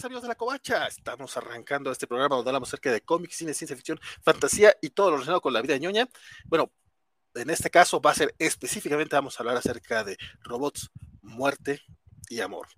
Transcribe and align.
amigos 0.00 0.22
de 0.22 0.28
la 0.28 0.34
Covacha, 0.34 0.86
estamos 0.86 1.36
arrancando 1.36 1.92
este 1.92 2.06
programa 2.06 2.36
donde 2.36 2.48
hablamos 2.48 2.70
acerca 2.70 2.90
de 2.90 3.02
cómics, 3.02 3.36
cine, 3.36 3.52
ciencia 3.52 3.76
ficción, 3.76 4.00
fantasía 4.22 4.74
y 4.80 4.90
todo 4.90 5.10
lo 5.10 5.16
relacionado 5.16 5.42
con 5.42 5.52
la 5.52 5.60
vida 5.60 5.74
de 5.74 5.80
ñoña. 5.80 6.08
Bueno, 6.46 6.72
en 7.34 7.50
este 7.50 7.70
caso 7.70 8.00
va 8.00 8.10
a 8.10 8.14
ser 8.14 8.34
específicamente, 8.38 9.14
vamos 9.14 9.38
a 9.38 9.42
hablar 9.42 9.58
acerca 9.58 10.02
de 10.02 10.16
robots, 10.40 10.90
muerte 11.20 11.82
y 12.28 12.40
amor. 12.40 12.68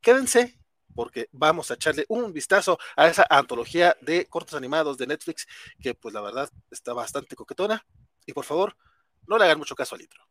Quédense 0.00 0.58
porque 0.94 1.28
vamos 1.32 1.70
a 1.70 1.74
echarle 1.74 2.04
un 2.08 2.32
vistazo 2.32 2.78
a 2.94 3.08
esa 3.08 3.26
antología 3.28 3.96
de 4.02 4.26
cortos 4.26 4.54
animados 4.54 4.98
de 4.98 5.06
Netflix 5.06 5.46
que 5.80 5.94
pues 5.94 6.14
la 6.14 6.20
verdad 6.20 6.50
está 6.70 6.92
bastante 6.92 7.34
coquetona 7.34 7.84
y 8.26 8.32
por 8.32 8.44
favor 8.44 8.76
no 9.26 9.38
le 9.38 9.44
hagan 9.44 9.58
mucho 9.58 9.74
caso 9.74 9.94
al 9.94 10.02
intro. 10.02 10.22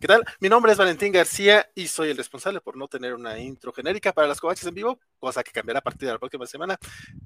¿Qué 0.00 0.06
tal? 0.06 0.24
Mi 0.40 0.48
nombre 0.48 0.72
es 0.72 0.78
Valentín 0.78 1.12
García 1.12 1.70
y 1.74 1.86
soy 1.86 2.08
el 2.08 2.16
responsable 2.16 2.62
por 2.62 2.74
no 2.74 2.88
tener 2.88 3.12
una 3.12 3.38
intro 3.38 3.70
genérica 3.70 4.14
para 4.14 4.26
las 4.26 4.40
covaches 4.40 4.64
en 4.64 4.72
vivo, 4.72 4.98
cosa 5.18 5.44
que 5.44 5.52
cambiará 5.52 5.80
a 5.80 5.82
partir 5.82 6.06
de 6.06 6.14
la 6.14 6.18
próxima 6.18 6.46
semana. 6.46 6.78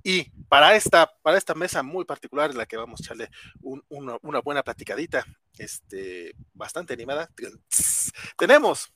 Y 0.02 0.28
para 0.48 0.74
esta, 0.74 1.09
para 1.23 1.38
esta 1.38 1.55
mesa 1.55 1.84
muy 1.84 2.05
particular, 2.05 2.50
en 2.50 2.59
la 2.59 2.66
que 2.66 2.77
vamos 2.77 2.98
a 2.98 3.05
echarle 3.05 3.30
una 3.60 4.41
buena 4.41 4.64
platicadita, 4.64 5.24
este, 5.56 6.34
bastante 6.52 6.95
animada, 6.95 7.30
tenemos 8.37 8.92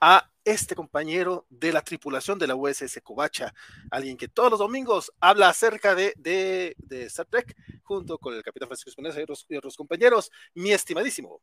a 0.00 0.30
este 0.42 0.74
compañero 0.74 1.44
de 1.50 1.74
la 1.74 1.82
tripulación 1.82 2.38
de 2.38 2.46
la 2.46 2.54
USS 2.56 3.02
Covacha, 3.02 3.52
alguien 3.90 4.16
que 4.16 4.28
todos 4.28 4.52
los 4.52 4.58
domingos 4.58 5.12
habla 5.20 5.50
acerca 5.50 5.94
de, 5.94 6.14
de, 6.16 6.74
de 6.78 7.02
Star 7.04 7.26
Trek, 7.26 7.54
junto 7.82 8.16
con 8.16 8.32
el 8.32 8.42
capitán 8.42 8.68
Francisco 8.68 8.88
Espinosa 8.88 9.20
y 9.20 9.54
y 9.54 9.56
otros 9.58 9.76
compañeros, 9.76 10.30
mi 10.54 10.72
estimadísimo 10.72 11.42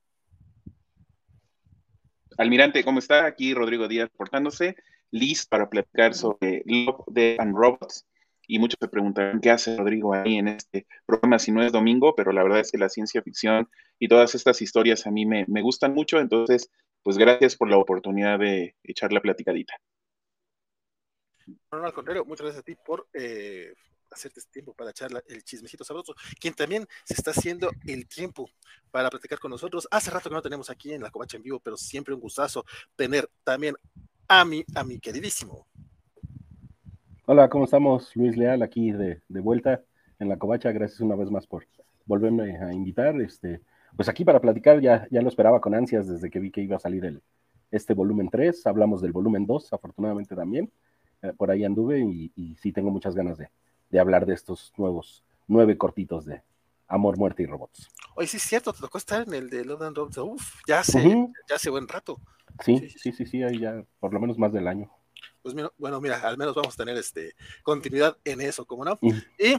Almirante, 2.38 2.84
¿cómo 2.84 3.00
está? 3.00 3.26
Aquí 3.26 3.54
Rodrigo 3.54 3.88
Díaz 3.88 4.10
portándose, 4.16 4.76
listo 5.12 5.48
para 5.50 5.70
platicar 5.70 6.14
sobre 6.14 6.64
Love, 6.66 7.04
Death 7.08 7.40
and 7.40 7.56
Robots. 7.56 8.06
Y 8.48 8.60
muchos 8.60 8.78
se 8.80 8.88
preguntarán 8.88 9.40
qué 9.40 9.50
hace 9.50 9.76
Rodrigo 9.78 10.14
ahí 10.14 10.36
en 10.36 10.50
este 10.50 10.86
programa 11.06 11.40
si 11.40 11.52
no 11.52 11.64
es 11.64 11.72
domingo, 11.72 12.14
pero 12.16 12.32
la 12.32 12.44
verdad 12.44 12.60
es 12.60 12.72
que 12.72 12.78
la 12.78 12.90
ciencia 12.90 13.22
ficción 13.22 13.70
y 13.98 14.08
todas 14.08 14.36
estas 14.36 14.62
historias 14.62 15.08
a 15.08 15.12
mí 15.12 15.26
me, 15.26 15.46
gustan 15.62 15.94
mucho, 15.94 16.20
entonces, 16.20 16.70
pues 17.02 17.18
gracias 17.18 17.56
por 17.56 17.70
la 17.70 17.78
oportunidad 17.78 18.38
de 18.38 18.76
echar 18.84 19.14
la 19.14 19.22
platicadita. 19.22 19.74
No, 21.48 21.80
no, 21.80 21.86
al 21.86 21.94
contrario, 21.94 22.26
muchas 22.26 22.44
gracias 22.44 22.62
a 22.62 22.66
ti 22.66 22.76
por 22.76 23.08
eh, 23.14 23.74
hacerte 24.16 24.40
este 24.40 24.52
tiempo 24.52 24.74
para 24.74 24.92
echar 24.92 25.10
el 25.28 25.44
chismecito 25.44 25.84
sabroso, 25.84 26.16
quien 26.40 26.54
también 26.54 26.88
se 27.04 27.14
está 27.14 27.32
haciendo 27.32 27.70
el 27.86 28.08
tiempo 28.08 28.50
para 28.92 29.10
platicar 29.10 29.40
con 29.40 29.52
nosotros. 29.52 29.88
Hace 29.92 30.10
rato 30.10 30.30
que 30.30 30.36
no 30.36 30.42
tenemos 30.42 30.70
aquí 30.70 30.94
en 30.94 31.02
la 31.02 31.12
Covacha 31.12 31.38
en 31.38 31.44
vivo, 31.44 31.60
pero 31.60 31.78
siempre 31.78 32.14
un 32.14 32.22
gustazo 32.22 32.66
tener 32.96 33.30
también 33.44 33.76
a 34.28 34.46
mi, 34.46 34.64
a 34.74 34.84
mi 34.84 35.00
queridísimo. 35.00 35.68
Hola, 37.26 37.50
¿cómo 37.50 37.66
estamos? 37.66 38.16
Luis 38.16 38.38
Leal 38.38 38.62
aquí 38.62 38.92
de, 38.92 39.22
de 39.28 39.40
vuelta 39.40 39.84
en 40.20 40.30
la 40.30 40.38
Covacha. 40.38 40.72
Gracias 40.72 41.02
una 41.02 41.16
vez 41.16 41.30
más 41.30 41.46
por 41.46 41.68
volverme 42.06 42.58
a 42.58 42.74
invitar. 42.74 43.20
Este, 43.20 43.62
pues 43.96 44.08
aquí 44.10 44.24
para 44.24 44.40
platicar, 44.40 44.80
ya, 44.80 45.08
ya 45.12 45.22
lo 45.22 45.30
esperaba 45.30 45.60
con 45.60 45.76
ansias 45.76 46.08
desde 46.08 46.30
que 46.30 46.40
vi 46.40 46.52
que 46.52 46.62
iba 46.62 46.78
a 46.78 46.80
salir 46.80 47.04
el, 47.06 47.22
este 47.72 47.94
volumen 47.94 48.30
3. 48.30 48.66
Hablamos 48.68 49.02
del 49.02 49.12
volumen 49.12 49.46
2, 49.46 49.74
afortunadamente 49.74 50.36
también. 50.36 50.72
Eh, 51.22 51.34
por 51.36 51.50
ahí 51.52 51.66
anduve 51.66 52.00
y, 52.00 52.32
y 52.36 52.56
sí 52.56 52.72
tengo 52.72 52.92
muchas 52.92 53.16
ganas 53.16 53.38
de, 53.38 53.50
de 53.90 54.00
hablar 54.00 54.26
de 54.26 54.34
estos 54.34 54.74
nuevos 54.78 55.24
nueve 55.48 55.78
cortitos 55.78 56.26
de 56.26 56.42
Amor, 56.88 57.18
Muerte 57.18 57.44
y 57.44 57.46
Robots. 57.46 57.90
Oye, 58.16 58.28
sí 58.28 58.38
es 58.38 58.44
cierto, 58.44 58.72
te 58.74 58.80
tocó 58.80 58.98
estar 58.98 59.28
en 59.28 59.34
el 59.34 59.50
de 59.50 59.66
Love 59.66 59.82
and 59.84 59.98
Robots. 59.98 60.18
Uf, 60.18 60.62
ya 60.68 60.80
hace, 60.80 61.02
ya 61.50 61.56
hace 61.56 61.70
buen 61.70 61.88
rato. 61.88 62.20
Sí, 62.64 62.90
sí, 62.90 63.12
sí, 63.12 63.26
sí, 63.26 63.44
ahí 63.44 63.60
ya 63.60 63.84
por 64.00 64.14
lo 64.14 64.20
menos 64.20 64.38
más 64.38 64.54
del 64.54 64.68
año. 64.68 64.92
Pues 65.42 65.54
mira, 65.54 65.72
bueno, 65.78 66.00
mira, 66.02 66.20
al 66.20 66.38
menos 66.38 66.56
vamos 66.56 66.74
a 66.74 66.78
tener 66.78 66.98
este 66.98 67.36
continuidad 67.64 68.18
en 68.24 68.42
eso, 68.42 68.66
como 68.66 68.86
no? 68.86 69.00
Y 69.02 69.58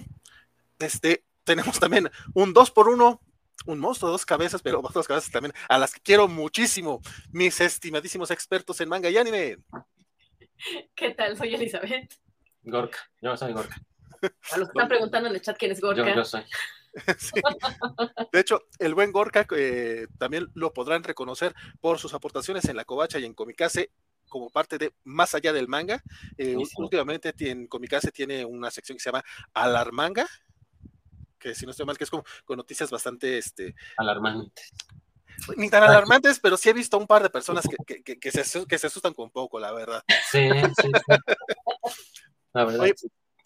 este 0.79 1.25
tenemos 1.45 1.79
también 1.79 2.11
un 2.35 2.53
dos 2.53 2.71
por 2.71 2.89
uno, 2.89 3.21
un 3.67 3.79
monstruo 3.79 4.11
de 4.11 4.13
dos 4.13 4.27
cabezas, 4.27 4.63
pero 4.63 4.83
dos 4.95 5.07
cabezas 5.07 5.31
también, 5.31 5.55
a 5.69 5.79
las 5.79 5.93
que 5.93 6.01
quiero 6.01 6.29
muchísimo, 6.29 7.01
mis 7.33 7.61
estimadísimos 7.61 8.31
expertos 8.31 8.81
en 8.81 8.89
manga 8.89 9.11
y 9.11 9.17
anime. 9.17 9.59
¿Qué 10.95 11.11
tal? 11.11 11.37
Soy 11.37 11.55
Elizabeth. 11.55 12.13
Gorka, 12.63 12.99
yo 13.21 13.37
soy 13.37 13.53
Gorka. 13.53 13.77
A 14.53 14.59
los 14.59 14.69
que 14.69 14.73
están 14.79 14.89
preguntando 14.89 15.29
en 15.29 15.35
el 15.35 15.43
chat 15.43 15.57
quién 15.59 15.73
es 15.73 15.81
Gorka. 15.81 16.15
Yo, 16.15 16.25
soy. 16.25 16.45
De 18.33 18.41
hecho, 18.41 18.63
el 18.79 18.95
buen 18.95 19.13
Gorka 19.13 19.47
eh, 19.57 20.07
también 20.19 20.49
lo 20.55 20.73
podrán 20.73 21.05
reconocer 21.05 21.55
por 21.81 21.99
sus 21.99 22.15
aportaciones 22.15 22.65
en 22.67 22.77
la 22.77 22.85
Covacha 22.85 23.19
y 23.19 23.25
en 23.25 23.35
Comicase 23.35 23.91
como 24.29 24.51
parte 24.51 24.79
de 24.79 24.93
Más 25.05 25.35
allá 25.35 25.53
del 25.53 25.69
manga. 25.69 26.03
Eh, 26.37 26.57
últimamente 26.77 27.33
en 27.39 27.67
Comicase 27.67 28.11
tiene 28.13 28.45
una 28.45 28.71
sección 28.71 28.97
que 28.97 29.03
se 29.03 29.11
llama 29.11 29.25
Alarmanga, 29.55 30.27
que 31.39 31.55
si 31.55 31.65
no 31.65 31.71
estoy 31.71 31.87
mal, 31.87 31.97
que 31.97 32.05
es 32.05 32.11
como 32.11 32.25
con 32.45 32.57
noticias 32.57 32.91
bastante 32.91 33.39
este, 33.39 33.75
alarmantes. 33.97 34.73
Ni 35.57 35.71
tan 35.71 35.83
alarmantes, 35.83 36.41
pero 36.43 36.57
sí 36.57 36.71
he 36.71 36.73
visto 36.73 36.99
un 36.99 37.07
par 37.07 37.23
de 37.23 37.31
personas 37.31 37.67
que, 37.87 38.03
que, 38.03 38.31
se, 38.31 38.67
que 38.67 38.79
se 38.79 38.87
asustan 38.87 39.15
con 39.15 39.31
poco, 39.31 39.61
la 39.61 39.73
verdad. 39.73 40.03
Sí, 40.31 40.49
sí, 40.81 40.91
La 42.53 42.65
verdad. 42.65 42.87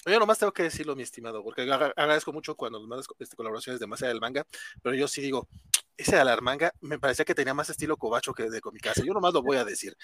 Yo 0.06 0.18
nomás 0.18 0.38
tengo 0.38 0.52
que 0.52 0.62
decirlo, 0.62 0.96
mi 0.96 1.02
estimado, 1.02 1.42
porque 1.42 1.62
agradezco 1.62 2.32
mucho 2.32 2.54
cuando 2.54 2.78
nos 2.78 2.88
mandas 2.88 3.06
este, 3.18 3.36
colaboraciones 3.36 3.80
de 3.80 3.86
más 3.86 4.00
del 4.00 4.20
manga, 4.20 4.46
pero 4.82 4.94
yo 4.94 5.06
sí 5.06 5.20
digo, 5.20 5.48
ese 5.96 6.16
de 6.16 6.24
la 6.24 6.36
manga 6.40 6.72
me 6.80 6.98
parecía 6.98 7.24
que 7.24 7.34
tenía 7.34 7.52
más 7.52 7.68
estilo 7.68 7.96
cobacho 7.96 8.32
que 8.32 8.48
de 8.48 8.60
Comicase. 8.60 9.04
Yo 9.04 9.12
nomás 9.12 9.34
lo 9.34 9.42
voy 9.42 9.58
a 9.58 9.64
decir. 9.64 9.94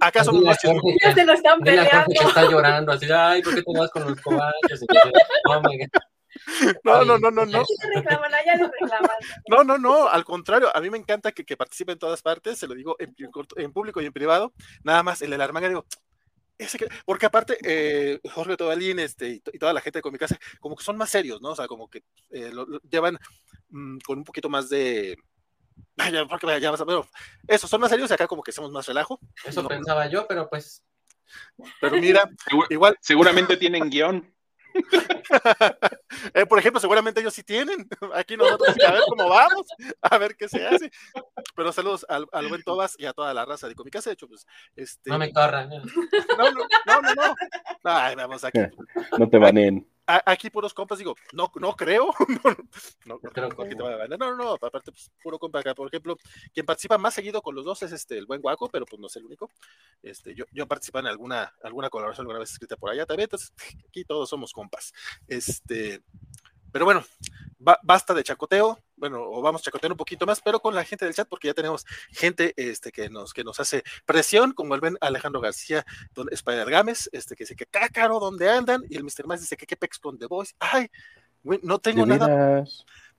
¿Acaso 0.00 0.32
no 0.32 0.42
Ya 0.42 1.14
se 1.14 1.24
lo 1.24 1.32
están 1.32 1.60
peleando. 1.60 2.06
Que 2.08 2.26
está 2.26 2.42
llorando, 2.42 2.92
así, 2.92 3.10
ay, 3.10 3.42
¿por 3.42 3.54
qué 3.54 3.62
te 3.62 3.78
vas 3.78 3.90
con 3.90 4.04
los 4.04 4.20
cobachos? 4.20 4.80
No, 6.84 7.04
no, 7.04 7.18
no, 7.18 7.30
no, 7.30 7.44
no. 7.44 7.64
No, 9.48 9.64
no, 9.64 9.78
no, 9.78 10.08
al 10.08 10.24
contrario, 10.24 10.74
a 10.74 10.80
mí 10.80 10.88
me 10.88 10.98
encanta 10.98 11.32
que, 11.32 11.44
que 11.44 11.56
participe 11.56 11.92
en 11.92 11.98
todas 11.98 12.22
partes, 12.22 12.58
se 12.58 12.66
lo 12.66 12.74
digo 12.74 12.96
en, 12.98 13.14
en, 13.56 13.72
público 13.72 14.00
y 14.00 14.06
en 14.06 14.12
privado, 14.12 14.52
nada 14.84 15.02
más 15.02 15.20
el 15.22 15.30
de 15.30 15.38
la 15.38 15.48
digo, 15.68 15.84
porque 17.04 17.26
aparte, 17.26 17.58
eh, 17.62 18.20
Jorge 18.32 18.56
Tobalín 18.56 18.98
este, 18.98 19.28
y, 19.28 19.40
toda 19.40 19.72
la 19.72 19.80
gente 19.80 19.98
de 19.98 20.02
Comicase, 20.02 20.38
como 20.60 20.76
que 20.76 20.84
son 20.84 20.96
más 20.96 21.10
serios, 21.10 21.40
¿no? 21.40 21.50
O 21.50 21.56
sea, 21.56 21.66
como 21.66 21.88
que 21.88 22.02
eh, 22.30 22.50
lo, 22.52 22.66
llevan 22.82 23.18
mm, 23.70 23.98
con 24.04 24.18
un 24.18 24.24
poquito 24.24 24.48
más 24.48 24.68
de. 24.68 25.16
Vaya, 25.96 26.26
porque 26.26 26.46
vaya, 26.46 26.58
ya 26.58 26.70
vas 26.70 26.80
a 26.80 26.84
ver. 26.84 27.00
Eso, 27.46 27.68
son 27.68 27.80
más 27.80 27.90
serios 27.90 28.10
y 28.10 28.14
acá 28.14 28.26
como 28.26 28.42
que 28.42 28.52
somos 28.52 28.70
más 28.72 28.86
relajo. 28.86 29.20
Eso 29.44 29.66
pensaba 29.66 30.06
yo, 30.08 30.26
pero 30.26 30.48
pues. 30.48 30.82
Pero 31.80 31.96
mira, 31.96 32.28
igual. 32.70 32.96
Seguramente 33.00 33.56
tienen 33.56 33.90
guion. 33.90 34.34
Eh, 36.34 36.46
por 36.46 36.58
ejemplo, 36.58 36.80
seguramente 36.80 37.20
ellos 37.20 37.34
sí 37.34 37.42
tienen. 37.42 37.88
Aquí 38.14 38.36
nosotros 38.36 38.74
a 38.86 38.92
ver 38.92 39.02
cómo 39.08 39.28
vamos, 39.28 39.66
a 40.00 40.18
ver 40.18 40.36
qué 40.36 40.48
se 40.48 40.66
hace. 40.66 40.90
Pero 41.54 41.72
saludos 41.72 42.04
al, 42.08 42.26
al 42.32 42.48
buen 42.48 42.62
Tobas 42.62 42.96
y 42.98 43.06
a 43.06 43.12
toda 43.12 43.32
la 43.34 43.44
raza 43.44 43.68
de 43.68 43.74
Cómicas. 43.74 44.04
De 44.04 44.12
hecho, 44.12 44.26
pues, 44.26 44.46
este. 44.74 45.10
No 45.10 45.18
me 45.18 45.32
corran. 45.32 45.70
No, 46.38 46.50
no, 46.50 46.66
no, 46.86 47.02
no. 47.02 47.14
no. 47.14 47.34
Ay, 47.84 48.14
vamos 48.16 48.42
aquí. 48.44 48.58
No 49.18 49.28
te 49.28 49.38
banen 49.38 49.86
aquí 50.08 50.48
puros 50.50 50.72
compas, 50.72 50.98
digo, 50.98 51.14
no, 51.32 51.52
no 51.56 51.76
creo. 51.76 52.10
no, 53.06 53.20
no, 53.20 54.08
no, 54.08 54.16
no, 54.16 54.36
no, 54.36 54.52
aparte, 54.54 54.90
pues, 54.90 55.10
puro 55.22 55.38
compa 55.38 55.60
acá. 55.60 55.74
Por 55.74 55.88
ejemplo, 55.88 56.16
quien 56.52 56.64
participa 56.64 56.98
más 56.98 57.14
seguido 57.14 57.42
con 57.42 57.54
los 57.54 57.64
dos 57.64 57.82
es 57.82 57.92
este, 57.92 58.16
el 58.16 58.26
buen 58.26 58.40
guaco, 58.40 58.68
pero 58.68 58.86
pues 58.86 58.98
no 59.00 59.06
es 59.06 59.16
el 59.16 59.26
único. 59.26 59.50
Este, 60.02 60.34
yo, 60.34 60.44
yo 60.52 60.66
participo 60.66 60.98
en 60.98 61.06
alguna, 61.06 61.54
alguna 61.62 61.90
colaboración 61.90 62.24
alguna 62.24 62.40
vez 62.40 62.50
escrita 62.50 62.76
por 62.76 62.90
allá 62.90 63.04
también, 63.04 63.26
entonces 63.26 63.52
aquí 63.88 64.04
todos 64.04 64.28
somos 64.28 64.52
compas. 64.52 64.92
Este, 65.26 66.02
pero 66.72 66.84
bueno, 66.84 67.04
basta 67.82 68.14
de 68.14 68.22
chacoteo, 68.22 68.78
bueno, 68.96 69.22
o 69.22 69.42
vamos 69.42 69.62
chacoteando 69.62 69.94
un 69.94 69.98
poquito 69.98 70.26
más, 70.26 70.40
pero 70.40 70.60
con 70.60 70.74
la 70.74 70.84
gente 70.84 71.04
del 71.04 71.14
chat, 71.14 71.28
porque 71.28 71.48
ya 71.48 71.54
tenemos 71.54 71.84
gente 72.10 72.54
este, 72.56 72.92
que, 72.92 73.10
nos, 73.10 73.32
que 73.32 73.44
nos 73.44 73.58
hace 73.60 73.82
presión, 74.06 74.52
como 74.52 74.74
el 74.74 74.80
ven 74.80 74.96
Alejandro 75.00 75.40
García, 75.40 75.84
don 76.14 76.28
Spider 76.32 76.70
Games, 76.70 77.08
este, 77.12 77.34
que 77.36 77.44
dice 77.44 77.56
que 77.56 77.66
cácaro, 77.66 78.20
¿dónde 78.20 78.48
andan? 78.48 78.82
Y 78.88 78.96
el 78.96 79.04
Mr. 79.04 79.26
Más 79.26 79.40
dice 79.40 79.56
que 79.56 79.66
qué 79.66 79.76
pex 79.76 79.98
con 79.98 80.18
The 80.18 80.26
Voice. 80.26 80.54
Ay, 80.58 80.88
no 81.42 81.78
tengo 81.78 82.06
nada. 82.06 82.64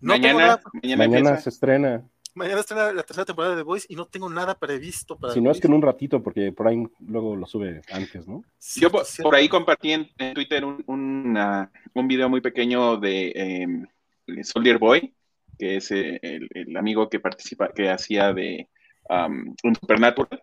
No 0.02 0.14
mañana, 0.14 0.62
mañana, 0.98 1.38
se 1.38 1.50
estrena. 1.50 2.08
Mañana 2.40 2.62
estrena 2.62 2.94
la 2.94 3.04
tercera 3.04 3.26
temporada 3.26 3.54
de 3.54 3.62
The 3.62 3.66
Voice 3.66 3.86
y 3.90 3.98
no 3.98 4.06
tengo 4.06 4.30
nada 4.30 4.58
previsto 4.58 5.18
para. 5.18 5.34
Si 5.34 5.42
no 5.42 5.52
es 5.52 5.60
que 5.60 5.68
en 5.68 5.74
un 5.74 5.82
ratito, 5.82 6.24
porque 6.24 6.54
por 6.54 6.70
ahí 6.70 6.88
luego 7.06 7.36
lo 7.36 7.46
sube 7.46 7.82
antes, 7.92 8.26
¿no? 8.30 8.46
Yo 8.78 8.90
por, 8.90 9.36
ahí 9.36 9.50
compartí 9.50 9.92
en, 9.92 10.08
Twitter 10.34 10.64
un, 10.64 10.82
un, 10.88 12.08
video 12.08 12.30
muy 12.30 12.40
pequeño 12.40 12.96
de 12.96 13.34
eh, 13.36 14.44
Soldier 14.44 14.78
Boy, 14.78 15.14
que 15.58 15.76
es 15.76 15.92
eh, 15.92 16.18
el, 16.24 16.78
amigo 16.78 17.10
que 17.10 17.20
participa, 17.20 17.74
que 17.74 17.90
hacía 17.90 18.32
de 18.32 18.70
um, 19.10 19.54
un 19.62 19.76
Supernatural. 19.76 20.42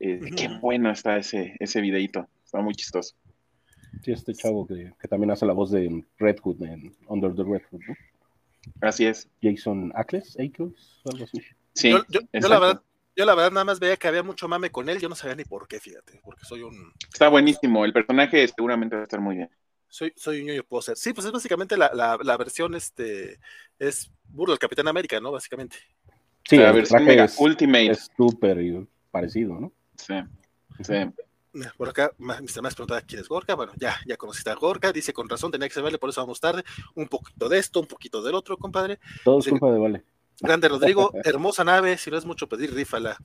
Eh, 0.00 0.20
qué 0.34 0.48
bueno 0.62 0.90
está 0.90 1.18
ese, 1.18 1.54
ese 1.58 1.82
videito, 1.82 2.26
está 2.46 2.62
muy 2.62 2.74
chistoso. 2.74 3.14
Sí, 4.02 4.12
este 4.12 4.32
chavo 4.32 4.66
que, 4.66 4.94
también 5.10 5.32
hace 5.32 5.44
la 5.44 5.52
voz 5.52 5.70
de 5.70 6.02
Red 6.18 6.38
Hood 6.40 6.62
en 6.62 6.96
Under 7.08 7.34
the 7.34 7.44
Red 7.44 7.62
Hood, 7.70 7.80
¿no? 7.86 7.94
Así 8.80 9.06
es. 9.06 9.28
Jason 9.42 9.92
Ackles, 9.94 10.36
Ackles, 10.38 11.00
algo 11.04 11.24
así. 11.24 11.42
Sí, 11.72 11.90
yo, 12.08 12.20
la 12.32 12.58
verdad, 12.58 12.82
yo 13.14 13.24
la 13.24 13.34
verdad 13.34 13.52
nada 13.52 13.64
más 13.64 13.78
veía 13.80 13.96
que 13.96 14.08
había 14.08 14.22
mucho 14.22 14.48
mame 14.48 14.70
con 14.70 14.88
él, 14.88 14.98
yo 14.98 15.08
no 15.08 15.14
sabía 15.14 15.36
ni 15.36 15.44
por 15.44 15.68
qué, 15.68 15.78
fíjate, 15.78 16.20
porque 16.24 16.44
soy 16.44 16.62
un... 16.62 16.92
Está 17.12 17.28
buenísimo, 17.28 17.84
el 17.84 17.92
personaje 17.92 18.46
seguramente 18.48 18.96
va 18.96 19.02
a 19.02 19.04
estar 19.04 19.20
muy 19.20 19.36
bien. 19.36 19.50
Soy, 19.88 20.12
soy 20.16 20.40
un 20.40 20.46
ñoño 20.46 20.64
poser. 20.64 20.96
Sí, 20.96 21.12
pues 21.12 21.26
es 21.26 21.32
básicamente 21.32 21.76
la, 21.76 21.90
la, 21.94 22.18
la 22.22 22.36
versión, 22.36 22.74
este, 22.74 23.38
es 23.78 24.10
burro 24.24 24.52
del 24.52 24.58
Capitán 24.58 24.88
América, 24.88 25.20
¿no? 25.20 25.32
Básicamente. 25.32 25.76
Sí, 26.44 26.56
la 26.56 26.72
versión 26.72 27.04
Mega 27.04 27.28
Ultimate. 27.38 27.90
Es 27.90 28.10
súper 28.16 28.58
parecido, 29.10 29.60
¿no? 29.60 29.72
Sí, 29.96 30.14
sí. 30.82 30.94
Por 31.76 31.88
acá, 31.88 32.12
Mr. 32.18 32.62
Max 32.62 32.74
preguntaba 32.74 33.00
quién 33.02 33.20
es 33.20 33.28
Gorka. 33.28 33.54
Bueno, 33.54 33.72
ya, 33.76 33.96
ya 34.06 34.16
conociste 34.16 34.50
a 34.50 34.54
Gorka. 34.54 34.92
Dice 34.92 35.12
con 35.12 35.28
razón, 35.28 35.50
tenía 35.50 35.68
que 35.68 35.74
ser 35.74 35.82
Vale, 35.82 35.98
por 35.98 36.10
eso 36.10 36.20
vamos 36.20 36.40
tarde. 36.40 36.64
Un 36.94 37.08
poquito 37.08 37.48
de 37.48 37.58
esto, 37.58 37.80
un 37.80 37.86
poquito 37.86 38.22
del 38.22 38.34
otro, 38.34 38.56
compadre. 38.56 38.98
Todo 39.24 39.38
es 39.38 39.48
culpa 39.48 39.70
de 39.70 39.78
Vale. 39.78 40.04
Grande 40.40 40.68
Rodrigo, 40.68 41.12
hermosa 41.24 41.64
nave. 41.64 41.96
Si 41.96 42.10
no 42.10 42.18
es 42.18 42.24
mucho 42.24 42.48
pedir, 42.48 42.74
rífala. 42.74 43.16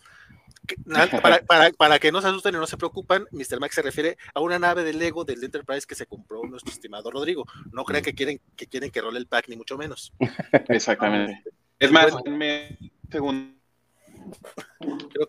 Para, 1.21 1.41
para, 1.41 1.71
para, 1.71 1.99
que 1.99 2.11
no 2.11 2.21
se 2.21 2.27
asusten 2.27 2.55
y 2.55 2.57
no 2.57 2.67
se 2.67 2.77
preocupan, 2.77 3.25
Mr. 3.31 3.59
Max 3.59 3.75
se 3.75 3.81
refiere 3.81 4.17
a 4.33 4.39
una 4.39 4.59
nave 4.59 4.83
de 4.83 4.93
Lego 4.93 5.25
del 5.25 5.43
Enterprise 5.43 5.87
que 5.87 5.95
se 5.95 6.05
compró 6.05 6.43
nuestro 6.43 6.71
estimado 6.71 7.09
Rodrigo. 7.09 7.45
No 7.71 7.83
crean 7.83 8.03
que 8.03 8.13
quieren 8.13 8.39
que 8.55 8.67
quieren 8.67 8.91
que 8.91 9.01
role 9.01 9.17
el 9.17 9.27
pack, 9.27 9.49
ni 9.49 9.57
mucho 9.57 9.77
menos. 9.77 10.13
Exactamente. 10.69 11.43
Es 11.79 11.91
más, 11.91 12.13
me 12.25 12.77
segundo 13.09 13.60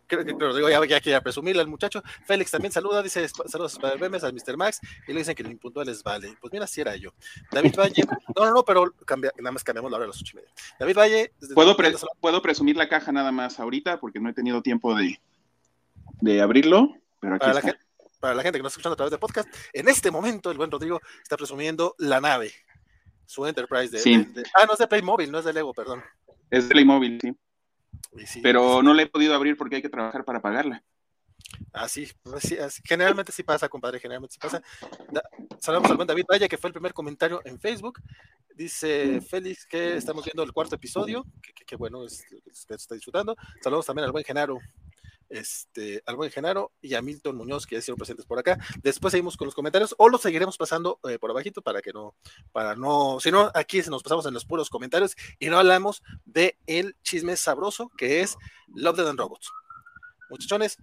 Creo, 0.06 0.24
que 0.24 0.32
lo 0.32 0.54
digo 0.54 0.70
ya, 0.70 0.84
ya 0.86 1.00
quiere 1.00 1.20
presumirle 1.20 1.60
al 1.60 1.68
muchacho. 1.68 2.02
Félix 2.26 2.50
también 2.50 2.72
saluda, 2.72 3.02
dice 3.02 3.26
saludos 3.28 3.78
para 3.78 3.94
al 3.94 4.32
Mr. 4.34 4.56
Max 4.56 4.80
y 5.06 5.12
le 5.12 5.18
dicen 5.20 5.34
que 5.34 5.42
el 5.42 5.50
impuntual 5.50 5.88
es 5.88 6.02
vale. 6.02 6.34
Pues 6.40 6.52
mira, 6.52 6.66
si 6.66 6.80
era 6.80 6.96
yo. 6.96 7.10
David 7.50 7.74
Valle, 7.76 8.04
no, 8.36 8.44
no, 8.44 8.54
no, 8.54 8.64
pero 8.64 8.92
cambia, 9.04 9.32
nada 9.38 9.52
más 9.52 9.64
cambiamos 9.64 9.90
la 9.90 9.98
hora 9.98 10.04
a 10.04 10.08
las 10.08 10.20
ocho 10.20 10.32
y 10.34 10.36
media. 10.36 10.50
David 10.78 10.96
Valle. 10.96 11.32
¿Puedo, 11.54 11.76
puedo 12.20 12.42
presumir 12.42 12.76
la 12.76 12.88
caja 12.88 13.12
nada 13.12 13.32
más 13.32 13.60
ahorita 13.60 14.00
porque 14.00 14.20
no 14.20 14.30
he 14.30 14.32
tenido 14.32 14.62
tiempo 14.62 14.94
de, 14.94 15.20
de 16.20 16.40
abrirlo, 16.40 16.96
pero 17.20 17.34
aquí 17.34 17.40
para, 17.40 17.54
La 17.54 17.60
gente, 17.60 17.78
para 18.20 18.34
la 18.34 18.42
gente 18.42 18.58
que 18.58 18.62
nos 18.62 18.72
está 18.72 18.80
escuchando 18.80 18.94
a 18.94 18.96
través 18.96 19.10
de 19.10 19.18
podcast, 19.18 19.48
en 19.72 19.88
este 19.88 20.10
momento 20.10 20.50
el 20.50 20.56
buen 20.56 20.70
Rodrigo 20.70 21.00
está 21.22 21.36
presumiendo 21.36 21.94
la 21.98 22.20
nave, 22.20 22.52
su 23.26 23.46
Enterprise 23.46 23.90
de, 23.90 24.46
ah, 24.54 24.66
no 24.66 24.72
es 24.72 24.78
de 24.78 24.86
Playmobil, 24.86 25.30
no 25.30 25.38
es 25.38 25.44
de 25.44 25.52
Lego, 25.52 25.72
perdón. 25.74 26.02
Es 26.50 26.68
de 26.68 26.72
Playmobil, 26.72 27.18
sí 27.20 27.34
pero 28.42 28.82
no 28.82 28.94
la 28.94 29.02
he 29.02 29.06
podido 29.06 29.34
abrir 29.34 29.56
porque 29.56 29.76
hay 29.76 29.82
que 29.82 29.88
trabajar 29.88 30.24
para 30.24 30.42
pagarla. 30.42 30.82
Así, 31.72 32.08
pues 32.22 32.54
generalmente 32.84 33.32
sí 33.32 33.42
pasa, 33.42 33.68
compadre, 33.68 33.98
generalmente 33.98 34.34
sí 34.34 34.38
pasa. 34.38 34.62
Saludamos 35.58 35.90
al 35.90 35.96
buen 35.96 36.06
David 36.06 36.24
Valle, 36.30 36.48
que 36.48 36.58
fue 36.58 36.68
el 36.68 36.74
primer 36.74 36.92
comentario 36.92 37.40
en 37.44 37.58
Facebook. 37.58 38.00
Dice 38.54 39.20
Félix 39.20 39.66
que 39.66 39.96
estamos 39.96 40.24
viendo 40.24 40.42
el 40.42 40.52
cuarto 40.52 40.76
episodio, 40.76 41.24
que, 41.66 41.76
bueno, 41.76 42.04
es, 42.04 42.24
que 42.68 42.74
está 42.74 42.94
disfrutando. 42.94 43.36
Saludos 43.62 43.86
también 43.86 44.04
al 44.04 44.12
buen 44.12 44.24
Genaro, 44.24 44.58
este, 45.32 46.02
al 46.06 46.16
buen 46.16 46.30
Genaro 46.30 46.72
y 46.80 46.94
a 46.94 47.02
Milton 47.02 47.36
Muñoz, 47.36 47.66
que 47.66 47.74
ya 47.74 47.78
estuvieron 47.78 47.98
presentes 47.98 48.26
por 48.26 48.38
acá. 48.38 48.58
Después 48.82 49.12
seguimos 49.12 49.36
con 49.36 49.46
los 49.46 49.54
comentarios 49.54 49.94
o 49.98 50.08
los 50.08 50.20
seguiremos 50.20 50.58
pasando 50.58 51.00
eh, 51.08 51.18
por 51.18 51.30
abajito 51.30 51.62
para 51.62 51.80
que 51.80 51.92
no, 51.92 52.14
para 52.52 52.76
no, 52.76 53.18
si 53.18 53.30
no, 53.30 53.50
aquí 53.54 53.80
nos 53.88 54.02
pasamos 54.02 54.26
en 54.26 54.34
los 54.34 54.44
puros 54.44 54.68
comentarios 54.70 55.16
y 55.38 55.48
no 55.48 55.58
hablamos 55.58 56.02
de 56.24 56.58
el 56.66 56.96
chisme 57.02 57.36
sabroso 57.36 57.90
que 57.96 58.20
es 58.20 58.36
Love, 58.74 58.96
Dead 58.96 59.08
and 59.08 59.18
Robots. 59.18 59.50
Muchachones, 60.30 60.78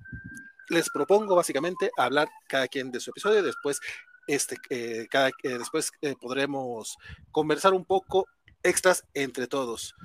les 0.70 0.90
propongo 0.90 1.36
básicamente 1.36 1.92
hablar 1.98 2.30
cada 2.48 2.68
quien 2.68 2.92
de 2.92 3.00
su 3.00 3.12
episodio, 3.12 3.42
después 3.42 3.80
este, 4.28 4.58
eh, 4.70 5.08
cada, 5.10 5.30
eh, 5.30 5.58
después 5.58 5.92
podremos 6.22 6.98
conversar 7.32 7.74
un 7.74 7.86
poco 7.86 8.28
extras 8.64 9.04
entre 9.14 9.48
todos. 9.48 9.96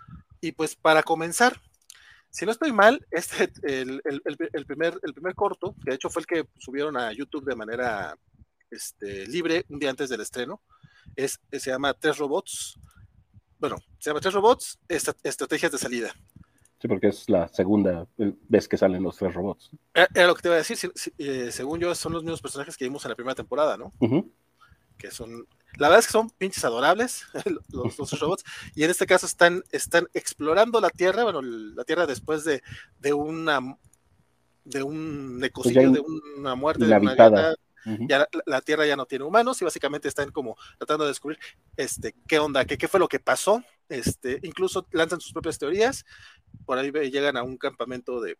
Y 0.40 0.52
pues 0.52 0.76
para 0.76 1.02
comenzar, 1.02 1.60
si 2.34 2.44
no 2.44 2.50
estoy 2.50 2.72
mal, 2.72 3.06
este, 3.12 3.48
el, 3.62 4.02
primer, 4.66 4.98
el 5.02 5.14
primer 5.14 5.34
corto, 5.36 5.74
que 5.84 5.90
de 5.90 5.94
hecho 5.94 6.10
fue 6.10 6.20
el 6.20 6.26
que 6.26 6.48
subieron 6.58 6.96
a 6.96 7.12
YouTube 7.12 7.44
de 7.44 7.54
manera 7.54 8.18
este, 8.70 9.26
libre 9.28 9.64
un 9.68 9.78
día 9.78 9.90
antes 9.90 10.08
del 10.08 10.20
estreno, 10.20 10.60
es, 11.14 11.38
se 11.52 11.70
llama 11.70 11.94
Tres 11.94 12.18
Robots. 12.18 12.74
Bueno, 13.60 13.76
se 14.00 14.10
llama 14.10 14.20
Tres 14.20 14.34
Robots, 14.34 14.80
Estrategias 14.88 15.70
de 15.70 15.78
Salida. 15.78 16.12
Sí, 16.80 16.88
porque 16.88 17.06
es 17.06 17.30
la 17.30 17.46
segunda 17.48 18.08
vez 18.16 18.66
que 18.66 18.76
salen 18.76 19.04
los 19.04 19.16
tres 19.16 19.32
robots. 19.32 19.70
Era, 19.94 20.26
lo 20.26 20.34
que 20.34 20.42
te 20.42 20.48
iba 20.48 20.56
a 20.56 20.58
decir, 20.58 20.76
eh, 21.16 21.50
según 21.50 21.80
yo, 21.80 21.94
son 21.94 22.12
los 22.12 22.24
mismos 22.24 22.42
personajes 22.42 22.76
que 22.76 22.84
vimos 22.84 23.02
en 23.04 23.10
la 23.10 23.14
primera 23.14 23.34
temporada, 23.34 23.78
¿no? 23.78 23.90
Que 24.98 25.10
son 25.10 25.46
la 25.76 25.88
verdad 25.88 26.00
es 26.00 26.06
que 26.06 26.12
son 26.12 26.30
pinches 26.30 26.64
adorables 26.64 27.26
los, 27.70 28.20
robots 28.20 28.44
y 28.74 28.84
en 28.84 28.90
este 28.90 29.06
caso 29.06 29.26
están, 29.26 29.62
están 29.70 30.06
explorando 30.14 30.80
la 30.80 30.90
Tierra, 30.90 31.24
bueno, 31.24 31.42
la 31.42 31.84
Tierra 31.84 32.06
después 32.06 32.44
de, 32.44 32.62
de 33.00 33.12
una 33.12 33.76
de 34.64 34.82
un 34.82 35.36
pues 35.38 35.50
ecocidio, 35.50 35.90
de 35.90 36.00
una 36.38 36.54
muerte, 36.54 36.86
de 36.86 36.96
una 36.96 37.14
guerra, 37.14 37.54
ya 38.08 38.26
la, 38.46 38.60
Tierra 38.62 38.86
ya 38.86 38.96
no 38.96 39.04
tiene 39.04 39.24
humanos 39.24 39.60
y 39.60 39.64
básicamente 39.64 40.08
están 40.08 40.30
como 40.30 40.56
tratando 40.78 41.04
de 41.04 41.10
descubrir 41.10 41.38
este 41.76 42.14
qué 42.26 42.38
onda, 42.38 42.64
qué, 42.64 42.78
qué 42.78 42.88
fue 42.88 42.98
lo 42.98 43.08
que 43.08 43.20
pasó, 43.20 43.62
este, 43.90 44.40
incluso 44.42 44.86
lanzan 44.90 45.20
sus 45.20 45.32
propias 45.32 45.58
teorías, 45.58 46.06
por 46.64 46.78
ahí 46.78 46.90
llegan 47.10 47.36
a 47.36 47.42
un 47.42 47.58
campamento 47.58 48.22
de, 48.22 48.38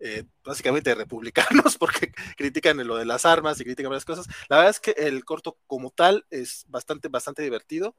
eh, 0.00 0.24
básicamente 0.44 0.94
republicanos 0.94 1.76
porque 1.78 2.12
critican 2.36 2.84
lo 2.86 2.96
de 2.96 3.04
las 3.04 3.24
armas 3.24 3.60
y 3.60 3.64
critican 3.64 3.90
varias 3.90 4.04
cosas. 4.04 4.26
La 4.48 4.56
verdad 4.58 4.70
es 4.70 4.80
que 4.80 4.90
el 4.92 5.24
corto 5.24 5.58
como 5.66 5.90
tal 5.90 6.26
es 6.30 6.64
bastante, 6.68 7.08
bastante 7.08 7.42
divertido. 7.42 7.94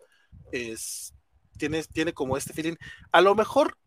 Es, 0.51 1.13
tiene, 1.57 1.83
tiene 1.83 2.13
como 2.13 2.37
este 2.37 2.53
feeling. 2.53 2.75
A 3.11 3.21
lo 3.21 3.35
mejor, 3.35 3.77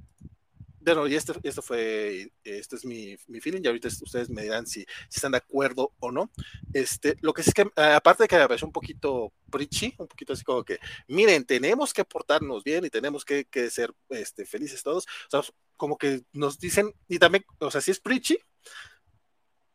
bueno, 0.80 1.06
y 1.06 1.14
esto, 1.14 1.34
esto 1.42 1.62
fue, 1.62 2.32
esto 2.44 2.76
es 2.76 2.84
mi, 2.84 3.16
mi, 3.26 3.40
feeling, 3.40 3.60
y 3.62 3.66
ahorita 3.66 3.88
ustedes 3.88 4.30
me 4.30 4.42
dirán 4.42 4.66
si, 4.66 4.80
si, 4.80 5.16
están 5.16 5.32
de 5.32 5.38
acuerdo 5.38 5.92
o 6.00 6.10
no. 6.10 6.30
Este, 6.72 7.16
lo 7.20 7.32
que 7.32 7.42
es 7.42 7.52
que, 7.52 7.70
aparte 7.76 8.24
de 8.24 8.28
que 8.28 8.36
me 8.36 8.48
pareció 8.48 8.66
un 8.66 8.72
poquito 8.72 9.32
preachy, 9.50 9.94
un 9.98 10.08
poquito 10.08 10.32
así 10.32 10.44
como 10.44 10.64
que, 10.64 10.78
miren, 11.08 11.44
tenemos 11.44 11.92
que 11.92 12.04
portarnos 12.04 12.64
bien 12.64 12.84
y 12.84 12.90
tenemos 12.90 13.24
que, 13.24 13.44
que 13.44 13.70
ser 13.70 13.92
este, 14.08 14.46
felices 14.46 14.82
todos. 14.82 15.06
O 15.26 15.30
sea, 15.30 15.42
como 15.76 15.96
que 15.96 16.22
nos 16.32 16.58
dicen, 16.58 16.94
y 17.08 17.18
también, 17.18 17.44
o 17.58 17.70
sea, 17.70 17.80
sí 17.80 17.90
es 17.90 18.00
preachy, 18.00 18.38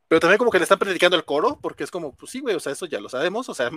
pero 0.07 0.19
también 0.19 0.37
como 0.37 0.51
que 0.51 0.59
le 0.59 0.63
están 0.63 0.79
predicando 0.79 1.17
el 1.17 1.25
coro, 1.25 1.59
porque 1.61 1.83
es 1.83 1.91
como, 1.91 2.15
pues 2.15 2.31
sí, 2.31 2.39
güey, 2.39 2.55
o 2.55 2.59
sea, 2.59 2.73
eso 2.73 2.85
ya 2.85 2.99
lo 2.99 3.09
sabemos, 3.09 3.49
o 3.49 3.55
sea, 3.55 3.71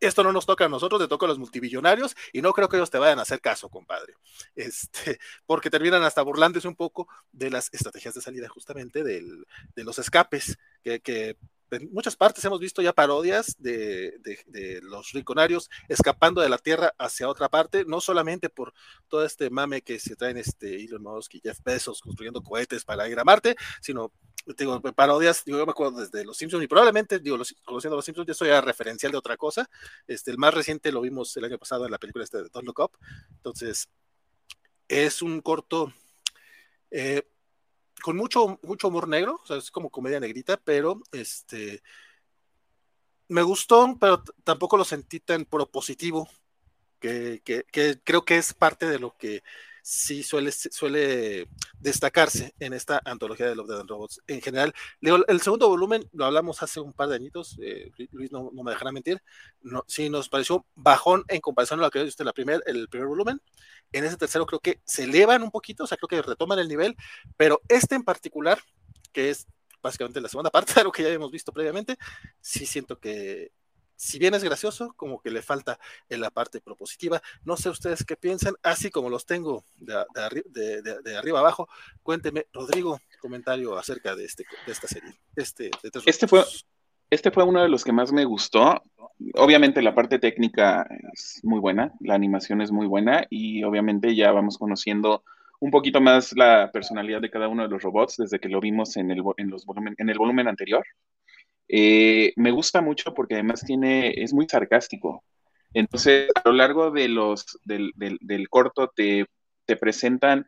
esto 0.00 0.22
no 0.22 0.32
nos 0.32 0.46
toca 0.46 0.66
a 0.66 0.68
nosotros, 0.68 1.00
le 1.00 1.08
toca 1.08 1.26
a 1.26 1.28
los 1.28 1.38
multibillonarios, 1.38 2.14
y 2.32 2.42
no 2.42 2.52
creo 2.52 2.68
que 2.68 2.76
ellos 2.76 2.90
te 2.90 2.98
vayan 2.98 3.18
a 3.18 3.22
hacer 3.22 3.40
caso, 3.40 3.68
compadre. 3.68 4.14
Este, 4.54 5.18
porque 5.46 5.70
terminan 5.70 6.02
hasta 6.02 6.22
burlándose 6.22 6.68
un 6.68 6.76
poco 6.76 7.08
de 7.32 7.50
las 7.50 7.68
estrategias 7.72 8.14
de 8.14 8.20
salida, 8.20 8.48
justamente, 8.48 9.02
del, 9.02 9.46
de 9.74 9.84
los 9.84 9.98
escapes, 9.98 10.58
que, 10.82 11.00
que 11.00 11.36
en 11.72 11.92
muchas 11.92 12.16
partes 12.16 12.44
hemos 12.44 12.60
visto 12.60 12.82
ya 12.82 12.92
parodias 12.92 13.56
de, 13.58 14.18
los 14.82 15.12
riconarios 15.12 15.70
escapando 15.88 16.40
de 16.40 16.48
la 16.48 16.58
Tierra 16.58 16.94
hacia 16.98 17.28
otra 17.28 17.48
parte, 17.48 17.84
no 17.86 18.00
solamente 18.00 18.50
por 18.50 18.72
todo 19.08 19.24
este 19.24 19.50
mame 19.50 19.82
que 19.82 19.98
se 19.98 20.16
traen 20.16 20.36
este 20.36 20.84
Elon 20.84 21.02
Musk 21.02 21.34
y 21.34 21.40
Jeff 21.40 21.58
Bezos 21.64 22.00
construyendo 22.00 22.42
cohetes 22.42 22.84
para 22.84 23.08
ir 23.08 23.18
a 23.18 23.24
Marte, 23.24 23.56
sino 23.80 24.12
digo, 24.46 24.80
parodias, 24.80 25.42
yo 25.44 25.64
me 25.64 25.70
acuerdo 25.70 26.00
desde 26.00 26.24
Los 26.24 26.36
Simpsons 26.36 26.64
y 26.64 26.68
probablemente, 26.68 27.18
digo, 27.18 27.38
conociendo 27.64 27.96
Los 27.96 28.04
Simpsons, 28.04 28.28
eso 28.28 28.44
ya 28.44 28.60
referencial 28.60 29.12
de 29.12 29.18
otra 29.18 29.36
cosa. 29.36 29.68
Este, 30.06 30.30
el 30.30 30.38
más 30.38 30.54
reciente 30.54 30.92
lo 30.92 31.00
vimos 31.00 31.36
el 31.36 31.44
año 31.44 31.58
pasado 31.58 31.84
en 31.84 31.90
la 31.90 31.98
película 31.98 32.24
este 32.24 32.42
de 32.42 32.48
Don't 32.48 32.66
Look 32.66 32.80
Up. 32.80 32.98
Entonces, 33.36 33.88
es 34.88 35.22
un 35.22 35.40
corto 35.40 35.92
eh, 36.90 37.26
con 38.02 38.16
mucho, 38.16 38.58
mucho 38.62 38.88
humor 38.88 39.08
negro, 39.08 39.40
o 39.42 39.46
sea, 39.46 39.56
es 39.56 39.70
como 39.70 39.90
comedia 39.90 40.20
negrita, 40.20 40.56
pero 40.58 41.00
este 41.12 41.82
me 43.28 43.42
gustó, 43.42 43.96
pero 43.98 44.22
tampoco 44.44 44.76
lo 44.76 44.84
sentí 44.84 45.20
tan 45.20 45.46
propositivo, 45.46 46.28
que, 47.00 47.40
que, 47.44 47.64
creo 48.04 48.24
que 48.24 48.36
es 48.36 48.52
parte 48.54 48.86
de 48.86 48.98
lo 48.98 49.16
que 49.16 49.42
sí 49.82 50.22
suele, 50.22 50.52
suele 50.52 51.48
destacarse 51.78 52.54
en 52.60 52.72
esta 52.72 53.02
antología 53.04 53.46
de 53.46 53.56
Love, 53.56 53.68
Dead 53.68 53.80
and 53.80 53.90
Robots. 53.90 54.20
En 54.26 54.40
general, 54.40 54.72
el 55.00 55.40
segundo 55.40 55.68
volumen 55.68 56.08
lo 56.12 56.24
hablamos 56.24 56.62
hace 56.62 56.80
un 56.80 56.92
par 56.92 57.08
de 57.08 57.16
añitos, 57.16 57.58
eh, 57.60 57.90
Luis 58.12 58.30
no, 58.30 58.50
me 58.52 58.70
dejará 58.70 58.92
mentir, 58.92 59.20
no, 59.60 59.84
sí 59.88 60.08
nos 60.08 60.28
pareció 60.28 60.64
bajón 60.74 61.24
en 61.28 61.40
comparación 61.40 61.80
a 61.80 61.82
lo 61.82 61.90
que 61.90 62.02
viste 62.02 62.22
en 62.22 62.26
la 62.26 62.32
primer, 62.32 62.62
el 62.66 62.88
primer 62.88 63.08
volumen. 63.08 63.42
En 63.92 64.04
ese 64.04 64.16
tercero 64.16 64.46
creo 64.46 64.60
que 64.60 64.80
se 64.84 65.04
elevan 65.04 65.42
un 65.42 65.50
poquito, 65.50 65.84
o 65.84 65.86
sea, 65.86 65.98
creo 65.98 66.08
que 66.08 66.22
retoman 66.22 66.58
el 66.60 66.68
nivel, 66.68 66.96
pero 67.36 67.60
este 67.68 67.96
en 67.96 68.04
particular, 68.04 68.60
que 69.12 69.30
es 69.30 69.46
básicamente 69.82 70.20
la 70.20 70.28
segunda 70.28 70.50
parte 70.50 70.74
de 70.74 70.84
lo 70.84 70.92
que 70.92 71.02
ya 71.02 71.08
hemos 71.10 71.32
visto 71.32 71.52
previamente, 71.52 71.96
sí 72.40 72.66
siento 72.66 72.98
que 72.98 73.50
si 74.02 74.18
bien 74.18 74.34
es 74.34 74.42
gracioso, 74.42 74.94
como 74.96 75.20
que 75.20 75.30
le 75.30 75.42
falta 75.42 75.78
en 76.08 76.20
la 76.20 76.30
parte 76.30 76.60
propositiva. 76.60 77.22
No 77.44 77.56
sé 77.56 77.70
ustedes 77.70 78.04
qué 78.04 78.16
piensan, 78.16 78.54
así 78.64 78.90
como 78.90 79.08
los 79.08 79.26
tengo 79.26 79.64
de, 79.76 80.82
de, 80.82 81.16
arriba 81.16 81.38
abajo. 81.38 81.68
Cuénteme, 82.02 82.46
Rodrigo, 82.52 82.98
comentario 83.20 83.78
acerca 83.78 84.16
de, 84.16 84.24
este, 84.24 84.44
de 84.66 84.72
esta 84.72 84.88
serie. 84.88 85.14
Este, 85.36 85.70
este, 86.04 86.26
fue, 86.26 86.42
este 87.10 87.30
fue 87.30 87.44
uno 87.44 87.62
de 87.62 87.68
los 87.68 87.84
que 87.84 87.92
más 87.92 88.12
me 88.12 88.24
gustó. 88.24 88.82
Obviamente 89.34 89.80
la 89.82 89.94
parte 89.94 90.18
técnica 90.18 90.84
es 91.12 91.38
muy 91.44 91.60
buena, 91.60 91.92
la 92.00 92.16
animación 92.16 92.60
es 92.60 92.72
muy 92.72 92.88
buena 92.88 93.24
y 93.30 93.62
obviamente 93.62 94.16
ya 94.16 94.32
vamos 94.32 94.58
conociendo 94.58 95.22
un 95.60 95.70
poquito 95.70 96.00
más 96.00 96.32
la 96.36 96.72
personalidad 96.72 97.20
de 97.20 97.30
cada 97.30 97.46
uno 97.46 97.62
de 97.62 97.68
los 97.68 97.80
robots 97.80 98.16
desde 98.16 98.40
que 98.40 98.48
lo 98.48 98.58
vimos 98.58 98.96
en 98.96 99.12
el, 99.12 99.22
en 99.36 99.48
los 99.48 99.64
volumen, 99.64 99.94
en 99.96 100.08
el 100.10 100.18
volumen 100.18 100.48
anterior. 100.48 100.84
Eh, 101.68 102.32
me 102.36 102.50
gusta 102.50 102.80
mucho 102.80 103.14
porque 103.14 103.34
además 103.34 103.62
tiene, 103.64 104.10
es 104.22 104.32
muy 104.32 104.48
sarcástico. 104.48 105.24
Entonces, 105.74 106.30
a 106.34 106.48
lo 106.48 106.54
largo 106.54 106.90
de 106.90 107.08
los, 107.08 107.58
del, 107.64 108.48
corto 108.50 108.88
te, 108.94 109.26
presentan 109.80 110.46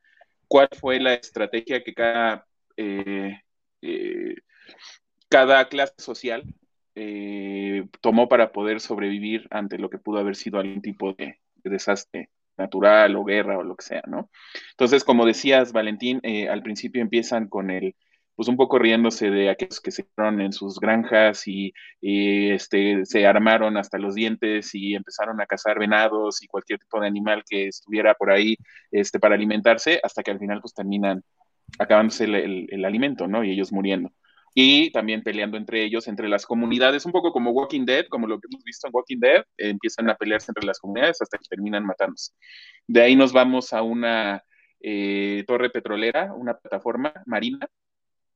cuál 0.48 0.68
fue 0.78 1.00
la 1.00 1.14
estrategia 1.14 1.82
que 1.82 1.94
cada, 1.94 2.46
eh, 2.76 3.40
eh, 3.80 4.34
cada 5.30 5.66
clase 5.68 5.94
social 5.96 6.44
tomó 8.00 8.28
para 8.28 8.52
poder 8.52 8.80
sobrevivir 8.80 9.48
ante 9.50 9.78
lo 9.78 9.90
que 9.90 9.98
pudo 9.98 10.18
haber 10.18 10.36
sido 10.36 10.60
algún 10.60 10.82
tipo 10.82 11.14
de, 11.14 11.40
desastre 11.64 12.28
natural 12.58 13.16
o 13.16 13.24
guerra 13.24 13.58
o 13.58 13.62
lo 13.62 13.74
que 13.74 13.84
sea, 13.84 14.02
¿no? 14.06 14.30
Entonces, 14.72 15.02
como 15.02 15.24
decías, 15.24 15.72
Valentín, 15.72 16.20
al 16.50 16.62
principio 16.62 17.00
empiezan 17.00 17.48
con 17.48 17.70
el, 17.70 17.96
pues 18.36 18.48
un 18.48 18.56
poco 18.56 18.78
riéndose 18.78 19.30
de 19.30 19.50
aquellos 19.50 19.80
que 19.80 19.90
se 19.90 20.04
quedaron 20.04 20.40
en 20.40 20.52
sus 20.52 20.78
granjas 20.78 21.46
y, 21.46 21.72
este, 22.00 23.04
se 23.04 23.26
armaron 23.26 23.76
hasta 23.76 23.98
los 23.98 24.14
dientes 24.14 24.74
y 24.74 24.94
empezaron 24.94 25.40
a 25.40 25.46
cazar 25.46 25.78
venados 25.78 26.42
y 26.42 26.46
cualquier 26.48 26.78
tipo 26.78 27.00
de 27.00 27.06
animal 27.06 27.44
que 27.48 27.68
estuviera 27.68 28.14
por 28.14 28.30
ahí 28.30 28.56
este, 28.90 29.18
para 29.20 29.34
alimentarse, 29.34 30.00
hasta 30.02 30.22
que 30.22 30.32
al 30.32 30.38
final 30.38 30.60
pues 30.60 30.74
terminan 30.74 31.22
acabándose 31.78 32.24
el, 32.24 32.84
alimento, 32.84 33.26
¿no? 33.26 33.44
Y 33.44 33.52
ellos 33.52 33.72
muriendo. 33.72 34.10
Y 34.54 34.90
también 34.92 35.22
peleando 35.22 35.56
entre 35.56 35.82
ellos, 35.84 36.06
entre 36.06 36.28
las 36.28 36.46
comunidades, 36.46 37.06
un 37.06 37.12
poco 37.12 37.32
como 37.32 37.50
Walking 37.50 37.84
Dead, 37.84 38.06
como 38.08 38.26
lo 38.28 38.38
que 38.38 38.46
hemos 38.50 38.62
visto 38.62 38.86
en 38.86 38.92
Walking 38.94 39.18
Dead, 39.18 39.44
empiezan 39.56 40.08
a 40.10 40.14
pelearse 40.14 40.52
entre 40.52 40.66
las 40.66 40.78
comunidades 40.78 41.20
hasta 41.20 41.38
que 41.38 41.48
terminan 41.48 41.84
matándose. 41.84 42.32
De 42.86 43.02
ahí 43.02 43.16
nos 43.16 43.32
vamos 43.32 43.72
a 43.72 43.82
una 43.82 44.44
eh, 44.80 45.44
torre 45.46 45.70
petrolera, 45.70 46.32
una 46.34 46.54
plataforma 46.54 47.12
marina, 47.26 47.66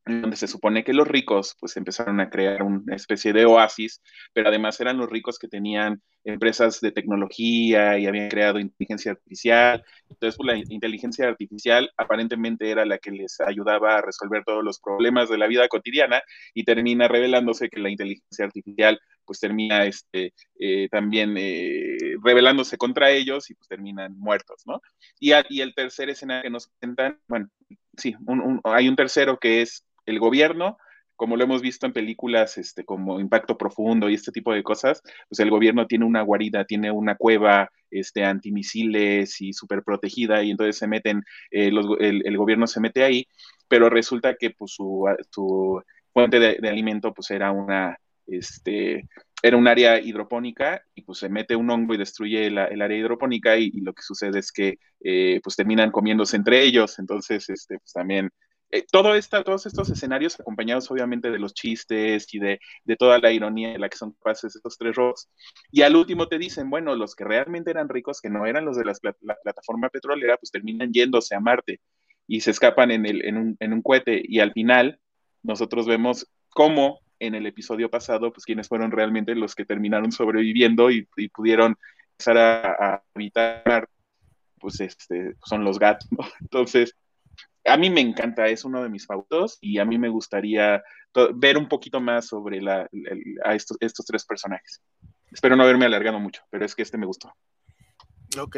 donde 0.08 0.36
se 0.36 0.48
supone 0.48 0.84
que 0.84 0.92
los 0.92 1.06
ricos 1.06 1.56
pues 1.60 1.76
empezaron 1.76 2.20
a 2.20 2.30
crear 2.30 2.62
una 2.62 2.94
especie 2.94 3.32
de 3.32 3.44
oasis, 3.44 4.02
pero 4.32 4.48
además 4.48 4.80
eran 4.80 4.98
los 4.98 5.08
ricos 5.10 5.38
que 5.38 5.48
tenían 5.48 6.02
empresas 6.24 6.80
de 6.80 6.92
tecnología 6.92 7.98
y 7.98 8.06
habían 8.06 8.28
creado 8.28 8.58
inteligencia 8.58 9.12
artificial. 9.12 9.84
Entonces, 10.10 10.36
pues, 10.36 10.46
la 10.46 10.74
inteligencia 10.74 11.28
artificial 11.28 11.90
aparentemente 11.96 12.70
era 12.70 12.84
la 12.84 12.98
que 12.98 13.10
les 13.10 13.40
ayudaba 13.40 13.98
a 13.98 14.02
resolver 14.02 14.44
todos 14.44 14.64
los 14.64 14.80
problemas 14.80 15.28
de 15.28 15.38
la 15.38 15.46
vida 15.46 15.68
cotidiana 15.68 16.22
y 16.54 16.64
termina 16.64 17.08
revelándose 17.08 17.68
que 17.68 17.80
la 17.80 17.90
inteligencia 17.90 18.44
artificial 18.44 19.00
pues 19.24 19.40
termina 19.40 19.84
este, 19.84 20.32
eh, 20.58 20.88
también 20.90 21.34
eh, 21.36 22.16
contra 22.78 23.10
ellos 23.10 23.50
y 23.50 23.54
pues 23.54 23.68
terminan 23.68 24.18
muertos, 24.18 24.62
¿no? 24.64 24.80
Y, 25.20 25.32
y 25.50 25.60
el 25.60 25.74
tercer 25.74 26.08
escenario 26.08 26.44
que 26.44 26.50
nos 26.50 26.68
presentan, 26.68 27.20
bueno, 27.28 27.50
sí, 27.96 28.16
hay 28.64 28.88
un 28.88 28.96
tercero 28.96 29.38
que 29.38 29.62
es 29.62 29.84
el 30.08 30.18
gobierno, 30.18 30.78
como 31.16 31.36
lo 31.36 31.44
hemos 31.44 31.62
visto 31.62 31.84
en 31.84 31.92
películas 31.92 32.58
este, 32.58 32.84
como 32.84 33.18
Impacto 33.18 33.58
Profundo 33.58 34.08
y 34.08 34.14
este 34.14 34.32
tipo 34.32 34.52
de 34.52 34.62
cosas, 34.62 35.02
pues 35.28 35.40
el 35.40 35.50
gobierno 35.50 35.86
tiene 35.86 36.04
una 36.04 36.22
guarida, 36.22 36.64
tiene 36.64 36.90
una 36.92 37.16
cueva 37.16 37.70
este, 37.90 38.24
antimisiles 38.24 39.40
y 39.40 39.52
súper 39.52 39.82
protegida 39.82 40.42
y 40.42 40.52
entonces 40.52 40.78
se 40.78 40.86
meten, 40.86 41.24
eh, 41.50 41.72
el, 41.98 42.36
gobierno 42.36 42.66
se 42.66 42.80
mete 42.80 43.02
ahí, 43.02 43.26
pero 43.66 43.90
resulta 43.90 44.34
que 44.34 44.50
pues, 44.50 44.72
su, 44.74 45.82
fuente 46.12 46.38
de, 46.38 46.68
alimento 46.68 47.12
pues 47.12 47.32
era 47.32 47.50
una, 47.50 47.98
este, 48.28 49.08
era 49.42 49.56
un 49.56 49.66
área 49.66 50.00
hidropónica 50.00 50.82
y 50.94 51.02
pues 51.02 51.18
se 51.18 51.28
mete 51.28 51.56
un 51.56 51.68
hongo 51.68 51.94
y 51.94 51.98
destruye 51.98 52.46
el 52.46 52.58
área 52.58 52.96
hidropónica 52.96 53.56
y, 53.56 53.72
lo 53.72 53.92
que 53.92 54.02
sucede 54.02 54.38
es 54.38 54.52
que 54.52 54.78
eh, 55.00 55.40
pues 55.42 55.56
terminan 55.56 55.90
comiéndose 55.90 56.36
entre 56.36 56.62
ellos, 56.62 57.00
entonces 57.00 57.48
este, 57.50 57.78
pues 57.78 57.92
también 57.92 58.30
eh, 58.70 58.84
todo 58.90 59.14
esta, 59.14 59.42
todos 59.42 59.64
estos 59.64 59.88
escenarios 59.90 60.38
acompañados 60.38 60.90
obviamente 60.90 61.30
de 61.30 61.38
los 61.38 61.54
chistes 61.54 62.32
y 62.34 62.38
de, 62.38 62.60
toda 62.98 63.18
la 63.18 63.32
ironía 63.32 63.70
de 63.72 63.78
la 63.78 63.88
que 63.88 63.96
son 63.96 64.12
capaces 64.12 64.54
estos 64.54 64.76
tres 64.76 64.94
robots. 64.94 65.30
Y 65.70 65.82
al 65.82 65.96
último 65.96 66.28
te 66.28 66.38
dicen, 66.38 66.68
bueno, 66.68 66.94
los 66.94 67.14
que 67.14 67.24
realmente 67.24 67.70
eran 67.70 67.88
ricos, 67.88 68.20
que 68.20 68.28
no 68.28 68.44
eran 68.46 68.64
los 68.66 68.76
de 68.76 68.84
la, 68.84 68.94
plataforma 69.42 69.88
petrolera, 69.88 70.36
pues 70.36 70.50
terminan 70.50 70.92
yéndose 70.92 71.34
a 71.34 71.40
Marte 71.40 71.80
y 72.26 72.40
se 72.40 72.50
escapan 72.50 72.90
en, 72.90 73.06
el, 73.06 73.24
en, 73.24 73.36
un, 73.38 73.56
en 73.60 73.72
un 73.72 73.82
cohete. 73.82 74.22
Y 74.22 74.40
al 74.40 74.52
final 74.52 75.00
nosotros 75.42 75.86
vemos 75.86 76.26
cómo 76.50 77.00
en 77.20 77.34
el 77.34 77.46
episodio 77.46 77.90
pasado, 77.90 78.32
pues 78.32 78.44
quienes 78.44 78.68
fueron 78.68 78.90
realmente 78.90 79.34
los 79.34 79.54
que 79.54 79.64
terminaron 79.64 80.12
sobreviviendo 80.12 80.90
y, 80.90 81.08
pudieron 81.32 81.76
empezar 82.12 82.38
a, 82.38 82.96
a 82.96 83.02
pues 84.60 84.80
este, 84.80 85.34
son 85.44 85.64
los 85.64 85.78
gatos, 85.78 86.08
¿no? 86.10 86.18
Entonces, 86.40 86.94
a 87.64 87.76
mí 87.76 87.90
me 87.90 88.00
encanta, 88.00 88.48
es 88.48 88.64
uno 88.64 88.82
de 88.82 88.88
mis 88.88 89.06
favoritos 89.06 89.58
y 89.60 89.78
a 89.78 89.84
mí 89.84 89.98
me 89.98 90.08
gustaría 90.08 90.82
ver 91.34 91.58
un 91.58 91.68
poquito 91.68 92.00
más 92.00 92.26
sobre 92.26 92.60
la, 92.60 92.88
a 93.44 93.54
estos, 93.54 93.76
estos 93.80 94.06
tres 94.06 94.24
personajes. 94.24 94.82
Espero 95.30 95.56
no 95.56 95.62
haberme 95.62 95.86
alargado 95.86 96.18
mucho, 96.18 96.42
pero 96.50 96.64
es 96.64 96.74
que 96.74 96.82
este 96.82 96.98
me 96.98 97.06
gustó. 97.06 97.32
Ok, 98.40 98.56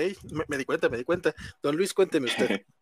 me, 0.48 0.56
di 0.58 0.64
cuenta, 0.64 0.88
me 0.88 0.98
di 0.98 1.04
cuenta. 1.04 1.34
Don 1.62 1.76
Luis, 1.76 1.94
cuénteme 1.94 2.26
usted. 2.26 2.62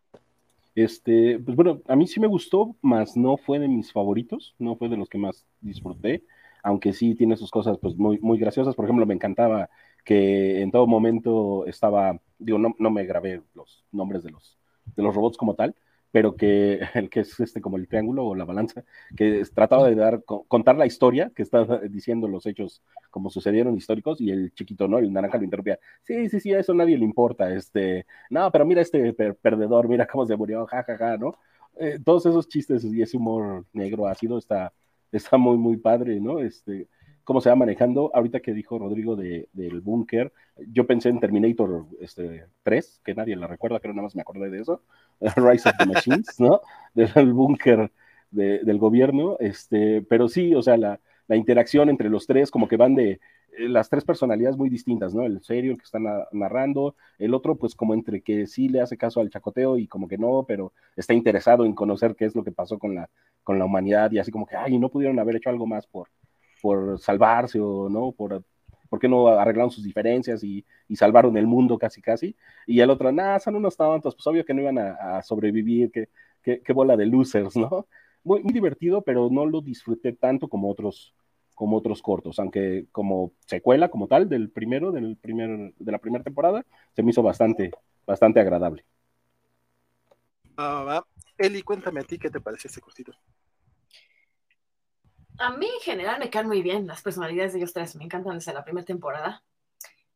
Este, 0.74 1.40
pues 1.40 1.56
bueno, 1.56 1.82
a 1.88 1.96
mí 1.96 2.06
sí 2.06 2.20
me 2.20 2.28
gustó, 2.28 2.76
más 2.82 3.16
no 3.16 3.36
fue 3.36 3.58
de 3.58 3.66
mis 3.66 3.92
favoritos, 3.92 4.54
no 4.60 4.76
fue 4.76 4.88
de 4.88 4.96
los 4.96 5.08
que 5.08 5.18
más 5.18 5.44
disfruté, 5.60 6.22
aunque 6.62 6.92
sí 6.92 7.16
tiene 7.16 7.36
sus 7.36 7.50
cosas 7.50 7.78
pues 7.78 7.96
muy, 7.96 8.20
muy 8.20 8.38
graciosas. 8.38 8.76
Por 8.76 8.84
ejemplo, 8.84 9.04
me 9.04 9.14
encantaba 9.14 9.68
que 10.04 10.62
en 10.62 10.70
todo 10.70 10.86
momento 10.86 11.66
estaba, 11.66 12.20
digo, 12.38 12.58
no, 12.58 12.76
no 12.78 12.92
me 12.92 13.04
grabé 13.06 13.42
los 13.54 13.84
nombres 13.90 14.22
de 14.22 14.30
los, 14.30 14.56
de 14.94 15.02
los 15.02 15.12
robots 15.16 15.36
como 15.36 15.56
tal, 15.56 15.74
pero 16.10 16.36
que 16.36 16.80
el 16.94 17.10
que 17.10 17.20
es 17.20 17.38
este 17.40 17.60
como 17.60 17.76
el 17.76 17.88
triángulo 17.88 18.24
o 18.26 18.34
la 18.34 18.44
balanza, 18.44 18.84
que 19.16 19.42
trataba 19.54 19.88
de 19.88 19.94
dar, 19.94 20.22
contar 20.24 20.76
la 20.76 20.86
historia, 20.86 21.30
que 21.34 21.42
está 21.42 21.64
diciendo 21.88 22.28
los 22.28 22.46
hechos 22.46 22.82
como 23.10 23.30
sucedieron 23.30 23.76
históricos, 23.76 24.20
y 24.20 24.30
el 24.30 24.52
chiquito, 24.54 24.88
¿no? 24.88 24.98
El 24.98 25.12
naranja 25.12 25.38
lo 25.38 25.44
interrumpía, 25.44 25.78
sí, 26.02 26.28
sí, 26.28 26.40
sí, 26.40 26.52
a 26.54 26.60
eso 26.60 26.74
nadie 26.74 26.98
le 26.98 27.04
importa, 27.04 27.52
este, 27.52 28.06
no, 28.30 28.50
pero 28.52 28.66
mira 28.66 28.82
este 28.82 29.12
perdedor, 29.14 29.88
mira 29.88 30.06
cómo 30.06 30.26
se 30.26 30.36
murió, 30.36 30.66
jajaja, 30.66 30.96
ja, 30.98 31.10
ja, 31.12 31.16
¿no? 31.16 31.38
Eh, 31.80 31.98
todos 32.04 32.26
esos 32.26 32.48
chistes 32.48 32.84
y 32.84 33.02
ese 33.02 33.16
humor 33.16 33.64
negro 33.72 34.06
ácido 34.08 34.36
está, 34.38 34.72
está 35.12 35.36
muy, 35.36 35.56
muy 35.56 35.76
padre, 35.76 36.20
¿no? 36.20 36.40
Este, 36.40 36.88
cómo 37.28 37.42
se 37.42 37.50
va 37.50 37.56
manejando. 37.56 38.10
Ahorita 38.14 38.40
que 38.40 38.54
dijo 38.54 38.78
Rodrigo 38.78 39.14
de, 39.14 39.50
del 39.52 39.82
búnker, 39.82 40.32
yo 40.72 40.86
pensé 40.86 41.10
en 41.10 41.20
Terminator 41.20 41.84
este, 42.00 42.46
3, 42.62 43.02
que 43.04 43.14
nadie 43.14 43.36
la 43.36 43.46
recuerda, 43.46 43.80
pero 43.80 43.92
nada 43.92 44.04
más 44.04 44.16
me 44.16 44.22
acordé 44.22 44.48
de 44.48 44.62
eso. 44.62 44.80
Rise 45.36 45.68
of 45.68 45.74
the 45.78 45.84
Machines, 45.84 46.40
¿no? 46.40 46.62
Del 46.94 47.34
búnker 47.34 47.92
del 48.30 48.78
gobierno. 48.78 49.36
Este, 49.40 50.00
pero 50.08 50.26
sí, 50.28 50.54
o 50.54 50.62
sea, 50.62 50.78
la, 50.78 51.00
la, 51.26 51.36
interacción 51.36 51.90
entre 51.90 52.08
los 52.08 52.26
tres, 52.26 52.50
como 52.50 52.66
que 52.66 52.78
van 52.78 52.94
de 52.94 53.10
eh, 53.10 53.20
las 53.68 53.90
tres 53.90 54.06
personalidades 54.06 54.56
muy 54.56 54.70
distintas, 54.70 55.14
¿no? 55.14 55.26
El 55.26 55.42
serio, 55.42 55.72
el 55.72 55.76
que 55.76 55.84
está 55.84 55.98
narrando, 56.32 56.96
el 57.18 57.34
otro, 57.34 57.56
pues 57.56 57.74
como 57.74 57.92
entre 57.92 58.22
que 58.22 58.46
sí 58.46 58.70
le 58.70 58.80
hace 58.80 58.96
caso 58.96 59.20
al 59.20 59.28
chacoteo 59.28 59.76
y 59.76 59.86
como 59.86 60.08
que 60.08 60.16
no, 60.16 60.46
pero 60.48 60.72
está 60.96 61.12
interesado 61.12 61.66
en 61.66 61.74
conocer 61.74 62.16
qué 62.16 62.24
es 62.24 62.34
lo 62.34 62.42
que 62.42 62.52
pasó 62.52 62.78
con 62.78 62.94
la, 62.94 63.10
con 63.44 63.58
la 63.58 63.66
humanidad 63.66 64.10
y 64.12 64.18
así 64.18 64.32
como 64.32 64.46
que, 64.46 64.56
ay, 64.56 64.78
no 64.78 64.88
pudieron 64.88 65.18
haber 65.18 65.36
hecho 65.36 65.50
algo 65.50 65.66
más 65.66 65.86
por, 65.86 66.08
por 66.60 66.98
salvarse 66.98 67.60
o 67.60 67.88
no, 67.88 68.12
por, 68.12 68.42
¿por 68.88 68.98
qué 68.98 69.08
no 69.08 69.28
arreglaron 69.28 69.70
sus 69.70 69.84
diferencias 69.84 70.42
y, 70.42 70.64
salvaron 70.94 71.36
el 71.36 71.46
mundo 71.46 71.78
casi 71.78 72.00
casi? 72.00 72.36
Y 72.66 72.80
el 72.80 72.90
otro, 72.90 73.12
nada, 73.12 73.38
son 73.38 73.56
unos 73.56 73.76
tontos, 73.76 74.14
pues 74.14 74.26
obvio 74.26 74.44
que 74.44 74.54
no 74.54 74.62
iban 74.62 74.78
a, 74.78 75.22
sobrevivir, 75.22 75.90
que, 75.90 76.08
que, 76.62 76.72
bola 76.72 76.96
de 76.96 77.06
losers, 77.06 77.56
¿no? 77.56 77.86
Muy, 78.24 78.42
divertido, 78.42 79.02
pero 79.02 79.28
no 79.30 79.46
lo 79.46 79.60
disfruté 79.60 80.12
tanto 80.12 80.48
como 80.48 80.70
otros, 80.70 81.14
como 81.54 81.76
otros 81.76 82.02
cortos, 82.02 82.38
aunque 82.38 82.86
como 82.92 83.32
secuela 83.46 83.88
como 83.88 84.06
tal 84.06 84.28
del 84.28 84.50
primero, 84.50 84.92
del 84.92 85.16
primer, 85.16 85.74
de 85.78 85.92
la 85.92 85.98
primera 85.98 86.24
temporada, 86.24 86.64
se 86.94 87.02
me 87.02 87.10
hizo 87.10 87.22
bastante, 87.22 87.70
bastante 88.06 88.40
agradable. 88.40 88.84
Ah, 90.56 91.04
Eli, 91.36 91.62
cuéntame 91.62 92.00
a 92.00 92.04
ti 92.04 92.18
qué 92.18 92.30
te 92.30 92.40
parece 92.40 92.66
este 92.66 92.80
cortito 92.80 93.12
a 95.38 95.50
mí 95.52 95.66
en 95.66 95.80
general 95.80 96.18
me 96.18 96.30
caen 96.30 96.46
muy 96.46 96.62
bien 96.62 96.86
las 96.86 97.02
personalidades 97.02 97.52
de 97.52 97.60
ellos 97.60 97.72
tres, 97.72 97.96
me 97.96 98.04
encantan 98.04 98.34
desde 98.34 98.52
la 98.52 98.64
primera 98.64 98.84
temporada. 98.84 99.42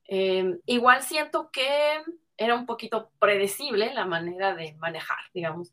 Em, 0.05 0.59
igual 0.67 1.02
siento 1.02 1.50
que 1.50 2.02
era 2.37 2.55
un 2.55 2.67
poquito 2.67 3.11
predecible 3.19 3.95
la 3.95 4.05
manera 4.05 4.55
de 4.55 4.75
manejar, 4.75 5.19
digamos, 5.33 5.73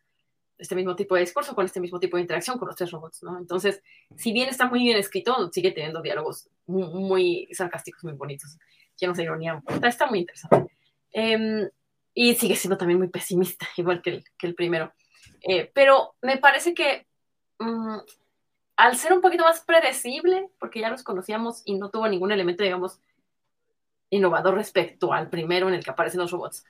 este 0.58 0.75
mismo 0.75 0.96
tipo 0.96 1.15
de 1.15 1.22
discurso 1.22 1.56
con 1.56 1.65
este 1.65 1.79
mismo 1.79 2.00
tipo 2.00 2.18
de 2.18 2.22
interacción 2.22 2.60
con 2.60 2.68
los 2.68 2.75
tres 2.75 2.91
robots, 2.91 3.24
¿no? 3.24 3.38
Entonces, 3.38 3.82
si 4.15 4.34
bien 4.34 4.50
está 4.50 4.68
muy 4.68 4.79
bien 4.79 4.98
escrito, 4.98 5.50
sigue 5.51 5.72
teniendo 5.72 6.01
diálogos 6.01 6.50
muy 6.68 7.48
sarcásticos, 7.53 8.03
muy 8.03 8.13
bonitos, 8.13 8.58
llenos 8.98 9.18
de 9.18 9.24
ironía. 9.24 9.63
Está, 9.84 10.08
muy 10.08 10.20
interesante. 10.20 10.72
Em, 11.12 11.68
y 12.13 12.36
sigue 12.36 12.56
siendo 12.56 12.77
también 12.77 13.00
muy 13.00 13.08
pesimista, 13.08 13.68
igual 13.77 14.01
que 14.01 14.10
el, 14.12 14.24
que 14.38 14.48
el 14.48 14.56
primero. 14.56 14.94
Eh, 15.41 15.72
pero 15.74 16.15
me 16.22 16.38
parece 16.38 16.74
que 16.74 17.08
mm, 17.60 18.00
al 18.79 18.95
ser 18.95 19.12
un 19.12 19.19
poquito 19.19 19.43
más 19.43 19.59
predecible, 19.59 20.50
porque 20.57 20.79
ya 20.79 20.89
los 20.89 21.03
conocíamos 21.03 21.63
y 21.65 21.77
no 21.77 21.89
tuvo 21.89 22.07
ningún 22.07 22.31
elemento, 22.31 22.63
digamos, 22.63 23.01
innovador 24.09 24.55
respecto 24.55 25.12
al 25.12 25.29
primero 25.29 25.67
en 25.67 25.74
el 25.74 25.83
que 25.83 25.91
aparecen 25.91 26.21
los 26.21 26.31
robots, 26.31 26.63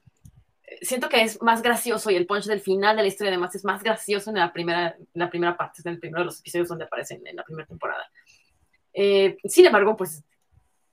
eh, 0.64 0.80
siento 0.82 1.08
que 1.08 1.22
es 1.22 1.40
más 1.44 1.62
gracioso 1.62 2.10
y 2.10 2.16
el 2.16 2.26
punch 2.26 2.46
del 2.46 2.62
final 2.62 2.98
de 2.98 3.04
la 3.04 3.08
historia 3.08 3.32
además 3.32 3.54
es 3.54 3.64
más 3.64 3.84
gracioso 3.84 4.32
en 4.32 4.38
la 4.38 4.52
primera, 4.52 4.96
en 4.98 5.08
la 5.14 5.30
primera 5.30 5.56
parte, 5.56 5.84
en 5.86 5.92
el 5.92 6.00
primero 6.00 6.22
de 6.22 6.26
los 6.26 6.40
episodios 6.40 6.70
donde 6.70 6.86
aparecen 6.86 7.26
en 7.28 7.36
la 7.36 7.44
primera 7.44 7.68
temporada. 7.68 8.10
Eh, 8.92 9.38
sin 9.46 9.68
embargo, 9.68 9.96
pues 9.96 10.24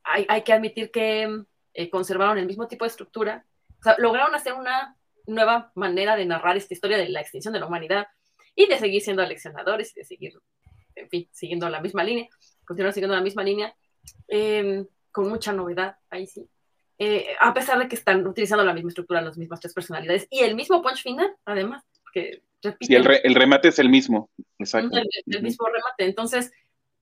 hay, 0.03 0.27
hay 0.29 0.43
que 0.43 0.53
admitir 0.53 0.91
que 0.91 1.45
conservaron 1.91 2.37
el 2.37 2.47
mismo 2.47 2.69
tipo 2.69 2.85
de 2.85 2.91
estructura, 2.91 3.47
o 3.81 3.83
sea, 3.83 3.95
lograron 3.97 4.35
hacer 4.35 4.53
una 4.53 4.95
nueva 5.27 5.73
manera 5.75 6.15
de 6.15 6.27
narrar 6.27 6.59
esta 6.59 6.75
historia 6.75 6.99
de 6.99 7.09
la 7.09 7.23
extinción 7.23 7.55
de 7.55 7.61
la 7.61 7.67
humanidad 7.67 8.07
y 8.55 8.67
de 8.67 8.79
seguir 8.79 9.01
siendo 9.01 9.23
aleccionadores 9.23 9.97
y 9.97 10.01
de 10.01 10.05
seguir, 10.05 10.35
en 10.97 11.09
fin, 11.09 11.29
siguiendo 11.31 11.69
la 11.69 11.81
misma 11.81 12.03
línea, 12.03 12.29
continuar 12.65 12.93
siguiendo 12.93 13.15
la 13.15 13.23
misma 13.23 13.45
línea, 13.45 13.75
em, 14.27 14.87
con 15.13 15.29
mucha 15.29 15.53
novedad, 15.53 15.97
ahí 16.11 16.27
sí. 16.27 16.49
Eh, 16.99 17.29
a 17.41 17.53
pesar 17.53 17.79
de 17.79 17.89
que 17.89 17.95
están 17.95 18.27
utilizando 18.27 18.65
la 18.65 18.73
misma 18.73 18.89
estructura, 18.89 19.21
las 19.21 19.37
mismas 19.37 19.61
tres 19.61 19.75
personalidades 19.75 20.27
y 20.31 20.41
el 20.41 20.55
mismo 20.55 20.83
punch 20.83 21.03
final, 21.03 21.35
además, 21.45 21.85
que 22.13 22.43
repite. 22.63 22.87
Sí, 22.87 22.95
el, 22.95 23.35
remate 23.35 23.69
es 23.69 23.79
el 23.79 23.91
mismo, 23.91 24.31
exacto. 24.59 24.97
El, 25.27 25.43
mismo 25.43 25.67
remate, 25.67 26.07
entonces, 26.07 26.53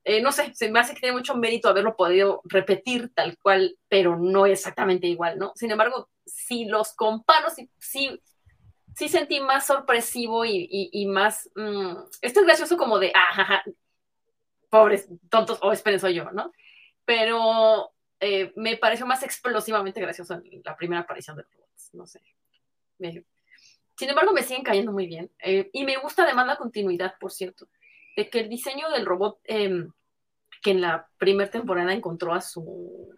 eh, 0.03 0.21
no 0.21 0.33
sé, 0.33 0.53
se 0.55 0.71
me 0.71 0.81
hace 0.81 0.95
que 0.95 1.01
tiene 1.01 1.17
mucho 1.17 1.37
mérito 1.37 1.69
haberlo 1.69 1.97
podido 1.97 2.43
repetir 2.45 3.13
tal 3.15 3.39
cual, 3.39 3.79
pero 3.89 4.19
no 4.19 4.47
exactamente 4.47 5.07
igual, 5.07 5.39
¿no? 5.39 5.53
Sin 5.55 5.71
embargo, 5.71 6.11
si 6.27 6.65
los 6.65 6.93
comparo, 6.95 7.49
sí, 7.51 7.71
sí, 7.79 9.09
sentí 9.09 9.41
más 9.41 9.67
sorpresivo 9.67 10.45
y, 10.45 11.07
más, 11.07 11.49
mm, 11.55 11.95
esto 12.21 12.41
es 12.41 12.47
gracioso 12.47 12.77
como 12.77 12.99
de, 12.99 13.13
ah, 13.15 13.63
pobres, 14.75 15.09
tontos, 15.31 15.61
o 15.62 15.69
oh, 15.69 15.73
esperen, 15.73 16.00
soy 16.00 16.14
yo, 16.14 16.33
¿no? 16.33 16.50
Pero 17.04 17.93
eh, 18.19 18.52
me 18.57 18.76
pareció 18.76 19.07
más 19.07 19.23
explosivamente 19.23 20.00
gracioso 20.00 20.35
en 20.35 20.62
la 20.64 20.75
primera 20.75 21.02
aparición 21.02 21.37
de 21.37 21.45
robots, 21.45 21.90
no 21.93 22.07
sé. 22.09 22.21
sin 22.99 24.09
embargo, 24.09 24.33
me 24.33 24.43
siguen 24.43 24.64
cayendo 24.64 24.90
muy 24.90 25.07
bien. 25.07 25.31
Eh, 25.38 25.71
y 25.73 25.85
me 25.85 25.97
gusta 25.99 26.25
además 26.25 26.49
la 26.49 26.57
continuidad, 26.57 27.14
por 27.21 27.31
cierto, 27.31 27.69
de 28.16 28.28
que 28.28 28.40
el 28.40 28.49
diseño 28.49 28.90
del 28.90 29.07
robot 29.07 29.38
em, 29.45 29.93
que 30.61 30.73
en 30.73 30.81
la 30.81 31.09
primera 31.19 31.49
temporada 31.49 31.93
encontró 31.93 32.35
a 32.35 32.40
su, 32.40 33.14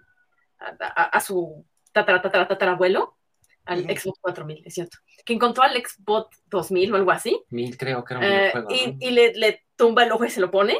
a 0.58 1.20
su 1.22 1.64
tatarabuelo, 1.90 3.16
al 3.64 3.84
Xbox 3.84 4.20
4000, 4.20 4.62
es 4.66 4.75
cierto, 4.75 4.98
que 5.25 5.32
encontró 5.32 5.62
al 5.62 5.72
Xbox 5.72 6.42
2000 6.50 6.92
o 6.92 6.96
algo 6.96 7.10
así. 7.12 7.42
Mil, 7.48 7.78
creo 7.78 8.04
que 8.04 8.14
era 8.14 8.20
un 8.20 8.70
eh, 8.70 8.96
y, 9.00 9.10
le, 9.10 9.64
tumba 9.75 10.04
el 10.04 10.12
ojo 10.12 10.26
y 10.26 10.30
se 10.30 10.40
lo 10.40 10.50
pone. 10.50 10.78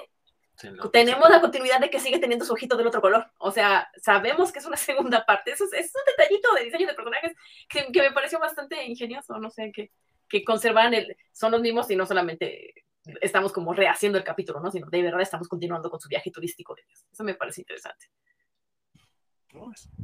Tenemos 0.93 1.29
la 1.29 1.41
continuidad 1.41 1.81
de 1.81 1.91
que 1.91 2.01
sigue 2.01 2.19
teniendo 2.19 2.45
su 2.45 2.53
ojito 2.53 2.77
del 2.77 2.87
otro 2.87 3.01
color. 3.01 3.31
O 3.39 3.51
sea, 3.51 3.91
sabemos 4.03 4.53
que 4.53 4.59
es 4.59 4.67
una 4.67 4.77
segunda 4.77 5.25
parte. 5.27 5.53
Eso 5.53 5.65
es, 5.65 5.93
un 5.95 6.03
detallito 6.07 6.55
de 6.55 6.65
diseño 6.65 6.87
de 6.87 6.95
personajes 6.95 7.33
que, 7.69 7.87
me 7.93 8.13
pareció 8.13 8.39
bastante 8.39 8.85
ingenioso. 8.85 9.39
No 9.39 9.51
sé, 9.51 9.73
que, 9.73 9.93
que 10.29 10.45
conservan 10.45 10.95
el. 10.95 11.17
Son 11.33 11.53
los 11.53 11.61
mismos 11.61 11.91
y 11.91 11.97
no 11.97 12.07
solamente 12.07 12.75
estamos 13.21 13.53
como 13.53 13.73
rehaciendo 13.73 14.19
el 14.19 14.25
capítulo, 14.25 14.61
¿no? 14.61 14.71
Sino 14.71 14.89
de 14.89 15.03
verdad 15.03 15.21
estamos 15.21 15.49
continuando 15.49 15.91
con 15.91 16.01
su 16.01 16.09
viaje 16.09 16.31
turístico 16.31 16.75
de 16.75 16.83
Eso 17.13 17.25
me 17.25 17.35
parece 17.35 17.61
interesante. 17.61 18.07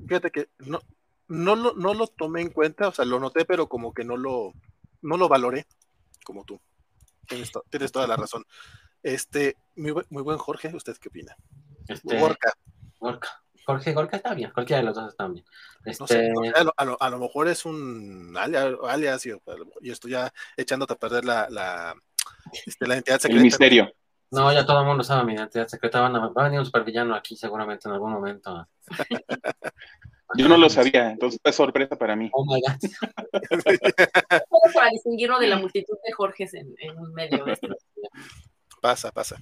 Fíjate 0.06 0.30
que 0.30 0.48
no, 0.58 0.80
no 1.28 1.56
lo, 1.56 1.74
no 1.74 1.94
lo 1.94 2.06
tomé 2.06 2.42
en 2.42 2.50
cuenta, 2.50 2.88
o 2.88 2.92
sea, 2.92 3.04
lo 3.04 3.18
noté, 3.18 3.44
pero 3.44 3.68
como 3.68 3.92
que 3.92 4.04
no 4.04 4.16
lo, 4.16 4.52
no 5.02 5.16
lo 5.16 5.28
valoré 5.28 5.66
como 6.24 6.44
tú. 6.44 6.60
Tienes, 7.26 7.92
toda 7.92 8.06
la 8.06 8.16
razón. 8.16 8.44
Este, 9.02 9.56
muy, 9.76 9.92
muy 10.10 10.22
buen 10.22 10.38
Jorge, 10.38 10.74
¿usted 10.74 10.96
qué 10.98 11.08
opina? 11.08 11.36
Este, 11.88 12.18
Gorka. 12.18 12.52
Jorge 13.64 13.92
Gorka 13.92 14.16
está 14.16 14.34
bien, 14.34 14.50
cualquiera 14.52 14.80
de 14.80 14.86
los 14.86 14.94
dos 14.94 15.10
está 15.10 15.28
bien. 15.28 15.44
Este... 15.84 16.32
a, 16.98 17.10
lo, 17.10 17.18
mejor 17.18 17.48
es 17.48 17.64
un 17.64 18.36
alias, 18.36 19.26
y, 19.26 19.32
y, 19.80 19.90
estoy 19.90 20.12
ya 20.12 20.32
echándote 20.56 20.94
a 20.94 20.98
perder 20.98 21.24
la, 21.24 21.48
la, 21.48 21.94
este, 22.66 22.86
la 22.86 22.94
identidad 22.94 23.18
secreta. 23.18 23.38
El 23.38 23.44
misterio. 23.44 23.92
No, 24.30 24.52
ya 24.52 24.64
todo 24.64 24.80
el 24.80 24.86
mundo 24.86 25.04
sabe 25.04 25.24
mi 25.24 25.34
identidad 25.34 25.68
secreta. 25.68 26.00
va 26.00 26.32
a 26.34 26.44
venir 26.44 26.58
un 26.58 26.64
supervillano 26.64 27.14
aquí 27.14 27.36
seguramente 27.36 27.88
en 27.88 27.94
algún 27.94 28.12
momento. 28.12 28.66
Yo 30.34 30.48
no 30.48 30.56
lo 30.56 30.70
sabía, 30.70 31.10
entonces 31.10 31.38
es 31.44 31.54
sorpresa 31.54 31.96
para 31.96 32.16
mí. 32.16 32.30
Oh 32.32 32.44
my 32.44 32.60
God. 32.60 32.78
para 34.74 34.90
distinguirlo 34.90 35.38
de 35.38 35.48
la 35.48 35.58
multitud 35.58 35.96
de 36.04 36.12
Jorges 36.12 36.54
en, 36.54 36.74
un 36.98 37.12
medio. 37.12 37.46
Este 37.46 37.68
pasa, 38.82 39.12
pasa. 39.12 39.36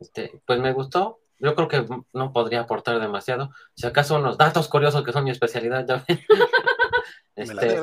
Este, 0.00 0.42
pues 0.46 0.58
me 0.58 0.72
gustó. 0.72 1.20
Yo 1.38 1.54
creo 1.54 1.68
que 1.68 1.86
no 2.12 2.32
podría 2.32 2.60
aportar 2.60 2.98
demasiado. 2.98 3.50
Si 3.74 3.86
acaso 3.86 4.16
unos 4.16 4.38
datos 4.38 4.68
curiosos 4.68 5.04
que 5.04 5.12
son 5.12 5.24
mi 5.24 5.30
especialidad, 5.30 5.86
ya 5.86 6.04
este, 7.36 7.82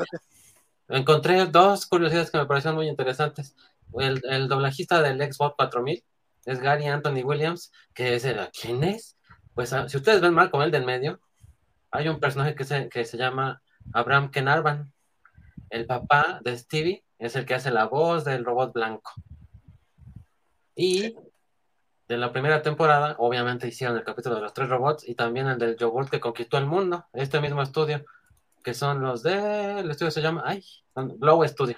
encontré 0.88 1.46
dos 1.46 1.86
curiosidades 1.86 2.30
que 2.30 2.38
me 2.38 2.46
parecieron 2.46 2.76
muy 2.76 2.88
interesantes. 2.88 3.54
El, 3.94 4.20
el 4.28 4.48
doblajista 4.48 5.00
del 5.02 5.20
Xbox 5.20 5.54
4000 5.56 6.04
es 6.46 6.60
Gary 6.60 6.86
Anthony 6.86 7.22
Williams, 7.24 7.72
que 7.94 8.16
es 8.16 8.24
el, 8.24 8.40
¿quién 8.50 8.82
es? 8.82 9.16
Pues 9.54 9.72
ah, 9.72 9.88
si 9.88 9.96
ustedes 9.96 10.20
ven 10.20 10.34
mal 10.34 10.50
con 10.50 10.62
el 10.62 10.72
del 10.72 10.84
medio, 10.84 11.20
hay 11.92 12.08
un 12.08 12.18
personaje 12.18 12.56
que 12.56 12.64
se, 12.64 12.88
que 12.88 13.04
se 13.04 13.16
llama 13.16 13.62
Abraham 13.92 14.30
Kenarvan. 14.30 14.92
El 15.70 15.86
papá 15.86 16.40
de 16.42 16.58
Stevie 16.58 17.04
es 17.18 17.36
el 17.36 17.46
que 17.46 17.54
hace 17.54 17.70
la 17.70 17.86
voz 17.86 18.24
del 18.24 18.44
robot 18.44 18.72
blanco. 18.72 19.12
Y 20.76 21.14
de 22.08 22.16
la 22.16 22.32
primera 22.32 22.62
temporada, 22.62 23.16
obviamente 23.18 23.68
hicieron 23.68 23.96
el 23.96 24.04
capítulo 24.04 24.36
de 24.36 24.42
los 24.42 24.52
tres 24.52 24.68
robots 24.68 25.08
y 25.08 25.14
también 25.14 25.46
el 25.46 25.58
del 25.58 25.76
yogurt 25.76 26.10
que 26.10 26.20
conquistó 26.20 26.58
el 26.58 26.66
mundo, 26.66 27.06
este 27.12 27.40
mismo 27.40 27.62
estudio, 27.62 28.04
que 28.62 28.74
son 28.74 29.02
los 29.02 29.22
de, 29.22 29.80
el 29.80 29.90
estudio 29.90 30.10
se 30.10 30.22
llama, 30.22 30.42
ay, 30.44 30.64
Glow 30.94 31.46
Studio. 31.46 31.76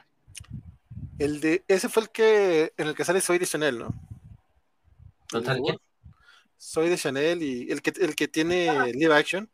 El 1.19 1.41
de, 1.41 1.65
ese 1.69 1.89
fue 1.89 2.05
el 2.05 2.11
que, 2.11 2.73
en 2.77 2.89
el 2.89 2.95
que 2.95 3.05
sale 3.05 3.21
Soy 3.21 3.39
de 3.39 3.47
Chanel, 3.47 3.79
¿no? 3.79 3.95
Soy 6.57 6.89
de 6.89 6.97
Chanel 6.97 7.43
y 7.43 7.71
el 7.71 7.83
que, 7.83 7.93
el 8.01 8.15
que 8.15 8.29
tiene 8.29 8.93
live 8.93 9.15
action. 9.15 9.49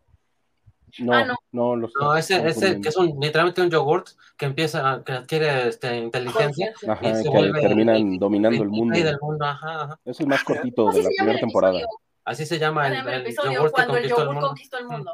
No, 0.99 1.15
ah, 1.15 1.25
no. 1.25 1.37
no, 1.53 1.77
los 1.77 1.93
no 1.99 2.15
ese, 2.17 2.47
ese 2.47 2.81
que 2.81 2.89
es 2.91 2.97
un, 2.97 3.19
literalmente 3.19 3.63
un 3.63 3.71
yogurt 3.71 4.09
que 4.37 4.47
empieza, 4.47 5.03
que 5.05 5.13
adquiere 5.13 5.69
este, 5.69 5.99
inteligencia 5.99 6.75
ajá, 6.87 7.09
y 7.09 7.23
que 7.23 7.61
terminan 7.61 8.19
dominando 8.19 8.63
el 8.63 8.69
mundo. 8.69 8.99
Del 8.99 9.19
mundo 9.21 9.45
ajá, 9.45 9.99
Es 10.05 10.21
el 10.21 10.27
más 10.27 10.45
cortito 10.45 10.91
de 10.91 11.03
la 11.03 11.09
primera 11.17 11.41
temporada. 11.41 11.81
Así 12.25 12.47
se 12.47 12.59
llama 12.59 12.89
el, 12.89 13.09
el, 13.09 13.35
yogurt 13.35 13.75
que 13.75 13.87
conquistó 13.87 14.23
el 14.23 14.29
mundo. 14.29 14.47
Conquistó 14.49 14.79
el 14.79 14.87
mundo. 14.87 15.13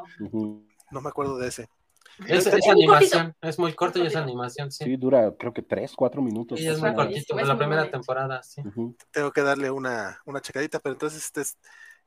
No 0.91 1.01
me 1.01 1.09
acuerdo 1.09 1.37
de 1.37 1.47
ese. 1.47 1.69
Es, 2.27 2.45
es, 2.47 2.67
animación, 2.67 3.33
es 3.41 3.57
muy 3.57 3.73
corto 3.73 3.99
y 3.99 4.07
es 4.07 4.15
animación, 4.15 4.71
sí. 4.71 4.83
Sí, 4.83 4.97
dura 4.97 5.33
creo 5.37 5.53
que 5.53 5.61
3, 5.61 5.93
4 5.95 6.21
minutos. 6.21 6.59
Y 6.59 6.67
es 6.67 6.79
muy 6.79 6.93
cortito, 6.93 7.35
de 7.35 7.45
la 7.45 7.57
primera 7.57 7.89
temporada, 7.89 8.43
sí. 8.43 8.61
Tengo 9.11 9.31
que 9.31 9.41
darle 9.41 9.71
una, 9.71 10.19
una 10.25 10.41
checadita, 10.41 10.79
pero 10.79 10.93
entonces 10.93 11.23
este 11.23 11.41
es 11.41 11.57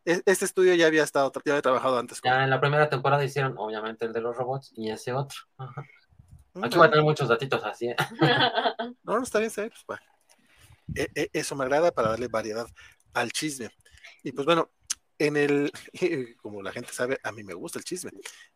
este 0.04 0.44
estudio 0.44 0.74
ya 0.74 0.86
había 0.86 1.04
estado, 1.04 1.32
ya 1.44 1.52
había 1.52 1.62
trabajado 1.62 1.98
antes. 1.98 2.20
Ya 2.24 2.44
en 2.44 2.50
la 2.50 2.60
primera 2.60 2.88
temporada 2.88 3.24
hicieron, 3.24 3.54
obviamente, 3.56 4.04
el 4.04 4.12
de 4.12 4.20
los 4.20 4.36
robots 4.36 4.72
y 4.76 4.90
ese 4.90 5.12
otro. 5.12 5.38
Mm, 6.54 6.64
Aquí 6.64 6.78
va 6.78 6.86
a 6.86 6.90
tener 6.90 7.04
muchos 7.04 7.28
datitos 7.28 7.64
así. 7.64 7.88
¿eh? 7.88 7.96
no, 9.04 9.16
no 9.16 9.22
está 9.22 9.38
bien, 9.38 9.48
está 9.48 9.68
Pues, 9.86 10.00
e-, 10.94 11.10
e-, 11.14 11.30
eso 11.32 11.56
me 11.56 11.64
agrada 11.64 11.92
para 11.92 12.10
darle 12.10 12.28
variedad 12.28 12.66
al 13.14 13.30
chisme. 13.32 13.70
Y 14.22 14.32
pues 14.32 14.44
bueno, 14.46 14.70
en 15.18 15.36
el, 15.36 15.72
como 16.42 16.62
la 16.62 16.72
gente 16.72 16.92
sabe, 16.92 17.18
a 17.22 17.32
mí 17.32 17.44
me 17.44 17.54
gusta 17.54 17.78
el 17.78 17.84
chisme. 17.84 18.10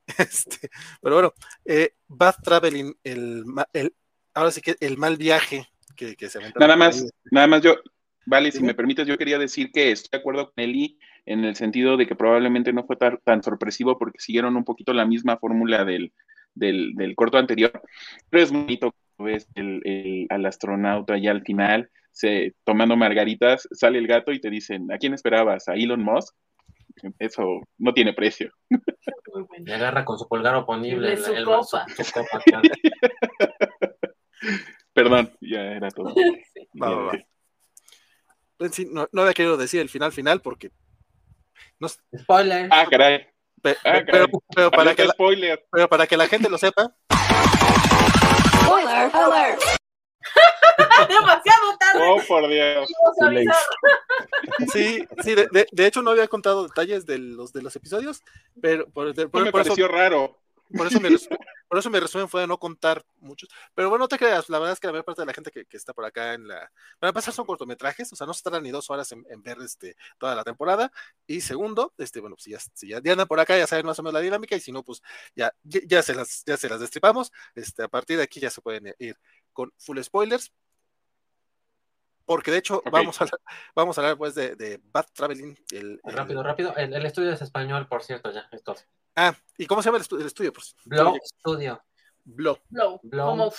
Este, 0.19 0.71
pero 1.03 1.17
bueno, 1.17 1.35
eh, 1.65 1.95
Bad 2.07 2.37
Traveling, 2.43 2.95
el, 3.03 3.45
el, 3.73 3.95
ahora 4.35 4.53
sí 4.53 4.61
que 4.61 4.77
el 4.79 4.97
mal 4.99 5.17
viaje 5.17 5.69
que, 5.97 6.15
que 6.15 6.29
se 6.29 6.39
Nada 6.55 6.77
más, 6.77 7.05
nada 7.33 7.49
más 7.49 7.63
yo, 7.63 7.75
vale, 8.25 8.53
si 8.53 8.63
me 8.63 8.75
permites, 8.75 9.07
yo 9.07 9.19
quería 9.19 9.39
decir 9.39 9.73
que 9.73 9.91
estoy 9.91 10.11
de 10.13 10.19
acuerdo 10.19 10.53
con 10.53 10.63
Eli 10.63 10.99
en 11.27 11.45
el 11.45 11.57
sentido 11.57 11.97
de 11.97 12.07
que 12.07 12.15
probablemente 12.15 12.73
no 12.73 12.85
fue 12.85 12.97
tan, 12.97 13.43
sorpresivo 13.43 13.99
porque 13.99 14.21
siguieron 14.21 14.57
un 14.57 14.65
poquito 14.65 14.93
la 14.93 15.05
misma 15.05 15.37
fórmula 15.37 15.85
del, 15.85 16.13
corto 17.17 17.37
anterior, 17.37 17.83
pero 18.31 18.43
es 18.43 18.53
bonito 18.53 18.95
ves 19.19 19.49
el, 19.55 20.27
al 20.31 20.47
astronauta 20.47 21.19
ya 21.19 21.31
al 21.33 21.43
final, 21.43 21.91
se, 22.13 22.55
tomando 22.65 22.97
margaritas, 22.97 23.69
sale 23.73 23.99
el 23.99 24.07
gato 24.07 24.33
y 24.33 24.41
te 24.41 24.51
dicen, 24.51 24.91
¿a 24.93 24.99
quién 24.99 25.15
esperabas? 25.15 25.69
¿A 25.69 25.75
Elon 25.75 26.03
Musk? 26.03 26.35
Eso 27.19 27.61
no 27.79 27.93
tiene 27.93 28.15
precio. 28.15 28.53
Y 29.59 29.71
agarra 29.71 30.05
con 30.05 30.19
su 30.19 30.27
pulgar 30.29 30.55
oponible 30.55 31.13
el, 31.13 31.45
Perdón, 34.95 35.31
ya 35.41 35.61
era 35.61 35.91
todo. 35.91 36.15
Pues 38.59 38.87
no, 38.91 39.07
no 39.13 39.21
había 39.21 39.35
querido 39.35 39.59
decir 39.59 39.83
el 39.83 39.91
final 39.91 40.13
final 40.13 40.41
porque 40.41 40.71
Spoiler. 42.17 42.69
Ah, 42.71 42.87
caray. 42.91 43.27
Ah, 43.85 44.03
pero, 44.07 44.71
para 44.71 44.95
que 44.95 45.05
la, 45.05 45.15
pero 45.73 45.89
para 45.89 46.07
que 46.07 46.17
la 46.17 46.29
gente 46.29 46.49
lo 46.49 46.59
sepa. 46.59 46.95
Spoiler, 48.63 49.11
spoiler. 49.11 49.59
Demasiado 51.09 51.79
tarde. 51.79 52.01
Oh, 52.03 52.21
por 52.27 52.49
Dios. 52.49 52.89
Sí, 54.73 55.07
sí, 55.23 55.35
de, 55.35 55.67
de, 55.71 55.87
hecho 55.87 56.03
no 56.03 56.11
había 56.11 56.29
contado 56.29 56.67
detalles 56.67 57.07
de 57.07 57.19
los 57.19 57.53
de 57.53 57.63
los 57.63 57.75
episodios, 57.77 58.23
pero 58.61 58.89
por, 58.89 59.15
por, 59.31 59.45
me 59.45 59.53
pareció 59.53 59.89
raro. 59.89 60.39
Por 60.75 60.87
eso, 60.87 61.01
mi 61.01 61.09
resumen, 61.09 61.39
por 61.69 61.79
eso 61.79 61.91
mi 61.91 62.01
resumen 62.01 62.29
fue 62.29 62.41
de 62.43 62.47
no 62.47 62.59
contar 62.59 63.05
muchos. 63.19 63.49
Pero 63.75 63.89
bueno, 63.89 64.05
no 64.05 64.09
te 64.09 64.19
creas, 64.19 64.49
la 64.49 64.59
verdad 64.59 64.73
es 64.73 64.81
que 64.81 64.87
la 64.87 64.93
mayor 64.93 65.05
parte 65.05 65.23
de 65.23 65.27
la 65.27 65.33
gente 65.33 65.51
que, 65.51 65.65
que 65.65 65.77
está 65.77 65.93
por 65.93 66.05
acá 66.05 66.35
en 66.35 66.49
la. 66.49 66.71
Para 66.99 67.11
empezar, 67.11 67.33
son 67.35 67.47
cortometrajes, 67.47 68.13
o 68.13 68.17
sea, 68.17 68.27
no 68.27 68.35
se 68.35 68.43
tardan 68.43 68.63
ni 68.63 68.71
dos 68.71 68.91
horas 68.91 69.13
en, 69.13 69.25
ver 69.43 69.59
este, 69.61 69.97
toda 70.19 70.35
la 70.35 70.45
temporada. 70.45 70.91
Y 71.27 71.41
segundo, 71.41 71.95
este, 71.99 72.21
bueno, 72.21 72.37
si 72.39 72.51
ya, 72.51 72.59
si 72.59 72.89
ya, 72.89 72.99
andan 72.99 73.27
por 73.27 73.41
acá, 73.41 73.57
ya 73.57 73.67
saben 73.67 73.87
más 73.87 73.99
o 73.99 74.03
menos 74.03 74.15
la 74.15 74.21
dinámica, 74.21 74.57
y 74.57 74.61
si 74.61 74.73
no, 74.73 74.83
pues 74.83 75.03
ya, 75.35 75.53
ya, 75.65 76.03
se, 76.03 76.15
las, 76.15 76.45
ya 76.45 76.57
se 76.57 76.69
las 76.69 76.81
destripamos. 76.81 77.33
Este, 77.55 77.83
a 77.83 77.89
partir 77.89 78.17
de 78.17 78.25
aquí 78.25 78.41
ya 78.41 78.51
se 78.51 78.61
pueden 78.61 78.95
ir 78.99 79.17
con 79.53 79.73
full 79.79 80.01
spoilers. 80.03 80.53
Porque 82.27 82.51
de 82.51 82.59
hecho, 82.59 82.83
vamos, 82.91 83.23
a, 83.23 83.27
vamos 83.75 83.97
a 83.97 84.01
hablar 84.01 84.19
pues 84.19 84.35
de, 84.35 84.57
de 84.57 84.81
Bad 84.93 85.07
Traveling. 85.15 85.57
El, 85.71 86.01
rápido, 86.05 86.43
rápido. 86.43 86.77
El, 86.77 86.93
el, 86.93 87.07
estudio 87.07 87.33
es 87.33 87.41
español, 87.41 87.87
por 87.89 88.03
cierto, 88.03 88.33
ya. 88.33 88.51
Ah, 89.15 89.35
¿y 89.57 89.67
cómo 89.67 89.81
se 89.81 89.89
llama 89.89 89.99
el, 89.99 90.27
estudio? 90.27 90.53
Pues, 90.53 90.75
Blow 90.85 91.17
Studio. 91.25 91.83
Blow. 92.25 92.59
Blow. 92.69 93.01
Blow. 93.03 93.53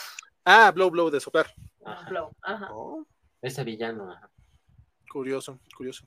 Ah, 0.44 0.72
Blow, 0.72 0.92
Blow 0.92 1.10
de 1.10 1.20
soplar. 1.20 1.52
Blow, 2.10 2.32
ajá. 2.42 2.68
Oh. 2.72 3.06
Ese 3.42 3.64
villano. 3.64 4.14
Curioso, 5.10 5.60
curioso. 5.76 6.06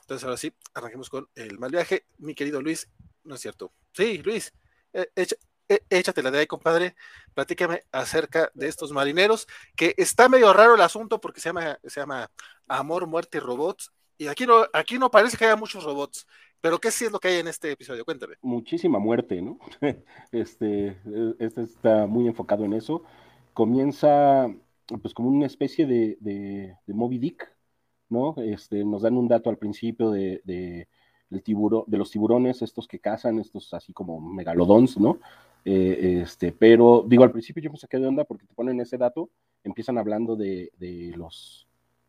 Entonces, 0.00 0.24
ahora 0.24 0.36
sí, 0.36 0.52
arranquemos 0.74 1.08
con 1.08 1.28
el 1.36 1.58
mal 1.58 1.70
viaje. 1.70 2.06
Mi 2.18 2.34
querido 2.34 2.60
Luis, 2.60 2.90
no 3.22 3.36
es 3.36 3.40
cierto. 3.40 3.72
Sí, 3.92 4.18
Luis, 4.18 4.52
eh, 4.92 5.08
eh, 5.14 5.26
échate 5.88 6.22
la 6.22 6.30
de 6.30 6.40
ahí, 6.40 6.46
compadre. 6.46 6.94
Platícame 7.34 7.82
acerca 7.92 8.50
de 8.54 8.68
estos 8.68 8.92
marineros, 8.92 9.46
que 9.76 9.94
está 9.96 10.28
medio 10.28 10.52
raro 10.52 10.74
el 10.74 10.80
asunto 10.80 11.20
porque 11.20 11.40
se 11.40 11.48
llama, 11.48 11.78
se 11.84 12.00
llama 12.00 12.30
Amor, 12.68 13.06
Muerte 13.06 13.38
y 13.38 13.40
Robots. 13.40 13.92
Y 14.18 14.28
aquí 14.28 14.46
no, 14.46 14.66
aquí 14.72 14.98
no 14.98 15.10
parece 15.10 15.36
que 15.36 15.46
haya 15.46 15.56
muchos 15.56 15.82
robots. 15.82 16.26
Pero 16.60 16.78
¿qué 16.78 16.90
sí 16.90 17.06
es 17.06 17.12
lo 17.12 17.18
que 17.18 17.28
hay 17.28 17.38
en 17.38 17.48
este 17.48 17.72
episodio? 17.72 18.04
Cuéntame. 18.04 18.34
Muchísima 18.42 18.98
muerte, 18.98 19.40
¿no? 19.40 19.58
Este, 20.30 20.98
este 21.38 21.62
está 21.62 22.06
muy 22.06 22.26
enfocado 22.26 22.64
en 22.64 22.74
eso. 22.74 23.02
Comienza 23.54 24.46
pues 25.00 25.14
como 25.14 25.30
una 25.30 25.46
especie 25.46 25.86
de, 25.86 26.18
de, 26.20 26.76
Moby 26.88 27.18
Dick, 27.18 27.50
¿no? 28.08 28.34
Este, 28.38 28.84
nos 28.84 29.02
dan 29.02 29.16
un 29.16 29.28
dato 29.28 29.48
al 29.48 29.56
principio 29.56 30.10
de, 30.10 30.42
de, 30.44 30.88
de 31.30 31.98
los 31.98 32.10
tiburones, 32.10 32.60
estos 32.60 32.86
que 32.88 32.98
cazan, 32.98 33.38
estos 33.38 33.72
así 33.72 33.92
como 33.92 34.20
megalodons, 34.20 34.98
¿no? 34.98 35.18
Eh, 35.64 36.20
este, 36.22 36.52
pero 36.52 37.04
digo, 37.06 37.24
al 37.24 37.32
principio 37.32 37.62
yo 37.62 37.70
me 37.70 37.76
saqué 37.76 37.98
de 37.98 38.06
onda 38.06 38.24
porque 38.24 38.46
te 38.46 38.54
ponen 38.54 38.80
ese 38.80 38.96
dato, 38.96 39.30
empiezan 39.62 39.98
hablando 39.98 40.36
de, 40.36 40.72
de 40.78 41.12
los, 41.16 41.66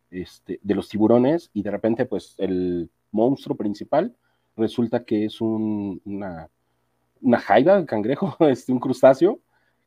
este, 0.09 0.59
de 0.61 0.75
los 0.75 0.87
tiburones 0.89 1.49
y 1.53 1.63
de 1.63 1.71
repente 1.71 2.05
pues 2.05 2.35
el 2.37 2.89
monstruo 3.11 3.57
principal 3.57 4.15
resulta 4.55 5.03
que 5.03 5.25
es 5.25 5.41
un, 5.41 6.01
una, 6.05 6.49
una 7.21 7.43
un 7.77 7.85
cangrejo, 7.85 8.35
este, 8.47 8.71
un 8.71 8.79
crustáceo, 8.79 9.39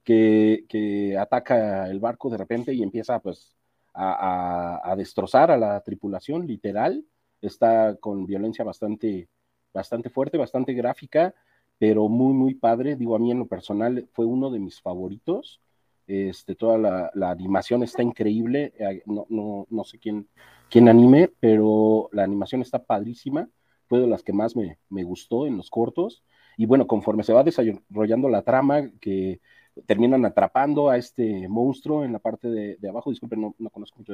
que, 0.05 1.16
ataca 1.18 1.88
el 1.88 2.00
barco 2.00 2.29
de 2.29 2.37
repente 2.37 2.74
y 2.74 2.83
empieza 2.83 3.18
pues 3.20 3.57
a, 3.94 4.94
destrozar 4.96 5.50
a 5.50 5.57
la 5.57 5.81
tripulación, 5.81 6.46
literal. 6.46 7.05
Está 7.40 7.96
con 7.96 8.27
violencia 8.27 8.64
bastante, 8.64 9.29
bastante 9.72 10.11
fuerte, 10.11 10.38
bastante 10.38 10.72
gráfica, 10.74 11.35
pero 11.78 12.08
muy, 12.08 12.34
muy 12.34 12.54
padre. 12.54 12.96
Digo, 12.96 13.16
a 13.16 13.18
mí 13.18 13.30
en 13.30 13.38
lo 13.40 13.46
personal 13.46 14.08
fue 14.12 14.26
uno 14.26 14.50
de 14.50 14.58
mis 14.58 14.80
favoritos. 14.80 15.60
Este, 16.06 16.54
toda 16.54 16.78
la, 16.78 17.30
animación 17.30 17.82
está 17.82 18.02
increíble. 18.02 18.72
No, 19.06 19.26
no, 19.28 19.66
no 19.70 19.84
sé 19.84 19.98
quién, 19.98 20.28
quién 20.70 20.88
anime, 20.88 21.30
pero 21.40 22.08
la 22.12 22.24
animación 22.24 22.62
está 22.62 22.82
padrísima 22.84 23.48
fue 23.87 24.00
de 24.00 24.06
las 24.06 24.22
que 24.22 24.32
más 24.32 24.54
me, 24.56 24.76
gustó 25.04 25.46
en 25.46 25.56
los 25.56 25.70
cortos. 25.70 26.22
Y 26.56 26.66
bueno, 26.66 26.87
conforme 26.87 27.24
se 27.24 27.32
va 27.32 27.42
desarrollando 27.42 28.28
la 28.28 28.42
trama, 28.42 28.90
que 29.00 29.40
terminan 29.87 30.24
atrapando 30.24 30.88
a 30.88 30.96
este 30.96 31.48
monstruo 31.48 32.04
en 32.04 32.12
la 32.12 32.18
parte 32.18 32.48
de, 32.48 32.88
abajo, 32.88 33.10
disculpen, 33.10 33.40
no, 33.40 33.54
no, 33.58 33.70
conozco 33.70 33.98
mucho 33.98 34.12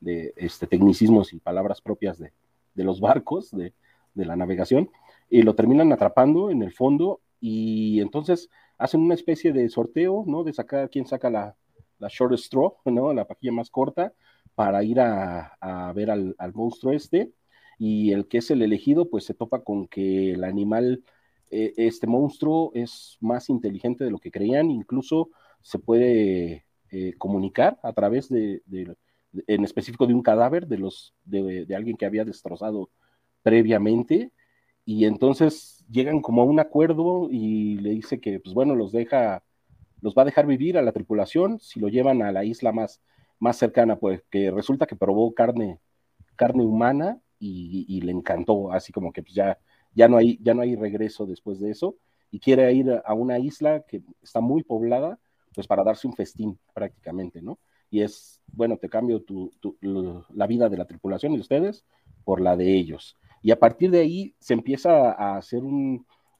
de, 0.00 0.32
este, 0.36 0.66
tecnicismos 0.66 1.32
y 1.32 1.40
palabras 1.40 1.80
propias 1.80 2.18
de, 2.18 2.32
los 2.74 3.00
barcos, 3.00 3.50
de, 3.50 3.72
la 4.14 4.36
navegación, 4.36 4.90
y 5.30 5.42
lo 5.42 5.54
terminan 5.54 5.92
atrapando 5.92 6.50
en 6.50 6.62
el 6.62 6.72
fondo 6.72 7.20
y 7.40 8.00
entonces 8.00 8.50
hacen 8.78 9.00
una 9.00 9.14
especie 9.14 9.52
de 9.52 9.68
sorteo, 9.68 10.24
¿no? 10.26 10.44
De 10.44 10.52
sacar 10.52 10.90
quién 10.90 11.06
saca 11.06 11.30
la, 11.30 11.56
la 11.98 12.08
short 12.08 12.34
straw, 12.34 12.76
¿no? 12.86 13.14
La 13.14 13.26
pajilla 13.26 13.52
más 13.52 13.70
corta 13.70 14.12
para 14.54 14.82
ir 14.84 15.00
a, 15.00 15.92
ver 15.94 16.10
al, 16.10 16.34
al, 16.38 16.52
monstruo 16.52 16.92
este 16.92 17.32
y 17.78 18.12
el 18.12 18.28
que 18.28 18.38
es 18.38 18.50
el 18.50 18.62
elegido 18.62 19.08
pues 19.08 19.24
se 19.24 19.34
topa 19.34 19.62
con 19.62 19.86
que 19.88 20.32
el 20.32 20.44
animal, 20.44 21.02
eh, 21.50 21.72
este 21.76 22.06
monstruo 22.06 22.72
es 22.74 23.16
más 23.20 23.48
inteligente 23.48 24.04
de 24.04 24.10
lo 24.10 24.18
que 24.18 24.30
creían, 24.30 24.70
incluso 24.70 25.30
se 25.62 25.78
puede 25.78 26.66
eh, 26.90 27.14
comunicar 27.18 27.78
a 27.82 27.92
través 27.92 28.28
de, 28.28 28.62
en 29.46 29.64
específico 29.64 30.06
de 30.06 30.14
un 30.14 30.22
cadáver 30.22 30.66
de, 30.66 30.78
los, 30.78 31.14
de, 31.24 31.66
alguien 31.74 31.96
que 31.96 32.06
había 32.06 32.24
destrozado 32.24 32.90
previamente 33.42 34.32
y 34.90 35.04
entonces 35.04 35.84
llegan 35.90 36.20
como 36.20 36.42
a 36.42 36.44
un 36.44 36.58
acuerdo 36.60 37.28
y 37.30 37.76
le 37.76 37.90
dice 37.90 38.20
que 38.20 38.40
pues 38.40 38.54
bueno 38.54 38.74
los 38.74 38.92
deja 38.92 39.44
los 40.00 40.14
va 40.14 40.22
a 40.22 40.24
dejar 40.24 40.46
vivir 40.46 40.78
a 40.78 40.82
la 40.82 40.92
tripulación 40.92 41.60
si 41.60 41.80
lo 41.80 41.88
llevan 41.88 42.22
a 42.22 42.32
la 42.32 42.44
isla 42.44 42.72
más, 42.72 43.00
más 43.38 43.56
cercana, 43.56 43.96
pues 43.96 44.22
que 44.30 44.50
resulta 44.50 44.86
que 44.86 44.96
probó 44.96 45.32
carne, 45.34 45.78
carne 46.36 46.64
humana 46.64 47.20
y, 47.38 48.00
le 48.02 48.12
encantó, 48.12 48.72
así 48.72 48.92
como 48.92 49.12
que 49.12 49.22
pues 49.22 49.34
ya, 49.34 49.58
ya, 49.94 50.08
no 50.08 50.18
hay, 50.18 50.38
ya 50.42 50.54
no 50.54 50.62
hay 50.62 50.76
regreso 50.76 51.26
después 51.26 51.60
de 51.60 51.70
eso 51.70 51.96
y 52.30 52.40
quiere 52.40 52.72
ir 52.72 53.00
a 53.04 53.14
una 53.14 53.38
isla 53.38 53.84
que 53.86 54.02
está 54.22 54.40
muy 54.40 54.62
poblada, 54.62 55.18
pues 55.54 55.66
para 55.66 55.84
darse 55.84 56.06
un 56.06 56.14
festín 56.14 56.58
prácticamente, 56.74 57.42
¿no? 57.42 57.58
Y 57.90 58.02
es, 58.02 58.40
bueno, 58.46 58.76
te 58.76 58.88
cambio 58.88 59.22
tu, 59.22 59.50
la 60.32 60.46
vida 60.46 60.68
de 60.68 60.76
la 60.76 60.86
tripulación 60.86 61.34
de 61.34 61.40
ustedes 61.40 61.84
por 62.24 62.40
la 62.40 62.56
de 62.56 62.72
ellos. 62.74 63.16
Y 63.42 63.50
a 63.50 63.58
partir 63.58 63.90
de 63.90 64.00
ahí 64.00 64.34
se 64.38 64.54
empieza 64.54 65.12
a 65.12 65.36
hacer 65.36 65.62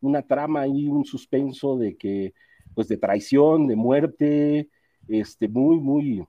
una 0.01 0.23
trama 0.23 0.67
y 0.67 0.89
un 0.89 1.05
suspenso 1.05 1.77
de 1.77 1.97
que, 1.97 2.35
pues 2.75 2.89
de 2.89 2.97
traición, 2.97 3.67
de 3.67 3.77
muerte, 3.77 4.69
este, 5.09 5.49
muy, 5.49 5.79
muy, 5.79 6.25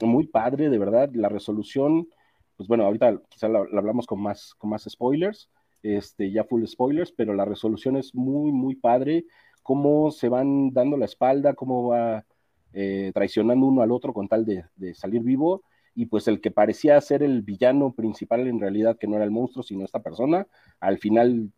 muy 0.00 0.26
padre, 0.26 0.70
de 0.70 0.78
verdad. 0.78 1.10
La 1.12 1.28
resolución 1.28 2.08
pues 2.56 2.68
bueno, 2.68 2.84
ahorita 2.84 3.20
quizá 3.28 3.48
la, 3.48 3.60
hablamos 3.60 4.06
con 4.06 4.20
más, 4.20 4.54
con 4.54 4.70
más 4.70 4.84
spoilers, 4.88 5.50
este, 5.82 6.30
ya 6.30 6.44
full 6.44 6.64
spoilers, 6.66 7.12
pero 7.12 7.34
la 7.34 7.44
resolución 7.44 7.96
es 7.96 8.14
muy, 8.14 8.50
muy 8.50 8.74
padre, 8.74 9.26
cómo 9.62 10.10
se 10.10 10.28
van 10.28 10.72
dando 10.72 10.96
la 10.96 11.04
espalda, 11.04 11.54
cómo 11.54 11.88
va 11.88 12.24
eh, 12.72 13.10
traicionando 13.14 13.66
uno 13.66 13.82
al 13.82 13.92
otro 13.92 14.12
con 14.12 14.28
tal 14.28 14.44
de, 14.44 14.64
salir 14.94 15.22
vivo, 15.22 15.62
y 15.96 16.06
pues 16.06 16.28
el 16.28 16.40
que 16.40 16.52
parecía 16.52 17.00
ser 17.00 17.22
el 17.24 17.42
villano 17.42 17.92
principal 17.92 18.46
en 18.46 18.60
realidad, 18.60 18.98
que 18.98 19.08
no 19.08 19.16
era 19.16 19.24
el 19.24 19.32
monstruo, 19.32 19.64
sino 19.64 19.84
esta 19.84 20.02
persona, 20.02 20.46
al 20.80 20.98
final 20.98 21.50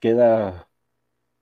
queda 0.00 0.68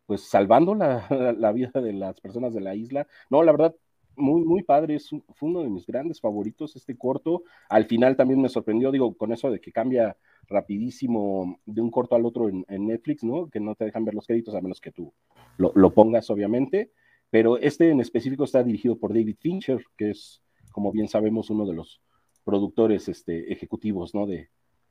pues 0.06 0.22
salvando 0.22 0.74
la, 0.74 1.06
la 1.38 1.52
vida 1.52 1.80
de 1.80 1.92
las 1.92 2.20
personas 2.20 2.54
de 2.54 2.60
la 2.60 2.74
isla. 2.74 3.06
No, 3.30 3.42
la 3.42 3.52
verdad, 3.52 3.74
muy, 4.16 4.44
muy 4.44 4.62
padre, 4.62 4.96
es 4.96 5.08
fue 5.08 5.48
uno 5.48 5.62
de 5.62 5.68
mis 5.68 5.86
grandes 5.86 6.20
favoritos 6.20 6.74
este 6.74 6.96
corto. 6.96 7.44
Al 7.68 7.84
final 7.84 8.16
también 8.16 8.40
me 8.40 8.48
sorprendió, 8.48 8.90
digo, 8.90 9.14
con 9.16 9.32
eso 9.32 9.50
de 9.50 9.60
que 9.60 9.72
cambia 9.72 10.16
rapidísimo 10.48 11.60
de 11.66 11.80
un 11.80 11.90
corto 11.90 12.16
al 12.16 12.24
otro 12.24 12.48
en, 12.48 12.64
Netflix, 12.86 13.22
¿no? 13.24 13.48
Que 13.50 13.60
no 13.60 13.74
te 13.74 13.84
dejan 13.84 14.04
ver 14.04 14.14
los 14.14 14.26
créditos 14.26 14.54
a 14.54 14.60
menos 14.60 14.80
que 14.80 14.92
tú 14.92 15.12
lo, 15.58 15.94
pongas, 15.94 16.30
obviamente. 16.30 16.92
Pero 17.30 17.58
este 17.58 17.90
en 17.90 18.00
específico 18.00 18.44
está 18.44 18.62
dirigido 18.62 18.98
por 18.98 19.12
David 19.12 19.36
Fincher, 19.38 19.84
que 19.96 20.10
es, 20.10 20.42
como 20.72 20.92
bien 20.92 21.08
sabemos, 21.08 21.50
uno 21.50 21.66
de 21.66 21.74
los 21.74 22.00
productores 22.46 23.08
este, 23.08 23.52
ejecutivos, 23.52 24.14
¿no? 24.14 24.24
De, 24.24 24.48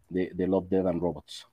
de, 0.10 0.30
de 0.34 0.48
Love, 0.48 0.68
Dead 0.68 0.86
and 0.86 1.02
Robots. 1.02 1.48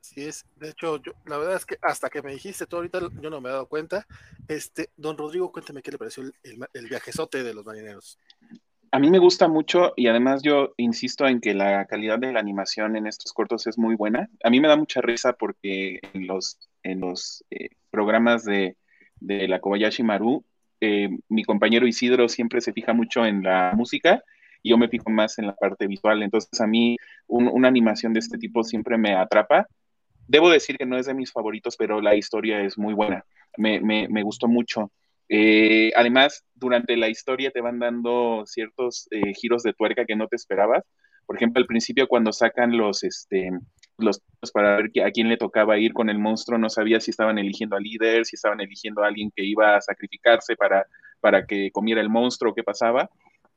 Así 0.00 0.22
es. 0.24 0.46
De 0.56 0.70
hecho, 0.70 1.02
yo, 1.02 1.12
la 1.26 1.38
verdad 1.38 1.56
es 1.56 1.66
que 1.66 1.76
hasta 1.82 2.08
que 2.08 2.22
me 2.22 2.32
dijiste 2.32 2.66
todo 2.66 2.78
ahorita, 2.78 3.00
yo 3.20 3.30
no 3.30 3.40
me 3.40 3.48
he 3.48 3.52
dado 3.52 3.66
cuenta. 3.66 4.06
Este, 4.46 4.90
don 4.96 5.18
Rodrigo, 5.18 5.50
cuénteme 5.50 5.82
qué 5.82 5.90
le 5.90 5.98
pareció 5.98 6.22
el, 6.22 6.32
el, 6.72 6.88
viajezote 6.88 7.42
de 7.42 7.52
los 7.52 7.64
marineros. 7.64 8.16
A 8.92 8.98
mí 9.00 9.10
me 9.10 9.18
gusta 9.18 9.48
mucho 9.48 9.92
y 9.96 10.06
además 10.06 10.42
yo 10.42 10.74
insisto 10.76 11.26
en 11.26 11.40
que 11.40 11.54
la 11.54 11.86
calidad 11.86 12.18
de 12.18 12.32
la 12.32 12.40
animación 12.40 12.94
en 12.94 13.06
estos 13.06 13.32
cortos 13.32 13.66
es 13.66 13.76
muy 13.76 13.96
buena. 13.96 14.28
A 14.44 14.50
mí 14.50 14.60
me 14.60 14.68
da 14.68 14.76
mucha 14.76 15.00
risa 15.00 15.32
porque 15.32 15.98
en 16.12 16.26
los, 16.28 16.58
en 16.84 17.00
los 17.00 17.44
eh, 17.50 17.70
programas 17.90 18.44
de, 18.44 18.76
de, 19.20 19.48
la 19.48 19.60
Kobayashi 19.60 20.02
Maru, 20.02 20.44
eh, 20.82 21.08
mi 21.28 21.44
compañero 21.44 21.86
Isidro 21.86 22.28
siempre 22.28 22.60
se 22.60 22.72
fija 22.72 22.92
mucho 22.92 23.24
en 23.24 23.44
la 23.44 23.72
música 23.76 24.20
y 24.64 24.70
yo 24.70 24.78
me 24.78 24.88
fijo 24.88 25.10
más 25.10 25.38
en 25.38 25.46
la 25.46 25.54
parte 25.54 25.86
visual. 25.86 26.24
Entonces 26.24 26.60
a 26.60 26.66
mí 26.66 26.96
una 27.28 27.68
animación 27.68 28.12
de 28.12 28.18
este 28.18 28.36
tipo 28.36 28.64
siempre 28.64 28.98
me 28.98 29.14
atrapa. 29.14 29.68
Debo 30.26 30.50
decir 30.50 30.76
que 30.76 30.86
no 30.86 30.98
es 30.98 31.06
de 31.06 31.14
mis 31.14 31.30
favoritos, 31.30 31.76
pero 31.76 32.00
la 32.00 32.16
historia 32.16 32.62
es 32.62 32.76
muy 32.76 32.94
buena. 32.94 33.24
Me, 33.56 33.80
me, 33.80 34.22
gustó 34.24 34.48
mucho. 34.48 34.90
Eh, 35.28 35.92
además, 35.94 36.44
durante 36.54 36.96
la 36.96 37.08
historia 37.08 37.52
te 37.52 37.60
van 37.60 37.78
dando 37.78 38.42
ciertos 38.46 39.06
eh, 39.12 39.34
giros 39.34 39.62
de 39.62 39.74
tuerca 39.74 40.04
que 40.04 40.16
no 40.16 40.26
te 40.26 40.36
esperabas. 40.36 40.84
Por 41.26 41.36
ejemplo, 41.36 41.60
al 41.60 41.66
principio 41.66 42.08
cuando 42.08 42.32
sacan 42.32 42.76
los, 42.76 43.04
este, 43.04 43.50
los 44.02 44.22
para 44.52 44.76
ver 44.76 44.90
a 45.04 45.10
quién 45.10 45.28
le 45.28 45.36
tocaba 45.36 45.78
ir 45.78 45.92
con 45.92 46.10
el 46.10 46.18
monstruo, 46.18 46.58
no 46.58 46.68
sabía 46.68 47.00
si 47.00 47.10
estaban 47.10 47.38
eligiendo 47.38 47.76
al 47.76 47.82
líder, 47.82 48.24
si 48.26 48.36
estaban 48.36 48.60
eligiendo 48.60 49.02
a 49.02 49.08
alguien 49.08 49.30
que 49.34 49.44
iba 49.44 49.76
a 49.76 49.80
sacrificarse 49.80 50.56
para, 50.56 50.86
para 51.20 51.46
que 51.46 51.70
comiera 51.70 52.00
el 52.00 52.08
monstruo, 52.08 52.54
qué 52.54 52.62
pasaba. 52.62 53.08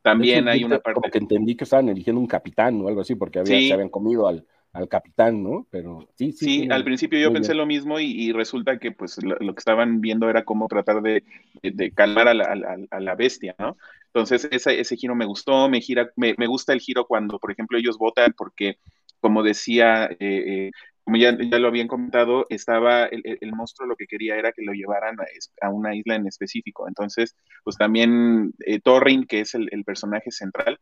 También 0.01 0.47
hay 0.47 0.63
una 0.63 0.79
parte... 0.79 1.01
Como 1.01 1.11
que 1.11 1.17
entendí 1.17 1.55
que 1.55 1.63
estaban 1.63 1.89
eligiendo 1.89 2.21
un 2.21 2.27
capitán 2.27 2.79
o 2.81 2.87
algo 2.87 3.01
así, 3.01 3.15
porque 3.15 3.39
había, 3.39 3.59
se 3.59 3.73
habían 3.73 3.89
comido 3.89 4.27
al, 4.27 4.45
al 4.75 4.89
capitán, 4.89 5.41
¿no? 5.41 5.65
Pero 5.71 6.07
sí, 6.15 6.33
sí. 6.33 6.45
Sí, 6.45 6.67
al 6.69 6.83
principio 6.83 7.17
yo 7.17 7.31
pensé 7.31 7.53
lo 7.55 7.65
mismo 7.65 7.99
y, 7.99 8.31
resulta 8.33 8.77
que 8.77 8.91
pues 8.91 9.17
lo, 9.23 9.37
que 9.37 9.59
estaban 9.59 10.01
viendo 10.01 10.29
era 10.29 10.43
cómo 10.43 10.67
tratar 10.67 11.01
de, 11.01 11.23
calmar 11.95 12.27
a 12.27 12.33
la, 12.33 12.77
a 12.91 12.99
la, 12.99 13.15
bestia, 13.15 13.55
¿no? 13.57 13.77
Entonces 14.07 14.47
ese, 14.51 14.79
ese 14.79 14.97
giro 14.97 15.15
me 15.15 15.25
gustó, 15.25 15.69
me, 15.69 15.79
gira, 15.79 16.09
me, 16.17 16.35
me, 16.37 16.47
gusta 16.47 16.73
el 16.73 16.81
giro 16.81 17.05
cuando, 17.05 17.39
por 17.39 17.51
ejemplo, 17.51 17.77
ellos 17.77 17.97
votan 17.97 18.33
porque 18.37 18.77
como 19.25 19.41
decía, 19.41 20.05
eh, 20.05 20.17
eh, 20.19 20.71
como 21.03 21.17
ya, 21.17 21.31
lo 21.31 21.67
habían 21.67 21.87
comentado, 21.87 22.45
estaba 22.49 23.05
el, 23.05 23.51
monstruo 23.53 23.87
lo 23.87 23.95
que 23.95 24.05
quería 24.05 24.35
era 24.35 24.51
que 24.51 24.61
lo 24.61 24.71
llevaran 24.71 25.17
a, 25.61 25.69
una 25.71 25.95
isla 25.95 26.13
en 26.13 26.27
específico. 26.27 26.87
Entonces, 26.87 27.35
pues 27.63 27.75
también 27.75 28.53
eh, 28.67 28.79
Torrin, 28.81 29.25
que 29.25 29.39
es 29.39 29.55
el, 29.55 29.83
personaje 29.83 30.29
central, 30.29 30.79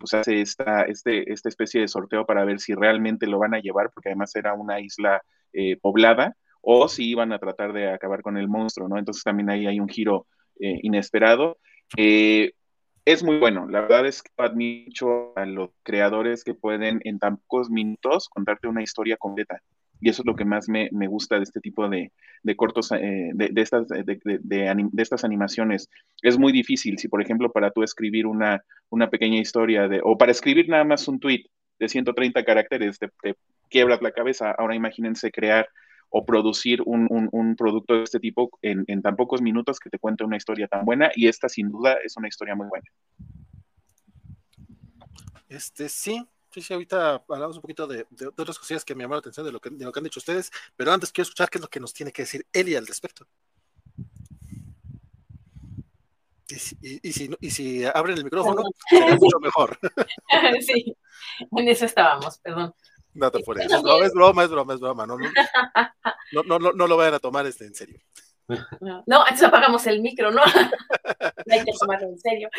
pues 0.00 0.14
hace 0.14 0.40
esta, 0.40 0.84
este, 0.84 1.30
esta 1.30 1.50
especie 1.50 1.82
de 1.82 1.88
sorteo 1.88 2.24
para 2.24 2.46
ver 2.46 2.58
si 2.58 2.74
realmente 2.74 3.26
lo 3.26 3.38
van 3.38 3.52
a 3.52 3.60
llevar, 3.60 3.90
porque 3.92 4.08
además 4.08 4.34
era 4.34 4.54
una 4.54 4.80
isla 4.80 5.20
poblada, 5.82 6.34
o 6.62 6.88
si 6.88 7.10
iban 7.10 7.32
a 7.32 7.38
tratar 7.38 7.74
de 7.74 7.92
acabar 7.92 8.22
con 8.22 8.38
el 8.38 8.48
monstruo, 8.48 8.88
¿no? 8.88 8.96
Entonces 8.96 9.22
también 9.24 9.50
ahí 9.50 9.66
hay 9.66 9.78
un 9.78 9.88
giro 9.88 10.26
inesperado 10.58 11.58
es 13.04 13.22
muy 13.22 13.38
bueno. 13.38 13.66
La 13.68 13.82
verdad 13.82 14.06
es 14.06 14.22
que 14.22 14.30
admiro 14.36 15.32
a 15.36 15.44
los 15.44 15.70
creadores 15.82 16.44
que 16.44 16.54
pueden 16.54 17.00
en 17.04 17.18
tan 17.18 17.36
pocos 17.38 17.70
minutos 17.70 18.28
contarte 18.28 18.68
una 18.68 18.82
historia 18.82 19.16
completa. 19.16 19.60
Y 20.00 20.10
eso 20.10 20.22
es 20.22 20.26
lo 20.26 20.34
que 20.34 20.44
más 20.44 20.68
me, 20.68 20.88
gusta 21.06 21.36
de 21.36 21.44
este 21.44 21.60
tipo 21.60 21.88
de, 21.88 22.10
cortos, 22.56 22.92
eh, 22.92 23.30
de, 23.32 23.52
estas, 23.60 23.88
de, 23.88 24.90
estas 24.98 25.24
animaciones. 25.24 25.88
Es 26.20 26.38
muy 26.38 26.52
difícil, 26.52 26.98
si 26.98 27.08
por 27.08 27.22
ejemplo 27.22 27.50
para 27.50 27.70
tú 27.70 27.82
escribir 27.82 28.26
una, 28.26 28.62
una 28.90 29.08
pequeña 29.08 29.38
historia, 29.38 29.88
de, 29.88 30.00
o 30.02 30.18
para 30.18 30.32
escribir 30.32 30.68
nada 30.68 30.84
más 30.84 31.08
un 31.08 31.20
tweet 31.20 31.44
de 31.78 31.88
130 31.88 32.44
caracteres, 32.44 32.98
te, 32.98 33.08
te 33.22 33.36
quiebras 33.70 34.02
la 34.02 34.12
cabeza. 34.12 34.50
Ahora 34.50 34.74
imagínense 34.74 35.30
crear 35.30 35.68
o 36.16 36.24
producir 36.24 36.80
un, 36.86 37.08
un, 37.10 37.56
producto 37.56 37.94
de 37.94 38.04
este 38.04 38.20
tipo 38.20 38.48
en, 38.62 38.84
en, 38.86 39.02
tan 39.02 39.16
pocos 39.16 39.42
minutos 39.42 39.80
que 39.80 39.90
te 39.90 39.98
cuente 39.98 40.22
una 40.22 40.36
historia 40.36 40.68
tan 40.68 40.84
buena 40.84 41.10
y 41.16 41.26
esta 41.26 41.48
sin 41.48 41.72
duda 41.72 41.96
es 42.04 42.16
una 42.16 42.28
historia 42.28 42.54
muy 42.54 42.68
buena. 42.68 42.86
Este 45.48 45.88
sí, 45.88 46.24
sí, 46.52 46.62
sí, 46.62 46.72
ahorita 46.72 47.24
hablamos 47.28 47.56
un 47.56 47.62
poquito 47.62 47.88
de, 47.88 48.06
de, 48.10 48.28
otras 48.28 48.60
cosillas 48.60 48.84
que 48.84 48.94
me 48.94 49.02
llamaron 49.02 49.16
la 49.16 49.20
atención 49.22 49.44
de 49.44 49.50
lo, 49.50 49.60
que, 49.60 49.70
de 49.70 49.84
lo 49.84 49.90
que 49.90 49.98
han 49.98 50.04
dicho 50.04 50.20
ustedes, 50.20 50.52
pero 50.76 50.92
antes 50.92 51.10
quiero 51.10 51.24
escuchar 51.24 51.50
qué 51.50 51.58
es 51.58 51.62
lo 51.62 51.68
que 51.68 51.80
nos 51.80 51.92
tiene 51.92 52.12
que 52.12 52.22
decir 52.22 52.46
Eli 52.52 52.76
al 52.76 52.86
respecto. 52.86 53.26
Y 56.48 56.54
si, 56.54 56.76
y, 56.80 57.12
si, 57.12 57.30
y 57.40 57.50
si 57.50 57.84
abren 57.86 58.18
el 58.18 58.24
micrófono, 58.24 58.62
será 58.88 59.16
mucho 59.16 59.40
mejor. 59.40 59.80
sí, 60.60 60.96
en 61.50 61.68
eso 61.68 61.86
estábamos, 61.86 62.38
perdón. 62.38 62.72
No 63.14 63.30
te 63.30 63.40
por 63.40 63.60
eso. 63.60 63.82
No, 63.82 64.02
es 64.02 64.12
broma, 64.12 64.44
es 64.44 64.50
broma, 64.50 64.74
es 64.74 64.80
broma. 64.80 65.06
No, 65.06 65.16
no, 65.16 66.42
no, 66.42 66.58
no, 66.58 66.72
no 66.72 66.86
lo 66.86 66.96
vayan 66.96 67.14
a 67.14 67.18
tomar 67.20 67.46
este 67.46 67.64
en 67.64 67.74
serio. 67.74 67.98
No, 68.46 69.22
entonces 69.22 69.44
apagamos 69.44 69.86
el 69.86 70.00
micro, 70.00 70.30
¿no? 70.30 70.42
hay 71.50 71.64
que 71.64 71.72
tomarlo 71.78 72.08
en 72.08 72.18
serio. 72.18 72.50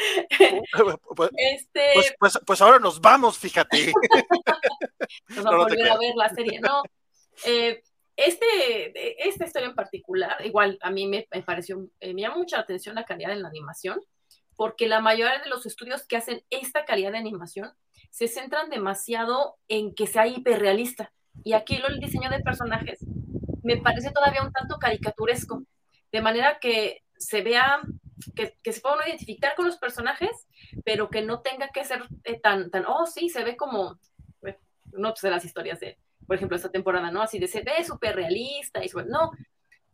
Pues, 1.15 1.29
este... 1.37 1.91
Pues, 1.93 2.15
pues, 2.19 2.39
pues, 2.45 2.61
ahora 2.61 2.79
nos 2.79 2.99
vamos, 2.99 3.37
fíjate. 3.37 3.91
Nos 5.29 5.43
vamos 5.43 5.65
a 5.65 5.69
volver 5.69 5.89
a 5.89 5.97
ver 5.97 6.15
la 6.15 6.29
serie, 6.29 6.59
¿no? 6.59 6.81
Eh, 7.45 7.83
este, 8.15 9.27
esta 9.27 9.45
historia 9.45 9.67
en 9.67 9.75
particular, 9.75 10.37
igual 10.43 10.79
a 10.81 10.89
mí 10.89 11.05
me, 11.07 11.27
pareció, 11.45 11.87
eh, 11.99 12.13
me 12.13 12.21
llama 12.21 12.37
mucha 12.37 12.59
atención 12.59 12.95
la 12.95 13.05
calidad 13.05 13.29
de 13.29 13.35
la 13.35 13.49
animación, 13.49 14.01
porque 14.55 14.87
la 14.87 15.01
mayoría 15.01 15.39
de 15.39 15.49
los 15.49 15.65
estudios 15.65 16.07
que 16.07 16.17
hacen 16.17 16.43
esta 16.49 16.85
calidad 16.85 17.11
de 17.11 17.19
animación 17.19 17.71
se 18.15 18.29
centran 18.29 18.69
demasiado 18.69 19.57
en 19.67 19.93
que 19.93 20.07
sea 20.07 20.25
hiperrealista. 20.25 21.11
Y 21.43 21.51
aquí 21.51 21.81
el 21.85 21.99
diseño 21.99 22.29
de 22.29 22.39
personajes 22.39 23.05
me 23.61 23.75
parece 23.75 24.09
todavía 24.11 24.41
un 24.41 24.53
tanto 24.53 24.77
caricaturesco, 24.79 25.63
de 26.13 26.21
manera 26.21 26.59
que 26.61 27.03
se 27.17 27.41
vea, 27.41 27.81
que, 28.33 28.71
se 28.71 28.79
pueda 28.79 29.05
identificar 29.05 29.53
con 29.55 29.65
los 29.65 29.75
personajes, 29.75 30.31
pero 30.85 31.09
que 31.09 31.23
no 31.23 31.41
tenga 31.41 31.67
que 31.73 31.83
ser 31.83 32.03
eh, 32.23 32.39
tan, 32.39 32.71
tan, 32.71 32.85
oh, 32.87 33.05
sí, 33.05 33.27
se 33.27 33.43
ve 33.43 33.57
como, 33.57 33.99
no 34.93 35.13
sé 35.17 35.29
las 35.29 35.43
historias 35.43 35.81
de, 35.81 35.97
por 36.25 36.37
ejemplo, 36.37 36.55
esta 36.55 36.71
temporada, 36.71 37.11
¿no? 37.11 37.21
Así 37.21 37.37
de 37.37 37.49
se 37.49 37.63
ve 37.63 37.83
súper 37.83 38.15
realista, 38.15 38.81
y 38.81 38.89
no, 39.07 39.31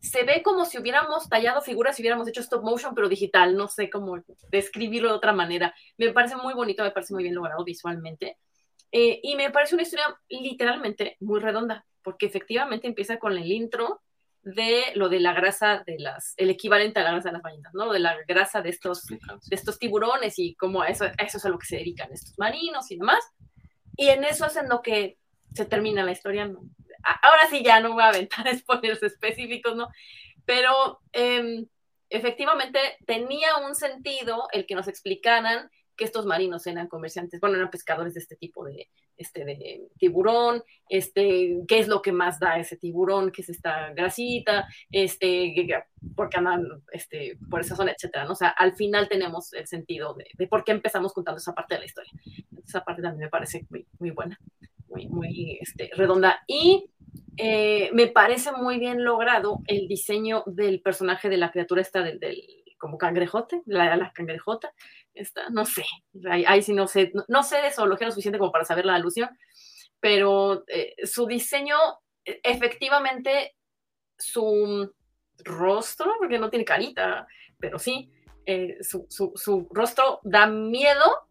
se 0.02 0.24
ve 0.24 0.42
como 0.42 0.64
si 0.64 0.78
hubiéramos 0.78 1.28
tallado 1.28 1.60
figuras, 1.60 1.94
si 1.94 2.02
hubiéramos 2.02 2.26
hecho 2.26 2.40
stop 2.40 2.64
motion, 2.64 2.92
pero 2.94 3.08
digital, 3.08 3.56
no 3.56 3.68
sé 3.68 3.88
cómo 3.88 4.18
describirlo 4.50 5.08
de 5.08 5.14
otra 5.14 5.32
manera. 5.32 5.72
Me 5.96 6.12
parece 6.12 6.34
muy 6.36 6.54
bonito, 6.54 6.82
me 6.82 6.90
parece 6.90 7.14
muy 7.14 7.22
bien 7.22 7.36
logrado 7.36 7.64
visualmente. 7.64 8.36
Eh, 8.90 9.20
y 9.22 9.36
me 9.36 9.50
parece 9.52 9.76
una 9.76 9.84
historia 9.84 10.04
literalmente 10.28 11.16
muy 11.20 11.38
redonda, 11.40 11.86
porque 12.02 12.26
efectivamente 12.26 12.88
empieza 12.88 13.18
con 13.18 13.38
el 13.38 13.50
intro 13.52 14.02
de 14.42 14.86
lo 14.96 15.08
de 15.08 15.20
la 15.20 15.34
grasa 15.34 15.84
de 15.86 16.00
las, 16.00 16.34
el 16.36 16.50
equivalente 16.50 16.98
a 16.98 17.04
la 17.04 17.12
grasa 17.12 17.28
de 17.28 17.34
las 17.34 17.42
ballenas, 17.42 17.72
¿no? 17.72 17.86
Lo 17.86 17.92
de 17.92 18.00
la 18.00 18.16
grasa 18.26 18.60
de 18.60 18.70
estos, 18.70 19.06
de 19.06 19.18
estos 19.50 19.78
tiburones 19.78 20.36
y 20.36 20.56
cómo 20.56 20.82
eso, 20.82 21.04
eso 21.16 21.38
es 21.38 21.44
a 21.44 21.48
lo 21.48 21.60
que 21.60 21.66
se 21.66 21.76
dedican 21.76 22.12
estos 22.12 22.36
marinos 22.38 22.90
y 22.90 22.96
demás. 22.96 23.24
Y 23.96 24.08
en 24.08 24.24
eso 24.24 24.46
es 24.46 24.56
en 24.56 24.68
lo 24.68 24.82
que 24.82 25.16
se 25.54 25.64
termina 25.64 26.02
la 26.02 26.10
historia, 26.10 26.46
¿no? 26.46 26.62
Ahora 27.02 27.48
sí 27.50 27.62
ya 27.64 27.80
no 27.80 27.92
voy 27.92 28.02
a 28.02 28.08
aventar 28.08 28.46
spoilers 28.58 29.02
específicos, 29.02 29.76
¿no? 29.76 29.88
Pero 30.44 31.00
em, 31.12 31.66
efectivamente 32.10 32.78
tenía 33.06 33.56
un 33.56 33.74
sentido 33.74 34.48
el 34.52 34.66
que 34.66 34.74
nos 34.74 34.88
explicaran 34.88 35.70
que 35.96 36.04
estos 36.04 36.26
marinos 36.26 36.66
eran 36.66 36.88
comerciantes, 36.88 37.40
bueno, 37.40 37.56
eran 37.56 37.70
pescadores 37.70 38.14
de 38.14 38.20
este 38.20 38.36
tipo 38.36 38.64
de, 38.64 38.88
este, 39.16 39.44
de 39.44 39.88
tiburón, 39.98 40.62
este, 40.88 41.58
qué 41.68 41.78
es 41.78 41.88
lo 41.88 42.02
que 42.02 42.12
más 42.12 42.38
da 42.38 42.58
ese 42.58 42.76
tiburón, 42.76 43.30
qué 43.30 43.42
es 43.42 43.48
esta 43.48 43.92
grasita, 43.92 44.66
este, 44.90 45.54
porque 46.16 46.38
andan 46.38 46.66
este, 46.92 47.38
por 47.50 47.60
esa 47.60 47.76
zona, 47.76 47.92
etcétera, 47.92 48.24
¿no? 48.24 48.32
O 48.32 48.36
sea, 48.36 48.48
al 48.48 48.74
final 48.74 49.08
tenemos 49.08 49.52
el 49.52 49.66
sentido 49.66 50.14
de, 50.14 50.26
de, 50.34 50.46
por 50.46 50.64
qué 50.64 50.72
empezamos 50.72 51.12
contando 51.12 51.38
esa 51.38 51.54
parte 51.54 51.74
de 51.74 51.80
la 51.80 51.86
historia. 51.86 52.12
Esa 52.64 52.84
parte 52.84 53.02
también 53.02 53.26
me 53.26 53.30
parece 53.30 53.66
muy, 53.70 53.86
muy 53.98 54.10
buena 54.10 54.38
muy, 54.92 55.08
muy 55.08 55.58
este, 55.60 55.90
redonda. 55.96 56.42
Y 56.46 56.90
eh, 57.36 57.90
me 57.92 58.08
parece 58.08 58.52
muy 58.52 58.78
bien 58.78 59.04
logrado 59.04 59.60
el 59.66 59.88
diseño 59.88 60.44
del 60.46 60.80
personaje 60.80 61.28
de 61.28 61.38
la 61.38 61.50
criatura 61.50 61.80
esta 61.80 62.02
del, 62.02 62.20
como 62.82 62.98
cangrejote, 62.98 63.62
la, 63.66 63.94
la 63.96 64.12
cangrejota, 64.12 64.74
esta, 65.14 65.48
no 65.50 65.64
sé, 65.64 65.84
ahí, 66.28 66.62
sí 66.62 66.72
no 66.72 66.88
sé, 66.88 67.12
no, 67.28 67.42
sé 67.44 67.62
de 67.62 67.70
zoología 67.70 68.08
lo 68.08 68.12
suficiente 68.12 68.40
como 68.40 68.50
para 68.50 68.64
saber 68.64 68.84
la 68.84 68.96
alusión, 68.96 69.30
pero 70.00 70.64
eh, 70.66 70.96
su 71.04 71.28
diseño, 71.28 71.76
e, 72.24 72.40
efectivamente, 72.42 73.54
su 74.18 74.92
rostro, 75.44 76.12
porque 76.18 76.40
no 76.40 76.50
tiene 76.50 76.64
carita, 76.64 77.24
pero 77.56 77.78
sí, 77.78 78.10
eh, 78.46 78.78
su, 78.80 79.06
su, 79.08 79.68
rostro 79.70 80.18
da 80.24 80.48
miedo 80.48 81.28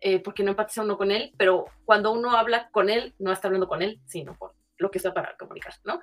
eh, 0.00 0.18
porque 0.18 0.42
no 0.42 0.50
empatiza 0.50 0.82
uno 0.82 0.98
con 0.98 1.10
él, 1.10 1.32
pero 1.38 1.64
cuando 1.86 2.12
uno 2.12 2.32
habla 2.32 2.68
con 2.72 2.90
él, 2.90 3.14
no 3.18 3.32
está 3.32 3.48
hablando 3.48 3.68
con 3.68 3.80
él, 3.80 4.02
sino 4.04 4.36
por 4.36 4.52
lo 4.76 4.90
que 4.90 4.98
está 4.98 5.14
para 5.14 5.34
comunicar, 5.38 5.72
¿no? 5.84 6.02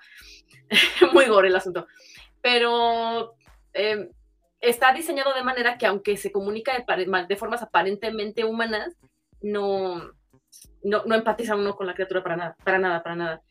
Muy 1.14 1.28
gore 1.28 1.50
el 1.50 1.56
asunto. 1.56 1.86
Pero 2.42 3.36
em, 3.74 4.10
está 4.62 4.94
diseñado 4.94 5.34
de 5.34 5.44
manera 5.44 5.78
que 5.78 5.86
aunque 5.86 6.18
se 6.18 6.32
comunica 6.32 6.74
de, 6.74 7.26
de 7.28 7.36
formas 7.36 7.62
aparentemente 7.62 8.44
humanas, 8.44 8.96
no, 9.42 10.12
no, 10.84 11.04
no, 11.06 11.16
empatiza 11.16 11.56
uno 11.56 11.76
con 11.76 11.88
la 11.88 11.94
criatura 11.94 12.24
para 12.24 12.36
nada, 12.36 12.58
para 12.64 12.80
nada, 12.80 13.04
para 13.04 13.16
nada. 13.16 13.42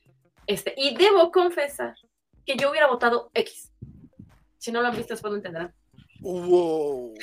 Este, 0.47 0.75
y 0.77 0.97
debo 0.97 1.31
confesar 1.31 1.95
que 2.45 2.57
yo 2.57 2.71
hubiera 2.71 2.87
votado 2.87 3.31
X. 3.35 3.73
Si 4.59 4.73
no 4.73 4.81
lo 4.81 4.89
han 4.89 4.97
visto, 4.97 5.15
después 5.15 5.31
lo 5.31 5.37
entenderán. 5.37 5.75
Wow. 6.21 7.15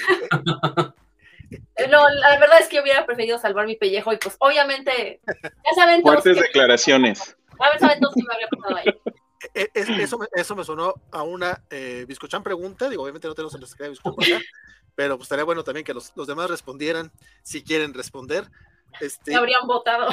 No, 1.90 2.10
la 2.10 2.40
verdad 2.40 2.60
es 2.62 2.68
que 2.68 2.82
hubiera 2.82 3.06
preferido 3.06 3.38
salvar 3.38 3.68
mi 3.68 3.76
pellejo 3.76 4.12
y 4.12 4.18
pues 4.18 4.36
obviamente, 4.40 5.22
ya 5.26 5.76
saben 5.76 6.02
Fuertes 6.02 6.36
declaraciones. 6.36 7.38
Ya 7.60 7.80
saben 7.80 8.00
todos 8.00 8.16
me 8.16 8.24
habría 8.34 8.48
pasado 8.48 8.76
ahí. 8.78 9.14
E, 9.54 9.70
eso, 9.74 10.20
eso 10.34 10.56
me 10.56 10.64
sonó 10.64 10.96
a 11.12 11.24
una 11.24 11.64
eh, 11.70 12.06
Biscochan 12.08 12.42
pregunta, 12.42 12.90
digo, 12.90 13.04
obviamente 13.04 13.28
no 13.28 13.36
tenemos 13.36 13.54
el 13.54 13.68
secretario 13.68 13.94
de 13.94 14.12
Biscochan 14.12 14.42
pero 14.96 15.18
pues 15.18 15.26
estaría 15.26 15.44
bueno 15.44 15.64
también 15.64 15.86
que 15.86 15.94
los, 15.94 16.14
demás 16.28 16.50
respondieran 16.50 17.12
si 17.42 17.64
quieren 17.64 17.94
responder. 17.94 18.46
Este, 19.02 19.36
habrían 19.36 19.66
votado. 19.66 20.08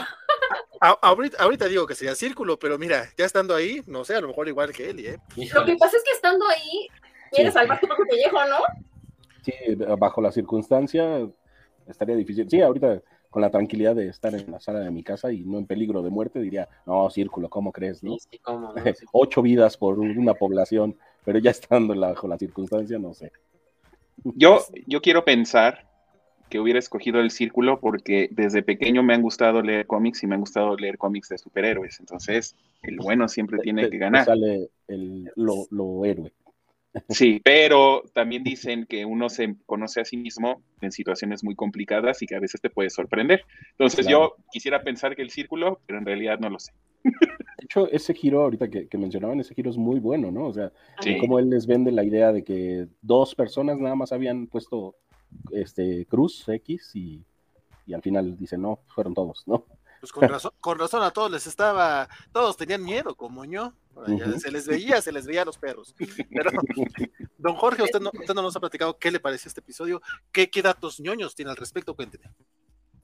ahorita, 0.80 1.68
digo 1.68 1.86
que 1.86 1.94
sería 1.94 2.14
círculo, 2.14 2.58
pero 2.58 2.78
mira, 2.78 3.10
ya 3.16 3.26
estando 3.26 3.54
ahí, 3.54 3.82
no 3.86 4.04
sé, 4.04 4.16
a 4.16 4.20
lo 4.20 4.28
mejor 4.28 4.48
igual 4.48 4.72
que 4.72 4.90
él, 4.90 5.00
¿eh? 5.00 5.18
Lo 5.54 5.64
que 5.64 5.76
pasa 5.76 5.96
es 5.96 6.02
que 6.02 6.12
estando 6.12 6.48
ahí, 6.48 6.88
quieres 7.30 7.52
salvar 7.52 7.78
tu 7.78 7.86
propio 7.86 8.06
pellejo, 8.08 8.38
¿no? 8.46 8.58
Sí, 9.42 9.52
bajo 9.98 10.20
la 10.22 10.32
circunstancia 10.32 11.28
estaría 11.86 12.16
difícil. 12.16 12.48
Sí, 12.48 12.60
ahorita 12.62 13.02
con 13.30 13.42
la 13.42 13.50
tranquilidad 13.50 13.94
de 13.94 14.08
estar 14.08 14.34
en 14.34 14.50
la 14.50 14.60
sala 14.60 14.80
de 14.80 14.90
mi 14.90 15.02
casa 15.02 15.32
y 15.32 15.44
no 15.44 15.58
en 15.58 15.66
peligro 15.66 16.02
de 16.02 16.10
muerte, 16.10 16.40
diría, 16.40 16.68
no, 16.84 17.08
círculo, 17.10 17.48
¿cómo 17.48 17.72
crees? 17.72 18.02
No? 18.02 18.16
Ocho 19.12 19.40
vidas 19.40 19.76
por 19.76 19.98
una 20.00 20.34
población, 20.34 20.96
pero 21.24 21.38
ya 21.38 21.52
estando 21.52 21.98
bajo 21.98 22.26
la 22.26 22.38
circunstancia, 22.38 22.98
no 22.98 23.14
sé. 23.14 23.32
Yo, 24.24 24.58
yo 24.86 25.00
quiero 25.00 25.24
pensar 25.24 25.88
que 26.50 26.58
hubiera 26.58 26.80
escogido 26.80 27.20
el 27.20 27.30
círculo 27.30 27.78
porque 27.78 28.28
desde 28.32 28.64
pequeño 28.64 29.04
me 29.04 29.14
han 29.14 29.22
gustado 29.22 29.62
leer 29.62 29.86
cómics 29.86 30.24
y 30.24 30.26
me 30.26 30.34
han 30.34 30.40
gustado 30.40 30.76
leer 30.76 30.98
cómics 30.98 31.28
de 31.28 31.38
superhéroes. 31.38 32.00
Entonces, 32.00 32.56
el 32.82 32.96
bueno 32.96 33.28
siempre 33.28 33.60
tiene 33.60 33.88
que 33.88 33.98
ganar. 33.98 34.24
sale 34.24 34.68
el, 34.88 35.30
lo, 35.36 35.66
lo 35.70 36.04
héroe. 36.04 36.32
Sí, 37.08 37.40
pero 37.44 38.02
también 38.14 38.42
dicen 38.42 38.84
que 38.86 39.04
uno 39.04 39.28
se 39.28 39.54
conoce 39.66 40.00
a 40.00 40.04
sí 40.04 40.16
mismo 40.16 40.62
en 40.80 40.90
situaciones 40.90 41.44
muy 41.44 41.54
complicadas 41.54 42.20
y 42.22 42.26
que 42.26 42.34
a 42.34 42.40
veces 42.40 42.60
te 42.60 42.70
puede 42.70 42.90
sorprender. 42.90 43.44
Entonces 43.72 44.06
yo 44.06 44.34
quisiera 44.50 44.82
pensar 44.82 45.14
que 45.14 45.22
el 45.22 45.30
círculo, 45.30 45.80
pero 45.86 45.98
en 45.98 46.06
realidad 46.06 46.38
no 46.40 46.50
lo 46.50 46.58
sé. 46.58 46.72
De 47.02 47.64
hecho, 47.64 47.88
ese 47.90 48.12
giro 48.14 48.42
ahorita 48.42 48.68
que, 48.68 48.98
mencionaban, 48.98 49.38
ese 49.40 49.54
giro 49.54 49.70
es 49.70 49.76
muy 49.76 50.00
bueno, 50.00 50.30
¿no? 50.30 50.46
O 50.46 50.52
sea, 50.52 50.72
como 51.20 51.38
él 51.38 51.50
les 51.50 51.66
vende 51.66 51.92
la 51.92 52.04
idea 52.04 52.32
de 52.32 52.42
que 52.42 52.86
dos 53.02 53.34
personas 53.34 53.78
nada 53.78 53.94
más 53.94 54.12
habían 54.12 54.46
puesto 54.48 54.96
este 55.52 56.06
cruz 56.06 56.48
X 56.48 56.90
y, 56.94 57.24
y 57.86 57.94
al 57.94 58.02
final 58.02 58.36
dicen, 58.36 58.62
no, 58.62 58.80
fueron 58.88 59.14
todos, 59.14 59.44
¿no? 59.46 59.64
Pues 60.00 60.12
con 60.12 60.28
razón, 60.28 60.52
con 60.60 60.78
razón 60.78 61.02
a 61.02 61.10
todos 61.10 61.30
les 61.30 61.46
estaba, 61.46 62.08
todos 62.32 62.56
tenían 62.56 62.82
miedo, 62.82 63.14
como 63.14 63.44
yo. 63.44 63.74
Se 64.38 64.50
les 64.50 64.66
veía, 64.66 65.02
se 65.02 65.12
les 65.12 65.26
veía 65.26 65.42
a 65.42 65.44
los 65.44 65.58
perros. 65.58 65.94
Pero, 65.98 66.50
don 67.38 67.54
Jorge, 67.56 67.82
usted 67.82 68.00
no, 68.00 68.10
usted 68.18 68.34
no 68.34 68.42
nos 68.42 68.56
ha 68.56 68.60
platicado 68.60 68.98
qué 68.98 69.10
le 69.10 69.20
pareció 69.20 69.48
este 69.48 69.60
episodio, 69.60 70.00
qué, 70.32 70.48
qué 70.48 70.62
datos 70.62 71.00
ñoños 71.00 71.34
tiene 71.34 71.50
al 71.50 71.56
respecto, 71.56 71.94
cuénteme. 71.94 72.32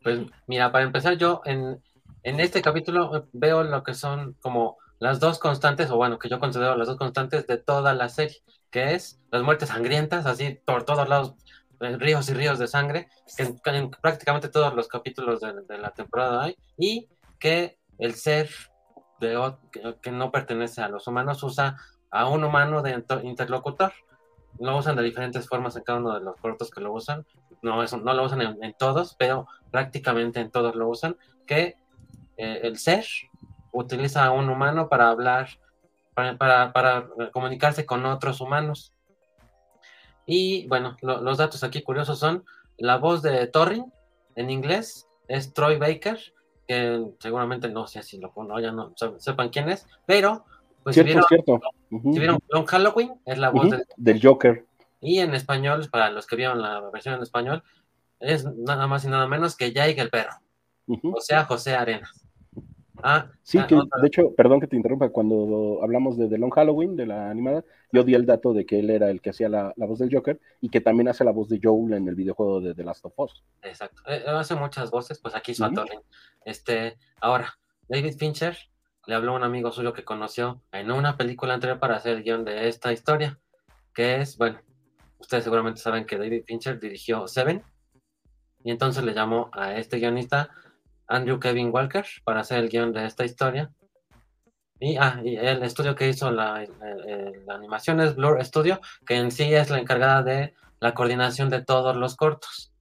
Pues 0.02 0.20
mira, 0.46 0.72
para 0.72 0.84
empezar, 0.84 1.18
yo 1.18 1.42
en, 1.44 1.82
en 2.22 2.40
este 2.40 2.62
capítulo 2.62 3.28
veo 3.32 3.62
lo 3.62 3.82
que 3.82 3.94
son 3.94 4.34
como 4.40 4.78
las 4.98 5.20
dos 5.20 5.38
constantes, 5.38 5.90
o 5.90 5.96
bueno, 5.96 6.18
que 6.18 6.28
yo 6.28 6.40
considero 6.40 6.76
las 6.76 6.88
dos 6.88 6.96
constantes 6.96 7.46
de 7.46 7.58
toda 7.58 7.92
la 7.94 8.08
serie, 8.08 8.42
que 8.70 8.94
es 8.94 9.20
las 9.30 9.42
muertes 9.42 9.68
sangrientas, 9.68 10.26
así 10.26 10.58
por 10.64 10.84
todos 10.84 11.08
lados, 11.08 11.34
eh, 11.34 11.65
ríos 11.80 12.28
y 12.28 12.34
ríos 12.34 12.58
de 12.58 12.66
sangre, 12.66 13.08
que 13.36 13.54
en, 13.64 13.90
prácticamente 13.90 14.48
todos 14.48 14.74
los 14.74 14.88
capítulos 14.88 15.40
de, 15.40 15.78
la 15.78 15.90
temporada 15.90 16.44
hay, 16.44 16.56
y 16.76 17.08
que 17.38 17.78
el 17.98 18.14
ser 18.14 18.50
de, 19.20 19.54
que, 20.02 20.10
no 20.10 20.30
pertenece 20.30 20.82
a 20.82 20.88
los 20.88 21.06
humanos 21.06 21.42
usa 21.42 21.76
a 22.10 22.28
un 22.28 22.44
humano 22.44 22.82
de 22.82 23.02
interlocutor. 23.22 23.92
Lo 24.58 24.76
usan 24.78 24.96
de 24.96 25.02
diferentes 25.02 25.46
formas 25.48 25.76
en 25.76 25.82
cada 25.82 25.98
uno 25.98 26.14
de 26.14 26.20
los 26.20 26.36
cortos 26.36 26.70
que 26.70 26.80
lo 26.80 26.92
usan. 26.92 27.26
No, 27.62 27.82
no 27.84 28.14
lo 28.14 28.24
usan 28.24 28.40
en, 28.40 28.74
todos, 28.78 29.14
pero 29.18 29.46
prácticamente 29.70 30.40
en 30.40 30.50
todos 30.50 30.74
lo 30.74 30.88
usan. 30.88 31.16
Que 31.46 31.76
eh, 32.36 32.60
el 32.62 32.78
ser 32.78 33.06
utiliza 33.72 34.24
a 34.24 34.30
un 34.30 34.48
humano 34.48 34.88
para 34.88 35.08
hablar, 35.08 35.48
para, 36.14 36.72
para 36.72 37.08
comunicarse 37.32 37.84
con 37.84 38.06
otros 38.06 38.40
humanos. 38.40 38.94
Y 40.26 40.66
bueno, 40.66 40.96
los 41.00 41.38
datos 41.38 41.62
aquí 41.62 41.82
curiosos 41.82 42.18
son 42.18 42.44
la 42.78 42.98
voz 42.98 43.22
de 43.22 43.46
Torrin 43.46 43.92
en 44.34 44.50
inglés 44.50 45.08
es 45.28 45.52
Troy 45.54 45.78
Baker, 45.78 46.18
que 46.66 47.04
seguramente 47.18 47.68
no 47.68 47.86
sé 47.86 48.02
si 48.02 48.18
lo 48.18 48.32
pongo, 48.32 48.58
ya 48.60 48.72
no 48.72 48.92
sepan 49.18 49.48
quién 49.48 49.68
es, 49.68 49.86
pero 50.04 50.44
pues 50.82 50.94
cierto, 50.94 51.08
si 51.08 51.14
vieron, 51.14 51.24
cierto. 51.28 51.60
si 51.90 52.18
vieron 52.18 52.38
Long 52.48 52.66
Halloween, 52.66 53.14
es 53.24 53.38
la 53.38 53.50
voz 53.50 53.70
del 53.96 54.20
Joker. 54.22 54.64
Y 55.00 55.18
en 55.20 55.34
español, 55.34 55.88
para 55.90 56.10
los 56.10 56.26
que 56.26 56.36
vieron 56.36 56.60
la 56.60 56.80
versión 56.90 57.14
en 57.14 57.22
español, 57.22 57.62
es 58.20 58.44
nada 58.44 58.86
más 58.86 59.04
y 59.04 59.08
nada 59.08 59.26
menos 59.26 59.56
que 59.56 59.72
Jake 59.72 60.00
el 60.00 60.10
perro. 60.10 60.32
O 60.86 61.20
sea, 61.20 61.44
José 61.44 61.74
Arenas. 61.74 62.25
Ah, 63.02 63.30
sí, 63.42 63.58
ah, 63.58 63.66
de 63.66 64.06
hecho, 64.06 64.34
perdón 64.34 64.60
que 64.60 64.66
te 64.66 64.76
interrumpa, 64.76 65.10
cuando 65.10 65.80
hablamos 65.82 66.16
de 66.16 66.28
The 66.28 66.38
Long 66.38 66.52
Halloween, 66.52 66.96
de 66.96 67.06
la 67.06 67.30
animada, 67.30 67.64
yo 67.92 68.02
di 68.04 68.14
el 68.14 68.26
dato 68.26 68.52
de 68.52 68.64
que 68.64 68.80
él 68.80 68.90
era 68.90 69.10
el 69.10 69.20
que 69.20 69.30
hacía 69.30 69.48
la, 69.48 69.72
voz 69.76 69.98
del 69.98 70.12
Joker 70.12 70.40
y 70.60 70.68
que 70.68 70.80
también 70.80 71.08
hace 71.08 71.24
la 71.24 71.32
voz 71.32 71.48
de 71.48 71.60
Joel 71.62 71.92
en 71.92 72.08
el 72.08 72.14
videojuego 72.14 72.60
de 72.60 72.74
The 72.74 72.84
Last 72.84 73.04
of 73.04 73.18
Us. 73.18 73.44
Exacto, 73.62 74.02
eh, 74.06 74.24
hace 74.26 74.54
muchas 74.54 74.90
voces, 74.90 75.18
pues 75.18 75.34
aquí 75.34 75.52
hizo 75.52 75.68
Este, 76.44 76.96
ahora, 77.20 77.58
David 77.88 78.16
Fincher 78.18 78.56
le 79.06 79.14
habló 79.14 79.32
a 79.32 79.36
un 79.36 79.44
amigo 79.44 79.70
suyo 79.70 79.92
que 79.92 80.04
conoció 80.04 80.62
en 80.72 80.90
una 80.90 81.16
película 81.16 81.54
anterior 81.54 81.78
para 81.78 81.96
hacer 81.96 82.16
el 82.16 82.24
guion 82.24 82.44
de 82.44 82.68
esta 82.68 82.92
historia, 82.92 83.38
que 83.94 84.20
es, 84.20 84.36
bueno, 84.36 84.60
ustedes 85.18 85.44
seguramente 85.44 85.80
saben 85.80 86.06
que 86.06 86.18
David 86.18 86.44
Fincher 86.46 86.80
dirigió 86.80 87.28
Seven, 87.28 87.62
y 88.64 88.72
entonces 88.72 89.04
le 89.04 89.14
llamó 89.14 89.48
a 89.52 89.76
este 89.76 89.98
guionista 89.98 90.50
Andrew 91.08 91.38
Kevin 91.38 91.70
Walker 91.72 92.04
para 92.24 92.40
hacer 92.40 92.58
el 92.58 92.68
guion 92.68 92.92
de 92.92 93.06
esta 93.06 93.24
historia. 93.24 93.70
Y, 94.78 94.96
ah, 94.96 95.22
el 95.24 95.62
estudio 95.62 95.94
que 95.94 96.08
hizo 96.08 96.30
la, 96.30 96.66
animación 97.48 98.00
es 98.00 98.14
Blur 98.14 98.44
Studio, 98.44 98.80
que 99.06 99.16
en 99.16 99.30
sí 99.30 99.54
es 99.54 99.70
la 99.70 99.78
encargada 99.78 100.22
de 100.22 100.54
la 100.80 100.92
coordinación 100.92 101.48
de 101.48 101.62
todos 101.62 101.96
los 101.96 102.16
cortos. 102.16 102.72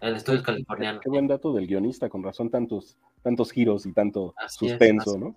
El 0.00 0.16
estudio 0.16 0.42
californiano. 0.42 1.00
Qué 1.00 1.08
buen 1.08 1.26
dato 1.26 1.52
del 1.52 1.66
guionista, 1.66 2.08
con 2.08 2.22
razón 2.22 2.50
tantos, 2.50 2.98
tantos 3.22 3.50
giros 3.50 3.86
y 3.86 3.92
tanto 3.92 4.34
suspenso, 4.48 5.18
¿no? 5.18 5.36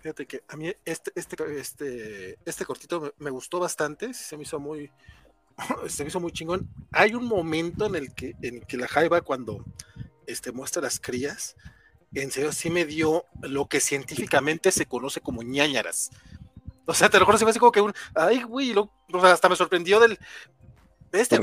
Fíjate 0.00 0.26
que 0.26 0.42
a 0.48 0.56
mí 0.56 0.70
este, 0.84 1.12
este, 1.14 1.36
este, 1.58 2.38
este 2.44 2.64
cortito 2.66 3.14
me, 3.16 3.30
gustó 3.30 3.58
bastante, 3.58 4.12
se 4.12 4.36
me 4.36 4.42
hizo 4.42 4.60
muy, 4.60 4.90
se 5.88 6.04
me 6.04 6.08
hizo 6.08 6.20
muy 6.20 6.32
chingón. 6.32 6.68
Hay 6.92 7.14
un 7.14 7.26
momento 7.26 7.86
en 7.86 7.94
el 7.94 8.14
que, 8.14 8.34
en 8.42 8.60
que 8.60 8.76
la 8.76 8.88
Jaiba, 8.88 9.20
cuando 9.22 9.64
este, 10.26 10.52
muestra 10.52 10.82
las 10.82 11.00
crías, 11.00 11.56
en 12.14 12.30
serio 12.30 12.52
sí 12.52 12.70
me 12.70 12.84
dio 12.84 13.24
lo 13.42 13.66
que 13.66 13.80
científicamente 13.80 14.70
se 14.70 14.86
conoce 14.86 15.20
como 15.20 15.42
ñañaras. 15.42 16.10
O 16.86 16.94
sea, 16.94 17.08
te 17.08 17.18
recuerdo, 17.18 17.38
se 17.38 17.44
me 17.44 17.50
hace 17.50 17.60
como 17.60 17.72
que 17.72 17.80
un. 17.80 17.92
Ay, 18.14 18.42
güey, 18.42 18.74
hasta 19.22 19.48
me 19.48 19.56
sorprendió 19.56 20.00
del. 20.00 20.18
Este, 21.12 21.38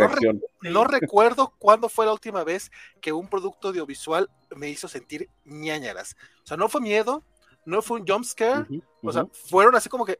no, 0.64 0.84
recuerdo 0.84 1.54
cuándo 1.58 1.88
fue 1.88 2.06
la 2.06 2.12
última 2.12 2.44
vez 2.44 2.70
que 3.00 3.14
un 3.14 3.30
producto 3.30 3.70
audiovisual 3.70 4.30
me 4.54 4.70
hizo 4.70 4.90
sentir 4.90 5.30
ñañaras. 5.46 6.18
O 6.44 6.48
sea, 6.48 6.58
no 6.58 6.68
fue 6.68 6.82
miedo, 6.82 7.24
no 7.66 7.82
fue 7.82 8.02
un 8.02 8.08
jump 8.08 8.26
scare, 8.26 8.66
o 9.02 9.12
sea, 9.14 9.26
fueron 9.32 9.74
así 9.76 9.88
como 9.88 10.06
que, 10.06 10.20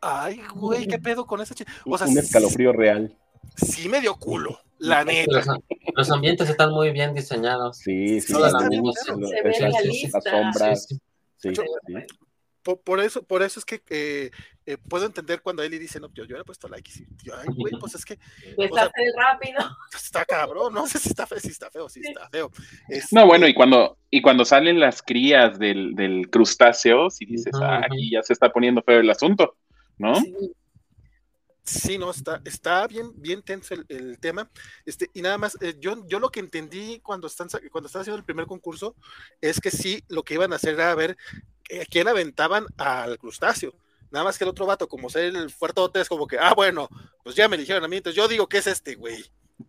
ay, 0.00 0.40
güey, 0.54 0.86
¿qué 0.86 1.00
pedo 1.00 1.26
con 1.26 1.40
esa 1.40 1.52
chica? 1.52 1.72
O 1.84 1.98
sea, 1.98 2.06
un 2.06 2.16
escalofrío 2.16 2.72
real 2.72 3.18
sí 3.56 3.88
me 3.88 4.00
dio 4.00 4.16
culo, 4.16 4.60
la 4.78 5.04
neta. 5.04 5.44
Los, 5.94 6.10
ambientes 6.10 6.48
están 6.48 6.70
muy 6.72 6.90
bien 6.90 7.14
diseñados. 7.14 7.78
Sí, 7.78 8.20
sí, 8.20 8.32
las, 8.32 8.52
sombras. 10.22 10.88
Sí, 11.36 11.50
por, 12.62 13.00
eso, 13.00 13.22
por 13.22 13.42
eso 13.42 13.58
es 13.58 13.64
que 13.64 13.82
eh, 13.90 14.30
eh, 14.66 14.76
puedo 14.88 15.06
entender 15.06 15.42
cuando 15.42 15.62
Eli 15.62 15.78
dice, 15.78 15.98
no, 15.98 16.08
yo, 16.14 16.24
yo 16.24 16.36
le 16.36 16.42
he 16.42 16.44
puesto 16.44 16.68
like 16.68 16.90
y 16.94 17.24
yo, 17.24 17.34
ay, 17.36 17.48
güey, 17.54 17.72
pues 17.78 17.94
es 17.94 18.04
que. 18.04 18.18
Está 18.56 18.90
rápido. 19.16 19.60
Está 19.94 20.24
cabrón, 20.24 20.72
no 20.72 20.86
sé 20.86 20.98
si 20.98 21.08
está 21.08 21.26
feo, 21.26 21.40
si 21.40 21.48
está 21.48 21.70
feo, 21.70 21.88
si 21.88 22.00
está 22.00 22.28
feo. 22.30 22.50
No, 23.10 23.26
bueno, 23.26 23.46
y 23.48 23.54
cuando, 23.54 23.98
y 24.10 24.22
cuando 24.22 24.44
salen 24.44 24.78
las 24.78 25.02
crías 25.02 25.58
del, 25.58 25.94
del 25.94 26.30
crustáceo, 26.30 27.10
si 27.10 27.24
dices, 27.24 27.52
ah, 27.60 27.82
aquí 27.84 28.10
ya 28.10 28.22
se 28.22 28.32
está 28.32 28.52
poniendo 28.52 28.82
feo 28.82 29.00
el 29.00 29.10
asunto, 29.10 29.56
¿no? 29.98 30.14
Sí. 30.16 30.32
Sí, 31.64 31.96
no, 31.96 32.10
está, 32.10 32.40
está 32.44 32.86
bien, 32.88 33.12
bien 33.14 33.42
tenso 33.42 33.74
el, 33.88 34.18
tema. 34.18 34.50
Este, 34.84 35.08
y 35.14 35.22
nada 35.22 35.38
más, 35.38 35.56
eh, 35.60 35.76
yo, 35.78 36.06
yo 36.08 36.18
lo 36.18 36.30
que 36.30 36.40
entendí 36.40 36.98
cuando 37.00 37.28
están, 37.28 37.48
cuando 37.70 37.86
están 37.86 38.02
haciendo 38.02 38.18
el 38.18 38.24
primer 38.24 38.46
concurso 38.46 38.96
es 39.40 39.60
que 39.60 39.70
sí, 39.70 40.02
lo 40.08 40.24
que 40.24 40.34
iban 40.34 40.52
a 40.52 40.56
hacer 40.56 40.74
era 40.74 40.94
ver 40.94 41.16
a 41.70 41.84
quién 41.88 42.08
aventaban 42.08 42.66
al 42.76 43.16
crustáceo. 43.18 43.72
Nada 44.10 44.24
más 44.24 44.36
que 44.36 44.44
el 44.44 44.50
otro 44.50 44.66
vato, 44.66 44.88
como 44.88 45.08
ser 45.08 45.34
el 45.34 45.50
fuertote, 45.50 46.00
es 46.00 46.08
como 46.08 46.26
que, 46.26 46.36
ah, 46.38 46.52
bueno, 46.54 46.88
pues 47.22 47.34
ya 47.34 47.48
me 47.48 47.56
eligieron 47.56 47.84
a 47.84 47.88
mí, 47.88 47.96
entonces 47.96 48.16
yo 48.16 48.28
digo 48.28 48.46
que 48.46 48.58
es 48.58 48.66
este, 48.66 48.94
güey. 48.96 49.24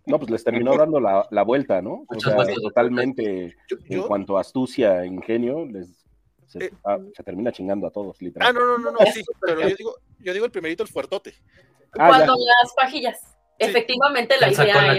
No, 0.06 0.18
pues 0.18 0.32
les 0.32 0.44
terminó 0.44 0.76
dando 0.76 1.00
la, 1.00 1.44
vuelta, 1.44 1.82
¿no? 1.82 2.06
O 2.08 2.20
sea, 2.20 2.36
totalmente, 2.62 3.56
en 3.86 4.02
cuanto 4.04 4.38
a 4.38 4.42
astucia, 4.42 5.06
ingenio, 5.06 5.66
les, 5.66 6.04
se, 6.48 6.66
eh, 6.66 6.72
se, 7.16 7.24
termina 7.24 7.52
chingando 7.52 7.88
a 7.88 7.92
todos, 7.92 8.22
literalmente. 8.22 8.62
Ah, 8.62 8.66
no, 8.66 8.78
no, 8.78 8.92
no, 8.92 8.98
no, 9.00 9.12
sí, 9.14 9.24
pero 9.42 9.62
yo 9.62 9.76
digo, 9.76 9.96
yo 10.20 10.34
digo 10.34 10.46
el 10.46 10.52
primerito, 10.52 10.84
el 10.84 10.90
fuertote. 10.90 11.36
Ah, 12.00 12.08
cuando 12.08 12.36
las 12.36 12.74
pajillas. 12.74 13.20
Efectivamente, 13.60 14.36
la 14.40 14.52
idea 14.52 14.98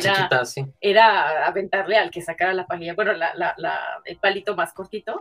era, 0.81 1.47
aventarle 1.47 1.99
al 1.99 2.11
que 2.11 2.23
sacara 2.23 2.55
la 2.55 2.67
pajilla, 2.67 2.95
bueno, 2.95 3.13
el 4.05 4.17
palito 4.19 4.55
más 4.55 4.73
cortito, 4.73 5.21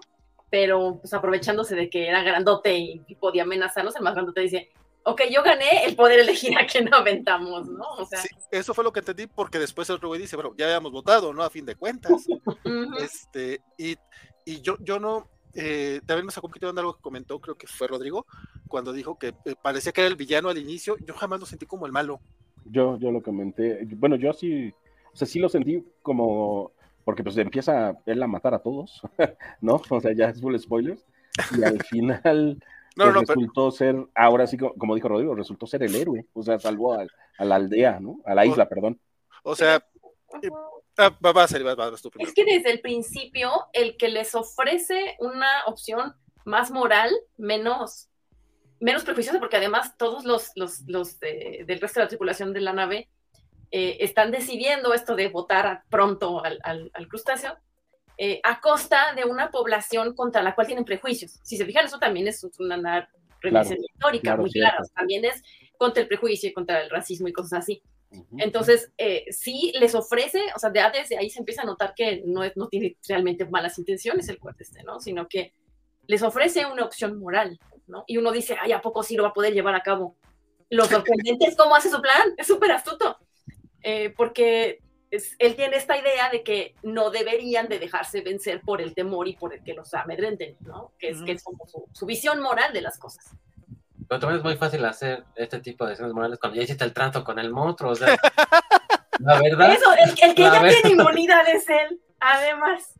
pero 0.49 0.99
pues 1.01 1.13
aprovechándose 1.13 1.75
de 1.75 1.89
que 1.89 2.07
era 2.07 2.21
grandote 2.21 2.77
y, 2.77 2.99
podía 3.19 3.43
amenazarlos, 3.43 3.95
el 3.95 4.03
más 4.03 4.13
grandote 4.13 4.41
dice, 4.41 4.69
ok, 5.03 5.23
yo 5.31 5.43
gané 5.43 5.83
el 5.85 5.95
poder 5.95 6.19
elegir 6.19 6.57
a 6.57 6.65
quién 6.67 6.93
aventamos, 6.93 7.67
¿no? 7.67 7.85
O 7.97 8.05
sea, 8.05 8.19
Sí, 8.21 8.29
eso 8.51 8.73
fue 8.73 8.83
lo 8.83 8.93
que 8.93 8.99
entendí, 8.99 9.27
porque 9.27 9.59
después 9.59 9.89
el 9.89 9.95
otro 9.95 10.09
güey 10.09 10.21
dice, 10.21 10.35
bueno, 10.35 10.53
ya 10.57 10.65
habíamos 10.65 10.91
votado, 10.91 11.33
¿no? 11.33 11.43
A 11.43 11.49
fin 11.49 11.65
de 11.65 11.75
cuentas. 11.75 12.25
Este, 12.99 13.61
y, 13.77 13.97
y 14.45 14.61
yo, 14.61 14.77
yo 14.79 14.99
no, 14.99 15.27
eh, 15.53 16.01
también 16.05 16.25
me 16.25 16.31
sacó 16.31 16.47
un 16.47 16.51
poquito 16.51 16.67
de 16.67 16.71
onda 16.71 16.81
algo 16.81 16.95
que 16.95 17.01
comentó, 17.01 17.39
creo 17.39 17.55
que 17.55 17.67
fue 17.67 17.87
Rodrigo, 17.87 18.25
cuando 18.67 18.93
dijo 18.93 19.17
que 19.17 19.35
eh, 19.45 19.55
parecía 19.61 19.91
que 19.91 20.01
era 20.01 20.07
el 20.09 20.15
villano 20.15 20.49
al 20.49 20.57
inicio, 20.57 20.97
yo 21.05 21.13
jamás 21.15 21.39
lo 21.39 21.45
sentí 21.45 21.65
como 21.65 21.85
el 21.85 21.91
malo. 21.91 22.21
Yo, 22.65 22.97
yo 22.97 23.11
lo 23.11 23.21
comenté. 23.21 23.85
Bueno, 23.97 24.15
yo 24.15 24.33
sí, 24.33 24.73
o 25.13 25.15
sea, 25.15 25.27
sí 25.27 25.39
lo 25.39 25.49
sentí 25.49 25.85
como, 26.01 26.71
porque 27.03 27.23
pues 27.23 27.37
empieza 27.37 27.97
él 28.05 28.23
a 28.23 28.27
matar 28.27 28.53
a 28.53 28.59
todos, 28.59 29.01
¿no? 29.61 29.81
O 29.89 30.01
sea, 30.01 30.13
ya 30.13 30.29
es 30.29 30.41
full 30.41 30.57
spoilers. 30.57 31.05
Y 31.49 31.63
al 31.63 31.79
final 31.83 32.59
No, 32.95 33.05
pues, 33.05 33.15
no, 33.15 33.23
pero, 33.27 33.41
resultó 33.41 33.71
ser, 33.71 33.95
ahora 34.15 34.47
sí, 34.47 34.57
co- 34.57 34.73
como 34.77 34.95
dijo 34.95 35.09
Rodrigo, 35.09 35.35
resultó 35.35 35.65
ser 35.67 35.83
el 35.83 35.95
héroe. 35.95 36.25
O 36.33 36.43
sea, 36.43 36.59
salvó 36.59 36.93
a, 36.93 37.05
a 37.37 37.45
la 37.45 37.55
aldea, 37.55 37.99
¿no? 37.99 38.21
A 38.25 38.33
la 38.35 38.45
isla, 38.45 38.69
perdón. 38.69 38.99
o 39.43 39.55
sea, 39.55 39.85
ah, 40.97 41.17
va, 41.25 41.31
va 41.31 41.43
a 41.43 41.47
ser, 41.47 41.65
va, 41.65 41.75
va, 41.75 41.89
vas 41.89 42.01
tú 42.01 42.09
primero. 42.09 42.29
Es 42.29 42.35
que 42.35 42.45
desde 42.45 42.71
el 42.71 42.81
principio, 42.81 43.51
el 43.73 43.97
que 43.97 44.09
les 44.09 44.35
ofrece 44.35 45.15
una 45.19 45.47
opción 45.65 46.13
más 46.45 46.71
moral, 46.71 47.11
menos, 47.37 48.09
menos 48.79 49.03
prejuiciosa, 49.03 49.39
porque 49.39 49.57
además 49.57 49.95
todos 49.97 50.25
los, 50.25 50.51
los, 50.55 50.81
los 50.87 51.19
de- 51.19 51.63
del 51.65 51.79
resto 51.79 51.99
de 51.99 52.05
la 52.05 52.09
tripulación 52.09 52.53
de 52.53 52.61
la 52.61 52.73
nave 52.73 53.09
eh, 53.71 53.97
están 54.01 54.29
decidiendo 54.31 54.93
esto 54.93 55.15
de 55.15 55.29
votar 55.29 55.83
pronto 55.89 56.43
al, 56.43 56.59
al- 56.63 56.91
al 56.93 57.07
crustáceo, 57.07 57.57
eh, 58.17 58.39
a 58.43 58.59
costa 58.61 59.13
de 59.15 59.25
una 59.25 59.49
población 59.49 60.13
contra 60.15 60.43
la 60.43 60.53
cual 60.53 60.67
tienen 60.67 60.85
prejuicios. 60.85 61.39
Si 61.43 61.57
se 61.57 61.65
fijan, 61.65 61.85
eso 61.85 61.97
también 61.97 62.27
es 62.27 62.43
una 62.59 62.77
na- 62.77 63.09
reminiscencia 63.41 63.87
histórica 63.93 64.21
claro, 64.23 64.41
muy 64.43 64.51
cierto. 64.51 64.69
clara. 64.69 64.83
También 64.95 65.25
es 65.25 65.41
contra 65.77 66.01
el 66.03 66.07
prejuicio 66.07 66.49
y 66.49 66.53
contra 66.53 66.81
el 66.81 66.89
racismo 66.89 67.27
y 67.27 67.33
cosas 67.33 67.59
así. 67.59 67.81
Entonces, 68.37 68.91
eh, 68.97 69.25
sí 69.31 69.73
les 69.79 69.95
ofrece, 69.95 70.41
o 70.55 70.59
sea, 70.59 70.71
ya 70.73 70.89
desde 70.91 71.17
ahí 71.17 71.29
se 71.29 71.39
empieza 71.39 71.61
a 71.63 71.65
notar 71.65 71.93
que 71.95 72.21
no, 72.25 72.43
es, 72.43 72.55
no 72.55 72.67
tiene 72.67 72.97
realmente 73.07 73.45
malas 73.45 73.77
intenciones 73.79 74.27
el 74.29 74.39
cuate 74.39 74.63
este, 74.63 74.83
¿no? 74.83 74.99
Sino 74.99 75.27
que 75.27 75.53
les 76.07 76.21
ofrece 76.21 76.65
una 76.65 76.85
opción 76.85 77.19
moral, 77.19 77.59
¿no? 77.87 78.03
Y 78.07 78.17
uno 78.17 78.31
dice, 78.31 78.55
ay, 78.59 78.71
¿a 78.71 78.81
poco 78.81 79.03
sí 79.03 79.15
lo 79.15 79.23
va 79.23 79.29
a 79.29 79.33
poder 79.33 79.53
llevar 79.53 79.75
a 79.75 79.81
cabo? 79.81 80.15
Lo 80.69 80.85
sorprendente 80.85 81.45
es 81.47 81.55
cómo 81.55 81.75
hace 81.75 81.89
su 81.89 82.01
plan, 82.01 82.33
es 82.37 82.47
súper 82.47 82.71
astuto, 82.71 83.17
Eh, 83.85 84.13
porque 84.15 84.79
es- 85.11 85.35
él 85.39 85.55
tiene 85.55 85.75
esta 85.75 85.97
idea 85.97 86.29
de 86.29 86.41
que 86.41 86.73
no 86.83 87.09
deberían 87.09 87.67
de 87.67 87.79
dejarse 87.79 88.21
vencer 88.21 88.61
por 88.61 88.81
el 88.81 88.93
temor 88.93 89.27
y 89.27 89.35
por 89.35 89.53
el 89.53 89.61
que 89.63 89.73
los 89.73 89.93
amedrenten, 89.93 90.55
¿no? 90.61 90.93
Que 90.97 91.09
es, 91.09 91.21
que 91.21 91.33
es 91.33 91.43
como 91.43 91.67
su, 91.67 91.85
su 91.91 92.05
visión 92.05 92.39
moral 92.41 92.71
de 92.73 92.81
las 92.81 92.97
cosas. 92.97 93.25
Pero 94.13 94.19
también 94.19 94.37
es 94.41 94.43
muy 94.43 94.57
fácil 94.57 94.85
hacer 94.85 95.23
este 95.35 95.59
tipo 95.59 95.85
de 95.85 95.89
decisiones 95.89 96.13
morales 96.13 96.37
cuando 96.37 96.55
ya 96.55 96.61
hiciste 96.61 96.83
el 96.83 96.93
trato 96.93 97.23
con 97.23 97.39
el 97.39 97.51
monstruo. 97.51 97.93
O 97.93 97.95
sea, 97.95 98.09
la 99.19 99.41
verdad, 99.41 99.73
Eso, 99.73 99.91
el, 99.93 100.09
el 100.29 100.35
que 100.35 100.43
ya 100.43 100.61
tiene 100.67 100.91
inmunidad 100.91 101.49
es 101.49 101.67
él, 101.67 101.99
además. 102.19 102.93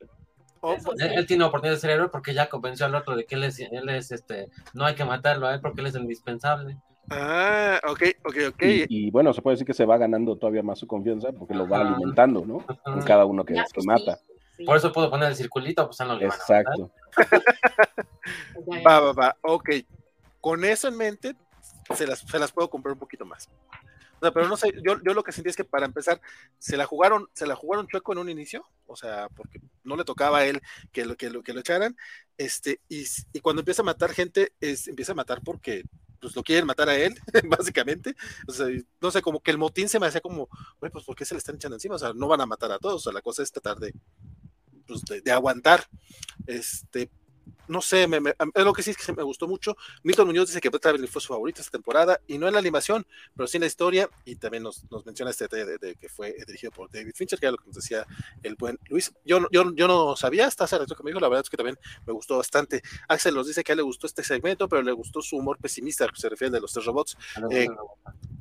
Oh, 0.62 0.76
sí. 0.76 0.90
él, 0.98 1.12
él 1.14 1.28
tiene 1.28 1.44
oportunidad 1.44 1.76
de 1.76 1.82
ser 1.82 1.92
héroe 1.92 2.10
porque 2.10 2.34
ya 2.34 2.50
convenció 2.50 2.88
al 2.88 2.96
otro 2.96 3.16
de 3.16 3.26
que 3.26 3.36
él 3.36 3.44
es, 3.44 3.60
él 3.60 3.90
es 3.90 4.12
este, 4.12 4.50
no 4.74 4.86
hay 4.86 4.96
que 4.96 5.06
matarlo 5.06 5.46
a 5.46 5.54
él 5.54 5.62
porque 5.62 5.82
él 5.82 5.88
es 5.88 5.96
indispensable. 5.96 6.80
Ah, 7.12 7.80
ok, 7.88 8.02
ok, 8.26 8.36
ok. 8.50 8.64
Y, 8.64 8.86
y, 8.90 9.12
bueno, 9.12 9.34
se 9.34 9.44
puede 9.44 9.54
decir 9.54 9.68
que 9.68 9.76
se 9.76 9.86
va 9.86 10.00
ganando 10.00 10.36
todavía 10.36 10.64
más 10.64 10.80
su 10.80 10.88
confianza 10.88 11.32
porque 11.32 11.54
lo 11.54 11.68
va 11.68 11.82
alimentando, 11.82 12.44
¿no? 12.44 12.66
Con 12.84 13.04
cada 13.04 13.26
uno 13.26 13.46
que, 13.46 13.54
Ya, 13.54 13.66
que 13.66 13.70
pues, 13.76 13.86
mata. 13.86 14.16
sí, 14.16 14.34
sí. 14.58 14.64
Por 14.64 14.78
eso 14.78 14.92
puedo 14.92 15.12
poner 15.12 15.30
el 15.30 15.36
circulito, 15.36 15.86
pues 15.86 16.00
no 16.00 16.16
le 16.16 16.26
van 16.26 16.36
a 16.36 16.40
matar. 16.40 16.64
Exacto. 16.64 16.92
Va, 18.86 19.00
va, 19.02 19.12
va, 19.12 19.38
ok. 19.42 19.70
Con 20.44 20.66
eso 20.66 20.90
en 20.90 20.98
mente, 20.98 21.38
se 21.96 22.06
las, 22.06 22.52
puedo 22.52 22.70
comprar 22.70 22.92
un 22.92 23.00
poquito 23.00 23.26
más. 23.26 23.48
Pero 24.20 24.50
no 24.50 24.58
sé, 24.58 24.74
yo, 24.84 25.02
yo 25.02 25.14
lo 25.14 25.24
que 25.24 25.32
sentí 25.32 25.50
es 25.50 25.56
que 25.56 25.64
para 25.64 25.86
empezar, 25.86 26.20
se 26.60 26.76
la 26.76 26.86
jugaron, 26.86 27.30
se 27.34 27.48
la 27.48 27.56
jugaron 27.56 27.88
chueco 27.88 28.12
en 28.12 28.20
un 28.20 28.30
inicio, 28.30 28.66
o 28.86 28.98
sea, 28.98 29.30
porque 29.30 29.62
no 29.86 29.96
le 29.96 30.04
tocaba 30.04 30.40
a 30.40 30.46
él 30.46 30.62
que 30.92 31.06
lo, 31.06 31.16
que 31.16 31.30
lo, 31.30 31.44
que 31.44 31.54
echaran, 31.54 31.96
este, 32.38 32.82
y, 32.90 33.06
y 33.32 33.40
cuando 33.40 33.62
empieza 33.62 33.84
a 33.84 33.86
matar 33.86 34.12
gente, 34.12 34.52
es, 34.60 34.90
empieza 34.90 35.14
a 35.14 35.16
matar 35.16 35.40
porque 35.46 35.86
pues 36.20 36.36
lo 36.36 36.44
quieren 36.44 36.66
matar 36.66 36.90
a 36.90 36.98
él, 36.98 37.18
básicamente. 37.48 38.14
No 39.00 39.12
sé, 39.12 39.22
como 39.22 39.40
que 39.40 39.52
el 39.52 39.58
motín 39.58 39.88
se 39.88 39.98
me 39.98 40.08
hacía 40.08 40.20
como, 40.20 40.50
güey, 40.82 40.92
pues 40.92 41.06
¿por 41.06 41.16
qué 41.16 41.24
se 41.24 41.36
le 41.36 41.40
están 41.40 41.56
echando 41.56 41.78
encima? 41.78 41.96
O 41.96 42.00
sea, 42.00 42.12
no 42.14 42.28
van 42.28 42.42
a 42.42 42.46
matar 42.46 42.70
a 42.74 42.80
todos, 42.80 42.96
o 42.96 43.00
sea, 43.00 43.14
la 43.14 43.22
cosa 43.22 43.44
es 43.44 43.52
tratar 43.54 43.78
de, 43.80 43.94
pues, 44.86 45.04
de 45.24 45.32
aguantar. 45.32 45.88
Este, 46.48 47.10
no 47.68 47.82
sé, 47.82 48.08
me, 48.08 48.20
me, 48.20 48.32
es 48.32 48.64
lo 48.66 48.74
que 48.74 48.84
sí 48.84 48.92
es 48.92 48.98
que 48.98 49.14
me 49.14 49.24
gustó 49.24 49.48
mucho. 49.48 49.76
Milton 50.04 50.28
Muñoz 50.28 50.48
dice 50.48 50.60
que 50.60 50.70
Brett 50.70 50.82
Traveling 50.82 51.08
fue 51.08 51.22
su 51.22 51.30
favorito 51.30 51.62
esta 51.62 51.72
temporada, 51.72 52.20
y 52.28 52.38
no 52.38 52.48
en 52.48 52.54
la 52.54 52.60
animación, 52.60 53.06
pero 53.36 53.48
sí 53.48 53.58
en 53.58 53.62
la 53.62 53.68
historia, 53.68 54.10
y 54.26 54.36
también 54.36 54.64
nos, 54.64 54.84
nos 54.92 55.06
menciona 55.06 55.32
este 55.32 55.46
detalle 55.46 55.66
de, 55.66 55.78
de, 55.78 55.96
que 55.96 56.10
fue 56.10 56.36
dirigido 56.46 56.72
por 56.72 56.92
David 56.92 57.14
Fincher, 57.16 57.40
que 57.40 57.46
era 57.46 57.52
lo 57.52 57.58
que 57.58 57.68
nos 57.68 57.76
decía 57.76 58.06
el 58.44 58.56
buen 58.56 58.78
Luis. 58.90 59.14
Yo, 59.26 59.40
no- 59.40 59.48
yo, 59.52 59.74
yo 59.76 59.88
no 59.88 60.16
sabía 60.16 60.48
hasta 60.48 60.66
hace 60.66 60.78
rato 60.78 60.94
que 60.96 61.04
me 61.04 61.12
dijo, 61.12 61.20
la 61.20 61.30
verdad 61.30 61.44
es 61.46 61.50
que 61.50 61.58
también 61.58 61.78
me 62.06 62.14
gustó 62.14 62.38
bastante. 62.38 62.82
Axel 63.08 63.34
nos 63.34 63.48
dice 63.48 63.64
que 63.64 63.72
a 63.72 63.74
él 63.74 63.78
le 63.78 63.84
gustó 63.84 64.08
este 64.08 64.24
segmento, 64.24 64.68
pero 64.68 64.82
le 64.82 64.92
gustó 64.92 65.22
su 65.22 65.38
humor 65.38 65.58
pesimista, 65.58 66.08
que 66.10 66.20
se 66.20 66.30
refiere 66.30 66.52
de 66.52 66.60
los 66.62 66.74
tres 66.74 66.86
robots. 66.86 67.18
Eh, 67.50 67.68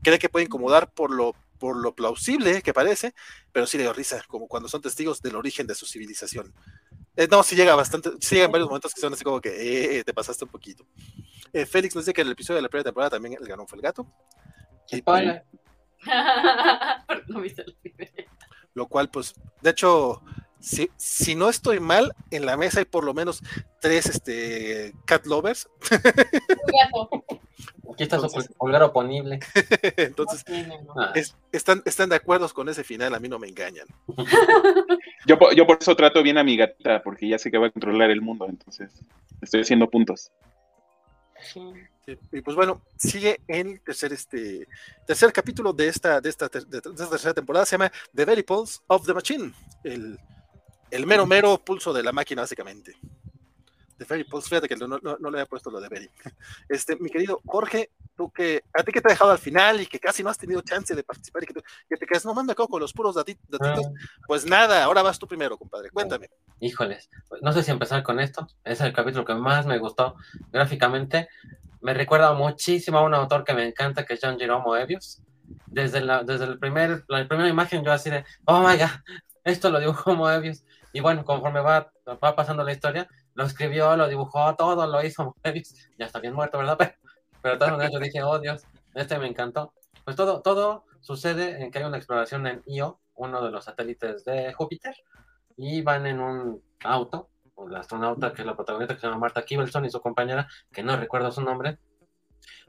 cree 0.03 0.19
que 0.19 0.29
puede 0.29 0.47
incomodar 0.47 0.93
por 0.93 1.13
lo, 1.13 1.35
por 1.59 1.77
lo 1.77 1.95
plausible 1.95 2.61
que 2.63 2.75
parece, 2.75 3.15
pero 3.53 3.67
sí 3.67 3.77
le 3.77 3.85
dio 3.85 3.93
risa, 3.93 4.23
como 4.27 4.49
cuando 4.49 4.69
son 4.69 4.83
testigos 4.83 5.23
del 5.23 5.37
origen 5.37 5.67
de 5.69 5.75
su 5.77 5.87
civilización. 5.87 6.53
Eh, 7.17 7.29
no, 7.31 7.43
sí 7.43 7.55
llega 7.57 7.75
bastante, 7.75 8.11
sí 8.21 8.37
llegan 8.37 8.53
varios 8.53 8.69
momentos 8.69 8.95
que 8.95 9.01
son 9.01 9.13
así 9.13 9.23
como 9.23 9.41
que 9.41 9.99
eh, 9.99 10.05
te 10.05 10.15
pasaste 10.15 10.45
un 10.45 10.51
poquito. 10.51 10.87
Eh, 11.53 11.67
Félix 11.67 11.95
nos 11.95 12.05
dice 12.05 12.15
que 12.15 12.23
en 12.23 12.29
el 12.29 12.33
episodio 12.33 12.57
de 12.57 12.63
la 12.63 12.69
primera 12.69 12.85
temporada 12.85 13.11
también 13.11 13.37
el 13.39 13.47
ganón 13.47 13.69
fue 13.69 13.77
el 13.77 13.83
gato, 13.83 14.07
y, 14.91 14.99
Spoiler. 14.99 15.45
Pero 16.05 17.23
no 17.29 17.41
viste 17.41 17.63
el 17.63 17.75
primero. 17.75 18.31
lo 18.75 18.87
cual, 18.89 19.11
pues, 19.11 19.35
de 19.61 19.71
hecho, 19.71 20.23
si, 20.59 20.91
si 20.97 21.35
no 21.35 21.49
estoy 21.49 21.81
mal, 21.81 22.15
en 22.31 22.47
la 22.47 22.57
mesa 22.57 22.79
hay 22.79 22.87
por 22.87 23.05
lo 23.05 23.13
menos 23.13 23.43
tres 23.81 24.07
este, 24.07 24.95
cat 25.05 25.27
lovers, 25.27 25.69
Aquí 27.93 28.05
está 28.05 28.19
su 28.19 28.27
Entonces- 28.27 28.53
pulgar 28.57 28.83
oponible. 28.83 29.41
entonces 29.97 30.45
Tiene, 30.45 30.81
¿no? 30.83 30.95
Ah, 30.97 31.13
es- 31.15 31.35
están, 31.51 31.83
están 31.85 32.09
de 32.09 32.17
acuerdo 32.17 32.49
con 32.51 32.69
ese 32.69 32.85
final, 32.85 33.15
a 33.15 33.21
mí 33.21 33.29
no 33.29 33.39
me 33.39 33.49
engañan. 33.49 33.87
Yo, 35.27 35.37
yo 35.53 35.67
por 35.69 35.79
eso 35.81 35.95
trato 35.95 36.21
bien 36.21 36.37
a 36.37 36.43
mi 36.43 36.57
gatita, 36.57 37.01
porque 37.01 37.29
ya 37.29 37.39
sé 37.39 37.49
que 37.51 37.57
va 37.59 37.69
a 37.69 37.71
controlar 37.71 38.11
el 38.11 38.21
mundo, 38.21 38.45
entonces 38.49 38.91
estoy 39.41 39.61
haciendo 39.61 39.89
puntos. 39.89 40.33
Sí, 41.53 41.61
Y 42.33 42.41
pues 42.41 42.57
bueno, 42.57 42.83
sigue 42.97 43.41
el 43.47 43.81
tercer, 43.83 44.13
este, 44.13 44.67
tercer 45.07 45.33
capítulo 45.33 45.73
de 45.73 45.87
esta, 45.87 46.21
de, 46.21 46.29
esta, 46.29 46.49
ter- 46.49 46.67
de 46.67 46.79
esta 46.79 47.09
tercera 47.09 47.35
temporada, 47.35 47.65
se 47.65 47.75
llama 47.77 47.93
The 48.13 48.25
Very 48.25 48.43
Pulse 48.43 48.81
of 48.89 49.07
the 49.07 49.15
Machine, 49.15 49.53
el, 49.85 50.19
el 50.91 51.07
mero 51.07 51.25
mero 51.25 51.57
pulso 51.59 51.93
de 51.93 52.03
la 52.03 52.11
máquina, 52.11 52.43
básicamente. 52.43 52.97
The 54.03 54.09
Very 54.09 54.25
Pulse, 54.25 54.49
fíjate 54.49 54.69
que 54.69 54.77
no, 54.77 54.87
no, 54.87 54.99
no 55.01 55.31
le 55.31 55.39
había 55.39 55.47
puesto 55.47 55.71
lo 55.71 55.81
de 55.81 55.89
Very. 55.89 56.11
Este, 56.69 56.97
mi 56.97 57.09
querido 57.11 57.41
Jorge, 57.47 57.91
tú 58.17 58.31
que, 58.31 58.63
a 58.75 58.83
ti 58.83 58.93
que 58.93 59.01
te 59.01 59.09
ha 59.09 59.13
dejado 59.13 59.31
al 59.31 59.39
final 59.39 59.81
y 59.81 59.87
que 59.87 59.99
casi 59.99 60.23
no 60.23 60.31
has 60.31 60.39
tenido 60.39 60.61
chance 60.63 60.95
de 60.95 61.03
participar 61.03 61.43
y 61.43 61.47
que, 61.47 61.55
tú- 61.55 61.63
que 61.89 61.97
te 61.97 62.07
quedas, 62.07 62.25
no 62.25 62.35
mames, 62.35 62.49
me 62.49 62.55
quedo 62.55 62.69
con 62.69 62.81
los 62.81 62.93
puros 62.93 63.17
dati- 63.17 63.39
datitos, 63.49 63.87
pues 64.27 64.45
nada, 64.47 64.85
ahora 64.85 65.03
vas 65.03 65.19
tú 65.19 65.27
primero, 65.27 65.57
compadre, 65.59 65.91
cuéntame. 65.91 66.29
Híjoles, 66.61 67.09
no 67.41 67.53
sé 67.53 67.63
si 67.63 67.71
empezar 67.71 68.03
con 68.03 68.21
esto. 68.21 68.47
Es 68.65 68.81
el 68.81 68.93
capítulo 68.93 69.25
que 69.25 69.35
más 69.35 69.67
me 69.67 69.79
gustó 69.79 70.15
gráficamente. 70.53 71.29
Me 71.81 71.95
recuerda 71.95 72.33
muchísimo 72.33 72.99
a 72.99 73.03
un 73.03 73.15
autor 73.15 73.43
que 73.45 73.55
me 73.55 73.67
encanta, 73.67 74.05
que 74.05 74.15
es 74.15 74.21
John 74.23 74.39
Jerome 74.39 74.63
Moebius. 74.65 75.21
Desde 75.67 76.01
la, 76.01 76.23
desde 76.23 76.45
el 76.45 76.59
primer, 76.59 77.05
la 77.09 77.27
primera 77.27 77.49
imagen 77.49 77.83
yo 77.85 77.93
así 77.93 78.09
de, 78.11 78.25
oh 78.45 78.61
my 78.61 78.77
god, 78.77 78.91
esto 79.45 79.71
lo 79.71 79.81
dibujó 79.81 80.15
Moebius. 80.15 80.63
Y 80.93 81.01
bueno, 81.01 81.25
conforme 81.25 81.61
va, 81.61 81.91
va 82.23 82.37
pasando 82.37 82.63
la 82.63 82.73
historia, 82.73 83.09
lo 83.35 83.45
escribió, 83.45 83.97
lo 83.97 84.09
dibujó, 84.09 84.55
todo 84.57 84.87
lo 84.87 85.05
hizo 85.05 85.35
Moebius. 85.45 85.75
Ya 85.99 86.07
está 86.07 86.19
bien 86.21 86.35
muerto, 86.35 86.59
¿verdad? 86.59 86.77
Pero, 86.79 86.93
pero 87.41 87.55
de 87.55 87.59
todas 87.59 87.73
maneras 87.73 87.93
yo 87.93 87.99
dije, 88.01 88.23
oh 88.23 88.39
Dios, 88.39 88.63
este 88.95 89.19
me 89.19 89.27
encantó. 89.27 89.73
Pues 90.05 90.17
todo, 90.17 90.43
todo 90.43 90.85
sucede 91.01 91.63
en 91.63 91.71
que 91.71 91.79
hay 91.79 91.85
una 91.85 91.97
exploración 91.97 92.47
en 92.47 92.63
Io, 92.67 93.01
uno 93.15 93.43
de 93.45 93.51
los 93.51 93.65
satélites 93.65 94.25
de 94.25 94.53
Júpiter, 94.53 94.95
y 95.57 95.83
van 95.83 96.07
en 96.07 96.21
un 96.21 96.63
auto, 96.85 97.29
la 97.69 97.81
astronauta 97.81 98.33
que 98.33 98.43
es 98.43 98.47
la 98.47 98.57
protagonista, 98.57 98.95
que 98.95 99.01
se 99.01 99.07
llama 99.07 99.19
Marta 99.21 99.45
Kibelson 99.45 99.85
y 99.85 99.91
su 99.91 100.01
compañera, 100.01 100.49
que 100.73 100.83
no 100.83 100.97
recuerdo 100.97 101.31
su 101.31 101.43
nombre, 101.43 101.79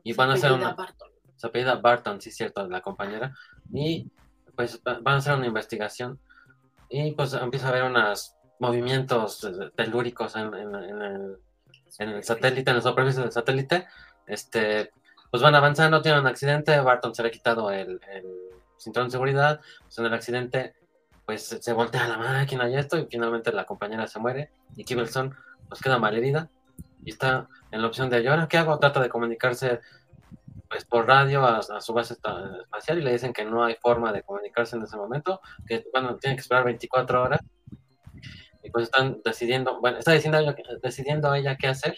y 0.03 0.13
van 0.13 0.29
a 0.31 0.33
hacer 0.33 0.51
una, 0.51 0.73
Barton. 0.73 1.09
se 1.35 1.47
apellida 1.47 1.75
Barton, 1.75 2.21
sí 2.21 2.29
cierto, 2.31 2.67
la 2.67 2.81
compañera, 2.81 3.33
y 3.71 4.11
pues 4.55 4.79
va- 4.87 4.99
van 5.01 5.15
a 5.15 5.17
hacer 5.17 5.35
una 5.35 5.47
investigación, 5.47 6.19
y 6.89 7.11
pues 7.13 7.33
empieza 7.33 7.67
a 7.67 7.69
haber 7.69 7.83
unos 7.83 8.35
movimientos 8.67 9.27
telúricos 9.75 10.35
en, 10.35 10.53
en- 10.53 10.75
en 10.75 11.01
el, 11.01 11.37
en 11.99 12.09
el 12.09 12.23
satélite, 12.23 12.69
en 12.71 12.77
la 12.77 12.81
superficie 12.81 13.21
del 13.21 13.31
satélite, 13.31 13.87
este, 14.25 14.91
pues 15.29 15.41
van 15.43 15.55
avanzando, 15.55 16.01
tienen 16.01 16.21
un 16.21 16.27
accidente, 16.27 16.79
Barton 16.79 17.13
se 17.13 17.21
le 17.23 17.27
ha 17.29 17.31
quitado 17.31 17.71
el, 17.71 17.99
el 18.11 18.25
cinturón 18.77 19.07
de 19.07 19.11
seguridad, 19.11 19.61
pues 19.83 19.97
en 19.99 20.05
el 20.05 20.13
accidente 20.13 20.73
pues 21.25 21.41
se- 21.65 21.73
voltea 21.73 22.07
la 22.07 22.17
máquina 22.17 22.69
y 22.69 22.75
esto, 22.75 22.97
y 22.97 23.05
finalmente 23.09 23.51
la 23.53 23.65
compañera 23.65 24.07
se 24.07 24.19
muere, 24.19 24.51
y 24.75 24.83
Kibelson 24.83 25.33
pues 25.69 25.81
queda 25.81 25.97
malherida, 25.97 26.49
y 27.05 27.11
está 27.11 27.47
en 27.71 27.81
la 27.81 27.87
opción 27.87 28.09
de, 28.09 28.21
¿y 28.21 28.27
ahora 28.27 28.47
qué 28.47 28.57
hago? 28.57 28.77
Trata 28.79 28.99
de 29.01 29.09
comunicarse 29.09 29.79
pues 30.69 30.85
por 30.85 31.07
radio 31.07 31.45
a, 31.45 31.61
su 31.81 31.93
base 31.93 32.15
espacial 32.15 32.97
y 32.97 33.01
le 33.03 33.11
dicen 33.11 33.31
que 33.31 33.45
no 33.45 33.63
hay 33.63 33.75
forma 33.79 34.11
de 34.11 34.23
comunicarse 34.23 34.75
en 34.75 34.83
ese 34.83 34.97
momento, 34.97 35.39
que 35.67 35.85
bueno, 35.93 36.15
tienen 36.17 36.35
que 36.37 36.41
esperar 36.41 36.63
24 36.65 37.21
horas. 37.23 37.39
Y 38.63 38.71
pues 38.71 38.85
están 38.85 39.21
decidiendo, 39.23 39.79
bueno, 39.81 39.99
está 39.99 40.11
decidiendo 40.11 40.39
ella, 40.39 40.55
decidiendo 40.81 41.33
ella 41.33 41.57
qué 41.57 41.67
hacer. 41.67 41.95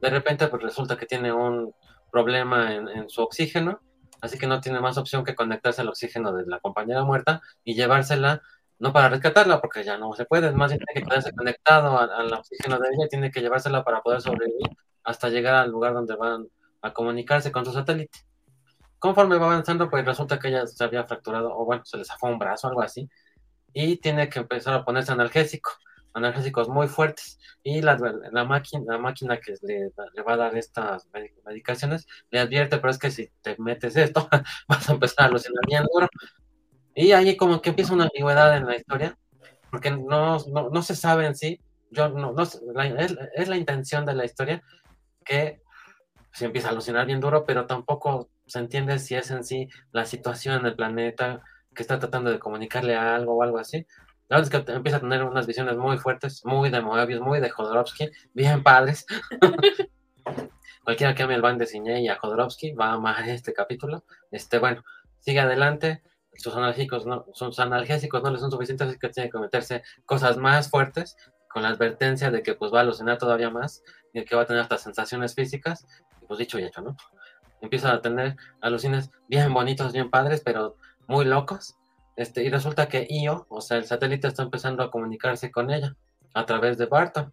De 0.00 0.10
repente 0.10 0.48
pues 0.48 0.62
resulta 0.62 0.96
que 0.96 1.06
tiene 1.06 1.32
un 1.32 1.74
problema 2.10 2.74
en, 2.74 2.88
en 2.88 3.08
su 3.08 3.22
oxígeno, 3.22 3.80
así 4.20 4.38
que 4.38 4.46
no 4.46 4.60
tiene 4.60 4.80
más 4.80 4.98
opción 4.98 5.24
que 5.24 5.34
conectarse 5.34 5.82
al 5.82 5.88
oxígeno 5.88 6.32
de 6.32 6.46
la 6.46 6.60
compañera 6.60 7.04
muerta 7.04 7.40
y 7.64 7.74
llevársela 7.74 8.42
no 8.82 8.92
para 8.92 9.08
rescatarla, 9.08 9.60
porque 9.60 9.84
ya 9.84 9.96
no 9.96 10.12
se 10.12 10.24
puede, 10.24 10.50
más 10.50 10.72
bien 10.72 10.80
tiene 10.84 11.00
que 11.00 11.08
quedarse 11.08 11.32
conectado 11.32 12.00
al, 12.00 12.32
oxígeno 12.32 12.80
de 12.80 12.88
ella 12.88 13.06
tiene 13.08 13.30
que 13.30 13.40
llevársela 13.40 13.84
para 13.84 14.02
poder 14.02 14.20
sobrevivir 14.20 14.66
hasta 15.04 15.28
llegar 15.28 15.54
al 15.54 15.70
lugar 15.70 15.94
donde 15.94 16.16
van 16.16 16.48
a 16.80 16.92
comunicarse 16.92 17.52
con 17.52 17.64
su 17.64 17.72
satélite. 17.72 18.18
Conforme 18.98 19.38
va 19.38 19.46
avanzando, 19.46 19.88
pues 19.88 20.04
resulta 20.04 20.40
que 20.40 20.48
ella 20.48 20.66
se 20.66 20.82
había 20.82 21.04
fracturado, 21.04 21.56
o 21.56 21.64
bueno, 21.64 21.84
se 21.84 21.96
le 21.96 22.04
zafó 22.04 22.26
un 22.26 22.40
brazo, 22.40 22.66
algo 22.66 22.82
así, 22.82 23.08
y 23.72 23.96
tiene 23.96 24.28
que 24.28 24.40
empezar 24.40 24.74
a 24.74 24.84
ponerse 24.84 25.12
analgésico, 25.12 25.72
analgésicos 26.14 26.68
muy 26.68 26.88
fuertes, 26.88 27.38
y 27.62 27.80
la, 27.80 27.96
la, 28.32 28.44
máquina, 28.44 28.84
la 28.86 28.98
máquina 28.98 29.38
que 29.38 29.54
le, 29.62 29.90
va 30.22 30.32
a 30.34 30.36
dar 30.36 30.56
estas 30.56 31.08
medicaciones 31.46 32.06
le 32.30 32.40
advierte, 32.40 32.78
pero 32.78 32.90
es 32.90 32.98
que 32.98 33.10
si 33.10 33.30
te 33.40 33.56
metes 33.58 33.96
esto, 33.96 34.28
vas 34.68 34.88
a 34.88 34.92
empezar 34.92 35.24
a 35.24 35.28
alucinar 35.28 35.64
bien 35.66 35.84
duro, 35.92 36.08
y 36.94 37.12
ahí 37.12 37.36
como 37.36 37.62
que 37.62 37.70
empieza 37.70 37.94
una 37.94 38.04
ambigüedad 38.04 38.56
en 38.56 38.66
la 38.66 38.76
historia, 38.76 39.16
porque 39.70 39.90
no, 39.90 40.38
no, 40.48 40.82
se 40.82 40.94
sabe 40.94 41.26
en 41.26 41.34
sí, 41.34 41.60
yo 41.90 42.10
no, 42.10 42.32
no 42.32 42.42
es, 42.42 43.48
la 43.48 43.56
intención 43.56 44.04
de 44.04 44.14
la 44.14 44.24
historia 44.24 44.62
que 45.24 45.62
se 46.32 46.44
empieza 46.44 46.68
a 46.68 46.72
alucinar 46.72 47.06
bien 47.06 47.20
duro, 47.20 47.44
pero 47.46 47.66
tampoco 47.66 48.28
se 48.46 48.58
entiende 48.58 48.98
si 48.98 49.14
es 49.14 49.30
en 49.30 49.44
sí 49.44 49.68
la 49.92 50.04
situación 50.04 50.60
en 50.60 50.66
el 50.66 50.76
planeta 50.76 51.42
que 51.74 51.82
está 51.82 51.98
tratando 51.98 52.30
de 52.30 52.38
comunicarle 52.38 52.96
algo 52.96 53.34
o 53.34 53.42
algo 53.42 53.58
así. 53.58 53.86
La 54.28 54.38
verdad 54.38 54.54
es 54.54 54.64
que 54.64 54.72
empieza 54.72 54.98
a 54.98 55.00
tener 55.00 55.24
unas 55.24 55.46
visiones 55.46 55.76
muy 55.76 55.98
fuertes, 55.98 56.44
muy 56.44 56.70
de 56.70 56.80
Moebius, 56.80 57.20
muy 57.20 57.40
de 57.40 57.50
Jodorowsky, 57.50 58.10
bien 58.32 58.62
padres. 58.62 59.06
Cualquiera 60.84 61.14
que 61.14 61.22
ame 61.22 61.34
el 61.34 61.42
band 61.42 61.60
de 61.60 61.66
Cine 61.66 62.02
y 62.02 62.08
a 62.08 62.16
Jodorowsky 62.16 62.72
va 62.72 62.86
a 62.86 62.92
amar 62.94 63.28
este 63.28 63.52
capítulo. 63.52 64.04
Este, 64.30 64.58
bueno, 64.58 64.82
sigue 65.20 65.40
adelante 65.40 66.02
sus 66.34 66.54
analgésicos 66.56 67.06
no, 67.06 67.26
sus 67.34 67.58
analgésicos 67.58 68.22
no 68.22 68.30
le 68.30 68.38
son 68.38 68.50
suficientes, 68.50 68.88
así 68.88 68.98
que 68.98 69.08
tiene 69.08 69.30
que 69.30 69.38
meterse 69.38 69.82
cosas 70.06 70.36
más 70.36 70.70
fuertes, 70.70 71.16
con 71.48 71.62
la 71.62 71.68
advertencia 71.68 72.30
de 72.30 72.42
que 72.42 72.54
pues 72.54 72.72
va 72.72 72.78
a 72.78 72.82
alucinar 72.82 73.18
todavía 73.18 73.50
más, 73.50 73.82
y 74.12 74.24
que 74.24 74.34
va 74.34 74.42
a 74.42 74.46
tener 74.46 74.62
hasta 74.62 74.78
sensaciones 74.78 75.34
físicas, 75.34 75.86
y 76.22 76.26
pues 76.26 76.38
dicho 76.38 76.58
y 76.58 76.64
hecho, 76.64 76.80
¿no? 76.80 76.96
Empieza 77.60 77.92
a 77.92 78.00
tener 78.00 78.36
alucines 78.60 79.10
bien 79.28 79.52
bonitos, 79.52 79.92
bien 79.92 80.10
padres, 80.10 80.40
pero 80.44 80.76
muy 81.06 81.24
locos, 81.24 81.76
este, 82.16 82.42
y 82.42 82.50
resulta 82.50 82.88
que 82.88 83.06
Io, 83.08 83.46
o 83.48 83.60
sea, 83.60 83.78
el 83.78 83.84
satélite 83.84 84.28
está 84.28 84.42
empezando 84.42 84.82
a 84.82 84.90
comunicarse 84.90 85.50
con 85.50 85.70
ella 85.70 85.96
a 86.34 86.46
través 86.46 86.78
de 86.78 86.86
Barton, 86.86 87.32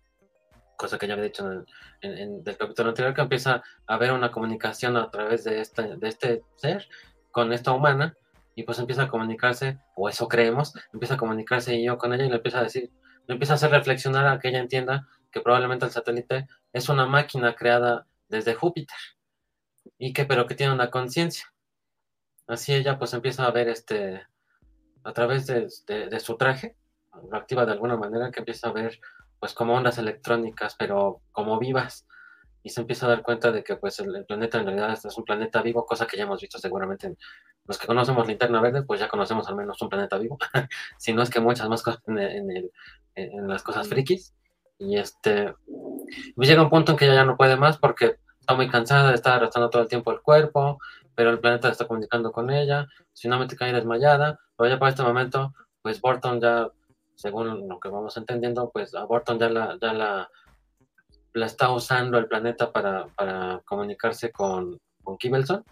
cosa 0.77 0.97
que 0.97 1.07
ya 1.07 1.13
había 1.13 1.25
dicho 1.25 1.65
en 2.01 2.41
el, 2.45 2.57
capítulo 2.57 2.89
anterior, 2.89 3.13
que 3.13 3.21
empieza 3.21 3.61
a 3.87 3.93
haber 3.93 4.13
una 4.13 4.31
comunicación 4.31 4.95
a 4.95 5.09
través 5.11 5.43
de 5.43 5.59
este, 5.59 5.97
de 5.97 6.07
este 6.07 6.43
ser 6.55 6.87
con 7.31 7.51
esta 7.51 7.71
humana, 7.71 8.15
y 8.55 8.63
pues 8.63 8.79
empieza 8.79 9.03
a 9.03 9.07
comunicarse, 9.07 9.79
o 9.95 10.09
eso 10.09 10.27
creemos, 10.27 10.73
empieza 10.93 11.15
a 11.15 11.17
comunicarse 11.17 11.81
yo 11.81 11.97
con 11.97 12.13
ella 12.13 12.25
y 12.25 12.29
le 12.29 12.35
empieza 12.35 12.59
a 12.59 12.63
decir, 12.63 12.91
le 13.27 13.33
empieza 13.33 13.53
a 13.53 13.55
hacer 13.55 13.71
reflexionar 13.71 14.27
a 14.27 14.39
que 14.39 14.49
ella 14.49 14.59
entienda 14.59 15.07
que 15.31 15.41
probablemente 15.41 15.85
el 15.85 15.91
satélite 15.91 16.47
es 16.73 16.89
una 16.89 17.05
máquina 17.05 17.55
creada 17.55 18.07
desde 18.27 18.55
Júpiter 18.55 18.97
y 19.97 20.13
que 20.13 20.25
pero 20.25 20.47
que 20.47 20.55
tiene 20.55 20.73
una 20.73 20.89
conciencia. 20.89 21.45
Así 22.49 22.73
ella 22.73 22.97
pues 22.97 23.13
empieza 23.13 23.45
a 23.45 23.51
ver 23.51 23.69
este, 23.69 24.23
a 25.03 25.13
través 25.13 25.45
de, 25.45 25.69
su 26.19 26.35
traje, 26.35 26.75
lo 27.29 27.37
activa 27.37 27.63
de 27.63 27.73
alguna 27.73 27.95
manera, 27.95 28.31
que 28.31 28.39
empieza 28.39 28.69
a 28.69 28.73
ver 28.73 28.99
pues 29.39 29.53
como 29.53 29.75
ondas 29.75 29.99
electrónicas, 29.99 30.75
pero 30.77 31.21
como 31.31 31.59
vivas, 31.59 32.07
y 32.63 32.71
se 32.71 32.81
empieza 32.81 33.05
a 33.05 33.09
dar 33.09 33.21
cuenta 33.21 33.51
de 33.51 33.63
que 33.63 33.75
pues 33.75 33.99
el, 33.99 34.25
planeta 34.25 34.57
en 34.57 34.65
realidad 34.65 34.91
es 34.91 35.17
un 35.17 35.23
planeta 35.23 35.61
vivo, 35.61 35.85
cosa 35.85 36.07
que 36.07 36.17
ya 36.17 36.23
hemos 36.23 36.41
visto 36.41 36.57
seguramente 36.57 37.05
en 37.05 37.17
los 37.65 37.77
que 37.77 37.85
conocemos 37.85 38.27
Linterna 38.27 38.61
Verde, 38.61 38.81
pues 38.81 38.99
ya 38.99 39.07
conocemos 39.07 39.47
al 39.47 39.55
menos 39.55 39.79
un 39.83 39.89
planeta 39.89 40.17
vivo, 40.17 40.39
si 40.97 41.13
no 41.13 41.21
es 41.21 41.29
que 41.29 41.39
muchas 41.39 41.69
más 41.69 41.83
cosas 41.83 42.01
en, 42.07 43.47
las 43.47 43.61
cosas 43.61 43.87
frikis. 43.87 44.33
Y 44.79 44.97
este, 44.97 45.53
pues 46.35 46.49
llega 46.49 46.63
un 46.63 46.69
punto 46.69 46.93
en 46.93 46.97
que 46.97 47.05
ella 47.05 47.15
ya 47.15 47.25
no 47.25 47.37
puede 47.37 47.57
más 47.57 47.77
porque 47.77 48.17
está 48.39 48.55
muy 48.55 48.69
cansada 48.69 49.09
de 49.09 49.15
estar 49.15 49.35
arrastrando 49.35 49.69
todo 49.69 49.83
el 49.83 49.87
tiempo 49.87 50.11
el 50.11 50.21
cuerpo, 50.21 50.79
pero 51.19 51.31
el 51.31 51.39
planeta 51.41 51.67
está 51.67 51.85
comunicando 51.85 52.31
con 52.31 52.49
ella, 52.49 52.87
finalmente 53.13 53.57
cae 53.57 53.73
desmayada, 53.73 54.39
pero 54.55 54.69
ya 54.69 54.79
para 54.79 54.91
este 54.91 55.03
momento, 55.03 55.53
pues 55.81 55.99
Borton 55.99 56.39
ya, 56.39 56.69
según 57.13 57.67
lo 57.67 57.77
que 57.77 57.89
vamos 57.89 58.15
entendiendo, 58.15 58.71
pues 58.71 58.95
a 58.95 59.03
Borton 59.03 59.37
ya 59.37 59.49
la, 59.49 59.77
ya 59.81 59.91
la, 59.91 60.29
la 61.33 61.45
está 61.45 61.73
usando 61.73 62.17
el 62.17 62.29
planeta 62.29 62.71
para, 62.71 63.07
para 63.17 63.61
comunicarse 63.65 64.31
con, 64.31 64.79
con 65.03 65.17
Kibelson 65.17 65.65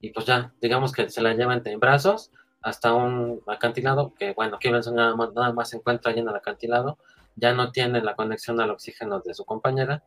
y 0.00 0.10
pues 0.10 0.24
ya, 0.24 0.54
digamos 0.58 0.92
que 0.92 1.10
se 1.10 1.20
la 1.20 1.34
llevan 1.34 1.60
en 1.66 1.78
brazos 1.78 2.30
hasta 2.62 2.94
un 2.94 3.42
acantilado, 3.46 4.14
que 4.14 4.32
bueno, 4.32 4.58
que 4.58 4.70
nada 4.70 5.14
más, 5.16 5.34
nada 5.34 5.52
más 5.52 5.68
se 5.68 5.76
encuentra 5.76 6.12
ahí 6.12 6.18
en 6.20 6.30
el 6.30 6.34
acantilado, 6.34 6.96
ya 7.36 7.52
no 7.52 7.72
tiene 7.72 8.00
la 8.00 8.16
conexión 8.16 8.58
al 8.58 8.70
oxígeno 8.70 9.20
de 9.20 9.34
su 9.34 9.44
compañera, 9.44 10.02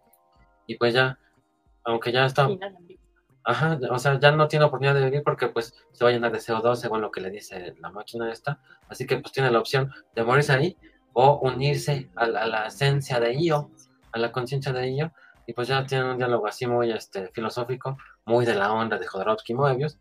y 0.66 0.76
pues 0.78 0.96
ya, 0.96 1.20
aunque 1.84 2.12
ya 2.12 2.26
está... 2.26 2.50
Ajá, 3.44 3.80
o 3.90 3.98
sea, 3.98 4.20
ya 4.20 4.32
no 4.32 4.48
tiene 4.48 4.66
oportunidad 4.66 4.94
de 4.94 5.06
vivir 5.06 5.24
porque 5.24 5.48
pues 5.48 5.74
se 5.92 6.04
va 6.04 6.12
a 6.12 6.14
llenar 6.14 6.32
de 6.32 6.38
CO2 6.38 6.76
según 6.76 7.02
lo 7.02 7.10
que 7.10 7.22
le 7.22 7.32
dice 7.32 7.74
la 7.80 7.90
máquina 7.90 8.32
esta, 8.32 8.60
así 8.88 9.08
que 9.08 9.18
pues 9.18 9.32
tiene 9.32 9.50
la 9.50 9.60
opción 9.60 9.92
de 10.14 10.24
morirse 10.24 10.54
ahí 10.54 10.78
o 11.14 11.40
unirse 11.40 12.12
a 12.16 12.28
la, 12.28 12.68
esencia 12.68 13.20
de 13.20 13.34
Io, 13.34 13.72
a 14.12 14.20
la 14.20 14.32
conciencia 14.32 14.72
de 14.72 14.92
Io, 14.92 15.12
y 15.48 15.54
pues 15.54 15.68
ya 15.68 15.84
tienen 15.86 16.08
un 16.08 16.18
diálogo 16.18 16.46
así 16.46 16.68
muy 16.68 16.92
este, 16.92 17.30
filosófico, 17.30 17.98
muy 18.26 18.46
de 18.46 18.54
la 18.54 18.72
onda 18.72 19.00
de 19.00 19.08
Jodorowsky 19.08 19.54
y 19.54 19.56
Moebius, 19.56 19.98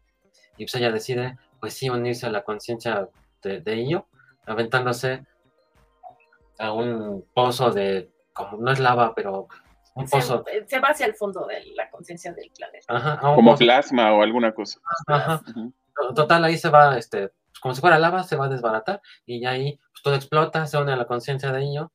y 0.59 0.65
pues 0.65 0.75
ella 0.75 0.93
decide, 0.93 1.39
pues 1.61 1.73
sí, 1.73 1.89
unirse 1.89 2.27
a 2.27 2.31
la 2.31 2.43
conciencia 2.43 3.09
de, 3.43 3.61
de 3.61 3.75
ello, 3.75 4.07
aventándose 4.47 5.25
a 6.59 6.73
un 6.73 7.25
pozo 7.33 7.71
de, 7.71 8.11
como 8.35 8.59
no 8.59 8.71
es 8.71 8.79
lava, 8.79 9.15
pero 9.15 9.49
un 9.95 10.09
pozo. 10.09 10.45
Se, 10.67 10.81
va 10.81 10.89
hacia 10.89 11.07
el 11.07 11.15
fondo 11.15 11.47
de 11.47 11.65
la 11.75 11.91
conciencia 11.91 12.33
del 12.33 12.51
planeta. 12.57 13.21
como 13.35 13.57
plasma 13.57 14.13
o 14.13 14.23
alguna 14.23 14.53
cosa. 14.53 14.81
Ajá. 15.07 15.43
Total, 16.15 16.45
ahí 16.45 16.57
se 16.57 16.71
va, 16.71 16.97
este, 16.97 17.33
como 17.61 17.75
si 17.75 17.81
fuera 17.81 17.99
lava, 17.99 18.23
se 18.23 18.37
va 18.37 18.47
a 18.47 18.49
desbaratar 18.49 19.01
y 19.27 19.45
ahí 19.45 19.79
pues, 19.93 20.03
todo 20.03 20.15
explota, 20.15 20.67
se 20.67 20.79
une 20.79 20.93
a 20.93 20.97
la 20.97 21.07
conciencia 21.07 21.53
de 21.53 21.63
ello, 21.63 21.93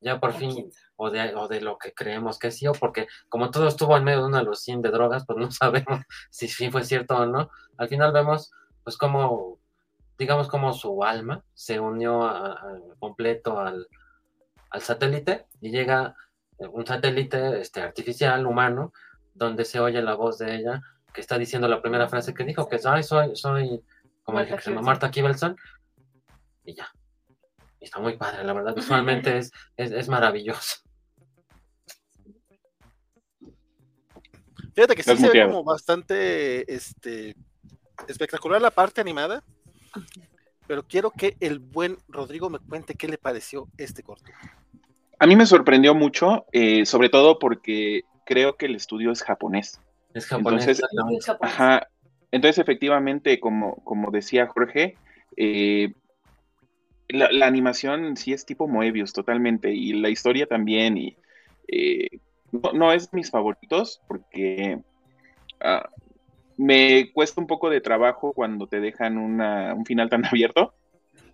ya 0.00 0.18
por 0.20 0.32
fin 0.32 0.70
o 0.96 1.10
de, 1.10 1.34
o 1.34 1.48
de 1.48 1.60
lo 1.60 1.78
que 1.78 1.94
creemos 1.94 2.38
que 2.38 2.50
sí, 2.50 2.66
o 2.66 2.72
porque 2.72 3.06
como 3.28 3.50
todo 3.50 3.68
estuvo 3.68 3.96
en 3.96 4.04
medio 4.04 4.20
de 4.20 4.26
una 4.26 4.40
alucin 4.40 4.82
de 4.82 4.90
drogas, 4.90 5.24
pues 5.26 5.38
no 5.38 5.50
sabemos 5.50 6.00
si 6.30 6.48
sí 6.48 6.70
fue 6.70 6.84
cierto 6.84 7.16
o 7.16 7.26
no. 7.26 7.50
Al 7.78 7.88
final 7.88 8.12
vemos, 8.12 8.52
pues, 8.82 8.96
como, 8.96 9.58
digamos, 10.18 10.48
como 10.48 10.72
su 10.72 11.02
alma 11.04 11.44
se 11.54 11.80
unió 11.80 12.24
a, 12.24 12.60
completo 12.98 13.58
al, 13.58 13.88
al, 14.70 14.80
satélite 14.82 15.46
y 15.60 15.70
llega 15.70 16.14
un 16.68 16.86
satélite 16.86 17.60
este, 17.60 17.80
artificial, 17.80 18.46
humano, 18.46 18.92
donde 19.34 19.64
se 19.64 19.80
oye 19.80 20.00
la 20.02 20.14
voz 20.14 20.38
de 20.38 20.54
ella 20.56 20.82
que 21.12 21.20
está 21.20 21.38
diciendo 21.38 21.68
la 21.68 21.80
primera 21.80 22.08
frase 22.08 22.34
que 22.34 22.44
dijo, 22.44 22.68
que 22.68 22.76
es, 22.76 22.86
ay, 22.86 23.02
soy, 23.04 23.36
soy, 23.36 23.80
como 24.24 24.40
dije, 24.40 24.56
que 24.56 24.62
se 24.62 24.70
llama 24.70 24.82
Marta 24.82 25.10
Kibelson, 25.10 25.56
y 26.64 26.74
ya. 26.74 26.88
está 27.78 28.00
muy 28.00 28.16
padre, 28.16 28.44
la 28.44 28.52
verdad, 28.52 28.74
visualmente 28.74 29.38
es, 29.38 29.52
es, 29.76 29.92
es 29.92 30.08
maravilloso. 30.08 30.78
Fíjate 34.74 34.96
que 34.96 35.02
sí 35.04 35.16
se 35.16 35.30
ve 35.30 35.46
como 35.46 35.62
bastante 35.62 36.72
este, 36.72 37.36
espectacular 38.08 38.60
la 38.60 38.72
parte 38.72 39.00
animada, 39.00 39.44
pero 40.66 40.82
quiero 40.82 41.12
que 41.12 41.36
el 41.38 41.60
buen 41.60 41.96
Rodrigo 42.08 42.50
me 42.50 42.58
cuente 42.58 42.94
qué 42.94 43.06
le 43.06 43.18
pareció 43.18 43.68
este 43.78 44.02
corto. 44.02 44.32
A 45.18 45.26
mí 45.26 45.36
me 45.36 45.46
sorprendió 45.46 45.94
mucho, 45.94 46.46
eh, 46.52 46.86
sobre 46.86 47.08
todo 47.08 47.38
porque 47.38 48.02
creo 48.24 48.56
que 48.56 48.66
el 48.66 48.74
estudio 48.74 49.10
es 49.12 49.22
japonés. 49.22 49.80
Es 50.12 50.26
japonés. 50.26 50.66
Entonces, 50.66 51.36
ajá, 51.40 51.88
entonces 52.30 52.58
efectivamente, 52.58 53.38
como, 53.40 53.76
como 53.84 54.10
decía 54.10 54.46
Jorge, 54.46 54.96
eh, 55.36 55.92
la, 57.08 57.46
animación 57.46 58.16
sí 58.16 58.32
es 58.32 58.44
tipo 58.44 58.66
Moebius 58.66 59.12
totalmente, 59.12 59.72
y 59.72 59.92
la 59.92 60.08
historia 60.08 60.46
también, 60.46 60.96
y 60.96 61.16
eh, 61.68 62.08
no, 62.72 62.92
es 62.92 63.12
mis 63.12 63.30
favoritos 63.30 64.00
porque 64.06 64.78
ah, 65.60 65.88
me 66.56 67.12
cuesta 67.12 67.40
un 67.40 67.46
poco 67.46 67.70
de 67.70 67.80
trabajo 67.80 68.32
cuando 68.32 68.66
te 68.66 68.80
dejan 68.80 69.18
un 69.18 69.84
final 69.86 70.08
tan 70.08 70.24
abierto. 70.26 70.74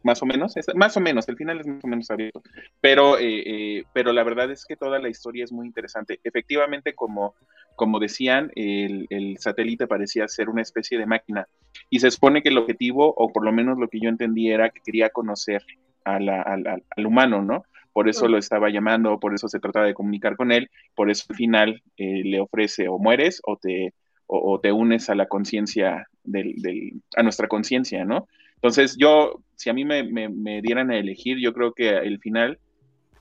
Más 0.02 0.22
o 0.22 0.26
menos, 0.26 0.54
más 0.74 0.96
o 0.96 1.00
menos, 1.00 1.28
el 1.28 1.36
final 1.36 1.60
es 1.60 1.66
más 1.66 1.84
o 1.84 1.86
menos 1.86 2.10
abierto. 2.10 2.42
Pero, 2.80 3.18
eh, 3.18 3.42
eh, 3.46 3.84
pero 3.92 4.12
la 4.12 4.24
verdad 4.24 4.50
es 4.50 4.64
que 4.64 4.76
toda 4.76 4.98
la 4.98 5.08
historia 5.08 5.44
es 5.44 5.52
muy 5.52 5.66
interesante. 5.66 6.20
Efectivamente, 6.24 6.94
como, 6.94 7.34
como 7.76 7.98
decían, 7.98 8.50
el, 8.54 9.36
satélite 9.38 9.86
parecía 9.86 10.26
ser 10.28 10.48
una 10.48 10.62
especie 10.62 10.98
de 10.98 11.06
máquina. 11.06 11.46
Y 11.90 12.00
se 12.00 12.10
supone 12.10 12.42
que 12.42 12.48
el 12.48 12.58
objetivo, 12.58 13.12
o 13.16 13.32
por 13.32 13.44
lo 13.44 13.52
menos 13.52 13.78
lo 13.78 13.88
que 13.88 14.00
yo 14.00 14.08
entendí, 14.08 14.50
era 14.50 14.70
que 14.70 14.80
quería 14.84 15.10
conocer 15.10 15.62
al 16.04 17.06
humano, 17.06 17.42
¿no? 17.42 17.64
Por 17.92 18.08
eso 18.08 18.28
lo 18.28 18.38
estaba 18.38 18.70
llamando, 18.70 19.18
por 19.18 19.34
eso 19.34 19.48
se 19.48 19.58
trataba 19.58 19.86
de 19.86 19.94
comunicar 19.94 20.36
con 20.36 20.52
él, 20.52 20.70
por 20.94 21.10
eso 21.10 21.26
al 21.28 21.36
final 21.36 21.82
eh, 21.96 22.22
le 22.24 22.40
ofrece 22.40 22.88
o 22.88 22.98
mueres 22.98 23.40
o 23.44 23.56
te, 23.56 23.94
o, 24.26 24.60
te 24.60 24.70
unes 24.70 25.10
a 25.10 25.16
la 25.16 25.26
conciencia, 25.26 26.06
del, 26.22 27.02
a 27.16 27.22
nuestra 27.22 27.48
conciencia, 27.48 28.04
¿no? 28.04 28.28
Entonces 28.60 28.96
yo, 28.98 29.42
si 29.56 29.70
a 29.70 29.72
mí 29.72 29.86
me, 29.86 30.60
dieran 30.60 30.90
a 30.90 30.98
elegir, 30.98 31.38
yo 31.38 31.54
creo 31.54 31.72
que 31.72 31.88
el 31.88 32.18
final 32.18 32.58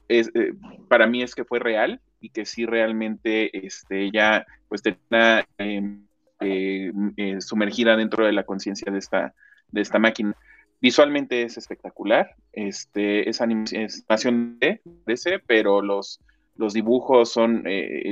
es, 0.10 0.30
eh, 0.36 0.52
para 0.90 1.08
mí 1.08 1.24
es 1.24 1.34
que 1.34 1.46
fue 1.46 1.60
real 1.60 2.02
y 2.20 2.30
que 2.30 2.46
sí 2.46 2.66
realmente 2.66 3.66
este, 3.66 4.04
ella 4.04 4.46
pues 4.68 4.82
está 4.84 5.48
em, 5.58 6.06
eh, 6.42 6.92
sumergida 7.40 7.96
dentro 7.96 8.26
de 8.26 8.34
la 8.34 8.44
conciencia 8.44 8.92
de 8.92 9.00
esta, 9.00 9.34
de 9.72 9.80
esta 9.80 9.98
máquina. 9.98 10.36
Visualmente 10.82 11.44
es 11.44 11.58
espectacular, 11.58 12.36
este, 12.52 13.30
es 13.30 13.40
animación 13.40 14.60
de, 14.60 14.82
ese, 15.08 15.40
pero 15.40 15.82
los, 15.82 16.20
los 16.58 16.74
dibujos 16.74 17.32
son, 17.32 17.64
eh, 17.66 18.12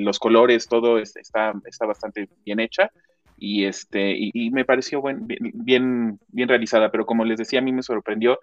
los 0.00 0.18
colores, 0.18 0.66
todo 0.66 0.98
está, 0.98 1.54
está 1.66 1.86
bastante 1.86 2.28
bien 2.44 2.58
hecha 2.58 2.90
y 3.38 3.64
este 3.64 4.14
y, 4.16 4.50
me 4.50 4.64
pareció 4.64 5.00
buen, 5.00 5.26
bien, 5.26 6.18
bien 6.28 6.48
realizada, 6.48 6.90
pero 6.90 7.06
como 7.06 7.24
les 7.24 7.38
decía, 7.38 7.60
a 7.60 7.62
mí 7.62 7.72
me 7.72 7.82
sorprendió 7.82 8.40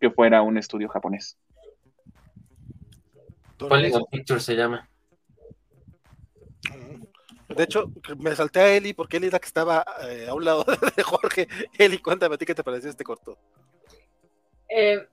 que 0.00 0.10
fuera 0.10 0.42
un 0.42 0.58
estudio 0.58 0.88
japonés. 0.88 1.36
Polygon 3.58 4.04
Pictures 4.10 4.44
se 4.44 4.54
llama. 4.54 4.88
De 7.48 7.62
hecho, 7.62 7.90
me 8.18 8.34
salté 8.34 8.60
a 8.60 8.76
Eli 8.76 8.92
porque 8.92 9.16
Eli 9.16 9.28
es 9.28 9.32
la 9.32 9.38
que 9.38 9.46
estaba 9.46 9.84
eh, 10.08 10.26
a 10.28 10.34
un 10.34 10.44
lado 10.44 10.64
de 10.96 11.02
Jorge. 11.02 11.48
Eli, 11.78 11.98
cuéntame 11.98 12.34
a 12.34 12.38
ti 12.38 12.44
qué 12.44 12.54
te 12.54 12.64
pareció 12.64 12.90
este 12.90 13.04
corto. 13.04 13.38
Eh, 14.68 15.06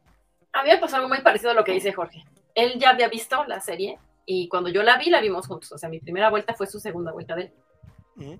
a 0.51 0.63
mí 0.63 0.69
me 0.69 0.77
pasó 0.77 0.97
algo 0.97 1.07
muy 1.07 1.21
parecido 1.21 1.51
a 1.51 1.53
lo 1.53 1.63
que 1.63 1.73
dice 1.73 1.93
Jorge. 1.93 2.23
Él 2.55 2.79
ya 2.79 2.89
había 2.89 3.07
visto 3.07 3.43
la 3.45 3.61
serie 3.61 3.97
y 4.25 4.47
cuando 4.47 4.69
yo 4.69 4.83
la 4.83 4.97
vi, 4.97 5.09
la 5.09 5.21
vimos 5.21 5.47
juntos. 5.47 5.71
O 5.71 5.77
sea, 5.77 5.89
mi 5.89 5.99
primera 5.99 6.29
vuelta 6.29 6.53
fue 6.53 6.67
su 6.67 6.79
segunda 6.79 7.11
vuelta 7.11 7.35
de 7.35 7.53
él. 8.17 8.39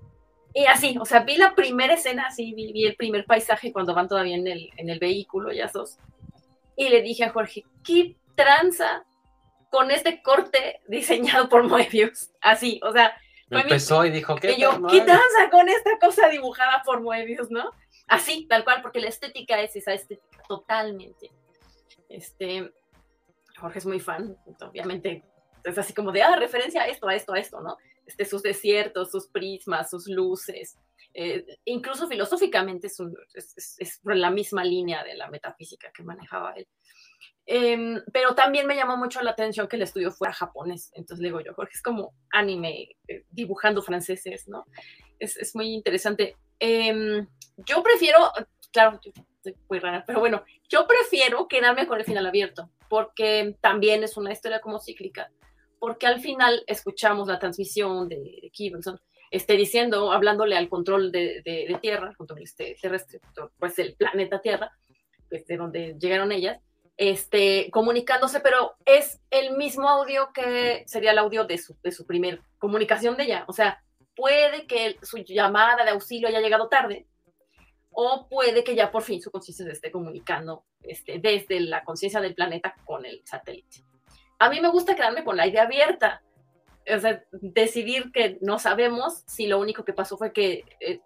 Y 0.54 0.66
así, 0.66 0.96
o 1.00 1.04
sea, 1.04 1.20
vi 1.20 1.36
la 1.36 1.54
primera 1.54 1.94
escena, 1.94 2.26
así, 2.28 2.54
vi, 2.54 2.86
el 2.86 2.94
primer 2.94 3.26
paisaje 3.26 3.72
cuando 3.72 3.92
van 3.92 4.08
todavía 4.08 4.36
en 4.36 4.46
el, 4.46 4.70
en 4.76 4.88
el 4.88 5.00
vehículo, 5.00 5.52
ya 5.52 5.68
sos. 5.68 5.98
Y 6.76 6.88
le 6.88 7.02
dije 7.02 7.24
a 7.24 7.30
Jorge, 7.30 7.64
¿qué 7.84 8.16
tranza 8.36 9.04
con 9.70 9.90
este 9.90 10.22
corte 10.22 10.80
diseñado 10.86 11.48
por 11.48 11.64
Moebius? 11.64 12.30
Así, 12.40 12.80
o 12.84 12.92
sea, 12.92 13.16
Empezó 13.50 14.04
y 14.04 14.10
dijo, 14.10 14.36
¿qué? 14.36 14.52
Y 14.52 14.60
yo, 14.60 14.70
¿qué 14.88 15.00
danza 15.00 15.50
con 15.50 15.68
esta 15.68 15.98
cosa 15.98 16.28
dibujada 16.28 16.82
por 16.82 17.00
Moebius, 17.02 17.50
no? 17.50 17.70
Así, 18.06 18.46
tal 18.48 18.64
cual, 18.64 18.82
porque 18.82 19.00
la 19.00 19.08
estética 19.08 19.60
es 19.60 19.76
esa 19.76 19.92
estética, 19.92 20.42
totalmente. 20.48 21.30
Este, 22.08 22.72
Jorge 23.58 23.78
es 23.78 23.86
muy 23.86 24.00
fan, 24.00 24.36
obviamente, 24.60 25.22
es 25.62 25.78
así 25.78 25.92
como 25.94 26.12
de, 26.12 26.22
ah, 26.22 26.36
referencia 26.36 26.82
a 26.82 26.86
esto, 26.86 27.08
a 27.08 27.14
esto, 27.14 27.32
a 27.32 27.38
esto, 27.38 27.60
¿no? 27.60 27.76
Este, 28.06 28.24
sus 28.24 28.42
desiertos, 28.42 29.10
sus 29.10 29.28
prismas, 29.28 29.90
sus 29.90 30.06
luces, 30.08 30.76
eh, 31.16 31.46
incluso 31.64 32.08
filosóficamente 32.08 32.88
es, 32.88 32.98
es, 33.34 33.76
es, 33.78 34.00
la 34.02 34.30
misma 34.30 34.64
línea 34.64 35.04
de 35.04 35.14
la 35.14 35.30
metafísica 35.30 35.92
que 35.92 36.02
manejaba 36.02 36.52
él. 36.54 36.66
Em, 37.46 38.02
pero 38.12 38.34
también 38.34 38.66
me 38.66 38.74
llamó 38.74 38.96
mucho 38.96 39.20
la 39.22 39.30
atención 39.30 39.68
que 39.68 39.76
el 39.76 39.82
estudio 39.82 40.10
fuera 40.10 40.34
japonés. 40.34 40.90
Entonces 40.94 41.22
le 41.22 41.28
digo 41.28 41.40
yo, 41.40 41.54
Jorge, 41.54 41.72
es 41.74 41.82
como 41.82 42.14
anime 42.32 42.96
eh, 43.06 43.24
dibujando 43.30 43.80
franceses, 43.80 44.48
¿no? 44.48 44.64
Es, 45.20 45.36
es 45.36 45.54
muy 45.54 45.72
interesante. 45.72 46.36
Em, 46.58 47.26
yo 47.58 47.82
prefiero, 47.82 48.18
claro, 48.72 48.98
estoy 49.02 49.56
muy 49.68 49.78
rara, 49.78 50.02
pero 50.04 50.18
bueno, 50.18 50.42
yo 50.68 50.86
prefiero 50.88 51.46
quedarme 51.46 51.86
con 51.86 51.98
el 51.98 52.04
final 52.04 52.26
abierto, 52.26 52.70
porque 52.88 53.56
también 53.60 54.02
es 54.02 54.16
una 54.16 54.32
historia 54.32 54.60
como 54.60 54.80
cíclica, 54.80 55.30
porque 55.84 56.06
al 56.06 56.18
final 56.18 56.64
escuchamos 56.66 57.28
la 57.28 57.38
transmisión 57.38 58.08
de, 58.08 58.16
de 58.16 58.98
este, 59.30 59.54
diciendo, 59.54 60.12
hablándole 60.12 60.56
al 60.56 60.70
control 60.70 61.12
de 61.12 61.78
Tierra, 61.82 62.14
control 62.16 62.40
este, 62.40 62.74
terrestre, 62.80 63.20
pues 63.58 63.78
el 63.78 63.94
planeta 63.94 64.40
Tierra, 64.40 64.72
pues 65.28 65.46
de 65.46 65.58
donde 65.58 65.94
llegaron 66.00 66.32
ellas, 66.32 66.58
este, 66.96 67.68
comunicándose, 67.70 68.40
pero 68.40 68.76
es 68.86 69.20
el 69.28 69.58
mismo 69.58 69.86
audio 69.90 70.30
que 70.32 70.84
sería 70.86 71.10
el 71.10 71.18
audio 71.18 71.44
de 71.44 71.58
su, 71.58 71.76
de 71.82 71.92
su 71.92 72.06
primer 72.06 72.40
comunicación 72.56 73.18
de 73.18 73.24
ella. 73.24 73.44
O 73.46 73.52
sea, 73.52 73.84
puede 74.16 74.66
que 74.66 74.96
su 75.02 75.18
llamada 75.18 75.84
de 75.84 75.90
auxilio 75.90 76.28
haya 76.28 76.40
llegado 76.40 76.70
tarde, 76.70 77.06
o 77.90 78.26
puede 78.26 78.64
que 78.64 78.74
ya 78.74 78.90
por 78.90 79.02
fin 79.02 79.20
su 79.20 79.30
conciencia 79.30 79.66
se 79.66 79.72
esté 79.72 79.90
comunicando 79.90 80.64
este, 80.80 81.18
desde 81.18 81.60
la 81.60 81.84
conciencia 81.84 82.22
del 82.22 82.34
planeta 82.34 82.74
con 82.86 83.04
el 83.04 83.20
satélite. 83.26 83.84
A 84.38 84.50
mí 84.50 84.60
me 84.60 84.68
gusta 84.68 84.94
quedarme 84.94 85.24
con 85.24 85.36
la 85.36 85.46
idea 85.46 85.62
abierta, 85.62 86.22
o 86.92 86.98
sea, 86.98 87.24
decidir 87.32 88.12
que 88.12 88.38
no 88.40 88.58
sabemos 88.58 89.24
si 89.26 89.46
lo 89.46 89.58
único 89.58 89.84
que 89.84 89.92
pasó 89.92 90.16
fue 90.18 90.32
que 90.32 90.64
el, 90.80 91.00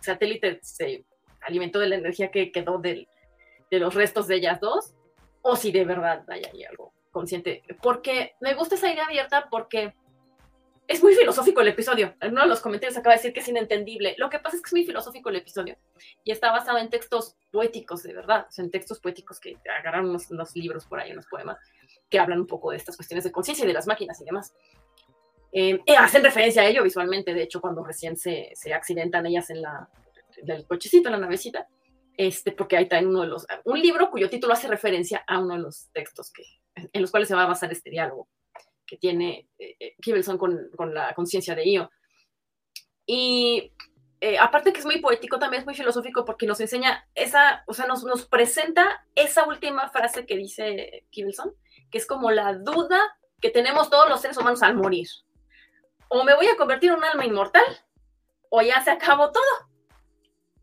satélite 0.00 0.58
se 0.62 1.04
alimentó 1.42 1.78
de 1.78 1.88
la 1.88 1.96
energía 1.96 2.30
que 2.30 2.50
quedó 2.50 2.78
de 2.78 3.08
los 3.70 3.94
restos 3.94 4.26
de 4.26 4.36
ellas 4.36 4.60
dos, 4.60 4.94
o 5.42 5.56
si 5.56 5.72
de 5.72 5.84
verdad 5.84 6.24
hay, 6.28 6.64
algo 6.64 6.92
consciente. 7.10 7.62
Porque 7.82 8.34
me 8.40 8.54
gusta 8.54 8.76
esa 8.76 8.90
idea 8.90 9.04
abierta 9.04 9.48
porque 9.50 9.94
es 10.88 11.02
muy 11.02 11.14
filosófico 11.14 11.60
el 11.60 11.68
episodio. 11.68 12.14
Uno 12.22 12.42
de 12.42 12.48
los 12.48 12.60
comentarios 12.60 12.96
acaba 12.96 13.14
de 13.14 13.18
decir 13.18 13.32
que 13.32 13.40
es 13.40 13.48
inentendible. 13.48 14.14
Lo 14.18 14.30
que 14.30 14.38
pasa 14.38 14.56
es 14.56 14.62
que 14.62 14.68
es 14.68 14.72
muy 14.72 14.84
filosófico 14.84 15.28
el 15.28 15.36
episodio 15.36 15.76
y 16.24 16.32
está 16.32 16.50
basado 16.50 16.78
en 16.78 16.90
textos 16.90 17.36
poéticos, 17.50 18.02
de 18.02 18.14
verdad. 18.14 18.46
O 18.48 18.52
sea, 18.52 18.64
en 18.64 18.70
textos 18.70 19.00
poéticos 19.00 19.40
que 19.40 19.58
agarraron 19.78 20.10
unos, 20.10 20.56
libros 20.56 20.86
por 20.86 21.00
ahí, 21.00 21.12
unos 21.12 21.26
poemas, 21.26 21.58
que 22.12 22.20
hablan 22.20 22.40
un 22.40 22.46
poco 22.46 22.70
de 22.70 22.76
estas 22.76 22.94
cuestiones 22.94 23.24
de 23.24 23.32
conciencia 23.32 23.64
y 23.64 23.68
de 23.68 23.74
las 23.74 23.86
máquinas 23.86 24.20
y 24.20 24.24
demás. 24.24 24.54
Eh, 25.50 25.80
hacen 25.98 26.22
referencia 26.22 26.62
a 26.62 26.66
ello 26.66 26.84
visualmente, 26.84 27.34
de 27.34 27.42
hecho, 27.42 27.60
cuando 27.60 27.82
recién 27.82 28.16
se, 28.16 28.52
se 28.54 28.72
accidentan 28.72 29.26
ellas 29.26 29.50
en 29.50 29.62
la, 29.62 29.88
en 30.36 30.50
el 30.50 30.66
cochecito, 30.66 31.08
en 31.08 31.12
la 31.12 31.18
navecita 31.18 31.66
este, 32.16 32.52
porque 32.52 32.76
ahí 32.76 32.84
está 32.84 32.98
en 32.98 33.08
uno 33.08 33.22
de 33.22 33.28
los, 33.28 33.46
un 33.64 33.80
libro 33.80 34.10
cuyo 34.10 34.28
título 34.28 34.52
hace 34.52 34.68
referencia 34.68 35.24
a 35.26 35.38
uno 35.38 35.54
de 35.54 35.60
los 35.60 35.88
textos 35.92 36.30
que, 36.30 36.44
en 36.74 37.00
los 37.00 37.10
cuales 37.10 37.28
se 37.28 37.34
va 37.34 37.44
a 37.44 37.48
basar 37.48 37.72
este 37.72 37.90
diálogo 37.90 38.28
que 38.86 38.96
tiene 38.98 39.48
eh, 39.58 39.96
con, 40.38 40.70
con, 40.76 40.94
la 40.94 41.14
conciencia 41.14 41.54
de 41.54 41.66
Io. 41.66 41.90
Y 43.06 43.72
eh, 44.20 44.38
aparte 44.38 44.72
que 44.72 44.80
es 44.80 44.84
muy 44.84 45.00
poético, 45.00 45.38
también 45.38 45.62
es 45.62 45.66
muy 45.66 45.74
filosófico 45.74 46.24
porque 46.26 46.46
nos 46.46 46.60
enseña 46.60 47.08
esa, 47.14 47.64
o 47.66 47.72
sea, 47.72 47.86
nos, 47.86 48.04
nos 48.04 48.26
presenta 48.26 49.06
esa 49.14 49.46
última 49.46 49.88
frase 49.88 50.26
que 50.26 50.36
dice 50.36 51.06
Kivelson, 51.10 51.54
que 51.92 51.98
es 51.98 52.06
como 52.06 52.32
la 52.32 52.54
duda 52.54 52.98
que 53.40 53.50
tenemos 53.50 53.90
todos 53.90 54.08
los 54.08 54.20
seres 54.20 54.36
humanos 54.36 54.62
al 54.62 54.74
morir. 54.74 55.06
O 56.08 56.24
me 56.24 56.34
voy 56.34 56.48
a 56.48 56.56
convertir 56.56 56.90
en 56.90 56.96
un 56.96 57.04
alma 57.04 57.24
inmortal, 57.24 57.64
o 58.50 58.60
ya 58.62 58.82
se 58.82 58.90
acabó 58.90 59.30
todo 59.30 59.72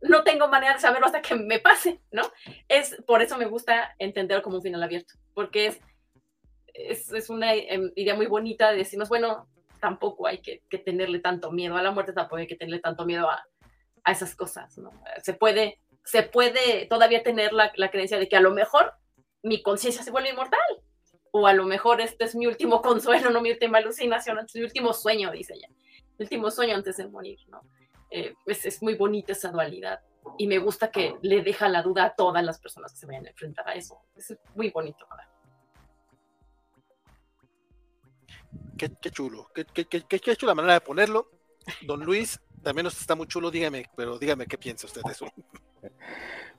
no 0.02 0.24
tengo 0.24 0.48
manera 0.48 0.74
de 0.74 0.80
saberlo 0.80 1.08
hasta 1.08 1.22
que 1.22 1.36
me 1.36 1.60
pase, 1.60 2.02
¿no? 2.12 2.24
Es 2.68 2.96
por 3.06 3.22
eso 3.22 3.38
me 3.38 3.46
gusta 3.46 3.96
entenderlo 4.00 4.44
como 4.44 4.58
un 4.58 4.62
final 4.62 4.82
abierto, 4.84 5.14
porque 5.34 5.68
es, 6.74 7.12
es, 7.12 7.30
una 7.30 7.54
em, 7.54 7.92
idea 7.96 8.16
muy 8.16 8.28
bonita 8.28 8.72
de 8.72 8.78
decirnos, 8.78 9.10
bueno, 9.10 9.48
tampoco 9.80 10.28
hay 10.28 10.40
que, 10.40 10.62
tenerle 10.80 11.20
tanto 11.20 11.52
miedo 11.52 11.76
a 11.76 11.84
la 11.84 11.92
muerte, 11.92 12.14
tampoco 12.14 12.38
hay 12.38 12.48
que 12.48 12.56
tenerle 12.56 12.80
tanto 12.80 13.06
miedo 13.06 13.30
a, 13.30 13.44
a 14.04 14.12
esas 14.12 14.36
cosas, 14.36 14.78
¿no? 14.78 14.92
Se 15.22 15.34
puede, 15.34 15.82
se 16.04 16.24
puede 16.24 16.86
todavía 16.86 17.24
tener 17.24 17.54
la, 17.54 17.72
la 17.76 17.92
creencia 17.92 18.18
de 18.18 18.30
que 18.30 18.38
a 18.38 18.42
lo 18.42 18.52
mejor 18.52 18.94
mi 19.42 19.62
conciencia 19.62 20.04
se 20.04 20.12
vuelve 20.12 20.30
inmortal, 20.30 20.60
o 21.32 21.48
a 21.48 21.54
lo 21.54 21.66
mejor 21.66 22.02
este 22.02 22.26
es 22.26 22.36
mi 22.36 22.48
último 22.48 22.82
consuelo, 22.82 23.30
no 23.30 23.42
mi 23.42 23.52
última 23.52 23.78
alucinación, 23.78 24.40
es 24.40 24.56
mi 24.56 24.64
último 24.64 24.94
sueño, 24.94 25.32
dice 25.32 25.54
ella, 25.54 25.70
mi 26.18 26.24
último 26.24 26.52
sueño 26.52 26.76
antes 26.76 26.98
de 26.98 27.08
morir, 27.08 27.40
¿no? 27.48 27.62
Eh, 28.12 28.34
es, 28.48 28.82
muy 28.82 28.96
bonita 28.96 29.34
esa 29.34 29.52
dualidad 29.52 30.02
y 30.38 30.48
me 30.48 30.58
gusta 30.58 30.90
que 30.90 31.16
le 31.22 31.44
deja 31.44 31.70
la 31.70 31.84
duda 31.84 32.06
a 32.06 32.16
todas 32.16 32.44
las 32.44 32.60
personas 32.60 32.92
que 32.92 32.98
se 32.98 33.06
vayan 33.06 33.28
a 33.28 33.30
enfrentar 33.30 33.70
a 33.70 33.76
eso. 33.76 34.00
Es 34.16 34.36
muy 34.56 34.72
bonito. 34.72 35.08
Qué, 38.78 38.92
qué, 39.00 39.12
chulo, 39.12 39.52
qué, 39.54 39.66
qué, 39.66 39.86
qué, 39.86 40.20
qué 40.20 40.36
chula 40.36 40.56
manera 40.56 40.74
de 40.74 40.82
ponerlo. 40.82 41.30
Don 41.86 42.04
Luis, 42.04 42.40
también 42.64 42.86
nos 42.86 43.00
está 43.00 43.14
muy 43.14 43.28
chulo, 43.28 43.52
dígame, 43.52 43.86
pero 43.96 44.18
dígame 44.18 44.48
qué 44.48 44.58
piensa 44.58 44.88
usted 44.88 45.02
de 45.04 45.12
eso. 45.12 45.28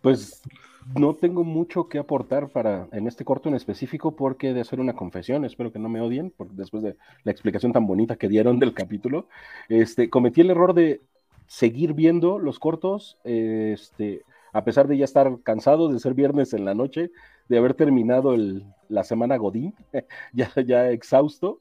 Pues 0.00 0.40
no 0.96 1.14
tengo 1.14 1.44
mucho 1.44 1.88
que 1.88 1.98
aportar 1.98 2.48
para 2.48 2.88
en 2.92 3.06
este 3.06 3.24
corto 3.24 3.48
en 3.48 3.54
específico 3.54 4.16
porque 4.16 4.52
de 4.52 4.60
hacer 4.60 4.80
una 4.80 4.94
confesión, 4.94 5.44
espero 5.44 5.72
que 5.72 5.78
no 5.78 5.88
me 5.88 6.00
odien, 6.00 6.32
porque 6.36 6.54
después 6.56 6.82
de 6.82 6.96
la 7.24 7.32
explicación 7.32 7.72
tan 7.72 7.86
bonita 7.86 8.16
que 8.16 8.28
dieron 8.28 8.58
del 8.58 8.74
capítulo, 8.74 9.26
este, 9.68 10.10
cometí 10.10 10.40
el 10.40 10.50
error 10.50 10.74
de 10.74 11.00
seguir 11.46 11.94
viendo 11.94 12.38
los 12.38 12.58
cortos, 12.58 13.18
este, 13.24 14.22
a 14.52 14.64
pesar 14.64 14.88
de 14.88 14.96
ya 14.96 15.04
estar 15.04 15.40
cansado 15.42 15.88
de 15.88 15.98
ser 15.98 16.14
viernes 16.14 16.52
en 16.52 16.64
la 16.64 16.74
noche, 16.74 17.10
de 17.48 17.58
haber 17.58 17.74
terminado 17.74 18.36
la 18.88 19.04
semana 19.04 19.36
Godín, 19.36 19.74
ya, 20.32 20.52
ya 20.64 20.90
exhausto. 20.90 21.60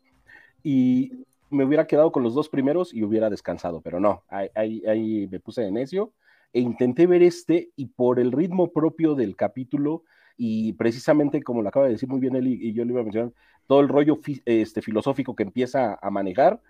Y 0.64 1.26
me 1.50 1.66
hubiera 1.66 1.88
quedado 1.88 2.12
con 2.12 2.24
los 2.24 2.34
dos 2.34 2.50
primeros 2.50 2.94
y 2.94 3.04
hubiera 3.04 3.30
descansado, 3.30 3.82
pero 3.82 4.00
no, 4.00 4.24
ahí, 4.30 4.84
ahí, 4.86 5.28
me 5.32 5.40
puse 5.40 5.62
de 5.62 5.72
necio 5.72 6.12
e 6.54 6.60
intenté 6.60 7.08
ver 7.08 7.24
este 7.24 7.70
y 7.76 7.88
por 7.88 8.20
el 8.20 8.32
ritmo 8.32 8.72
propio 8.72 9.16
del 9.16 9.36
capítulo 9.36 10.04
y 10.38 10.74
precisamente 10.74 11.44
como 11.44 11.62
lo 11.62 11.70
acaba 11.70 11.86
de 11.86 11.94
decir 11.94 12.10
muy 12.10 12.20
bien 12.20 12.36
él 12.36 12.48
y, 12.48 12.74
yo 12.74 12.86
le 12.86 12.92
iba 12.92 13.02
a 13.02 13.04
mencionar, 13.04 13.34
todo 13.68 13.82
el 13.82 13.90
rollo 13.90 14.20
este, 14.46 14.82
filosófico 14.82 15.36
que 15.36 15.44
empieza 15.44 16.00
a 16.02 16.10
manejar, 16.10 16.62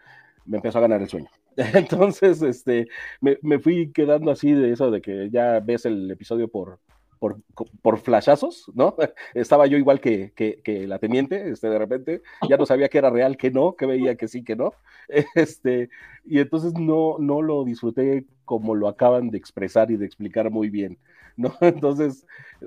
me 0.46 0.58
empezó 0.58 0.80
a 0.80 0.82
ganar 0.82 1.02
el 1.02 1.08
sueño. 1.08 1.30
Entonces, 1.56 2.42
este, 2.42 2.88
me, 3.22 3.38
me, 3.42 3.60
fui 3.60 3.92
quedando 3.92 4.32
así 4.32 4.52
de 4.52 4.72
eso 4.72 4.92
de 4.92 5.02
que 5.02 5.30
ya 5.30 5.60
ves 5.60 5.86
el 5.86 6.10
episodio 6.10 6.48
por, 6.48 6.80
por, 7.20 7.42
por 7.82 8.00
flashazos, 8.00 8.72
¿no? 8.74 8.96
Estaba 9.34 9.68
yo 9.68 9.78
igual 9.78 10.00
que, 10.00 10.32
que, 10.36 10.88
la 10.88 11.00
teniente, 11.00 11.50
este, 11.50 11.70
de 11.70 11.78
repente, 11.78 12.22
ya 12.50 12.58
no 12.58 12.66
sabía 12.66 12.90
que 12.90 12.98
era 12.98 13.10
real, 13.10 13.38
que 13.38 13.52
no, 13.52 13.76
que 13.76 13.86
veía 13.86 14.16
que 14.16 14.28
sí, 14.28 14.44
que 14.44 14.56
no. 14.56 14.74
Este, 15.36 15.90
y 16.26 16.40
entonces 16.40 16.74
no, 16.74 17.18
no 17.20 17.42
lo 17.42 17.64
disfruté 17.66 18.26
como 18.46 18.76
lo 18.76 18.88
acaban 18.88 19.30
de 19.30 19.38
expresar 19.38 19.92
y 19.92 19.98
de 19.98 20.06
explicar 20.06 20.50
muy 20.50 20.70
bien, 20.70 20.98
¿no? 21.36 21.54
Entonces, 21.62 22.26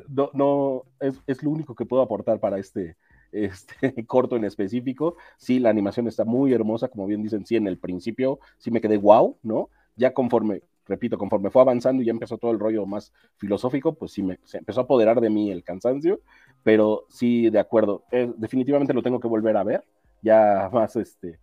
no, 0.08 0.30
no 0.32 0.84
es, 1.00 1.20
es 1.26 1.42
lo 1.42 1.50
único 1.50 1.74
que 1.74 1.86
puedo 1.86 2.02
aportar 2.02 2.40
para 2.40 2.58
este, 2.58 2.96
este, 3.32 4.06
corto 4.06 4.36
en 4.36 4.44
específico. 4.44 5.16
Sí, 5.38 5.58
la 5.58 5.70
animación 5.70 6.06
está 6.06 6.24
muy 6.24 6.52
hermosa, 6.52 6.88
como 6.88 7.06
bien 7.06 7.22
dicen, 7.22 7.46
sí, 7.46 7.56
en 7.56 7.66
el 7.66 7.78
principio 7.78 8.38
sí 8.58 8.70
me 8.70 8.80
quedé 8.80 8.98
wow, 8.98 9.38
¿no? 9.42 9.70
Ya 9.96 10.12
conforme, 10.12 10.62
repito, 10.86 11.18
conforme 11.18 11.50
fue 11.50 11.62
avanzando 11.62 12.02
y 12.02 12.06
ya 12.06 12.12
empezó 12.12 12.38
todo 12.38 12.50
el 12.50 12.58
rollo 12.58 12.86
más 12.86 13.12
filosófico, 13.36 13.94
pues 13.94 14.12
sí 14.12 14.22
me 14.22 14.38
se 14.44 14.58
empezó 14.58 14.80
a 14.80 14.84
apoderar 14.84 15.20
de 15.20 15.30
mí 15.30 15.50
el 15.50 15.62
cansancio, 15.62 16.20
pero 16.62 17.06
sí, 17.08 17.50
de 17.50 17.58
acuerdo, 17.58 18.04
eh, 18.10 18.32
definitivamente 18.36 18.94
lo 18.94 19.02
tengo 19.02 19.20
que 19.20 19.28
volver 19.28 19.56
a 19.56 19.64
ver, 19.64 19.84
ya 20.22 20.68
más, 20.72 20.96
este, 20.96 21.38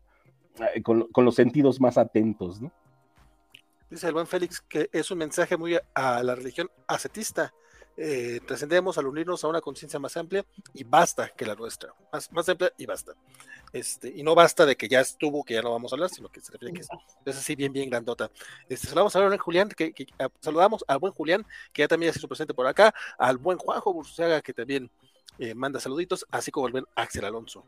eh, 0.76 0.82
con, 0.82 1.08
con 1.12 1.26
los 1.26 1.36
sentidos 1.36 1.80
más 1.80 1.98
atentos, 1.98 2.62
¿no? 2.62 2.72
Dice 3.90 4.08
el 4.08 4.14
buen 4.14 4.28
Félix 4.28 4.62
que 4.62 4.90
es 4.92 5.10
un 5.10 5.18
mensaje 5.18 5.58
muy 5.58 5.78
a 5.96 6.24
la 6.24 6.36
religión 6.36 6.70
ascetista, 6.88 7.54
eh, 8.02 8.40
trascendemos 8.46 8.98
al 8.98 9.08
unirnos 9.08 9.44
a 9.44 9.50
una 9.50 9.60
conciencia 9.60 10.00
más 10.00 10.16
amplia 10.16 10.46
y 10.74 10.86
basta 10.86 11.28
que 11.28 11.46
la 11.46 11.54
nuestra, 11.54 11.94
más, 12.14 12.32
más 12.32 12.48
amplia 12.48 12.72
y 12.78 12.86
basta. 12.86 13.14
Este, 13.74 14.08
y 14.16 14.24
no 14.24 14.36
basta 14.36 14.66
de 14.66 14.78
que 14.78 14.88
ya 14.88 15.02
estuvo, 15.02 15.44
que 15.44 15.56
ya 15.56 15.62
no 15.62 15.72
vamos 15.72 15.92
a 15.92 15.96
hablar, 15.96 16.10
sino 16.10 16.30
que 16.30 16.40
se 16.40 16.54
refiere 16.54 16.74
que 16.74 16.80
es, 16.80 17.38
así 17.38 17.56
bien, 17.58 17.74
bien 17.74 17.90
grandota. 17.90 18.32
Este, 18.70 18.88
saludamos 18.88 19.16
a 19.18 19.38
Julián, 19.38 19.68
que, 19.68 19.94
saludamos 20.40 20.86
al 20.88 21.00
buen 21.00 21.12
Julián, 21.12 21.46
que 21.74 21.82
ya 21.82 21.90
también 21.90 22.12
ha 22.12 22.14
sido 22.14 22.30
presente 22.30 22.54
por 22.54 22.66
acá, 22.68 22.94
al 23.18 23.38
buen 23.38 23.58
Juanjo 23.58 23.94
Bursuaga, 23.94 24.42
que 24.42 24.54
también 24.54 24.90
eh, 25.38 25.54
manda 25.54 25.82
saluditos, 25.82 26.26
así 26.32 26.52
como 26.52 26.68
el 26.68 26.72
buen 26.72 26.86
Axel 26.96 27.26
Alonso, 27.26 27.66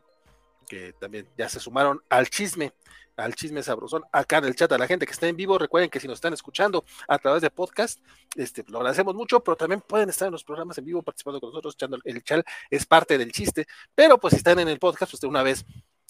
que 0.66 0.92
también 0.94 1.28
ya 1.36 1.48
se 1.48 1.60
sumaron 1.60 2.02
al 2.08 2.28
chisme 2.28 2.72
al 3.16 3.34
chisme 3.34 3.62
sabrosón 3.62 4.02
acá 4.12 4.38
en 4.38 4.44
el 4.46 4.56
chat 4.56 4.70
a 4.72 4.78
la 4.78 4.86
gente 4.86 5.06
que 5.06 5.12
está 5.12 5.28
en 5.28 5.36
vivo. 5.36 5.58
Recuerden 5.58 5.90
que 5.90 6.00
si 6.00 6.08
nos 6.08 6.16
están 6.16 6.32
escuchando 6.32 6.84
a 7.08 7.18
través 7.18 7.42
de 7.42 7.50
podcast, 7.50 8.00
este, 8.36 8.64
lo 8.68 8.78
agradecemos 8.78 9.14
mucho, 9.14 9.40
pero 9.40 9.56
también 9.56 9.80
pueden 9.80 10.08
estar 10.08 10.26
en 10.26 10.32
los 10.32 10.44
programas 10.44 10.78
en 10.78 10.84
vivo 10.84 11.02
participando 11.02 11.40
con 11.40 11.50
nosotros, 11.50 11.74
echando 11.74 11.98
el 12.04 12.22
chat, 12.22 12.46
es 12.70 12.86
parte 12.86 13.18
del 13.18 13.32
chiste. 13.32 13.66
Pero 13.94 14.18
pues 14.18 14.32
si 14.32 14.38
están 14.38 14.58
en 14.58 14.68
el 14.68 14.78
podcast, 14.78 15.12
pues 15.12 15.20
de 15.20 15.26
una 15.26 15.42
vez, 15.42 15.64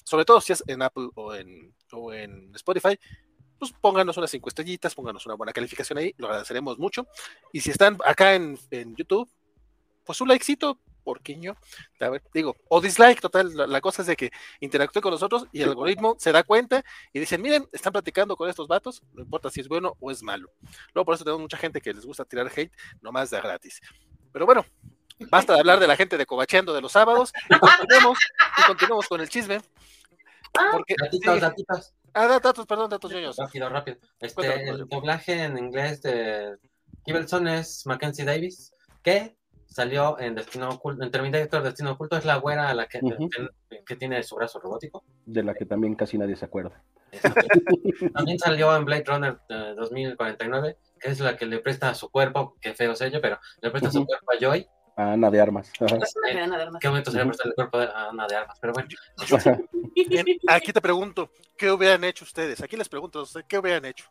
sobre 0.05 0.25
todo 0.25 0.41
si 0.41 0.53
es 0.53 0.63
en 0.67 0.83
Apple 0.83 1.09
o 1.15 1.35
en, 1.35 1.75
o 1.93 2.13
en 2.13 2.55
Spotify, 2.55 2.99
pues 3.59 3.73
pónganos 3.81 4.17
unas 4.17 4.31
cinco 4.31 4.49
estrellitas, 4.49 4.95
pónganos 4.95 5.25
una 5.27 5.37
buena 5.37 5.53
calificación 5.53 5.99
ahí, 5.99 6.15
lo 6.19 6.27
agradeceremos 6.27 6.79
mucho. 6.79 7.07
Y 7.53 7.61
si 7.61 7.71
están 7.71 7.99
acá 8.05 8.35
en, 8.35 8.59
en 8.71 8.97
YouTube, 8.97 9.29
pues 10.05 10.21
un 10.21 10.29
likecito, 10.29 10.79
porquiño, 11.03 11.57
digo, 12.33 12.57
o 12.69 12.81
dislike, 12.81 13.21
total, 13.21 13.53
la, 13.55 13.81
cosa 13.81 14.03
es 14.03 14.09
de 14.09 14.17
que 14.17 14.31
interactúe 14.61 15.01
con 15.01 15.11
nosotros 15.11 15.47
y 15.53 15.63
el 15.63 15.71
algoritmo 15.71 16.17
se 16.19 16.33
da 16.33 16.43
cuenta 16.43 16.85
y 17.13 17.21
dicen, 17.21 17.43
miren, 17.43 17.69
están 17.73 17.93
platicando 17.93 18.37
con 18.37 18.49
estos 18.49 18.69
vatos, 18.69 19.03
no 19.13 19.23
importa 19.23 19.51
si 19.51 19.61
es 19.61 19.69
bueno 19.69 19.97
o 20.01 20.11
es 20.11 20.23
malo. 20.23 20.51
Luego 20.95 21.05
por 21.05 21.15
eso 21.15 21.25
tenemos 21.25 21.43
mucha 21.43 21.57
gente 21.57 21.81
que 21.81 21.93
les 21.93 22.05
gusta 22.05 22.25
tirar 22.25 22.51
hate, 22.55 22.73
nomás 23.01 23.31
de 23.31 23.41
gratis. 23.41 23.81
Pero 24.33 24.47
bueno, 24.47 24.65
basta 25.31 25.55
de 25.55 25.61
hablar 25.61 25.81
de 25.81 25.87
la 25.87 25.97
gente 25.97 26.17
de 26.17 26.27
Cobacheando 26.27 26.73
de 26.73 26.81
los 26.81 26.93
sábados 26.93 27.33
y 27.49 27.59
continuemos, 27.59 28.19
y 28.59 28.63
continuemos 28.63 29.09
con 29.09 29.21
el 29.21 29.29
chisme. 29.29 29.61
Ah. 30.55 30.71
Porque, 30.73 30.95
datitos, 30.99 31.93
Ah, 32.15 32.39
datos, 32.43 32.67
perdón, 32.67 32.91
datos 32.91 33.11
ñoños. 33.11 33.37
Rápido, 33.37 33.69
rápido. 33.69 33.97
Este, 34.21 34.69
el 34.69 34.87
doblaje 34.87 35.45
en 35.45 35.57
inglés 35.57 36.03
de 36.03 36.59
Gibbelson 37.07 37.49
es 37.49 37.87
Mackenzie 37.87 38.25
Davis, 38.25 38.73
que 39.03 39.35
salió 39.73 40.18
en 40.20 40.35
Destino 40.35 40.68
Oculto, 40.68 41.03
en 41.03 41.11
Terminator 41.11 41.62
Destino 41.62 41.93
Oculto, 41.93 42.16
es 42.16 42.25
la 42.25 42.37
güera 42.37 42.68
a 42.68 42.75
la 42.75 42.87
que, 42.87 43.01
que, 43.87 43.97
tiene 43.97 44.23
su 44.23 44.37
brazo 44.37 44.61
robótico. 44.61 45.05
De 45.27 45.43
la 45.43 45.55
que 45.55 45.64
también 45.64 45.95
casi 45.95 46.18
nadie 46.18 46.37
se 46.37 46.45
acuerda. 46.45 46.83
también 48.14 48.39
salió 48.39 48.75
en 48.77 48.85
Blade 48.85 49.05
Runner 49.07 49.39
2049, 49.77 50.77
que 51.01 51.11
es 51.11 51.20
la 51.20 51.37
que 51.37 51.47
le 51.47 51.59
presta 51.59 51.95
su 51.95 52.11
cuerpo, 52.11 52.57
que 52.61 52.75
feo 52.75 52.95
sello, 52.95 53.20
pero 53.20 53.39
le 53.61 53.70
presta 53.70 53.91
su 53.91 54.05
cuerpo 54.07 54.33
a 54.33 54.39
Joy. 54.39 54.66
A 54.97 55.12
Ana 55.12 55.31
de 55.31 55.41
Armas. 55.41 55.73
¿Qué 56.81 56.89
momento 56.89 57.11
sería 57.11 57.27
prestar 57.27 57.47
el 57.47 57.55
cuerpo 57.55 57.79
a 57.79 58.11
Ana 58.11 58.27
de 58.27 58.37
Armas? 58.37 58.59
Pero 58.61 58.75
bueno. 58.75 58.89
aquí 60.49 60.73
te 60.73 60.81
pregunto, 60.81 61.31
¿qué 61.57 61.70
hubieran 61.70 62.05
hecho 62.05 62.25
ustedes? 62.25 62.62
Aquí 62.62 62.77
les 62.77 62.89
pregunto, 62.89 63.25
¿qué 63.49 63.59
hubieran 63.59 63.87
hecho? 63.87 64.07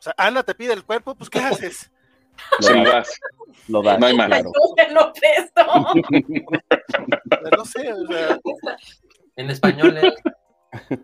O 0.00 0.02
sea, 0.02 0.14
Ana 0.16 0.42
te 0.42 0.54
pide 0.54 0.72
el 0.72 0.84
cuerpo, 0.84 1.14
pues 1.14 1.28
¿qué 1.28 1.38
haces? 1.40 1.90
Lo 2.60 2.84
das. 2.84 3.20
Lo 3.68 3.82
das. 3.82 3.98
No 3.98 4.06
hay 4.06 4.16
más. 4.16 4.26
Claro. 4.28 4.52
No, 4.92 5.12
no 7.56 7.64
sé, 7.64 7.92
o 7.92 8.06
sea... 8.06 8.38
En 9.36 9.48
español 9.50 9.96
es 9.96 10.14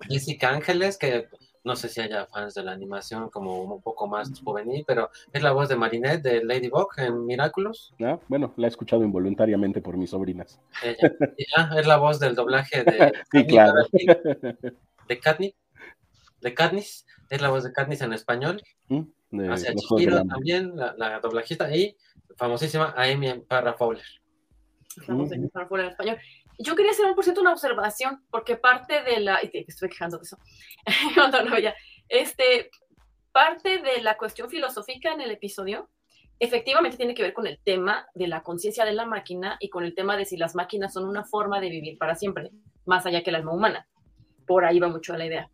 Jessica 0.08 0.50
Ángeles, 0.50 0.98
que 0.98 1.26
no 1.66 1.74
sé 1.74 1.88
si 1.88 2.00
haya 2.00 2.26
fans 2.26 2.54
de 2.54 2.62
la 2.62 2.72
animación 2.72 3.28
como 3.28 3.60
un 3.62 3.82
poco 3.82 4.06
más 4.06 4.30
juvenil, 4.40 4.84
pero 4.86 5.10
es 5.32 5.42
la 5.42 5.50
voz 5.50 5.68
de 5.68 5.76
Marinette 5.76 6.22
de 6.22 6.44
Ladybug 6.44 6.88
en 6.98 7.26
Miraculous. 7.26 7.92
Ah, 8.00 8.20
bueno, 8.28 8.54
la 8.56 8.66
he 8.66 8.70
escuchado 8.70 9.02
involuntariamente 9.02 9.80
por 9.80 9.96
mis 9.96 10.10
sobrinas. 10.10 10.60
Ella, 10.82 11.70
es 11.76 11.86
la 11.86 11.96
voz 11.96 12.20
del 12.20 12.36
doblaje 12.36 12.84
de, 12.84 13.12
sí, 13.32 13.46
claro. 13.46 13.84
de 15.08 15.18
Katniss, 15.20 15.54
de 16.40 16.54
Katniss, 16.54 17.06
es 17.30 17.40
la 17.40 17.48
voz 17.48 17.64
de 17.64 17.72
Katniss 17.72 18.02
en 18.02 18.12
español. 18.12 18.62
Mm 18.88 19.02
hacia 19.50 19.74
Chihiro 19.74 20.24
también, 20.24 20.72
la, 20.76 21.20
doblajista, 21.20 21.74
y 21.74 21.96
famosísima 22.36 22.94
Amy 22.96 23.40
Parra 23.40 23.74
Fowler. 23.74 24.04
Fowler 25.04 25.32
en 25.84 25.90
español. 25.90 26.18
Yo 26.58 26.74
quería 26.74 26.92
hacer, 26.92 27.14
por 27.14 27.24
cierto, 27.24 27.42
una 27.42 27.52
observación, 27.52 28.24
porque 28.30 28.56
parte 28.56 29.02
de 29.02 29.20
la. 29.20 29.40
Y 29.42 29.50
estoy 29.66 29.88
quejando 29.88 30.18
de 30.18 30.22
eso. 30.22 30.38
no, 31.16 31.58
ya. 31.58 31.74
Este, 32.08 32.70
parte 33.32 33.78
de 33.78 34.00
la 34.00 34.16
cuestión 34.16 34.48
filosófica 34.48 35.12
en 35.12 35.20
el 35.20 35.30
episodio, 35.30 35.90
efectivamente 36.38 36.96
tiene 36.96 37.14
que 37.14 37.22
ver 37.22 37.34
con 37.34 37.46
el 37.46 37.58
tema 37.62 38.06
de 38.14 38.28
la 38.28 38.42
conciencia 38.42 38.84
de 38.84 38.94
la 38.94 39.04
máquina 39.04 39.58
y 39.60 39.68
con 39.68 39.84
el 39.84 39.94
tema 39.94 40.16
de 40.16 40.24
si 40.24 40.36
las 40.36 40.54
máquinas 40.54 40.94
son 40.94 41.06
una 41.06 41.24
forma 41.24 41.60
de 41.60 41.68
vivir 41.68 41.98
para 41.98 42.14
siempre, 42.14 42.50
más 42.86 43.04
allá 43.04 43.22
que 43.22 43.30
el 43.30 43.36
alma 43.36 43.52
humana. 43.52 43.86
Por 44.46 44.64
ahí 44.64 44.78
va 44.78 44.88
mucho 44.88 45.14
la 45.14 45.26
idea. 45.26 45.50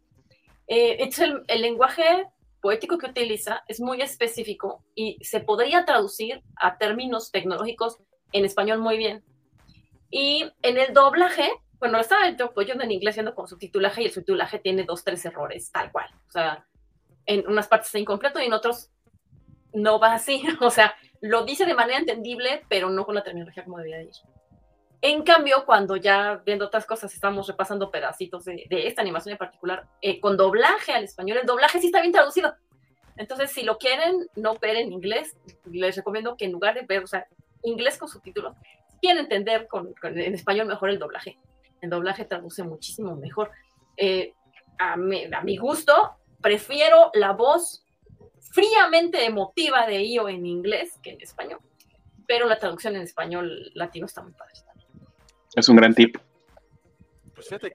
Eh, 0.66 1.08
el, 1.18 1.42
el 1.48 1.62
lenguaje 1.62 2.26
poético 2.60 2.96
que 2.96 3.06
utiliza 3.06 3.64
es 3.68 3.80
muy 3.80 4.00
específico 4.00 4.84
y 4.94 5.18
se 5.22 5.40
podría 5.40 5.84
traducir 5.84 6.42
a 6.56 6.78
términos 6.78 7.30
tecnológicos 7.30 7.98
en 8.32 8.44
español 8.44 8.78
muy 8.78 8.96
bien. 8.96 9.24
Y 10.10 10.50
en 10.62 10.78
el 10.78 10.92
doblaje, 10.92 11.50
bueno, 11.78 11.98
estaba 11.98 12.30
yo 12.30 12.52
en 12.56 12.90
inglés 12.90 13.16
viendo 13.16 13.34
con 13.34 13.48
subtitulaje 13.48 14.02
y 14.02 14.06
el 14.06 14.12
subtitulaje 14.12 14.58
tiene 14.58 14.84
dos, 14.84 15.04
tres 15.04 15.24
errores, 15.24 15.72
tal 15.72 15.90
cual. 15.90 16.08
O 16.28 16.30
sea, 16.30 16.66
en 17.26 17.46
unas 17.48 17.66
partes 17.66 17.88
está 17.88 17.98
incompleto 17.98 18.40
y 18.40 18.44
en 18.44 18.52
otros 18.52 18.90
no 19.72 19.98
va 19.98 20.14
así. 20.14 20.42
O 20.60 20.70
sea, 20.70 20.94
lo 21.20 21.44
dice 21.44 21.66
de 21.66 21.74
manera 21.74 21.98
entendible, 21.98 22.64
pero 22.68 22.90
no 22.90 23.04
con 23.04 23.14
la 23.14 23.24
terminología 23.24 23.64
como 23.64 23.78
debía 23.78 24.02
ir. 24.02 24.10
En 25.04 25.24
cambio, 25.24 25.64
cuando 25.66 25.96
ya 25.96 26.40
viendo 26.46 26.66
otras 26.66 26.86
cosas, 26.86 27.12
estamos 27.12 27.48
repasando 27.48 27.90
pedacitos 27.90 28.44
de, 28.44 28.66
esta 28.70 29.02
animación 29.02 29.32
en 29.32 29.38
particular, 29.38 29.88
eh, 30.00 30.20
con 30.20 30.36
doblaje 30.36 30.92
al 30.92 31.02
español, 31.02 31.38
el 31.38 31.46
doblaje 31.46 31.80
sí 31.80 31.86
está 31.86 32.00
bien 32.00 32.12
traducido. 32.12 32.54
Entonces, 33.16 33.50
si 33.50 33.64
lo 33.64 33.78
quieren 33.78 34.28
no 34.36 34.54
ver 34.54 34.76
en 34.76 34.92
inglés, 34.92 35.36
les 35.64 35.96
recomiendo 35.96 36.36
que 36.36 36.44
en 36.44 36.52
lugar 36.52 36.74
de 36.74 36.82
ver, 36.82 37.02
o 37.02 37.08
sea, 37.08 37.26
inglés 37.64 37.98
con 37.98 38.08
subtítulos, 38.08 38.56
quieren 39.00 39.24
entender 39.24 39.66
con, 39.66 39.92
en 40.04 40.34
español 40.34 40.68
mejor 40.68 40.90
el 40.90 41.00
doblaje. 41.00 41.36
El 41.80 41.90
doblaje 41.90 42.24
traduce 42.24 42.62
muchísimo 42.62 43.16
mejor. 43.16 43.50
Eh, 43.96 44.34
a, 44.78 44.96
mi, 44.96 45.56
gusto, 45.56 46.16
prefiero 46.40 47.10
la 47.14 47.32
voz 47.32 47.84
fríamente 48.52 49.24
emotiva 49.24 49.84
de 49.86 50.04
Io 50.04 50.28
en 50.28 50.46
inglés 50.46 50.92
que 51.02 51.10
en 51.10 51.20
español, 51.20 51.58
pero 52.26 52.46
la 52.46 52.60
traducción 52.60 52.94
en 52.94 53.02
español 53.02 53.72
latino 53.74 54.06
está 54.06 54.22
muy 54.22 54.32
padre. 54.32 54.52
Es 55.54 55.68
un 55.68 55.76
gran 55.76 55.94
tip. 55.94 56.16
Pues 57.34 57.46
fíjate, 57.46 57.72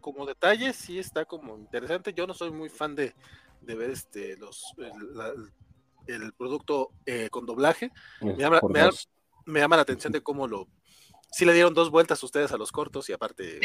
como, 0.00 0.26
detalle 0.26 0.72
sí 0.72 0.98
está 0.98 1.24
como 1.24 1.56
interesante. 1.56 2.12
Yo 2.12 2.26
no 2.26 2.34
soy 2.34 2.50
muy 2.50 2.68
fan 2.68 2.94
de, 2.94 3.14
ver 3.62 3.90
este 3.90 4.36
los 4.36 4.74
el, 6.06 6.32
producto 6.32 6.90
eh, 7.06 7.28
con 7.30 7.46
doblaje. 7.46 7.92
Me 8.20 8.36
llama, 8.36 8.60
me, 9.44 9.60
llama, 9.60 9.76
la 9.76 9.82
atención 9.82 10.12
de 10.12 10.22
cómo 10.22 10.46
lo. 10.46 10.68
Sí 11.30 11.44
le 11.44 11.52
dieron 11.52 11.74
dos 11.74 11.90
vueltas 11.90 12.22
ustedes 12.24 12.50
a 12.52 12.56
los 12.56 12.72
cortos 12.72 13.08
y 13.08 13.12
aparte 13.12 13.60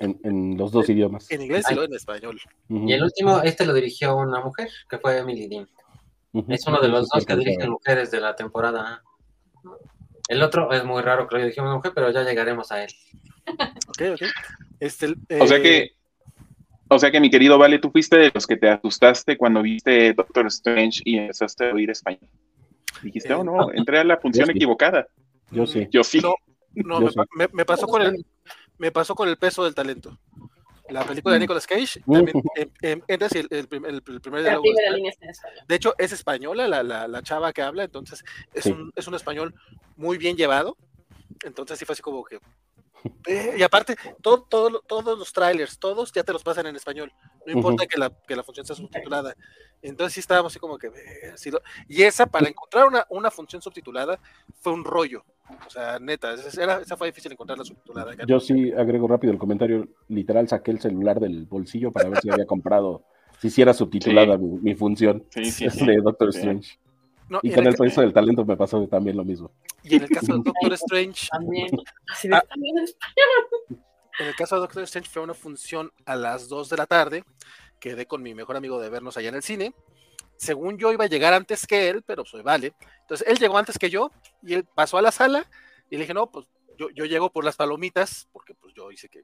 En, 0.00 0.56
los 0.56 0.72
dos 0.72 0.88
idiomas. 0.88 1.30
En 1.30 1.42
inglés 1.42 1.64
y 1.70 1.78
en 1.78 1.94
español. 1.94 2.40
Y 2.68 2.92
el 2.92 3.02
último, 3.04 3.40
este 3.42 3.64
lo 3.64 3.74
dirigió 3.74 4.16
una 4.16 4.40
mujer, 4.40 4.68
que 4.88 4.98
fue 4.98 5.18
Emily 5.18 5.46
Dean. 5.48 5.68
Es 6.48 6.66
uno 6.66 6.80
de 6.80 6.88
los 6.88 7.08
dos 7.08 7.26
que 7.26 7.36
dirigen 7.36 7.70
mujeres 7.70 8.10
de 8.10 8.20
la 8.20 8.34
temporada. 8.34 9.02
El 10.28 10.42
otro 10.42 10.72
es 10.72 10.84
muy 10.84 11.02
raro 11.02 11.26
que 11.26 11.38
lo 11.38 11.62
una 11.62 11.74
mujer, 11.76 11.92
pero 11.94 12.10
ya 12.10 12.22
llegaremos 12.22 12.72
a 12.72 12.84
él. 12.84 12.90
ok, 13.88 14.02
ok. 14.14 14.22
Este, 14.80 15.14
O 15.40 15.46
sea 15.46 15.60
que 15.60 15.78
eh, 15.78 15.92
o 16.92 16.98
sea 16.98 17.10
que 17.10 17.20
mi 17.20 17.30
querido 17.30 17.56
Vale, 17.56 17.78
tú 17.78 17.90
fuiste 17.90 18.18
de 18.18 18.30
los 18.34 18.46
que 18.46 18.56
te 18.56 18.68
asustaste 18.68 19.38
cuando 19.38 19.62
viste 19.62 20.12
Doctor 20.12 20.46
Strange 20.48 21.00
y 21.04 21.16
empezaste 21.16 21.70
a 21.70 21.72
oír 21.72 21.90
español. 21.90 22.28
Dijiste, 23.02 23.32
oh 23.32 23.42
no, 23.42 23.72
entré 23.72 23.98
a 23.98 24.04
la 24.04 24.16
función 24.20 24.50
equivocada. 24.50 25.06
Yo 25.50 25.66
sí. 25.66 25.88
Yo 25.90 26.04
sí. 26.04 26.20
No, 26.74 26.98
me, 27.52 27.64
pasó 27.64 27.86
con 27.86 28.02
el, 28.02 28.26
me 28.78 28.92
pasó 28.92 29.14
con 29.14 29.28
el 29.28 29.38
peso 29.38 29.64
del 29.64 29.74
talento. 29.74 30.18
La 30.88 31.04
película 31.04 31.34
de 31.34 31.38
mm. 31.38 31.42
Nicolas 31.42 31.66
Cage, 31.66 32.00
también, 32.00 32.42
en, 32.82 33.04
el, 33.08 34.02
primer 34.02 34.42
diálogo. 34.42 34.64
De 35.68 35.74
hecho, 35.74 35.94
es 35.98 36.12
española 36.12 36.66
la, 36.66 36.82
la, 36.82 37.22
chava 37.22 37.52
que 37.52 37.62
habla, 37.62 37.84
entonces 37.84 38.24
es, 38.52 38.66
un, 38.66 38.92
es 38.96 39.06
un 39.06 39.14
español 39.14 39.54
muy 39.96 40.18
bien 40.18 40.36
llevado. 40.36 40.76
Entonces 41.44 41.78
sí 41.78 41.84
fue 41.84 41.94
así 41.94 42.02
como 42.02 42.24
que, 42.24 42.38
eh, 43.26 43.54
y 43.58 43.62
aparte, 43.62 43.96
todo, 44.20 44.42
todos 44.42 45.18
los 45.18 45.32
trailers, 45.32 45.78
todos 45.78 46.12
ya 46.12 46.22
te 46.22 46.32
los 46.32 46.42
pasan 46.42 46.66
en 46.66 46.76
español. 46.76 47.12
No 47.46 47.52
importa 47.52 47.86
que, 47.86 47.98
la, 47.98 48.10
que 48.10 48.36
la 48.36 48.42
función 48.42 48.66
sea 48.66 48.76
subtitulada. 48.76 49.34
Entonces 49.80 50.14
sí 50.14 50.20
estábamos 50.20 50.52
así 50.52 50.60
como 50.60 50.78
que... 50.78 50.90
y 51.88 52.02
esa, 52.02 52.26
para 52.26 52.48
encontrar 52.48 52.86
una, 52.86 53.06
una 53.08 53.30
función 53.30 53.60
subtitulada, 53.60 54.20
fue 54.60 54.72
un 54.72 54.84
rollo. 54.84 55.24
O 55.66 55.70
sea, 55.70 55.98
neta, 55.98 56.34
esa, 56.34 56.96
fue 56.96 57.08
difícil 57.08 57.32
encontrarla 57.32 57.64
subtitulada. 57.64 58.14
Yo 58.26 58.40
sí 58.40 58.72
agrego 58.72 59.08
rápido 59.08 59.32
el 59.32 59.38
comentario. 59.38 59.88
Literal, 60.08 60.48
saqué 60.48 60.70
el 60.70 60.80
celular 60.80 61.20
del 61.20 61.46
bolsillo 61.46 61.92
para 61.92 62.08
ver 62.08 62.20
si 62.20 62.30
había 62.30 62.46
comprado, 62.46 63.04
si 63.40 63.48
hiciera 63.48 63.72
subtitulada 63.72 64.36
mi, 64.38 64.74
función 64.74 65.24
de 65.34 66.00
Doctor 66.02 66.28
Strange 66.30 66.78
y, 67.40 67.50
con 67.52 67.66
el, 67.66 67.74
peso 67.74 68.00
del 68.02 68.12
talento 68.12 68.44
me 68.44 68.56
pasó 68.56 68.86
también 68.88 69.16
lo 69.16 69.24
mismo. 69.24 69.50
Y 69.82 69.96
en 69.96 70.02
el 70.02 70.08
caso 70.10 70.32
de 70.32 70.42
Doctor 70.44 70.72
Strange. 70.74 71.28
También. 71.30 71.68
Ah, 72.32 72.42
en 74.18 74.26
el 74.26 74.34
caso 74.34 74.56
de 74.56 74.60
Doctor 74.60 74.82
Strange 74.82 75.08
fue 75.08 75.22
una 75.22 75.34
función 75.34 75.90
a 76.04 76.16
las 76.16 76.48
2 76.48 76.68
de 76.68 76.76
la 76.76 76.86
tarde. 76.86 77.24
Quedé 77.78 78.06
con 78.06 78.22
mi 78.22 78.34
mejor 78.34 78.56
amigo 78.56 78.80
de 78.80 78.90
vernos 78.90 79.16
allá 79.16 79.30
en 79.30 79.36
el 79.36 79.42
cine. 79.42 79.72
Según 80.42 80.76
yo 80.76 80.92
iba 80.92 81.04
a 81.04 81.08
llegar 81.08 81.32
antes 81.34 81.68
que 81.68 81.88
él, 81.88 82.02
pero 82.02 82.24
soy 82.24 82.42
vale. 82.42 82.74
Entonces 83.02 83.24
él 83.28 83.38
llegó 83.38 83.58
antes 83.58 83.78
que 83.78 83.90
yo 83.90 84.10
y 84.42 84.54
él 84.54 84.64
pasó 84.64 84.98
a 84.98 85.02
la 85.02 85.12
sala 85.12 85.48
y 85.88 85.94
le 85.94 86.02
dije, 86.02 86.14
no, 86.14 86.32
pues 86.32 86.48
yo, 86.76 86.90
yo 86.90 87.04
llego 87.04 87.30
por 87.30 87.44
las 87.44 87.54
palomitas, 87.54 88.28
porque 88.32 88.52
pues 88.52 88.74
yo 88.74 88.90
hice 88.90 89.08
que 89.08 89.22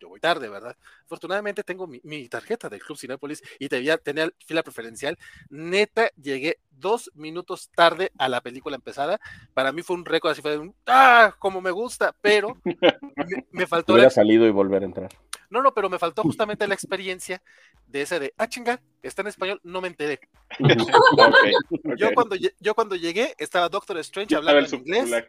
yo 0.00 0.08
voy 0.08 0.18
tarde, 0.18 0.48
¿verdad? 0.48 0.76
Afortunadamente 1.04 1.62
tengo 1.62 1.86
mi, 1.86 2.28
tarjeta 2.28 2.68
del 2.68 2.80
Club 2.80 2.98
Cinepolis 2.98 3.40
y 3.60 3.68
debía 3.68 3.98
tener 3.98 4.34
fila 4.44 4.64
preferencial. 4.64 5.16
Neta, 5.48 6.10
llegué 6.20 6.58
dos 6.70 7.08
minutos 7.14 7.70
tarde 7.76 8.10
a 8.18 8.28
la 8.28 8.40
película 8.40 8.74
empezada. 8.74 9.20
Para 9.54 9.70
mí 9.70 9.82
fue 9.82 9.94
un 9.94 10.04
récord, 10.04 10.32
así 10.32 10.42
fue 10.42 10.58
un, 10.58 10.74
¡ah! 10.86 11.36
Como 11.38 11.60
me 11.60 11.70
gusta, 11.70 12.16
pero 12.20 12.56
me, 13.52 13.68
faltó. 13.68 13.92
Hubiera 13.92 14.10
salido 14.10 14.44
y 14.44 14.50
volver 14.50 14.82
a 14.82 14.86
entrar. 14.86 15.08
No, 15.50 15.62
no, 15.62 15.72
pero 15.72 15.88
me 15.88 15.98
faltó 15.98 16.22
justamente 16.22 16.66
la 16.68 16.74
experiencia 16.74 17.42
de 17.86 18.02
ese 18.02 18.20
de, 18.20 18.34
ah, 18.36 18.48
chinga, 18.48 18.80
está 19.02 19.22
en 19.22 19.28
español, 19.28 19.60
no 19.64 19.80
me 19.80 19.88
enteré. 19.88 20.20
Yo, 21.96 22.10
cuando, 22.14 22.36
yo 22.36 22.74
cuando 22.74 22.96
llegué, 22.96 23.34
estaba 23.38 23.68
Doctor 23.68 23.98
Strange 23.98 24.36
hablando 24.36 24.66
en 24.66 24.80
inglés. 24.80 25.24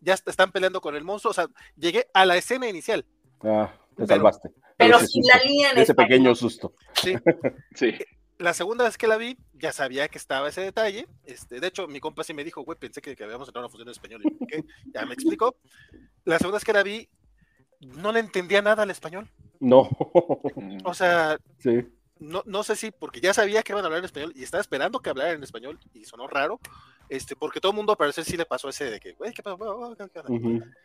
Ya 0.00 0.14
están 0.14 0.52
peleando 0.52 0.80
con 0.80 0.94
el 0.94 1.02
monstruo. 1.02 1.32
O 1.32 1.34
sea, 1.34 1.48
llegué 1.76 2.06
a 2.14 2.24
la 2.24 2.36
escena 2.36 2.68
inicial. 2.68 3.04
Ah. 3.42 3.72
Te 3.98 4.06
salvaste. 4.06 4.50
Pero 4.76 5.00
sin 5.00 5.24
la 5.26 5.38
línea 5.44 5.72
Ese 5.72 5.94
pequeño 5.94 6.34
susto. 6.34 6.72
Sí. 6.94 7.14
sí. 7.74 7.94
La 8.38 8.54
segunda 8.54 8.84
vez 8.84 8.96
que 8.96 9.08
la 9.08 9.16
vi, 9.16 9.36
ya 9.54 9.72
sabía 9.72 10.06
que 10.06 10.18
estaba 10.18 10.48
ese 10.48 10.60
detalle. 10.60 11.08
Este, 11.24 11.58
de 11.58 11.66
hecho, 11.66 11.88
mi 11.88 11.98
compa 11.98 12.22
sí 12.22 12.32
me 12.32 12.44
dijo, 12.44 12.62
güey, 12.62 12.78
pensé 12.78 13.02
que, 13.02 13.16
que 13.16 13.24
habíamos 13.24 13.48
entrado 13.48 13.64
a 13.64 13.66
una 13.66 13.72
función 13.72 13.88
en 13.88 13.92
español. 13.92 14.22
Y, 14.24 14.92
Ya 14.94 15.04
me 15.04 15.14
explicó. 15.14 15.56
La 16.24 16.38
segunda 16.38 16.56
vez 16.56 16.64
que 16.64 16.72
la 16.72 16.84
vi, 16.84 17.08
no 17.80 18.12
le 18.12 18.20
entendía 18.20 18.62
nada 18.62 18.82
al 18.82 18.90
español. 18.90 19.28
No. 19.60 19.88
O 20.84 20.94
sea, 20.94 21.38
sí. 21.58 21.86
no, 22.18 22.42
no 22.46 22.62
sé 22.62 22.76
si 22.76 22.90
porque 22.90 23.20
ya 23.20 23.34
sabía 23.34 23.62
que 23.62 23.72
iban 23.72 23.84
a 23.84 23.86
hablar 23.86 24.00
en 24.00 24.04
español 24.04 24.32
y 24.34 24.42
estaba 24.42 24.60
esperando 24.60 25.00
que 25.00 25.10
hablaran 25.10 25.36
en 25.36 25.42
español 25.42 25.78
y 25.92 26.04
sonó 26.04 26.26
raro. 26.26 26.60
Este, 27.08 27.34
porque 27.36 27.60
todo 27.60 27.72
el 27.72 27.76
mundo 27.76 27.92
a 27.92 27.96
parecer 27.96 28.24
sí 28.24 28.36
le 28.36 28.44
pasó 28.44 28.68
ese 28.68 28.90
de 28.90 29.00
que, 29.00 29.12
güey, 29.12 29.32
¿qué 29.32 29.42
pasó? 29.42 29.96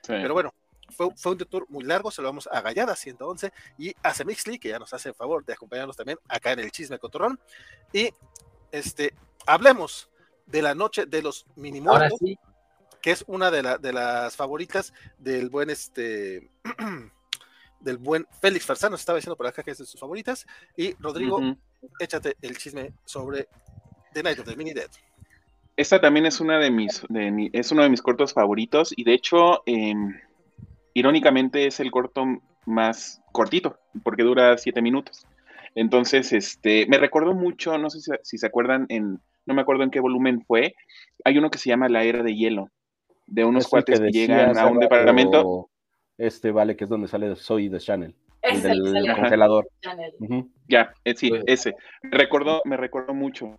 Pero 0.07 0.33
bueno, 0.33 0.53
fue, 0.89 1.31
un 1.31 1.37
tour 1.37 1.65
muy 1.69 1.83
largo, 1.83 2.11
se 2.11 2.21
lo 2.21 2.29
vamos 2.29 2.47
a 2.51 2.61
Gallada 2.61 2.95
111 2.95 3.51
y 3.77 3.93
a 4.01 4.13
Semixly, 4.13 4.59
que 4.59 4.69
ya 4.69 4.79
nos 4.79 4.93
hace 4.93 5.09
el 5.09 5.15
favor 5.15 5.43
de 5.45 5.53
acompañarnos 5.53 5.97
también 5.97 6.17
acá 6.27 6.51
en 6.51 6.59
el 6.59 6.71
Chisme 6.71 6.99
Cotorrón. 6.99 7.39
Y 7.91 8.09
este, 8.71 9.13
hablemos 9.45 10.09
de 10.45 10.61
la 10.61 10.75
noche 10.75 11.05
de 11.05 11.21
los 11.21 11.45
mini 11.55 11.81
que 13.03 13.11
es 13.11 13.23
una 13.27 13.51
de, 13.51 13.61
de, 13.79 13.93
las 13.93 14.35
favoritas 14.35 14.93
del 15.19 15.49
buen 15.49 15.69
este 15.69 16.49
del 17.81 17.97
buen 17.97 18.25
Félix 18.41 18.65
Farsano, 18.65 18.95
estaba 18.95 19.17
diciendo 19.17 19.35
por 19.35 19.45
acá 19.45 19.61
que 19.61 19.71
es 19.71 19.77
de 19.77 19.85
sus 19.85 19.99
favoritas. 19.99 20.47
Y 20.77 20.93
Rodrigo, 20.93 21.39
échate 21.99 22.37
el 22.41 22.57
chisme 22.57 22.93
sobre 23.03 23.49
The 24.13 24.23
Night 24.23 24.39
of 24.39 24.45
the 24.45 24.55
Mini 24.55 24.73
Dead. 24.73 24.89
Esta 25.75 25.99
también 25.99 26.25
es 26.25 26.39
una 26.39 26.59
de 26.59 26.71
mis, 26.71 27.03
de 27.09 27.49
es 27.51 27.71
uno 27.71 27.83
de 27.83 27.89
mis 27.89 28.01
cortos 28.01 28.33
favoritos, 28.33 28.93
y 28.95 29.03
de 29.03 29.13
hecho, 29.13 29.63
eh, 29.65 29.93
irónicamente 30.93 31.67
es 31.67 31.79
el 31.79 31.91
corto 31.91 32.25
más 32.65 33.21
cortito, 33.31 33.79
porque 34.03 34.23
dura 34.23 34.57
siete 34.57 34.81
minutos. 34.81 35.25
Entonces, 35.75 36.31
este, 36.31 36.85
me 36.87 36.99
recordó 36.99 37.33
mucho, 37.33 37.77
no 37.79 37.89
sé 37.89 37.99
si, 38.21 38.37
se 38.37 38.45
acuerdan, 38.45 38.85
en, 38.89 39.19
no 39.45 39.53
me 39.55 39.61
acuerdo 39.61 39.83
en 39.83 39.89
qué 39.89 39.99
volumen 39.99 40.45
fue, 40.45 40.75
hay 41.25 41.37
uno 41.39 41.49
que 41.49 41.57
se 41.57 41.69
llama 41.69 41.89
La 41.89 42.03
Era 42.03 42.21
de 42.21 42.35
Hielo, 42.35 42.69
de 43.33 43.45
unos 43.45 43.67
cuates 43.67 43.99
que, 43.99 44.11
llegan 44.11 44.57
a 44.57 44.67
un 44.67 44.79
departamento. 44.79 45.69
Este 46.17 46.51
vale, 46.51 46.75
que 46.75 46.83
es 46.83 46.89
donde 46.89 47.07
sale 47.07 47.35
Soy 47.35 47.67
de 47.67 47.79
Channel. 47.79 48.15
el 48.43 48.61
del 48.61 49.15
congelador. 49.15 49.67
Ya, 50.67 50.93
eh, 51.03 51.15
sí, 51.15 51.31
ese. 51.47 51.73
Me 52.03 52.17
recordó, 52.17 52.61
me 52.65 52.77
recordó 52.77 53.13
mucho 53.15 53.57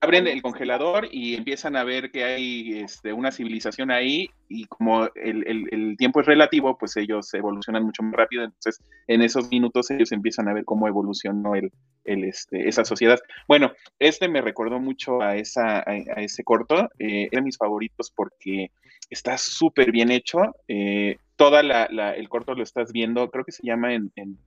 abren 0.00 0.28
el 0.28 0.42
congelador 0.42 1.08
y 1.10 1.34
empiezan 1.34 1.74
a 1.74 1.82
ver 1.82 2.10
que 2.10 2.22
hay 2.22 2.80
este, 2.80 3.12
una 3.12 3.32
civilización 3.32 3.90
ahí 3.90 4.30
y 4.48 4.66
como 4.66 5.08
el, 5.14 5.96
tiempo 5.98 6.20
es 6.20 6.26
relativo, 6.26 6.78
pues 6.78 6.96
ellos 6.96 7.32
evolucionan 7.34 7.84
mucho 7.84 8.02
más 8.02 8.14
rápido, 8.14 8.44
entonces 8.44 8.80
en 9.08 9.22
esos 9.22 9.48
minutos 9.50 9.90
ellos 9.90 10.12
empiezan 10.12 10.48
a 10.48 10.54
ver 10.54 10.64
cómo 10.64 10.86
evolucionó 10.86 11.54
el, 11.54 11.72
este, 12.04 12.68
esa 12.68 12.84
sociedad. 12.84 13.18
Bueno, 13.48 13.72
este 13.98 14.28
me 14.28 14.40
recordó 14.40 14.78
mucho 14.78 15.20
a, 15.20 15.36
esa, 15.36 15.80
a, 15.80 15.94
ese 16.22 16.44
corto, 16.44 16.88
eh, 16.98 17.28
era 17.32 17.42
mis 17.42 17.58
favoritos 17.58 18.12
porque 18.14 18.70
está 19.10 19.36
súper 19.36 19.90
bien 19.90 20.12
hecho, 20.12 20.54
eh, 20.68 21.16
toda 21.36 21.62
la, 21.62 21.84
el 22.12 22.28
corto 22.28 22.54
lo 22.54 22.62
estás 22.62 22.92
viendo, 22.92 23.30
creo 23.30 23.44
que 23.44 23.52
se 23.52 23.66
llama 23.66 23.94
en, 23.94 24.12
en, 24.14 24.38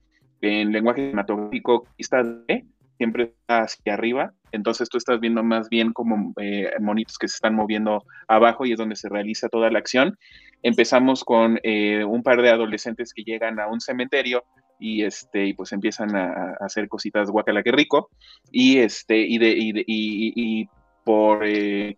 en 0.42 0.72
lenguaje 0.72 1.02
cinematográfico, 1.02 1.88
está 1.98 2.24
de 2.24 2.66
siempre 3.02 3.24
está 3.24 3.62
hacia 3.64 3.96
arriba, 3.96 4.32
entonces 4.52 4.88
tú 4.88 5.00
estás 5.00 5.20
viendo 5.20 5.42
más 5.42 5.70
bien 5.70 5.92
como 5.92 6.36
eh, 6.40 6.70
monitos 6.80 7.18
que 7.18 7.28
se 7.28 7.34
están 7.34 7.56
moviendo 7.56 8.04
abajo 8.28 8.64
y 8.64 8.74
es 8.74 8.78
donde 8.78 8.96
se 8.96 9.10
realiza 9.10 9.50
toda 9.50 9.72
la 9.72 9.80
acción. 9.80 10.20
Empezamos 10.62 11.24
con 11.24 11.60
eh, 11.64 12.04
un 12.04 12.22
par 12.22 12.44
de 12.44 12.52
adolescentes 12.52 13.12
que 13.16 13.24
llegan 13.24 13.60
a 13.60 13.66
un 13.66 13.82
cementerio 13.82 14.44
y 14.80 15.04
este 15.04 15.48
y 15.48 15.54
pues 15.56 15.72
empiezan 15.72 16.16
a, 16.16 16.58
hacer 16.60 16.88
cositas 16.88 17.32
guacala 17.32 17.64
que 17.64 17.72
rico 17.72 18.12
y 18.52 18.78
este 18.78 19.18
y 19.18 19.40
de 19.40 19.56
y, 19.58 20.70
por 21.04 21.44
eh, 21.44 21.98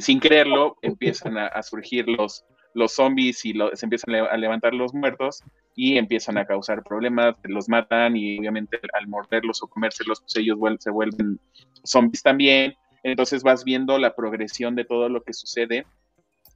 sin 0.00 0.20
creerlo 0.20 0.76
empiezan 0.82 1.38
a, 1.38 1.62
surgir 1.62 2.06
los 2.10 2.44
los 2.74 2.92
zombies 2.92 3.44
y 3.44 3.54
se 3.74 3.86
empiezan 3.86 4.14
a 4.14 4.36
levantar 4.36 4.74
los 4.74 4.94
muertos 4.94 5.42
y 5.74 5.96
empiezan 5.96 6.38
a 6.38 6.44
causar 6.44 6.82
problemas, 6.82 7.36
los 7.44 7.68
matan 7.68 8.16
y 8.16 8.38
obviamente 8.38 8.78
al 8.92 9.08
morderlos 9.08 9.62
o 9.62 9.66
comérselos, 9.66 10.20
pues 10.20 10.36
ellos 10.36 10.58
se 10.78 10.90
vuelven 10.90 11.38
zombies 11.84 12.22
también. 12.22 12.74
Entonces 13.02 13.42
vas 13.42 13.64
viendo 13.64 13.98
la 13.98 14.14
progresión 14.14 14.74
de 14.74 14.84
todo 14.84 15.08
lo 15.08 15.22
que 15.22 15.32
sucede 15.32 15.86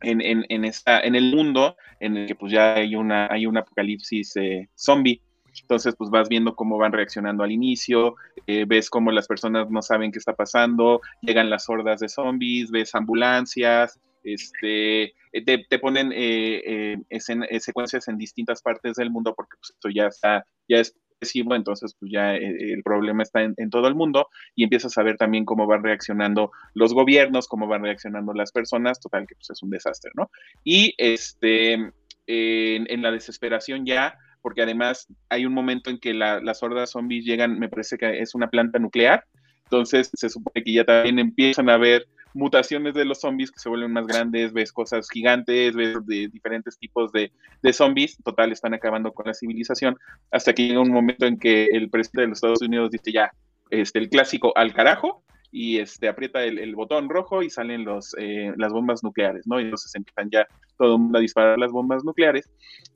en, 0.03 0.45
en, 0.49 0.65
esta, 0.65 1.01
en 1.01 1.15
el 1.15 1.35
mundo 1.35 1.77
en 2.01 2.17
el 2.17 2.27
que 2.27 2.35
pues 2.35 2.53
ya 2.53 2.75
hay 2.75 2.95
una, 2.95 3.29
hay 3.31 3.47
un 3.47 3.57
apocalipsis 3.57 4.37
eh, 4.37 4.69
zombie. 4.75 5.21
Entonces, 5.63 5.95
pues 5.97 6.11
vas 6.11 6.29
viendo 6.29 6.55
cómo 6.55 6.77
van 6.77 6.93
reaccionando 6.93 7.43
al 7.43 7.51
inicio, 7.51 8.17
eh, 8.47 8.67
ves 8.69 8.91
cómo 8.91 9.11
las 9.11 9.27
personas 9.27 9.71
no 9.71 9.81
saben 9.81 10.13
qué 10.13 10.19
está 10.19 10.35
pasando, 10.35 11.01
llegan 11.23 11.49
las 11.49 11.67
hordas 11.71 12.01
de 12.01 12.11
zombies, 12.11 12.71
ves 12.71 12.95
ambulancias, 12.95 13.99
este, 14.27 15.15
eh, 15.33 15.67
te, 15.69 15.79
ponen 15.79 16.13
eh, 16.13 16.97
eh, 17.09 17.61
secuencias 17.61 18.09
en 18.09 18.19
distintas 18.19 18.61
partes 18.63 18.97
del 18.97 19.11
mundo 19.11 19.35
porque 19.37 19.57
pues, 19.59 19.71
esto 19.71 19.89
ya 19.89 20.07
está, 20.07 20.47
ya 20.69 20.79
es 20.79 20.95
entonces 21.33 21.97
pues 21.99 22.13
ya 22.13 22.37
el 22.37 22.83
problema 22.85 23.23
está 23.23 23.43
en, 23.43 23.71
todo 23.71 23.89
el 23.89 23.95
mundo 23.95 24.29
y 24.55 24.65
empiezas 24.65 24.97
a 24.99 25.03
ver 25.03 25.17
también 25.17 25.47
cómo 25.47 25.67
van 25.67 25.83
reaccionando 25.83 26.53
los 26.75 26.93
gobiernos, 26.93 27.49
cómo 27.49 27.67
van 27.67 27.83
reaccionando 27.83 28.35
las 28.35 28.53
personas, 28.53 29.01
total 29.01 29.27
que 29.27 29.35
pues 29.35 29.49
es 29.49 29.63
un 29.63 29.71
desastre, 29.71 30.11
¿no? 30.15 30.31
Y 30.63 30.95
este, 30.99 31.91
en, 32.27 33.03
la 33.03 33.11
desesperación 33.11 33.87
ya, 33.87 34.15
porque 34.43 34.61
además 34.61 35.09
hay 35.31 35.47
un 35.47 35.55
momento 35.55 35.89
en 35.89 35.99
que 35.99 36.13
las 36.13 36.63
hordas 36.63 36.91
zombies 36.91 37.25
llegan, 37.25 37.59
me 37.59 37.71
parece 37.71 37.97
que 37.97 38.21
es 38.21 38.35
una 38.35 38.51
planta 38.51 38.79
nuclear, 38.79 39.25
entonces 39.65 40.11
se 40.13 40.29
supone 40.29 40.63
que 40.63 40.73
ya 40.73 40.85
también 40.85 41.19
empiezan 41.19 41.71
a 41.71 41.75
haber 41.75 42.07
mutaciones 42.37 42.95
de 42.95 43.05
los 43.05 43.21
zombies 43.21 43.51
que 43.51 43.59
se 43.59 43.69
vuelven 43.69 43.93
más 43.93 44.07
grandes, 44.07 44.53
ves 44.53 44.73
cosas 44.73 45.09
gigantes, 45.11 45.75
ves 45.75 45.97
de 46.07 46.29
diferentes 46.29 46.79
tipos 46.79 47.11
de, 47.11 47.33
de, 47.63 47.73
zombies, 47.73 48.19
total 48.23 48.53
están 48.53 48.75
acabando 48.75 49.13
con 49.13 49.27
la 49.27 49.35
civilización, 49.35 49.97
hasta 50.31 50.53
que 50.53 50.69
llega 50.69 50.81
un 50.81 50.93
momento 50.93 51.27
en 51.27 51.39
que 51.39 51.65
el 51.73 51.89
presidente 51.89 52.21
de 52.23 52.29
los 52.29 52.37
Estados 52.39 52.63
Unidos 52.63 52.91
dice 52.91 53.11
ya, 53.11 53.33
este, 53.71 53.99
el 53.99 54.11
clásico 54.11 54.53
al 54.55 54.75
carajo, 54.75 55.25
y 55.51 55.79
este, 55.79 56.09
aprieta 56.09 56.45
el, 56.45 56.75
botón 56.75 57.09
rojo 57.09 57.43
y 57.43 57.49
salen 57.49 57.85
los, 57.85 58.15
eh, 58.19 58.53
las 58.59 58.73
bombas 58.73 59.03
nucleares, 59.03 59.47
¿no? 59.47 59.59
Y 59.59 59.65
entonces 59.65 59.95
empiezan 59.95 60.29
ya 60.29 60.47
todo 60.77 60.97
el 60.97 61.01
mundo 61.01 61.17
a 61.17 61.23
disparar 61.23 61.59
las 61.59 61.73
bombas 61.73 62.05
nucleares. 62.05 62.51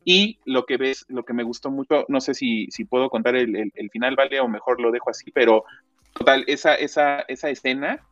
Y 0.05 0.39
lo 0.45 0.67
que 0.67 0.77
ves, 0.77 1.07
lo 1.09 1.25
que 1.25 1.33
me 1.33 1.43
gustó 1.43 1.71
mucho, 1.71 2.05
no 2.09 2.21
sé 2.21 2.35
si, 2.35 2.67
si 2.71 2.85
puedo 2.85 3.09
contar 3.09 3.35
el, 3.37 3.57
el, 3.57 3.91
final, 3.91 4.15
¿vale? 4.15 4.41
O 4.41 4.49
mejor 4.49 4.79
lo 4.79 4.91
dejo 4.91 5.09
así, 5.09 5.31
pero 5.31 5.65
total, 6.13 6.45
esa, 6.49 6.75
esa, 6.75 7.21
esa 7.21 7.49
escena 7.49 8.05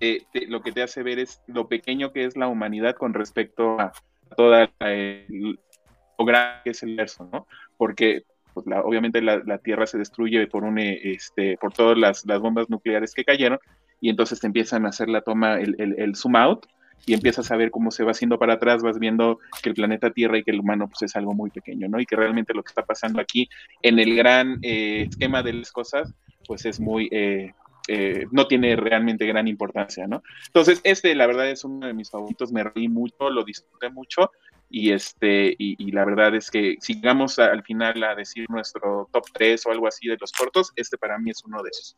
eh, 0.00 0.24
lo 0.48 0.62
que 0.62 0.72
te 0.72 0.82
hace 0.82 1.02
ver 1.02 1.18
es 1.18 1.42
lo 1.46 1.68
pequeño 1.68 2.12
que 2.12 2.24
es 2.24 2.36
la 2.36 2.48
humanidad 2.48 2.96
con 2.96 3.14
respecto 3.14 3.80
a 3.80 3.92
toda 4.36 4.70
eh, 4.80 5.26
lo 5.28 6.24
grande 6.24 6.60
que 6.64 6.70
es 6.70 6.82
el 6.82 6.96
verso, 6.96 7.28
¿no? 7.32 7.46
Porque 7.76 8.24
pues, 8.54 8.66
obviamente 8.84 9.22
la, 9.22 9.58
Tierra 9.58 9.86
se 9.86 9.98
destruye 9.98 10.46
por 10.46 10.64
un 10.64 10.78
este 10.78 11.56
por 11.60 11.72
todas 11.72 11.96
las, 11.96 12.24
las, 12.26 12.40
bombas 12.40 12.68
nucleares 12.68 13.14
que 13.14 13.24
cayeron 13.24 13.58
y 14.00 14.10
entonces 14.10 14.40
te 14.40 14.46
empiezan 14.46 14.86
a 14.86 14.90
hacer 14.90 15.08
la 15.08 15.22
toma, 15.22 15.58
el, 15.58 15.74
el, 15.78 16.14
zoom 16.14 16.36
out, 16.36 16.66
y 17.06 17.14
empiezas 17.14 17.50
a 17.50 17.56
ver 17.56 17.70
cómo 17.70 17.90
se 17.90 18.04
va 18.04 18.12
haciendo 18.12 18.38
para 18.38 18.54
atrás, 18.54 18.82
vas 18.82 18.98
viendo 18.98 19.40
que 19.62 19.70
el 19.70 19.74
planeta 19.74 20.10
Tierra 20.10 20.38
y 20.38 20.44
que 20.44 20.50
el 20.50 20.60
humano 20.60 20.88
pues 20.88 21.02
es 21.02 21.16
algo 21.16 21.34
muy 21.34 21.50
pequeño, 21.50 21.88
¿no? 21.88 22.00
Y 22.00 22.06
que 22.06 22.16
realmente 22.16 22.54
lo 22.54 22.62
que 22.62 22.68
está 22.68 22.84
pasando 22.84 23.20
aquí 23.20 23.48
en 23.82 23.98
el 23.98 24.14
gran 24.14 24.58
eh, 24.62 25.06
esquema 25.08 25.42
de 25.42 25.54
las 25.54 25.72
cosas, 25.72 26.14
pues 26.46 26.64
es 26.64 26.78
muy, 26.78 27.08
eh, 27.10 27.54
eh, 27.88 28.26
no 28.30 28.46
tiene 28.46 28.76
realmente 28.76 29.26
gran 29.26 29.48
importancia, 29.48 30.06
¿no? 30.06 30.22
Entonces, 30.46 30.80
este, 30.84 31.14
la 31.14 31.26
verdad, 31.26 31.48
es 31.48 31.64
uno 31.64 31.86
de 31.86 31.94
mis 31.94 32.10
favoritos, 32.10 32.52
me 32.52 32.62
reí 32.62 32.86
mucho, 32.88 33.30
lo 33.30 33.44
disfruté 33.44 33.88
mucho, 33.90 34.30
y 34.70 34.92
este, 34.92 35.54
y, 35.58 35.90
la 35.92 36.04
verdad 36.04 36.34
es 36.34 36.50
que 36.50 36.76
si 36.80 36.94
llegamos 36.96 37.38
al 37.38 37.62
final 37.62 38.02
a 38.04 38.14
decir 38.14 38.44
nuestro 38.50 39.08
top 39.12 39.24
3 39.32 39.66
o 39.66 39.70
algo 39.70 39.88
así 39.88 40.06
de 40.06 40.18
los 40.20 40.30
cortos, 40.32 40.72
este 40.76 40.98
para 40.98 41.18
mí 41.18 41.30
es 41.30 41.42
uno 41.44 41.62
de 41.62 41.70
esos. 41.70 41.96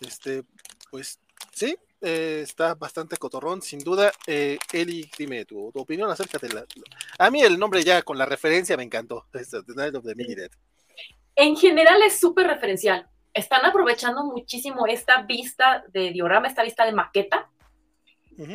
Este, 0.00 0.44
pues 0.90 1.20
sí, 1.52 1.76
eh, 2.00 2.40
está 2.42 2.74
bastante 2.74 3.18
cotorrón, 3.18 3.60
sin 3.60 3.80
duda. 3.80 4.10
Eh, 4.26 4.58
Eli, 4.72 5.10
dime 5.18 5.44
tu, 5.44 5.70
opinión 5.74 6.10
acerca 6.10 6.38
de 6.38 6.48
la. 6.48 6.64
A 7.18 7.30
mí 7.30 7.42
el 7.42 7.58
nombre 7.58 7.82
ya 7.82 8.00
con 8.00 8.16
la 8.16 8.24
referencia 8.24 8.78
me 8.78 8.84
encantó. 8.84 9.26
The 9.32 9.40
Night 9.76 9.94
of 9.94 10.04
the 10.04 10.14
Dead. 10.14 10.50
En 11.36 11.56
general 11.56 12.02
es 12.02 12.18
súper 12.18 12.46
referencial. 12.46 13.06
Están 13.32 13.64
aprovechando 13.64 14.24
muchísimo 14.24 14.86
esta 14.86 15.22
vista 15.22 15.84
de 15.88 16.10
diorama, 16.10 16.48
esta 16.48 16.62
vista 16.62 16.84
de 16.84 16.92
maqueta, 16.92 17.48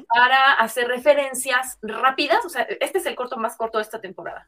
para 0.07 0.53
hacer 0.53 0.87
referencias 0.87 1.77
rápidas. 1.81 2.43
O 2.45 2.49
sea, 2.49 2.63
este 2.63 2.97
es 2.97 3.05
el 3.05 3.15
corto 3.15 3.37
más 3.37 3.55
corto 3.55 3.77
de 3.77 3.83
esta 3.83 4.01
temporada. 4.01 4.47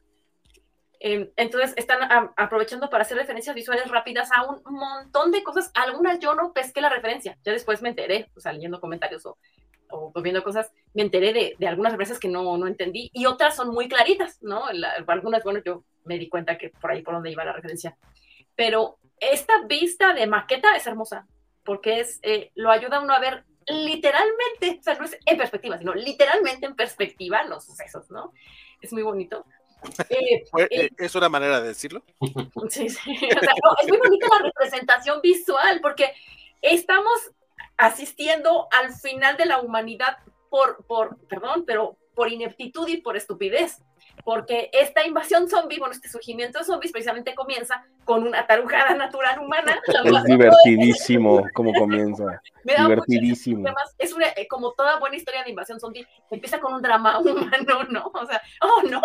Em, 1.00 1.30
entonces 1.36 1.74
están 1.76 2.30
aprovechando 2.36 2.90
para 2.90 3.02
hacer 3.02 3.16
referencias 3.16 3.54
visuales 3.54 3.88
rápidas 3.88 4.30
a 4.34 4.44
un 4.44 4.62
montón 4.64 5.30
de 5.30 5.44
cosas. 5.44 5.70
Algunas 5.74 6.18
yo 6.18 6.34
no 6.34 6.52
pesqué 6.52 6.80
la 6.80 6.88
referencia, 6.88 7.38
ya 7.44 7.52
después 7.52 7.82
me 7.82 7.90
enteré, 7.90 8.30
o 8.34 8.40
sea, 8.40 8.52
leyendo 8.52 8.80
comentarios 8.80 9.24
o, 9.24 9.38
o 9.90 10.12
viendo 10.22 10.42
cosas, 10.42 10.72
me 10.94 11.02
enteré 11.02 11.32
de, 11.32 11.54
de, 11.56 11.68
algunas 11.68 11.92
referencias 11.92 12.18
que 12.18 12.28
no, 12.28 12.56
no 12.58 12.66
entendí 12.66 13.10
y 13.12 13.26
otras 13.26 13.54
son 13.54 13.68
muy 13.70 13.88
claritas, 13.88 14.42
¿no? 14.42 14.64
algunas, 15.06 15.44
bueno, 15.44 15.60
yo 15.64 15.84
me 16.04 16.18
di 16.18 16.28
cuenta 16.28 16.58
que 16.58 16.70
por 16.70 16.90
ahí 16.90 17.02
por 17.02 17.14
donde 17.14 17.30
iba 17.30 17.44
la 17.44 17.52
referencia. 17.52 17.96
Pero 18.56 18.98
esta 19.20 19.62
vista 19.66 20.12
de 20.12 20.26
maqueta 20.26 20.76
es 20.76 20.86
hermosa, 20.86 21.26
porque 21.64 22.00
es, 22.00 22.20
eh, 22.22 22.50
lo 22.54 22.70
ayuda 22.70 22.98
a 22.98 23.00
uno 23.00 23.14
a 23.14 23.20
ver 23.20 23.44
literalmente, 23.66 24.78
o 24.80 24.82
sea, 24.82 24.94
no 24.94 25.04
es 25.04 25.18
en 25.26 25.36
perspectiva, 25.36 25.78
sino 25.78 25.94
literalmente 25.94 26.66
en 26.66 26.74
perspectiva 26.74 27.42
los 27.44 27.64
sucesos, 27.64 28.10
¿no? 28.10 28.32
Es 28.80 28.92
muy 28.92 29.02
bonito. 29.02 29.44
Eh, 30.10 30.42
eh, 30.70 30.90
¿Es 30.98 31.14
una 31.14 31.28
manera 31.28 31.60
de 31.60 31.68
decirlo? 31.68 32.02
Sí, 32.68 32.88
sí. 32.88 33.12
es 33.14 33.88
muy 33.88 33.98
bonita 33.98 34.26
la 34.28 34.46
representación 34.46 35.20
visual 35.20 35.78
porque 35.80 36.12
estamos 36.62 37.30
asistiendo 37.76 38.66
al 38.72 38.92
final 38.92 39.36
de 39.36 39.46
la 39.46 39.60
humanidad 39.60 40.18
por, 40.50 40.84
por, 40.86 41.16
perdón, 41.28 41.64
pero 41.64 41.96
por 42.16 42.28
ineptitud 42.28 42.88
y 42.88 42.96
por 42.96 43.16
estupidez 43.16 43.80
porque 44.24 44.70
esta 44.72 45.06
invasión 45.06 45.48
zombie, 45.48 45.78
bueno, 45.78 45.92
este 45.92 46.08
surgimiento 46.08 46.58
de 46.58 46.64
zombies 46.64 46.92
precisamente 46.92 47.34
comienza 47.34 47.84
con 48.04 48.26
una 48.26 48.46
tarujada 48.46 48.94
natural 48.94 49.38
humana. 49.40 49.80
Es 49.88 50.24
divertidísimo 50.24 51.46
cómo 51.54 51.72
comienza. 51.74 52.40
divertidísimo. 52.64 53.68
es 53.98 54.12
una, 54.12 54.28
eh, 54.28 54.46
como 54.48 54.72
toda 54.72 54.98
buena 54.98 55.16
historia 55.16 55.44
de 55.44 55.50
invasión 55.50 55.80
zombie, 55.80 56.06
empieza 56.30 56.60
con 56.60 56.74
un 56.74 56.82
drama 56.82 57.18
humano, 57.20 57.84
¿no? 57.90 58.10
O 58.14 58.26
sea, 58.26 58.40
oh 58.62 58.82
no, 58.88 59.00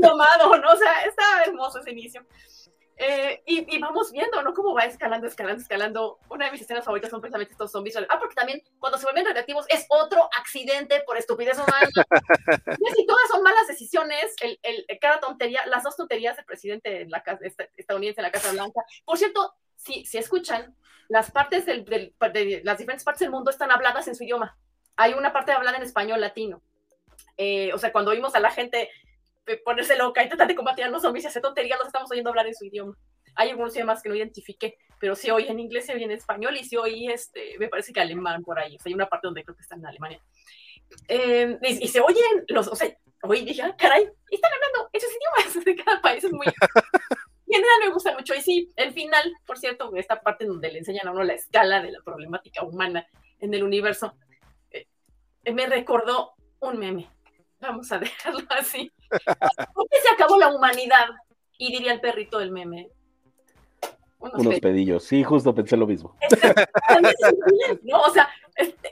tomado, 0.00 0.56
¿no? 0.58 0.72
O 0.72 0.76
sea, 0.76 1.02
está 1.04 1.44
hermoso 1.46 1.80
ese 1.80 1.92
inicio. 1.92 2.24
Eh, 2.98 3.42
y, 3.46 3.78
vamos 3.78 4.10
viendo, 4.10 4.42
¿no? 4.42 4.54
Cómo 4.54 4.72
va 4.74 4.84
escalando, 4.84 5.26
escalando, 5.26 5.60
escalando. 5.60 6.18
Una 6.30 6.46
de 6.46 6.52
mis 6.52 6.62
escenas 6.62 6.84
favoritas 6.84 7.10
son 7.10 7.20
precisamente 7.20 7.52
estos 7.52 7.70
zombies. 7.70 7.96
Ah, 8.08 8.18
porque 8.18 8.34
también 8.34 8.62
cuando 8.78 8.98
se 8.98 9.04
vuelven 9.04 9.26
radioactivos 9.26 9.66
es 9.68 9.86
otro 9.90 10.28
accidente 10.38 11.02
por 11.06 11.18
estupidez 11.18 11.58
humana. 11.58 11.88
y 12.98 13.06
todas 13.06 13.28
son 13.30 13.42
malas 13.42 13.66
decisiones. 13.68 14.34
El, 14.40 14.58
el, 14.62 14.86
cada 14.98 15.20
tontería, 15.20 15.66
las 15.66 15.82
dos 15.82 15.96
tonterías 15.96 16.36
del 16.36 16.46
presidente 16.46 16.90
de 16.90 17.06
la 17.06 17.22
casa, 17.22 17.44
estadounidense 17.76 18.20
en 18.20 18.24
la 18.24 18.32
Casa 18.32 18.52
Blanca. 18.52 18.80
Por 19.04 19.18
cierto, 19.18 19.54
si, 19.76 20.06
si 20.06 20.16
escuchan, 20.16 20.74
las 21.08 21.30
partes 21.30 21.66
del, 21.66 21.84
del, 21.84 22.14
de 22.32 22.62
las 22.64 22.78
diferentes 22.78 23.04
partes 23.04 23.20
del 23.20 23.30
mundo 23.30 23.50
están 23.50 23.70
habladas 23.70 24.08
en 24.08 24.14
su 24.14 24.24
idioma. 24.24 24.56
Hay 24.96 25.12
una 25.12 25.32
parte 25.32 25.52
hablada 25.52 25.76
en 25.76 25.82
español 25.82 26.20
latino. 26.20 26.62
Eh, 27.36 27.72
o 27.74 27.78
sea, 27.78 27.92
cuando 27.92 28.10
oímos 28.10 28.34
a 28.34 28.40
la 28.40 28.50
gente 28.50 28.90
ponerse 29.64 29.96
loca 29.96 30.22
y 30.22 30.28
tratar 30.28 30.48
de 30.48 30.54
combatir 30.54 30.84
a 30.84 30.88
los 30.88 31.02
zombies 31.02 31.24
y 31.24 31.28
hacer 31.28 31.42
tonterías, 31.42 31.78
los 31.78 31.88
estamos 31.88 32.10
oyendo 32.10 32.30
hablar 32.30 32.46
en 32.46 32.54
su 32.54 32.64
idioma. 32.64 32.96
Hay 33.34 33.50
algunos 33.50 33.74
idiomas 33.74 34.02
que 34.02 34.08
no 34.08 34.14
identifiqué, 34.14 34.78
pero 34.98 35.14
si 35.14 35.30
oye 35.30 35.50
en 35.50 35.60
inglés, 35.60 35.86
se 35.86 35.94
oye 35.94 36.04
en 36.04 36.10
español 36.10 36.56
y 36.56 36.64
si 36.64 36.76
oye, 36.76 37.12
este, 37.12 37.56
me 37.58 37.68
parece 37.68 37.92
que 37.92 38.00
alemán 38.00 38.42
por 38.42 38.58
ahí. 38.58 38.76
O 38.76 38.78
sea, 38.78 38.90
hay 38.90 38.94
una 38.94 39.08
parte 39.08 39.26
donde 39.26 39.44
creo 39.44 39.54
que 39.54 39.62
está 39.62 39.76
en 39.76 39.86
Alemania. 39.86 40.22
Em, 41.08 41.58
y, 41.62 41.88
se 41.88 42.00
oyen 42.00 42.44
los, 42.48 42.68
o 42.68 42.76
sea, 42.76 42.96
oye, 43.22 43.42
dije, 43.42 43.62
ah, 43.62 43.74
caray, 43.76 44.08
están 44.30 44.52
hablando 44.52 44.90
esos 44.92 45.10
idiomas 45.10 45.64
de 45.64 45.76
cada 45.76 46.00
país, 46.00 46.24
es 46.24 46.32
muy... 46.32 46.46
Y 46.46 46.50
en 47.56 47.62
realidad 47.62 47.86
me 47.86 47.92
gusta 47.92 48.14
mucho. 48.14 48.34
Y 48.34 48.40
sí, 48.40 48.72
el 48.76 48.92
final, 48.92 49.32
por 49.46 49.58
cierto, 49.58 49.94
esta 49.96 50.20
parte 50.20 50.44
donde 50.44 50.72
le 50.72 50.78
enseñan 50.78 51.08
a 51.08 51.12
uno 51.12 51.24
la 51.24 51.34
escala 51.34 51.82
de 51.82 51.92
la 51.92 52.00
problemática 52.04 52.64
humana 52.64 53.06
en 53.40 53.52
el 53.54 53.62
universo, 53.62 54.14
eh, 54.70 54.86
me 55.52 55.66
recordó 55.66 56.34
un 56.60 56.78
meme. 56.78 57.15
Vamos 57.66 57.90
a 57.92 57.98
dejarlo 57.98 58.46
así. 58.50 58.92
¿Por 59.74 59.88
qué 59.88 60.00
se 60.00 60.14
acabó 60.14 60.38
la 60.38 60.48
humanidad? 60.48 61.08
Y 61.58 61.72
diría 61.72 61.92
el 61.92 62.00
perrito 62.00 62.38
del 62.38 62.50
meme. 62.50 62.90
Unos, 64.18 64.60
pedillos. 64.60 65.04
Sí, 65.04 65.22
justo 65.22 65.54
pensé 65.54 65.76
lo 65.76 65.86
mismo. 65.86 66.16
no, 67.82 68.00
o 68.00 68.10
sea, 68.10 68.28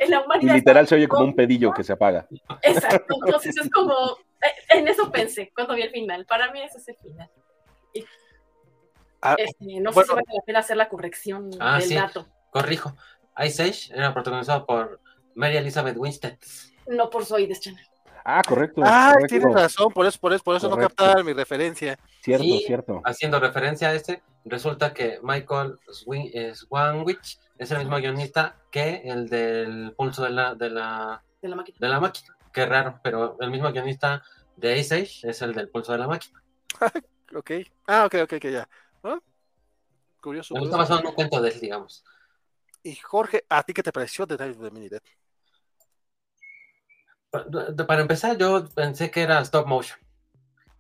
la 0.09 0.21
humanidad. 0.21 0.55
Y 0.55 0.57
literal 0.59 0.87
se 0.87 0.95
oye 0.95 1.09
como 1.09 1.25
un 1.25 1.35
pedillo 1.35 1.73
que 1.73 1.83
se 1.83 1.93
apaga. 1.93 2.27
Exacto. 2.63 3.15
Entonces 3.25 3.57
es 3.57 3.71
como. 3.71 3.95
Eh, 4.43 4.79
en 4.79 4.89
eso 4.89 5.11
pensé 5.11 5.51
cuando 5.55 5.75
vi 5.75 5.83
el 5.83 5.91
final. 5.91 6.27
Para 6.27 6.53
mí 6.53 6.61
ese 6.63 6.79
es 6.79 6.89
el 6.89 6.97
final. 6.97 7.31
Ah, 9.23 9.37
este, 9.39 9.81
no 9.81 9.91
sé 9.93 10.03
si 10.03 10.11
vale 10.11 10.27
la 10.35 10.43
pena 10.45 10.59
hacer 10.59 10.77
la 10.77 10.89
corrección 10.89 11.51
ah, 11.59 11.79
del 11.79 11.95
dato. 11.95 12.29
Corrijo. 12.51 12.95
Ice 13.45 13.63
Age 13.63 13.95
era 13.95 14.13
protagonizado 14.13 14.67
por 14.67 15.01
Mary 15.35 15.57
Elizabeth 15.57 15.97
Winstead. 15.97 16.37
No 16.87 17.09
por 17.09 17.25
Zoides 17.25 17.61
Channel. 17.61 17.87
Ah, 18.25 18.43
correcto. 18.47 18.81
Ah, 18.83 19.15
tienes 19.29 19.53
razón, 19.53 19.93
por 19.93 20.07
eso, 20.07 20.19
por 20.19 20.33
eso, 20.33 20.43
por 20.43 20.57
eso 20.57 20.69
no 20.71 20.79
captaba 20.79 21.23
mi 21.23 21.35
referencia. 21.35 21.99
Cierto, 22.23 22.45
cierto. 22.67 23.03
Haciendo 23.05 23.39
referencia 23.39 23.89
a 23.89 23.95
este, 23.95 24.23
resulta 24.47 24.95
que 24.95 25.21
Michael 25.23 25.79
Swanwich 25.89 27.39
es 27.59 27.71
el 27.71 27.79
mismo 27.79 27.97
guionista 27.99 28.57
que 28.71 29.03
el 29.05 29.29
del 29.29 29.93
pulso 29.95 30.25
de 30.25 30.31
la, 30.31 30.55
de 30.55 30.71
la, 30.71 31.23
de 31.43 31.49
la 31.49 31.57
máquina. 31.57 31.77
De 31.79 31.89
la 31.89 32.01
máquina. 32.01 32.37
Qué 32.51 32.65
raro, 32.65 32.99
pero 33.03 33.37
el 33.41 33.51
mismo 33.51 33.71
guionista 33.71 34.23
de 34.57 34.81
Ace 34.81 34.95
Age 34.95 35.29
es 35.29 35.43
el 35.43 35.53
del 35.53 35.69
pulso 35.69 35.93
de 35.93 35.99
la 35.99 36.09
máquina. 36.09 36.43
ok. 37.35 37.51
Ah, 37.87 38.07
ok, 38.07 38.15
ok, 38.23 38.33
ok, 38.37 38.45
ya. 38.47 38.69
¿Ah? 39.03 39.19
Curioso. 40.23 40.55
Me 40.55 40.61
gusta 40.61 40.79
más 40.79 40.89
un 40.89 41.13
cuento 41.13 41.43
de 41.43 41.51
él, 41.51 41.61
digamos. 41.61 42.03
Y 42.83 42.97
Jorge, 42.97 43.45
¿a 43.51 43.63
ti 43.63 43.75
qué 43.75 43.83
te 43.83 43.93
pareció 43.93 44.25
de 44.25 44.39
David 44.39 44.57
de 44.57 44.71
Minidet? 44.71 45.05
Para 47.87 48.03
empezar, 48.03 48.37
yo 48.39 48.69
pensé 48.75 49.11
que 49.11 49.23
era 49.23 49.41
stop 49.41 49.67
motion. 49.67 49.99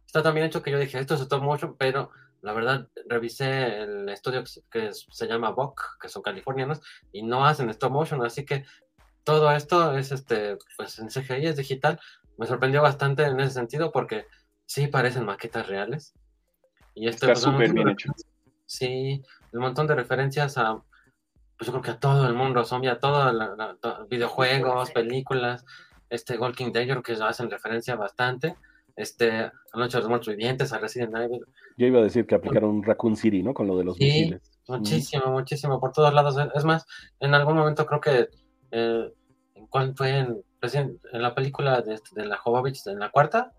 Está 0.07 0.22
también 0.22 0.46
hecho 0.46 0.62
que 0.62 0.70
yo 0.70 0.78
dije, 0.78 0.98
esto 0.98 1.14
es 1.14 1.20
stop 1.22 1.42
motion, 1.42 1.76
pero 1.76 2.11
la 2.42 2.52
verdad 2.52 2.88
revisé 3.09 3.82
el 3.82 4.09
estudio 4.09 4.44
que 4.70 4.92
se 4.92 5.26
llama 5.26 5.50
VOC, 5.50 5.98
que 6.00 6.09
son 6.09 6.22
californianos, 6.22 6.80
y 7.11 7.22
no 7.22 7.46
hacen 7.46 7.70
stop 7.70 7.90
motion, 7.90 8.24
así 8.24 8.44
que 8.44 8.64
todo 9.24 9.50
esto 9.50 9.96
es 9.96 10.12
este, 10.12 10.59
pues 10.76 10.98
en 10.98 11.09
CGI, 11.09 11.46
es 11.46 11.57
digital. 11.57 11.98
Me 12.36 12.46
sorprendió 12.46 12.82
bastante 12.82 13.24
en 13.24 13.40
ese 13.40 13.55
sentido 13.55 13.90
porque 13.90 14.26
sí 14.66 14.86
parecen 14.86 15.24
maquetas 15.24 15.66
reales. 15.66 16.14
Y 16.94 17.09
esto 17.09 17.26
está 17.26 17.50
súper 17.50 17.72
bien 17.72 17.88
hecho. 17.88 18.12
Sí, 18.66 19.22
un 19.52 19.61
montón 19.61 19.86
de 19.86 19.94
referencias 19.94 20.59
a, 20.59 20.82
pues 21.57 21.66
yo 21.66 21.72
creo 21.72 21.82
que 21.82 21.90
a 21.92 21.98
todo 21.98 22.26
el 22.26 22.34
mundo 22.34 22.64
zombie, 22.64 22.90
a 22.90 22.98
todos 22.98 23.32
los 23.32 24.09
videojuegos, 24.09 24.90
películas, 24.90 25.64
este 26.11 26.38
Walking 26.38 26.72
Dead, 26.72 26.86
yo 26.86 27.00
creo 27.00 27.02
que 27.02 27.24
hacen 27.24 27.50
referencia 27.50 27.96
bastante, 27.96 28.57
este, 28.96 29.30
a 29.30 29.52
Noche 29.74 29.96
de 29.96 30.02
los 30.02 30.09
Muertos 30.09 30.28
Vivientes, 30.28 30.72
a 30.72 30.78
Resident 30.78 31.16
Evil. 31.16 31.44
Yo 31.76 31.86
iba 31.86 32.00
a 32.00 32.05
decir 32.05 32.26
que 32.26 32.34
aplicaron 32.34 32.82
Raccoon 32.82 33.16
City, 33.16 33.42
¿no? 33.42 33.55
Con 33.55 33.66
lo 33.66 33.76
de 33.76 33.84
los 33.84 33.96
sí, 33.96 34.34
Muchísimo, 34.68 35.26
muchísimo, 35.26 35.80
por 35.80 35.92
todos 35.92 36.14
lados. 36.14 36.36
Es 36.55 36.64
más, 36.64 36.86
en 37.20 37.34
algún 37.34 37.57
momento 37.57 37.84
creo 37.84 38.00
que, 38.00 38.28
eh, 38.70 39.12
¿cuál 39.68 39.94
fue? 39.94 40.18
En, 40.18 40.42
en 41.12 41.22
la 41.22 41.34
película 41.34 41.82
de, 41.82 42.00
de 42.12 42.24
la 42.24 42.38
Jovovich, 42.38 42.86
en 42.86 42.98
la 42.98 43.11
cuarta, 43.11 43.52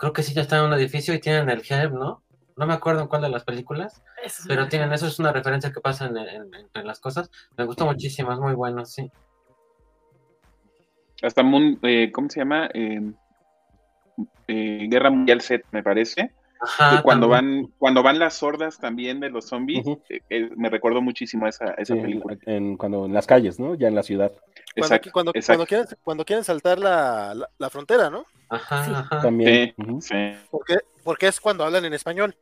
creo 0.00 0.12
que 0.14 0.22
sí 0.22 0.34
ya 0.34 0.42
está 0.42 0.58
en 0.58 0.64
un 0.64 0.72
edificio 0.72 1.14
y 1.14 1.20
tienen 1.20 1.50
el 1.50 1.62
Helm, 1.68 1.94
¿no? 1.94 2.24
No 2.56 2.66
me 2.66 2.72
acuerdo 2.72 3.02
en 3.02 3.08
cuál 3.08 3.22
de 3.22 3.28
las 3.28 3.44
películas, 3.44 4.02
pero 4.48 4.66
tienen, 4.68 4.92
eso 4.92 5.06
es 5.06 5.18
una 5.18 5.32
referencia 5.32 5.72
que 5.72 5.80
pasa 5.80 6.06
en, 6.06 6.86
las 6.86 7.00
cosas. 7.00 7.30
Me 7.56 7.64
gustó 7.64 7.86
muchísimo, 7.86 8.32
es 8.32 8.38
muy 8.38 8.54
bueno, 8.54 8.84
sí. 8.84 9.10
Hasta 11.22 11.42
Moon, 11.42 11.78
eh, 11.82 12.10
¿cómo 12.12 12.28
se 12.30 12.40
llama? 12.40 12.68
Eh, 12.72 13.12
eh, 14.48 14.86
Guerra 14.90 15.10
Mundial 15.10 15.40
Z, 15.40 15.64
me 15.72 15.82
parece. 15.82 16.32
Ajá, 16.62 17.02
cuando 17.02 17.26
van 17.26 17.68
cuando 17.78 18.02
van 18.02 18.18
las 18.18 18.34
sordas 18.34 18.78
también 18.78 19.18
de 19.18 19.30
los 19.30 19.46
zombies, 19.46 19.82
me 20.56 20.68
recuerdo 20.68 21.00
muchísimo 21.00 21.46
esa, 21.46 21.72
esa 21.72 21.94
película. 21.94 22.36
En, 22.44 22.76
cuando 22.76 23.06
en 23.06 23.14
las 23.14 23.26
calles, 23.26 23.58
¿no? 23.58 23.74
Ya 23.76 23.88
en 23.88 23.94
la 23.94 24.02
ciudad. 24.02 24.30
Cuando, 24.76 25.00
cuando, 25.10 25.32
cuando, 25.46 25.66
quieren, 25.66 25.86
cuando 26.04 26.24
quieren 26.26 26.44
saltar 26.44 26.78
la, 26.78 27.34
la, 27.56 27.70
frontera, 27.70 28.10
¿no? 28.10 28.26
Ajá, 28.50 29.00
ajá. 29.00 29.22
También. 29.22 29.74
Porque, 30.50 30.80
porque 31.02 31.28
es 31.28 31.40
cuando 31.40 31.64
hablan 31.64 31.86
en 31.86 31.94
español. 31.94 32.36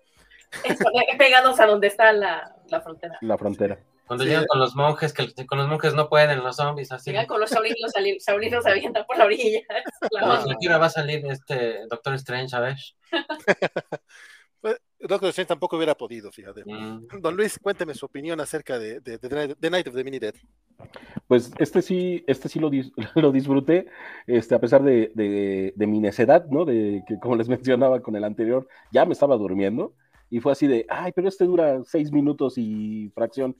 pegados 1.16 1.61
a 1.61 1.66
donde 1.66 1.87
está 1.87 2.12
la, 2.12 2.57
la 2.68 2.81
frontera. 2.81 3.18
La 3.20 3.39
frontera. 3.39 3.79
Cuando 4.09 4.24
llegan 4.24 4.46
con 4.46 4.59
los 4.59 4.74
monjes, 4.74 5.12
que 5.12 5.46
con 5.46 5.59
los 5.59 5.68
monjes 5.68 5.94
no 5.94 6.09
pueden, 6.09 6.42
los 6.42 6.56
zombies, 6.56 6.90
así. 6.90 7.11
Llegan 7.11 7.26
con 7.26 7.40
los 7.40 7.50
sobrinos, 7.50 7.92
sobrinos 8.20 8.64
se 8.64 8.70
avientan 8.70 9.04
por 9.06 9.18
la 9.18 9.26
orilla. 9.26 9.61
La 10.11 10.78
va 10.78 10.86
a 10.86 10.90
salir 10.90 11.24
este 11.26 11.86
Doctor 11.88 12.14
Strange, 12.14 12.56
a 12.56 12.61
ver. 12.61 12.76
Pues, 14.61 14.80
Doctor 14.98 15.28
Strange 15.28 15.46
tampoco 15.46 15.76
hubiera 15.76 15.94
podido, 15.94 16.32
fíjate. 16.32 16.64
Mm. 16.66 17.20
Don 17.20 17.36
Luis, 17.36 17.61
cuénteme 17.61 17.94
su 17.94 18.06
opinión 18.06 18.40
acerca 18.40 18.76
de, 18.76 18.98
de, 18.98 19.16
The 19.18 19.70
Night 19.70 19.86
of 19.86 19.94
the 19.94 20.02
Mini 20.02 20.18
Dead. 20.18 20.34
Pues 21.28 21.52
este 21.59 21.80
sí, 21.80 22.24
este 22.26 22.48
sí 22.48 22.59
lo, 22.59 22.68
lo 23.14 23.32
disfruté, 23.32 23.86
este, 24.26 24.56
a 24.56 24.59
pesar 24.59 24.82
de, 24.82 25.12
de, 25.14 25.86
mi 25.86 26.00
necedad, 26.00 26.46
¿no? 26.46 26.64
De 26.64 27.04
que, 27.06 27.20
como 27.20 27.36
les 27.36 27.48
mencionaba 27.48 28.00
con 28.00 28.16
el 28.16 28.24
anterior, 28.24 28.66
ya 28.90 29.04
me 29.04 29.12
estaba 29.12 29.36
durmiendo 29.36 29.94
y 30.30 30.40
fue 30.40 30.52
así 30.52 30.66
de, 30.66 30.86
ay, 30.88 31.12
pero 31.14 31.28
este 31.28 31.44
dura 31.44 31.80
seis 31.84 32.12
minutos 32.12 32.59
y 32.59 33.11
fracción. 33.14 33.56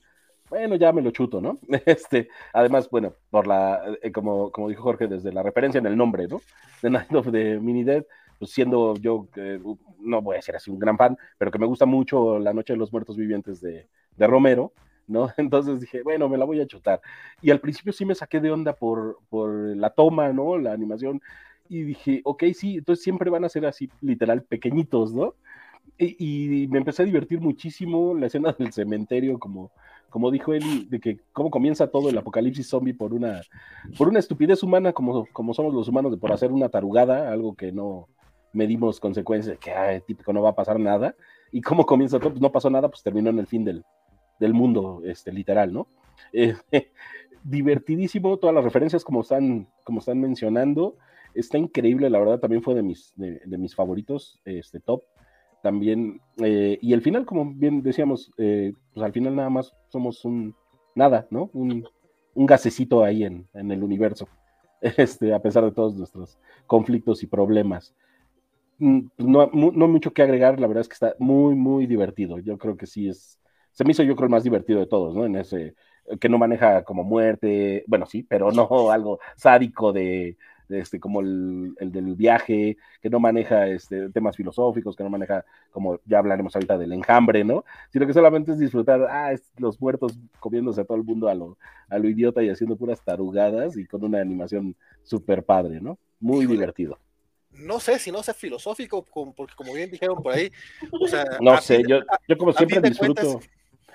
Bueno, 0.51 0.77
ya 0.77 0.93
me 0.93 1.03
lo 1.03 1.11
chuto, 1.11 1.41
¿no? 1.41 1.59
Este, 1.87 2.29
además, 2.53 2.89
bueno, 2.91 3.15
por 3.31 3.47
la, 3.47 3.83
eh, 4.03 4.13
como, 4.13 4.51
como 4.51 4.69
dijo 4.69 4.83
Jorge, 4.83 5.07
desde 5.07 5.33
la 5.33 5.43
referencia 5.43 5.79
en 5.79 5.87
el 5.87 5.97
nombre, 5.97 6.27
¿no? 6.27 6.41
The 6.81 6.91
Night 6.91 7.13
of 7.15 7.31
the 7.31 7.59
Mini 7.59 7.85
Dead, 7.85 8.05
pues 8.39 8.53
siendo 8.53 8.95
yo, 8.97 9.27
no 10.01 10.23
voy 10.23 10.37
a 10.37 10.43
ser 10.43 10.57
así 10.57 10.71
un 10.71 10.79
gran 10.79 10.97
fan, 10.97 11.17
pero 11.39 11.51
que 11.51 11.59
me 11.59 11.67
gusta 11.67 11.87
mucho 11.87 12.39
La 12.39 12.53
Noche 12.53 12.73
de 12.73 12.79
los 12.79 12.93
Muertos 12.93 13.17
Vivientes 13.17 13.61
de, 13.61 13.89
de 14.17 14.27
Romero, 14.27 14.73
¿no? 15.07 15.31
Entonces 15.37 15.81
dije, 15.81 16.03
bueno, 16.03 16.29
me 16.29 16.39
la 16.39 16.45
voy 16.45 16.61
a 16.61 16.67
chutar. 16.67 17.01
Y 17.43 17.51
al 17.51 17.61
principio 17.61 17.93
sí 17.93 18.05
me 18.05 18.15
saqué 18.15 18.41
de 18.41 18.51
onda 18.51 18.75
por, 18.75 19.19
por 19.29 19.51
la 19.77 19.91
toma, 19.91 20.33
¿no? 20.33 20.57
La 20.59 20.73
animación. 20.73 21.21
Y 21.69 21.83
dije, 21.83 22.21
ok, 22.25 22.45
sí, 22.55 22.77
entonces 22.79 23.03
siempre 23.03 23.29
van 23.31 23.45
a 23.45 23.49
ser 23.49 23.67
así, 23.67 23.91
literal, 24.01 24.43
pequeñitos, 24.43 25.13
¿no? 25.13 25.35
Y, 25.99 26.69
me 26.71 26.79
empecé 26.79 27.03
a 27.03 27.07
divertir 27.07 27.41
muchísimo 27.41 28.15
la 28.15 28.27
escena 28.27 28.55
del 28.57 28.73
cementerio, 28.73 29.39
como, 29.39 29.73
como 30.11 30.31
dijo 30.31 30.53
Eli, 30.55 30.87
de 30.89 31.01
que 31.01 31.21
cómo 31.33 31.51
comienza 31.51 31.89
todo 31.89 32.09
el 32.09 32.19
apocalipsis 32.19 32.69
zombie 32.69 32.95
por 32.95 33.13
una, 33.13 33.43
por 33.97 34.09
una 34.09 34.19
estupidez 34.19 34.63
humana, 34.63 34.93
como, 34.93 35.27
como 35.33 35.55
somos 35.55 35.75
los 35.75 35.89
humanos, 35.89 36.13
de 36.13 36.19
por 36.19 36.33
hacer 36.33 36.53
una 36.53 36.69
tarugada, 36.69 37.31
algo 37.31 37.55
que 37.55 37.73
no 37.73 38.09
medimos 38.53 39.01
consecuencias, 39.01 39.59
que 39.59 40.03
típico 40.07 40.33
no 40.33 40.43
va 40.43 40.51
a 40.51 40.55
pasar 40.55 40.81
nada, 40.81 41.15
y 41.53 41.61
cómo 41.61 41.85
comienza 41.85 42.19
todo, 42.19 42.31
pues 42.31 42.41
no 42.41 42.53
pasó 42.53 42.71
nada, 42.71 42.89
pues 42.89 43.03
terminó 43.03 43.31
en 43.31 43.39
el 43.39 43.47
fin 43.47 43.65
del, 43.65 43.85
del 44.41 44.55
mundo, 44.55 45.03
este, 45.05 45.33
literal, 45.33 45.73
¿no? 45.73 45.89
Eh, 46.33 46.55
divertidísimo, 47.45 48.37
todas 48.39 48.55
las 48.55 48.65
referencias 48.65 49.05
como 49.05 49.21
están, 49.21 49.69
como 49.85 50.01
están 50.01 50.21
mencionando, 50.21 50.97
está 51.35 51.59
increíble, 51.59 52.09
la 52.09 52.19
verdad 52.19 52.41
también 52.41 52.63
fue 52.63 52.75
de 52.75 52.83
mis, 52.83 53.13
de 53.17 53.59
mis 53.59 53.75
favoritos, 53.75 54.41
este, 54.45 54.81
top, 54.81 55.03
también, 55.63 56.21
eh, 56.39 56.79
y 56.81 56.93
el 56.93 57.03
final, 57.03 57.27
como 57.27 57.53
bien 57.53 57.83
decíamos, 57.83 58.31
eh, 58.39 58.73
pues 58.95 59.05
al 59.05 59.13
final 59.13 59.37
nada 59.37 59.51
más 59.51 59.75
somos 59.89 60.25
un 60.25 60.55
nada, 60.95 61.27
¿no? 61.31 61.51
Un, 61.53 61.87
un 62.35 62.47
gasecito 62.47 63.05
ahí 63.05 63.25
en, 63.25 63.49
en, 63.55 63.71
el 63.71 63.83
universo, 63.83 64.29
este, 64.81 65.35
a 65.35 65.41
pesar 65.41 65.65
de 65.65 65.73
todos 65.73 65.95
nuestros 65.95 66.39
conflictos 66.67 67.23
y 67.23 67.27
problemas. 67.27 67.95
Mm, 68.79 69.09
pues 69.17 69.29
no, 69.29 69.51
no 69.53 69.89
mucho 69.89 70.13
que 70.13 70.23
agregar, 70.23 70.61
la 70.61 70.67
verdad 70.67 70.83
es 70.83 70.89
que 70.89 70.95
está 70.95 71.15
muy, 71.19 71.55
muy 71.55 71.87
divertido. 71.87 72.39
Yo 72.39 72.59
creo 72.59 72.77
que 72.77 72.87
sí 72.87 73.09
es, 73.09 73.39
se 73.73 73.85
me 73.85 73.93
hizo 73.93 74.03
yo 74.03 74.15
creo 74.17 74.27
el 74.27 74.33
más 74.33 74.45
divertido 74.45 74.81
de 74.81 74.87
todos, 74.87 75.15
¿no? 75.15 75.25
En 75.27 75.37
ese, 75.37 75.75
que 76.21 76.29
no 76.29 76.39
maneja 76.39 76.85
como 76.85 77.05
muerte, 77.05 77.85
bueno, 77.87 78.07
sí, 78.07 78.23
pero 78.23 78.53
no 78.53 78.69
algo 78.93 79.19
sádico 79.37 79.93
de 79.93 80.37
este, 80.69 81.01
como 81.01 81.21
el, 81.21 81.75
del 81.79 82.15
viaje, 82.15 82.77
que 83.01 83.11
no 83.11 83.21
maneja 83.21 83.67
este, 83.69 84.11
temas 84.11 84.37
filosóficos, 84.37 84.97
que 84.97 85.05
no 85.05 85.11
maneja, 85.11 85.45
como 85.71 86.01
ya 86.05 86.19
hablaremos 86.19 86.55
ahorita 86.55 86.79
del 86.79 86.93
enjambre, 86.93 87.45
¿no? 87.45 87.65
Sino 87.91 88.07
que 88.07 88.13
solamente 88.13 88.53
es 88.53 88.59
disfrutar, 88.59 89.03
ah, 89.11 89.35
los 89.57 89.81
muertos 89.81 90.19
comiéndose 90.41 90.81
a 90.81 90.85
todo 90.85 90.97
el 90.97 91.05
mundo 91.05 91.29
a 91.29 91.35
lo, 91.35 91.59
a 91.89 91.99
lo 91.99 92.09
idiota 92.09 92.43
y 92.43 92.51
haciendo 92.51 92.77
puras 92.77 93.03
tarugadas 93.03 93.77
y 93.77 93.87
con 93.87 94.05
una 94.05 94.21
animación 94.21 94.77
súper 95.03 95.45
padre, 95.45 95.81
¿no? 95.81 95.99
Muy 96.21 96.47
divertido 96.47 96.99
no 97.51 97.81
sé 97.81 97.99
si 97.99 98.13
no 98.13 98.23
sea 98.23 98.35
filosófico, 98.35 99.05
porque 99.05 99.55
como 99.57 99.73
bien 99.73 99.91
dijeron 99.91 100.23
por 100.23 100.35
ahí, 100.35 100.51
o 100.93 101.07
sea, 101.09 101.25
no 101.41 101.61
sé, 101.61 101.83
yo, 101.89 102.01
yo 102.29 102.39
como 102.39 102.53
siempre 102.53 102.81
disfruto. 102.81 103.41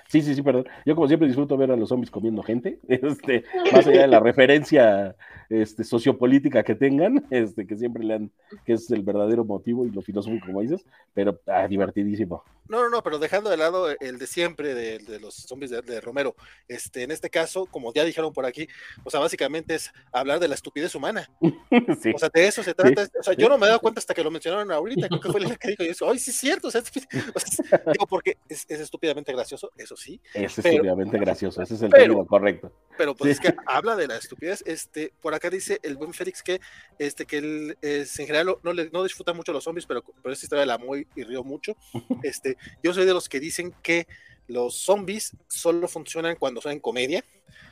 Sí, 0.08 0.22
sí, 0.22 0.34
sí, 0.34 0.42
perdón. 0.42 0.68
Yo 0.84 0.94
como 0.94 1.08
siempre 1.08 1.26
disfruto 1.26 1.56
ver 1.56 1.72
a 1.72 1.76
los 1.76 1.88
zombies 1.88 2.10
comiendo 2.10 2.42
gente, 2.42 2.78
este, 2.88 3.44
más 3.72 3.86
allá 3.86 4.02
de 4.02 4.06
la 4.08 4.20
referencia 4.20 5.16
este, 5.62 5.84
sociopolítica 5.84 6.62
que 6.62 6.74
tengan, 6.74 7.24
este, 7.30 7.66
que 7.66 7.76
siempre 7.76 8.04
le 8.04 8.14
han, 8.14 8.30
que 8.64 8.74
es 8.74 8.90
el 8.90 9.02
verdadero 9.02 9.44
motivo 9.44 9.86
y 9.86 9.90
lo 9.90 10.02
filosófico 10.02 10.46
como 10.46 10.60
dices, 10.60 10.84
pero 11.12 11.40
ah, 11.46 11.66
divertidísimo. 11.68 12.42
No, 12.66 12.80
no, 12.80 12.88
no, 12.88 13.02
pero 13.02 13.18
dejando 13.18 13.50
de 13.50 13.58
lado 13.58 13.90
el 14.00 14.18
de 14.18 14.26
siempre 14.26 14.74
de, 14.74 15.20
los 15.20 15.34
zombies 15.34 15.70
de, 15.70 16.00
Romero, 16.00 16.34
este, 16.66 17.02
en 17.02 17.10
este 17.10 17.28
caso, 17.28 17.66
como 17.66 17.92
ya 17.92 18.04
dijeron 18.04 18.32
por 18.32 18.46
aquí, 18.46 18.66
o 19.04 19.10
sea, 19.10 19.20
básicamente 19.20 19.74
es 19.74 19.92
hablar 20.12 20.40
de 20.40 20.48
la 20.48 20.54
estupidez 20.54 20.94
humana. 20.94 21.28
O 22.14 22.18
sea, 22.18 22.30
de 22.32 22.46
eso 22.46 22.62
se 22.62 22.74
trata. 22.74 23.08
o 23.18 23.22
sea, 23.22 23.34
yo 23.34 23.48
no 23.48 23.58
me 23.58 23.66
he 23.66 23.68
dado 23.68 23.80
cuenta 23.80 23.98
hasta 23.98 24.14
que 24.14 24.22
lo 24.22 24.30
mencionaron 24.30 24.70
ahorita, 24.70 25.08
creo 25.08 25.20
que 25.20 25.32
fue 25.32 25.40
la 25.40 25.56
que 25.56 25.68
dijo, 25.68 25.82
y 25.82 25.92
yo 25.92 26.10
ay, 26.10 26.18
sí 26.18 26.30
es 26.30 26.36
cierto, 26.36 26.68
o 26.68 26.70
sea, 26.70 26.82
digo, 27.92 28.06
porque 28.06 28.38
es, 28.48 28.64
estúpidamente 28.68 29.32
gracioso, 29.32 29.70
eso 29.76 29.96
sí. 29.96 30.20
Es 30.32 30.58
estúpidamente 30.58 31.18
gracioso, 31.18 31.62
ese 31.62 31.74
es 31.74 31.82
el 31.82 31.90
término 31.90 32.24
correcto. 32.26 32.72
Pero 32.96 33.14
pues 33.14 33.32
es 33.32 33.40
que 33.40 33.54
habla 33.66 33.96
de 33.96 34.06
la 34.06 34.16
estupidez, 34.16 34.62
este, 34.66 35.12
por 35.20 35.34
acá 35.34 35.50
dice 35.50 35.80
el 35.82 35.96
buen 35.96 36.12
Félix 36.12 36.42
que, 36.42 36.60
este, 36.98 37.26
que 37.26 37.38
él 37.38 37.78
es, 37.82 38.18
en 38.18 38.26
general 38.26 38.56
no, 38.62 38.72
le, 38.72 38.90
no 38.90 39.02
disfruta 39.02 39.32
mucho 39.32 39.52
los 39.52 39.64
zombies, 39.64 39.86
pero, 39.86 40.02
pero 40.22 40.32
esta 40.32 40.46
historia 40.46 40.66
la 40.66 40.78
muy 40.78 41.06
y 41.16 41.24
río 41.24 41.42
mucho, 41.42 41.76
este, 42.22 42.56
yo 42.82 42.94
soy 42.94 43.04
de 43.04 43.14
los 43.14 43.28
que 43.28 43.40
dicen 43.40 43.74
que 43.82 44.06
los 44.46 44.76
zombies 44.76 45.36
solo 45.48 45.88
funcionan 45.88 46.36
cuando 46.36 46.60
son 46.60 46.72
en 46.72 46.80
comedia. 46.80 47.24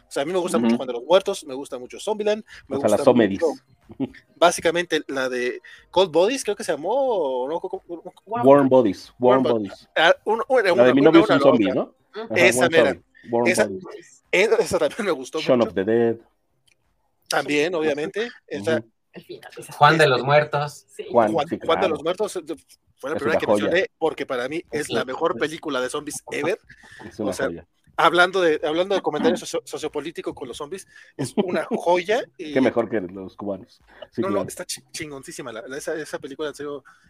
O 0.09 0.13
sea, 0.13 0.25
a 0.25 0.27
mí 0.27 0.33
me 0.33 0.39
gusta 0.39 0.59
mucho 0.59 0.77
cuando 0.77 0.93
los 0.93 1.05
muertos, 1.05 1.45
me 1.47 1.55
gusta 1.55 1.79
mucho 1.79 1.99
Zombieland, 1.99 2.45
me 2.69 2.77
gusta 2.77 2.97
las 2.99 3.07
mucho, 3.07 3.47
básicamente 4.37 5.03
la 5.09 5.31
de 5.31 5.63
Cold 5.91 6.13
Bodies, 6.13 6.45
creo 6.45 6.55
que 6.55 6.65
se 6.65 6.73
llamó, 6.73 7.49
¿no? 7.49 7.61
Warm 8.27 8.69
Bodies, 8.69 9.13
Warm 9.19 9.43
Bodies. 9.43 9.89
Ah, 9.97 10.15
la 10.77 10.85
de 10.85 10.95
mi 10.95 11.01
novio 11.01 11.25
es 11.25 11.31
un 11.31 11.41
zombie, 11.41 11.73
¿no? 11.73 11.95
esa 12.37 12.69
mera. 12.69 13.01
Esa, 13.47 13.69
esa, 14.59 14.79
también 14.79 15.05
me 15.07 15.13
gustó 15.13 15.41
Shaun 15.41 15.63
of 15.63 15.75
the 15.75 15.85
Dead. 15.85 16.17
También, 17.29 17.75
obviamente. 17.75 18.31
Esa, 18.47 18.83
Juan 19.77 19.99
de 19.99 20.09
los 20.09 20.23
Muertos. 20.23 20.87
Juan, 21.11 21.33
Juan, 21.33 21.81
de 21.81 21.89
los 21.89 22.03
Muertos 22.03 22.39
fue 22.97 23.11
la 23.11 23.17
primera 23.17 23.39
que 23.39 23.47
mencioné 23.47 23.87
porque 23.99 24.25
para 24.25 24.49
mí 24.49 24.63
es 24.71 24.89
la 24.89 25.05
mejor 25.05 25.37
película 25.37 25.81
de 25.81 25.91
zombies 25.91 26.23
ever. 26.31 26.59
o 27.19 27.33
sea, 27.33 27.51
hablando 27.97 28.41
de, 28.41 28.61
hablando 28.65 28.95
de 28.95 29.03
comentarios 29.03 29.41
sociopolíticos 29.65 30.35
con 30.35 30.49
los 30.49 30.57
zombies, 30.57 30.87
es 31.17 31.35
una 31.37 31.65
joya. 31.71 32.25
Qué 32.39 32.61
mejor 32.61 32.89
que 32.89 33.01
los 33.01 33.37
cubanos. 33.37 33.81
no, 34.17 34.31
no, 34.31 34.43
está 34.43 34.65
chingoncísima. 34.65 35.53
esa, 35.77 35.95
esa, 35.95 36.19
película, 36.19 36.53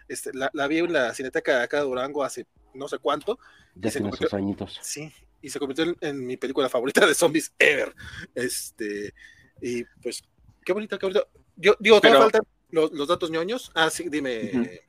este, 0.09 0.33
la, 0.33 0.51
la, 0.53 0.67
vi 0.67 0.79
en 0.79 0.93
la 0.93 1.15
Cineteca 1.15 1.63
acá 1.63 1.79
de 1.79 1.85
Durango 1.85 2.25
hace 2.25 2.47
no 2.75 2.89
sé 2.89 2.99
cuánto. 2.99 3.39
Ya 3.75 3.91
tiene 3.91 4.11
sus 4.13 4.35
añitos. 4.35 4.79
Sí, 4.83 5.13
y 5.43 5.51
se 5.51 5.59
convirtió 5.59 5.95
en, 6.01 6.27
mi 6.27 6.37
película 6.37 6.69
favorita 6.69 7.07
de 7.07 7.15
zombies 7.15 7.53
ever. 7.59 7.93
Este, 8.35 9.13
y 9.61 9.85
pues, 10.03 10.23
qué 10.65 10.73
bonita, 10.73 10.99
qué 10.99 11.07
bonita. 11.07 11.27
Yo, 11.57 11.77
digo, 11.81 12.01
te 12.01 12.11
faltan 12.11 12.43
los, 12.71 12.93
los, 12.93 13.09
datos 13.09 13.31
ñoños. 13.31 13.71
Ah, 13.75 13.91
sí, 13.91 14.07
dime. 14.09 14.81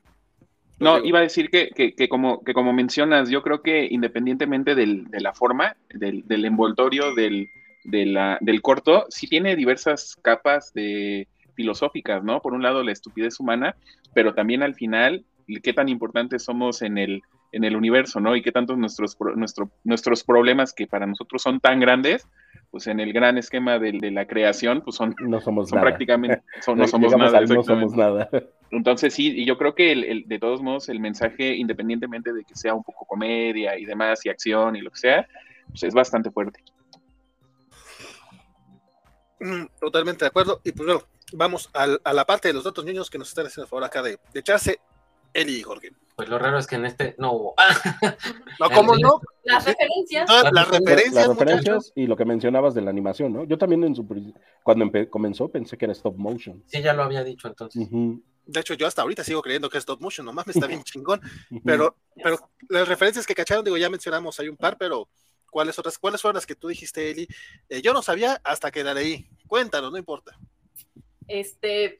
No, 0.79 1.03
iba 1.03 1.19
a 1.19 1.23
decir 1.23 1.49
que, 1.49 1.69
que, 1.69 2.09
como, 2.09 2.43
que 2.43 2.53
como 2.53 2.73
mencionas, 2.73 3.29
yo 3.29 3.41
creo 3.41 3.61
que 3.61 3.87
independientemente 3.89 4.75
del, 4.75 5.05
de 5.05 5.21
la 5.21 5.33
forma, 5.33 5.77
del, 5.89 6.27
del 6.27 6.45
envoltorio 6.45 7.13
del, 7.15 7.49
de 7.83 8.05
la, 8.05 8.37
del 8.41 8.61
corto, 8.61 9.05
sí 9.09 9.27
tiene 9.27 9.55
diversas 9.55 10.17
capas 10.21 10.73
de 10.73 11.27
filosóficas, 11.55 12.23
¿no? 12.23 12.41
Por 12.41 12.53
un 12.53 12.63
lado, 12.63 12.83
la 12.83 12.91
estupidez 12.91 13.39
humana, 13.39 13.75
pero 14.13 14.33
también 14.33 14.63
al 14.63 14.75
final, 14.75 15.25
qué 15.61 15.73
tan 15.73 15.89
importantes 15.89 16.43
somos 16.43 16.81
en 16.81 16.97
el, 16.97 17.21
en 17.53 17.63
el 17.63 17.75
universo, 17.75 18.19
¿no? 18.19 18.35
Y 18.35 18.41
qué 18.41 18.51
tantos 18.51 18.77
nuestros, 18.77 19.15
nuestro, 19.35 19.69
nuestros 19.83 20.23
problemas 20.23 20.73
que 20.73 20.87
para 20.87 21.05
nosotros 21.05 21.41
son 21.41 21.59
tan 21.59 21.79
grandes, 21.79 22.27
pues 22.71 22.87
en 22.87 22.99
el 22.99 23.13
gran 23.13 23.37
esquema 23.37 23.77
de, 23.77 23.93
la 24.11 24.25
creación, 24.25 24.81
pues 24.81 24.95
son, 24.95 25.15
no 25.19 25.39
somos 25.39 25.69
prácticamente, 25.69 26.41
no 26.75 26.87
somos 26.87 27.15
nada. 27.15 27.41
No 27.41 27.63
somos 27.63 27.95
nada. 27.95 28.29
Entonces 28.71 29.13
sí, 29.13 29.31
y 29.39 29.45
yo 29.45 29.59
creo 29.59 29.75
que 29.75 29.91
el, 29.91 30.27
de 30.27 30.39
todos 30.39 30.63
modos 30.63 30.89
el 30.89 30.99
mensaje, 30.99 31.55
independientemente 31.55 32.33
de 32.33 32.43
que 32.43 32.55
sea 32.55 32.73
un 32.73 32.83
poco 32.83 33.05
comedia 33.05 33.77
y 33.77 33.85
demás, 33.85 34.25
y 34.25 34.29
acción 34.29 34.75
y 34.75 34.81
lo 34.81 34.89
que 34.89 34.97
sea, 34.97 35.27
pues 35.69 35.83
es 35.83 35.93
bastante 35.93 36.31
fuerte. 36.31 36.59
Mm, 39.39 39.65
totalmente 39.79 40.25
de 40.25 40.29
acuerdo. 40.29 40.59
Y 40.63 40.71
pues 40.71 40.87
bueno, 40.87 41.03
vamos 41.33 41.69
a 41.75 42.13
la 42.13 42.25
parte 42.25 42.47
de 42.47 42.55
los 42.55 42.63
datos 42.63 42.83
niños 42.83 43.11
que 43.11 43.19
nos 43.19 43.29
están 43.29 43.45
haciendo 43.45 43.67
favor 43.67 43.83
acá 43.83 44.01
de, 44.01 44.17
de 44.33 44.39
echarse 44.39 44.79
Eli 45.33 45.57
y 45.57 45.63
Jorge. 45.63 45.91
Pues 46.15 46.29
lo 46.29 46.37
raro 46.37 46.59
es 46.59 46.67
que 46.67 46.75
en 46.75 46.85
este 46.85 47.15
no 47.17 47.33
hubo. 47.33 47.55
no, 48.59 48.69
¿cómo 48.69 48.95
no? 48.95 49.19
Las 49.43 49.65
referencias. 49.65 50.29
las, 50.29 50.67
referencias, 50.67 51.13
las 51.13 51.27
referencias 51.27 51.91
y 51.95 52.05
lo 52.05 52.15
que 52.15 52.25
mencionabas 52.25 52.75
de 52.75 52.81
la 52.81 52.91
animación, 52.91 53.33
¿no? 53.33 53.43
Yo 53.45 53.57
también 53.57 53.83
en 53.83 53.95
su, 53.95 54.07
cuando 54.61 54.91
comenzó 55.09 55.49
pensé 55.49 55.75
que 55.75 55.85
era 55.85 55.93
stop 55.93 56.15
motion. 56.17 56.63
Sí, 56.67 56.81
ya 56.81 56.93
lo 56.93 57.03
había 57.03 57.23
dicho 57.23 57.47
entonces. 57.47 57.87
De 58.45 58.59
hecho, 58.59 58.75
yo 58.75 58.85
hasta 58.85 59.01
ahorita 59.01 59.23
sigo 59.23 59.41
creyendo 59.41 59.69
que 59.69 59.77
es 59.77 59.81
stop 59.81 60.01
motion, 60.01 60.25
nomás 60.25 60.45
me 60.45 60.51
está 60.51 60.67
bien 60.67 60.83
chingón. 60.83 61.19
Pero, 61.65 61.97
pero 62.21 62.51
las 62.69 62.87
referencias 62.87 63.25
que 63.25 63.33
cacharon, 63.33 63.65
digo, 63.65 63.77
ya 63.77 63.89
mencionamos, 63.89 64.39
hay 64.39 64.49
un 64.49 64.57
par, 64.57 64.77
pero 64.77 65.09
¿cuáles 65.49 65.79
otras? 65.79 65.97
¿Cuáles 65.97 66.21
fueron 66.21 66.35
las 66.35 66.45
que 66.45 66.55
tú 66.55 66.67
dijiste, 66.67 67.09
Eli? 67.09 67.27
Eh, 67.69 67.81
yo 67.81 67.91
no 67.91 68.03
sabía 68.03 68.39
hasta 68.43 68.69
que 68.69 68.83
la 68.83 68.93
leí. 68.93 69.27
Cuéntanos, 69.47 69.91
no 69.91 69.97
importa. 69.97 70.37
Este, 71.27 71.97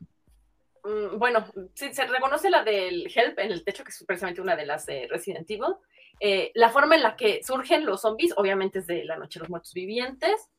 bueno, 1.17 1.45
sí, 1.73 1.93
se 1.93 2.05
reconoce 2.05 2.49
la 2.49 2.63
del 2.63 3.11
Help 3.13 3.39
en 3.39 3.51
el 3.51 3.63
techo, 3.63 3.83
que 3.83 3.91
es 3.91 4.03
precisamente 4.05 4.41
una 4.41 4.55
de 4.55 4.65
las 4.65 4.85
de 4.85 5.07
Resident 5.09 5.49
Evil. 5.49 5.75
Eh, 6.19 6.51
la 6.55 6.69
forma 6.69 6.95
en 6.95 7.03
la 7.03 7.15
que 7.15 7.41
surgen 7.43 7.85
los 7.85 8.01
zombies, 8.01 8.33
obviamente 8.37 8.79
es 8.79 8.87
de 8.87 9.05
la 9.05 9.17
noche 9.17 9.39
de 9.39 9.43
los 9.43 9.49
muertos 9.49 9.73
vivientes. 9.73 10.49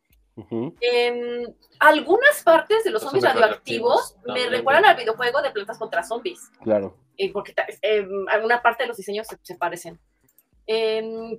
algunas 1.78 2.42
partes 2.42 2.82
de 2.84 2.90
los 2.90 3.02
zombies 3.02 3.24
radioactivos 3.24 4.16
me 4.26 4.48
recuerdan 4.48 4.84
al 4.86 4.96
videojuego 4.96 5.42
de 5.42 5.50
plantas 5.50 5.78
contra 5.78 6.02
zombies. 6.02 6.50
Claro. 6.62 6.96
Eh, 7.16 7.32
porque 7.32 7.54
eh, 7.82 8.06
alguna 8.28 8.62
parte 8.62 8.84
de 8.84 8.88
los 8.88 8.96
diseños 8.96 9.26
se, 9.42 9.56
parecen. 9.56 10.00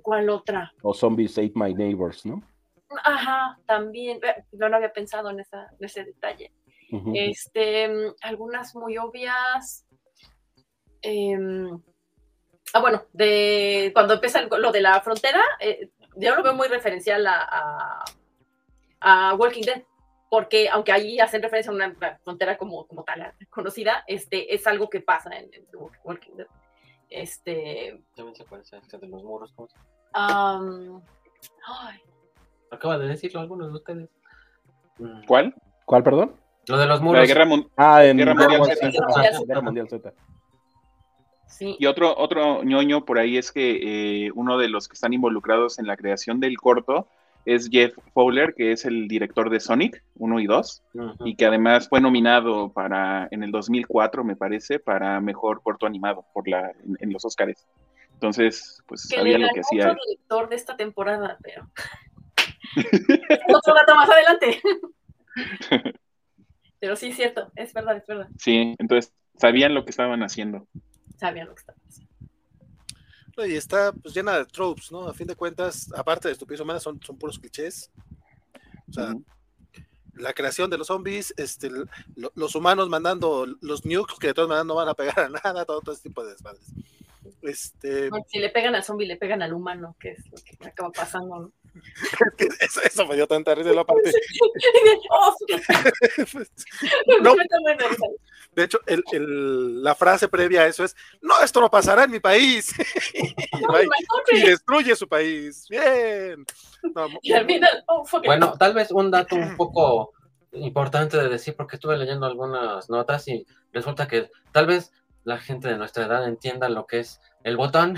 ¿Cuál 0.02 0.30
otra? 0.30 0.72
O 0.82 0.94
Zombies 0.94 1.36
Ate 1.38 1.52
My 1.56 1.74
Neighbors, 1.74 2.24
¿no? 2.24 2.40
Ajá, 3.02 3.58
también. 3.66 4.20
Yo 4.52 4.68
no 4.68 4.76
había 4.76 4.92
pensado 4.92 5.28
en, 5.30 5.40
esa, 5.40 5.68
en 5.78 5.84
ese 5.84 6.04
detalle 6.04 6.52
este, 7.14 7.88
mm, 7.88 8.14
algunas 8.22 8.74
muy 8.74 8.98
obvias. 8.98 9.86
Em, 11.02 11.80
ah, 12.72 12.80
bueno, 12.80 13.04
de 13.12 13.90
cuando 13.92 14.14
empieza 14.14 14.42
lo 14.42 14.72
de 14.72 14.80
la 14.80 15.00
frontera, 15.00 15.42
eh, 15.60 15.90
yo 16.16 16.34
lo 16.34 16.42
veo 16.42 16.54
muy 16.54 16.68
referencial 16.68 17.26
a, 17.26 18.04
a, 19.00 19.34
Walking 19.34 19.62
Dead, 19.62 19.82
porque 20.30 20.68
aunque 20.68 20.92
allí 20.92 21.20
hacen 21.20 21.42
referencia 21.42 21.70
a 21.70 21.74
una 21.74 21.94
frontera 22.24 22.56
como, 22.56 22.86
como 22.86 23.04
tal 23.04 23.34
conocida, 23.50 24.04
este, 24.06 24.54
es 24.54 24.66
algo 24.66 24.88
que 24.88 25.00
pasa 25.00 25.30
en, 25.36 25.50
Walking 26.04 26.36
Dead. 26.36 26.48
Este. 27.08 28.02
También 28.16 28.34
se 28.34 28.44
parece 28.44 28.76
a 28.76 28.78
este 28.80 28.98
de 28.98 29.06
los 29.06 29.22
muros. 29.22 29.54
Acaba 32.70 32.98
de 32.98 33.06
decirlo 33.06 33.40
algunos 33.40 33.68
de 33.68 33.74
ustedes. 33.74 34.10
¿Cuál? 35.26 35.54
¿Cuál, 35.84 36.02
perdón? 36.02 36.45
Lo 36.68 36.78
de 36.78 36.86
los 36.86 37.00
muros. 37.00 37.26
guerra, 37.26 37.46
ah, 37.76 38.04
en 38.04 38.16
Guerra 38.18 38.34
Mundial, 39.62 39.88
Z. 39.88 40.12
Y 41.60 41.86
otro, 41.86 42.14
otro 42.16 42.62
ñoño 42.64 43.04
por 43.04 43.18
ahí 43.18 43.38
es 43.38 43.52
que 43.52 44.26
eh, 44.26 44.30
uno 44.34 44.58
de 44.58 44.68
los 44.68 44.88
que 44.88 44.94
están 44.94 45.12
involucrados 45.12 45.78
en 45.78 45.86
la 45.86 45.96
creación 45.96 46.40
del 46.40 46.58
corto 46.58 47.08
es 47.46 47.68
Jeff 47.70 47.96
Fowler, 48.12 48.54
que 48.54 48.72
es 48.72 48.84
el 48.84 49.06
director 49.06 49.48
de 49.50 49.60
Sonic 49.60 50.02
1 50.16 50.40
y 50.40 50.46
2, 50.46 50.82
y 51.24 51.36
que 51.36 51.46
además 51.46 51.88
fue 51.88 52.00
nominado 52.00 52.72
para 52.72 53.28
en 53.30 53.44
el 53.44 53.52
2004, 53.52 54.24
me 54.24 54.34
parece, 54.34 54.80
para 54.80 55.20
mejor 55.20 55.62
corto 55.62 55.86
animado 55.86 56.26
por 56.34 56.48
la 56.48 56.72
en, 56.98 57.12
los 57.12 57.24
Oscars. 57.24 57.64
Entonces, 58.14 58.82
pues 58.88 59.02
sabía 59.02 59.38
lo 59.38 59.48
que 59.54 59.60
hacía. 59.60 59.90
Es 59.90 59.96
director 60.08 60.48
de 60.48 60.56
esta 60.56 60.76
temporada, 60.76 61.38
pero 61.40 61.68
otro 63.56 63.74
dato 63.74 63.94
más 63.94 64.10
adelante. 64.10 64.60
Pero 66.86 66.94
sí 66.94 67.08
es 67.08 67.16
cierto, 67.16 67.50
es 67.56 67.72
verdad, 67.72 67.96
es 67.96 68.06
verdad. 68.06 68.28
Sí, 68.38 68.76
entonces 68.78 69.12
sabían 69.36 69.74
lo 69.74 69.84
que 69.84 69.90
estaban 69.90 70.22
haciendo. 70.22 70.68
Sabían 71.16 71.48
lo 71.48 71.54
que 71.56 71.58
estaban 71.58 71.82
haciendo. 71.84 72.12
Y 73.44 73.56
está 73.56 73.90
pues 73.90 74.14
llena 74.14 74.38
de 74.38 74.44
tropes, 74.44 74.92
¿no? 74.92 75.08
A 75.08 75.12
fin 75.12 75.26
de 75.26 75.34
cuentas, 75.34 75.92
aparte 75.96 76.28
de 76.28 76.32
estupidez 76.34 76.60
humana, 76.60 76.78
son, 76.78 77.02
son 77.02 77.18
puros 77.18 77.40
clichés. 77.40 77.90
O 78.88 78.92
sea, 78.92 79.16
la 80.14 80.32
creación 80.32 80.70
de 80.70 80.78
los 80.78 80.86
zombies, 80.86 81.34
este, 81.36 81.72
los 82.36 82.54
humanos 82.54 82.88
mandando 82.88 83.46
los 83.60 83.84
nukes 83.84 84.16
que 84.20 84.28
de 84.28 84.34
todas 84.34 84.48
maneras 84.48 84.66
no 84.66 84.76
van 84.76 84.88
a 84.88 84.94
pegar 84.94 85.18
a 85.18 85.28
nada, 85.28 85.64
todo, 85.64 85.80
todo 85.80 85.92
ese 85.92 86.04
tipo 86.04 86.22
de 86.22 86.34
desmadres. 86.34 86.72
Este... 87.42 88.10
si 88.28 88.38
le 88.38 88.50
pegan 88.50 88.76
al 88.76 88.84
zombie, 88.84 89.08
le 89.08 89.16
pegan 89.16 89.42
al 89.42 89.52
humano, 89.52 89.96
que 89.98 90.10
es 90.10 90.24
lo 90.30 90.36
que 90.36 90.68
acaba 90.68 90.92
pasando, 90.92 91.40
¿no? 91.40 91.52
Eso, 92.60 92.82
eso, 92.82 93.06
me 93.06 93.16
dio 93.16 93.26
tanta 93.26 93.54
risa 93.54 93.72
la 93.72 93.84
parte. 93.84 94.12
de 98.54 98.64
hecho, 98.64 98.80
el, 98.86 99.02
el, 99.12 99.82
la 99.82 99.94
frase 99.94 100.28
previa 100.28 100.62
a 100.62 100.66
eso 100.66 100.84
es: 100.84 100.96
No, 101.20 101.40
esto 101.42 101.60
no 101.60 101.70
pasará 101.70 102.04
en 102.04 102.10
mi 102.10 102.20
país. 102.20 102.74
y, 104.32 104.40
destruye 104.40 104.96
su 104.96 105.08
país. 105.08 105.66
Bien. 105.68 106.44
Oh, 107.86 108.04
bueno, 108.24 108.54
tal 108.58 108.74
vez 108.74 108.90
un 108.90 109.10
dato 109.10 109.36
un 109.36 109.56
poco 109.56 110.12
importante 110.52 111.16
de 111.16 111.28
decir, 111.28 111.54
porque 111.56 111.76
estuve 111.76 111.96
leyendo 111.96 112.26
algunas 112.26 112.88
notas 112.88 113.26
y 113.28 113.46
resulta 113.72 114.06
que 114.06 114.30
tal 114.52 114.66
vez 114.66 114.92
la 115.24 115.38
gente 115.38 115.68
de 115.68 115.76
nuestra 115.76 116.06
edad 116.06 116.26
entienda 116.26 116.68
lo 116.68 116.86
que 116.86 117.00
es 117.00 117.20
el 117.42 117.56
botón 117.56 117.96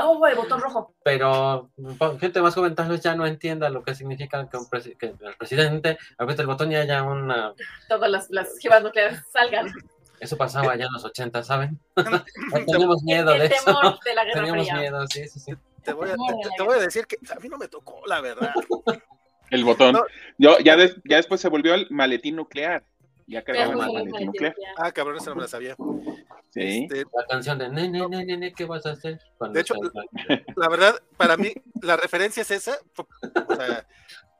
Oh, 0.00 0.24
el 0.26 0.36
botón 0.36 0.60
rojo. 0.60 0.94
Pero 1.02 1.70
gente 2.20 2.40
más 2.40 2.54
joven 2.54 2.74
tal 2.74 2.88
vez 2.88 3.00
ya 3.00 3.16
no 3.16 3.26
entienda 3.26 3.68
lo 3.68 3.82
que 3.82 3.94
significa 3.94 4.48
que, 4.48 4.56
un 4.56 4.68
el 4.72 5.36
presidente 5.36 5.98
apriete 6.16 6.42
el 6.42 6.46
botón 6.46 6.70
y 6.70 6.76
haya 6.76 7.02
una... 7.02 7.52
Todas 7.88 8.08
las, 8.08 8.30
las 8.30 8.48
nucleares 8.82 9.20
salgan. 9.32 9.72
Eso 10.20 10.36
pasaba 10.36 10.76
ya 10.76 10.86
en 10.86 10.92
los 10.92 11.04
80, 11.04 11.42
¿saben? 11.42 11.80
Teníamos 12.66 13.02
miedo 13.02 13.32
de 13.32 13.46
eso. 13.46 13.98
De 14.04 14.14
la 14.14 14.24
guerra 14.24 14.40
Teníamos 14.40 14.72
miedo, 14.72 15.06
sí, 15.08 15.28
sí, 15.28 15.40
sí. 15.40 15.52
Te 15.82 15.92
voy, 15.92 16.10
a, 16.10 16.14
te, 16.56 16.62
voy, 16.62 16.76
a, 16.76 16.80
decir 16.80 17.06
que 17.06 17.16
a 17.34 17.38
mí 17.40 17.48
no 17.48 17.56
me 17.56 17.68
tocó, 17.68 18.02
la 18.06 18.20
verdad. 18.20 18.52
El 19.50 19.64
botón. 19.64 19.98
Yo, 20.36 20.58
ya, 20.58 20.76
ya 20.76 21.16
después 21.16 21.40
se 21.40 21.48
volvió 21.48 21.74
el 21.74 21.86
maletín 21.90 22.36
nuclear. 22.36 22.84
Ya 23.26 23.42
cargaban 23.42 23.78
el 23.80 23.92
maletín 23.94 24.26
nuclear. 24.26 24.54
Ah, 24.76 24.92
cabrón, 24.92 25.16
esa 25.16 25.30
no 25.30 25.36
me 25.36 25.42
la 25.42 25.48
sabía. 25.48 25.76
Este, 26.54 27.04
la 27.14 27.26
canción 27.28 27.58
de 27.58 27.68
nene, 27.68 28.08
nene, 28.08 28.24
nene, 28.24 28.52
¿qué 28.52 28.64
vas 28.64 28.86
a 28.86 28.92
hacer? 28.92 29.20
de 29.52 29.60
hecho, 29.60 29.74
la, 30.56 30.68
verdad, 30.68 31.00
para 31.16 31.36
mí, 31.36 31.52
la 31.82 31.96
referencia 31.96 32.42
es 32.42 32.50
esa. 32.50 32.78
O 32.96 33.54
sea, 33.54 33.86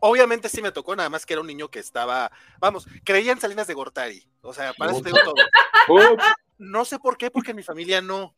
obviamente 0.00 0.48
sí 0.48 0.62
me 0.62 0.72
tocó, 0.72 0.96
nada 0.96 1.08
más 1.08 1.26
que 1.26 1.34
era 1.34 1.40
un 1.40 1.46
niño 1.46 1.68
que 1.68 1.78
estaba, 1.78 2.30
vamos, 2.58 2.86
creía 3.04 3.32
en 3.32 3.40
Salinas 3.40 3.66
de 3.66 3.74
Gortari. 3.74 4.28
O 4.40 4.52
sea, 4.52 4.72
para 4.72 4.92
eso 4.92 5.02
tengo 5.02 5.18
todo. 5.24 6.16
No 6.58 6.84
sé 6.84 6.98
por 6.98 7.16
qué, 7.16 7.30
porque 7.30 7.50
en 7.50 7.56
mi 7.56 7.62
familia 7.62 8.00
no. 8.00 8.34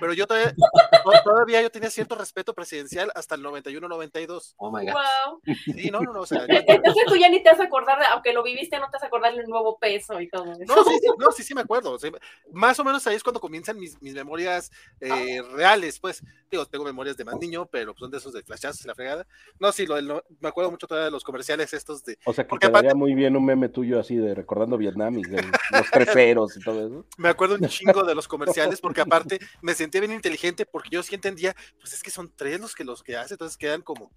Pero 0.00 0.12
yo 0.12 0.26
todavía, 0.26 0.54
todavía 1.24 1.62
yo 1.62 1.70
tenía 1.70 1.90
cierto 1.90 2.14
respeto 2.14 2.54
presidencial 2.54 3.10
hasta 3.14 3.34
el 3.34 3.42
91-92. 3.42 4.54
Oh 4.56 4.70
my 4.70 4.84
God. 4.86 4.92
Wow. 4.92 5.54
Sí, 5.74 5.90
no, 5.90 6.00
no, 6.00 6.12
no. 6.12 6.20
O 6.20 6.26
sea, 6.26 6.44
Entonces 6.48 7.04
tú 7.06 7.16
ya 7.16 7.28
ni 7.28 7.42
te 7.42 7.50
vas 7.50 7.60
a 7.60 7.64
acordar, 7.64 7.98
aunque 8.12 8.32
lo 8.32 8.42
viviste, 8.42 8.78
no 8.78 8.86
te 8.86 8.96
vas 8.96 9.02
a 9.02 9.06
acordar 9.06 9.34
del 9.34 9.46
nuevo 9.46 9.78
peso 9.78 10.20
y 10.20 10.28
todo 10.28 10.52
eso. 10.52 10.62
No, 10.66 10.84
sí, 10.84 10.98
sí, 11.00 11.08
no, 11.18 11.32
sí, 11.32 11.42
sí 11.42 11.54
me 11.54 11.62
acuerdo. 11.62 11.96
más 12.52 12.78
o 12.78 12.84
menos 12.84 13.06
ahí 13.06 13.16
es 13.16 13.22
cuando 13.22 13.40
comienzan 13.40 13.78
mis, 13.78 14.00
mis 14.00 14.14
memorias 14.14 14.70
eh, 15.00 15.42
reales, 15.52 15.98
pues. 15.98 16.22
Digo, 16.50 16.64
tengo 16.66 16.84
memorias 16.84 17.16
de 17.16 17.24
más 17.24 17.38
niño, 17.38 17.66
pero 17.66 17.94
son 17.96 18.10
de 18.10 18.18
esos 18.18 18.32
de 18.32 18.42
flashazos 18.42 18.84
y 18.84 18.88
la 18.88 18.94
fregada. 18.94 19.26
No, 19.58 19.70
sí, 19.72 19.86
lo, 19.86 20.24
me 20.40 20.48
acuerdo 20.48 20.70
mucho 20.70 20.86
todavía 20.86 21.06
de 21.06 21.10
los 21.10 21.24
comerciales 21.24 21.72
estos 21.74 22.04
de. 22.04 22.18
O 22.24 22.32
sea, 22.32 22.46
que 22.46 22.58
quedaría 22.58 22.94
muy 22.94 23.14
bien 23.14 23.36
un 23.36 23.44
meme 23.44 23.68
tuyo 23.68 24.00
así 24.00 24.16
de 24.16 24.34
recordando 24.34 24.78
Vietnam 24.78 25.18
y 25.18 25.22
de 25.22 25.42
los 25.42 25.90
treperos 25.92 26.56
y 26.56 26.60
todo 26.60 26.86
eso. 26.86 27.06
Me 27.18 27.28
acuerdo 27.28 27.56
un 27.56 27.68
chingo 27.68 28.02
de 28.04 28.14
los 28.14 28.28
comerciales, 28.28 28.80
porque 28.80 29.02
aparte 29.02 29.38
me 29.60 29.74
sentía 29.78 30.00
bien 30.00 30.12
inteligente 30.12 30.66
porque 30.66 30.90
yo 30.90 31.02
sí 31.02 31.14
entendía, 31.14 31.54
pues 31.80 31.92
es 31.92 32.02
que 32.02 32.10
son 32.10 32.32
tres 32.34 32.60
los 32.60 32.74
que 32.74 32.84
los 32.84 33.02
que 33.02 33.16
hace, 33.16 33.34
entonces 33.34 33.56
quedan 33.56 33.82
como, 33.82 34.10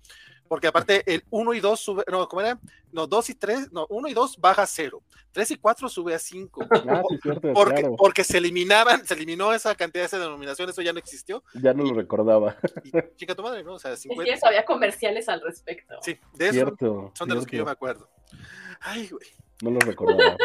porque 0.48 0.68
aparte 0.68 1.04
el 1.06 1.24
1 1.30 1.54
y 1.54 1.60
2 1.60 1.80
sube, 1.80 2.04
no, 2.12 2.28
¿cómo 2.28 2.42
era? 2.42 2.60
No, 2.92 3.08
2 3.08 3.30
y 3.30 3.36
3, 3.36 3.72
no, 3.72 3.88
1 3.90 4.08
y 4.10 4.14
2 4.14 4.38
baja 4.38 4.64
a 4.64 4.68
0, 4.68 5.02
3 5.32 5.52
y 5.52 5.56
4 5.56 5.90
sube 5.90 6.14
a 6.14 6.20
5, 6.20 6.62
ah, 6.72 7.04
sí, 7.10 7.18
porque, 7.54 7.82
claro. 7.82 7.96
porque 7.96 8.24
se 8.24 8.38
eliminaban, 8.38 9.06
se 9.06 9.14
eliminó 9.14 9.54
esa 9.54 9.74
cantidad 9.76 10.10
de 10.10 10.20
denominaciones, 10.20 10.74
eso 10.74 10.82
ya 10.82 10.94
no 10.94 11.00
existió. 11.00 11.44
Ya 11.54 11.74
no 11.74 11.84
lo 11.84 11.94
recordaba. 11.94 12.58
Y, 12.84 12.92
chica 13.16 13.36
tu 13.36 13.44
madre, 13.44 13.64
¿no? 13.64 13.76
O 13.76 13.80
sea, 13.80 13.96
50. 13.96 14.24
Es 14.24 14.30
que 14.30 14.38
eso 14.38 14.48
había 14.48 14.66
comerciales 14.66 15.30
al 15.30 15.42
respecto. 15.42 15.96
Sí, 16.02 16.18
de 16.34 16.46
eso 16.46 16.54
cierto, 16.54 17.12
son 17.16 17.30
de 17.30 17.36
los 17.36 17.46
que 17.46 17.58
yo 17.58 17.66
me 17.66 17.72
acuerdo. 17.72 18.10
Ay, 18.82 19.08
güey. 19.08 19.28
No 19.62 19.70
lo 19.70 19.80
recordaba. 19.80 20.36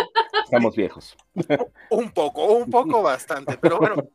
Estamos 0.45 0.77
viejos. 0.77 1.17
Un 1.91 2.11
poco, 2.13 2.45
un 2.45 2.71
poco 2.71 3.03
bastante, 3.03 3.59
pero 3.59 3.79
bueno. 3.79 4.09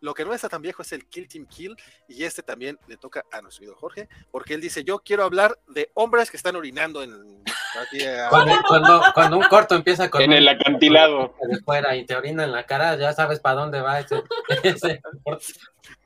Lo 0.00 0.14
que 0.14 0.24
no 0.24 0.32
está 0.32 0.48
tan 0.48 0.62
viejo 0.62 0.82
es 0.82 0.92
el 0.92 1.06
Kill 1.06 1.28
Team 1.28 1.46
Kill, 1.46 1.76
y 2.08 2.24
este 2.24 2.42
también 2.42 2.78
le 2.86 2.96
toca 2.96 3.24
a 3.32 3.40
nuestro 3.40 3.64
amigo 3.64 3.76
Jorge, 3.78 4.08
porque 4.30 4.54
él 4.54 4.60
dice: 4.60 4.84
Yo 4.84 5.00
quiero 5.00 5.24
hablar 5.24 5.58
de 5.68 5.90
hombres 5.94 6.30
que 6.30 6.36
están 6.36 6.56
orinando 6.56 7.02
en. 7.02 7.42
cuando, 8.30 9.02
cuando, 9.14 9.38
un 9.38 9.44
corto 9.44 9.74
empieza 9.74 10.08
con. 10.08 10.22
En 10.22 10.32
el 10.32 10.48
acantilado. 10.48 11.34
De 11.48 11.58
fuera 11.60 11.96
y 11.96 12.06
te 12.06 12.16
orina 12.16 12.44
en 12.44 12.52
la 12.52 12.64
cara, 12.64 12.96
ya 12.96 13.12
sabes 13.12 13.40
para 13.40 13.60
dónde 13.60 13.80
va 13.80 14.00
ese. 14.00 14.22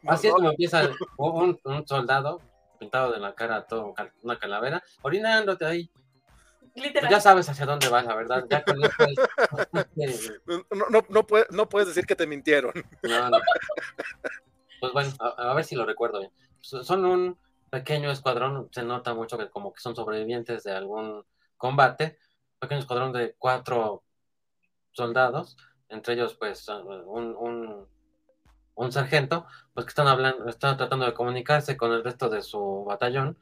Así 0.07 0.27
es 0.27 0.33
como 0.33 0.51
empieza 0.51 0.91
un, 1.17 1.59
un 1.65 1.87
soldado 1.87 2.41
pintado 2.83 3.13
de 3.13 3.21
la 3.21 3.35
cara, 3.35 3.65
todo 3.67 3.95
una 4.23 4.39
calavera, 4.39 4.83
orinándote 5.03 5.65
ahí. 5.65 5.91
Pues 6.75 7.11
ya 7.11 7.21
sabes 7.21 7.49
hacia 7.49 7.67
dónde 7.67 7.89
vas, 7.89 8.05
la 8.07 8.15
verdad. 8.15 8.47
no, 10.71 10.89
no, 10.91 11.05
no, 11.09 11.27
no, 11.51 11.69
puedes 11.69 11.89
decir 11.89 12.07
que 12.07 12.17
te 12.17 12.27
mintieron. 12.27 12.73
Pues 14.81 14.93
bueno, 14.93 15.13
a, 15.21 15.55
ver 15.55 15.65
si 15.65 15.77
lo 15.77 15.85
recuerdo 15.85 16.21
bien. 16.21 16.33
Son 16.61 17.05
un 17.05 17.39
pequeño 17.71 18.11
escuadrón, 18.11 18.69
se 18.73 18.83
nota 18.83 19.15
mucho 19.15 19.39
que 19.39 19.51
como 19.51 19.73
que 19.73 19.81
son 19.81 19.95
sobrevivientes 19.95 20.65
de 20.65 20.73
algún 20.73 21.25
combate. 21.57 22.19
Pequeño 22.59 22.81
escuadrón 22.81 23.13
de 23.13 23.35
cuatro 23.39 24.03
soldados, 24.93 25.57
entre 25.89 26.15
ellos 26.15 26.35
pues 26.35 26.67
un, 26.69 27.37
un, 27.37 27.87
un 28.75 28.93
sargento, 28.93 29.47
pues 29.75 29.87
que 29.87 29.91
están 29.91 30.09
hablando, 30.09 30.49
están 30.49 30.77
tratando 30.77 31.07
de 31.07 31.15
comunicarse 31.15 31.77
con 31.77 31.93
el 31.93 32.03
resto 32.03 32.29
de 32.29 32.43
su 32.43 32.85
batallón 32.85 33.39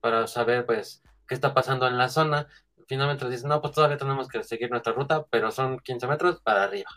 para 0.00 0.26
saber 0.26 0.66
pues 0.66 1.02
qué 1.28 1.34
está 1.34 1.54
pasando 1.54 1.86
en 1.86 1.98
la 1.98 2.08
zona 2.08 2.48
finalmente 2.90 3.24
les 3.24 3.34
dicen, 3.34 3.50
no, 3.50 3.60
pues 3.60 3.72
todavía 3.72 3.96
tenemos 3.96 4.26
que 4.26 4.42
seguir 4.42 4.68
nuestra 4.68 4.92
ruta, 4.92 5.24
pero 5.30 5.52
son 5.52 5.78
15 5.78 6.08
metros 6.08 6.40
para 6.40 6.64
arriba. 6.64 6.90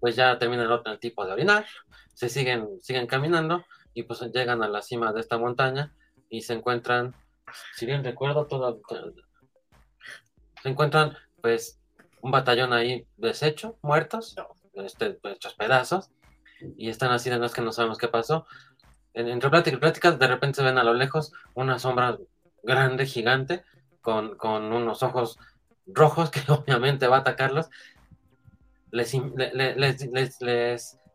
pues 0.00 0.16
ya 0.16 0.38
termina 0.38 0.62
el, 0.62 0.72
otro, 0.72 0.98
tipo 0.98 1.26
de 1.26 1.32
orinar, 1.32 1.66
se 2.14 2.30
siguen, 2.30 2.80
siguen 2.80 3.06
caminando 3.06 3.66
y 3.92 4.04
pues 4.04 4.22
llegan 4.32 4.62
a 4.62 4.68
la 4.68 4.80
cima 4.80 5.12
de 5.12 5.20
esta 5.20 5.36
montaña 5.36 5.92
y 6.30 6.40
se 6.40 6.54
encuentran, 6.54 7.14
si 7.74 7.84
bien 7.84 8.02
recuerdo, 8.02 8.46
todo, 8.46 8.80
se 10.62 10.68
encuentran 10.70 11.14
pues 11.42 11.78
un 12.22 12.30
batallón 12.30 12.72
ahí 12.72 13.06
deshecho, 13.18 13.76
muertos, 13.82 14.34
este, 14.72 15.18
hechos 15.24 15.54
pedazos, 15.56 16.10
y 16.78 16.88
están 16.88 17.12
así 17.12 17.28
de 17.28 17.36
los 17.36 17.52
que 17.52 17.60
no 17.60 17.70
sabemos 17.70 17.98
qué 17.98 18.08
pasó. 18.08 18.46
entre 19.12 19.50
pláticas 19.50 19.76
y 19.76 19.80
pláticas, 19.80 20.18
de 20.18 20.26
repente 20.26 20.56
se 20.56 20.62
ven 20.62 20.78
a 20.78 20.84
lo 20.84 20.94
lejos 20.94 21.34
una 21.52 21.78
sombra 21.78 22.16
grande, 22.62 23.04
gigante, 23.04 23.62
con, 24.04 24.72
unos 24.72 25.02
ojos 25.02 25.38
rojos 25.86 26.30
que 26.30 26.40
obviamente 26.52 27.08
va 27.08 27.16
a 27.16 27.20
atacarlos. 27.20 27.70
Les, 28.90 29.12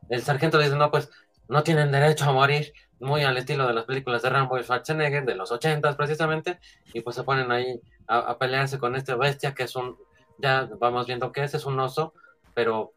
el 0.09 0.21
sargento 0.21 0.57
dice, 0.57 0.75
no, 0.75 0.91
pues 0.91 1.09
no 1.47 1.63
tienen 1.63 1.91
derecho 1.91 2.25
a 2.25 2.33
morir, 2.33 2.73
muy 2.99 3.23
al 3.23 3.37
estilo 3.37 3.65
de 3.65 3.73
las 3.73 3.85
películas 3.85 4.21
de 4.21 4.29
Rambo 4.29 4.57
y 4.57 4.63
Schwarzenegger, 4.63 5.23
de 5.23 5.35
los 5.35 5.51
ochentas 5.51 5.95
precisamente, 5.95 6.59
y 6.93 6.99
pues 6.99 7.15
se 7.15 7.23
ponen 7.23 7.51
ahí 7.51 7.79
a, 8.07 8.37
pelearse 8.37 8.79
con 8.79 8.95
este 8.95 9.15
bestia 9.15 9.53
que 9.53 9.63
es 9.63 9.75
un, 9.77 9.97
ya 10.37 10.67
vamos 10.79 11.07
viendo 11.07 11.31
que 11.31 11.43
es, 11.43 11.53
es 11.53 11.65
un 11.65 11.79
oso, 11.79 12.13
pero 12.53 12.91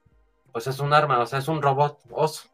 pues 0.51 0.67
es 0.67 0.81
un 0.81 0.93
arma, 0.93 1.21
o 1.21 1.27
sea, 1.27 1.39
es 1.39 1.49
un 1.49 1.63
robot 1.63 2.01
oso. 2.11 2.49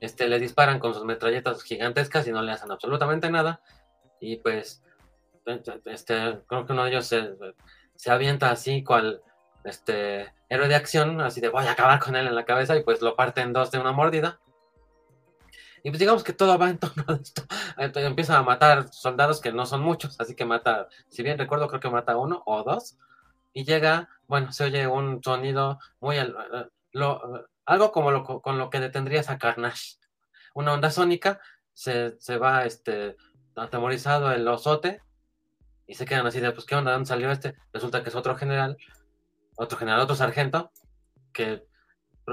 Este, 0.00 0.26
le 0.26 0.40
disparan 0.40 0.80
con 0.80 0.94
sus 0.94 1.04
metralletas 1.04 1.62
gigantescas 1.62 2.26
y 2.26 2.32
no 2.32 2.42
le 2.42 2.50
hacen 2.50 2.72
absolutamente 2.72 3.30
nada, 3.30 3.60
y 4.18 4.38
pues 4.38 4.82
este, 5.84 6.40
creo 6.46 6.66
que 6.66 6.72
uno 6.72 6.84
de 6.84 6.90
ellos 6.90 7.06
se, 7.06 8.10
avienta 8.10 8.50
así 8.50 8.82
cual 8.82 9.22
este 9.64 10.32
héroe 10.48 10.68
de 10.68 10.74
acción, 10.74 11.20
así 11.20 11.40
de 11.40 11.48
voy 11.48 11.66
a 11.66 11.72
acabar 11.72 12.00
con 12.00 12.16
él 12.16 12.26
en 12.26 12.34
la 12.34 12.44
cabeza 12.44 12.76
y 12.76 12.82
pues 12.82 13.00
lo 13.00 13.16
parte 13.16 13.40
en 13.40 13.52
dos 13.52 13.70
de 13.70 13.78
una 13.78 13.92
mordida. 13.92 14.40
Y 15.84 15.90
pues 15.90 15.98
digamos 15.98 16.22
que 16.22 16.32
todo 16.32 16.56
va 16.58 16.70
en 16.70 16.78
torno 16.78 17.04
a 17.08 17.14
esto. 17.14 17.42
Entonces 17.76 18.08
empieza 18.08 18.38
a 18.38 18.42
matar 18.42 18.92
soldados 18.92 19.40
que 19.40 19.52
no 19.52 19.66
son 19.66 19.82
muchos, 19.82 20.20
así 20.20 20.34
que 20.34 20.44
mata, 20.44 20.88
si 21.08 21.22
bien 21.22 21.38
recuerdo, 21.38 21.68
creo 21.68 21.80
que 21.80 21.90
mata 21.90 22.16
uno 22.16 22.42
o 22.46 22.62
dos. 22.62 22.98
Y 23.52 23.64
llega, 23.64 24.08
bueno, 24.26 24.52
se 24.52 24.64
oye 24.64 24.86
un 24.86 25.22
sonido 25.22 25.78
muy... 26.00 26.16
Algo 27.64 27.92
como 27.92 28.10
lo, 28.10 28.24
con 28.24 28.58
lo 28.58 28.70
que 28.70 28.80
detendrías 28.80 29.30
a 29.30 29.38
Carnage. 29.38 29.96
Una 30.54 30.72
onda 30.72 30.90
sónica, 30.90 31.40
se, 31.74 32.20
se 32.20 32.36
va 32.38 32.64
este, 32.64 33.16
atemorizado 33.56 34.32
el 34.32 34.46
osote 34.48 35.02
y 35.92 35.94
se 35.94 36.06
quedan 36.06 36.26
así 36.26 36.40
de, 36.40 36.50
pues, 36.52 36.64
¿qué 36.64 36.74
onda? 36.74 36.92
¿Dónde 36.92 37.06
salió 37.06 37.30
este? 37.30 37.54
Resulta 37.70 38.02
que 38.02 38.08
es 38.08 38.14
otro 38.14 38.34
general, 38.34 38.78
otro 39.56 39.76
general, 39.76 40.00
otro 40.00 40.16
sargento, 40.16 40.72
que 41.34 41.66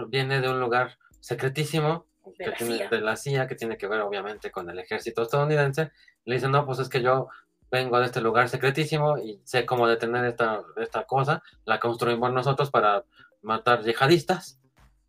viene 0.07 0.39
de 0.39 0.49
un 0.49 0.61
lugar 0.61 0.97
secretísimo, 1.19 2.05
de, 2.37 2.45
que 2.45 2.51
la, 2.51 2.55
tiene, 2.55 2.77
CIA. 2.77 2.89
de 2.89 3.01
la 3.01 3.15
CIA, 3.17 3.47
que 3.47 3.55
tiene 3.55 3.77
que 3.77 3.87
ver 3.87 3.99
obviamente 3.99 4.49
con 4.49 4.69
el 4.69 4.79
ejército 4.79 5.23
estadounidense. 5.23 5.91
Le 6.23 6.35
dicen, 6.35 6.51
no, 6.51 6.65
pues 6.65 6.79
es 6.79 6.87
que 6.87 7.01
yo 7.01 7.27
vengo 7.69 7.99
de 7.99 8.05
este 8.05 8.21
lugar 8.21 8.47
secretísimo 8.47 9.17
y 9.17 9.41
sé 9.43 9.65
cómo 9.65 9.89
detener 9.89 10.23
esta, 10.23 10.61
esta 10.77 11.03
cosa, 11.03 11.43
la 11.65 11.81
construimos 11.81 12.31
nosotros 12.31 12.71
para 12.71 13.03
matar 13.41 13.83
yihadistas. 13.83 14.57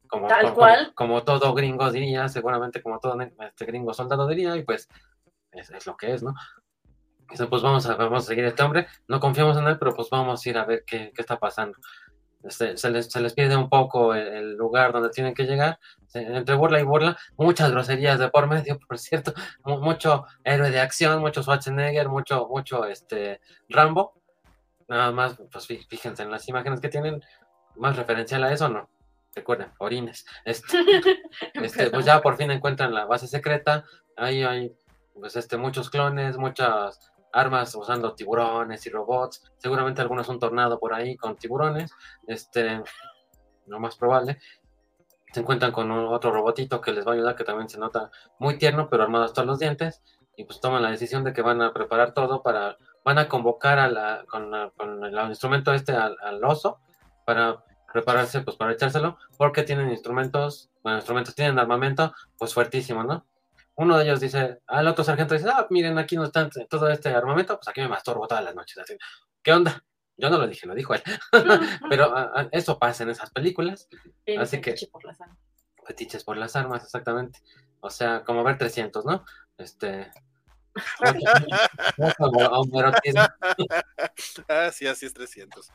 Como, 0.09 0.27
Tal 0.27 0.43
como, 0.43 0.55
cual. 0.57 0.93
Como, 0.97 1.23
todo 1.23 1.55
gringo 1.55 1.89
diría, 1.93 2.29
seguramente 2.29 2.83
como 2.83 2.99
todo 2.99 3.17
este 3.21 3.65
gringo 3.65 3.95
soldado 3.95 4.27
diría, 4.27 4.57
y 4.57 4.65
pues 4.65 4.89
es, 5.53 5.71
es 5.71 5.87
lo 5.87 5.97
que 5.97 6.15
es, 6.15 6.25
¿no? 6.25 6.35
Pues 7.49 7.63
vamos 7.63 7.87
a, 7.87 7.97
vamos 7.97 8.25
a 8.25 8.27
seguir 8.27 8.45
a 8.45 8.49
este 8.49 8.63
hombre, 8.63 8.87
no 9.09 9.21
confiamos 9.21 9.57
en 9.57 9.67
él, 9.67 9.79
pero 9.79 9.95
pues 9.95 10.09
vamos 10.11 10.45
a 10.45 10.49
ir 10.49 10.59
a 10.59 10.65
ver 10.65 10.85
qué, 10.87 11.13
qué 11.15 11.23
está 11.23 11.39
pasando. 11.39 11.79
Este, 12.43 12.77
se, 12.79 12.91
les, 12.91 13.07
se 13.07 13.21
les 13.21 13.35
pierde 13.35 13.57
un 13.57 13.69
poco 13.69 14.15
el, 14.15 14.55
lugar 14.55 14.93
donde 14.93 15.11
tienen 15.11 15.35
que 15.35 15.45
llegar, 15.45 15.79
entre 16.15 16.55
burla 16.55 16.81
y 16.81 16.85
burla, 16.85 17.19
muchas 17.37 17.71
groserías 17.71 18.19
de 18.19 18.31
por 18.31 18.47
medio, 18.49 18.79
por 18.89 18.99
cierto, 18.99 19.35
mucho 19.65 20.25
héroe 20.45 20.71
de 20.71 20.81
acción, 20.81 21.21
mucho 21.21 21.43
Schwarzenegger, 21.43 22.09
mucho, 22.09 22.49
mucho 22.49 22.87
este, 22.87 23.41
Rambo, 23.69 24.15
nada 24.89 25.13
más, 25.13 25.37
pues 25.53 25.67
fíjense 25.67 26.23
en 26.23 26.31
las 26.31 26.49
imágenes 26.49 26.81
que 26.81 26.89
tienen, 26.89 27.23
más 27.77 27.97
referencial 27.97 28.43
a 28.45 28.53
eso, 28.53 28.69
¿no? 28.69 28.91
Recuerden, 29.35 29.71
orines. 29.79 30.27
Este, 30.45 30.67
este, 31.55 31.91
pues 31.91 32.05
ya 32.05 32.21
por 32.21 32.37
fin 32.37 32.51
encuentran 32.51 32.93
la 32.93 33.05
base 33.05 33.27
secreta, 33.27 33.85
ahí 34.17 34.43
hay 34.43 34.75
pues 35.15 35.37
este, 35.37 35.57
muchos 35.57 35.91
clones, 35.91 36.37
muchas 36.39 37.10
armas 37.33 37.75
usando 37.75 38.15
tiburones 38.15 38.87
y 38.87 38.91
robots. 38.91 39.43
Seguramente 39.59 40.01
algunos 40.01 40.29
un 40.29 40.39
tornado 40.39 40.79
por 40.79 40.95
ahí 40.95 41.17
con 41.17 41.37
tiburones. 41.37 41.93
Este, 42.27 42.83
lo 43.67 43.81
más 43.81 43.97
probable. 43.97 44.39
Se 45.33 45.41
encuentran 45.41 45.73
con 45.73 45.91
otro 45.91 46.33
robotito 46.33 46.81
que 46.81 46.93
les 46.93 47.07
va 47.07 47.13
a 47.13 47.15
ayudar, 47.15 47.37
que 47.37 47.45
también 47.45 47.69
se 47.69 47.79
nota 47.79 48.11
muy 48.39 48.59
tierno, 48.59 48.89
pero 48.91 49.05
armado 49.05 49.25
hasta 49.25 49.45
los 49.45 49.59
dientes. 49.59 50.03
Y 50.37 50.45
pues 50.45 50.61
toman 50.61 50.83
la 50.83 50.91
decisión 50.91 51.23
de 51.25 51.33
que 51.33 51.43
van 51.43 51.63
a 51.63 51.73
preparar 51.73 52.13
todo 52.15 52.43
para. 52.43 52.77
Van 53.05 53.19
a 53.19 53.29
convocar 53.29 53.79
a 53.79 53.89
la, 53.89 54.25
con, 54.29 54.53
el 55.05 55.29
instrumento 55.29 55.73
este 55.73 55.93
al, 55.93 56.45
oso 56.45 56.81
para 57.25 57.65
prepararse 57.91 58.43
pues 58.43 58.57
para 58.57 58.73
echárselo, 58.73 59.17
porque 59.39 59.63
tienen 59.63 59.91
instrumentos, 59.91 60.71
bueno, 60.83 60.99
instrumentos 60.99 61.35
tienen 61.35 61.59
armamento 61.59 62.13
pues 62.37 62.53
fuertísimo, 62.53 63.03
¿no? 63.03 63.25
Uno 63.81 63.97
de 63.97 64.05
ellos 64.05 64.21
dice, 64.21 64.59
al 64.67 64.87
otro 64.89 65.03
sargento 65.03 65.33
dice, 65.33 65.49
ah, 65.51 65.67
miren, 65.71 65.97
aquí 65.97 66.15
no 66.15 66.25
está 66.25 66.51
todo 66.69 66.91
este 66.91 67.09
armamento, 67.09 67.57
pues 67.57 67.69
aquí 67.69 67.81
me 67.81 67.89
masturbo 67.89 68.29
todas 68.29 68.45
las 68.45 68.55
noches. 68.55 68.77
Así, 68.77 68.95
¿Qué 69.43 69.53
onda? 69.53 69.83
Yo 70.19 70.29
no 70.29 70.37
lo 70.37 70.47
dije, 70.47 70.67
lo 70.67 70.75
dijo 70.75 70.93
él. 70.93 71.03
Pero 71.89 72.15
ah, 72.15 72.31
ah, 72.35 72.49
eso 72.53 72.79
pasa 72.79 73.05
en 73.05 73.11
esas 73.11 73.31
películas. 73.31 73.89
así 74.39 74.61
que... 74.61 74.75
Por 74.93 75.07
las 75.07 75.19
armas. 75.19 75.39
Fetiches 75.87 76.25
por 76.25 76.37
las 76.37 76.57
armas, 76.57 76.85
exactamente. 76.85 77.41
O 77.81 77.89
sea, 77.89 78.23
como 78.23 78.45
ver 78.45 78.59
300, 78.59 79.07
¿no? 79.07 79.25
Este... 79.57 80.11
ah, 84.49 84.71
sí, 84.71 84.87
así 84.87 85.07
es 85.07 85.15
300. 85.15 85.73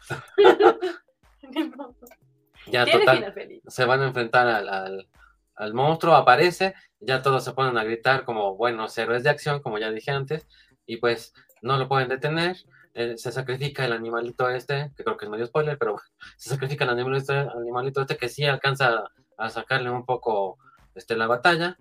ya, 2.68 2.86
total, 2.86 3.34
se 3.68 3.86
van 3.86 4.02
a 4.02 4.07
enfrentar 4.07 4.48
al, 4.48 5.10
al 5.56 5.73
monstruo, 5.73 6.15
aparece, 6.15 6.76
ya 7.06 7.22
todos 7.22 7.44
se 7.44 7.53
ponen 7.53 7.77
a 7.77 7.84
gritar 7.84 8.26
como 8.26 8.56
buenos 8.56 8.98
héroes 8.98 9.23
de 9.23 9.30
acción, 9.30 9.61
como 9.61 9.77
ya 9.77 9.91
dije 9.91 10.11
antes, 10.11 10.48
y 10.86 10.98
pues 10.98 11.34
no 11.61 11.77
lo 11.77 11.88
pueden 11.88 12.10
detener. 12.10 12.57
Eh, 12.94 13.18
se 13.18 13.32
sacrifica 13.32 13.86
el 13.86 13.91
animalito 13.91 14.49
este, 14.49 14.91
que 14.95 15.03
creo 15.03 15.18
que 15.18 15.26
es 15.26 15.32
medio 15.32 15.45
spoiler, 15.45 15.77
pero 15.77 15.98
se 16.38 16.49
sacrifica 16.49 16.86
el 16.86 16.91
animalito, 16.91 17.34
animalito 17.34 18.02
este 18.02 18.18
que 18.18 18.30
sí 18.30 18.45
alcanza 18.45 19.03
a, 19.38 19.49
sacarle 19.49 19.90
un 19.90 20.06
poco 20.06 20.57
este, 20.95 21.15
la 21.15 21.27
batalla. 21.27 21.77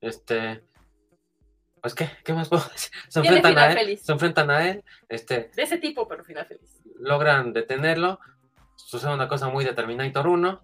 Este, 0.00 0.64
pues 1.80 1.94
qué, 1.94 2.10
¿qué 2.24 2.32
más 2.32 2.48
puedo 2.48 2.62
decir? 2.72 2.90
Se 3.08 3.20
enfrentan 3.20 3.58
a 3.58 3.72
él, 3.72 3.98
se 3.98 4.12
enfrentan 4.12 4.50
a 4.50 4.68
él, 4.68 4.84
este. 5.08 5.50
De 5.54 5.62
ese 5.62 5.78
tipo, 5.78 6.08
pero 6.08 6.24
final 6.24 6.46
feliz. 6.46 6.82
Logran 6.98 7.52
detenerlo. 7.52 8.18
Sucede 8.76 9.14
una 9.14 9.28
cosa 9.28 9.48
muy 9.48 9.64
de 9.64 9.74
Terminator 9.74 10.26
1. 10.26 10.62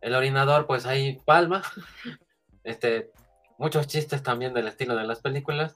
El 0.00 0.14
orinador, 0.14 0.66
pues 0.66 0.86
ahí 0.86 1.20
palma. 1.26 1.62
Este, 2.68 3.10
muchos 3.56 3.86
chistes 3.86 4.22
también 4.22 4.52
del 4.52 4.68
estilo 4.68 4.94
de 4.94 5.04
las 5.04 5.20
películas. 5.20 5.74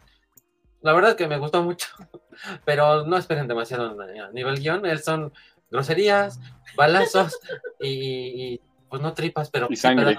La 0.83 0.93
verdad 0.93 1.17
que 1.17 1.27
me 1.29 1.39
gustó 1.39 1.63
mucho, 1.63 1.89
pero 2.65 3.07
no 3.07 3.17
esperen 3.17 3.49
demasiado 3.49 4.01
a 4.01 4.31
nivel 4.33 4.61
guion. 4.61 4.83
Son 4.99 5.33
groserías, 5.71 6.39
balazos 6.77 7.39
y, 7.81 8.61
pues 8.91 9.01
no 9.01 9.15
tripas, 9.15 9.51
pero 9.51 9.69
y 9.71 9.77
sangre. 9.77 10.17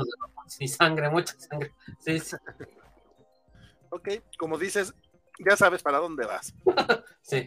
y 0.59 0.67
sangre, 0.67 1.09
mucha 1.09 1.39
sangre. 1.39 1.73
Sí, 1.99 2.19
sí. 2.19 2.35
Ok, 3.91 4.09
como 4.39 4.57
dices, 4.57 4.95
ya 5.45 5.55
sabes 5.55 5.83
para 5.83 5.99
dónde 5.99 6.25
vas. 6.25 6.53
sí. 7.21 7.45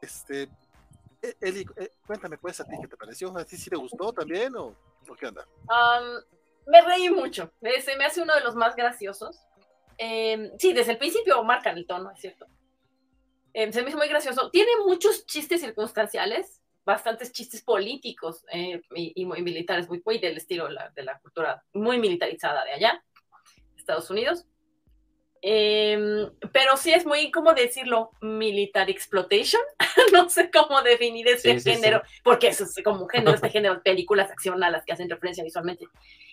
Este, 0.00 0.48
e, 1.20 1.36
Eli, 1.40 1.66
eh, 1.76 1.90
cuéntame 2.06 2.38
pues 2.38 2.60
a 2.60 2.64
ti 2.64 2.76
qué 2.80 2.86
te 2.86 2.96
pareció, 2.96 3.36
¿a 3.36 3.44
ti 3.44 3.56
sí 3.56 3.70
te 3.70 3.76
gustó 3.76 4.12
también 4.12 4.54
o, 4.54 4.76
qué 5.18 5.26
onda? 5.26 5.46
Me 6.66 6.80
reí 6.80 7.10
mucho, 7.10 7.52
se 7.80 7.96
me 7.96 8.04
hace 8.04 8.22
uno 8.22 8.34
de 8.34 8.40
los 8.40 8.54
más 8.54 8.76
graciosos. 8.76 9.40
Em, 9.98 10.50
sí, 10.58 10.72
desde 10.72 10.92
el 10.92 10.98
principio 10.98 11.42
marcan 11.44 11.76
el 11.76 11.86
tono, 11.86 12.10
es 12.10 12.20
cierto. 12.20 12.46
Em, 13.52 13.72
se 13.72 13.82
me 13.82 13.88
hizo 13.88 13.98
muy 13.98 14.08
gracioso. 14.08 14.50
Tiene 14.50 14.70
muchos 14.84 15.26
chistes 15.26 15.60
circunstanciales, 15.60 16.60
bastantes 16.84 17.32
chistes 17.32 17.62
políticos 17.62 18.44
eh, 18.52 18.82
y, 18.94 19.24
militares, 19.24 19.88
muy 19.88 20.18
del 20.18 20.36
estilo 20.36 20.68
de 20.68 21.02
la 21.02 21.18
cultura 21.20 21.62
muy 21.72 21.98
militarizada 21.98 22.64
de 22.64 22.72
allá, 22.72 23.04
Estados 23.76 24.10
Unidos. 24.10 24.46
Em, 25.46 26.30
pero 26.54 26.74
sí 26.78 26.90
es 26.94 27.04
muy, 27.04 27.30
¿cómo 27.30 27.52
decirlo? 27.52 28.12
Militar 28.22 28.88
exploitation. 28.88 29.60
no 30.14 30.30
sé 30.30 30.50
cómo 30.50 30.80
definir 30.80 31.28
este 31.28 31.60
género, 31.60 32.00
porque 32.22 32.48
eso 32.48 32.64
es 32.64 32.82
como 32.82 33.02
un 33.02 33.10
género, 33.10 33.34
este 33.34 33.50
género 33.50 33.74
de 33.74 33.80
películas 33.82 34.30
acción 34.30 34.64
a 34.64 34.70
las 34.70 34.86
que 34.86 34.94
hacen 34.94 35.10
referencia 35.10 35.44
visualmente. 35.44 35.86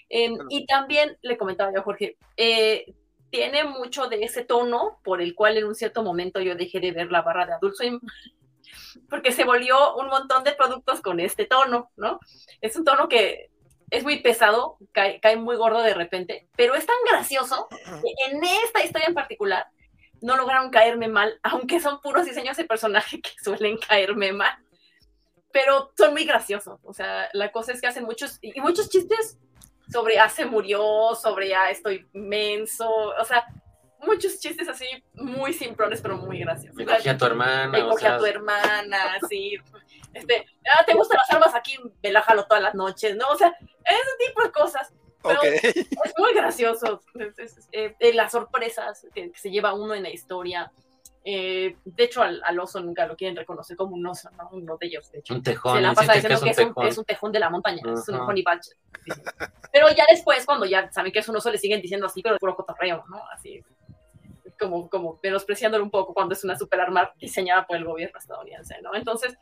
Em, 0.07 0.37
y 0.47 0.65
también 0.65 1.17
le 1.23 1.37
comentaba 1.37 1.73
yo 1.73 1.81
a 1.81 1.83
Jorge, 1.83 2.15
eh, 2.37 2.85
tiene 3.29 3.65
mucho 3.65 4.07
de 4.07 4.23
ese 4.23 4.45
tono 4.45 5.01
por 5.03 5.21
el 5.21 5.35
cual 5.35 5.57
en 5.57 5.65
un 5.65 5.75
cierto 5.75 6.03
momento 6.03 6.39
yo 6.39 6.55
dejé 6.55 6.79
de 6.79 6.93
ver 6.93 7.11
la 7.11 7.21
barra 7.21 7.45
de 7.45 7.51
Adult 7.51 7.75
Swim, 7.75 7.99
porque 9.09 9.33
se 9.33 9.43
volvió 9.43 9.93
un 9.97 10.07
montón 10.07 10.45
de 10.45 10.53
productos 10.53 11.01
con 11.01 11.19
este 11.19 11.45
tono, 11.45 11.91
¿no? 11.97 12.21
Es 12.61 12.77
un 12.77 12.85
tono 12.85 13.09
que 13.09 13.50
es 13.91 14.03
muy 14.03 14.21
pesado, 14.21 14.77
cae, 14.93 15.35
muy 15.35 15.57
gordo 15.57 15.81
de 15.81 15.93
repente, 15.93 16.47
pero 16.55 16.75
es 16.75 16.85
tan 16.85 16.95
gracioso 17.09 17.67
que 17.69 18.31
en 18.31 18.43
esta 18.43 18.83
historia 18.83 19.07
en 19.07 19.13
particular 19.13 19.67
no 20.21 20.37
lograron 20.37 20.71
caerme 20.71 21.09
mal, 21.09 21.39
aunque 21.43 21.79
son 21.79 22.01
puros 22.01 22.25
diseños 22.25 22.57
de 22.57 22.63
personaje 22.63 23.21
que 23.21 23.31
suelen 23.43 23.77
caerme 23.77 24.31
mal. 24.33 24.57
Pero 25.53 25.91
son 25.97 26.13
muy 26.13 26.23
graciosos, 26.23 26.79
o 26.83 26.93
sea, 26.93 27.27
la 27.33 27.51
cosa 27.51 27.73
es 27.73 27.81
que 27.81 27.87
hacen 27.87 28.05
muchos, 28.05 28.39
y 28.41 28.59
muchos 28.61 28.89
chistes 28.89 29.37
sobre, 29.91 30.17
ah, 30.17 30.29
se 30.29 30.45
murió, 30.45 31.13
sobre, 31.13 31.53
ah, 31.53 31.69
estoy 31.69 32.07
menso, 32.13 32.89
o 32.89 33.25
sea, 33.25 33.45
muchos 33.99 34.39
chistes 34.39 34.69
así 34.69 34.85
muy 35.13 35.51
simplones, 35.51 36.01
pero 36.01 36.15
muy 36.15 36.39
graciosos. 36.39 36.77
Me 36.77 36.85
cogí 36.85 37.09
a 37.09 37.17
tu 37.17 37.25
hermana. 37.25 37.67
Me 37.67 37.83
cogí 37.83 38.05
a 38.05 38.17
tu 38.17 38.25
hermana, 38.25 39.19
sí. 39.29 39.57
Este, 40.13 40.45
ah, 40.73 40.83
¿te 40.85 40.93
gustan 40.93 41.17
las 41.17 41.35
armas 41.35 41.55
aquí? 41.55 41.77
Me 42.01 42.11
la 42.11 42.21
jalo 42.21 42.45
todas 42.45 42.63
las 42.63 42.75
noches, 42.75 43.15
¿no? 43.15 43.27
O 43.29 43.35
sea, 43.35 43.55
ese 43.85 44.27
tipo 44.27 44.43
de 44.43 44.51
cosas. 44.51 44.93
Pero 45.23 45.39
Es 45.43 46.13
muy 46.17 46.33
gracioso. 46.33 47.01
Eh, 47.71 47.95
eh, 47.99 48.13
las 48.13 48.31
sorpresas 48.31 49.07
que, 49.13 49.31
se 49.35 49.51
lleva 49.51 49.73
uno 49.73 49.93
en 49.93 50.03
la 50.03 50.09
historia. 50.09 50.71
Eh, 51.23 51.77
de 51.85 52.03
hecho, 52.03 52.23
al, 52.23 52.59
oso 52.59 52.81
nunca 52.81 53.05
lo 53.05 53.15
quieren 53.15 53.37
reconocer 53.37 53.77
como 53.77 53.95
un 53.95 54.05
oso, 54.05 54.29
¿no? 54.31 54.49
Uno 54.51 54.77
de 54.77 54.87
ellos, 54.87 55.11
de 55.11 55.19
hecho. 55.19 55.35
Un 55.35 55.43
tejón. 55.43 55.75
Se 55.75 55.81
la 55.81 55.93
pasa 55.93 56.13
diciendo 56.13 56.41
que, 56.41 56.49
es, 56.49 56.57
un, 56.57 56.73
es, 56.85 56.97
un, 56.97 57.05
tejón 57.05 57.31
de 57.31 57.39
la 57.39 57.49
montaña, 57.49 57.81
es 57.93 58.09
un 58.09 58.15
honey 58.15 58.41
badger. 58.41 58.75
Pero 59.71 59.89
ya 59.89 60.05
después, 60.09 60.45
cuando 60.45 60.65
ya 60.65 60.91
saben 60.91 61.11
que 61.11 61.19
es 61.19 61.29
un 61.29 61.35
oso, 61.35 61.51
le 61.51 61.59
siguen 61.59 61.81
diciendo 61.81 62.07
así, 62.07 62.23
pero 62.23 62.35
es 62.35 62.39
puro 62.39 62.55
cotorreo, 62.55 63.05
¿no? 63.07 63.21
Así 63.31 63.63
como, 64.61 64.89
como 64.89 65.19
menospreciándolo 65.21 65.83
un 65.83 65.89
poco 65.89 66.13
cuando 66.13 66.33
es 66.33 66.43
una 66.43 66.57
super 66.57 66.79
arma 66.79 67.11
diseñada 67.19 67.65
por 67.65 67.77
el 67.77 67.85
gobierno 67.85 68.17
estadounidense, 68.17 68.79
¿no? 68.81 68.93
Entonces, 68.95 69.35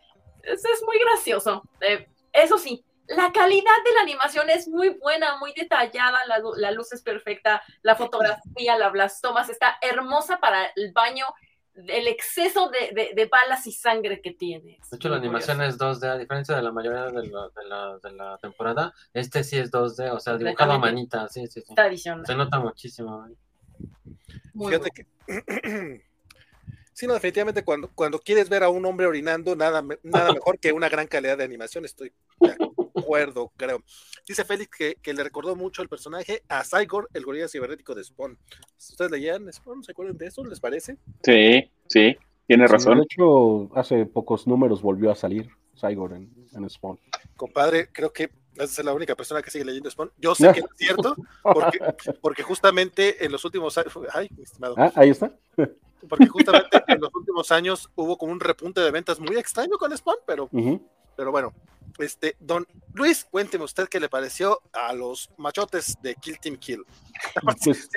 es, 0.43 0.65
es 0.65 0.83
muy 0.85 0.97
gracioso. 0.99 1.63
Eh, 1.81 2.07
eso 2.33 2.57
sí, 2.57 2.83
la 3.09 3.31
calidad 3.31 3.83
de 3.85 3.93
la 3.95 4.01
animación 4.03 4.49
es 4.49 4.67
muy 4.67 4.89
buena, 4.89 5.37
muy 5.37 5.51
detallada, 5.53 6.19
la, 6.27 6.41
la 6.57 6.71
luz 6.71 6.93
es 6.93 7.01
perfecta, 7.01 7.61
la 7.81 7.95
fotografía, 7.95 8.77
la, 8.77 8.91
las 8.91 9.19
tomas 9.19 9.49
está 9.49 9.77
hermosa 9.81 10.39
para 10.39 10.65
el 10.75 10.91
baño, 10.93 11.25
el 11.73 12.07
exceso 12.07 12.69
de, 12.69 13.13
de, 13.15 13.25
balas 13.25 13.65
y 13.65 13.71
sangre 13.71 14.21
que 14.21 14.31
tiene. 14.31 14.79
De 14.91 14.97
hecho, 14.97 15.09
la 15.09 15.17
animación 15.17 15.61
es 15.61 15.79
2D, 15.79 16.07
a 16.07 16.17
diferencia 16.17 16.55
de 16.55 16.61
la 16.61 16.71
mayoría 16.71 17.05
de 17.05 17.27
la, 17.27 17.49
de 17.49 17.65
la, 17.65 17.97
de 17.97 18.11
la 18.11 18.37
temporada, 18.37 18.93
este 19.13 19.43
sí 19.43 19.57
es 19.57 19.71
2D, 19.71 20.11
o 20.11 20.19
sea, 20.19 20.37
dibujado 20.37 20.73
a 20.73 20.77
manita, 20.79 21.27
sí, 21.29 21.47
sí, 21.47 21.61
sí. 21.61 21.73
Tradición. 21.73 22.25
Se 22.25 22.35
nota 22.35 22.59
muchísimo. 22.59 23.27
Fíjate 24.53 24.91
que. 24.91 26.03
sí, 26.99 27.07
no, 27.07 27.13
definitivamente 27.13 27.63
cuando, 27.63 27.89
cuando 27.95 28.19
quieres 28.19 28.49
ver 28.49 28.61
a 28.61 28.69
un 28.69 28.85
hombre 28.85 29.07
orinando, 29.07 29.55
nada, 29.55 29.81
nada 30.03 30.33
mejor 30.33 30.59
que 30.59 30.73
una 30.73 30.89
gran 30.89 31.07
calidad 31.07 31.37
de 31.37 31.45
animación. 31.45 31.85
Estoy 31.85 32.11
de 32.41 32.57
acuerdo, 32.93 33.53
creo. 33.55 33.81
Dice 34.27 34.43
Félix 34.43 34.77
que, 34.77 34.95
que, 35.01 35.13
le 35.13 35.23
recordó 35.23 35.55
mucho 35.55 35.81
el 35.81 35.87
personaje 35.87 36.43
a 36.49 36.65
Cygor, 36.65 37.07
el 37.13 37.23
gorila 37.23 37.47
cibernético 37.47 37.95
de 37.95 38.03
Spawn. 38.03 38.37
¿Ustedes 38.77 39.11
leían 39.11 39.51
Spawn? 39.51 39.81
¿Se 39.81 39.93
acuerdan 39.93 40.17
de 40.17 40.27
eso? 40.27 40.43
¿Les 40.43 40.59
parece? 40.59 40.97
Sí, 41.23 41.71
sí, 41.87 42.17
tiene 42.47 42.67
razón. 42.67 42.97
de 42.97 43.05
hecho, 43.05 43.73
hace 43.77 44.05
pocos 44.05 44.45
números 44.45 44.81
volvió 44.81 45.09
a 45.09 45.15
salir 45.15 45.49
Cygor 45.79 46.11
en, 46.11 46.29
en 46.51 46.69
Spawn. 46.69 46.99
Compadre, 47.37 47.87
creo 47.93 48.11
que 48.11 48.29
es 48.57 48.83
la 48.83 48.93
única 48.93 49.15
persona 49.15 49.41
que 49.41 49.51
sigue 49.51 49.63
leyendo 49.63 49.89
Spawn. 49.89 50.11
Yo 50.17 50.35
sé 50.35 50.51
que 50.51 50.59
es 50.59 50.65
cierto, 50.75 51.15
porque, 51.41 51.79
porque 52.19 52.43
justamente 52.43 53.23
en 53.23 53.31
los 53.31 53.45
últimos 53.45 53.77
años. 53.77 53.97
Ay, 54.13 54.27
mi 54.35 54.43
estimado. 54.43 54.75
Ah, 54.77 54.91
ahí 54.95 55.11
está. 55.11 55.31
Porque 56.07 56.27
justamente 56.27 56.83
en 56.87 57.01
los 57.01 57.13
últimos 57.13 57.51
años 57.51 57.89
hubo 57.95 58.17
como 58.17 58.31
un 58.31 58.39
repunte 58.39 58.81
de 58.81 58.91
ventas 58.91 59.19
muy 59.19 59.35
extraño 59.37 59.77
con 59.77 59.95
Spawn, 59.95 60.17
pero, 60.25 60.49
pero 61.15 61.31
bueno. 61.31 61.53
Este, 61.97 62.35
don 62.39 62.65
Luis, 62.93 63.25
cuénteme 63.25 63.65
usted 63.65 63.89
qué 63.89 63.99
le 63.99 64.07
pareció 64.07 64.61
a 64.71 64.93
los 64.93 65.29
machotes 65.37 65.97
de 66.01 66.15
Kill 66.15 66.39
Team 66.39 66.55
Kill. 66.57 66.85
Pues, 67.43 67.89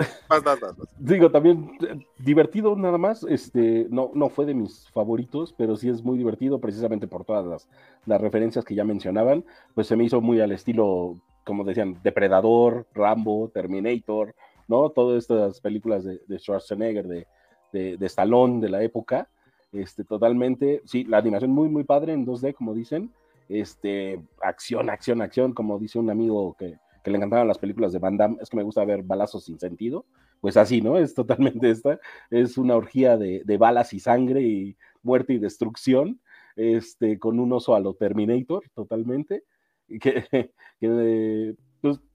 Digo, 0.98 1.30
también 1.30 1.72
eh, 1.80 2.06
divertido 2.18 2.76
nada 2.76 2.98
más, 2.98 3.24
este, 3.24 3.86
no, 3.90 4.10
no 4.14 4.28
fue 4.28 4.46
de 4.46 4.54
mis 4.54 4.88
favoritos, 4.90 5.54
pero 5.56 5.76
sí 5.76 5.88
es 5.88 6.02
muy 6.02 6.16
divertido 6.18 6.60
precisamente 6.60 7.06
por 7.06 7.24
todas 7.24 7.46
las, 7.46 7.68
las 8.06 8.20
referencias 8.20 8.64
que 8.64 8.74
ya 8.74 8.84
mencionaban, 8.84 9.44
pues 9.74 9.86
se 9.86 9.96
me 9.96 10.04
hizo 10.04 10.20
muy 10.20 10.40
al 10.40 10.52
estilo, 10.52 11.20
como 11.44 11.64
decían, 11.64 12.00
Depredador, 12.02 12.86
Rambo, 12.94 13.50
Terminator, 13.52 14.34
¿no? 14.70 14.88
Todas 14.90 15.18
estas 15.18 15.60
películas 15.60 16.04
de, 16.04 16.38
Schwarzenegger, 16.38 17.06
de, 17.06 17.26
de, 17.72 17.96
de, 17.96 18.06
Stallone 18.06 18.60
de 18.60 18.68
la 18.70 18.82
época, 18.82 19.28
este, 19.72 20.04
totalmente, 20.04 20.80
sí, 20.84 21.04
la 21.04 21.18
animación 21.18 21.50
muy, 21.50 21.68
muy 21.68 21.84
padre 21.84 22.12
en 22.12 22.24
2D, 22.24 22.54
como 22.54 22.72
dicen, 22.72 23.12
este, 23.48 24.22
acción, 24.40 24.88
acción, 24.88 25.20
acción, 25.20 25.52
como 25.52 25.78
dice 25.78 25.98
un 25.98 26.08
amigo 26.08 26.56
que, 26.56 26.78
que 27.02 27.10
le 27.10 27.16
encantaban 27.16 27.48
las 27.48 27.58
películas 27.58 27.92
de 27.92 27.98
Van 27.98 28.16
Damme, 28.16 28.36
es 28.40 28.48
que 28.48 28.56
me 28.56 28.62
gusta 28.62 28.84
ver 28.84 29.02
balazos 29.02 29.44
sin 29.44 29.58
sentido, 29.58 30.06
pues 30.40 30.56
así, 30.56 30.80
¿no? 30.80 30.98
Es 30.98 31.14
totalmente 31.14 31.68
esta, 31.70 31.98
es 32.30 32.56
una 32.56 32.76
orgía 32.76 33.16
de, 33.16 33.42
balas 33.58 33.92
y 33.92 34.00
sangre 34.00 34.42
y 34.42 34.76
muerte 35.02 35.32
y 35.32 35.38
destrucción, 35.38 36.20
este, 36.54 37.18
con 37.18 37.40
un 37.40 37.52
oso 37.52 37.74
a 37.74 37.80
lo 37.80 37.94
Terminator, 37.94 38.64
totalmente, 38.74 39.42
que, 40.00 41.56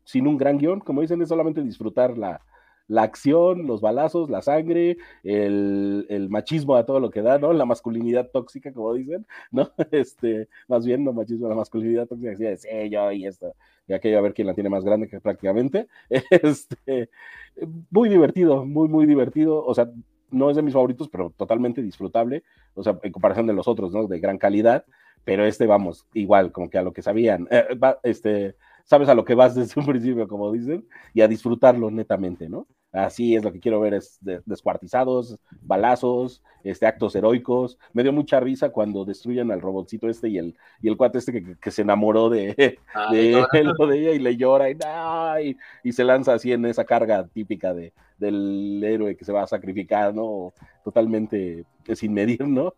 sin 0.05 0.27
un 0.27 0.37
gran 0.37 0.57
guion, 0.57 0.79
como 0.79 1.01
dicen, 1.01 1.21
es 1.21 1.29
solamente 1.29 1.61
disfrutar 1.61 2.17
la, 2.17 2.41
la 2.87 3.03
acción, 3.03 3.67
los 3.67 3.81
balazos, 3.81 4.29
la 4.29 4.41
sangre, 4.41 4.97
el, 5.23 6.27
machismo 6.29 6.75
a 6.75 6.85
todo 6.85 6.99
lo 6.99 7.09
que 7.09 7.21
da, 7.21 7.37
¿no? 7.39 7.53
La 7.53 7.65
masculinidad 7.65 8.29
tóxica, 8.31 8.71
como 8.71 8.93
dicen, 8.93 9.25
¿no? 9.51 9.71
Este, 9.91 10.47
más 10.67 10.85
bien, 10.85 11.03
no 11.03 11.13
machismo, 11.13 11.47
la 11.47 11.55
masculinidad 11.55 12.07
tóxica, 12.07 12.31
decía, 12.31 12.49
de 12.49 12.57
sí, 12.57 12.89
yo 12.89 13.11
y 13.11 13.25
esto, 13.25 13.53
y 13.87 13.93
aquello 13.93 14.19
a 14.19 14.21
ver 14.21 14.33
quién 14.33 14.47
la 14.47 14.53
tiene 14.53 14.69
más 14.69 14.83
grande 14.83 15.07
que 15.07 15.19
prácticamente. 15.19 15.87
Este, 16.29 17.09
muy 17.89 18.09
divertido, 18.09 18.65
muy, 18.65 18.87
muy 18.87 19.05
divertido, 19.05 19.63
o 19.65 19.73
sea, 19.73 19.89
no 20.31 20.49
es 20.49 20.55
de 20.55 20.61
mis 20.61 20.73
favoritos, 20.73 21.09
pero 21.09 21.31
totalmente 21.31 21.81
disfrutable, 21.81 22.43
o 22.73 22.83
sea, 22.83 22.99
en 23.01 23.11
comparación 23.11 23.47
de 23.47 23.53
los 23.53 23.67
otros, 23.67 23.93
¿no? 23.93 24.07
De 24.07 24.19
gran 24.19 24.37
calidad, 24.37 24.85
pero 25.23 25.45
este, 25.45 25.65
vamos, 25.65 26.07
igual, 26.13 26.51
como 26.51 26.69
que 26.69 26.77
a 26.77 26.83
lo 26.83 26.93
que 26.93 27.01
sabían, 27.01 27.47
eh, 27.49 27.65
este, 28.03 28.55
sabes 28.85 29.09
a 29.09 29.15
lo 29.15 29.25
que 29.25 29.35
vas 29.35 29.55
desde 29.55 29.79
un 29.79 29.85
principio, 29.87 30.27
como 30.27 30.51
dicen, 30.51 30.87
y 31.13 31.21
a 31.21 31.27
disfrutarlo 31.27 31.91
netamente, 31.91 32.47
¿no? 32.47 32.67
Así 32.91 33.35
es 33.35 33.43
lo 33.43 33.51
que 33.51 33.59
quiero 33.59 33.81
ver, 33.81 33.93
es 33.95 34.19
descuartizados, 34.45 35.37
balazos, 35.59 36.41
este, 36.63 36.87
actos 36.87 37.13
heroicos. 37.13 37.77
Me 37.91 38.03
dio 38.03 38.13
mucha 38.13 38.39
risa 38.39 38.69
cuando 38.69 39.03
destruyen 39.03 39.51
al 39.51 39.59
robotcito 39.59 40.07
este 40.07 40.29
y 40.29 40.37
el, 40.37 40.55
y 40.81 40.87
el 40.87 40.95
cuate 40.95 41.17
este 41.17 41.57
que, 41.59 41.71
se 41.71 41.81
enamoró 41.81 42.29
de, 42.29 42.79
ah, 42.93 43.11
de, 43.11 43.45
ella 43.95 44.11
y 44.11 44.19
le 44.19 44.37
llora 44.37 44.69
y, 45.41 45.57
y, 45.83 45.91
se 45.91 46.05
lanza 46.05 46.35
así 46.35 46.53
en 46.53 46.65
esa 46.65 46.85
carga 46.85 47.27
típica 47.27 47.73
de, 47.73 47.91
del 48.17 48.81
héroe 48.81 49.17
que 49.17 49.25
se 49.25 49.33
va 49.33 49.43
a 49.43 49.47
sacrificar, 49.47 50.15
¿no? 50.15 50.53
Totalmente 50.85 51.65
sin 51.95 52.13
medir, 52.13 52.47
¿no? 52.47 52.75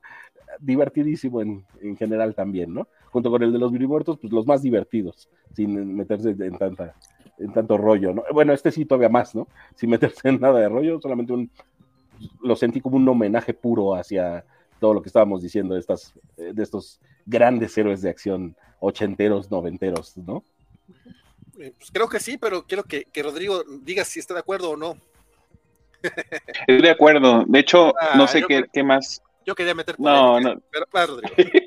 Divertidísimo 0.59 1.43
en, 1.43 1.63
en 1.79 1.95
general 1.95 2.33
también, 2.33 2.73
¿no? 2.73 2.87
Junto 3.11 3.31
con 3.31 3.41
el 3.43 3.53
de 3.53 3.59
los 3.59 3.71
muertos, 3.71 4.17
pues 4.19 4.31
los 4.33 4.45
más 4.45 4.61
divertidos, 4.61 5.29
sin 5.53 5.95
meterse 5.95 6.29
en 6.31 6.57
tanta 6.57 6.95
en 7.39 7.53
tanto 7.53 7.77
rollo, 7.77 8.13
¿no? 8.13 8.23
Bueno, 8.33 8.53
este 8.53 8.71
sí 8.71 8.85
todavía 8.85 9.09
más, 9.09 9.35
¿no? 9.35 9.47
Sin 9.75 9.89
meterse 9.89 10.29
en 10.29 10.39
nada 10.39 10.59
de 10.59 10.69
rollo, 10.69 10.99
solamente 10.99 11.33
un, 11.33 11.51
lo 12.41 12.55
sentí 12.55 12.81
como 12.81 12.97
un 12.97 13.07
homenaje 13.07 13.53
puro 13.53 13.95
hacia 13.95 14.43
todo 14.79 14.93
lo 14.93 15.01
que 15.01 15.09
estábamos 15.09 15.41
diciendo 15.41 15.73
de, 15.73 15.79
estas, 15.79 16.13
de 16.35 16.63
estos 16.63 16.99
grandes 17.25 17.77
héroes 17.77 18.01
de 18.01 18.09
acción 18.09 18.55
ochenteros, 18.79 19.49
noventeros, 19.51 20.17
¿no? 20.17 20.43
Eh, 21.59 21.73
pues 21.77 21.89
creo 21.91 22.07
que 22.07 22.19
sí, 22.19 22.37
pero 22.37 22.65
quiero 22.65 22.83
que, 22.83 23.05
Rodrigo 23.15 23.63
diga 23.81 24.03
si 24.05 24.19
está 24.19 24.33
de 24.35 24.41
acuerdo 24.41 24.71
o 24.71 24.77
no. 24.77 24.97
Estoy 26.59 26.81
de 26.81 26.91
acuerdo. 26.91 27.43
De 27.47 27.59
hecho, 27.59 27.93
no 28.15 28.23
ah, 28.23 28.27
sé 28.27 28.43
qué, 28.47 28.65
qué, 28.71 28.83
más. 28.83 29.21
Yo 29.45 29.55
quería 29.55 29.73
meter. 29.73 29.99
No, 29.99 30.39
no. 30.39 30.61
Pero, 30.71 30.85
Rodrigo. 31.07 31.33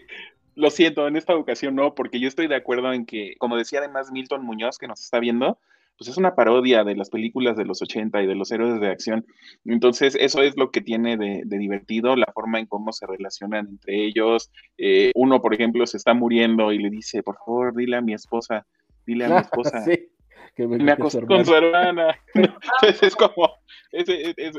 Lo 0.61 0.69
siento, 0.69 1.09
en 1.09 1.17
esta 1.17 1.35
ocasión 1.35 1.75
no, 1.75 1.95
porque 1.95 2.21
yo 2.21 2.29
estoy 2.29 2.47
de 2.47 2.55
acuerdo 2.55 2.93
en 2.93 3.07
que, 3.07 3.35
como 3.39 3.57
decía 3.57 3.79
además 3.79 4.13
Milton 4.13 4.45
Muñoz, 4.45 4.77
que 4.77 4.89
nos 4.89 5.01
está 5.01 5.19
viendo, 5.19 5.59
pues 5.97 6.09
es 6.11 6.19
una 6.19 6.35
parodia 6.35 6.85
de 6.85 6.95
las 6.95 7.09
películas 7.09 7.57
de 7.57 7.65
los 7.65 7.81
80 7.81 8.23
y 8.23 8.27
de 8.27 8.35
los 8.35 8.53
héroes 8.53 8.79
de 8.79 8.89
acción. 8.89 9.25
Entonces, 9.65 10.19
eso 10.21 10.43
es 10.43 10.59
lo 10.59 10.71
que 10.71 10.83
tiene 10.83 11.17
de, 11.17 11.45
divertido, 11.47 12.15
la 12.15 12.31
forma 12.35 12.59
en 12.59 12.67
cómo 12.67 12.93
se 12.93 13.07
relacionan 13.07 13.69
entre 13.69 14.05
ellos. 14.05 14.51
Eh, 14.77 15.13
uno, 15.15 15.41
por 15.41 15.55
ejemplo, 15.55 15.87
se 15.87 15.97
está 15.97 16.13
muriendo 16.13 16.73
y 16.73 16.79
le 16.79 16.91
dice, 16.91 17.23
por 17.23 17.39
favor, 17.39 17.75
dile 17.75 17.97
a 17.97 18.03
mi 18.03 18.13
esposa, 18.13 18.67
dile 19.07 19.25
a 19.25 19.29
mi 19.29 19.37
esposa. 19.41 19.83
que 20.55 20.67
me, 20.67 20.93
acostó 20.93 21.27
con 21.27 21.47
su 21.47 21.55
hermana. 21.55 22.19
Entonces 22.35 23.03
es 23.03 23.17
como, 23.17 23.51
es, 23.93 24.07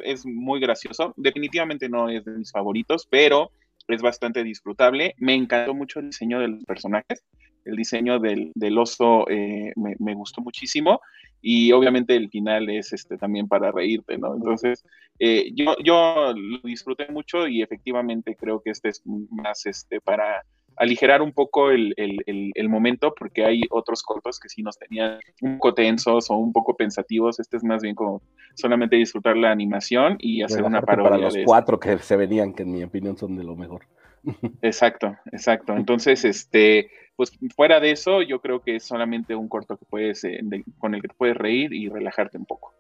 es 0.04 0.26
muy 0.26 0.60
gracioso. 0.60 1.14
Definitivamente 1.16 1.90
no 1.90 2.10
es 2.10 2.26
de 2.26 2.32
mis 2.32 2.52
favoritos, 2.52 3.08
pero 3.08 3.52
es 3.88 4.02
bastante 4.02 4.44
disfrutable. 4.44 5.16
Me 5.18 5.34
encantó 5.34 5.74
mucho 5.74 6.00
el 6.00 6.08
diseño 6.08 6.40
de 6.40 6.50
los 6.50 6.64
personajes, 6.66 7.24
el 7.66 7.76
diseño 7.76 8.20
del, 8.20 8.52
oso 8.78 9.30
eh, 9.30 9.74
me, 9.76 10.14
gustó 10.14 10.42
muchísimo 10.42 11.02
y 11.42 11.72
obviamente 11.72 12.16
el 12.16 12.30
final 12.30 12.70
es 12.70 12.94
este 12.94 13.18
también 13.18 13.48
para 13.48 13.72
reírte, 13.72 14.18
¿no? 14.18 14.36
Entonces, 14.36 14.84
eh, 15.20 15.52
yo, 15.54 15.76
yo 15.84 16.34
lo 16.36 16.60
disfruté 16.64 17.08
mucho 17.12 17.48
y 17.48 17.62
efectivamente 17.62 18.36
creo 18.36 18.62
que 18.62 18.72
este 18.72 18.90
es 18.90 19.02
más 19.06 19.66
este 19.66 20.02
para 20.02 20.44
aligerar 20.78 21.22
un 21.22 21.32
poco 21.32 21.72
el, 21.72 21.94
momento, 22.70 23.14
porque 23.18 23.46
hay 23.46 23.62
otros 23.70 24.04
cortos 24.04 24.40
que 24.40 24.50
sí 24.50 24.64
nos 24.64 24.78
tenían 24.78 25.20
un 25.42 25.58
poco 25.58 25.74
tensos 25.74 26.30
o 26.30 26.36
un 26.36 26.54
poco 26.54 26.76
pensativos. 26.76 27.40
Este 27.40 27.58
es 27.58 27.64
más 27.64 27.82
bien 27.82 27.96
como 27.96 28.22
solamente 28.56 28.96
disfrutar 28.96 29.38
la 29.38 29.52
animación 29.52 30.18
y 30.20 30.42
hacer 30.42 30.64
una 30.64 30.82
parodia. 30.82 31.10
Para 31.12 31.22
los 31.22 31.38
cuatro 31.46 31.80
que 31.80 31.98
se 32.00 32.16
venían, 32.16 32.54
que 32.54 32.64
en 32.64 32.72
mi 32.72 32.84
opinión 32.84 33.18
son 33.18 33.36
de 33.36 33.44
lo 33.44 33.56
mejor. 33.56 33.82
Exacto, 34.62 35.18
exacto. 35.32 35.76
Entonces, 35.76 36.24
este, 36.26 36.92
pues 37.16 37.32
fuera 37.56 37.80
de 37.80 37.90
eso, 37.90 38.22
yo 38.22 38.40
creo 38.40 38.62
que 38.62 38.76
es 38.76 38.84
solamente 38.84 39.36
un 39.36 39.50
corto 39.50 39.78
que 39.78 39.86
puedes, 39.86 40.24
eh, 40.26 40.40
con 40.78 40.94
el 40.94 41.02
que 41.02 41.08
puedes 41.18 41.36
reír 41.36 41.74
y 41.74 41.90
relajarte 41.90 42.38
un 42.38 42.46
poco 42.46 42.72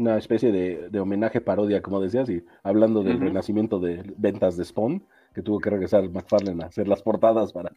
una 0.00 0.16
especie 0.16 0.50
de, 0.50 0.98
homenaje 0.98 1.42
parodia, 1.42 1.82
como 1.82 2.00
decías, 2.00 2.28
y 2.30 2.42
hablando 2.62 3.02
del 3.02 3.20
renacimiento 3.20 3.78
de 3.78 4.02
ventas 4.16 4.56
de 4.56 4.64
Spawn, 4.64 5.04
que 5.40 5.44
tuvo 5.44 5.58
que 5.58 5.70
regresar 5.70 6.08
McFarlane 6.08 6.62
a 6.62 6.66
hacer 6.66 6.86
las 6.86 7.02
portadas 7.02 7.52
para 7.52 7.72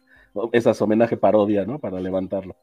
esas 0.52 0.80
homenaje 0.82 1.16
parodia, 1.16 1.64
¿no? 1.64 1.78
Para 1.78 1.98
levantarlo. 2.00 2.56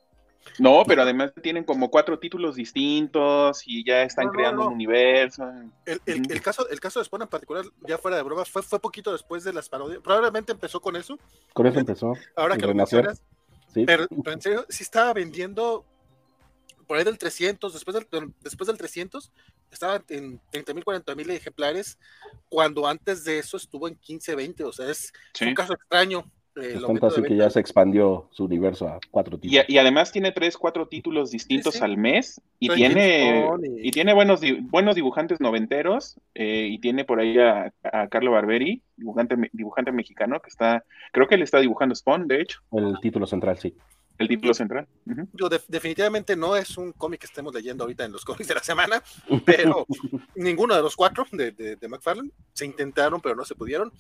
No, 0.57 0.83
pero 0.87 1.03
además 1.03 1.33
tienen 1.41 1.63
como 1.63 1.89
cuatro 1.89 2.17
títulos 2.17 2.55
distintos 2.55 3.63
y 3.65 3.85
ya 3.85 4.03
están 4.03 4.29
creando 4.29 4.67
un 4.67 4.73
universo. 4.73 5.47
El, 5.85 6.41
caso, 6.41 6.67
el 6.69 6.79
caso 6.79 6.99
de 6.99 7.05
Spawn 7.05 7.23
en 7.23 7.27
particular, 7.27 7.65
ya 7.87 7.97
fuera 7.97 8.17
de 8.17 8.23
bromas, 8.23 8.49
fue, 8.49 8.63
fue 8.63 8.79
poquito 8.79 9.11
después 9.11 9.43
de 9.43 9.53
las 9.53 9.69
parodias. 9.69 10.01
Probablemente 10.01 10.51
empezó 10.51 10.79
con 10.79 10.95
eso. 10.95 11.17
Con 11.53 11.67
eso 11.67 11.79
empezó. 11.79 12.13
Ahora 12.35 12.57
que 12.57 12.65
lo 12.65 12.73
mencionas. 12.73 13.23
Sí. 13.73 13.85
Pero, 13.85 14.07
pero, 14.23 14.33
en 14.33 14.41
serio, 14.41 14.65
sí 14.67 14.83
estaba 14.83 15.13
vendiendo 15.13 15.85
por 16.87 16.97
ahí 16.97 17.05
del 17.05 17.17
300, 17.17 17.71
después 17.71 17.95
del, 17.95 18.33
después 18.41 18.67
del 18.67 18.77
300, 18.77 19.31
estaba 19.72 20.03
en 20.10 20.39
30 20.52 20.73
mil, 20.73 20.84
40 20.84 21.15
mil 21.15 21.30
ejemplares, 21.31 21.98
cuando 22.49 22.88
antes 22.88 23.23
de 23.23 23.39
eso 23.39 23.57
estuvo 23.57 23.88
en 23.88 23.95
15, 23.95 24.35
20, 24.35 24.64
o 24.64 24.72
sea, 24.72 24.89
es 24.89 25.11
un 25.41 25.53
caso 25.53 25.73
extraño. 25.73 26.26
Eh, 26.57 26.77
tanto 26.85 27.07
así 27.07 27.23
que 27.23 27.38
ya 27.38 27.49
se 27.49 27.61
expandió 27.61 28.27
su 28.31 28.43
universo 28.43 28.85
a 28.85 28.99
cuatro 29.10 29.39
títulos. 29.39 29.65
Y, 29.69 29.77
además 29.77 30.11
tiene 30.11 30.34
tres, 30.34 30.57
cuatro 30.57 30.85
títulos 30.85 31.31
distintos 31.31 31.81
al 31.81 31.95
mes 31.95 32.41
y 32.60 32.68
tiene, 32.68 33.48
y... 33.77 33.89
tiene 33.91 34.14
buenos, 34.14 34.41
buenos 34.64 34.95
dibujantes 34.95 35.39
noventeros 35.39 36.19
eh, 36.35 36.68
y 36.69 36.80
tiene 36.80 37.06
por 37.06 37.22
ahí 37.22 37.39
a, 37.39 37.73
a 37.84 38.10
Carlo 38.10 38.31
Barberi, 38.31 38.84
dibujante, 38.98 39.38
dibujante 39.53 39.93
mexicano 39.93 40.41
que 40.41 40.49
está, 40.49 40.84
creo 41.14 41.26
que 41.26 41.35
él 41.35 41.41
está 41.41 41.61
dibujando 41.61 41.95
Spawn, 41.95 42.27
de 42.27 42.41
hecho. 42.41 42.60
El 42.73 42.99
título 43.02 43.26
central, 43.26 43.57
sí 43.57 43.73
el 44.22 44.27
título 44.27 44.53
central. 44.53 44.88
definitivamente 45.68 46.35
no 46.35 46.56
es 46.56 46.77
un 46.77 46.91
cómic 46.93 47.22
que 47.22 47.26
estemos 47.27 47.53
leyendo 47.53 47.84
ahorita 47.84 48.06
en 48.06 48.11
los 48.11 48.26
cómics 48.26 48.48
de 48.48 48.56
la 48.56 48.64
semana, 48.64 49.03
pero 49.45 49.85
ninguno 50.35 50.76
de 50.76 50.81
los 50.81 50.95
cuatro 50.95 51.26
de, 51.31 51.52
de, 51.52 51.88
McFarlane 51.88 52.31
se 52.53 52.65
intentaron, 52.65 53.22
pero 53.22 53.35
no 53.35 53.45
se 53.45 53.56
pudieron. 53.56 53.91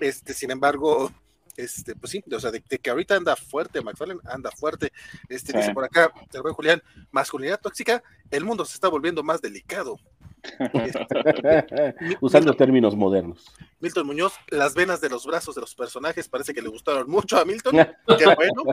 Este, 0.00 0.34
sin 0.34 0.50
embargo, 0.50 1.10
este, 1.56 1.94
pues 1.96 2.12
sí, 2.12 2.22
o 2.32 2.40
sea, 2.40 2.50
de, 2.50 2.62
que 2.62 2.90
ahorita 2.90 3.16
anda 3.16 3.36
fuerte, 3.36 3.82
McFarlane 3.82 4.20
anda 4.24 4.50
fuerte. 4.50 4.92
Este, 5.28 5.56
dice 5.56 5.72
por 5.72 5.84
acá, 5.84 6.12
buen 6.40 6.54
Julián, 6.54 6.82
masculinidad 7.10 7.60
tóxica, 7.60 8.02
el 8.30 8.44
mundo 8.44 8.64
se 8.64 8.74
está 8.74 8.88
volviendo 8.88 9.22
más 9.22 9.40
delicado. 9.40 9.96
Usando 12.20 12.54
términos 12.54 12.96
modernos. 12.96 13.44
Milton 13.80 14.06
Muñoz, 14.06 14.34
las 14.48 14.74
venas 14.74 15.00
de 15.00 15.08
los 15.08 15.26
brazos 15.26 15.54
de 15.54 15.60
los 15.60 15.74
personajes 15.74 16.28
parece 16.28 16.54
que 16.54 16.62
le 16.62 16.68
gustaron 16.68 17.08
mucho 17.10 17.38
a 17.38 17.44
Milton. 17.44 17.74
Qué 18.18 18.24
bueno. 18.24 18.64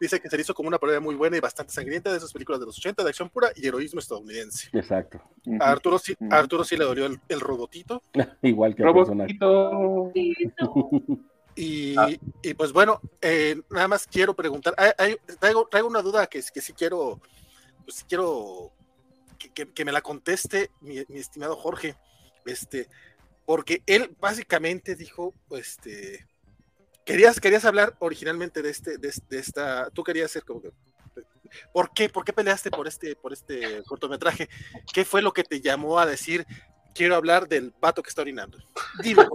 Dice 0.00 0.20
que 0.20 0.28
se 0.28 0.40
hizo 0.40 0.54
como 0.54 0.68
una 0.68 0.78
parodia 0.78 1.00
muy 1.00 1.14
buena 1.14 1.36
y 1.36 1.40
bastante 1.40 1.72
sangrienta 1.72 2.10
de 2.10 2.18
esas 2.18 2.32
películas 2.32 2.60
de 2.60 2.66
los 2.66 2.78
80 2.78 3.02
de 3.02 3.08
acción 3.08 3.28
pura 3.30 3.50
y 3.56 3.66
heroísmo 3.66 4.00
estadounidense. 4.00 4.68
Exacto. 4.72 5.20
A 5.60 5.70
Arturo 5.70 5.98
sí, 5.98 6.14
Arturo 6.30 6.64
sí 6.64 6.76
le 6.76 6.84
dolió 6.84 7.06
el, 7.06 7.40
robotito. 7.40 8.02
Igual 8.42 8.74
que 8.74 8.82
el 8.82 8.88
robotito. 8.88 10.12
Y, 11.56 11.94
y, 12.42 12.54
pues 12.54 12.72
bueno, 12.72 13.00
eh, 13.20 13.60
nada 13.70 13.88
más 13.88 14.06
quiero 14.06 14.34
preguntar, 14.34 14.74
traigo, 15.40 15.66
traigo, 15.68 15.88
una 15.88 16.00
duda 16.00 16.26
que, 16.26 16.40
que 16.54 16.60
sí 16.60 16.72
quiero, 16.72 17.20
pues 17.84 18.06
quiero 18.08 18.72
que, 19.48 19.84
me 19.84 19.92
la 19.92 20.02
conteste 20.02 20.70
mi, 20.80 20.98
estimado 20.98 21.56
Jorge, 21.56 21.96
este, 22.44 22.88
porque 23.46 23.82
él 23.86 24.14
básicamente 24.20 24.94
dijo, 24.94 25.34
este, 25.50 26.26
querías, 27.04 27.40
querías 27.40 27.64
hablar 27.64 27.96
originalmente 27.98 28.62
de 28.62 28.70
este, 28.70 28.98
de, 28.98 29.12
esta, 29.30 29.90
tú 29.90 30.04
querías 30.04 30.30
ser 30.30 30.44
como 30.44 30.62
que, 30.62 30.70
¿por 31.72 31.92
qué? 31.92 32.08
¿Por 32.08 32.24
qué 32.24 32.32
peleaste 32.32 32.70
por 32.70 32.86
este, 32.86 33.16
por 33.16 33.32
este 33.32 33.82
cortometraje? 33.84 34.48
¿Qué 34.92 35.04
fue 35.04 35.22
lo 35.22 35.32
que 35.32 35.44
te 35.44 35.60
llamó 35.60 35.98
a 35.98 36.06
decir, 36.06 36.46
quiero 36.94 37.16
hablar 37.16 37.48
del 37.48 37.72
pato 37.72 38.02
que 38.02 38.10
está 38.10 38.22
orinando? 38.22 38.58
Dime. 39.02 39.26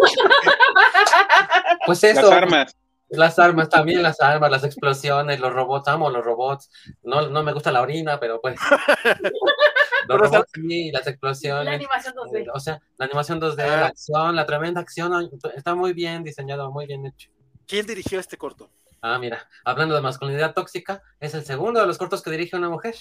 Pues 1.85 2.03
eso. 2.03 2.21
Las 2.21 2.31
armas. 2.31 2.75
Las 3.09 3.37
armas 3.37 3.69
también, 3.69 4.01
las 4.01 4.19
armas, 4.19 4.49
las 4.49 4.63
explosiones, 4.63 5.39
los 5.39 5.53
robots, 5.53 5.87
amo 5.87 6.09
los 6.09 6.25
robots. 6.25 6.69
No, 7.03 7.29
no 7.29 7.43
me 7.43 7.53
gusta 7.53 7.71
la 7.71 7.81
orina, 7.81 8.19
pero 8.19 8.41
pues. 8.41 8.57
Los 10.07 10.19
robots 10.19 10.51
sí, 10.53 10.91
las 10.91 11.07
explosiones. 11.07 11.65
La 11.65 11.73
animación 11.73 12.13
2D. 12.15 12.39
Eh, 12.39 12.47
o 12.53 12.59
sea, 12.59 12.81
la 12.97 13.05
animación 13.05 13.41
2D, 13.41 13.61
ah. 13.61 13.77
la 13.77 13.85
acción, 13.87 14.35
la 14.35 14.45
tremenda 14.45 14.81
acción, 14.81 15.29
está 15.55 15.75
muy 15.75 15.93
bien 15.93 16.23
diseñado, 16.23 16.71
muy 16.71 16.85
bien 16.85 17.05
hecho. 17.05 17.29
¿Quién 17.67 17.85
dirigió 17.85 18.19
este 18.19 18.37
corto? 18.37 18.69
Ah, 19.01 19.19
mira, 19.19 19.47
hablando 19.63 19.95
de 19.95 20.01
masculinidad 20.01 20.53
tóxica, 20.53 21.01
es 21.19 21.33
el 21.33 21.43
segundo 21.45 21.79
de 21.79 21.87
los 21.87 21.97
cortos 21.97 22.21
que 22.21 22.31
dirige 22.31 22.55
una 22.55 22.69
mujer, 22.69 22.95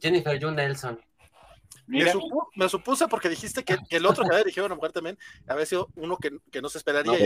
Jennifer 0.00 0.40
June 0.40 0.56
Nelson. 0.56 1.00
Me, 1.88 2.68
supuse 2.68 3.08
porque 3.08 3.28
dijiste 3.28 3.64
que, 3.64 3.78
el 3.90 4.06
otro 4.06 4.22
que 4.22 4.30
había 4.30 4.44
dirigido 4.44 4.66
una 4.66 4.74
mujer 4.74 4.92
también 4.92 5.18
había 5.46 5.64
sido 5.64 5.88
uno 5.96 6.18
que, 6.18 6.60
no 6.60 6.68
se 6.68 6.78
esperaría. 6.78 7.18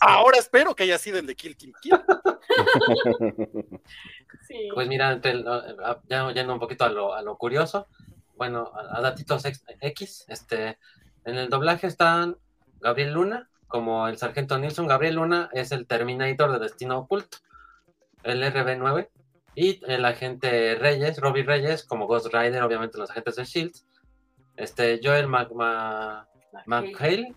ahora 0.00 0.38
espero 0.38 0.74
que 0.74 0.82
haya 0.82 0.98
sido 0.98 1.18
el 1.18 1.26
de 1.26 1.34
Kill 1.34 1.56
Kim 1.56 1.72
Kill. 1.80 1.98
Pues 4.72 4.86
mira, 4.86 5.20
ya 6.08 6.32
yendo 6.32 6.52
un 6.52 6.60
poquito 6.60 6.84
a 6.84 6.88
lo, 6.88 7.14
a 7.14 7.22
lo 7.22 7.36
curioso, 7.36 7.88
bueno, 8.36 8.70
a, 8.74 9.00
datitos 9.00 9.44
X, 9.44 10.26
este, 10.28 10.78
en 11.24 11.36
el 11.36 11.48
doblaje 11.48 11.86
están 11.86 12.36
Gabriel 12.80 13.14
Luna 13.14 13.50
como 13.66 14.06
el 14.06 14.18
sargento 14.18 14.58
Nilsson. 14.58 14.86
Gabriel 14.86 15.16
Luna 15.16 15.50
es 15.52 15.72
el 15.72 15.86
Terminator 15.86 16.52
de 16.52 16.58
Destino 16.60 16.98
Oculto, 16.98 17.38
el 18.22 18.42
RB9, 18.42 19.08
y 19.54 19.80
el 19.86 20.04
agente 20.04 20.74
Reyes, 20.76 21.18
Robbie 21.18 21.44
Reyes, 21.44 21.84
como 21.84 22.06
Ghost 22.06 22.32
Rider, 22.32 22.62
obviamente 22.62 22.98
los 22.98 23.10
agentes 23.10 23.36
de 23.36 23.44
Shield, 23.44 23.74
Este, 24.56 25.00
Joel 25.02 25.28
McHale, 26.66 27.34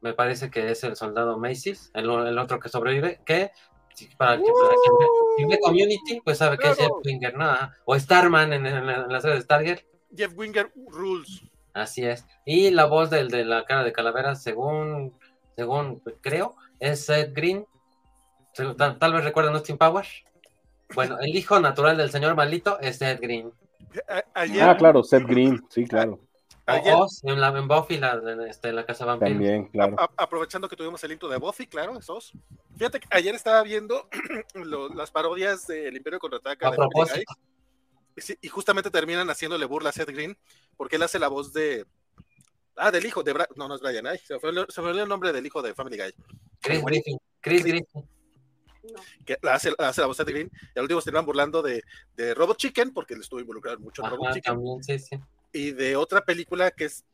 me 0.00 0.14
parece 0.14 0.50
que 0.50 0.70
es 0.70 0.82
el 0.84 0.96
soldado 0.96 1.38
Macy's, 1.38 1.90
el, 1.94 2.08
otro 2.38 2.58
que 2.58 2.68
sobrevive, 2.68 3.20
que 3.24 3.50
para, 4.16 4.38
que, 4.38 4.44
para 4.44 5.58
Community, 5.62 6.20
pues 6.24 6.38
sabe 6.38 6.56
que 6.56 6.70
es 6.70 6.78
Jeff 6.78 6.90
Winger, 7.04 7.36
¿no? 7.36 7.50
O 7.84 7.98
Starman 7.98 8.52
en, 8.52 8.64
la 8.86 9.20
serie 9.20 9.36
de 9.36 9.42
Stargate. 9.42 9.86
Jeff 10.16 10.32
Winger 10.36 10.72
Rules. 10.88 11.42
Así 11.74 12.04
es. 12.04 12.26
Y 12.44 12.70
la 12.70 12.86
voz 12.86 13.10
del 13.10 13.28
de 13.28 13.44
la 13.44 13.64
cara 13.64 13.84
de 13.84 13.92
calavera, 13.92 14.34
según, 14.34 15.14
según 15.56 16.02
creo, 16.20 16.56
es 16.78 17.04
Seth 17.04 17.34
Green. 17.34 17.66
Tal, 18.98 19.12
vez 19.12 19.24
recuerden 19.24 19.54
Austin 19.54 19.78
Power. 19.78 20.06
Bueno, 20.94 21.18
el 21.20 21.34
hijo 21.34 21.60
natural 21.60 21.96
del 21.96 22.10
señor 22.10 22.34
malito 22.34 22.78
es 22.80 22.96
Seth 22.98 23.20
Green. 23.20 23.52
ah, 24.34 24.76
claro, 24.76 25.02
Seth 25.02 25.26
Green, 25.26 25.64
sí, 25.68 25.84
claro. 25.84 26.20
Ayer, 26.66 26.94
en, 27.24 27.40
la, 27.40 27.48
en 27.48 27.66
Buffy, 27.66 27.98
la, 27.98 28.20
este, 28.48 28.72
la 28.72 28.86
Casa 28.86 29.04
Vampiro. 29.04 29.32
También, 29.32 29.66
claro. 29.68 29.96
aprovechando 30.16 30.68
que 30.68 30.76
tuvimos 30.76 31.02
el 31.02 31.12
intro 31.12 31.28
de 31.28 31.38
Buffy, 31.38 31.66
claro, 31.66 31.98
esos. 31.98 32.32
Fíjate 32.76 33.00
que 33.00 33.08
ayer 33.10 33.34
estaba 33.34 33.62
viendo 33.62 34.08
las 34.94 35.10
parodias 35.10 35.66
del 35.66 35.96
Imperio 35.96 36.18
Contraataca. 36.18 36.68
A 36.68 36.70
de 36.70 36.76
propósito. 36.76 37.32
y 38.40 38.48
justamente 38.48 38.90
terminan 38.90 39.28
haciéndole 39.30 39.66
burla 39.66 39.90
a 39.90 39.92
Seth 39.92 40.10
Green, 40.10 40.36
porque 40.76 40.96
él 40.96 41.02
hace 41.02 41.18
la 41.18 41.28
voz 41.28 41.52
de. 41.52 41.86
Ah, 42.76 42.90
del 42.90 43.04
hijo 43.04 43.22
de. 43.22 43.34
no, 43.56 43.68
no 43.68 43.74
es 43.74 43.80
Brian, 43.80 44.06
ay, 44.06 44.18
se, 44.18 44.34
me 44.34 44.88
olvidó 44.88 45.02
el 45.02 45.08
nombre 45.08 45.32
del 45.32 45.44
hijo 45.44 45.62
de 45.62 45.74
Family 45.74 45.96
Guy. 45.96 46.14
Chris 46.60 46.84
Griffin. 46.84 47.18
Chris 47.40 47.64
Griffin. 47.64 48.08
Que 49.24 49.38
hace, 49.48 49.72
hace, 49.78 50.00
la 50.00 50.06
voz 50.06 50.16
de 50.16 50.24
Seth 50.24 50.32
Green. 50.32 50.50
Y 50.74 50.78
al 50.78 50.84
último 50.84 51.00
se 51.00 51.10
burlando 51.10 51.62
de, 51.62 51.82
de 52.16 52.34
Robot 52.34 52.56
Chicken, 52.56 52.92
porque 52.92 53.14
él 53.14 53.20
estuvo 53.20 53.40
involucrado 53.40 53.78
mucho 53.78 54.04
en 54.04 54.10
Robot 54.10 54.34
Chicken. 54.34 54.54
También, 54.54 54.82
sí, 54.82 54.98
sí 54.98 55.20
y 55.52 55.72
de 55.72 55.96
otra 55.96 56.24
película 56.24 56.70
que 56.70 56.86
es 56.86 57.04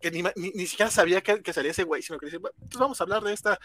que 0.00 0.12
ni, 0.12 0.22
ni, 0.36 0.66
siquiera 0.66 0.92
sabía 0.92 1.20
que, 1.20 1.42
que, 1.42 1.52
salía 1.52 1.72
ese 1.72 1.82
güey, 1.82 2.02
sino 2.02 2.20
que 2.20 2.26
dice, 2.26 2.38
pues 2.38 2.52
vamos 2.78 3.00
a 3.00 3.04
hablar 3.04 3.20
de 3.24 3.32
esta, 3.32 3.58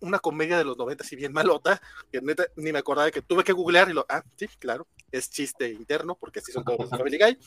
una 0.00 0.18
comedia 0.18 0.56
de 0.56 0.64
los 0.64 0.78
90, 0.78 1.04
si 1.04 1.16
bien 1.16 1.34
malota, 1.34 1.82
que 2.10 2.22
neta 2.22 2.46
ni 2.56 2.72
me 2.72 2.78
acordaba 2.78 3.04
de 3.04 3.12
que 3.12 3.20
tuve 3.20 3.44
que 3.44 3.52
googlear 3.52 3.90
y 3.90 3.92
lo, 3.92 4.06
ah, 4.08 4.24
sí, 4.36 4.48
claro, 4.58 4.86
es 5.10 5.28
chiste 5.28 5.68
interno, 5.68 6.14
porque 6.14 6.38
así 6.38 6.50
son 6.50 6.64
todos 6.64 6.80
los 6.80 6.88
Family 6.88 7.18
Guy. 7.18 7.38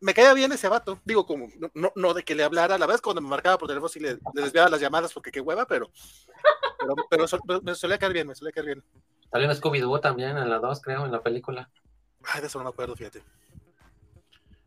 me 0.00 0.14
caía 0.14 0.34
bien 0.34 0.50
ese 0.50 0.66
vato, 0.66 1.00
digo, 1.04 1.24
como, 1.24 1.48
no, 1.74 1.92
no 1.94 2.12
de 2.12 2.24
que 2.24 2.34
le 2.34 2.42
hablara, 2.42 2.76
la 2.76 2.86
vez 2.86 3.00
cuando 3.00 3.22
me 3.22 3.28
marcaba 3.28 3.56
por 3.56 3.68
teléfono 3.68 3.88
sí 3.88 4.00
le, 4.00 4.18
desviaba 4.34 4.68
las 4.68 4.80
llamadas 4.80 5.12
porque 5.12 5.30
qué 5.30 5.40
hueva, 5.40 5.64
pero, 5.64 5.92
pero, 6.78 7.26
pero, 7.26 7.62
me 7.62 7.74
solía 7.74 7.98
caer 7.98 8.12
bien, 8.12 8.26
me 8.28 8.34
solía 8.34 8.52
caer 8.52 8.66
bien. 8.66 8.84
Salió 9.30 9.50
en 9.50 9.56
Scooby-Doo 9.56 10.00
también, 10.00 10.36
en 10.36 10.48
la 10.48 10.58
2, 10.58 10.80
creo, 10.80 11.04
en 11.04 11.12
la 11.12 11.22
película. 11.22 11.70
Ay, 12.24 12.40
de 12.40 12.46
eso 12.46 12.58
no 12.58 12.64
me 12.64 12.70
acuerdo, 12.70 12.96
fíjate. 12.96 13.22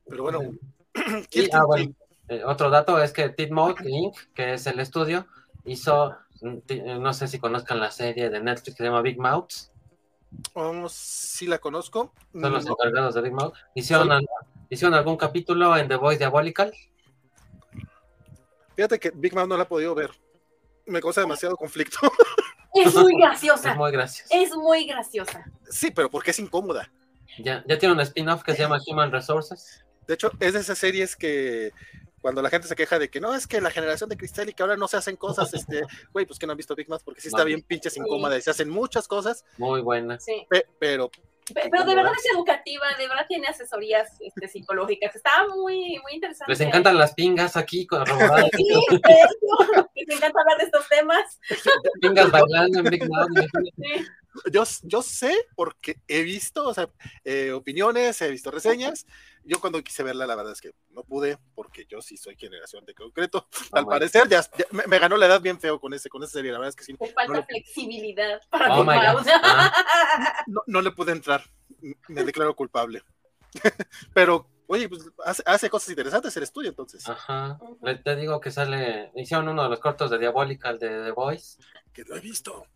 Pero 0.08 0.24
bueno. 0.24 0.40
Ah, 1.54 1.64
eh, 2.28 2.44
otro 2.44 2.70
dato 2.70 3.02
es 3.02 3.12
que 3.12 3.30
Titmouth 3.30 3.82
Inc., 3.84 4.16
que 4.36 4.54
es 4.54 4.68
el 4.68 4.80
estudio, 4.80 5.26
hizo, 5.66 6.16
mm, 6.42 6.58
eh, 6.68 7.00
no 7.00 7.14
sé 7.14 7.28
si 7.28 7.40
conozcan 7.40 7.80
la 7.80 7.90
serie 7.90 8.30
de 8.30 8.40
Netflix 8.40 8.76
que 8.76 8.84
se 8.84 8.84
llama 8.84 9.02
Big 9.02 9.20
Mouths. 9.20 9.72
Oh, 10.54 10.88
sí 10.90 11.48
la 11.48 11.58
conozco. 11.58 12.14
Son 12.34 12.52
los 12.52 12.68
encargados 12.68 13.16
de 13.16 13.22
Big 13.22 13.34
Mouth. 13.34 13.54
¿Hicieron, 13.74 14.24
¿Hicieron 14.70 14.94
algún 14.94 15.18
capítulo 15.18 15.76
en 15.76 15.88
The 15.88 15.96
Voice 15.96 16.20
Diabolical? 16.20 16.72
Fíjate 18.76 19.00
que 19.00 19.12
Big 19.12 19.34
Mouth 19.34 19.48
no 19.48 19.58
la 19.58 19.64
ha 19.64 19.68
podido 19.68 19.96
ver. 19.96 20.12
Me 20.90 21.02
causa 21.02 21.22
demasiado 21.22 21.56
conflicto. 21.56 21.98
Es 22.72 22.94
muy 22.94 23.16
graciosa. 23.20 23.72
Es 23.72 23.78
muy 23.78 23.92
graciosa. 23.92 24.36
Es 24.36 24.56
muy 24.56 24.86
graciosa. 24.86 25.44
Sí, 25.72 25.90
pero 25.90 26.10
porque 26.12 26.30
es 26.30 26.38
incómoda. 26.38 26.92
Ya, 27.40 27.64
ya 27.68 27.80
tiene 27.80 27.96
un 27.96 28.00
spin-off 28.02 28.44
que 28.44 28.54
se 28.54 28.60
llama 28.60 28.80
Human 28.86 29.12
Resources. 29.12 29.84
De 30.08 30.14
hecho, 30.14 30.32
es 30.40 30.54
de 30.54 30.60
esas 30.60 30.78
series 30.78 31.16
que 31.16 31.74
cuando 32.22 32.42
la 32.42 32.50
gente 32.50 32.68
se 32.68 32.76
queja 32.76 33.00
de 33.00 33.10
que 33.10 33.20
no, 33.20 33.34
es 33.34 33.48
que 33.48 33.60
la 33.60 33.72
generación 33.72 34.10
de 34.10 34.18
cristal 34.18 34.50
y 34.50 34.54
que 34.54 34.62
ahora 34.62 34.78
no 34.78 34.88
se 34.88 34.98
hacen 34.98 35.16
cosas, 35.16 35.54
este, 35.54 35.82
güey, 36.14 36.26
pues 36.26 36.38
que 36.38 36.46
no 36.46 36.52
han 36.52 36.58
visto 36.58 36.76
Big 36.76 36.90
Mac 36.90 37.02
porque 37.04 37.22
sí 37.22 37.30
está 37.30 37.44
bien 37.44 37.62
pinches 37.62 37.98
incómoda 37.98 38.38
y 38.38 38.42
se 38.42 38.52
hacen 38.52 38.70
muchas 38.70 39.08
cosas. 39.08 39.46
Muy 39.58 39.82
buenas. 39.82 40.24
Sí. 40.24 40.46
pero. 40.80 41.10
Pero 41.54 41.86
de 41.86 41.96
verdad 41.96 42.14
es 42.18 42.34
educativa, 42.34 42.86
de 42.98 43.08
verdad 43.08 43.26
tiene 43.28 43.48
asesorías 43.48 44.20
este, 44.20 44.48
psicológicas. 44.48 45.16
Está 45.16 45.48
muy, 45.56 46.00
muy 46.02 46.14
interesante. 46.14 46.52
Les 46.52 46.62
encantan 46.62 46.98
las 46.98 47.14
pingas 47.14 47.58
aquí 47.58 47.86
con 47.86 48.06
Sí, 48.06 48.14
les 49.96 50.18
encanta 50.18 50.42
hablar 50.42 50.58
de 50.58 50.64
estos 50.66 50.88
temas. 50.90 51.40
Pingas 52.02 52.32
bailando 52.32 52.80
en 52.80 52.86
Big 52.86 53.10
Mac. 53.10 53.28
Sí 53.78 54.06
yo, 54.52 54.64
yo 54.84 55.02
sé 55.02 55.34
porque 55.56 55.98
he 56.08 56.24
visto, 56.24 56.68
o 56.68 56.74
sea, 56.74 56.90
eh, 57.24 57.52
opiniones, 57.52 58.22
he 58.22 58.30
visto 58.30 58.52
reseñas. 58.52 59.06
Yo 59.44 59.60
cuando 59.60 59.82
quise 59.84 60.04
verla, 60.04 60.28
la 60.28 60.36
verdad 60.36 60.54
es 60.54 60.62
que 60.62 60.74
no 60.92 61.04
pude, 61.04 61.38
porque 61.56 61.86
yo 61.86 62.02
sí 62.02 62.18
soy 62.18 62.36
generación 62.36 62.86
de 62.86 62.94
concreto. 62.94 63.48
Ah, 63.72 63.80
Al 63.80 63.86
parecer, 63.86 64.28
ya, 64.28 64.46
me, 64.72 65.00
ganó 65.00 65.18
la 65.18 65.26
edad 65.26 65.42
bien 65.42 65.60
feo 65.60 65.80
con 65.80 65.94
ese, 65.94 66.10
con 66.10 66.24
esa 66.24 66.34
serie. 66.34 66.52
La 66.52 66.60
verdad 66.60 66.70
es 66.70 66.76
que 66.76 66.84
sí. 66.84 66.96
Me 67.00 67.08
falta 67.12 67.44
flexibilidad 67.44 68.42
para 68.50 68.78
oh 68.78 68.86
ah. 68.88 70.46
no, 70.68 70.82
le 70.82 70.92
pude 70.92 71.12
entrar. 71.12 71.44
Me 72.08 72.24
declaro 72.24 72.56
culpable. 72.56 73.02
Pero 74.14 74.48
Oye, 74.72 74.88
pues 74.88 75.02
hace, 75.26 75.68
cosas 75.68 75.90
interesantes 75.90 76.38
el 76.38 76.44
estudio 76.44 76.70
entonces. 76.70 77.10
Ajá. 77.10 77.60
Te 78.04 78.16
digo 78.16 78.40
que 78.40 78.52
sale. 78.52 79.12
Hicieron 79.16 79.50
uno 79.50 79.64
de 79.64 79.70
los 79.70 79.80
cortos 79.80 80.12
de 80.12 80.20
Diabolical 80.20 80.78
de 80.78 81.06
The 81.06 81.12
Voice. 81.12 81.60
Que 81.92 82.04
lo 82.04 82.16
he 82.16 82.20
visto. 82.20 82.68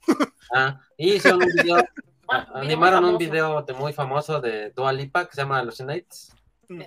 Ah, 0.52 0.82
y 0.98 1.14
hicieron 1.14 1.44
un 1.44 1.50
video. 1.50 1.78
Ah, 2.30 2.48
animaron 2.54 3.04
un 3.04 3.18
video 3.18 3.64
de 3.64 3.74
muy 3.74 3.92
famoso 3.92 4.40
de 4.40 4.72
Dua 4.72 4.94
Lipa 4.94 5.26
que 5.28 5.36
se 5.36 5.42
llama 5.42 5.58
Hallucinates. 5.58 6.34
Mm. 6.70 6.84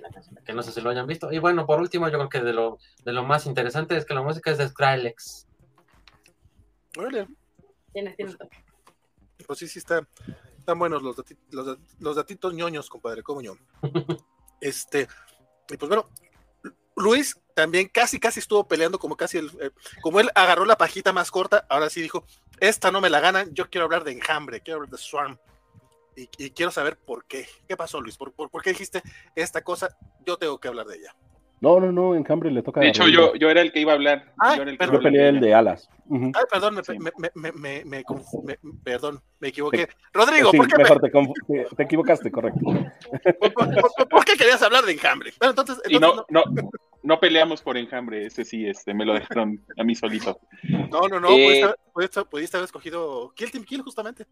Que 0.47 0.55
no 0.55 0.63
sé 0.63 0.73
si 0.73 0.81
lo 0.81 0.89
hayan 0.89 1.07
visto. 1.07 1.31
Y 1.31 1.39
bueno, 1.39 1.67
por 1.67 1.79
último, 1.79 2.09
yo 2.09 2.17
creo 2.17 2.29
que 2.31 2.41
de 2.41 2.55
lo, 2.55 2.79
de 3.05 3.13
lo 3.13 3.23
más 3.23 3.45
interesante 3.45 3.95
es 3.99 4.07
que 4.07 4.15
la 4.15 4.23
música 4.23 4.51
es 4.51 4.57
de 4.57 4.67
Skrillex. 4.67 5.47
Órale. 6.97 7.29
Tiene, 7.93 8.15
tiene 8.15 8.35
Pues 9.47 9.59
sí, 9.59 9.69
sí, 9.69 9.79
está, 9.79 10.09
están 10.59 10.79
buenos 10.79 11.03
los, 11.03 11.17
los, 11.51 11.79
los 11.99 12.17
datitos 12.17 12.55
ñoños, 12.55 12.89
compadre, 12.89 13.23
como 13.23 13.43
yo. 13.43 13.57
Este, 14.61 15.09
y 15.69 15.77
pues 15.77 15.89
bueno, 15.89 16.09
Luis 16.97 17.39
también 17.55 17.89
casi, 17.89 18.19
casi 18.21 18.41
estuvo 18.41 18.67
peleando 18.67 18.99
como 18.99 19.17
casi 19.17 19.39
el, 19.39 19.51
eh, 19.61 19.71
como 20.03 20.21
él 20.21 20.31
agarró 20.35 20.65
la 20.65 20.77
pajita 20.77 21.13
más 21.13 21.31
corta, 21.31 21.67
ahora 21.69 21.91
sí 21.91 22.03
dijo, 22.03 22.25
esta 22.61 22.91
no 22.91 23.01
me 23.01 23.11
la 23.11 23.21
ganan, 23.21 23.55
yo 23.55 23.71
quiero 23.71 23.85
hablar 23.85 24.05
de 24.05 24.13
enjambre, 24.13 24.61
quiero 24.61 24.77
hablar 24.79 24.91
de 24.91 24.99
Swarm. 24.99 25.39
Y, 26.17 26.51
quiero 26.51 26.71
saber 26.71 26.97
por 26.97 27.27
qué. 27.27 27.47
¿Qué 27.69 27.77
pasó, 27.77 28.01
Luis? 28.01 28.17
¿Por, 28.17 28.33
por, 28.33 28.63
qué 28.63 28.71
dijiste 28.71 29.03
esta 29.35 29.63
cosa? 29.63 29.99
Yo 30.25 30.39
tengo 30.39 30.59
que 30.59 30.69
hablar 30.69 30.87
de 30.87 30.97
ella. 30.97 31.15
No, 31.61 31.81
no, 31.81 31.91
no, 31.91 32.15
Enjambre 32.15 32.51
le 32.51 32.63
toca. 32.63 32.81
De 32.81 32.89
hecho, 32.89 33.09
yo, 33.09 33.35
yo 33.35 33.49
era 33.49 33.63
el 33.63 33.73
que 33.73 33.81
iba 33.81 33.93
a 33.93 33.95
hablar. 33.95 34.35
yo, 34.57 34.63
era 34.63 34.71
el 34.71 34.79
que 34.79 34.99
peleé 34.99 35.29
el 35.29 35.41
de 35.41 35.55
alas. 35.55 35.89
Ay, 36.11 36.45
perdón, 36.51 36.75
me, 36.75 37.11
me, 37.35 37.53
me, 37.53 37.85
me, 37.85 38.05
perdón, 38.85 39.21
me 39.41 39.49
equivoqué. 39.49 39.89
Rodrigo, 40.13 40.53
¿por 40.53 40.69
qué 40.69 40.77
mejor 40.77 41.01
te, 41.01 41.77
te, 41.77 41.83
equivocaste, 41.83 42.31
correcto. 42.31 42.61
¿Por, 44.11 44.25
qué 44.25 44.37
querías 44.37 44.63
hablar 44.63 44.85
de 44.85 44.93
Enjambre? 44.93 45.33
Bueno, 45.39 45.51
entonces, 45.51 45.81
y 45.89 45.99
no, 45.99 46.27
no, 46.29 46.45
no, 47.03 47.21
peleamos 47.21 47.63
por 47.63 47.79
Enjambre, 47.79 48.27
ese 48.27 48.45
sí, 48.45 48.67
este, 48.67 48.93
me 48.93 49.07
lo 49.07 49.15
dejaron 49.15 49.65
a 49.79 49.83
mí 49.83 49.95
solito. 49.95 50.39
No, 50.91 51.09
no, 51.09 51.19
no, 51.21 51.31
eh, 51.31 51.75
pudiste, 51.95 52.57
haber 52.57 52.67
escogido 52.67 53.33
Kill 53.35 53.51
Team 53.51 53.65
Kill, 53.65 53.83
justamente. 53.83 54.27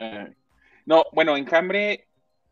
Uh, 0.00 0.32
no, 0.86 1.04
bueno, 1.12 1.36
Enjambre 1.36 2.08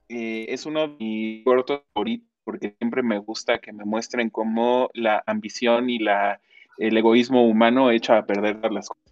eh, 0.09 0.47
es 0.49 0.67
uno 0.67 0.83
de 0.83 0.97
mis 0.99 1.45
cortos 1.45 1.81
favoritos 1.95 2.32
porque 2.45 2.75
siempre 2.79 3.03
me 3.03 3.19
gusta 3.19 3.59
que 3.59 3.73
me 3.73 3.85
muestren 3.85 4.31
cómo 4.31 4.91
la 4.95 5.23
ambición 5.27 5.91
y 5.91 5.99
la, 5.99 6.41
el 6.79 6.97
egoísmo 6.97 7.47
humano 7.47 7.91
echa 7.91 8.19
a 8.19 8.27
perder 8.27 8.57
las 8.73 8.89
cosas. 8.89 9.03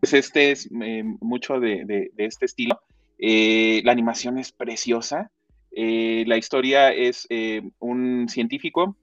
Pues 0.00 0.12
este 0.12 0.50
es 0.50 0.68
eh, 0.82 1.04
mucho 1.20 1.60
de, 1.60 2.10
este 2.16 2.46
estilo. 2.46 2.80
Eh, 3.18 3.80
la 3.84 3.92
animación 3.92 4.38
es 4.38 4.52
preciosa. 4.52 5.30
Eh, 5.70 6.24
la 6.26 6.36
historia 6.36 6.92
es 6.92 7.28
un 7.78 8.28
científico 8.28 8.96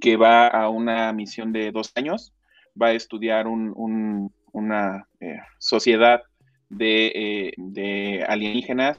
que 0.00 0.16
va 0.16 0.48
a 0.48 0.68
una 0.68 1.12
misión 1.12 1.52
de 1.52 1.70
dos 1.70 1.92
años, 1.94 2.34
va 2.80 2.88
a 2.88 2.92
estudiar 2.92 3.46
una 3.46 5.08
sociedad 5.58 6.22
de, 6.68 7.54
de 7.56 8.24
alienígenas 8.28 8.98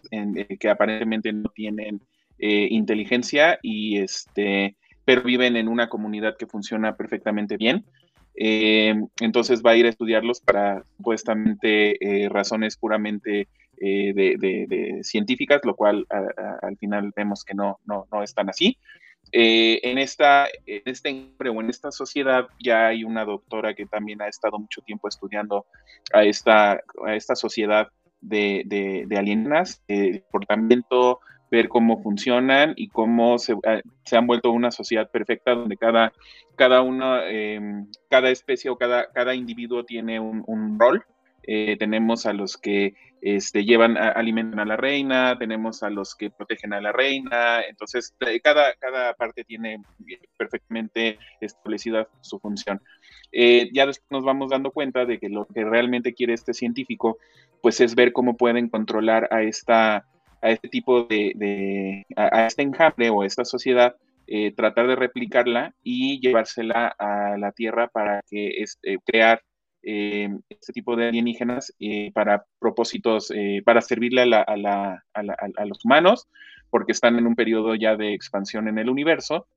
que 0.60 0.70
aparentemente 0.70 1.32
no 1.32 1.50
tienen 1.50 2.02
eh, 2.42 2.70
inteligencia 2.72 3.60
y 3.62 3.98
este, 3.98 4.78
pero 5.04 5.24
viven 5.24 5.58
en 5.58 5.68
una 5.68 5.90
comunidad 5.90 6.38
que 6.38 6.48
funciona 6.48 6.96
perfectamente 6.96 7.58
bien. 7.58 7.84
Eh, 8.34 8.96
entonces 9.20 9.62
va 9.62 9.72
a 9.72 9.76
ir 9.76 9.86
a 9.86 9.90
estudiarlos 9.90 10.40
para 10.40 10.86
supuestamente 10.96 11.98
eh, 12.00 12.30
razones 12.30 12.78
puramente 12.78 13.50
de, 13.78 15.00
científicas, 15.04 15.60
lo 15.64 15.76
cual 15.76 16.06
al 16.10 16.78
final 16.78 17.12
vemos 17.16 17.44
que 17.44 17.56
no, 17.56 17.80
no, 17.86 18.08
no 18.12 18.24
es 18.24 18.34
tan 18.34 18.50
así. 18.50 18.78
en, 19.32 19.98
esta, 19.98 20.48
en 20.66 20.82
este 20.86 21.32
o 21.40 21.62
en 21.62 21.70
esta 21.70 21.92
sociedad 21.92 22.48
ya 22.62 22.88
hay 22.88 23.04
una 23.04 23.26
doctora 23.26 23.74
que 23.74 23.86
también 23.86 24.22
ha 24.22 24.28
estado 24.28 24.60
mucho 24.60 24.82
tiempo 24.82 25.08
estudiando 25.08 25.66
a 26.14 26.24
esta, 26.24 26.82
a 27.06 27.16
esta 27.16 27.36
sociedad 27.36 27.90
de, 28.22 28.64
de, 28.66 29.06
de 29.08 29.18
alienas, 29.18 29.82
comportamiento, 30.30 31.20
ver 31.52 31.68
cómo 31.70 32.02
funcionan 32.02 32.74
y 32.76 32.90
cómo 32.90 33.38
se, 33.40 33.54
eh, 33.54 33.82
han 34.12 34.28
vuelto 34.28 34.52
una 34.52 34.72
sociedad 34.72 35.10
perfecta 35.10 35.56
donde 35.56 35.78
cada, 35.78 36.14
cada 36.56 36.82
uno, 36.82 37.22
em, 37.24 37.88
cada 38.10 38.30
especie 38.30 38.70
o 38.70 38.78
cada, 38.78 39.12
cada 39.12 39.36
individuo 39.36 39.84
tiene 39.84 40.20
un, 40.20 40.78
rol. 40.80 41.04
Eh, 41.44 41.78
tenemos 41.80 42.26
a 42.26 42.34
los 42.34 42.58
que 42.58 42.94
este, 43.22 43.66
llevan, 43.66 43.98
alimentan 43.98 44.60
a 44.60 44.66
la 44.66 44.78
reina, 44.78 45.38
tenemos 45.40 45.82
a 45.84 45.90
los 45.90 46.16
que 46.16 46.30
protegen 46.30 46.74
a 46.74 46.82
la 46.82 46.92
reina, 46.92 47.62
entonces 47.68 48.14
cada, 48.44 48.76
cada 48.76 49.14
parte 49.16 49.44
tiene 49.44 49.82
perfectamente 50.38 51.18
establecida 51.42 52.08
su 52.22 52.40
función. 52.40 52.80
Eh, 53.32 53.70
ya 53.74 53.86
nos 54.10 54.24
vamos 54.24 54.50
dando 54.50 54.72
cuenta 54.72 55.06
de 55.06 55.20
que 55.20 55.30
lo 55.30 55.46
que 55.46 55.64
realmente 55.64 56.14
quiere 56.14 56.34
este 56.34 56.54
científico, 56.54 57.18
pues 57.62 57.80
es 57.80 57.96
ver 57.96 58.12
cómo 58.12 58.38
pueden 58.38 58.70
controlar 58.70 59.28
a 59.32 59.44
esta 59.44 60.06
a 60.42 60.52
este 60.52 60.70
tipo 60.70 61.04
de, 61.04 62.06
a, 62.16 62.48
este 62.48 62.62
enjambre 62.62 63.10
o 63.10 63.22
a 63.22 63.26
esta 63.26 63.46
sociedad, 63.46 63.96
eh, 64.28 64.52
tratar 64.52 64.88
de 64.88 64.96
replicarla 64.96 65.74
y 65.84 66.20
llevársela 66.20 66.96
a 67.00 67.38
la 67.38 67.52
Tierra 67.52 67.88
para 67.88 68.22
que 68.30 68.62
este, 68.62 69.00
crear 69.06 69.42
eh, 69.82 70.30
este 70.50 70.74
tipo 70.74 70.96
de 70.96 71.08
alienígenas 71.08 71.74
para 72.14 72.46
propósitos, 72.60 73.32
para 73.66 73.82
servirle 73.82 74.22
a, 74.22 75.04
a, 75.14 75.66
los 75.66 75.84
humanos, 75.86 76.28
porque 76.70 76.92
están 76.92 77.18
en 77.18 77.26
un 77.26 77.36
periodo 77.36 77.76
ya 77.76 77.96
de 77.96 78.14
expansión 78.14 78.68
en 78.68 78.78
el 78.78 78.90
universo, 78.90 79.48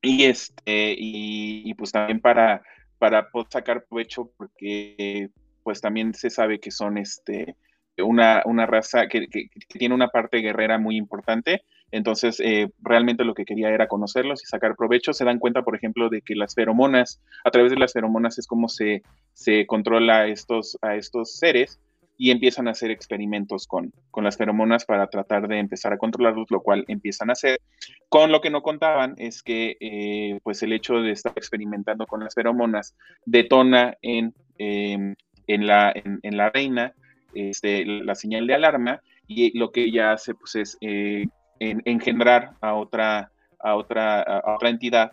y, 0.00 0.24
este, 0.24 0.94
y, 0.96 1.74
pues 1.74 1.92
también 1.92 2.20
para, 2.20 2.62
para 2.98 3.28
sacar 3.50 3.84
provecho, 3.84 4.30
porque 4.36 5.30
pues 5.62 5.80
también 5.80 6.14
se 6.14 6.30
sabe 6.30 6.60
que 6.60 6.70
son 6.70 6.98
este, 6.98 7.56
una, 8.02 8.42
una 8.44 8.66
raza 8.66 9.06
que, 9.08 9.26
tiene 9.68 9.94
una 9.94 10.08
parte 10.08 10.38
guerrera 10.38 10.78
muy 10.78 10.96
importante. 10.96 11.62
Entonces, 11.90 12.40
eh, 12.40 12.70
realmente 12.80 13.24
lo 13.24 13.34
que 13.34 13.44
quería 13.44 13.70
era 13.70 13.88
conocerlos 13.88 14.42
y 14.42 14.46
sacar 14.46 14.76
provecho. 14.76 15.12
Se 15.12 15.24
dan 15.24 15.38
cuenta, 15.38 15.62
por 15.62 15.74
ejemplo, 15.74 16.08
de 16.08 16.20
que 16.22 16.34
las 16.34 16.54
feromonas, 16.54 17.20
a 17.44 17.50
través 17.50 17.70
de 17.70 17.78
las 17.78 17.92
feromonas 17.92 18.38
es 18.38 18.46
como 18.46 18.68
se, 18.68 19.02
se 19.32 19.66
controla 19.66 20.20
a 20.20 20.26
estos, 20.26 20.78
a 20.82 20.96
estos 20.96 21.36
seres 21.36 21.80
y 22.20 22.32
empiezan 22.32 22.66
a 22.66 22.72
hacer 22.72 22.90
experimentos 22.90 23.66
con, 23.66 23.92
con 24.10 24.24
las 24.24 24.36
feromonas 24.36 24.84
para 24.84 25.06
tratar 25.06 25.46
de 25.46 25.60
empezar 25.60 25.92
a 25.92 25.98
controlarlos, 25.98 26.50
lo 26.50 26.60
cual 26.60 26.84
empiezan 26.88 27.30
a 27.30 27.34
hacer. 27.34 27.60
Con 28.08 28.32
lo 28.32 28.40
que 28.40 28.50
no 28.50 28.60
contaban 28.60 29.14
es 29.18 29.42
que 29.42 29.76
eh, 29.80 30.40
pues 30.42 30.62
el 30.64 30.72
hecho 30.72 31.00
de 31.00 31.12
estar 31.12 31.32
experimentando 31.36 32.06
con 32.06 32.24
las 32.24 32.34
feromonas 32.34 32.96
detona 33.24 33.96
en, 34.02 34.34
em, 34.58 35.14
en, 35.46 35.66
la, 35.68 35.94
en 35.94 36.36
la 36.36 36.50
reina 36.50 36.92
este, 37.34 37.84
la 37.84 38.14
señal 38.14 38.46
de 38.46 38.54
alarma 38.54 39.02
y 39.26 39.56
lo 39.56 39.70
que 39.70 39.84
ella 39.84 40.12
hace 40.12 40.34
pues 40.34 40.56
es 40.56 40.78
eh, 40.80 41.26
engendrar 41.60 42.52
a 42.60 42.74
otra, 42.74 43.30
a 43.58 43.74
otra, 43.76 44.22
a 44.22 44.54
otra 44.54 44.70
entidad 44.70 45.12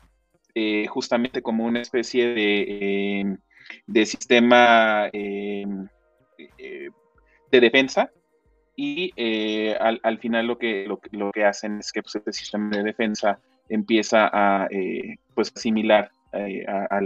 eh, 0.54 0.88
justamente 0.88 1.42
como 1.42 1.66
una 1.66 1.82
especie 1.82 2.28
de, 2.30 3.20
em, 3.20 3.38
de 3.88 4.06
sistema 4.06 5.10
em, 5.12 5.88
eh, 6.58 6.90
de 7.52 7.60
defensa 7.60 8.10
y 8.78 9.12
al, 9.80 10.00
al, 10.04 10.20
final 10.20 10.48
lo 10.48 10.58
que, 10.58 10.86
lo, 11.12 11.32
que 11.32 11.46
hacen 11.46 11.80
es 11.80 11.92
que 11.92 12.02
pues, 12.02 12.16
este 12.16 12.34
sistema 12.34 12.76
de 12.76 12.84
defensa 12.84 13.40
empieza 13.70 14.30
a 14.32 14.68
pues 15.34 15.52
asimilar 15.56 16.12
a, 16.34 17.00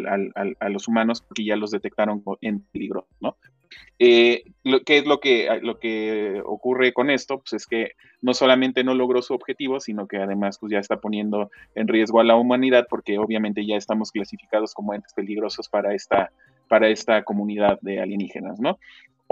a, 0.59 0.69
los 0.69 0.87
humanos 0.87 1.21
porque 1.21 1.45
ya 1.45 1.55
los 1.55 1.69
detectaron 1.69 2.23
en 2.41 2.61
peligro, 2.71 3.07
¿no? 3.19 3.37
Eh, 3.97 4.43
lo, 4.63 4.81
¿Qué 4.83 4.99
es 4.99 5.05
lo 5.05 5.19
que, 5.19 5.59
lo 5.61 5.79
que 5.79 6.41
ocurre 6.45 6.93
con 6.93 7.09
esto? 7.09 7.39
Pues 7.39 7.53
es 7.53 7.67
que 7.67 7.91
no 8.21 8.33
solamente 8.33 8.83
no 8.83 8.93
logró 8.93 9.21
su 9.21 9.33
objetivo, 9.33 9.79
sino 9.79 10.07
que 10.07 10.17
además 10.17 10.57
pues 10.59 10.71
ya 10.71 10.79
está 10.79 10.99
poniendo 10.99 11.51
en 11.75 11.87
riesgo 11.87 12.19
a 12.19 12.23
la 12.23 12.35
humanidad 12.35 12.87
porque 12.89 13.17
obviamente 13.17 13.65
ya 13.65 13.75
estamos 13.75 14.11
clasificados 14.11 14.73
como 14.73 14.93
entes 14.93 15.13
peligrosos 15.13 15.69
para 15.69 15.93
esta, 15.93 16.31
para 16.67 16.89
esta 16.89 17.23
comunidad 17.23 17.79
de 17.81 17.99
alienígenas, 17.99 18.59
¿no? 18.59 18.79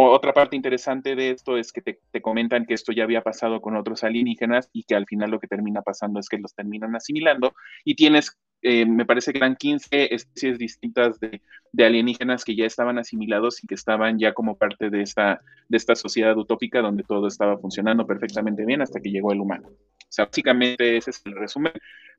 Otra 0.06 0.34
parte 0.34 0.56
interesante 0.56 1.16
de 1.16 1.32
esto 1.32 1.58
es 1.58 1.72
que 1.72 1.82
te, 1.82 2.00
te, 2.12 2.22
comentan 2.22 2.66
que 2.66 2.74
esto 2.74 2.92
ya 2.92 3.04
había 3.04 3.22
pasado 3.22 3.62
con 3.62 3.76
otros 3.76 4.04
alienígenas 4.04 4.70
y 4.72 4.84
que 4.84 4.96
al 4.96 5.06
final 5.06 5.32
lo 5.32 5.40
que 5.40 5.48
termina 5.48 5.82
pasando 5.82 6.20
es 6.20 6.30
que 6.30 6.38
los 6.38 6.54
terminan 6.54 6.96
asimilando 6.96 7.54
y 7.84 7.96
tienes 7.96 8.38
eh, 8.62 8.86
me 8.86 9.06
parece 9.06 9.32
que 9.32 9.38
eran 9.38 9.56
15 9.56 10.14
especies 10.16 10.58
distintas 10.58 11.20
de, 11.20 11.42
alienígenas 11.78 12.44
que 12.44 12.56
ya 12.56 12.66
estaban 12.66 12.98
asimilados 12.98 13.64
y 13.64 13.68
que 13.68 13.76
estaban 13.76 14.18
ya 14.18 14.34
como 14.34 14.58
parte 14.58 14.90
de 14.90 15.04
esta, 15.04 15.42
de 15.70 15.78
esta 15.78 15.96
sociedad 15.96 16.36
utópica 16.36 16.82
donde 16.82 17.04
todo 17.04 17.28
estaba 17.28 17.58
funcionando 17.60 18.08
perfectamente 18.08 18.66
bien 18.66 18.82
hasta 18.82 19.00
que 19.00 19.12
llegó 19.12 19.32
el 19.32 19.42
humano. 19.42 19.70
O 19.70 20.10
sea, 20.10 20.26
básicamente 20.26 20.98
ese 20.98 21.12
es 21.12 21.22
el 21.26 21.36
resumen, 21.36 21.74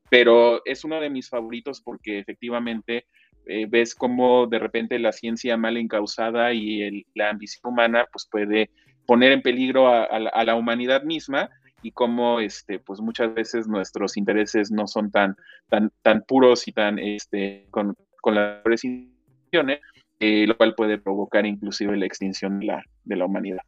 pero 0.09 0.61
es 0.65 0.85
uno 0.85 1.01
de 1.01 1.09
mis 1.09 1.29
favoritos 1.29 1.81
porque 1.81 2.19
efectivamente 2.19 3.05
eh, 3.49 3.65
ves 3.67 3.95
cómo 3.95 4.47
de 4.47 4.59
repente 4.59 4.99
la 4.99 5.11
ciencia 5.11 5.57
mal 5.57 5.77
encausada 5.77 6.53
y 6.53 7.05
la 7.15 7.29
ambición 7.29 7.73
humana 7.73 8.05
pues 8.11 8.27
puede 8.29 8.69
poner 9.05 9.31
en 9.31 9.41
peligro 9.41 9.87
a 9.89 10.43
la 10.43 10.55
humanidad 10.55 11.03
misma 11.03 11.49
y 11.81 11.91
cómo 11.91 12.39
este, 12.39 12.79
pues 12.79 12.99
muchas 12.99 13.33
veces 13.33 13.67
nuestros 13.67 14.17
intereses 14.17 14.71
no 14.71 14.87
son 14.87 15.11
tan, 15.11 15.35
tan, 15.69 15.91
tan 16.01 16.21
puros 16.23 16.67
y 16.67 16.71
tan 16.71 16.99
este, 16.99 17.67
con, 17.71 17.95
con 18.21 18.35
las 18.35 18.83
intenciones, 18.83 19.79
eh, 20.19 20.45
lo 20.47 20.57
cual 20.57 20.75
puede 20.75 20.97
provocar 20.97 21.45
inclusive 21.45 21.95
la 21.97 22.05
extinción 22.05 22.59
de 22.59 22.65
la, 22.67 22.83
de 23.03 23.15
la 23.15 23.25
humanidad. 23.25 23.61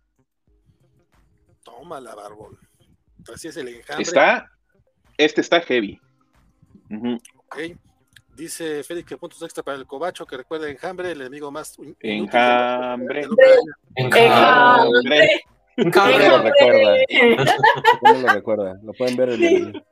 Toma 1.64 2.00
la 2.00 2.16
barbón. 2.16 2.58
Así 3.34 3.48
es 3.48 3.58
el 3.58 3.70
enjambre. 3.70 4.04
Está, 4.04 4.52
este 5.18 5.42
está 5.42 5.62
heavy. 5.62 6.00
Ok. 7.38 7.58
Dice 8.42 8.84
Félix 8.84 9.08
que 9.08 9.18
puntos 9.18 9.40
extra 9.44 9.62
para 9.62 9.78
el 9.78 9.86
cobacho, 9.86 10.26
que 10.26 10.36
recuerda 10.36 10.68
enjambre, 10.68 11.12
el 11.12 11.22
enemigo 11.22 11.52
más. 11.52 11.78
Enjambre. 12.00 13.28
Enjambre. 13.94 15.44
¿Cómo 15.94 16.18
lo 16.18 16.42
recuerda? 16.42 16.96
¿Cómo 18.00 18.20
lo 18.20 18.28
recuerda? 18.34 18.80
Lo 18.82 18.94
pueden 18.94 19.16
ver 19.16 19.30
en 19.30 19.44
el 19.44 19.86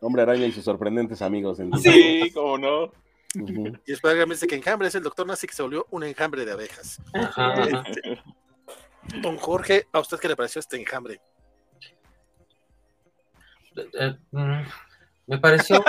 Hombre 0.00 0.22
Araña 0.22 0.46
y 0.46 0.52
sus 0.52 0.62
sorprendentes 0.62 1.20
amigos. 1.20 1.58
En 1.58 1.76
sí, 1.80 2.30
cómo 2.32 2.56
no. 2.56 2.92
Y 3.34 3.90
después 3.90 4.28
dice 4.28 4.46
que 4.46 4.54
enjambre 4.54 4.86
es 4.86 4.94
el 4.94 5.02
doctor 5.02 5.26
Nazi 5.26 5.48
que 5.48 5.54
se 5.54 5.64
volvió 5.64 5.88
un 5.90 6.04
enjambre 6.04 6.44
de 6.44 6.52
abejas. 6.52 7.00
Este, 7.12 8.22
don 9.20 9.36
Jorge, 9.36 9.88
¿a 9.90 9.98
usted 9.98 10.18
qué 10.20 10.28
le 10.28 10.36
pareció 10.36 10.60
este 10.60 10.80
enjambre? 10.80 11.20
Me 15.26 15.38
pareció. 15.38 15.82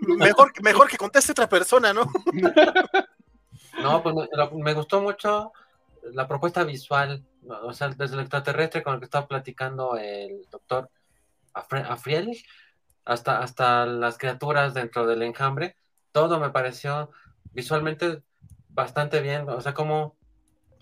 Mejor, 0.00 0.52
mejor 0.62 0.88
que 0.88 0.98
conteste 0.98 1.32
otra 1.32 1.48
persona, 1.48 1.92
¿no? 1.92 2.04
No, 3.80 4.02
pues 4.02 4.14
me, 4.52 4.74
gustó 4.74 5.00
mucho 5.00 5.52
la 6.12 6.28
propuesta 6.28 6.62
visual, 6.64 7.24
o 7.62 7.72
sea, 7.72 7.88
desde 7.88 8.14
el 8.14 8.20
extraterrestre 8.20 8.82
con 8.82 8.94
el 8.94 8.98
que 9.00 9.06
estaba 9.06 9.26
platicando 9.26 9.96
el 9.96 10.46
doctor 10.50 10.90
Afriel 11.54 12.36
hasta, 13.04 13.38
hasta 13.38 13.86
las 13.86 14.18
criaturas 14.18 14.74
dentro 14.74 15.06
del 15.06 15.22
enjambre, 15.22 15.76
todo 16.12 16.38
me 16.38 16.50
pareció 16.50 17.10
visualmente 17.52 18.22
bastante 18.68 19.20
bien, 19.20 19.48
o 19.48 19.60
sea, 19.60 19.74
como 19.74 20.16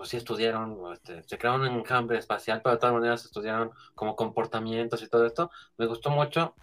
pues 0.01 0.09
sí 0.09 0.17
estudiaron, 0.17 0.95
este, 0.95 1.23
se 1.25 1.37
crearon 1.37 1.61
un 1.61 1.81
enjambre 1.81 2.17
espacial, 2.17 2.63
pero 2.65 2.77
de 2.77 2.81
todas 2.81 2.95
maneras 2.95 3.23
estudiaron 3.27 3.71
como 3.95 4.17
comportamientos 4.17 5.03
y 5.03 5.09
todo 5.11 5.27
esto. 5.27 5.51
Me 5.77 5.85
gustó 5.85 6.09
mucho 6.09 6.55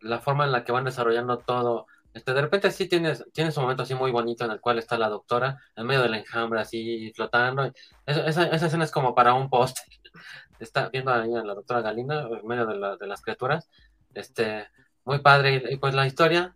la 0.00 0.20
forma 0.20 0.44
en 0.44 0.52
la 0.52 0.62
que 0.62 0.70
van 0.70 0.84
desarrollando 0.84 1.38
todo 1.38 1.86
este, 2.14 2.32
de 2.32 2.42
repente 2.42 2.70
sí 2.70 2.88
tienes, 2.88 3.24
tienes 3.32 3.56
un 3.56 3.64
momento 3.64 3.82
así 3.82 3.96
muy 3.96 4.12
bonito 4.12 4.44
en 4.44 4.52
el 4.52 4.60
cual 4.60 4.78
está 4.78 4.96
la 4.96 5.08
doctora 5.08 5.58
en 5.74 5.84
medio 5.84 6.02
del 6.02 6.14
enjambre 6.14 6.60
así 6.60 7.10
flotando. 7.16 7.72
Esa, 8.06 8.44
escena 8.44 8.84
es 8.84 8.92
como 8.92 9.16
para 9.16 9.34
un 9.34 9.50
post. 9.50 9.78
Está 10.60 10.90
viendo 10.90 11.10
a 11.10 11.26
la, 11.26 11.42
la 11.42 11.54
doctora 11.54 11.80
Galina 11.80 12.20
en 12.20 12.46
medio 12.46 12.66
de, 12.66 12.96
de, 13.00 13.06
las 13.08 13.20
criaturas. 13.20 13.68
Este, 14.14 14.68
muy 15.04 15.18
padre. 15.18 15.64
Y, 15.70 15.76
pues 15.78 15.92
la 15.92 16.06
historia, 16.06 16.54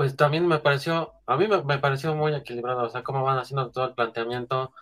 pues 0.00 0.16
también 0.16 0.46
me 0.48 0.58
pareció, 0.60 1.12
a 1.26 1.36
mí 1.36 1.46
me, 1.46 1.78
pareció 1.78 2.14
muy 2.14 2.34
equilibrado. 2.34 2.84
O 2.84 2.88
sea, 2.88 3.02
cómo 3.02 3.22
van 3.22 3.36
haciendo 3.36 3.70
todo 3.70 3.84
el 3.84 3.92
planteamiento 3.92 4.72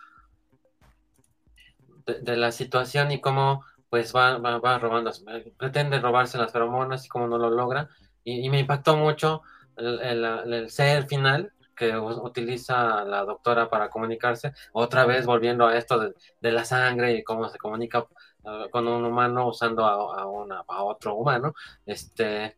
de, 2.05 2.37
la 2.37 2.53
situación 2.53 3.11
y 3.11 3.19
cómo 3.19 3.65
pues 3.89 4.15
va, 4.15 4.37
va, 4.37 4.79
robando, 4.79 5.11
pretende 5.57 5.99
robarse 5.99 6.37
las 6.37 6.53
feromonas 6.53 7.05
y 7.05 7.09
cómo 7.09 7.27
no 7.27 7.37
lo 7.37 7.49
logra 7.49 7.89
y, 8.23 8.49
me 8.49 8.61
impactó 8.61 8.95
mucho 8.95 9.41
el, 9.75 10.69
ser 10.69 11.05
final 11.05 11.51
que 11.75 11.97
utiliza 11.97 13.03
la 13.03 13.25
doctora 13.25 13.69
para 13.69 13.89
comunicarse, 13.89 14.53
otra 14.71 15.05
vez 15.05 15.25
volviendo 15.25 15.67
a 15.67 15.77
esto 15.77 15.99
de, 15.99 16.51
la 16.53 16.63
sangre 16.63 17.11
y 17.11 17.25
cómo 17.25 17.49
se 17.49 17.57
comunica 17.57 18.07
uh, 18.43 18.69
con 18.71 18.87
un 18.87 19.03
humano 19.03 19.49
usando 19.49 19.83
a, 19.83 20.25
una, 20.27 20.63
a 20.65 20.83
otro 20.85 21.15
humano, 21.15 21.53
este, 21.85 22.55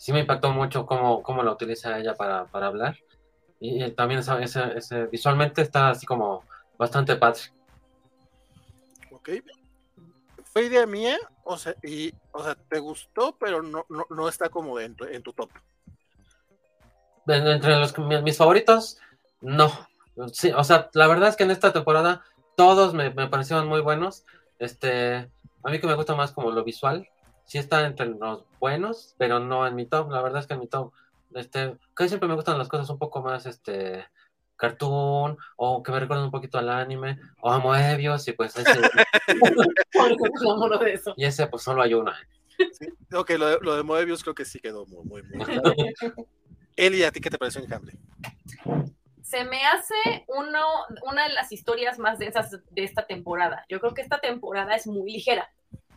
sí 0.00 0.14
me 0.14 0.20
impactó 0.20 0.50
mucho 0.50 0.86
cómo, 0.86 1.22
cómo 1.22 1.42
la 1.42 1.52
utiliza 1.52 1.98
ella 1.98 2.14
para, 2.14 2.48
hablar. 2.52 2.96
Y, 3.60 3.90
también 3.90 4.20
ese, 4.20 4.72
ese, 4.74 5.04
visualmente 5.06 5.60
está 5.60 5.90
así 5.90 6.06
como 6.06 6.42
bastante 6.78 7.16
padre. 7.16 7.40
Ok. 9.12 9.28
Fue 10.44 10.64
idea 10.64 10.86
mía, 10.86 11.18
o 11.44 11.58
sea, 11.58 11.74
y, 11.82 12.14
o 12.32 12.42
sea, 12.42 12.54
te 12.54 12.78
gustó, 12.78 13.36
pero 13.38 13.62
no, 13.62 13.84
no, 14.08 14.28
está 14.28 14.48
como 14.48 14.78
dentro 14.78 15.06
en 15.06 15.22
tu 15.22 15.34
top. 15.34 15.50
Entre 17.26 17.76
los, 17.76 17.96
mis 17.98 18.38
favoritos, 18.38 18.96
no. 19.42 19.70
Sí, 20.32 20.50
o 20.56 20.64
sea, 20.64 20.88
la 20.94 21.08
verdad 21.08 21.28
es 21.28 21.36
que 21.36 21.44
en 21.44 21.50
esta 21.50 21.74
temporada 21.74 22.24
todos 22.56 22.94
me, 22.94 23.10
me 23.10 23.28
parecieron 23.28 23.68
muy 23.68 23.82
buenos. 23.82 24.24
Este, 24.58 25.30
a 25.62 25.70
mí 25.70 25.78
que 25.78 25.86
me 25.86 25.94
gusta 25.94 26.14
más 26.14 26.32
como 26.32 26.50
lo 26.50 26.64
visual, 26.64 27.06
sí 27.50 27.58
está 27.58 27.84
entre 27.84 28.06
los 28.06 28.44
buenos, 28.60 29.16
pero 29.18 29.40
no 29.40 29.66
en 29.66 29.74
mi 29.74 29.84
top. 29.84 30.12
La 30.12 30.22
verdad 30.22 30.38
es 30.38 30.46
que 30.46 30.54
en 30.54 30.60
mi 30.60 30.68
top, 30.68 30.92
este, 31.34 31.76
casi 31.94 32.10
siempre 32.10 32.28
me 32.28 32.36
gustan 32.36 32.56
las 32.56 32.68
cosas 32.68 32.88
un 32.90 32.98
poco 32.98 33.22
más, 33.22 33.44
este, 33.44 34.06
cartoon, 34.54 35.36
o 35.56 35.82
que 35.82 35.90
me 35.90 35.98
recuerden 35.98 36.26
un 36.26 36.30
poquito 36.30 36.58
al 36.58 36.68
anime, 36.68 37.18
o 37.40 37.50
a 37.50 37.58
Moebius, 37.58 38.28
y 38.28 38.34
pues 38.34 38.56
ese. 38.56 38.70
y 41.16 41.24
ese, 41.24 41.48
pues 41.48 41.64
solo 41.64 41.82
hay 41.82 41.94
una. 41.94 42.16
Sí, 42.56 42.86
ok, 43.12 43.30
lo 43.30 43.48
de, 43.48 43.58
lo 43.62 43.74
de 43.74 43.82
Moebius 43.82 44.22
creo 44.22 44.36
que 44.36 44.44
sí 44.44 44.60
quedó 44.60 44.86
muy, 44.86 45.04
muy, 45.04 45.22
muy 45.24 45.44
claro. 45.44 45.74
Eli, 46.76 47.02
¿a 47.02 47.10
ti 47.10 47.20
qué 47.20 47.30
te 47.30 47.38
pareció 47.38 47.60
Enjambre? 47.60 47.96
Se 49.24 49.42
me 49.44 49.66
hace 49.66 50.24
uno, 50.28 50.60
una 51.02 51.26
de 51.26 51.34
las 51.34 51.50
historias 51.50 51.98
más 51.98 52.20
densas 52.20 52.52
de 52.70 52.84
esta 52.84 53.08
temporada. 53.08 53.64
Yo 53.68 53.80
creo 53.80 53.92
que 53.92 54.02
esta 54.02 54.20
temporada 54.20 54.76
es 54.76 54.86
muy 54.86 55.10
ligera. 55.10 55.50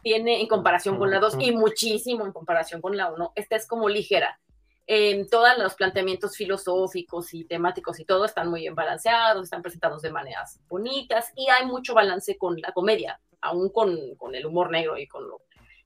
Tiene 0.04 0.42
en 0.42 0.48
comparación 0.48 1.00
con 1.00 1.10
la 1.10 1.20
2 1.20 1.38
y 1.40 1.52
muchísimo 1.52 2.26
en 2.26 2.32
comparación 2.32 2.82
con 2.82 2.96
la 2.96 3.12
1. 3.12 3.32
Esta 3.36 3.56
es 3.56 3.66
como 3.66 3.90
ligera 3.90 4.40
todos 5.30 5.58
los 5.58 5.76
planteamientos 5.76 6.36
filosóficos 6.36 7.34
y 7.34 7.46
temáticos 7.46 8.00
y 8.00 8.06
todo 8.06 8.26
están 8.26 8.50
muy 8.50 8.62
bien 8.62 8.76
balanceados, 8.76 9.44
están 9.44 9.62
presentados 9.62 10.02
de 10.02 10.12
maneras 10.12 10.60
bonitas 10.68 11.32
y 11.36 11.50
hay 11.50 11.66
mucho 11.66 11.94
balance 11.94 12.38
con 12.38 12.60
la 12.60 12.72
comedia, 12.74 13.20
aún 13.42 13.70
con, 13.70 14.16
con 14.16 14.36
el 14.36 14.46
humor 14.46 14.72
negro 14.72 14.98
y 14.98 15.08
con 15.08 15.24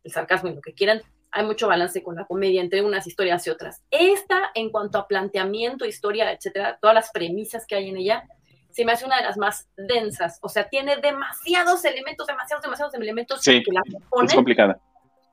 el 0.03 0.11
sarcasmo 0.11 0.49
y 0.49 0.55
lo 0.55 0.61
que 0.61 0.73
quieran, 0.73 1.01
hay 1.31 1.45
mucho 1.45 1.67
balance 1.67 2.01
con 2.01 2.15
la 2.15 2.25
comedia 2.25 2.61
entre 2.61 2.81
unas 2.81 3.05
historias 3.05 3.45
y 3.45 3.49
otras. 3.49 3.83
Esta, 3.91 4.49
en 4.55 4.71
cuanto 4.71 4.97
a 4.97 5.07
planteamiento, 5.07 5.85
historia, 5.85 6.31
etcétera, 6.31 6.79
todas 6.81 6.95
las 6.95 7.11
premisas 7.11 7.65
que 7.67 7.75
hay 7.75 7.89
en 7.89 7.97
ella, 7.97 8.27
se 8.77 8.85
me 8.85 8.91
hace 8.91 9.05
una 9.05 9.17
de 9.17 9.23
las 9.23 9.37
más 9.37 9.67
densas. 9.75 10.37
O 10.43 10.49
sea, 10.49 10.69
tiene 10.69 10.97
demasiados 10.97 11.83
elementos, 11.83 12.27
demasiados, 12.27 12.61
demasiados 12.61 12.93
elementos 12.93 13.43
que 13.43 13.63
la 13.71 13.81
Es 14.23 14.35
complicada 14.35 14.79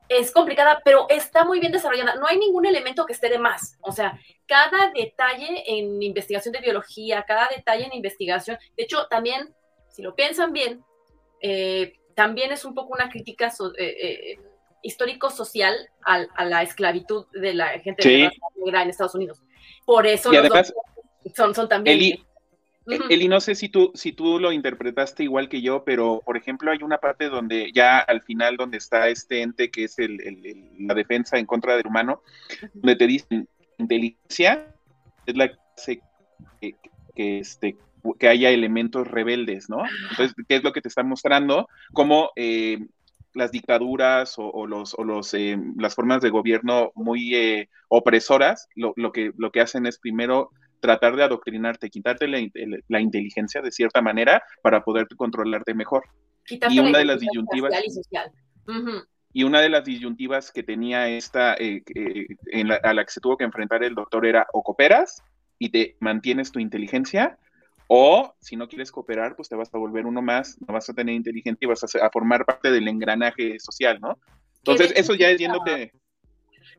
es 0.07 0.31
complicada, 0.31 0.81
pero 0.85 1.07
está 1.09 1.45
muy 1.45 1.59
bien 1.59 1.71
desarrollada. 1.71 2.15
No 2.15 2.27
hay 2.27 2.37
ningún 2.37 2.65
elemento 2.65 3.05
que 3.05 3.13
esté 3.13 3.29
de 3.29 3.39
más. 3.39 3.77
O 3.81 3.91
sea, 3.91 4.19
cada 4.45 4.91
detalle 4.91 5.63
en 5.65 6.01
investigación 6.01 6.53
de 6.53 6.61
biología, 6.61 7.23
cada 7.27 7.47
detalle 7.49 7.85
en 7.85 7.93
investigación, 7.93 8.57
de 8.77 8.83
hecho, 8.83 9.07
también, 9.07 9.53
si 9.89 10.03
lo 10.03 10.13
piensan 10.13 10.53
bien, 10.53 10.83
eh, 11.41 11.93
también 12.13 12.51
es 12.51 12.65
un 12.65 12.75
poco 12.75 12.93
una 12.93 13.09
crítica 13.09 13.47
eh, 13.47 13.97
eh, 14.01 14.39
histórico-social 14.83 15.89
a, 16.03 16.45
la 16.45 16.61
esclavitud 16.61 17.25
de 17.33 17.55
la 17.55 17.79
gente 17.79 18.29
negra 18.63 18.83
en 18.83 18.89
Estados 18.91 19.15
Unidos. 19.15 19.41
Por 19.85 20.05
eso 20.05 20.31
son, 21.33 21.55
son 21.55 21.67
también... 21.67 22.25
Eli, 22.85 23.27
no 23.27 23.39
sé 23.39 23.55
si 23.55 23.69
tú, 23.69 23.91
si 23.95 24.11
tú 24.11 24.39
lo 24.39 24.51
interpretaste 24.51 25.23
igual 25.23 25.49
que 25.49 25.61
yo, 25.61 25.83
pero 25.83 26.21
por 26.23 26.37
ejemplo 26.37 26.71
hay 26.71 26.83
una 26.83 26.99
parte 26.99 27.29
donde 27.29 27.71
ya 27.73 27.99
al 27.99 28.21
final 28.21 28.57
donde 28.57 28.77
está 28.77 29.09
este 29.09 29.41
ente 29.41 29.71
que 29.71 29.85
es 29.85 29.97
el, 29.97 30.17
la 30.79 30.93
defensa 30.93 31.37
en 31.37 31.45
contra 31.45 31.75
del 31.75 31.87
humano, 31.87 32.21
donde 32.73 32.95
te 32.95 33.07
dicen 33.07 33.47
inteligencia 33.77 34.75
es 35.25 35.35
la 35.35 35.49
que 35.49 35.57
hace 35.75 36.01
que, 36.61 36.75
este, 37.15 37.77
que 38.19 38.27
haya 38.27 38.49
elementos 38.49 39.07
rebeldes, 39.07 39.69
¿no? 39.69 39.83
Entonces, 40.11 40.35
¿qué 40.47 40.57
es 40.57 40.63
lo 40.63 40.73
que 40.73 40.81
te 40.81 40.87
está 40.87 41.03
mostrando? 41.03 41.67
Cómo 41.93 42.29
eh, 42.35 42.79
las 43.33 43.51
dictaduras 43.51 44.35
o, 44.37 44.65
los, 44.67 44.93
o 44.97 45.03
los, 45.03 45.33
eh, 45.33 45.57
las 45.77 45.95
formas 45.95 46.21
de 46.21 46.29
gobierno 46.29 46.91
muy 46.95 47.35
eh, 47.35 47.69
opresoras, 47.89 48.69
lo, 48.75 48.93
lo, 48.95 49.11
que, 49.11 49.31
lo 49.37 49.51
que 49.51 49.61
hacen 49.61 49.85
es 49.85 49.99
primero 49.99 50.51
tratar 50.85 51.15
de 51.15 51.23
adoctrinarte, 51.23 51.89
quitarte 51.89 52.27
la, 52.27 52.99
inteligencia 53.01 53.61
de 53.61 53.71
cierta 53.71 54.01
manera 54.01 54.43
para 54.61 54.83
poder 54.83 55.07
controlarte 55.15 55.73
mejor. 55.73 56.03
y 56.47 56.79
una 56.79 56.99
de 56.99 57.05
las 57.05 57.19
disyuntivas... 57.19 57.73
Y, 59.33 59.43
una 59.43 59.59
de 59.59 59.67
las 59.67 59.83
disyuntivas 59.83 60.49
que 60.49 60.63
tenía 60.63 61.09
esta, 61.09 61.55
eh, 61.55 61.83
a 62.83 62.93
la 62.93 63.03
que 63.03 63.11
se 63.11 63.19
tuvo 63.19 63.35
que 63.35 63.43
enfrentar 63.43 63.83
el 63.83 63.93
doctor 63.93 64.25
era 64.25 64.47
o 64.53 64.63
cooperas 64.63 65.21
y 65.59 65.71
te 65.71 65.97
mantienes 65.99 66.53
tu 66.53 66.59
inteligencia, 66.59 67.37
o 67.87 68.33
si 68.39 68.55
no 68.55 68.69
quieres 68.69 68.93
cooperar, 68.93 69.35
pues 69.35 69.49
te 69.49 69.55
vas 69.55 69.73
a 69.73 69.77
volver 69.77 70.05
uno 70.05 70.21
más, 70.21 70.57
no 70.65 70.73
vas 70.73 70.89
a 70.89 70.93
tener 70.93 71.15
inteligencia 71.15 71.65
y 71.65 71.67
vas 71.67 71.83
a, 71.83 72.05
a 72.05 72.09
formar 72.11 72.45
parte 72.45 72.71
del 72.71 72.87
engranaje 72.87 73.59
social, 73.59 73.99
¿no? 73.99 74.17
Entonces, 74.59 74.93
eso 74.95 75.13
ya 75.15 75.29
es 75.29 75.37
yéndote 75.37 75.91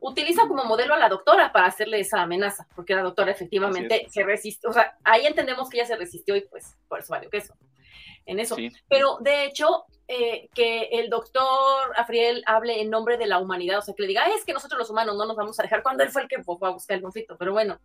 utiliza 0.01 0.47
como 0.47 0.63
modelo 0.65 0.93
a 0.93 0.97
la 0.97 1.09
doctora 1.09 1.51
para 1.51 1.67
hacerle 1.67 1.99
esa 1.99 2.21
amenaza, 2.21 2.67
porque 2.75 2.95
la 2.95 3.01
doctora 3.01 3.31
efectivamente 3.31 4.07
se 4.09 4.23
resistió, 4.23 4.69
o 4.69 4.73
sea, 4.73 4.97
ahí 5.03 5.25
entendemos 5.25 5.69
que 5.69 5.77
ella 5.77 5.87
se 5.87 5.95
resistió 5.95 6.35
y 6.35 6.41
pues 6.41 6.75
por 6.87 6.99
eso 6.99 7.13
valió 7.13 7.29
queso 7.29 7.55
en 8.25 8.39
eso. 8.39 8.55
Pero 8.87 9.17
de 9.21 9.45
hecho, 9.45 9.85
eh, 10.07 10.49
que 10.53 10.89
el 10.91 11.09
doctor 11.09 11.93
Afriel 11.95 12.43
hable 12.45 12.81
en 12.81 12.89
nombre 12.89 13.17
de 13.17 13.25
la 13.25 13.39
humanidad, 13.39 13.79
o 13.79 13.81
sea, 13.81 13.93
que 13.95 14.03
le 14.03 14.09
diga, 14.09 14.25
es 14.27 14.45
que 14.45 14.53
nosotros 14.53 14.77
los 14.77 14.89
humanos 14.89 15.15
no 15.17 15.25
nos 15.25 15.35
vamos 15.35 15.59
a 15.59 15.63
dejar 15.63 15.81
cuando 15.81 16.03
él 16.03 16.09
fue 16.09 16.23
el 16.23 16.27
que 16.27 16.43
fue 16.43 16.55
a 16.61 16.69
buscar 16.69 16.97
el 16.97 17.03
conflicto, 17.03 17.37
pero 17.37 17.53
bueno, 17.53 17.79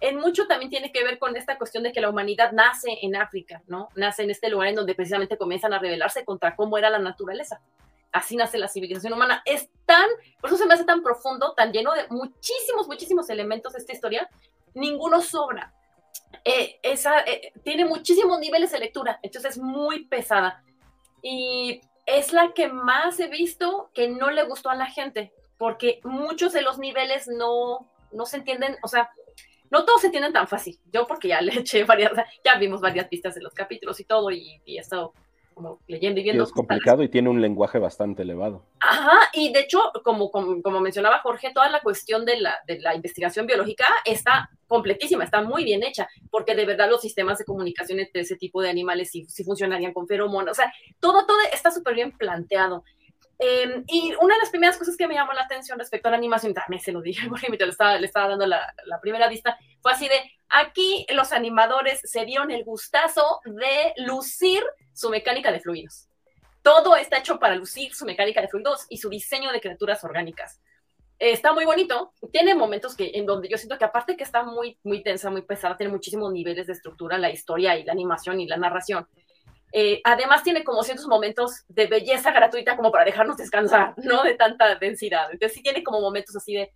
en 0.00 0.16
mucho 0.16 0.46
también 0.46 0.70
tiene 0.70 0.92
que 0.92 1.04
ver 1.04 1.18
con 1.18 1.36
esta 1.36 1.58
cuestión 1.58 1.82
de 1.82 1.92
que 1.92 2.00
la 2.00 2.08
humanidad 2.08 2.52
nace 2.52 2.98
en 3.02 3.16
África, 3.16 3.62
¿no? 3.66 3.88
Nace 3.96 4.22
en 4.22 4.30
este 4.30 4.48
lugar 4.48 4.68
en 4.68 4.76
donde 4.76 4.94
precisamente 4.94 5.36
comienzan 5.36 5.74
a 5.74 5.78
rebelarse 5.78 6.24
contra 6.24 6.56
cómo 6.56 6.78
era 6.78 6.88
la 6.88 6.98
naturaleza 6.98 7.60
así 8.12 8.36
nace 8.36 8.58
la 8.58 8.68
civilización 8.68 9.12
humana. 9.12 9.42
Es 9.44 9.68
tan, 9.86 10.08
por 10.40 10.50
eso 10.50 10.58
se 10.58 10.66
me 10.66 10.74
hace 10.74 10.84
tan 10.84 11.02
profundo, 11.02 11.54
tan 11.54 11.72
lleno 11.72 11.92
de 11.92 12.06
muchísimos, 12.08 12.86
muchísimos 12.86 13.28
elementos 13.30 13.74
esta 13.74 13.92
historia, 13.92 14.28
ninguno 14.74 15.20
sobra. 15.20 15.74
Eh, 16.44 16.78
esa, 16.82 17.20
eh, 17.20 17.52
tiene 17.64 17.84
muchísimos 17.84 18.38
niveles 18.38 18.72
de 18.72 18.78
lectura, 18.78 19.18
entonces 19.22 19.52
es 19.52 19.58
muy 19.58 20.06
pesada. 20.06 20.62
Y 21.22 21.80
es 22.06 22.32
la 22.32 22.52
que 22.52 22.68
más 22.68 23.20
he 23.20 23.28
visto 23.28 23.90
que 23.94 24.08
no 24.08 24.30
le 24.30 24.44
gustó 24.44 24.70
a 24.70 24.74
la 24.74 24.86
gente, 24.86 25.32
porque 25.58 26.00
muchos 26.04 26.52
de 26.52 26.62
los 26.62 26.78
niveles 26.78 27.28
no, 27.28 27.90
no 28.12 28.26
se 28.26 28.38
entienden, 28.38 28.76
o 28.82 28.88
sea, 28.88 29.10
no 29.70 29.84
todos 29.84 30.00
se 30.00 30.06
entienden 30.08 30.32
tan 30.32 30.48
fácil. 30.48 30.78
Yo 30.92 31.06
porque 31.06 31.28
ya 31.28 31.40
le 31.40 31.52
eché 31.60 31.84
varias, 31.84 32.12
ya 32.44 32.56
vimos 32.56 32.80
varias 32.80 33.08
pistas 33.08 33.34
de 33.34 33.42
los 33.42 33.54
capítulos 33.54 34.00
y 34.00 34.04
todo, 34.04 34.30
y, 34.30 34.60
y 34.64 34.78
he 34.78 34.80
estado 34.80 35.12
leyendo 35.86 36.20
y 36.20 36.24
viendo. 36.24 36.44
es 36.44 36.52
complicado 36.52 37.02
y 37.02 37.08
tiene 37.08 37.28
un 37.28 37.40
lenguaje 37.40 37.78
bastante 37.78 38.22
elevado. 38.22 38.64
Ajá, 38.80 39.18
y 39.32 39.52
de 39.52 39.60
hecho, 39.60 39.80
como, 40.04 40.30
como, 40.30 40.80
mencionaba 40.80 41.20
Jorge, 41.20 41.52
toda 41.52 41.68
la 41.68 41.80
cuestión 41.80 42.24
de 42.24 42.40
la, 42.40 42.54
de 42.66 42.80
la, 42.80 42.94
investigación 42.94 43.46
biológica 43.46 43.86
está 44.04 44.50
completísima, 44.66 45.24
está 45.24 45.42
muy 45.42 45.64
bien 45.64 45.82
hecha, 45.82 46.08
porque 46.30 46.54
de 46.54 46.66
verdad 46.66 46.88
los 46.88 47.00
sistemas 47.00 47.38
de 47.38 47.44
comunicación 47.44 47.98
entre 48.00 48.22
ese 48.22 48.36
tipo 48.36 48.62
de 48.62 48.70
animales 48.70 49.10
sí, 49.10 49.26
funcionarían 49.44 49.92
con 49.92 50.06
feromonas, 50.06 50.52
o 50.52 50.54
sea, 50.54 50.72
todo, 51.00 51.26
todo 51.26 51.38
está 51.52 51.70
súper 51.70 51.94
bien 51.94 52.12
planteado. 52.12 52.84
Em, 53.38 53.84
y 53.86 54.12
una 54.20 54.34
de 54.34 54.40
las 54.40 54.50
primeras 54.50 54.76
cosas 54.76 54.96
que 54.96 55.08
me 55.08 55.14
llamó 55.14 55.32
la 55.32 55.42
atención 55.42 55.78
respecto 55.78 56.08
a 56.08 56.10
la 56.10 56.18
animación, 56.18 56.52
también 56.52 56.82
se 56.82 56.92
lo 56.92 57.00
dije, 57.00 57.26
porque 57.28 57.48
le 57.48 57.70
estaba, 57.70 57.98
le 57.98 58.06
estaba 58.06 58.28
dando 58.28 58.46
la, 58.46 58.74
la 58.86 59.00
primera 59.00 59.28
vista, 59.28 59.58
fue 59.80 59.92
así 59.92 60.08
de, 60.08 60.20
aquí 60.50 61.06
los 61.10 61.32
animadores 61.32 62.00
se 62.04 62.24
dieron 62.24 62.50
el 62.50 62.64
gustazo 62.64 63.40
de 63.44 63.94
lucir 63.96 64.62
su 64.92 65.08
mecánica 65.08 65.50
de 65.52 65.60
fluidos. 65.60 66.08
Todo 66.62 66.96
está 66.96 67.18
hecho 67.18 67.38
para 67.38 67.54
lucir 67.54 67.94
su 67.94 68.04
mecánica 68.04 68.40
de 68.40 68.48
fluidos 68.48 68.86
y 68.88 68.98
su 68.98 69.08
diseño 69.08 69.50
de 69.52 69.60
criaturas 69.60 70.04
orgánicas. 70.04 70.60
está 71.18 71.52
muy 71.52 71.64
bonito. 71.64 72.12
Tiene 72.32 72.54
momentos 72.54 72.94
que, 72.96 73.12
en 73.14 73.26
donde 73.26 73.48
yo 73.48 73.56
siento 73.56 73.78
que 73.78 73.84
aparte 73.84 74.16
que 74.16 74.24
está 74.24 74.42
muy, 74.42 74.78
muy 74.82 75.02
tensa, 75.02 75.30
muy 75.30 75.42
pesada, 75.42 75.76
tiene 75.76 75.92
muchísimos 75.92 76.32
niveles 76.32 76.66
de 76.66 76.72
estructura, 76.72 77.18
la 77.18 77.30
historia 77.30 77.76
y 77.78 77.84
la 77.84 77.92
animación 77.92 78.40
y 78.40 78.46
la 78.46 78.56
narración. 78.56 79.06
Eh, 79.72 80.00
además 80.02 80.42
tiene 80.42 80.64
como 80.64 80.82
ciertos 80.82 81.06
momentos 81.06 81.64
de 81.68 81.86
belleza 81.86 82.32
gratuita 82.32 82.76
como 82.76 82.90
para 82.90 83.04
dejarnos 83.04 83.36
descansar, 83.36 83.94
¿no? 83.98 84.22
De 84.24 84.34
tanta 84.34 84.74
densidad. 84.74 85.30
Entonces 85.30 85.54
sí 85.54 85.62
tiene 85.62 85.84
como 85.84 86.00
momentos 86.00 86.34
así 86.34 86.54
de, 86.54 86.72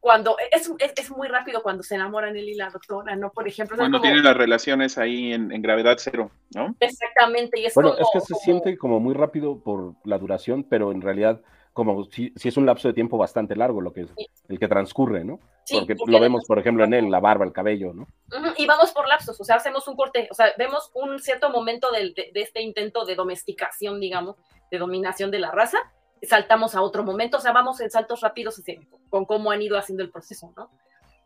cuando 0.00 0.36
es, 0.52 0.70
es, 0.96 1.10
muy 1.10 1.28
rápido 1.28 1.62
cuando 1.62 1.82
se 1.82 1.96
enamoran 1.96 2.36
él 2.36 2.48
y 2.48 2.54
la 2.54 2.70
doctora, 2.70 3.16
¿no? 3.16 3.30
Por 3.30 3.48
ejemplo. 3.48 3.76
Cuando 3.76 4.00
tienen 4.00 4.22
las 4.22 4.36
relaciones 4.36 4.96
ahí 4.96 5.32
en, 5.32 5.48
gravedad 5.60 5.96
cero, 5.98 6.30
¿no? 6.54 6.74
Exactamente. 6.80 7.60
Y 7.60 7.66
es 7.66 7.74
bueno, 7.74 7.96
es 7.98 8.06
que 8.12 8.20
se 8.20 8.34
siente 8.36 8.78
como 8.78 9.00
muy 9.00 9.14
rápido 9.14 9.60
por 9.62 9.94
la 10.04 10.18
duración, 10.18 10.64
pero 10.64 10.92
en 10.92 11.00
realidad 11.00 11.40
como 11.72 12.06
si, 12.06 12.32
si 12.34 12.48
es 12.48 12.56
un 12.56 12.66
lapso 12.66 12.88
de 12.88 12.94
tiempo 12.94 13.16
bastante 13.16 13.54
largo 13.54 13.80
lo 13.80 13.92
que 13.92 14.00
es 14.00 14.10
el 14.48 14.58
que 14.58 14.66
transcurre, 14.66 15.24
¿no? 15.24 15.38
porque, 15.70 15.94
lo 16.06 16.18
vemos, 16.18 16.44
por 16.44 16.58
ejemplo, 16.58 16.82
en 16.82 16.94
él, 16.94 17.10
la 17.10 17.20
barba, 17.20 17.44
el 17.44 17.52
cabello, 17.52 17.92
¿no? 17.92 18.08
Y 18.56 18.66
vamos 18.66 18.90
por 18.90 19.06
lapsos, 19.06 19.40
o 19.40 19.44
sea, 19.44 19.56
hacemos 19.56 19.86
un 19.86 19.94
corte, 19.94 20.26
o 20.30 20.34
sea, 20.34 20.46
vemos 20.58 20.90
un 20.94 21.20
cierto 21.20 21.50
momento 21.50 21.92
de, 21.92 22.14
de 22.32 22.40
este 22.40 22.62
intento 22.62 23.04
de 23.04 23.14
domesticación, 23.14 24.00
digamos, 24.00 24.36
de 24.70 24.78
dominación 24.78 25.30
de 25.30 25.38
la 25.38 25.50
raza, 25.50 25.78
saltamos 26.22 26.74
a 26.74 26.82
otro 26.82 27.04
momento, 27.04 27.38
o 27.38 27.40
sea, 27.40 27.52
vamos 27.52 27.80
en 27.80 27.90
saltos 27.90 28.20
rápidos 28.20 28.60
con 29.10 29.24
cómo 29.24 29.50
han 29.50 29.62
ido 29.62 29.78
haciendo 29.78 30.02
el 30.02 30.10
proceso, 30.10 30.52
¿no? 30.56 30.70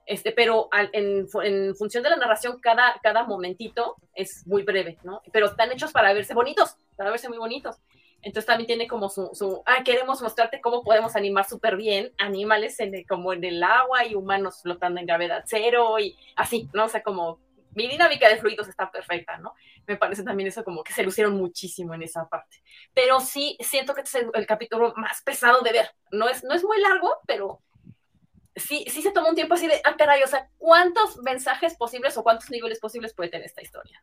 Este, 0.04 0.32
pero 0.32 0.68
en, 0.72 1.28
función 1.76 2.02
de 2.02 2.10
la 2.10 2.16
narración, 2.16 2.58
cada, 2.60 2.98
cada 3.02 3.24
momentito 3.24 3.96
es 4.14 4.46
muy 4.46 4.62
breve, 4.64 4.98
¿no? 5.04 5.22
Pero 5.32 5.46
están 5.46 5.70
hechos 5.70 5.92
para 5.92 6.12
verse 6.12 6.34
bonitos, 6.34 6.76
para 6.96 7.10
verse 7.10 7.28
muy 7.28 7.38
bonitos. 7.38 7.76
Entonces 8.20 8.46
también 8.46 8.66
tiene 8.66 8.86
como 8.86 9.08
su, 9.08 9.30
su 9.32 9.62
ah, 9.66 9.82
queremos 9.84 10.22
mostrarte 10.22 10.60
cómo 10.60 10.84
podemos 10.84 11.16
animar 11.16 11.44
súper 11.44 11.76
bien 11.76 12.12
animales 12.18 12.78
en 12.78 13.04
como 13.04 13.32
en 13.32 13.42
el 13.42 13.62
agua 13.62 14.06
y 14.06 14.14
humanos 14.14 14.60
flotando 14.62 15.00
en 15.00 15.06
gravedad 15.06 15.44
cero 15.46 15.98
y 15.98 16.16
así, 16.36 16.68
¿no? 16.72 16.84
O 16.84 16.88
sea, 16.88 17.02
como 17.02 17.38
mi 17.74 17.88
dinámica 17.88 18.28
de 18.28 18.36
fluidos 18.36 18.68
está 18.68 18.90
perfecta, 18.90 19.38
¿no? 19.38 19.54
Me 19.86 19.96
parece 19.96 20.22
también 20.22 20.48
eso 20.48 20.64
como 20.64 20.82
que 20.82 20.92
se 20.92 21.02
lucieron 21.02 21.34
muchísimo 21.34 21.94
en 21.94 22.02
esa 22.02 22.28
parte. 22.28 22.62
Pero 22.94 23.20
sí, 23.20 23.56
siento 23.60 23.94
que 23.94 24.02
este 24.02 24.20
es 24.20 24.26
el, 24.34 24.46
capítulo 24.46 24.92
más 24.96 25.22
pesado 25.22 25.60
de 25.62 25.72
ver. 25.72 25.90
No 26.10 26.28
es, 26.28 26.44
no 26.44 26.54
es 26.54 26.64
muy 26.64 26.80
largo, 26.80 27.18
pero 27.26 27.60
sí, 28.54 28.84
sí 28.88 29.02
se 29.02 29.12
toma 29.12 29.30
un 29.30 29.34
tiempo 29.34 29.54
así 29.54 29.66
de, 29.66 29.80
ah, 29.84 29.96
caray, 29.96 30.22
o 30.22 30.26
sea, 30.26 30.50
¿cuántos 30.58 31.16
mensajes 31.18 31.74
posibles 31.76 32.16
o 32.16 32.22
cuántos 32.22 32.50
niveles 32.50 32.78
posibles 32.78 33.14
puede 33.14 33.30
tener 33.30 33.46
esta 33.46 33.62
historia? 33.62 34.02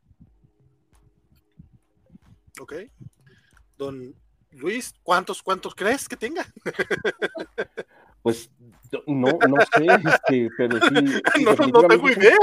Ok. 2.60 2.74
Don 3.78 4.16
Luis, 4.52 4.94
¿cuántos, 5.04 5.44
cuántos 5.44 5.76
crees 5.76 6.08
que 6.08 6.18
tenga? 6.18 6.46
Pues 8.22 8.52
no, 9.07 9.28
no 9.48 9.57
sé, 9.76 9.86
este, 9.86 10.49
pero 10.57 10.78
sí, 10.80 11.22
no, 11.74 11.88
tengo 11.88 12.10
idea. 12.10 12.38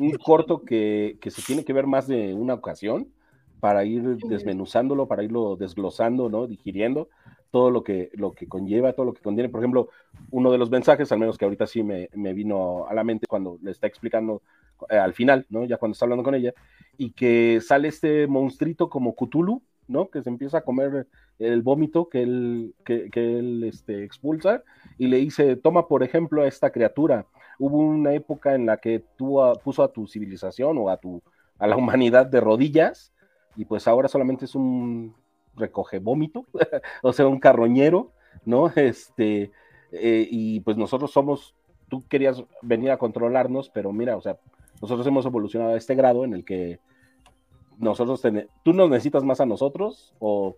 Un, 0.00 0.12
corto 0.12 0.62
que, 0.62 1.18
se 1.28 1.42
tiene 1.42 1.64
que 1.64 1.72
ver 1.72 1.86
más 1.86 2.06
de 2.06 2.34
una 2.34 2.54
ocasión 2.54 3.08
para 3.60 3.84
ir 3.84 4.02
desmenuzándolo, 4.28 5.08
para 5.08 5.24
irlo 5.24 5.56
desglosando, 5.56 6.28
¿no? 6.28 6.46
Digiriendo 6.46 7.08
todo 7.50 7.70
lo 7.70 7.82
que, 7.82 8.10
lo 8.14 8.32
que 8.32 8.46
conlleva, 8.46 8.92
todo 8.92 9.06
lo 9.06 9.14
que 9.14 9.22
contiene. 9.22 9.48
Por 9.48 9.60
ejemplo, 9.60 9.88
uno 10.30 10.52
de 10.52 10.58
los 10.58 10.70
mensajes, 10.70 11.10
al 11.10 11.18
menos 11.18 11.38
que 11.38 11.44
ahorita 11.44 11.66
sí 11.66 11.82
me, 11.82 12.08
me 12.14 12.34
vino 12.34 12.86
a 12.86 12.94
la 12.94 13.04
mente 13.04 13.26
cuando 13.26 13.58
le 13.62 13.70
está 13.70 13.86
explicando 13.86 14.42
eh, 14.90 14.96
al 14.96 15.14
final, 15.14 15.46
¿no? 15.50 15.64
Ya 15.64 15.76
cuando 15.76 15.94
está 15.94 16.04
hablando 16.04 16.22
con 16.22 16.34
ella, 16.34 16.54
y 16.96 17.10
que 17.12 17.60
sale 17.60 17.88
este 17.88 18.26
monstruito 18.26 18.88
como 18.88 19.14
Cthulhu, 19.14 19.62
¿no? 19.88 20.08
Que 20.08 20.22
se 20.22 20.28
empieza 20.28 20.58
a 20.58 20.62
comer 20.62 21.08
el 21.38 21.62
vómito 21.62 22.08
que 22.08 22.22
él, 22.22 22.74
que, 22.84 23.08
él 23.14 23.64
este, 23.64 24.04
expulsa 24.04 24.62
y 24.98 25.06
le 25.06 25.18
dice, 25.18 25.56
toma 25.56 25.86
por 25.86 26.02
ejemplo 26.02 26.42
a 26.42 26.48
esta 26.48 26.70
criatura. 26.70 27.26
Hubo 27.58 27.78
una 27.78 28.12
época 28.12 28.54
en 28.54 28.66
la 28.66 28.78
que 28.78 29.04
tú 29.16 29.40
puso 29.62 29.82
a 29.82 29.92
tu 29.92 30.06
civilización 30.06 30.78
o 30.78 30.90
a, 30.90 30.96
tu, 30.96 31.22
a 31.58 31.66
la 31.66 31.76
humanidad 31.78 32.26
de 32.26 32.40
rodillas 32.40 33.12
y 33.56 33.64
pues 33.64 33.88
ahora 33.88 34.08
solamente 34.08 34.44
es 34.44 34.54
un 34.54 35.14
recoge 35.56 35.98
vómito, 35.98 36.46
o 37.02 37.12
sea, 37.12 37.26
un 37.26 37.40
carroñero, 37.40 38.12
¿no? 38.44 38.72
Este, 38.76 39.50
eh, 39.92 40.28
y 40.30 40.60
pues 40.60 40.76
nosotros 40.76 41.12
somos, 41.12 41.54
tú 41.88 42.06
querías 42.08 42.44
venir 42.62 42.90
a 42.90 42.98
controlarnos, 42.98 43.70
pero 43.70 43.92
mira, 43.92 44.16
o 44.16 44.20
sea, 44.20 44.38
nosotros 44.80 45.06
hemos 45.06 45.26
evolucionado 45.26 45.74
a 45.74 45.76
este 45.76 45.94
grado 45.94 46.24
en 46.24 46.34
el 46.34 46.44
que 46.44 46.78
nosotros, 47.78 48.22
tú 48.64 48.72
nos 48.72 48.90
necesitas 48.90 49.24
más 49.24 49.40
a 49.40 49.46
nosotros 49.46 50.14
o 50.18 50.56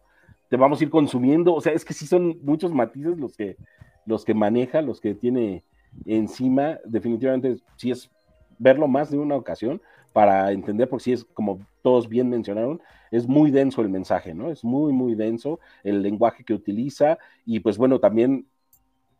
te 0.51 0.57
vamos 0.57 0.81
a 0.81 0.85
ir 0.85 0.91
consumiendo, 0.91 1.55
o 1.55 1.61
sea, 1.61 1.73
es 1.73 1.85
que 1.85 1.95
sí 1.95 2.07
son 2.07 2.39
muchos 2.43 2.73
matices 2.75 3.17
los 3.17 3.37
que, 3.37 3.57
los 4.05 4.25
que 4.25 4.35
maneja, 4.35 4.83
los 4.83 5.01
que 5.01 5.15
tiene 5.15 5.63
encima, 6.07 6.81
definitivamente 6.85 7.57
sí 7.77 7.93
es 7.93 8.11
verlo 8.59 8.89
más 8.89 9.11
de 9.11 9.19
una 9.19 9.37
ocasión 9.37 9.81
para 10.13 10.51
entender, 10.51 10.89
porque 10.89 11.05
sí 11.05 11.13
es 11.13 11.25
como 11.25 11.61
todos 11.83 12.09
bien 12.09 12.29
mencionaron, 12.29 12.81
es 13.13 13.29
muy 13.29 13.53
denso 13.53 13.81
el 13.81 13.91
mensaje, 13.91 14.35
¿no? 14.35 14.51
Es 14.51 14.65
muy, 14.65 14.93
muy 14.93 15.15
denso 15.15 15.61
el 15.85 16.03
lenguaje 16.03 16.43
que 16.43 16.53
utiliza 16.53 17.17
y 17.47 17.61
pues 17.61 17.79
bueno, 17.79 18.01
también 18.01 18.45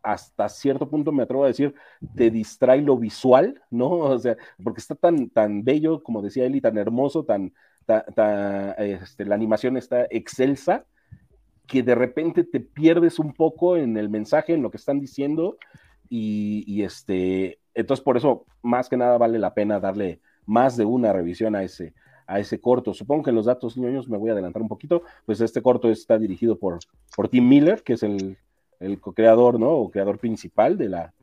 hasta 0.03 0.49
cierto 0.49 0.89
punto 0.89 1.13
me 1.13 1.23
atrevo 1.23 1.45
a 1.45 1.47
decir, 1.47 1.73
te 2.15 2.29
distrae 2.29 2.81
lo 2.81 2.97
visual, 2.97 3.61
¿no? 3.69 3.89
O 3.89 4.19
sea, 4.19 4.35
porque 4.61 4.81
está 4.81 4.95
tan, 4.95 5.29
tan 5.29 5.63
bello, 5.63 6.03
como 6.03 6.21
decía 6.21 6.43
Eli, 6.43 6.59
tan 6.59 6.77
hermoso, 6.77 7.23
tan, 7.23 7.53
este, 8.77 9.25
la 9.25 9.35
animación 9.35 9.77
está 9.77 10.07
excelsa, 10.09 10.85
que 11.67 11.83
de 11.83 11.95
repente 11.95 12.43
te 12.43 12.59
pierdes 12.59 13.19
un 13.19 13.33
poco 13.33 13.77
en 13.77 13.97
el 13.97 14.09
mensaje, 14.09 14.53
en 14.53 14.61
lo 14.61 14.71
que 14.71 14.77
están 14.77 14.99
diciendo, 14.99 15.57
y, 16.09 16.83
este, 16.83 17.59
entonces 17.73 18.03
por 18.03 18.17
eso 18.17 18.45
más 18.61 18.89
que 18.89 18.97
nada 18.97 19.17
vale 19.17 19.39
la 19.39 19.53
pena 19.53 19.79
darle 19.79 20.19
más 20.45 20.75
de 20.75 20.83
una 20.83 21.13
revisión 21.13 21.55
a 21.55 21.63
ese, 21.63 21.93
a 22.27 22.39
ese 22.39 22.59
corto. 22.59 22.93
Supongo 22.93 23.23
que 23.23 23.29
en 23.29 23.37
los 23.37 23.45
datos 23.45 23.77
ñoños 23.77 24.09
me 24.09 24.17
voy 24.17 24.29
a 24.29 24.33
adelantar 24.33 24.61
un 24.61 24.67
poquito, 24.67 25.03
pues 25.25 25.39
este 25.39 25.61
corto 25.61 25.89
está 25.89 26.17
dirigido 26.17 26.59
por, 26.59 26.79
por 27.15 27.29
Tim 27.29 27.47
Miller, 27.47 27.81
que 27.83 27.93
es 27.93 28.03
el, 28.03 28.37
el 28.81 28.99
co-creador, 28.99 29.57
¿no? 29.57 29.69
O 29.69 29.89
creador 29.89 30.19
principal 30.19 30.77
de 30.77 30.89
la, 30.89 31.13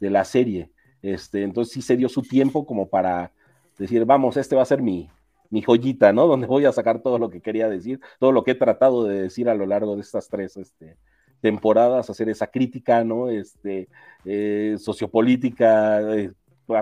de 0.00 0.08
la 0.08 0.24
serie. 0.24 0.70
Este, 1.02 1.42
entonces 1.42 1.74
sí 1.74 1.82
se 1.82 1.96
dio 1.96 2.08
su 2.08 2.22
tiempo 2.22 2.64
como 2.64 2.88
para 2.88 3.32
decir, 3.76 4.04
vamos, 4.06 4.36
este 4.38 4.56
va 4.56 4.62
a 4.62 4.66
ser 4.66 4.80
mi, 4.80 5.10
mi 5.50 5.62
joyita, 5.62 6.12
¿no? 6.12 6.26
Donde 6.26 6.46
voy 6.46 6.64
a 6.64 6.72
sacar 6.72 7.00
todo 7.00 7.18
lo 7.18 7.30
que 7.30 7.40
quería 7.40 7.68
decir, 7.68 8.00
todo 8.18 8.32
lo 8.32 8.44
que 8.44 8.52
he 8.52 8.54
tratado 8.54 9.04
de 9.04 9.22
decir 9.22 9.48
a 9.48 9.54
lo 9.54 9.66
largo 9.66 9.94
de 9.94 10.02
estas 10.02 10.28
tres 10.28 10.56
este, 10.56 10.96
temporadas, 11.40 12.10
hacer 12.10 12.28
esa 12.28 12.48
crítica, 12.48 13.04
¿no? 13.04 13.28
Este, 13.28 13.88
eh, 14.24 14.76
sociopolítica, 14.78 16.00
eh, 16.16 16.32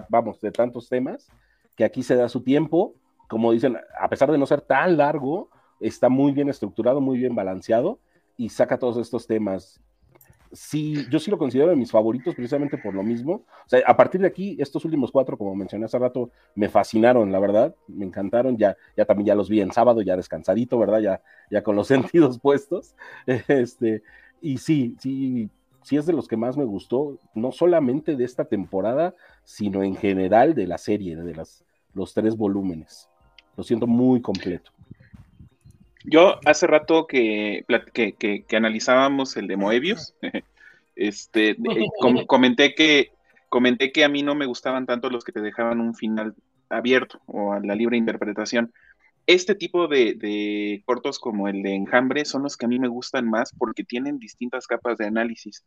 vamos, 0.09 0.40
de 0.40 0.51
tantos 0.51 0.88
temas, 0.88 1.28
que 1.76 1.84
aquí 1.84 2.02
se 2.02 2.16
da 2.16 2.28
su 2.28 2.43
tiempo, 2.43 2.94
como 3.28 3.52
dicen, 3.52 3.76
a 3.98 4.09
pesar 4.09 4.30
de 4.30 4.38
no 4.38 4.47
ser 4.47 4.60
tan 4.60 4.97
largo, 4.97 5.51
está 5.80 6.09
muy 6.09 6.32
bien 6.32 6.48
estructurado, 6.48 7.01
muy 7.01 7.18
bien 7.18 7.34
balanceado 7.34 7.98
y 8.36 8.48
saca 8.48 8.78
todos 8.78 8.97
estos 8.98 9.26
temas 9.26 9.80
sí, 10.52 11.06
yo 11.10 11.18
sí 11.18 11.31
lo 11.31 11.39
considero 11.39 11.70
de 11.70 11.77
mis 11.77 11.90
favoritos 11.90 12.35
precisamente 12.35 12.78
por 12.78 12.94
lo 12.94 13.02
mismo. 13.02 13.44
O 13.64 13.68
sea, 13.68 13.81
a 13.86 13.97
partir 13.97 14.20
de 14.20 14.27
aquí, 14.27 14.56
estos 14.59 14.85
últimos 14.85 15.10
cuatro, 15.10 15.36
como 15.36 15.55
mencioné 15.55 15.86
hace 15.86 15.98
rato, 15.98 16.31
me 16.55 16.68
fascinaron, 16.68 17.32
la 17.32 17.39
verdad, 17.39 17.74
me 17.89 18.05
encantaron. 18.05 18.56
Ya, 18.56 18.77
ya 18.97 19.05
también 19.05 19.27
ya 19.27 19.35
los 19.35 19.48
vi 19.48 19.60
en 19.60 19.73
sábado, 19.73 20.02
ya 20.02 20.16
descansadito, 20.16 20.78
¿verdad? 20.78 21.01
Ya, 21.01 21.23
ya 21.51 21.62
con 21.62 21.77
los 21.77 21.86
sentidos 21.89 22.39
puestos. 22.39 22.94
Este, 23.27 24.02
y 24.40 24.59
sí, 24.59 24.97
sí, 24.98 25.51
sí 25.82 25.97
es 25.97 26.06
de 26.06 26.12
los 26.12 26.28
que 26.28 26.36
más 26.36 26.56
me 26.56 26.64
gustó, 26.64 27.18
no 27.35 27.52
solamente 27.52 28.16
de 28.16 28.24
esta 28.24 28.44
temporada, 28.44 29.14
sino 29.44 29.82
en 29.82 29.97
general 29.97 30.55
de 30.55 30.66
la 30.66 30.78
serie, 30.78 31.16
de 31.16 31.35
las, 31.35 31.64
los 31.94 32.12
tres 32.14 32.36
volúmenes. 32.36 33.09
Lo 33.56 33.64
siento 33.64 33.86
muy 33.86 34.20
completo. 34.20 34.76
Yo 36.07 36.39
hace 36.45 36.66
rato 36.66 37.07
que, 37.07 37.65
que, 37.93 38.57
analizábamos 38.57 39.37
el 39.37 39.49
de 39.49 39.57
Moebius, 39.57 40.15
este, 40.97 41.57
comenté 42.27 42.74
que 42.74 43.11
comenté 43.49 43.93
que 43.93 44.05
a 44.05 44.09
mí 44.09 44.23
no 44.23 44.35
me 44.35 44.47
gustaban 44.47 44.87
tanto 44.87 45.11
los 45.11 45.24
que 45.24 45.33
te 45.33 45.41
dejaban 45.41 45.81
un 45.81 45.95
final 45.95 46.35
abierto 46.69 47.20
o 47.27 47.53
a 47.53 47.61
la 47.61 47.74
libre 47.74 47.97
interpretación. 47.97 48.73
Este 49.27 49.55
tipo 49.55 49.89
de, 49.89 50.83
cortos 50.85 51.19
como 51.19 51.49
el 51.49 51.62
de 51.62 51.74
Enjambre 51.74 52.24
son 52.24 52.45
los 52.45 52.57
que 52.57 52.66
a 52.66 52.69
mí 52.69 52.78
me 52.78 52.89
gustan 52.89 53.28
más 53.28 53.53
porque 53.57 53.83
tienen 53.83 54.19
distintas 54.19 54.66
capas 54.66 54.99
de 54.99 55.07
análisis. 55.07 55.65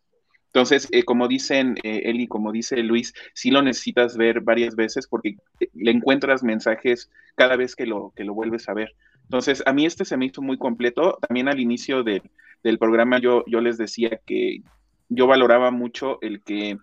Entonces, 0.47 0.87
eh, 0.91 1.03
como 1.03 1.27
dicen 1.27 1.77
eh, 1.83 2.03
Eli, 2.05 2.27
como 2.27 2.51
dice 2.51 2.77
Luis, 2.77 3.13
sí 3.33 3.51
lo 3.51 3.61
necesitas 3.61 4.17
ver 4.17 4.41
varias 4.41 4.75
veces 4.75 5.07
porque 5.07 5.35
eh, 5.59 5.69
le 5.73 5.91
encuentras 5.91 6.41
mensajes 6.41 7.11
cada 7.35 7.55
vez 7.55 7.75
que 7.75 7.85
lo, 7.85 8.13
que 8.15 8.23
lo 8.23 8.33
vuelves 8.33 8.67
a 8.69 8.73
ver. 8.73 8.95
Entonces, 9.29 9.61
a 9.67 9.73
mí 9.73 9.85
este 9.85 10.05
se 10.05 10.17
me 10.17 10.25
hizo 10.25 10.41
muy 10.41 10.57
completo. 10.57 11.19
También 11.27 11.47
al 11.47 11.59
inicio 11.59 12.03
del 12.03 12.79
programa 12.79 13.19
yo, 13.19 13.43
yo 13.45 13.61
les 13.61 13.77
decía 13.77 14.19
que 14.25 14.63
yo 15.07 15.27
valoraba 15.27 15.69
mucho 15.69 16.19
el 16.21 16.41
que 16.41 16.79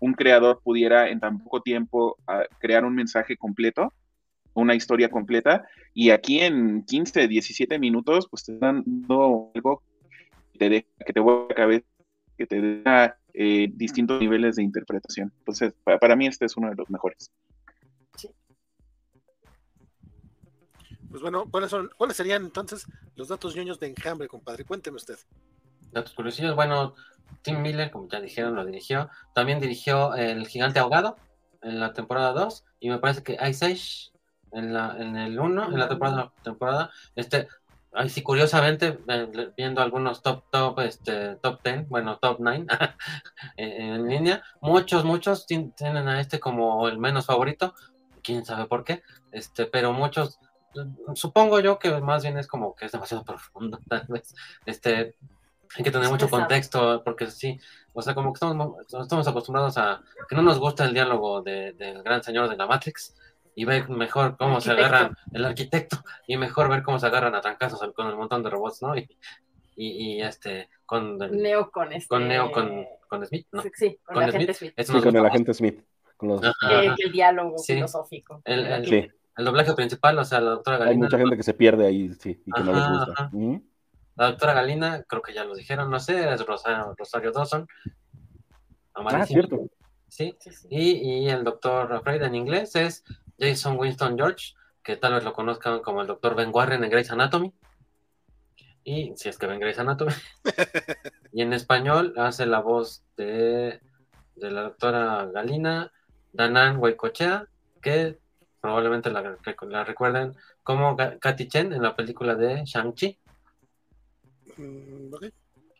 un 0.00 0.14
creador 0.14 0.62
pudiera 0.64 1.10
en 1.10 1.20
tan 1.20 1.38
poco 1.44 1.60
tiempo 1.60 2.16
ah, 2.26 2.44
crear 2.58 2.86
un 2.86 2.94
mensaje 2.94 3.36
completo, 3.36 3.92
una 4.54 4.74
historia 4.74 5.10
completa, 5.10 5.66
y 5.92 6.10
aquí 6.10 6.40
en 6.40 6.82
15, 6.82 7.28
17 7.28 7.78
minutos, 7.78 8.26
pues 8.30 8.44
te 8.44 8.56
dan 8.56 8.84
algo 9.08 9.52
que 10.52 10.58
te, 10.58 10.70
deja, 10.70 10.88
que 11.04 11.12
te 11.12 11.20
vuelve 11.20 11.46
a 11.50 11.54
cabeza, 11.54 11.86
que 12.38 12.46
te 12.46 12.82
da 12.82 13.18
eh, 13.34 13.68
distintos 13.70 14.18
niveles 14.18 14.56
de 14.56 14.62
interpretación. 14.62 15.30
Entonces, 15.40 15.74
para, 15.84 15.98
para 15.98 16.16
mí 16.16 16.26
este 16.26 16.46
es 16.46 16.56
uno 16.56 16.70
de 16.70 16.74
los 16.74 16.88
mejores. 16.88 17.30
Pues 21.12 21.20
bueno, 21.20 21.44
¿cuáles, 21.50 21.68
son, 21.68 21.90
¿cuáles 21.98 22.16
serían 22.16 22.42
entonces 22.42 22.86
los 23.16 23.28
datos 23.28 23.54
ñoños 23.54 23.78
de 23.78 23.88
enjambre, 23.88 24.28
compadre? 24.28 24.64
Cuénteme 24.64 24.96
usted. 24.96 25.18
Datos 25.92 26.14
curiosos, 26.14 26.54
bueno, 26.54 26.94
Tim 27.42 27.60
Miller, 27.60 27.90
como 27.90 28.08
ya 28.08 28.18
dijeron, 28.18 28.54
lo 28.54 28.64
dirigió. 28.64 29.10
También 29.34 29.60
dirigió 29.60 30.14
El 30.14 30.46
Gigante 30.48 30.78
Ahogado 30.78 31.16
en 31.60 31.80
la 31.80 31.92
temporada 31.92 32.32
2 32.32 32.64
y 32.80 32.88
me 32.88 32.98
parece 32.98 33.22
que 33.22 33.38
Ice 33.46 33.66
Age 33.66 34.10
en, 34.52 34.72
la, 34.72 34.96
en 34.98 35.16
el 35.16 35.38
1, 35.38 35.66
en 35.66 35.78
la 35.78 35.88
temporada, 35.90 36.32
temporada 36.42 36.90
este, 37.14 37.46
ahí 37.92 38.08
sí, 38.08 38.22
curiosamente, 38.22 38.98
viendo 39.54 39.82
algunos 39.82 40.22
top, 40.22 40.44
top, 40.50 40.80
este, 40.80 41.36
top 41.36 41.62
10, 41.62 41.90
bueno, 41.90 42.18
top 42.18 42.38
9 42.40 42.66
en 43.58 44.08
línea, 44.08 44.42
muchos, 44.62 45.04
muchos 45.04 45.46
tienen 45.46 46.08
a 46.08 46.20
este 46.22 46.40
como 46.40 46.88
el 46.88 46.96
menos 46.96 47.26
favorito, 47.26 47.74
quién 48.22 48.46
sabe 48.46 48.64
por 48.64 48.84
qué, 48.84 49.02
este, 49.30 49.66
pero 49.66 49.92
muchos 49.92 50.40
supongo 51.14 51.60
yo 51.60 51.78
que 51.78 51.90
más 52.00 52.22
bien 52.22 52.38
es 52.38 52.46
como 52.46 52.74
que 52.74 52.86
es 52.86 52.92
demasiado 52.92 53.24
profundo, 53.24 53.78
tal 53.88 54.06
vez. 54.08 54.34
Este, 54.66 55.16
hay 55.76 55.84
que 55.84 55.90
tener 55.90 56.08
mucho 56.08 56.28
contexto, 56.28 57.02
porque 57.04 57.30
sí, 57.30 57.58
o 57.92 58.02
sea, 58.02 58.14
como 58.14 58.32
que 58.32 58.36
estamos, 58.36 58.76
estamos 59.02 59.26
acostumbrados 59.26 59.78
a 59.78 60.02
que 60.28 60.36
no 60.36 60.42
nos 60.42 60.58
gusta 60.58 60.84
el 60.84 60.94
diálogo 60.94 61.42
del 61.42 62.02
gran 62.02 62.22
señor 62.22 62.48
de 62.48 62.56
la 62.56 62.66
Matrix 62.66 63.14
y 63.54 63.64
ver 63.64 63.88
mejor 63.88 64.36
cómo 64.36 64.60
se 64.60 64.70
agarran 64.70 65.16
el 65.32 65.44
arquitecto 65.44 66.02
y 66.26 66.36
mejor 66.36 66.68
ver 66.68 66.82
cómo 66.82 66.98
se 66.98 67.06
agarran 67.06 67.34
a 67.34 67.40
trancazos 67.40 67.80
con 67.94 68.06
el 68.08 68.16
montón 68.16 68.42
de 68.42 68.50
robots, 68.50 68.82
¿no? 68.82 68.96
Y, 68.96 69.08
y, 69.74 70.20
este 70.20 70.68
con 70.84 71.18
Neo 71.18 71.70
con 71.70 71.92
este 71.92 72.08
con 72.08 72.28
Neo 72.28 72.52
con, 72.52 72.86
con 73.08 73.26
Smith, 73.26 73.46
¿no? 73.52 73.62
Sí, 73.74 73.98
con, 74.04 74.22
el 74.22 74.28
agente 74.28 74.54
Smith. 74.54 74.74
Sí, 74.76 75.00
con 75.00 75.16
el 75.16 75.26
agente 75.26 75.54
Smith. 75.54 75.82
Con 76.16 76.28
los... 76.28 76.42
el 76.70 77.12
diálogo 77.12 77.58
filosófico. 77.58 78.42
El, 78.44 78.86
sí. 78.86 79.10
El, 79.36 79.44
doblaje 79.44 79.74
principal, 79.74 80.18
o 80.18 80.24
sea, 80.24 80.40
la 80.40 80.50
doctora 80.50 80.78
Galina. 80.78 80.92
Hay 80.92 80.98
mucha 80.98 81.18
gente 81.18 81.36
que 81.36 81.42
se 81.42 81.54
pierde 81.54 81.86
ahí, 81.86 82.12
sí, 82.14 82.42
y 82.44 82.52
que 82.52 82.62
no 82.62 82.72
les 82.72 82.88
gusta. 82.88 83.30
La 84.14 84.26
doctora 84.26 84.52
Galina, 84.52 85.02
creo 85.04 85.22
que 85.22 85.32
ya 85.32 85.44
lo 85.44 85.54
dijeron, 85.54 85.90
no 85.90 85.98
sé, 85.98 86.32
es 86.32 86.44
Rosario, 86.44 86.94
Rosario 86.96 87.32
Dawson. 87.32 87.66
Ah, 88.94 89.26
cierto. 89.26 89.68
¿Sí? 90.08 90.36
Y, 90.68 90.90
y, 90.90 91.28
el 91.30 91.44
doctor 91.44 92.02
Freud 92.02 92.22
en 92.22 92.34
inglés 92.34 92.76
es 92.76 93.04
Jason 93.38 93.78
Winston 93.78 94.16
George, 94.16 94.54
que 94.82 94.96
tal 94.96 95.14
vez 95.14 95.24
lo 95.24 95.32
conozcan 95.32 95.80
como 95.80 96.02
el 96.02 96.06
doctor 96.06 96.34
Ben 96.34 96.50
Warren 96.52 96.84
en 96.84 96.90
Grey's 96.90 97.10
Anatomy. 97.10 97.54
Y 98.84 99.12
si 99.16 99.28
es 99.28 99.38
que 99.38 99.46
ven 99.46 99.60
Grey's 99.60 99.78
Anatomy. 99.78 100.12
y 101.32 101.40
en 101.40 101.52
español 101.54 102.14
hace 102.18 102.46
la 102.46 102.60
voz 102.60 103.02
de, 103.16 103.80
de 104.36 104.50
la 104.50 104.62
doctora 104.62 105.26
Galina, 105.32 105.90
Danan 106.32 106.78
Huaycochea, 106.78 107.48
que 107.80 108.18
probablemente 108.62 109.10
la, 109.10 109.36
la, 109.68 109.84
recuerden 109.84 110.36
como 110.62 110.96
Katy 110.96 111.48
Chen 111.48 111.72
en 111.72 111.82
la 111.82 111.96
película 111.96 112.36
de 112.36 112.64
Shang-Chi. 112.64 113.18
Mm, 114.56 115.10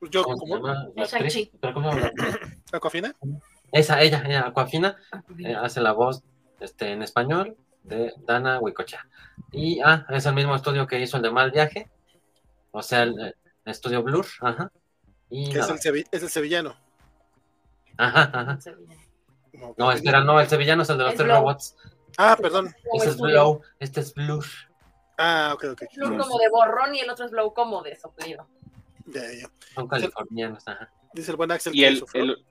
pues 0.00 0.10
yo, 0.10 0.24
¿Cómo, 0.24 0.60
¿cómo? 0.60 0.74
Shang-Chi. 0.96 1.52
¿Aquafina? 2.72 3.14
Esa, 3.70 4.02
ella, 4.02 4.24
ella 4.26 4.48
Aquafina, 4.48 4.98
eh, 5.38 5.54
hace 5.54 5.80
la 5.80 5.92
voz 5.92 6.24
este, 6.58 6.90
en 6.90 7.02
español 7.02 7.56
de 7.84 8.12
Dana 8.26 8.58
Huicocha. 8.58 9.06
Y, 9.52 9.80
ah, 9.80 10.04
es 10.10 10.26
el 10.26 10.34
mismo 10.34 10.56
estudio 10.56 10.88
que 10.88 11.00
hizo 11.00 11.16
el 11.18 11.22
de 11.22 11.30
Mal 11.30 11.52
Viaje, 11.52 11.88
o 12.72 12.82
sea, 12.82 13.04
el, 13.04 13.36
estudio 13.64 14.02
Blur, 14.02 14.26
ajá. 14.40 14.72
Y 15.30 15.56
es, 15.56 15.86
el 15.86 16.04
es 16.10 16.22
el 16.24 16.28
sevillano. 16.28 16.74
Ajá, 17.96 18.28
ajá. 18.34 18.58
No, 19.76 19.92
espera, 19.92 20.24
no, 20.24 20.40
el 20.40 20.48
sevillano 20.48 20.82
es 20.82 20.90
el 20.90 20.98
de 20.98 21.04
los 21.04 21.14
tres 21.14 21.28
robots. 21.28 21.76
Ah, 22.18 22.36
perdón. 22.40 22.74
Este 22.94 23.10
es 23.10 23.18
Blow, 23.18 23.62
este 23.78 24.00
es 24.00 24.14
Blur. 24.14 24.44
Ah, 25.18 25.52
ok, 25.54 25.64
ok. 25.72 25.82
Blur 25.96 26.18
como 26.18 26.38
de 26.38 26.48
borrón 26.48 26.94
y 26.94 27.00
el 27.00 27.10
otro 27.10 27.24
es 27.24 27.30
Blow 27.30 27.52
como 27.52 27.82
de 27.82 27.96
soplido. 27.96 28.46
Ya, 29.06 29.22
ya. 29.32 29.50
Son 29.74 29.88
californianos, 29.88 30.66
ajá. 30.66 30.90
Dice 31.12 31.30
el 31.30 31.36
buen 31.36 31.50
Axel. 31.50 31.74
Y 31.74 31.84
el, 31.84 32.02
el, 32.14 32.44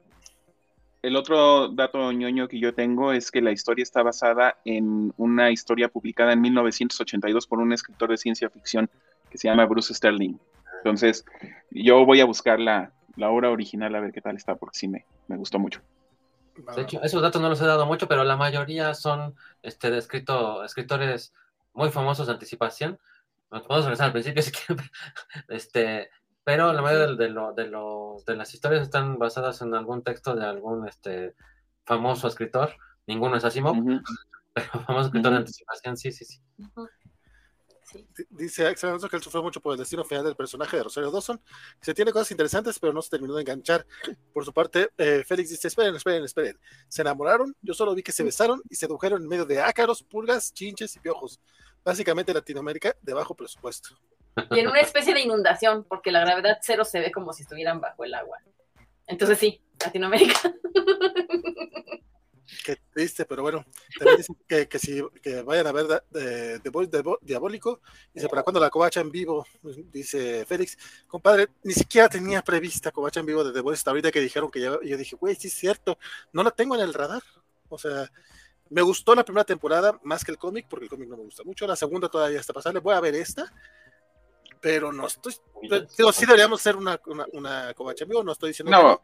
el 1.01 1.15
otro 1.15 1.69
dato 1.69 2.11
ñoño 2.11 2.47
que 2.47 2.59
yo 2.59 2.73
tengo 2.73 3.11
es 3.11 3.31
que 3.31 3.41
la 3.41 3.51
historia 3.51 3.83
está 3.83 4.03
basada 4.03 4.57
en 4.65 5.13
una 5.17 5.49
historia 5.51 5.89
publicada 5.89 6.33
en 6.33 6.41
1982 6.41 7.47
por 7.47 7.59
un 7.59 7.73
escritor 7.73 8.09
de 8.09 8.17
ciencia 8.17 8.49
ficción 8.49 8.89
que 9.29 9.37
se 9.37 9.47
llama 9.47 9.65
Bruce 9.65 9.93
Sterling. 9.93 10.37
Entonces, 10.77 11.25
yo 11.71 12.05
voy 12.05 12.21
a 12.21 12.25
buscar 12.25 12.59
la, 12.59 12.91
obra 13.17 13.49
original 13.49 13.95
a 13.95 13.99
ver 13.99 14.11
qué 14.11 14.21
tal 14.21 14.35
está, 14.35 14.55
porque 14.55 14.77
sí 14.77 14.87
me, 14.87 15.05
me 15.27 15.37
gustó 15.37 15.57
mucho. 15.57 15.81
De 16.75 16.81
hecho, 16.81 17.01
esos 17.01 17.21
datos 17.21 17.41
no 17.41 17.49
los 17.49 17.61
he 17.61 17.65
dado 17.65 17.85
mucho, 17.85 18.07
pero 18.07 18.23
la 18.23 18.35
mayoría 18.35 18.93
son 18.93 19.35
este, 19.61 19.89
de 19.89 19.97
escrito, 19.97 20.63
escritores 20.63 21.33
muy 21.73 21.89
famosos 21.89 22.27
de 22.27 22.33
anticipación. 22.33 22.99
Nos 23.49 23.63
podemos 23.63 23.85
regresar 23.85 24.07
al 24.07 24.13
principio 24.13 24.41
si 24.43 24.51
quieren. 24.51 24.85
Este, 25.47 26.09
pero 26.43 26.73
la 26.73 26.81
mayoría 26.81 27.07
de, 27.07 27.25
de, 27.25 27.67
los, 27.69 28.25
de 28.25 28.35
las 28.35 28.53
historias 28.53 28.83
están 28.83 29.19
basadas 29.19 29.61
en 29.61 29.73
algún 29.75 30.03
texto 30.03 30.35
de 30.35 30.45
algún 30.45 30.87
este, 30.87 31.35
famoso 31.85 32.27
escritor. 32.27 32.75
Ninguno 33.07 33.35
es 33.35 33.45
Asimov, 33.45 33.75
pero 34.53 34.71
famoso 34.85 35.07
escritor 35.07 35.31
de 35.31 35.37
anticipación, 35.37 35.97
sí, 35.97 36.11
sí, 36.11 36.25
sí. 36.25 36.41
Dice 38.29 38.67
Axel 38.67 38.97
que 39.09 39.15
él 39.15 39.21
sufrió 39.21 39.43
mucho 39.43 39.59
por 39.61 39.73
el 39.73 39.79
destino 39.79 40.03
final 40.03 40.23
del 40.23 40.35
personaje 40.35 40.77
de 40.77 40.83
Rosario 40.83 41.11
Dawson. 41.11 41.41
Se 41.81 41.93
tiene 41.93 42.11
cosas 42.11 42.31
interesantes, 42.31 42.79
pero 42.79 42.93
no 42.93 43.01
se 43.01 43.09
terminó 43.09 43.35
de 43.35 43.41
enganchar. 43.41 43.85
Por 44.33 44.45
su 44.45 44.53
parte, 44.53 44.89
eh, 44.97 45.23
Félix 45.25 45.49
dice: 45.49 45.67
Esperen, 45.67 45.95
esperen, 45.95 46.23
esperen. 46.23 46.59
Se 46.87 47.01
enamoraron, 47.01 47.55
yo 47.61 47.73
solo 47.73 47.93
vi 47.95 48.03
que 48.03 48.11
se 48.11 48.23
besaron 48.23 48.61
y 48.69 48.75
se 48.75 48.81
sedujeron 48.81 49.21
en 49.21 49.27
medio 49.27 49.45
de 49.45 49.61
ácaros, 49.61 50.03
pulgas, 50.03 50.53
chinches 50.53 50.95
y 50.95 50.99
piojos. 50.99 51.39
Básicamente 51.83 52.33
Latinoamérica 52.33 52.95
de 53.01 53.13
bajo 53.13 53.35
presupuesto. 53.35 53.97
Y 54.51 54.59
en 54.59 54.67
una 54.67 54.79
especie 54.79 55.13
de 55.13 55.21
inundación, 55.21 55.83
porque 55.83 56.11
la 56.11 56.21
gravedad 56.21 56.57
cero 56.61 56.85
se 56.85 56.99
ve 56.99 57.11
como 57.11 57.33
si 57.33 57.43
estuvieran 57.43 57.81
bajo 57.81 58.03
el 58.03 58.13
agua. 58.13 58.37
Entonces 59.07 59.39
sí, 59.39 59.61
Latinoamérica. 59.79 60.39
Qué 62.63 62.77
triste, 62.93 63.25
pero 63.25 63.41
bueno, 63.41 63.65
también 63.97 64.17
dicen 64.17 64.37
que, 64.47 64.67
que 64.67 64.79
si 64.79 65.01
que 65.21 65.41
vayan 65.41 65.67
a 65.67 65.71
ver 65.71 65.87
de, 65.87 66.59
de, 66.59 67.15
Diabólico, 67.21 67.81
dice, 68.13 68.27
¿para 68.27 68.43
cuándo 68.43 68.59
la 68.59 68.69
covacha 68.69 69.01
en 69.01 69.11
vivo? 69.11 69.45
Dice 69.91 70.45
Félix, 70.45 70.77
compadre, 71.07 71.47
ni 71.63 71.73
siquiera 71.73 72.09
tenía 72.09 72.41
prevista 72.41 72.91
covacha 72.91 73.19
en 73.19 73.25
vivo 73.25 73.43
de 73.43 73.53
The 73.53 73.61
Voice 73.61 73.79
hasta 73.79 73.91
ahorita 73.91 74.11
que 74.11 74.19
dijeron 74.19 74.51
que 74.51 74.59
ya, 74.59 74.77
yo 74.83 74.97
dije, 74.97 75.15
güey, 75.15 75.35
sí 75.35 75.47
es 75.47 75.53
cierto, 75.53 75.97
no 76.33 76.43
la 76.43 76.51
tengo 76.51 76.75
en 76.75 76.81
el 76.81 76.93
radar, 76.93 77.23
o 77.69 77.77
sea, 77.77 78.11
me 78.69 78.81
gustó 78.81 79.15
la 79.15 79.25
primera 79.25 79.43
temporada 79.43 79.99
más 80.03 80.23
que 80.23 80.31
el 80.31 80.37
cómic, 80.37 80.67
porque 80.69 80.85
el 80.85 80.89
cómic 80.89 81.09
no 81.09 81.17
me 81.17 81.23
gusta 81.23 81.43
mucho, 81.43 81.65
la 81.67 81.75
segunda 81.75 82.09
todavía 82.09 82.39
está 82.39 82.53
pasable, 82.53 82.79
voy 82.79 82.95
a 82.95 83.01
ver 83.01 83.15
esta, 83.15 83.51
pero 84.61 84.93
no 84.93 85.07
estoy. 85.07 85.33
Digo, 85.97 86.13
sí 86.13 86.25
deberíamos 86.25 86.59
hacer 86.59 86.75
una, 86.75 86.99
una, 87.07 87.25
una 87.33 87.73
covacha 87.73 88.05
amigo, 88.05 88.23
no 88.23 88.31
estoy 88.31 88.51
diciendo. 88.51 88.71
No, 88.71 89.01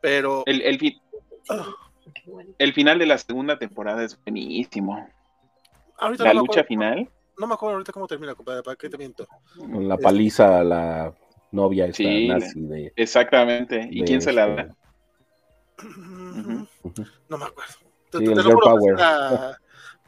pero. 0.00 0.44
El, 0.46 0.62
el, 0.62 1.00
ah. 1.48 1.66
El, 2.58 2.72
final 2.72 2.98
de 2.98 3.06
la 3.06 3.18
segunda 3.18 3.58
temporada 3.58 4.04
es 4.04 4.18
buenísimo. 4.24 5.08
la 6.18 6.34
lucha 6.34 6.64
final. 6.64 7.08
No 7.38 7.46
me 7.46 7.54
acuerdo 7.54 7.74
ahorita 7.74 7.92
cómo 7.92 8.06
termina, 8.06 8.34
compadre, 8.34 8.62
¿para 8.62 8.76
qué 8.76 8.88
te 8.88 8.98
miento? 8.98 9.26
La 9.56 9.96
paliza 9.96 10.60
a 10.60 10.64
la 10.64 11.14
novia 11.52 11.86
esta 11.86 11.96
sí, 11.96 12.28
nazi 12.28 12.60
de. 12.60 12.92
Exactamente. 12.96 13.88
¿Y 13.90 14.02
quién 14.02 14.20
se 14.20 14.32
la 14.32 14.46
da? 14.46 14.76
No 17.28 17.38
me 17.38 17.44
acuerdo. 17.44 17.74
Sí, 18.12 18.24
te, 18.24 18.32
el 18.32 18.42
Power. 18.42 18.96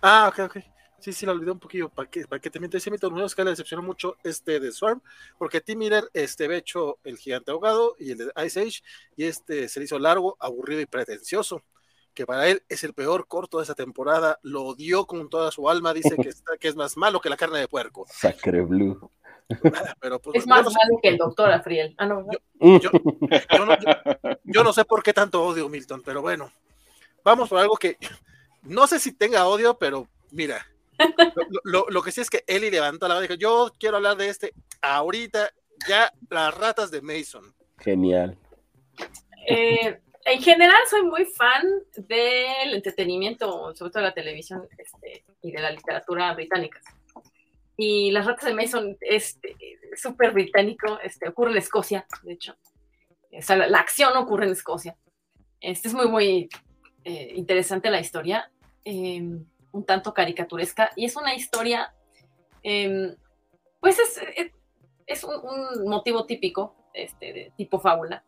Ah, 0.03 0.29
ok, 0.29 0.39
ok. 0.41 0.57
Sí, 0.99 1.13
sí, 1.13 1.27
lo 1.27 1.33
olvidé 1.33 1.51
un 1.51 1.59
poquito. 1.59 1.89
¿Para 1.89 2.09
qué, 2.09 2.27
para 2.27 2.41
qué 2.41 2.49
te 2.49 2.61
miento? 2.61 2.77
Ese 2.77 2.91
mito 2.91 3.11
menos 3.11 3.35
que 3.35 3.43
le 3.43 3.51
decepcionó 3.51 3.83
mucho 3.83 4.17
este 4.23 4.61
de 4.61 4.71
Swarm, 4.71 5.03
porque 5.37 5.61
Tim 5.61 5.79
Miller 5.79 6.05
este, 6.13 6.45
había 6.45 6.59
hecho 6.59 6.99
El 7.03 7.17
Gigante 7.17 7.51
Ahogado 7.51 7.97
y 7.99 8.13
el 8.13 8.19
de 8.19 8.33
Ice 8.45 8.61
Age, 8.61 8.83
y 9.17 9.25
este 9.25 9.69
se 9.69 9.81
le 9.81 9.85
hizo 9.85 9.99
largo, 9.99 10.37
aburrido 10.39 10.81
y 10.81 10.87
pretencioso. 10.87 11.63
Que 12.15 12.27
para 12.27 12.49
él 12.49 12.63
es 12.69 12.85
el 12.85 12.93
peor 12.93 13.27
corto 13.27 13.59
de 13.59 13.65
esa 13.65 13.75
temporada, 13.75 14.39
lo 14.43 14.65
odió 14.65 15.07
con 15.07 15.31
toda 15.31 15.51
su 15.51 15.69
alma, 15.69 15.95
dice 15.95 16.17
que, 16.17 16.29
está, 16.29 16.57
que 16.59 16.69
es 16.69 16.77
más 16.77 16.97
malo 16.97 17.21
que 17.21 17.31
la 17.31 17.37
carne 17.37 17.59
de 17.59 17.69
puerco. 17.69 18.07
Sacre 18.11 18.63
Blue. 18.63 19.11
Pero, 20.01 20.21
pues, 20.21 20.41
es 20.41 20.47
más 20.47 20.65
malo 20.65 20.99
que 21.03 21.09
el 21.09 21.19
doctor 21.19 21.51
Afriel. 21.51 21.95
Ah, 21.99 22.07
no, 22.07 22.27
yo, 22.61 22.79
yo, 22.79 23.67
no, 23.67 23.77
yo 24.45 24.65
no 24.65 24.73
sé 24.73 24.85
por 24.85 25.03
qué 25.03 25.13
tanto 25.13 25.45
odio 25.45 25.69
Milton, 25.69 26.01
pero 26.03 26.23
bueno, 26.23 26.51
vamos 27.23 27.49
por 27.49 27.59
algo 27.59 27.77
que 27.77 27.99
no 28.63 28.87
sé 28.87 28.99
si 28.99 29.13
tenga 29.13 29.47
odio, 29.47 29.77
pero 29.79 30.09
mira, 30.31 30.67
lo, 31.65 32.03
que 32.03 32.13
sí 32.13 32.21
es 32.21 32.31
que 32.31 32.45
Eli 32.47 32.71
levantó 32.71 33.09
la 33.09 33.15
mano 33.15 33.25
y 33.25 33.29
dijo, 33.29 33.39
yo 33.39 33.73
quiero 33.79 33.97
hablar 33.97 34.17
de 34.17 34.29
este 34.29 34.55
ahorita, 34.81 35.51
ya 35.89 36.13
las 36.31 36.57
ratas 36.57 36.91
de 36.91 37.03
Mason. 37.03 37.55
Genial. 37.79 38.39
Eh, 39.49 40.01
en 40.25 40.43
general 40.43 40.79
soy 40.89 41.03
muy 41.03 41.25
fan 41.25 41.63
del 41.97 42.75
entretenimiento, 42.75 43.75
sobre 43.75 43.91
todo 43.91 44.03
de 44.03 44.09
la 44.09 44.15
televisión 44.15 44.69
este, 44.79 45.25
y 45.43 45.53
de 45.53 45.61
la 45.61 45.71
literatura 45.71 46.33
británica. 46.35 46.81
Y 47.77 48.11
las 48.11 48.27
ratas 48.27 48.45
de 48.45 48.55
Mason 48.55 48.97
es 49.01 49.39
súper 49.97 50.33
británico, 50.33 50.99
este, 51.03 51.29
ocurre 51.29 51.53
en 51.53 51.59
Escocia, 51.59 52.07
de 52.23 52.35
hecho. 52.35 52.55
la, 53.49 53.79
acción 53.79 54.17
ocurre 54.17 54.47
en 54.47 54.53
Escocia. 54.53 54.97
Este 55.61 55.89
es 55.89 55.95
muy, 55.95 56.09
muy 56.09 56.49
eh, 57.05 57.33
interesante 57.35 57.91
la 57.91 58.01
historia. 58.01 58.51
Eh, 58.85 59.23
un 59.73 59.85
tanto 59.85 60.15
caricaturesca 60.15 60.91
y 60.97 61.07
es 61.07 61.17
una 61.17 61.35
historia, 61.35 61.93
em, 62.63 63.17
pues 63.81 63.99
es, 63.99 64.21
es, 65.07 65.25
un, 65.25 65.89
motivo 65.89 66.27
típico, 66.27 66.77
este, 66.95 67.33
de 67.33 67.53
tipo 67.57 67.81
fábula, 67.81 68.23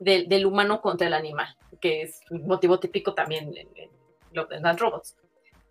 del 0.00 0.46
humano 0.46 0.80
contra 0.80 1.06
el 1.06 1.14
animal, 1.14 1.54
que 1.80 2.02
es 2.02 2.20
un 2.30 2.46
motivo 2.46 2.80
típico 2.80 3.14
también 3.14 3.52
en, 3.56 3.68
en, 3.76 4.64
en 4.64 4.78
Robots. 4.78 5.16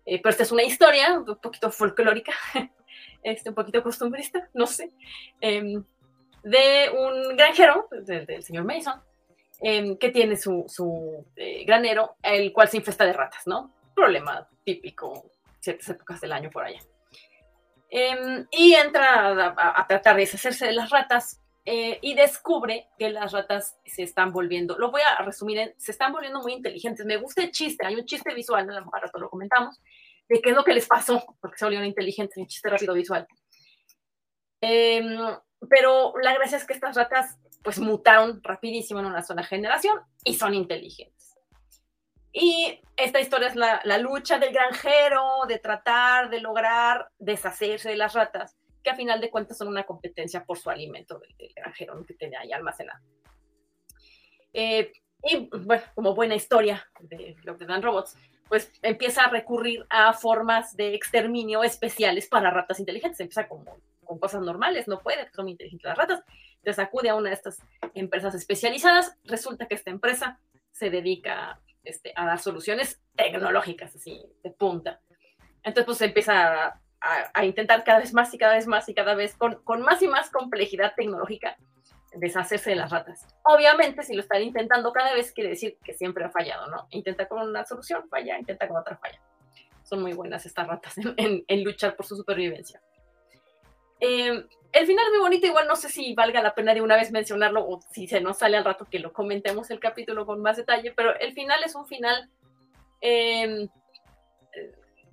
Eh, 0.06 0.20
pero 0.22 0.30
esta 0.30 0.44
es 0.44 0.52
una 0.52 0.62
historia 0.62 1.18
un 1.18 1.36
poquito 1.36 1.70
folclórica, 1.70 2.32
este, 3.22 3.50
un 3.50 3.54
poquito 3.54 3.82
costumbrista, 3.82 4.48
no 4.54 4.66
sé, 4.66 4.90
em, 5.40 5.84
de 6.42 6.90
un 6.96 7.36
granjero, 7.36 7.88
del 7.90 8.42
señor 8.42 8.64
Mason, 8.64 9.00
em, 9.60 9.96
que 9.98 10.10
tiene 10.10 10.36
su, 10.36 10.64
su 10.68 11.26
eh, 11.36 11.64
granero, 11.64 12.16
el 12.22 12.52
cual 12.52 12.68
se 12.68 12.78
infesta 12.78 13.04
de 13.04 13.12
ratas, 13.12 13.46
¿no? 13.46 13.72
Problema 13.94 14.48
típico, 14.64 15.30
ciertas 15.60 15.88
épocas 15.90 16.20
del 16.20 16.32
año 16.32 16.50
por 16.50 16.64
allá. 16.64 16.80
Em, 17.90 18.46
y 18.52 18.74
entra 18.74 19.52
a, 19.56 19.86
tratar 19.86 20.14
de 20.14 20.20
deshacerse 20.22 20.66
de 20.66 20.72
las 20.72 20.90
ratas 20.90 21.40
eh, 21.72 22.00
y 22.02 22.14
descubre 22.14 22.88
que 22.98 23.10
las 23.10 23.30
ratas 23.30 23.78
se 23.86 24.02
están 24.02 24.32
volviendo, 24.32 24.76
lo 24.76 24.90
voy 24.90 25.02
a 25.02 25.22
resumir 25.22 25.56
en, 25.56 25.74
se 25.78 25.92
están 25.92 26.10
volviendo 26.10 26.40
muy 26.40 26.54
inteligentes. 26.54 27.06
Me 27.06 27.16
gusta 27.16 27.44
el 27.44 27.52
chiste, 27.52 27.86
hay 27.86 27.94
un 27.94 28.04
chiste 28.04 28.34
visual, 28.34 28.68
a 28.68 28.72
lo 28.72 28.84
mejor 28.84 29.02
rato 29.02 29.20
lo 29.20 29.30
comentamos, 29.30 29.80
de 30.28 30.40
qué 30.42 30.50
es 30.50 30.56
lo 30.56 30.64
que 30.64 30.74
les 30.74 30.88
pasó, 30.88 31.24
porque 31.40 31.58
se 31.58 31.64
volvieron 31.64 31.86
inteligentes, 31.86 32.36
un 32.38 32.48
chiste 32.48 32.68
rápido 32.68 32.92
visual. 32.92 33.24
Em, 34.60 35.16
pero 35.68 36.12
la 36.20 36.34
gracia 36.34 36.56
es 36.56 36.66
que 36.66 36.72
estas 36.72 36.96
ratas 36.96 37.38
pues 37.62 37.78
mutaron 37.78 38.40
rapidísimo 38.42 38.98
en 38.98 39.06
una 39.06 39.22
sola 39.22 39.44
generación 39.44 40.00
y 40.24 40.34
son 40.34 40.54
inteligentes. 40.54 41.36
Y 42.32 42.80
esta 42.96 43.20
historia 43.20 43.46
es 43.46 43.54
la, 43.54 43.98
lucha 43.98 44.40
del 44.40 44.52
granjero, 44.52 45.22
de 45.46 45.60
tratar 45.60 46.30
de 46.30 46.40
lograr 46.40 47.12
deshacerse 47.20 47.90
de 47.90 47.96
las 47.96 48.14
ratas, 48.14 48.56
que 48.82 48.90
a 48.90 48.96
final 48.96 49.20
de 49.20 49.30
cuentas 49.30 49.58
son 49.58 49.68
una 49.68 49.84
competencia 49.84 50.44
por 50.44 50.58
su 50.58 50.70
alimento 50.70 51.18
del, 51.18 51.52
granjero 51.54 52.04
que 52.04 52.14
tenía 52.14 52.40
ahí 52.40 52.52
almacenado. 52.52 53.00
Eh, 54.52 54.92
y 55.22 55.48
bueno, 55.64 55.82
como 55.94 56.14
buena 56.14 56.34
historia 56.34 56.88
de 57.00 57.36
lo 57.44 57.58
que 57.58 57.66
dan 57.66 57.82
robots, 57.82 58.16
pues 58.48 58.72
empieza 58.82 59.24
a 59.24 59.30
recurrir 59.30 59.86
a 59.90 60.12
formas 60.12 60.76
de 60.76 60.94
exterminio 60.94 61.62
especiales 61.62 62.26
para 62.26 62.50
ratas 62.50 62.80
inteligentes. 62.80 63.20
Empieza 63.20 63.46
como 63.46 63.80
con 64.04 64.18
cosas 64.18 64.42
normales, 64.42 64.88
no 64.88 64.98
puede, 65.00 65.30
son 65.32 65.48
inteligentes 65.48 65.88
las 65.88 65.98
ratas. 65.98 66.22
Entonces 66.56 66.84
acude 66.84 67.10
a 67.10 67.14
una 67.14 67.28
de 67.28 67.36
estas 67.36 67.58
empresas 67.94 68.34
especializadas. 68.34 69.16
Resulta 69.24 69.66
que 69.66 69.76
esta 69.76 69.90
empresa 69.90 70.40
se 70.72 70.90
dedica 70.90 71.60
este, 71.84 72.12
a 72.16 72.26
dar 72.26 72.38
soluciones 72.38 73.00
tecnológicas, 73.14 73.94
así, 73.94 74.20
de 74.42 74.50
punta. 74.50 75.00
Entonces, 75.62 75.84
pues 75.84 76.00
empieza 76.02 76.66
a, 76.66 76.80
intentar 77.42 77.84
cada 77.84 78.00
vez 78.00 78.12
más 78.12 78.32
y 78.34 78.38
cada 78.38 78.54
vez 78.54 78.66
más 78.66 78.88
y 78.88 78.94
cada 78.94 79.14
vez 79.14 79.34
con, 79.34 79.56
con 79.64 79.82
más 79.82 80.02
y 80.02 80.08
más 80.08 80.30
complejidad 80.30 80.94
tecnológica 80.96 81.56
deshacerse 82.14 82.70
de 82.70 82.76
las 82.76 82.90
ratas. 82.90 83.26
Obviamente, 83.44 84.02
si 84.02 84.14
lo 84.14 84.22
están 84.22 84.42
intentando 84.42 84.92
cada 84.92 85.14
vez, 85.14 85.32
quiere 85.32 85.50
decir 85.50 85.78
que 85.84 85.94
siempre 85.94 86.24
ha 86.24 86.30
fallado, 86.30 86.66
¿no? 86.68 86.86
Intenta 86.90 87.28
con 87.28 87.48
una 87.48 87.64
solución, 87.64 88.08
falla, 88.08 88.38
intenta 88.38 88.66
con 88.66 88.78
otra, 88.78 88.96
falla. 88.96 89.20
Son 89.84 90.02
muy 90.02 90.12
buenas 90.12 90.44
estas 90.46 90.66
ratas 90.66 90.94
en, 91.16 91.64
luchar 91.64 91.96
por 91.96 92.06
su 92.06 92.16
supervivencia. 92.16 92.80
Eh, 94.00 94.44
el 94.72 94.86
final 94.86 95.04
es 95.06 95.10
muy 95.10 95.20
bonito, 95.20 95.46
igual 95.46 95.66
no 95.66 95.76
sé 95.76 95.88
si 95.88 96.14
valga 96.14 96.42
la 96.42 96.54
pena 96.54 96.74
de 96.74 96.80
una 96.80 96.96
vez 96.96 97.10
mencionarlo 97.10 97.68
o 97.68 97.80
si 97.90 98.06
se 98.06 98.20
nos 98.20 98.38
sale 98.38 98.56
al 98.56 98.64
rato 98.64 98.86
que 98.86 98.98
lo 98.98 99.12
comentemos 99.12 99.70
el 99.70 99.80
capítulo 99.80 100.26
con 100.26 100.40
más 100.40 100.56
detalle, 100.56 100.92
pero 100.92 101.18
el 101.18 101.32
final 101.32 101.62
es 101.64 101.74
un 101.74 101.86
final 101.86 102.30
eh, 103.00 103.68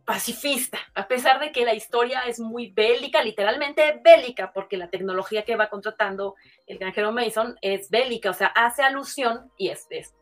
pacifista, 0.08 0.80
a 0.96 1.06
pesar 1.06 1.38
de 1.42 1.52
que 1.52 1.66
la 1.66 1.74
historia 1.74 2.22
es 2.22 2.40
muy 2.40 2.72
bélica, 2.72 3.22
literalmente 3.22 4.00
bélica, 4.02 4.54
porque 4.54 4.78
la 4.78 4.90
tecnología 4.90 5.44
que 5.44 5.58
va 5.58 5.70
contratando 5.70 6.36
el 6.66 6.78
granjero 6.78 7.12
Mason 7.12 7.58
es 7.62 7.90
bélica, 7.90 8.30
o 8.30 8.34
sea, 8.34 8.48
hace 8.48 8.84
alusión, 8.84 9.52
y 9.58 9.68
es, 9.68 9.86
es 9.90 10.16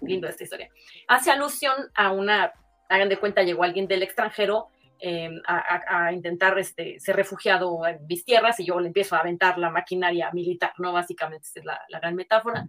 lindo 0.00 0.26
esta 0.26 0.42
historia, 0.42 0.70
hace 1.06 1.30
alusión 1.30 1.74
a 1.94 2.12
una, 2.12 2.54
hagan 2.88 3.10
de 3.10 3.18
cuenta, 3.18 3.42
llegó 3.42 3.62
alguien 3.62 3.86
del 3.86 4.04
extranjero 4.04 4.68
em, 5.00 5.42
a, 5.46 6.14
intentar 6.14 6.58
este, 6.58 6.98
ser 6.98 7.14
refugiado 7.14 7.86
en 7.86 8.06
mis 8.06 8.24
tierras 8.24 8.58
y 8.58 8.64
yo 8.64 8.80
le 8.80 8.86
empiezo 8.86 9.16
a 9.16 9.18
aventar 9.18 9.58
la 9.58 9.68
maquinaria 9.68 10.30
militar, 10.32 10.72
¿no? 10.78 10.94
Básicamente, 10.94 11.46
esa 11.46 11.60
es 11.60 11.66
la, 11.66 11.98
gran 12.00 12.14
metáfora. 12.14 12.66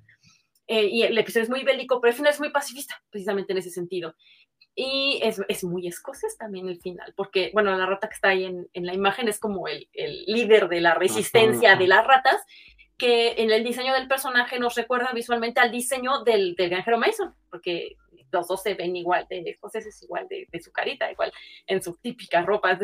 Eh, 0.68 0.84
y 0.88 1.04
el 1.04 1.18
episodio 1.18 1.46
es 1.46 1.50
muy 1.50 1.64
bélico, 1.64 2.02
pero 2.02 2.12
el 2.12 2.18
final 2.18 2.34
es 2.34 2.42
muy 2.42 2.50
pacifista, 2.50 3.02
precisamente 3.10 3.54
en 3.54 3.60
ese 3.60 3.70
sentido. 3.70 4.16
Y 4.80 5.20
es, 5.24 5.42
es, 5.48 5.64
muy 5.64 5.88
escocés 5.88 6.38
también 6.38 6.70
el 6.70 6.80
final, 6.80 7.12
porque, 7.16 7.50
bueno, 7.52 7.76
la 7.76 7.88
rata 7.88 8.08
que 8.08 8.14
está 8.14 8.30
ahí 8.30 8.46
en, 8.46 8.68
en 8.74 8.86
la 8.86 8.94
imagen 8.94 9.28
es 9.28 9.40
como 9.40 9.68
el, 9.68 9.90
el, 9.92 10.24
líder 10.28 10.70
de 10.70 10.82
la 10.82 10.94
resistencia 10.94 11.76
de 11.76 11.88
las 11.88 12.06
ratas, 12.06 12.46
que 12.96 13.34
en 13.42 13.50
el 13.50 13.64
diseño 13.64 13.94
del 13.94 14.08
personaje 14.08 14.60
nos 14.60 14.76
recuerda 14.76 15.12
visualmente 15.14 15.60
al 15.60 15.72
diseño 15.72 16.24
del, 16.24 16.54
del 16.54 16.70
granjero 16.70 17.00
Mason, 17.00 17.34
porque 17.50 17.96
los 18.32 18.48
dos 18.48 18.62
se 18.62 18.76
ven 18.76 18.96
igual 18.96 19.26
de 19.28 19.42
escoceses, 19.48 20.04
igual 20.04 20.28
de, 20.28 20.48
de 20.52 20.60
su 20.62 20.72
carita, 20.72 21.12
igual 21.12 21.32
en 21.66 21.82
su 21.82 21.98
típica 21.98 22.44
ropa, 22.44 22.78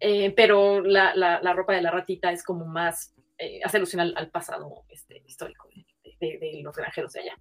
eh, 0.00 0.30
pero 0.36 0.82
la, 0.82 1.14
la, 1.14 1.40
la, 1.40 1.52
ropa 1.54 1.72
de 1.72 1.80
la 1.80 1.90
ratita 1.90 2.32
es 2.32 2.42
como 2.44 2.66
más, 2.66 3.14
eh, 3.38 3.60
hace 3.64 3.78
alusión 3.78 4.00
al, 4.00 4.14
al 4.16 4.30
pasado 4.30 4.84
este, 4.90 5.22
histórico 5.26 5.68
de, 6.20 6.38
de, 6.38 6.60
los 6.62 6.76
granjeros 6.76 7.12
de 7.12 7.20
allá. 7.20 7.38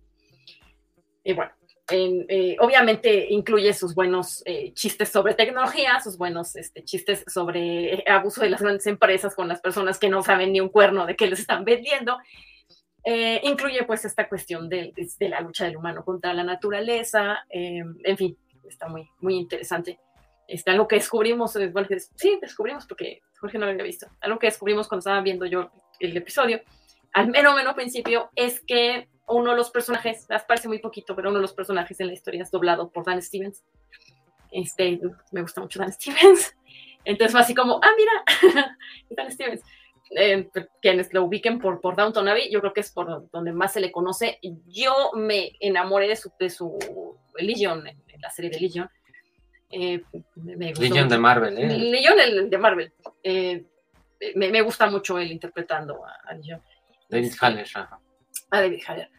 Y 1.23 1.33
bueno, 1.33 1.51
eh, 1.89 2.55
obviamente 2.59 3.27
incluye 3.29 3.73
sus 3.73 3.93
buenos 3.93 4.41
eh, 4.45 4.71
chistes 4.73 5.09
sobre 5.09 5.33
tecnología, 5.33 5.99
sus 5.99 6.17
buenos 6.17 6.55
este, 6.55 6.83
chistes 6.85 7.25
sobre 7.27 7.95
eh, 7.95 8.03
abuso 8.07 8.41
de 8.41 8.49
las 8.49 8.61
grandes 8.61 8.87
empresas 8.87 9.35
con 9.35 9.49
las 9.49 9.59
personas 9.59 9.99
que 9.99 10.07
no 10.07 10.23
saben 10.23 10.53
ni 10.53 10.61
un 10.61 10.69
cuerno 10.69 11.05
de 11.05 11.17
qué 11.17 11.27
les 11.27 11.41
están 11.41 11.65
vendiendo. 11.65 12.17
incluye 13.43 13.83
pues 13.83 14.05
esta 14.05 14.29
cuestión 14.29 14.69
de, 14.69 14.93
de, 14.95 15.29
la 15.29 15.41
lucha 15.41 15.65
del 15.65 15.75
humano 15.75 16.05
contra 16.05 16.33
la 16.33 16.43
naturaleza, 16.43 17.45
en 17.49 18.17
fin, 18.17 18.37
está 18.65 18.87
muy, 18.87 19.09
muy 19.19 19.35
interesante. 19.35 19.99
Este, 20.47 20.71
algo 20.71 20.87
que 20.87 20.95
descubrimos, 20.95 21.53
bueno, 21.73 21.87
sí, 22.15 22.37
descubrimos 22.41 22.85
porque 22.85 23.21
Jorge 23.39 23.57
no 23.57 23.65
lo 23.65 23.71
había 23.71 23.83
visto, 23.83 24.07
algo 24.21 24.39
que 24.39 24.47
descubrimos 24.47 24.87
cuando 24.87 24.99
estaba 24.99 25.21
viendo 25.21 25.45
yo 25.45 25.69
el 25.99 26.15
episodio, 26.15 26.61
al 27.11 27.27
menos 27.27 27.55
menos 27.55 27.73
principio, 27.75 28.29
es 28.35 28.61
que 28.61 29.09
uno 29.27 29.51
de 29.51 29.57
los 29.57 29.71
personajes, 29.71 30.27
parece 30.47 30.67
muy 30.67 30.79
poquito, 30.79 31.15
pero 31.15 31.29
uno 31.29 31.39
de 31.39 31.43
los 31.43 31.53
personajes 31.53 31.99
en 31.99 32.07
la 32.07 32.13
historia 32.13 32.43
es 32.43 32.51
doblado 32.51 32.89
por 32.89 33.05
Dan 33.05 33.21
Stevens. 33.21 33.63
Este, 34.51 34.99
me 35.31 35.41
gusta 35.41 35.61
mucho 35.61 35.79
Dan 35.79 35.93
Stevens. 35.93 36.55
Entonces 37.05 37.31
fue 37.31 37.41
así 37.41 37.55
como, 37.55 37.79
ah, 37.81 37.91
mira, 37.97 38.67
Dan 39.09 39.31
Stevens. 39.31 39.61
Eh, 40.15 40.49
quienes 40.81 41.11
lo 41.13 41.23
ubiquen 41.23 41.59
por, 41.59 41.81
por 41.81 41.95
Downton 41.95 42.27
Abbey, 42.27 42.51
yo 42.51 42.59
creo 42.59 42.73
que 42.73 42.81
es 42.81 42.91
por 42.91 43.29
donde 43.31 43.51
más 43.51 43.73
se 43.73 43.81
le 43.81 43.91
conoce. 43.91 44.39
Yo 44.67 45.11
me 45.15 45.53
enamoré 45.59 46.07
de 46.07 46.15
su, 46.15 46.31
de 46.39 46.49
su 46.49 46.77
Legion, 47.37 47.87
en, 47.87 48.21
la 48.21 48.29
serie 48.29 48.51
de 48.51 48.59
Legion. 48.59 48.89
Eh, 49.71 50.03
Legion 50.77 51.09
de 51.09 51.17
Marvel, 51.17 51.57
¿eh? 51.57 51.77
Legion 51.77 52.49
de 52.49 52.57
Marvel. 52.57 52.93
Eh, 53.23 53.65
me, 54.35 54.49
me, 54.49 54.61
gusta 54.61 54.87
mucho 54.87 55.17
él 55.17 55.31
interpretando 55.31 56.05
a, 56.05 56.15
a 56.25 56.35
Legion. 56.35 56.61
David 57.09 57.25
este, 57.25 57.45
Haller, 57.45 57.67
a 58.53 58.61
David 58.61 58.83
Haller. 58.87 59.09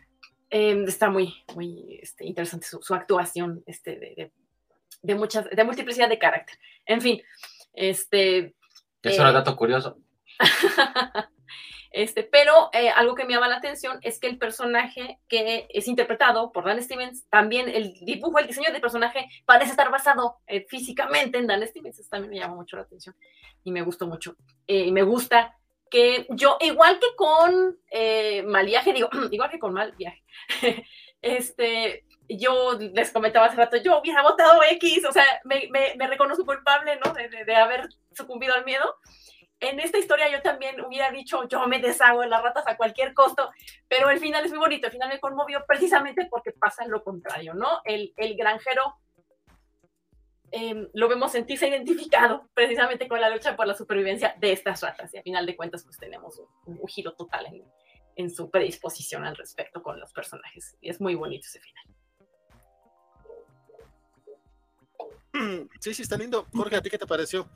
Em, 0.48 0.85
está 0.85 1.11
muy, 1.11 1.35
muy 1.56 1.98
este, 2.01 2.24
interesante 2.24 2.66
su, 2.66 2.94
actuación 2.94 3.65
este, 3.66 3.97
de, 3.97 4.32
de, 5.02 5.15
muchas, 5.16 5.51
de 5.51 5.65
multiplicidad 5.65 6.09
de 6.09 6.19
carácter. 6.19 6.56
En 6.86 7.01
fin, 7.01 7.20
este... 7.73 8.55
Eso 9.02 9.20
era 9.20 9.31
eh, 9.31 9.35
dato 9.35 9.56
curioso. 9.56 9.98
este, 11.90 12.23
pero 12.23 12.70
eh, 12.73 12.89
algo 12.90 13.16
que 13.16 13.24
me 13.24 13.32
llama 13.32 13.48
la 13.48 13.56
atención 13.56 13.98
es 14.02 14.20
que 14.20 14.28
el 14.28 14.39
personaje 14.39 15.19
que 15.28 15.66
es 15.70 15.89
interpretado 15.89 16.52
por 16.52 16.65
Dan 16.65 16.81
Stevens, 16.81 17.28
también 17.28 17.69
el 17.69 17.93
dibujo, 18.05 18.39
el 18.39 18.47
diseño 18.47 18.70
del 18.70 18.81
personaje 18.81 19.28
parece 19.44 19.73
estar 19.73 19.90
basado 19.90 20.36
eh, 20.47 20.65
físicamente 20.69 21.39
en 21.39 21.48
Dan 21.48 21.66
Stevens. 21.66 21.98
Eso 21.98 22.09
también 22.09 22.31
me 22.31 22.39
llama 22.39 22.55
mucho 22.55 22.77
la 22.77 22.82
atención 22.82 23.16
y 23.65 23.73
me 23.73 23.82
gustó 23.82 24.06
mucho. 24.06 24.36
y 24.69 24.93
me 24.93 25.02
gusta 25.02 25.59
que 25.94 26.26
yo, 26.30 26.56
igual 26.60 26.98
que 26.98 27.14
con 27.14 27.78
eh, 27.88 28.42
mal 28.42 28.66
viaje, 28.66 28.92
digo, 28.92 29.08
igual 29.30 29.48
que 29.48 29.60
con 29.60 29.72
mal 29.72 29.92
viaje, 29.92 30.24
este, 31.22 32.04
yo 32.28 32.76
les 32.80 33.12
comentaba 33.12 33.46
hace 33.46 33.56
rato, 33.56 33.76
yo 33.76 34.00
hubiera 34.00 34.22
votado 34.22 34.60
X, 34.72 35.04
o 35.08 35.12
sea, 35.12 35.24
me, 35.44 35.68
me, 35.70 35.94
me 35.96 36.08
reconozco 36.08 36.44
culpable, 36.44 36.98
¿no? 37.04 37.12
De, 37.12 37.44
de, 37.44 37.54
haber 37.54 37.88
sucumbido 38.12 38.54
al 38.54 38.64
miedo. 38.64 38.96
En 39.60 39.78
esta 39.78 39.98
historia 39.98 40.28
yo 40.28 40.42
también 40.42 40.80
hubiera 40.80 41.12
dicho, 41.12 41.46
yo 41.48 41.64
me 41.68 41.78
deshago 41.78 42.22
de 42.22 42.26
las 42.26 42.42
ratas 42.42 42.64
a 42.66 42.76
cualquier 42.76 43.14
costo, 43.14 43.48
pero 43.86 44.10
el 44.10 44.18
final 44.18 44.44
es 44.44 44.50
muy 44.50 44.58
bonito, 44.58 44.88
el 44.88 44.92
final 44.92 45.08
me 45.08 45.20
conmovió 45.20 45.64
precisamente 45.64 46.26
porque 46.28 46.50
pasa 46.50 46.84
lo 46.86 47.04
contrario, 47.04 47.54
¿no? 47.54 47.82
El, 47.84 48.12
el 48.16 48.36
granjero 48.36 48.96
Em, 50.56 50.89
lo 50.93 51.09
vemos 51.09 51.32
sentirse 51.32 51.66
identificado 51.66 52.48
precisamente 52.55 53.09
con 53.09 53.20
la 53.20 53.28
lucha 53.28 53.56
por 53.56 53.66
la 53.66 53.74
supervivencia 53.74 54.36
de 54.39 54.52
estas 54.52 54.82
ratas. 54.82 55.12
Y 55.12 55.18
a 55.18 55.22
final 55.22 55.44
de 55.47 55.56
cuentas, 55.56 55.82
pues 55.82 55.98
tenemos 55.98 56.40
un, 56.64 56.78
giro 56.86 57.12
total 57.14 57.47
en, 57.47 57.64
en, 58.14 58.31
su 58.31 58.48
predisposición 58.52 59.24
al 59.24 59.35
respecto 59.35 59.82
con 59.82 59.98
los 59.98 60.12
personajes. 60.12 60.76
Y 60.81 60.90
es 60.90 61.01
muy 61.01 61.16
bonito 61.16 61.48
ese 61.48 61.59
final. 61.59 61.85
Sí, 65.81 65.93
sí, 65.93 66.02
está 66.02 66.16
lindo. 66.16 66.47
Jorge, 66.55 66.76
¿a 66.76 66.82
ti 66.82 66.89
qué 66.89 66.98
te 66.98 67.06
pareció? 67.06 67.48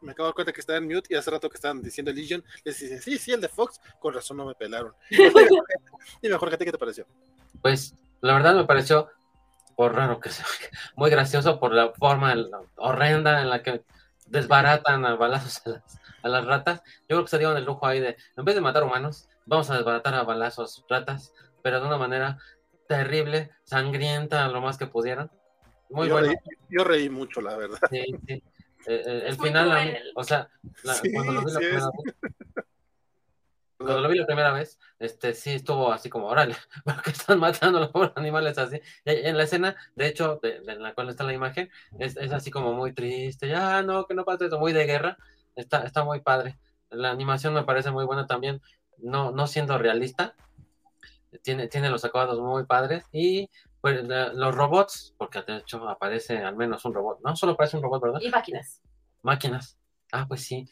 Me 0.00 0.12
acabo 0.12 0.24
de 0.24 0.28
dar 0.30 0.34
cuenta 0.34 0.52
que 0.54 0.60
estaba 0.60 0.78
en 0.78 0.86
mute 0.86 1.12
y 1.12 1.16
hace 1.16 1.30
rato 1.30 1.50
que 1.50 1.56
estaban 1.56 1.82
diciendo 1.82 2.10
Legion, 2.10 2.42
les 2.64 2.80
dicen, 2.80 3.02
sí, 3.02 3.18
sí, 3.18 3.32
el 3.32 3.42
de 3.42 3.48
Fox, 3.48 3.82
con 3.98 4.14
razón 4.14 4.38
no 4.38 4.46
me 4.46 4.54
pelaron. 4.54 4.94
Dime, 6.22 6.38
Jorge, 6.38 6.54
¿a 6.54 6.58
ti 6.58 6.64
qué 6.64 6.72
te 6.72 6.78
pareció? 6.78 7.06
Pues, 7.60 7.94
la 8.22 8.32
verdad 8.32 8.54
me 8.54 8.64
pareció 8.64 9.10
por 9.80 9.94
raro 9.94 10.20
que 10.20 10.28
sea, 10.28 10.44
muy 10.94 11.08
gracioso 11.08 11.58
por 11.58 11.72
la 11.72 11.90
forma 11.92 12.34
horrenda 12.76 13.40
en 13.40 13.48
la 13.48 13.62
que 13.62 13.80
desbaratan 14.26 15.06
a 15.06 15.14
balazos 15.14 15.62
a 16.22 16.28
las, 16.28 16.44
ratas. 16.44 16.82
Yo 17.08 17.16
creo 17.16 17.24
que 17.24 17.30
se 17.30 17.38
dieron 17.38 17.56
el 17.56 17.64
lujo 17.64 17.86
ahí 17.86 17.98
de, 17.98 18.18
en 18.36 18.44
vez 18.44 18.54
de 18.54 18.60
matar 18.60 18.84
humanos, 18.84 19.26
vamos 19.46 19.70
a 19.70 19.76
desbaratar 19.76 20.12
a 20.12 20.22
balazos 20.22 20.84
ratas, 20.86 21.32
pero 21.62 21.80
de 21.80 21.86
una 21.86 21.96
manera 21.96 22.36
terrible, 22.88 23.52
sangrienta, 23.64 24.48
lo 24.48 24.60
más 24.60 24.76
que 24.76 24.86
pudieran. 24.86 25.30
Muy 25.88 26.08
yo 26.08 26.12
bueno. 26.12 26.28
Reí, 26.28 26.36
yo 26.68 26.84
reí 26.84 27.08
mucho, 27.08 27.40
la 27.40 27.56
verdad. 27.56 27.78
Sí, 27.90 28.04
sí. 28.26 28.34
Eh, 28.34 28.42
eh, 29.06 29.22
el 29.28 29.38
final, 29.38 29.96
o 30.14 30.24
sea, 30.24 30.50
cuando 31.14 31.32
lo 31.32 31.40
vi 31.42 31.52
la 31.52 31.58
primera 31.58 31.86
vez, 31.86 32.34
cuando 33.80 34.00
lo 34.02 34.08
vi 34.08 34.18
la 34.18 34.26
primera 34.26 34.52
vez, 34.52 34.78
este 34.98 35.32
sí 35.34 35.52
estuvo 35.52 35.90
así 35.92 36.10
como, 36.10 36.26
órale, 36.26 36.54
¿por 36.84 37.02
qué 37.02 37.10
están 37.10 37.38
matando 37.38 37.78
a 37.78 37.80
los 37.82 37.90
pobres 37.90 38.12
animales 38.16 38.58
así? 38.58 38.80
en 39.04 39.36
la 39.36 39.44
escena, 39.44 39.76
de 39.96 40.06
hecho, 40.06 40.38
de, 40.42 40.60
la 40.76 40.94
cual 40.94 41.08
está 41.08 41.24
la 41.24 41.32
imagen, 41.32 41.70
es, 41.98 42.16
es, 42.16 42.32
así 42.32 42.50
como 42.50 42.74
muy 42.74 42.92
triste, 42.92 43.48
ya 43.48 43.82
no, 43.82 44.06
que 44.06 44.14
no 44.14 44.24
pasa 44.24 44.46
eso, 44.46 44.58
muy 44.58 44.72
de 44.72 44.84
guerra, 44.84 45.16
está, 45.56 45.84
está 45.84 46.04
muy 46.04 46.20
padre. 46.20 46.58
la 46.90 47.10
animación 47.10 47.54
me 47.54 47.64
parece 47.64 47.90
muy 47.90 48.04
buena 48.04 48.26
también, 48.26 48.60
no, 48.98 49.30
no 49.32 49.46
siendo 49.46 49.78
realista. 49.78 50.34
Tiene, 51.42 51.68
tiene 51.68 51.90
los 51.90 52.04
acabados 52.04 52.40
muy 52.40 52.64
padres 52.64 53.04
y 53.12 53.48
pues 53.80 54.02
los 54.02 54.54
robots, 54.54 55.14
porque 55.16 55.42
de 55.42 55.58
hecho 55.58 55.88
aparece 55.88 56.38
al 56.38 56.56
menos 56.56 56.84
un 56.84 56.92
robot, 56.92 57.20
no 57.24 57.36
solo 57.36 57.52
aparece 57.52 57.76
un 57.76 57.84
robot, 57.84 58.02
¿verdad? 58.02 58.20
Y 58.20 58.28
máquinas. 58.30 58.82
Máquinas. 59.22 59.78
Ah, 60.12 60.26
pues 60.26 60.44
sí. 60.44 60.68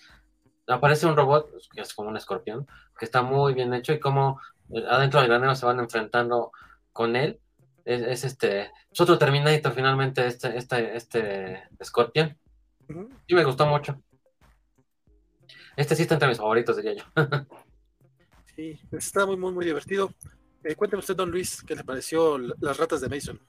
Aparece 0.68 1.06
un 1.06 1.16
robot, 1.16 1.50
que 1.72 1.80
es 1.80 1.94
como 1.94 2.08
un 2.08 2.16
escorpión, 2.16 2.66
que 2.98 3.04
está 3.04 3.22
muy 3.22 3.54
bien 3.54 3.72
hecho 3.74 3.92
y 3.92 4.00
como 4.00 4.40
eh, 4.70 4.84
adentro 4.88 5.20
del 5.20 5.28
granero 5.28 5.54
se 5.54 5.66
van 5.66 5.80
enfrentando 5.80 6.52
con 6.92 7.16
él. 7.16 7.40
Es, 7.84 8.22
este, 8.24 8.70
es 8.90 9.00
otro 9.00 9.16
Terminator 9.16 9.72
finalmente, 9.72 10.26
este, 10.26 10.56
este, 10.58 10.94
este 10.94 11.62
escorpión. 11.78 12.36
Sí 13.26 13.34
me 13.34 13.44
gustó 13.44 13.66
mucho. 13.66 14.02
Este 15.74 15.94
sí 15.94 16.02
está 16.02 16.14
entre 16.14 16.28
mis 16.28 16.38
favoritos, 16.38 16.76
diría 16.76 16.94
yo. 16.94 17.04
sí, 18.56 18.78
está 18.92 19.24
muy, 19.24 19.36
muy, 19.36 19.52
muy 19.52 19.64
divertido. 19.64 20.12
Eh, 20.64 20.74
cuénteme 20.74 21.00
usted, 21.00 21.16
don 21.16 21.30
Luis, 21.30 21.62
¿qué 21.62 21.76
le 21.76 21.84
pareció 21.84 22.36
las 22.36 22.76
ratas 22.76 23.00
de 23.00 23.08
Mason? 23.08 23.40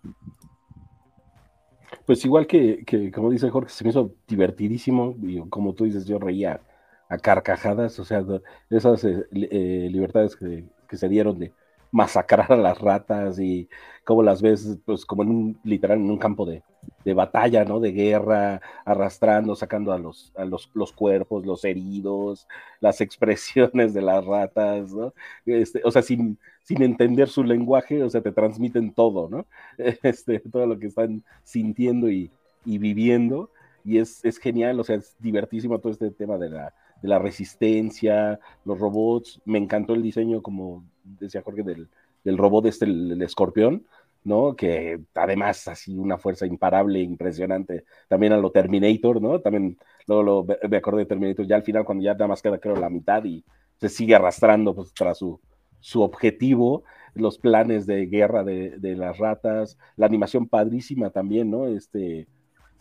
Pues 2.05 2.23
igual 2.23 2.47
que, 2.47 3.11
como 3.13 3.31
dice 3.31 3.49
Jorge, 3.49 3.69
se 3.69 3.83
me 3.83 3.89
hizo 3.89 4.15
divertidísimo 4.27 5.15
y 5.21 5.39
como 5.49 5.73
tú 5.73 5.85
dices, 5.85 6.05
yo 6.05 6.19
reía 6.19 6.61
a 7.09 7.17
carcajadas, 7.17 7.99
o 7.99 8.05
sea, 8.05 8.23
esas 8.69 9.03
eh, 9.03 9.25
eh, 9.31 9.89
libertades 9.91 10.35
que, 10.35 10.65
se 10.95 11.09
dieron 11.09 11.37
de 11.39 11.53
masacrar 11.91 12.51
a 12.51 12.57
las 12.57 12.79
ratas 12.79 13.39
y 13.39 13.69
como 14.03 14.23
las 14.23 14.41
ves, 14.41 14.79
pues 14.85 15.05
como 15.05 15.23
en 15.23 15.29
un, 15.29 15.59
literal, 15.63 15.97
en 15.99 16.09
un 16.09 16.17
campo 16.17 16.45
de, 16.45 16.63
de 17.03 17.13
batalla, 17.13 17.65
¿no? 17.65 17.79
De 17.79 17.91
guerra, 17.91 18.61
arrastrando, 18.85 19.55
sacando 19.55 19.91
a 19.91 19.99
los, 19.99 20.31
a 20.35 20.45
los, 20.45 20.69
los, 20.73 20.91
cuerpos, 20.93 21.45
los 21.45 21.63
heridos, 21.65 22.47
las 22.79 23.01
expresiones 23.01 23.93
de 23.93 24.01
las 24.01 24.25
ratas, 24.25 24.91
¿no? 24.93 25.13
Este, 25.45 25.81
o 25.83 25.91
sea, 25.91 26.01
sin, 26.01 26.37
sin 26.63 26.81
entender 26.83 27.29
su 27.29 27.43
lenguaje, 27.43 28.03
o 28.03 28.09
sea, 28.09 28.21
te 28.21 28.31
transmiten 28.31 28.93
todo, 28.93 29.29
¿no? 29.29 29.45
Este, 30.03 30.39
todo 30.39 30.65
lo 30.67 30.79
que 30.79 30.87
están 30.87 31.23
sintiendo 31.43 32.09
y, 32.09 32.31
y 32.65 32.77
viviendo, 32.77 33.51
y 33.83 33.97
es, 33.99 34.23
es, 34.25 34.37
genial, 34.37 34.79
o 34.79 34.83
sea, 34.83 34.97
es 34.97 35.15
divertísimo 35.19 35.79
todo 35.79 35.91
este 35.91 36.11
tema 36.11 36.37
de 36.37 36.49
la, 36.49 36.73
de 37.01 37.07
la 37.07 37.19
resistencia, 37.19 38.39
los 38.65 38.79
robots, 38.79 39.41
me 39.45 39.57
encantó 39.57 39.93
el 39.93 40.03
diseño, 40.03 40.41
como 40.41 40.85
decía 41.03 41.41
Jorge, 41.41 41.63
del, 41.63 41.87
del 42.23 42.37
robot 42.37 42.65
este, 42.65 42.85
el 42.85 43.21
escorpión, 43.21 43.85
¿no? 44.23 44.55
Que 44.55 44.99
además 45.15 45.67
así 45.67 45.97
una 45.97 46.17
fuerza 46.17 46.45
imparable, 46.45 46.99
impresionante, 47.01 47.85
también 48.07 48.33
a 48.33 48.37
lo 48.37 48.51
Terminator, 48.51 49.21
¿no? 49.21 49.39
También 49.39 49.77
luego 50.07 50.45
me 50.69 50.77
acordé 50.77 50.99
de 50.99 51.05
Terminator 51.05 51.47
ya 51.47 51.55
al 51.55 51.63
final 51.63 51.85
cuando 51.85 52.03
ya 52.03 52.13
nada 52.13 52.27
más 52.27 52.41
queda 52.41 52.59
creo 52.59 52.75
la 52.75 52.89
mitad 52.89 53.23
y 53.23 53.43
se 53.77 53.89
sigue 53.89 54.15
arrastrando 54.15 54.75
pues, 54.75 54.93
tras 54.93 55.17
su, 55.17 55.39
su 55.79 56.01
objetivo, 56.01 56.83
los 57.13 57.37
planes 57.37 57.85
de 57.85 58.05
guerra 58.05 58.43
de, 58.43 58.95
las 58.95 59.17
ratas, 59.17 59.77
la 59.95 60.05
animación 60.05 60.47
padrísima 60.47 61.09
también, 61.09 61.49
¿no? 61.49 61.67
Este, 61.67 62.27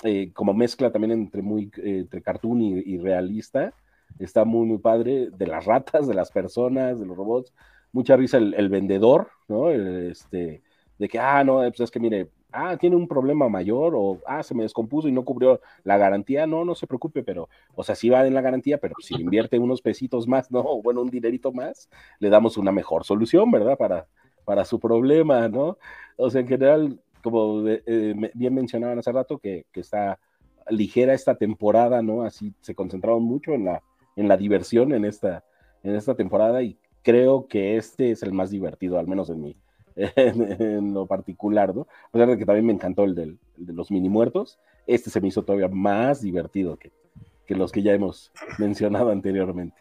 eh, 0.05 0.33
como 0.33 0.55
mezcla 0.55 0.91
también 0.93 1.13
entre 1.13 1.43
muy 1.43 1.71
entre 1.77 2.23
cartoon 2.23 2.61
y, 2.63 2.99
realista, 2.99 3.73
está 4.19 4.45
muy 4.45 4.67
muy 4.67 4.79
padre 4.79 5.31
de 5.31 5.47
las 5.47 5.65
ratas, 5.65 6.07
de 6.07 6.15
las 6.15 6.31
personas, 6.31 7.01
de 7.01 7.07
los 7.07 7.17
robots, 7.17 7.53
mucha 7.93 8.17
risa 8.17 8.39
el, 8.39 8.69
vendedor, 8.69 9.29
¿no? 9.49 9.71
Este, 9.71 10.63
de 10.99 11.09
que, 11.09 11.19
ah, 11.19 11.45
no, 11.45 11.59
pues 11.59 11.81
es 11.81 11.91
que 11.91 12.01
mire, 12.01 12.29
ah, 12.53 12.77
tiene 12.77 12.97
un 12.97 13.09
problema 13.09 13.49
mayor 13.49 13.95
o, 13.97 14.21
ah, 14.27 14.43
se 14.43 14.55
me 14.55 14.63
descompuso 14.63 15.09
y 15.09 15.13
no 15.13 15.25
cubrió 15.25 15.61
la 15.85 15.97
garantía, 15.97 16.47
no, 16.47 16.65
no 16.65 16.75
se 16.75 16.87
preocupe, 16.87 17.23
pero, 17.23 17.49
o 17.75 17.85
sea, 17.85 17.95
sí 17.95 18.09
va 18.09 18.27
en 18.27 18.35
la 18.35 18.41
garantía, 18.41 18.79
pero 18.79 18.95
si 19.01 19.15
invierte 19.15 19.59
unos 19.59 19.83
pesitos 19.83 20.27
más, 20.27 20.51
no, 20.51 20.83
bueno, 20.83 21.03
un 21.03 21.11
dinerito 21.11 21.53
más, 21.53 21.89
le 22.19 22.31
damos 22.31 22.57
una 22.57 22.73
mejor 22.73 23.05
solución, 23.05 23.51
¿verdad? 23.51 23.77
Para, 23.77 24.07
para 24.45 24.65
su 24.65 24.81
problema, 24.81 25.49
¿no? 25.49 25.79
O 26.17 26.31
sea, 26.31 26.41
en 26.41 26.49
general, 26.49 27.01
como 27.23 27.67
eh, 27.67 28.15
bien 28.35 28.55
mencionaban 28.55 28.99
hace 28.99 29.13
rato, 29.13 29.39
que, 29.39 29.67
que, 29.73 29.81
está 29.81 30.19
ligera 30.71 31.15
esta 31.15 31.37
temporada, 31.37 32.03
¿no? 32.03 32.23
Así 32.23 32.55
se 32.61 32.75
concentraron 32.75 33.23
mucho 33.23 33.53
en 33.53 33.67
la, 33.67 33.83
en 34.19 34.29
la 34.29 34.37
diversión 34.37 34.93
en 34.93 35.05
esta, 35.05 35.45
en 35.83 35.95
esta 35.95 36.15
temporada 36.15 36.63
y 36.63 36.77
creo 37.03 37.47
que 37.47 37.77
este 37.77 38.11
es 38.11 38.23
el 38.23 38.33
más 38.33 38.51
divertido, 38.51 38.99
al 38.99 39.07
menos 39.07 39.31
en 39.31 39.41
mi, 39.41 39.57
en, 39.97 40.93
lo 40.93 41.07
particular, 41.07 41.75
¿no? 41.75 41.87
A 42.09 42.11
pesar 42.11 42.29
de 42.29 42.39
que 42.39 42.45
también 42.45 42.67
me 42.67 42.73
encantó 42.73 43.05
el, 43.05 43.15
del, 43.15 43.39
de 43.57 43.73
los 43.73 43.91
mini 43.91 44.09
muertos, 44.09 44.59
este 44.87 45.09
se 45.09 45.21
me 45.21 45.29
hizo 45.29 45.43
todavía 45.45 45.69
más 45.69 46.21
divertido 46.21 46.77
que, 46.77 46.93
que 47.47 47.55
los 47.55 47.71
que 47.71 47.83
ya 47.83 47.93
hemos 47.95 48.33
mencionado 48.59 49.11
anteriormente. 49.11 49.77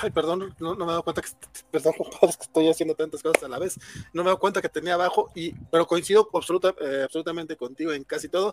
Ay, 0.00 0.10
perdón, 0.10 0.52
no, 0.58 0.74
me 0.74 0.84
he 0.84 0.86
dado 0.86 1.04
cuenta 1.04 1.22
que, 1.22 1.28
perdón, 1.70 1.94
que 2.20 2.26
estoy 2.26 2.68
haciendo 2.68 2.96
tantas 2.96 3.22
cosas 3.22 3.44
a 3.44 3.48
la 3.48 3.58
vez. 3.60 3.78
No 4.12 4.22
me 4.22 4.28
he 4.28 4.30
dado 4.30 4.40
cuenta 4.40 4.60
que 4.60 4.68
tenía 4.68 4.94
abajo, 4.94 5.30
y, 5.34 5.52
pero 5.70 5.86
coincido 5.86 6.28
absoluta, 6.34 6.74
eh, 6.80 7.02
absolutamente 7.04 7.56
contigo 7.56 7.92
en 7.92 8.02
casi 8.02 8.28
todo. 8.28 8.52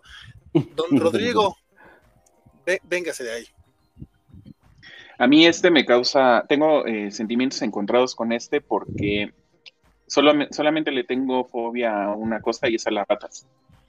Don 0.52 1.00
Rodrigo, 1.00 1.56
véngase 2.84 3.24
de 3.24 3.32
ahí. 3.32 3.46
A 5.18 5.26
mí 5.26 5.46
este 5.46 5.70
me 5.70 5.84
causa, 5.84 6.44
tengo 6.48 6.86
eh, 6.86 7.10
sentimientos 7.10 7.60
encontrados 7.62 8.14
con 8.14 8.32
este 8.32 8.60
porque 8.60 9.32
solamente 10.06 10.92
le 10.92 11.04
tengo 11.04 11.44
fobia 11.44 12.04
a 12.04 12.14
una 12.14 12.40
cosa 12.40 12.68
y 12.68 12.76
es 12.76 12.86
a 12.86 12.92
las 12.92 13.06
ratas. 13.06 13.46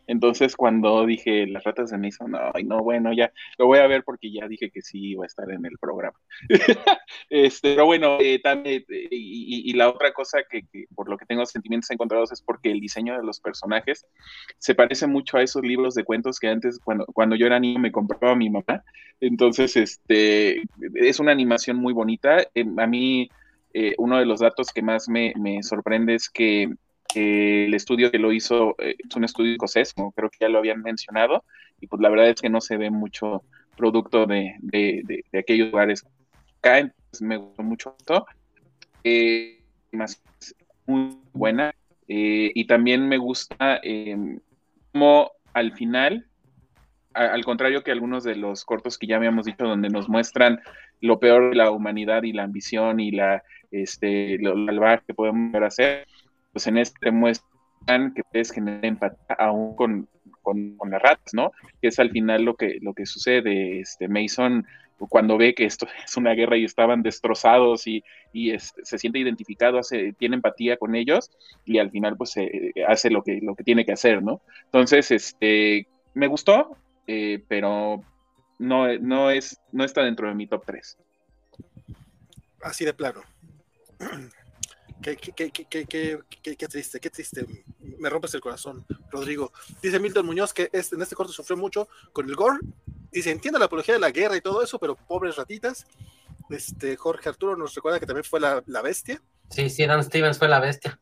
Entonces, 0.10 0.56
cuando 0.56 1.06
dije 1.06 1.46
las 1.46 1.64
ratas 1.64 1.92
de 1.92 1.98
Mason, 2.00 2.34
ay, 2.54 2.64
no, 2.64 2.80
bueno, 2.80 3.14
ya 3.14 3.32
lo 3.60 3.68
voy 3.68 3.78
a 3.78 3.86
ver 3.88 4.04
porque 4.04 4.32
ya 4.32 4.48
dije 4.48 4.72
que 4.72 4.82
sí 4.82 5.12
iba 5.12 5.24
a 5.24 5.28
estar 5.28 5.50
en 5.52 5.66
el 5.66 5.78
programa. 5.78 6.18
este, 7.30 7.74
pero 7.76 7.86
bueno, 7.86 8.18
eh, 8.20 8.40
también, 8.40 8.84
eh, 8.90 9.08
y, 9.12 9.72
la 9.74 9.88
otra 9.88 10.12
cosa 10.12 10.40
que, 10.50 10.66
por 10.96 11.10
lo 11.10 11.18
que 11.18 11.26
tengo 11.26 11.46
sentimientos 11.46 11.92
encontrados 11.92 12.32
es 12.32 12.42
porque 12.42 12.72
el 12.72 12.80
diseño 12.80 13.16
de 13.16 13.24
los 13.24 13.40
personajes 13.40 14.06
se 14.58 14.74
parece 14.74 15.06
mucho 15.06 15.38
a 15.38 15.44
esos 15.44 15.62
libros 15.62 15.94
de 15.94 16.04
cuentos 16.04 16.40
que 16.40 16.48
antes, 16.48 16.80
cuando, 16.80 17.06
cuando 17.06 17.36
yo 17.36 17.46
era 17.46 17.60
niño, 17.60 17.80
me 17.80 17.92
compraba 17.92 18.36
mi 18.36 18.50
mamá. 18.50 18.84
Entonces, 19.22 19.78
este, 19.78 20.64
es 20.96 21.20
una 21.20 21.32
animación 21.32 21.78
muy 21.78 21.94
bonita. 21.94 22.42
Eh, 22.56 22.66
a 22.78 22.88
mí 22.88 23.30
eh, 23.74 23.94
uno 24.00 24.18
de 24.18 24.26
los 24.26 24.40
datos 24.40 24.72
que 24.74 24.82
más 24.82 25.08
me, 25.08 25.34
sorprende 25.62 26.16
es 26.16 26.30
que 26.30 26.74
el 27.16 27.74
estudio 27.74 28.12
que 28.12 28.20
lo 28.20 28.32
hizo 28.32 28.76
eh, 28.80 28.96
es 28.98 29.16
un 29.16 29.24
estudio 29.24 29.54
escocés, 29.54 29.94
como 29.94 30.12
creo 30.12 30.30
que 30.30 30.38
ya 30.42 30.50
lo 30.50 30.60
habían 30.60 30.82
mencionado, 30.82 31.44
y 31.80 31.88
pues 31.88 32.02
la 32.02 32.10
verdad 32.10 32.30
es 32.30 32.42
que 32.42 32.50
no 32.50 32.62
se 32.62 32.78
ve 32.78 32.90
mucho 32.90 33.44
producto 33.76 34.26
de, 34.26 34.56
aquellos 35.38 35.72
lugares 35.72 36.06
acá, 36.60 36.80
entonces 36.80 37.22
me 37.22 37.38
gustó 37.38 37.64
mucho 37.64 37.96
esto. 37.98 38.26
Eh, 39.04 39.62
más 39.92 40.22
muy 40.86 41.18
buena, 41.34 41.74
y 42.08 42.66
también 42.66 43.08
me 43.08 43.18
gusta 43.18 43.80
como 44.92 45.32
al 45.54 45.74
final 45.74 46.30
al 47.14 47.44
contrario 47.44 47.84
que 47.84 47.92
algunos 47.92 48.24
de 48.24 48.36
los 48.36 48.66
cortos 48.66 48.98
que 48.98 49.08
ya 49.08 49.18
habíamos 49.18 49.46
dicho, 49.46 49.66
donde 49.66 49.90
nos 49.90 50.10
muestran 50.10 50.62
lo 51.02 51.20
peor 51.20 51.52
de 51.52 51.56
la 51.56 51.72
humanidad 51.72 52.24
y 52.24 52.34
la 52.34 52.44
ambición 52.44 53.00
y 53.00 53.12
la 53.12 53.44
este 53.72 54.38
lo 54.40 54.54
salvaje 54.66 55.04
que 55.08 55.14
podemos 55.14 55.54
hacer, 55.62 56.08
pues 56.60 56.68
en 56.68 56.78
este 56.78 57.12
muestran 57.12 58.14
que 58.14 58.22
puedes 58.30 58.52
generar 58.52 58.84
empatía 58.84 59.36
aún 59.38 59.78
con, 59.78 60.10
las 60.92 61.02
ratas, 61.02 61.34
¿no? 61.34 61.54
Que 61.82 61.88
es 61.88 62.00
al 62.00 62.12
final 62.12 62.44
lo 62.44 62.56
que, 62.56 62.80
lo 62.82 62.94
que 62.94 63.06
sucede. 63.06 63.80
Este 63.80 64.10
Mason 64.10 64.68
cuando 64.98 65.38
ve 65.38 65.56
que 65.56 65.64
esto 65.64 65.88
es 66.06 66.18
una 66.18 66.34
guerra 66.34 66.58
y 66.58 66.66
estaban 66.66 67.02
destrozados 67.02 67.88
y, 67.88 68.04
se 68.84 68.98
siente 68.98 69.20
identificado, 69.20 69.80
hace, 69.80 70.12
tiene 70.12 70.36
empatía 70.36 70.76
con 70.76 70.96
ellos 70.96 71.32
y 71.64 71.78
al 71.78 71.92
final 71.92 72.18
pues 72.18 72.36
hace 72.86 73.10
lo 73.10 73.24
que, 73.24 73.40
lo 73.42 73.56
que 73.56 73.64
tiene 73.64 73.86
que 73.86 73.94
hacer, 73.94 74.22
¿no? 74.22 74.42
Entonces, 74.66 75.12
este, 75.12 75.88
me 76.14 76.28
gustó, 76.28 76.76
eh, 77.08 77.42
pero 77.48 78.04
no, 78.58 78.98
no, 78.98 79.32
es, 79.32 79.62
no 79.72 79.86
está 79.86 80.04
dentro 80.04 80.28
de 80.28 80.36
mi 80.36 80.46
top 80.46 80.66
3. 80.66 80.98
Así 82.64 82.84
de 82.84 82.94
plano. 82.94 83.22
Qué, 85.02 85.16
triste, 86.68 87.00
qué 87.00 87.10
triste. 87.10 87.46
Me 87.98 88.10
rompes 88.10 88.34
el 88.34 88.42
corazón, 88.42 88.86
Rodrigo. 89.10 89.52
Dice 89.82 90.00
Milton 90.00 90.26
Muñoz 90.26 90.54
que 90.54 90.70
este, 90.74 90.96
en 90.96 91.02
este 91.02 91.16
corto 91.16 91.32
sufrió 91.32 91.58
mucho 91.58 91.88
con 92.12 92.28
el 92.30 92.36
gore. 92.36 92.60
Dice, 93.12 93.32
entiende 93.32 93.60
la 93.60 93.66
apología 93.66 93.94
de 93.94 94.00
la 94.00 94.12
guerra 94.12 94.36
y 94.36 94.42
todo 94.42 94.62
eso, 94.62 94.78
pero 94.80 94.96
pobres 94.96 95.36
ratitas. 95.36 95.88
Este, 96.50 96.96
Jorge 96.96 97.30
Arturo 97.30 97.56
nos 97.56 97.74
recuerda 97.76 98.00
que 98.00 98.06
también 98.06 98.24
fue 98.24 98.40
la, 98.40 98.82
bestia. 98.82 99.22
Sí, 99.50 99.70
sí, 99.70 99.86
Dan 99.86 100.04
Stevens 100.04 100.38
fue 100.38 100.48
la 100.48 100.60
bestia. 100.60 101.00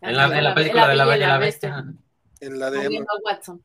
En 0.00 0.16
la, 0.16 0.24
en 0.26 0.44
la 0.44 0.54
película 0.54 0.88
de 0.88 0.96
la 0.96 1.04
Bella 1.04 1.26
y 1.26 1.28
la 1.28 1.38
Bestia. 1.38 1.84
En 2.40 2.58
la 2.58 2.70
de 2.70 3.04
Watson. 3.24 3.62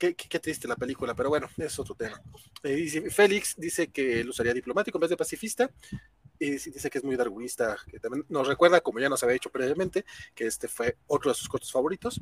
Qué, 0.00 0.14
triste 0.14 0.66
la 0.66 0.76
película, 0.76 1.14
pero 1.14 1.28
bueno, 1.28 1.46
es 1.58 1.78
otro 1.78 1.94
tema. 1.94 2.22
Eh, 2.62 3.10
Félix 3.10 3.54
dice 3.58 3.88
que 3.88 4.24
lo 4.24 4.30
usaría 4.30 4.54
diplomático 4.54 4.96
en 4.96 5.00
vez 5.00 5.10
de 5.10 5.16
pacifista. 5.16 5.70
Y 6.42 6.52
dice 6.52 6.88
que 6.88 6.96
es 6.96 7.04
muy 7.04 7.16
darwinista, 7.16 7.76
que 7.86 8.00
también 8.00 8.24
nos 8.30 8.48
recuerda, 8.48 8.80
como 8.80 8.98
ya 8.98 9.10
nos 9.10 9.22
había 9.22 9.34
dicho 9.34 9.50
previamente, 9.50 10.06
que 10.34 10.46
este 10.46 10.68
fue 10.68 10.96
otro 11.06 11.30
de 11.30 11.34
sus 11.34 11.50
cortos 11.50 11.70
favoritos, 11.70 12.18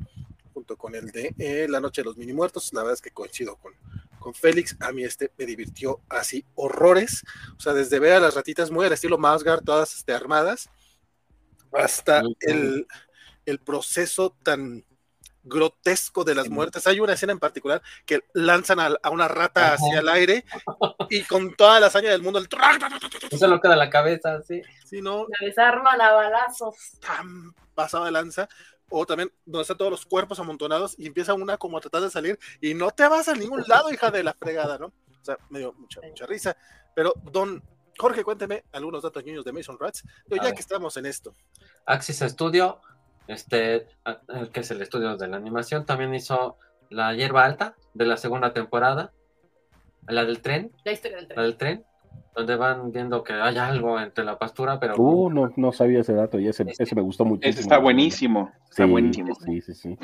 junto 0.53 0.75
con 0.75 0.93
el 0.93 1.09
de 1.09 1.33
eh, 1.39 1.67
La 1.69 1.79
Noche 1.79 2.01
de 2.01 2.07
los 2.07 2.17
Mini 2.17 2.33
Muertos. 2.33 2.73
La 2.73 2.81
verdad 2.81 2.95
es 2.95 3.01
que 3.01 3.11
coincido 3.11 3.55
con, 3.55 3.73
con 4.19 4.33
Félix, 4.33 4.75
a 4.81 4.91
mí 4.91 5.05
este 5.05 5.31
me 5.37 5.45
divirtió 5.45 6.01
así 6.09 6.43
horrores, 6.55 7.23
o 7.57 7.61
sea, 7.61 7.71
desde 7.71 7.97
ver 7.99 8.11
a 8.11 8.19
las 8.19 8.35
ratitas 8.35 8.69
muy 8.71 8.85
al 8.85 8.91
estilo 8.91 9.17
Masgar, 9.17 9.61
todas 9.61 9.95
este, 9.95 10.11
armadas, 10.11 10.69
hasta 11.71 12.21
el, 12.41 12.87
el 13.45 13.59
proceso 13.59 14.35
tan 14.43 14.83
grotesco 15.43 16.23
de 16.23 16.35
las 16.35 16.49
muertes. 16.49 16.85
Hay 16.87 16.99
una 16.99 17.13
escena 17.13 17.33
en 17.33 17.39
particular 17.39 17.81
que 18.05 18.23
lanzan 18.33 18.79
a, 18.79 19.09
una 19.09 19.27
rata 19.27 19.73
hacia 19.73 19.99
el 19.99 20.09
aire 20.09 20.45
y 21.09 21.23
con 21.23 21.55
toda 21.55 21.79
la 21.79 21.87
hazaña 21.87 22.11
del 22.11 22.21
mundo, 22.21 22.39
el 22.39 22.47
Eso 23.31 23.47
lo 23.47 23.61
queda 23.61 23.75
la 23.75 23.89
cabeza, 23.89 24.41
sí. 24.43 24.61
Sí, 24.85 25.01
no. 25.01 25.25
La 25.39 25.47
desarman 25.47 26.01
a 26.01 26.11
balazos. 26.11 26.75
Tan 26.99 27.53
pasado 27.75 28.05
de 28.05 28.11
lanza. 28.11 28.47
O 28.91 29.05
también 29.05 29.31
donde 29.45 29.61
están 29.61 29.77
todos 29.77 29.91
los 29.91 30.05
cuerpos 30.05 30.39
amontonados 30.39 30.95
y 30.97 31.05
empieza 31.05 31.35
una 31.35 31.57
como 31.57 31.77
a 31.77 31.81
tratar 31.81 32.01
de 32.01 32.09
salir 32.09 32.39
y 32.59 32.73
no 32.73 32.89
te 32.89 33.07
vas 33.07 33.27
a 33.27 33.35
ningún 33.35 33.63
lado, 33.67 33.91
hija 33.91 34.09
de 34.09 34.23
la 34.23 34.33
fregada, 34.33 34.79
¿no? 34.79 34.87
O 34.87 35.25
sea, 35.25 35.37
me 35.49 35.59
dio 35.59 35.73
mucha, 35.73 36.01
mucha 36.01 36.25
risa. 36.25 36.57
Pero, 36.95 37.13
don 37.31 37.61
Jorge, 37.99 38.23
cuénteme 38.23 38.63
algunos 38.71 39.03
datos 39.03 39.23
niños 39.25 39.45
de 39.45 39.51
Mason 39.51 39.77
Rats, 39.77 40.03
ya 40.27 40.53
que 40.53 40.61
estamos 40.61 40.95
en 40.97 41.05
esto. 41.05 41.35
Axis 41.85 42.19
Studio 42.19 42.81
este, 43.29 43.85
que 44.51 44.59
es 44.59 44.71
el 44.71 44.81
estudio 44.81 45.15
de 45.15 45.27
la 45.27 45.37
animación, 45.37 45.85
también 45.85 46.13
hizo 46.15 46.57
La 46.89 47.13
Hierba 47.13 47.45
Alta 47.45 47.75
de 47.93 48.05
la 48.05 48.17
segunda 48.17 48.53
temporada, 48.53 49.13
la 50.07 50.25
del 50.25 50.41
tren. 50.41 50.71
La 50.83 50.91
historia 50.91 51.17
del 51.17 51.27
tren. 51.27 51.37
La 51.37 51.43
del 51.43 51.57
tren, 51.57 51.85
donde 52.35 52.55
van 52.55 52.91
viendo 52.91 53.23
que 53.23 53.33
hay 53.33 53.57
algo 53.57 53.99
entre 53.99 54.25
la 54.25 54.39
pastura, 54.39 54.79
pero... 54.79 54.95
Uh, 54.95 55.29
no, 55.29 55.53
no 55.55 55.71
sabía 55.71 56.01
ese 56.01 56.13
dato 56.13 56.39
y 56.39 56.47
ese, 56.47 56.65
ese 56.67 56.95
me 56.95 57.03
gustó 57.03 57.23
muchísimo. 57.23 57.51
Ese 57.51 57.61
está 57.61 57.77
buenísimo, 57.77 58.51
está 58.67 58.85
buenísimo. 58.85 59.35
Sí, 59.45 59.61
sí, 59.61 59.75
sí. 59.75 59.97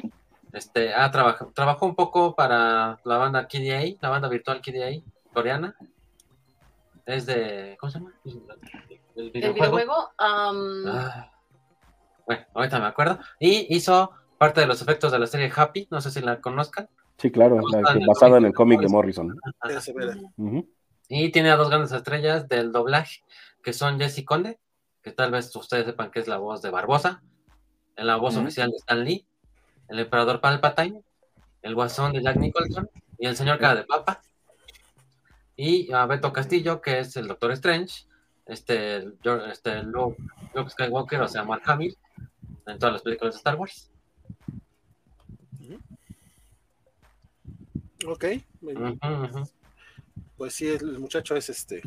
Este, 0.53 0.93
ah, 0.93 1.09
trabajó, 1.09 1.51
trabajó 1.53 1.87
un 1.87 1.95
poco 1.95 2.35
para 2.35 2.99
la 3.03 3.17
banda 3.17 3.47
KDA, 3.47 3.97
la 4.01 4.09
banda 4.09 4.29
virtual 4.29 4.61
KDA 4.61 5.01
coreana. 5.33 5.75
Es 7.05 7.25
de. 7.25 7.75
¿Cómo 7.79 7.91
se 7.91 7.99
llama? 7.99 8.13
El 9.15 9.31
videojuego. 9.31 10.11
ah, 10.17 11.31
bueno, 12.25 12.45
ahorita 12.53 12.79
me 12.79 12.87
acuerdo. 12.87 13.19
Y 13.39 13.75
hizo 13.75 14.11
parte 14.37 14.61
de 14.61 14.67
los 14.67 14.81
efectos 14.81 15.11
de 15.11 15.19
la 15.19 15.27
serie 15.27 15.51
Happy, 15.55 15.87
no 15.91 16.01
sé 16.01 16.11
si 16.11 16.21
la 16.21 16.41
conozcan. 16.41 16.89
Sí, 17.17 17.31
claro, 17.31 17.61
basada 18.07 18.37
en 18.37 18.45
el 18.45 18.53
cómic 18.53 18.81
de 18.81 18.89
Morrison. 18.89 19.37
Y 21.07 21.29
tiene 21.31 21.51
a 21.51 21.55
dos 21.55 21.69
grandes 21.69 21.91
estrellas 21.91 22.47
del 22.47 22.71
doblaje, 22.71 23.23
que 23.63 23.73
son 23.73 23.99
Jesse 23.99 24.25
Conde, 24.25 24.59
que 25.01 25.11
tal 25.11 25.31
vez 25.31 25.55
ustedes 25.55 25.85
sepan 25.85 26.11
que 26.11 26.19
es 26.19 26.27
la 26.27 26.37
voz 26.37 26.61
de 26.61 26.71
Barbosa, 26.71 27.21
la 27.95 28.17
voz 28.17 28.35
oficial 28.35 28.69
de 28.71 28.77
Stan 28.77 29.03
Lee, 29.03 29.25
el 29.87 29.99
emperador 29.99 30.41
Palpatine, 30.41 31.03
el 31.61 31.75
guasón 31.75 32.13
de 32.13 32.21
Jack 32.21 32.37
Nicholson 32.37 32.89
y 33.17 33.27
el 33.27 33.37
señor 33.37 33.59
cara 33.59 33.75
de 33.75 33.83
papa. 33.83 34.21
Y 35.55 35.91
a 35.93 36.05
Beto 36.05 36.33
Castillo, 36.33 36.81
que 36.81 36.99
es 36.99 37.15
el 37.15 37.27
Doctor 37.27 37.51
Strange, 37.51 38.05
este, 38.45 39.07
este 39.49 39.83
Luke, 39.83 40.17
Skywalker, 40.69 41.21
o 41.21 41.27
sea, 41.27 41.43
Mark 41.43 41.63
Hamill, 41.65 41.97
en 42.67 42.79
todas 42.79 42.93
las 42.93 43.01
películas 43.01 43.35
de 43.35 43.37
Star 43.37 43.55
Wars. 43.55 43.91
Ok. 48.05 48.25
Pues 50.37 50.53
sí, 50.53 50.67
el 50.67 50.99
muchacho 50.99 51.35
es 51.35 51.49
este. 51.49 51.81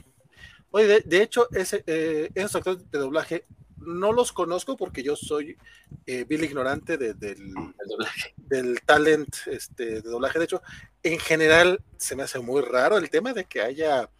Oye, 0.70 1.00
de, 1.00 1.22
hecho, 1.22 1.48
ese, 1.52 1.82
eh, 1.86 2.30
esos 2.34 2.56
actores 2.56 2.90
de 2.90 2.98
doblaje 2.98 3.46
no 3.76 4.12
los 4.12 4.32
conozco 4.32 4.76
porque 4.76 5.02
yo 5.02 5.16
soy 5.16 5.56
eh, 6.06 6.24
Bill 6.24 6.44
ignorante 6.44 6.98
del, 6.98 7.18
del 8.36 8.80
talent 8.82 9.34
este, 9.46 10.02
de 10.02 10.02
doblaje. 10.02 10.38
De 10.38 10.44
hecho, 10.44 10.62
en 11.02 11.18
general 11.18 11.82
se 11.96 12.16
me 12.16 12.24
hace 12.24 12.40
muy 12.40 12.62
raro 12.62 12.98
el 12.98 13.10
tema 13.10 13.32
de 13.32 13.44
que 13.44 13.62
haya 13.62 14.10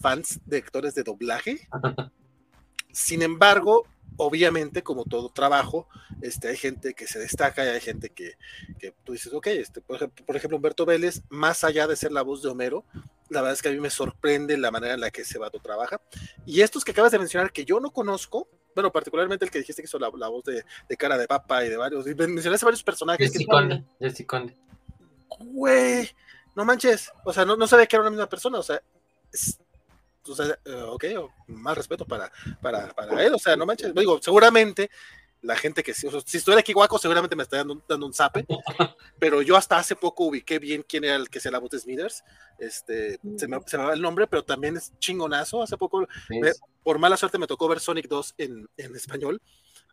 fans 0.00 0.40
de 0.46 0.58
actores 0.58 0.94
de 0.94 1.02
doblaje. 1.02 1.68
Sin 2.92 3.22
embargo, 3.22 3.86
obviamente, 4.16 4.82
como 4.82 5.04
todo 5.04 5.28
trabajo, 5.28 5.88
este, 6.20 6.48
hay 6.48 6.56
gente 6.56 6.94
que 6.94 7.06
se 7.06 7.18
destaca 7.18 7.64
y 7.64 7.68
hay 7.68 7.80
gente 7.80 8.10
que, 8.10 8.36
que 8.78 8.94
tú 9.04 9.12
dices, 9.12 9.32
ok, 9.32 9.46
este, 9.48 9.80
por, 9.80 9.96
ejemplo, 9.96 10.24
por 10.26 10.36
ejemplo, 10.36 10.56
Humberto 10.56 10.86
Vélez, 10.86 11.22
más 11.28 11.64
allá 11.64 11.86
de 11.86 11.96
ser 11.96 12.12
la 12.12 12.22
voz 12.22 12.42
de 12.42 12.48
Homero, 12.48 12.84
la 13.28 13.40
verdad 13.40 13.54
es 13.54 13.62
que 13.62 13.68
a 13.68 13.72
mí 13.72 13.80
me 13.80 13.90
sorprende 13.90 14.56
la 14.58 14.70
manera 14.70 14.94
en 14.94 15.00
la 15.00 15.10
que 15.10 15.22
ese 15.22 15.38
vato 15.38 15.58
trabaja. 15.58 16.00
Y 16.44 16.60
estos 16.60 16.84
que 16.84 16.92
acabas 16.92 17.12
de 17.12 17.18
mencionar, 17.18 17.52
que 17.52 17.64
yo 17.64 17.80
no 17.80 17.90
conozco, 17.90 18.48
bueno, 18.74 18.92
particularmente 18.92 19.44
el 19.44 19.50
que 19.50 19.58
dijiste 19.58 19.82
que 19.82 19.86
hizo 19.86 19.98
la, 19.98 20.08
voz 20.08 20.44
de, 20.44 20.64
cara 20.96 21.16
de 21.16 21.26
papa 21.26 21.64
y 21.64 21.68
de 21.68 21.76
varios, 21.76 22.06
y 22.06 22.14
mencionaste 22.14 22.66
varios 22.66 22.82
personajes. 22.82 23.32
Jesse 23.32 23.46
Conde, 23.46 23.84
Güey, 25.38 26.10
no 26.54 26.64
manches, 26.64 27.10
o 27.24 27.32
sea, 27.32 27.44
no, 27.44 27.56
no 27.56 27.66
sabía 27.66 27.86
que 27.86 27.96
era 27.96 28.02
una 28.02 28.10
misma 28.10 28.28
persona, 28.28 28.58
o 28.58 28.62
sea, 28.62 28.82
eh, 30.64 30.82
ok, 30.88 31.04
más 31.48 31.76
respeto 31.76 32.04
para, 32.04 32.30
para, 32.60 32.88
para, 32.88 33.24
él, 33.24 33.34
o 33.34 33.38
sea, 33.38 33.56
no 33.56 33.66
manches, 33.66 33.94
digo, 33.94 34.20
seguramente 34.22 34.90
la 35.42 35.56
gente 35.56 35.82
que 35.82 35.92
si, 35.92 36.06
estuviera 36.06 36.60
aquí 36.60 36.72
guaco 36.72 36.98
seguramente 36.98 37.34
me 37.34 37.42
estaría 37.42 37.64
dando, 37.88 38.06
un 38.06 38.14
zape, 38.14 38.46
pero 39.18 39.42
yo 39.42 39.56
hasta 39.56 39.76
hace 39.76 39.96
poco 39.96 40.24
ubiqué 40.24 40.58
bien 40.58 40.84
quién 40.88 41.04
era 41.04 41.16
el 41.16 41.28
que 41.28 41.40
sea 41.40 41.50
la 41.50 41.58
voz 41.58 41.70
de 41.70 41.80
Smithers, 41.80 42.22
este, 42.58 43.18
se 43.36 43.48
me, 43.48 43.58
se 43.66 43.76
me, 43.76 43.84
va 43.84 43.92
el 43.92 44.00
nombre, 44.00 44.26
pero 44.26 44.44
también 44.44 44.76
es 44.76 44.92
chingonazo, 44.98 45.62
hace 45.62 45.76
poco, 45.76 46.06
por 46.82 46.98
mala 46.98 47.16
suerte 47.16 47.38
me 47.38 47.46
tocó 47.46 47.68
ver 47.68 47.80
Sonic 47.80 48.08
2 48.08 48.34
en, 48.38 48.68
en 48.76 48.94
español, 48.94 49.42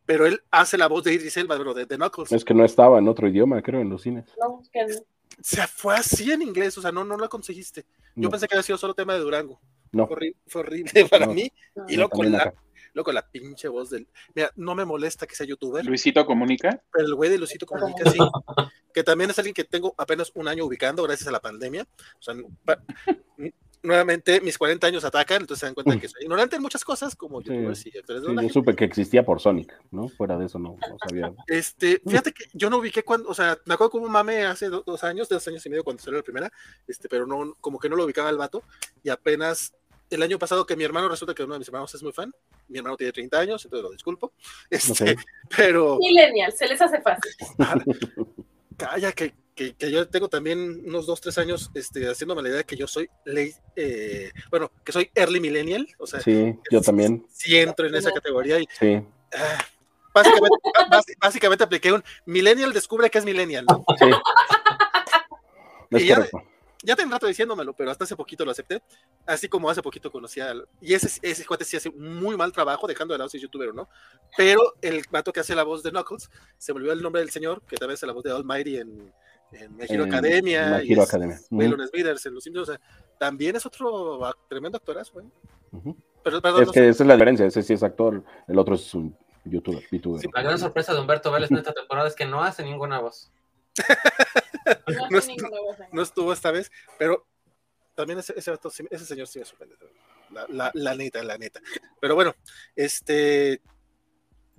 pero 0.06 0.26
él 0.26 0.42
hace 0.52 0.78
la 0.78 0.88
voz 0.88 1.04
de 1.04 1.14
Idris 1.14 1.38
Elba, 1.38 1.58
de, 1.58 1.86
de, 1.86 1.98
Knuckles. 1.98 2.32
Es 2.32 2.44
que 2.44 2.54
no 2.54 2.66
estaba 2.66 2.98
en 2.98 3.08
otro 3.08 3.28
idioma, 3.28 3.62
creo, 3.62 3.82
en 3.82 3.90
los 3.90 4.02
cines. 4.02 4.26
No, 4.40 4.64
que 4.72 4.86
no. 4.86 4.96
O 5.40 5.44
sea, 5.44 5.68
fue 5.68 5.96
así 5.96 6.32
en 6.32 6.42
inglés, 6.42 6.78
o 6.78 6.82
sea, 6.82 6.92
no, 6.92 7.04
no 7.04 7.16
lo 7.16 7.30
conseguiste. 7.30 7.86
Yo 8.16 8.30
pensé 8.30 8.48
que 8.48 8.56
había 8.56 8.64
sido 8.64 8.78
solo 8.78 8.94
tema 8.94 9.14
de 9.14 9.20
Durango. 9.20 9.62
No. 9.92 10.08
Fue, 10.08 10.34
horrible 10.54 10.92
para 11.10 11.28
mí. 11.28 11.52
Y 11.88 11.96
luego 11.96 12.10
con, 12.10 12.32
la, 12.32 12.54
con 13.04 13.16
la 13.16 13.28
pinche 13.30 13.68
voz 13.68 13.90
del. 13.90 14.08
Mira, 14.36 14.52
no 14.56 14.76
me 14.76 14.86
molesta 14.86 15.28
que 15.28 15.36
sea 15.36 15.46
youtuber. 15.46 15.86
Luisito 15.86 16.26
Comunica. 16.26 16.82
Pero 16.92 17.06
el 17.06 17.16
güey 17.16 17.30
de 17.30 17.38
Luisito 17.38 17.66
Comunica, 17.66 18.10
sí. 18.10 18.20
que 18.94 19.04
también 19.04 19.30
es 19.30 19.40
alguien 19.40 19.54
que 19.54 19.64
tengo 19.64 19.94
apenas 19.98 20.32
un 20.36 20.48
año 20.48 20.66
ubicando 20.66 21.04
gracias 21.04 21.28
a 21.28 21.32
la 21.32 21.40
pandemia. 21.40 21.88
O 22.20 22.22
sea, 22.22 22.36
nuevamente 23.82 24.42
mis 24.42 24.58
40 24.58 24.88
años 24.88 25.04
atacan, 25.06 25.42
entonces 25.42 25.62
se 25.62 25.66
dan 25.66 25.74
cuenta 25.74 25.98
que 26.00 26.08
soy 26.08 26.24
ignorante 26.24 26.56
en 26.56 26.62
muchas 26.62 26.84
cosas 26.84 27.16
como 27.16 27.42
youtubers 27.42 27.80
sí, 27.80 27.92
Yo 27.92 28.50
supe 28.50 28.76
que 28.76 28.86
existía 28.86 29.24
por 29.24 29.40
Sonic, 29.40 29.74
¿no? 29.92 30.10
Fuera 30.10 30.38
de 30.38 30.46
eso 30.46 30.60
no, 30.60 30.78
sabía. 31.08 31.34
Este, 31.48 32.02
fíjate 32.06 32.34
que 32.34 32.46
yo 32.54 32.70
no 32.70 32.78
ubiqué 32.78 33.04
cuando, 33.04 33.30
o 33.30 33.34
sea, 33.34 33.58
me 33.66 33.74
acuerdo 33.74 33.92
como 33.92 34.06
un 34.06 34.12
mame 34.12 34.46
hace 34.46 34.70
dos, 34.70 35.04
años, 35.04 35.30
dos 35.30 35.48
años 35.48 35.66
y 35.66 35.70
medio 35.70 35.84
cuando 35.84 36.04
salió 36.04 36.18
la 36.18 36.24
primera, 36.24 36.52
este, 36.88 37.08
pero 37.08 37.26
no, 37.26 37.54
como 37.62 37.80
que 37.80 37.90
no 37.90 37.96
lo 37.96 38.06
ubicaba 38.06 38.30
el 38.30 38.38
vato, 38.38 38.64
y 39.04 39.10
apenas 39.10 39.74
el 40.10 40.24
año 40.24 40.40
pasado 40.40 40.66
que 40.66 40.76
mi 40.76 40.84
hermano 40.84 41.08
resulta 41.08 41.34
que 41.34 41.44
uno 41.44 41.54
de 41.54 41.60
mis 41.60 41.68
hermanos 41.68 41.94
es 41.94 42.04
muy 42.04 42.12
fan, 42.12 42.34
mi 42.68 42.78
hermano 42.78 42.98
tiene 42.98 43.14
30 43.14 43.40
años, 43.40 43.66
entonces 43.66 43.84
lo 43.84 43.92
disculpo, 43.92 44.34
este, 44.70 45.16
pero... 45.56 45.98
Millennial, 45.98 46.52
se 46.54 46.68
les 46.68 46.82
hace 46.82 47.02
fácil. 47.02 47.32
Calla, 48.78 49.12
que, 49.12 49.34
que, 49.54 49.76
que, 49.76 49.92
yo 49.92 50.08
tengo 50.08 50.30
también 50.30 50.84
unos 50.86 51.06
2, 51.06 51.22
3 51.22 51.38
años 51.40 51.72
este, 51.74 52.10
haciéndome 52.10 52.42
la 52.42 52.50
idea 52.50 52.58
de 52.60 52.64
que 52.64 52.78
yo 52.78 52.88
soy 52.88 53.10
late, 53.26 53.56
eh, 53.76 54.32
bueno, 54.50 54.72
que 54.84 54.92
soy 54.92 55.12
early 55.16 55.40
millennial, 55.40 55.88
o 55.98 56.08
sea, 56.08 56.22
sí, 56.22 56.56
yo 56.72 56.82
también. 56.82 57.26
Sí 57.32 57.58
entro 57.58 57.86
en 57.88 57.96
esa 57.96 58.12
categoría 58.12 58.60
y... 58.60 58.68
Sí. 58.80 59.02
Ah, 59.34 59.66
básicamente, 60.14 60.58
básicamente 61.20 61.64
apliqué 61.64 61.92
un 61.92 62.04
millennial 62.26 62.74
descubre 62.74 63.10
que 63.10 63.18
es 63.18 63.26
millennial. 63.26 63.66
¿no? 63.66 63.84
Sí. 63.98 64.10
Es 65.92 66.02
y 66.04 66.08
ya, 66.08 66.28
ya 66.82 66.96
tengo 66.96 67.12
rato 67.12 67.28
diciéndomelo, 67.28 67.74
pero 67.74 67.92
hasta 67.92 68.06
hace 68.06 68.16
poquito 68.16 68.46
lo 68.46 68.52
acepté. 68.52 68.82
Así 69.26 69.50
como 69.50 69.70
hace 69.70 69.82
poquito 69.82 70.12
conocía. 70.12 70.54
y 70.82 70.94
ese, 70.94 71.20
ese 71.22 71.46
cuate 71.46 71.66
sí 71.66 71.76
hace 71.76 71.92
muy 71.92 72.38
mal 72.38 72.52
trabajo, 72.52 72.88
dejando 72.88 73.14
de 73.14 73.18
lado 73.18 73.30
si 73.30 73.38
es 73.38 73.44
youtuber 73.44 73.70
o 73.70 73.74
no. 73.74 73.90
Pero 74.38 74.76
el 74.82 75.04
vato 75.12 75.34
que 75.34 75.42
hace 75.42 75.56
la 75.56 75.64
voz 75.64 75.84
de 75.84 75.92
Knuckles, 75.92 76.30
se 76.58 76.74
me 76.74 76.78
olvidó 76.78 76.94
el 76.94 77.02
nombre 77.02 77.22
del 77.22 77.32
señor, 77.32 77.62
que 77.64 77.76
también 77.76 77.96
hace 77.96 78.08
la 78.08 78.14
voz 78.14 78.24
de 78.24 78.32
Almighty 78.32 78.78
en, 78.78 79.14
en 79.52 79.76
My 79.76 79.86
Hero 79.90 80.06
Academia. 80.06 80.80
My 80.82 80.92
Hero 80.92 81.04
Academia. 81.04 81.38
Smithers 81.38 82.26
en 82.26 82.34
Los 82.34 82.44
Simpsons. 82.44 82.70
O 82.70 82.72
sea, 82.72 82.82
también 83.18 83.56
es 83.58 83.66
otro 83.66 84.34
tremendo 84.48 84.78
actorazo, 84.78 85.14
güey. 85.14 85.26
pero, 86.24 86.42
perdón, 86.42 86.64
es 86.64 86.72
que 86.72 86.88
esa 86.88 87.04
es 87.04 87.08
la 87.08 87.16
diferencia. 87.16 87.46
Ese 87.46 87.62
sí 87.62 87.74
es 87.74 87.84
actor, 87.84 88.24
el 88.48 88.58
otro 88.58 88.76
es 88.76 88.94
un 88.94 89.16
youtuber. 89.44 89.84
la 90.34 90.42
gran 90.42 90.58
sorpresa 90.58 90.94
de 90.94 91.02
Humberto 91.02 91.32
Vélez 91.32 91.52
en 91.52 91.58
esta 91.58 91.74
temporada 91.74 92.08
es 92.08 92.16
que 92.16 92.26
no 92.26 92.42
hace 92.42 92.64
ninguna 92.64 93.00
voz. 93.00 93.32
no, 95.92 96.02
estuvo, 96.02 96.34
esta 96.34 96.52
vez, 96.52 96.72
pero 96.98 97.28
también 97.96 98.20
ese, 98.20 98.34
ese, 98.38 98.54
ese 98.90 99.06
señor 99.06 99.28
sí 99.28 99.40
me 99.40 99.46
sorprende. 99.46 99.76
La, 100.32 100.46
la, 100.50 100.72
la, 100.74 100.96
neta, 100.96 101.24
la 101.24 101.38
neta. 101.38 101.60
Pero 102.00 102.16
bueno, 102.16 102.36
este. 102.76 103.62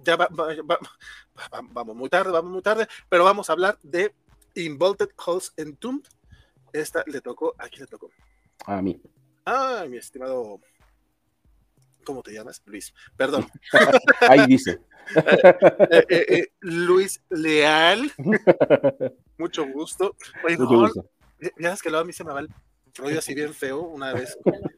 Ya 0.02 0.16
va, 0.16 0.28
vamos 0.30 1.94
muy 1.94 2.08
tarde, 2.08 2.32
vamos 2.32 2.50
muy 2.50 2.62
tarde, 2.62 2.88
pero 3.08 3.22
vamos 3.22 3.50
a 3.50 3.52
hablar 3.52 3.78
de 3.82 4.14
Involted 4.54 5.10
Halls 5.16 5.52
Entombed. 5.56 6.08
Esta 6.72 7.04
le 7.06 7.20
tocó, 7.20 7.54
¿a 7.58 7.68
quién 7.68 7.82
le 7.82 7.86
tocó? 7.86 8.10
A 8.66 8.80
mí. 8.80 9.00
Ah, 9.44 9.84
mi 9.88 9.98
estimado. 9.98 10.60
¿Cómo 12.04 12.22
te 12.22 12.32
llamas? 12.32 12.62
Luis. 12.66 12.92
Perdón. 13.16 13.46
Ahí 14.28 14.46
dice. 14.46 14.80
Eh, 15.12 16.06
eh, 16.08 16.26
eh, 16.28 16.52
Luis 16.60 17.20
Leal. 17.30 18.12
Mucho 19.38 19.66
gusto. 19.66 20.14
Oye, 20.44 20.56
Mucho 20.56 20.78
gusto. 20.78 21.10
Ya 21.58 21.72
es 21.72 21.82
que 21.82 21.90
luego 21.90 22.02
a 22.02 22.06
mí 22.06 22.12
se 22.12 22.22
me 22.22 22.32
va 22.32 22.40
el 22.40 22.48
rollo 22.94 23.18
así 23.18 23.34
bien 23.34 23.52
feo 23.52 23.80
una 23.80 24.12
vez. 24.12 24.38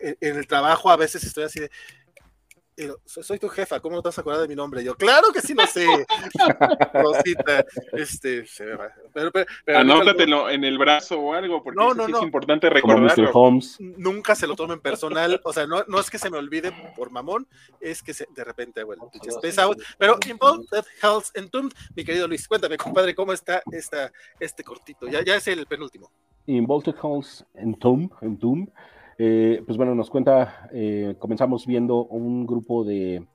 En 0.00 0.36
el 0.36 0.46
trabajo 0.46 0.90
a 0.90 0.96
veces 0.96 1.24
estoy 1.24 1.44
así 1.44 1.60
de, 1.60 1.70
soy 3.04 3.38
tu 3.38 3.48
jefa, 3.48 3.80
¿cómo 3.80 3.96
no 3.96 4.02
te 4.02 4.08
vas 4.08 4.18
a 4.18 4.20
acordar 4.20 4.42
de 4.42 4.48
mi 4.48 4.54
nombre? 4.54 4.84
Yo, 4.84 4.94
claro 4.94 5.32
que 5.32 5.40
sí 5.40 5.54
lo 5.54 5.66
sé. 5.66 5.86
Rosita, 6.94 7.64
este, 7.92 8.44
pero, 9.12 9.32
pero, 9.32 9.78
Anótatelo 9.78 10.48
en 10.50 10.64
el 10.64 10.78
brazo 10.78 11.18
o 11.20 11.34
algo, 11.34 11.62
porque 11.62 11.76
no, 11.76 11.94
no, 11.94 12.06
es 12.06 12.22
importante 12.22 12.70
recordarlo. 12.70 13.60
Nunca 13.78 14.34
se 14.34 14.46
lo 14.46 14.54
tomen 14.54 14.80
personal, 14.80 15.40
o 15.44 15.52
sea, 15.52 15.66
no, 15.66 15.84
no 15.88 15.98
es 15.98 16.10
que 16.10 16.18
se 16.18 16.30
me 16.30 16.38
olvide 16.38 16.72
por 16.96 17.10
mamón, 17.10 17.46
es 17.80 18.02
que 18.02 18.14
se, 18.14 18.26
de 18.34 18.44
repente, 18.44 18.82
bueno, 18.84 19.10
space 19.26 19.60
out. 19.60 19.78
Pero 19.98 20.18
Involved 20.28 20.68
Health 21.02 21.26
Entombed, 21.34 21.72
mi 21.94 22.04
querido 22.04 22.28
Luis, 22.28 22.46
cuéntame, 22.46 22.76
compadre, 22.76 23.14
¿cómo 23.14 23.32
está 23.32 23.62
esta, 23.72 24.12
este 24.38 24.62
cortito? 24.62 25.08
Ya, 25.08 25.24
ya 25.24 25.36
es 25.36 25.48
el 25.48 25.66
penúltimo. 25.66 26.10
Involved 26.46 26.94
Health 27.02 27.42
Entombed, 27.54 28.10
Entombed 28.22 28.70
eh, 29.18 29.62
pues 29.66 29.76
bueno, 29.76 29.94
nos 29.96 30.10
cuenta, 30.10 30.68
eh, 30.72 31.16
comenzamos 31.18 31.66
viendo 31.66 32.04
un 32.04 32.46
grupo 32.46 32.84
de, 32.84 33.26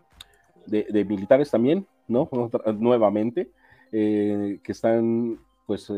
de, 0.65 1.05
militares 1.05 1.51
también, 1.51 1.85
¿no? 2.07 2.29
Nuevamente, 2.79 3.51
eh, 3.91 4.59
que 4.63 4.71
están, 4.71 5.39
pues, 5.67 5.91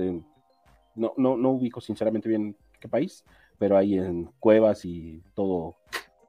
no, 0.96 1.14
no, 1.18 1.38
no 1.38 1.52
ubico 1.52 1.82
sinceramente 1.82 2.28
bien 2.28 2.56
qué 2.80 2.88
país, 2.88 3.24
pero 3.60 3.78
ahí 3.78 3.98
en 3.98 4.30
cuevas 4.40 4.86
y 4.86 5.22
todo 5.36 5.76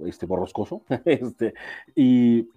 este 0.00 0.26
borroscoso, 0.26 0.82
este, 1.06 1.54
y 1.94 2.48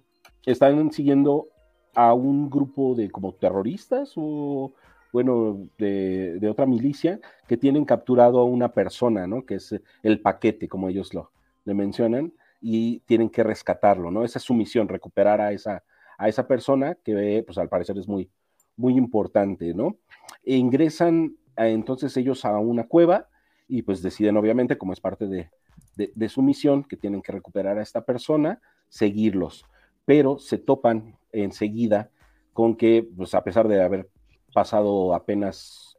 están 0.44 0.92
siguiendo 0.92 1.48
a 1.94 2.12
un 2.12 2.50
grupo 2.50 2.94
de 2.94 3.10
como 3.10 3.32
terroristas 3.32 4.12
o 4.16 4.72
bueno, 5.12 5.68
de, 5.78 6.40
otra 6.48 6.66
milicia, 6.66 7.20
que 7.48 7.56
tienen 7.56 7.84
capturado 7.84 8.38
a 8.38 8.44
una 8.44 8.72
persona, 8.72 9.26
¿no? 9.26 9.44
Que 9.44 9.56
es 9.56 9.74
el 10.02 10.20
paquete, 10.20 10.68
como 10.68 10.88
ellos 10.88 11.14
lo 11.14 11.30
le 11.64 11.74
mencionan, 11.74 12.32
y 12.60 13.00
tienen 13.00 13.28
que 13.28 13.42
rescatarlo, 13.42 14.10
¿no? 14.10 14.24
Esa 14.24 14.38
es 14.38 14.44
su 14.44 14.54
misión, 14.54 14.88
recuperar 14.88 15.40
a 15.40 15.52
esa, 15.52 15.82
a 16.16 16.28
esa 16.28 16.46
persona 16.46 16.96
que, 17.04 17.42
pues 17.46 17.58
al 17.58 17.68
parecer 17.68 17.98
es 17.98 18.08
muy, 18.08 18.30
muy 18.76 18.96
importante, 18.96 19.74
¿no? 19.74 19.96
E 20.42 20.56
ingresan 20.56 21.36
entonces 21.56 22.16
ellos 22.16 22.44
a 22.44 22.58
una 22.58 22.86
cueva 22.86 23.28
y 23.68 23.82
pues 23.82 24.02
deciden, 24.02 24.36
obviamente, 24.36 24.78
como 24.78 24.92
es 24.92 25.00
parte 25.00 25.26
de, 25.26 25.50
de 25.96 26.28
su 26.28 26.42
misión, 26.42 26.84
que 26.84 26.96
tienen 26.96 27.20
que 27.20 27.32
recuperar 27.32 27.78
a 27.78 27.82
esta 27.82 28.04
persona, 28.04 28.60
seguirlos, 28.88 29.66
pero 30.06 30.38
se 30.38 30.58
topan 30.58 31.16
enseguida 31.32 32.10
con 32.52 32.76
que, 32.76 33.08
pues 33.16 33.34
a 33.34 33.44
pesar 33.44 33.68
de 33.68 33.82
haber 33.82 34.08
pasado 34.52 35.14
apenas 35.14 35.96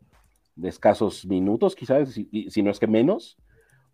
de 0.55 0.69
escasos 0.69 1.25
minutos, 1.25 1.75
quizás, 1.75 2.09
si, 2.11 2.61
no 2.61 2.71
es 2.71 2.79
que 2.79 2.87
menos, 2.87 3.37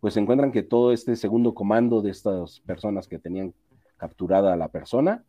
pues 0.00 0.16
encuentran 0.16 0.52
que 0.52 0.62
todo 0.62 0.92
este 0.92 1.16
segundo 1.16 1.54
comando 1.54 2.02
de 2.02 2.10
estas 2.10 2.60
personas 2.60 3.08
que 3.08 3.18
tenían 3.18 3.54
capturada 3.96 4.52
a 4.52 4.56
la 4.56 4.68
persona 4.68 5.24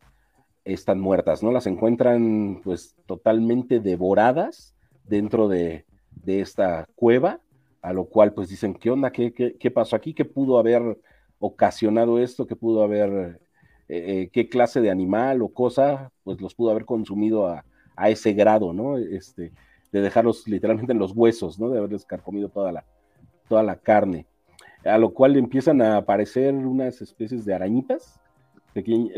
están 0.65 0.99
muertas, 0.99 1.41
¿no? 1.41 1.51
Las 1.51 1.65
encuentran 1.65 2.61
pues 2.64 2.95
totalmente 3.06 3.80
devoradas 3.80 4.76
dentro 5.07 5.47
de, 5.47 5.85
esta 6.26 6.88
cueva, 6.95 7.39
a 7.81 7.91
lo 7.91 8.06
cual 8.06 8.34
pues 8.34 8.49
dicen, 8.49 8.76
¿qué 8.76 8.91
onda? 8.91 9.11
¿Qué, 9.11 9.34
qué, 9.34 9.72
pasó 9.72 9.95
aquí? 9.95 10.14
¿Qué 10.14 10.26
pudo 10.26 10.60
haber 10.60 10.99
ocasionado 11.39 12.19
esto? 12.19 12.45
¿Qué 12.45 12.56
pudo 12.56 12.84
haber, 12.84 13.39
eh, 13.88 14.22
eh, 14.22 14.30
qué 14.31 14.47
clase 14.47 14.81
de 14.81 14.91
animal 14.91 15.41
o 15.41 15.49
cosa 15.49 16.11
pues 16.23 16.39
los 16.39 16.53
pudo 16.53 16.69
haber 16.69 16.85
consumido 16.85 17.47
a, 17.47 17.65
a 18.00 18.10
ese 18.10 18.34
grado, 18.34 18.74
¿no? 18.74 18.98
Este, 18.98 19.52
de 19.92 20.02
dejarlos 20.02 20.48
literalmente 20.48 20.94
en 20.94 21.00
los 21.00 21.12
huesos, 21.12 21.60
¿no? 21.60 21.70
De 21.70 21.78
haberles 21.78 22.06
carcomido 22.06 22.50
toda 22.50 22.72
la, 22.72 22.86
toda 23.48 23.62
la 23.62 23.76
carne. 23.76 24.26
A 24.86 24.98
lo 24.98 25.14
cual 25.14 25.36
empiezan 25.36 25.82
a 25.82 25.98
aparecer 25.98 26.54
unas 26.56 27.02
especies 27.02 27.44
de 27.46 27.54
arañitas. 27.54 28.20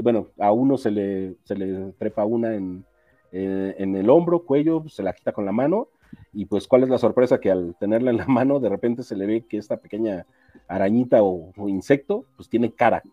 bueno, 0.02 0.30
a 0.40 0.52
uno 0.52 0.78
se 0.78 0.90
le, 0.90 1.36
se 1.44 1.56
le 1.56 1.92
trepa 2.00 2.26
una 2.26 2.56
en, 2.56 2.84
eh, 3.32 3.76
en 3.78 3.96
el 3.96 4.10
hombro, 4.10 4.44
cuello, 4.44 4.84
se 4.90 5.04
la 5.04 5.14
quita 5.14 5.32
con 5.32 5.46
la 5.46 5.52
mano. 5.52 5.90
Y 6.34 6.46
pues, 6.46 6.68
¿cuál 6.68 6.84
es 6.84 6.90
la 6.90 6.98
sorpresa? 6.98 7.40
Que 7.40 7.52
al 7.52 7.76
tenerla 7.80 8.10
en 8.10 8.18
la 8.18 8.26
mano, 8.28 8.60
de 8.60 8.70
repente 8.70 9.04
se 9.04 9.16
le 9.16 9.28
ve 9.28 9.46
que 9.46 9.58
esta 9.58 9.78
pequeña 9.78 10.26
arañita 10.68 11.22
o 11.22 11.54
insecto, 11.68 12.26
pues 12.36 12.50
tiene 12.50 12.74
cara. 12.74 13.04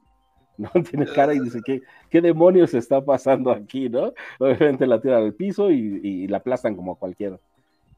¿No? 0.58 0.70
Tiene 0.90 1.06
cara 1.06 1.34
y 1.34 1.40
dice, 1.40 1.60
¿qué, 1.64 1.82
qué 2.10 2.20
demonios 2.20 2.74
está 2.74 3.02
pasando 3.04 3.50
aquí, 3.50 3.88
no? 3.88 4.12
Obviamente 4.38 4.86
la 4.86 5.00
tiran 5.00 5.22
al 5.22 5.34
piso 5.34 5.70
y, 5.70 6.26
la 6.26 6.38
aplastan 6.38 6.76
como 6.76 6.96
cualquier 6.96 7.38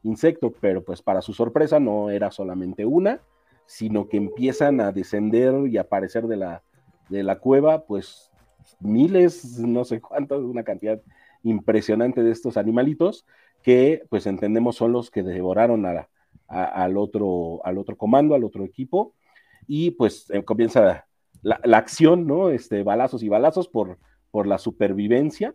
insecto, 0.03 0.53
pero 0.61 0.83
pues 0.83 1.01
para 1.01 1.21
su 1.21 1.33
sorpresa 1.33 1.79
no 1.79 2.09
era 2.09 2.31
solamente 2.31 2.85
una, 2.85 3.19
sino 3.65 4.07
que 4.07 4.17
empiezan 4.17 4.79
a 4.79 4.91
descender 4.91 5.67
y 5.67 5.77
aparecer 5.77 6.27
de 6.27 6.37
la, 6.37 6.63
de 7.09 7.23
la 7.23 7.39
cueva, 7.39 7.83
pues 7.83 8.31
miles, 8.79 9.59
no 9.59 9.83
sé 9.83 9.99
cuántos, 9.99 10.43
una 10.43 10.63
cantidad 10.63 11.01
impresionante 11.43 12.23
de 12.23 12.31
estos 12.31 12.57
animalitos 12.57 13.25
que 13.63 14.03
pues 14.09 14.25
entendemos 14.27 14.75
son 14.75 14.91
los 14.91 15.11
que 15.11 15.23
devoraron 15.23 15.85
a 15.85 16.07
al, 16.47 16.97
otro, 16.97 17.61
al 17.63 17.77
otro 17.77 17.95
comando, 17.95 18.35
al 18.35 18.43
otro 18.43 18.65
equipo, 18.65 19.13
y 19.67 19.91
pues 19.91 20.29
eh, 20.31 20.43
comienza 20.43 21.05
la, 21.41 21.77
acción, 21.77 22.27
¿no? 22.27 22.49
Este, 22.49 22.83
balazos 22.83 23.23
y 23.23 23.29
balazos 23.29 23.67
por, 23.67 23.97
por 24.31 24.47
la 24.47 24.57
supervivencia 24.57 25.53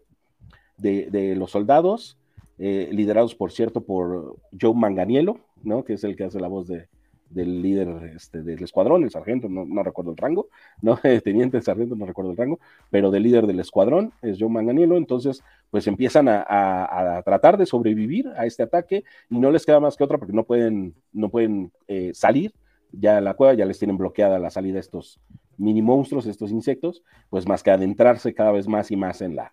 de, 0.79 1.35
los 1.37 1.51
soldados, 1.51 2.19
eh, 2.59 2.89
liderados, 2.93 3.35
por 3.35 3.53
cierto, 3.53 3.83
por 3.83 4.37
Joe 4.59 4.75
Manganiello, 4.75 5.39
¿no? 5.63 5.85
Que 5.85 5.95
es 5.95 6.05
el 6.05 6.17
que 6.17 6.25
hace 6.25 6.41
la 6.41 6.49
voz 6.49 6.69
de, 6.69 6.89
del 7.31 7.63
líder 7.63 8.13
este, 8.15 8.43
del 8.43 8.63
escuadrón, 8.63 9.05
el 9.05 9.11
sargento, 9.11 9.49
no, 9.49 9.83
recuerdo 9.83 10.13
el 10.13 10.17
rango, 10.17 10.49
¿no? 10.83 10.97
Teniente, 11.25 11.61
sargento, 11.61 11.97
no 11.97 12.07
recuerdo 12.07 12.31
el 12.31 12.37
rango, 12.37 12.61
pero 12.91 13.11
del 13.11 13.25
líder 13.25 13.47
del 13.47 13.61
escuadrón 13.61 14.13
es 14.23 14.39
Joe 14.39 14.49
Manganiello, 14.49 14.97
entonces 14.97 15.43
pues 15.71 15.87
empiezan 15.87 16.29
a, 16.29 17.23
tratar 17.25 17.57
de 17.59 17.67
sobrevivir 17.67 18.29
a 18.37 18.47
este 18.47 18.63
ataque 18.63 19.05
y 19.31 19.39
no 19.39 19.51
les 19.51 19.67
queda 19.67 19.81
más 19.81 19.97
que 19.97 20.05
otra 20.05 20.19
porque 20.19 20.33
no 20.33 20.45
pueden, 20.45 20.95
no 21.13 21.29
pueden 21.29 21.73
eh, 21.89 22.13
salir 22.15 22.53
ya 22.93 23.21
la 23.21 23.35
cueva, 23.35 23.55
ya 23.55 23.67
les 23.67 23.79
tienen 23.79 23.97
bloqueada 23.97 24.39
la 24.39 24.51
salida 24.51 24.79
estos 24.79 25.21
mini 25.59 25.83
monstruos, 25.83 26.27
estos 26.27 26.51
insectos, 26.51 27.03
pues 27.31 27.47
más 27.47 27.63
que 27.63 27.71
adentrarse 27.71 28.35
cada 28.35 28.53
vez 28.53 28.69
más 28.69 28.91
y 28.91 28.97
más 28.97 29.23
en 29.23 29.37
la, 29.37 29.53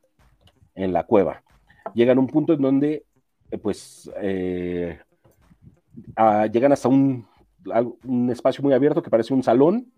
en 0.76 0.94
la 0.94 1.04
cueva. 1.04 1.44
Llegan 1.94 2.18
a 2.18 2.22
un 2.22 2.28
punto 2.28 2.54
en 2.54 2.62
donde, 2.62 3.06
eh, 3.52 3.58
pues, 3.58 4.12
eh, 4.22 5.00
llegan 6.52 6.72
hasta 6.72 6.90
un, 6.90 7.26
un, 8.04 8.30
espacio 8.30 8.64
muy 8.64 8.74
abierto 8.74 9.02
que 9.02 9.10
parece 9.10 9.34
un 9.34 9.44
salón, 9.44 9.92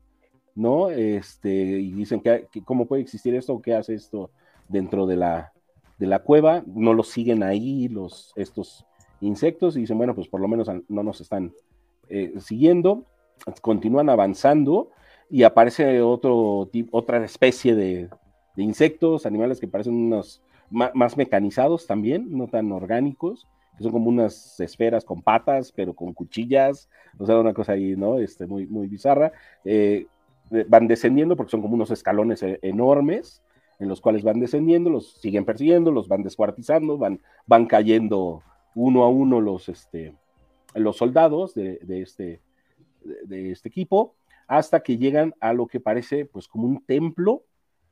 ¿no? 0.53 0.90
Este, 0.90 1.52
y 1.52 1.91
dicen 1.91 2.22
que, 2.22 2.48
cómo 2.64 2.86
puede 2.86 3.02
existir 3.02 3.36
esto, 3.36 3.62
qué 3.62 3.76
hace 3.76 3.95
esto 3.95 4.32
dentro 4.68 5.06
de 5.06 5.18
la, 5.18 5.53
de 5.98 6.07
la 6.07 6.20
cueva, 6.20 6.64
no 6.66 6.94
los 6.94 7.10
siguen 7.10 7.44
ahí 7.44 7.88
los, 7.88 8.34
estos 8.36 8.86
insectos 9.22 9.78
y 9.78 9.82
dicen, 9.82 9.98
bueno, 9.98 10.16
pues 10.16 10.28
por 10.28 10.41
lo 10.41 10.48
menos 10.48 10.70
no 10.88 11.03
nos 11.03 11.22
están 11.22 11.53
eh, 12.10 12.34
siguiendo, 12.40 13.06
continúan 13.62 14.10
avanzando 14.10 14.90
y 15.30 15.44
aparece 15.44 16.02
otro, 16.02 16.70
otra 16.91 17.24
especie 17.24 17.76
de, 17.76 18.10
insectos, 18.57 19.26
animales 19.26 19.60
que 19.60 19.68
parecen 19.68 19.95
unos 19.95 20.41
más, 20.70 21.18
mecanizados 21.18 21.88
también, 21.88 22.28
no 22.38 22.48
tan 22.48 22.72
orgánicos, 22.72 23.48
que 23.78 23.84
son 23.84 23.91
como 23.91 24.10
unas 24.10 24.60
esferas 24.60 25.03
con 25.03 25.22
patas, 25.22 25.72
pero 25.72 25.94
con 25.94 26.14
cuchillas, 26.14 26.90
o 27.18 27.26
sea, 27.26 27.40
una 27.40 27.53
cosa 27.53 27.74
ahí, 27.74 27.95
¿no? 27.95 28.20
Este, 28.20 28.45
muy, 28.45 28.66
muy 28.66 28.88
bizarra. 28.88 29.34
Eh, 29.66 30.07
van 30.68 30.88
descendiendo 30.88 31.36
porque 31.36 31.52
son 31.52 31.62
como 31.62 31.76
unos 31.76 31.91
escalones 31.91 32.41
e, 32.44 32.60
enormes 32.62 33.41
en 33.80 33.90
los 33.90 33.99
cuales 33.99 34.24
van 34.24 34.40
descendiendo, 34.40 34.90
los 34.90 35.14
siguen 35.20 35.45
persiguiendo, 35.45 35.91
los 35.91 36.07
van 36.07 36.24
descuartizando, 36.24 36.98
van, 36.98 37.20
van 37.45 37.66
cayendo 37.66 38.41
uno 38.74 39.03
a 39.03 39.10
uno 39.10 39.41
los, 39.41 39.70
este, 39.70 40.14
los 40.74 40.98
soldados 40.98 41.53
de, 41.56 41.80
este, 41.88 42.41
de 43.26 43.52
este 43.52 43.69
equipo 43.69 44.15
hasta 44.48 44.82
que 44.82 44.98
llegan 44.98 45.34
a 45.40 45.53
lo 45.53 45.68
que 45.68 45.80
parece 45.80 46.26
pues 46.26 46.48
como 46.48 46.68
un 46.68 46.86
templo 46.86 47.44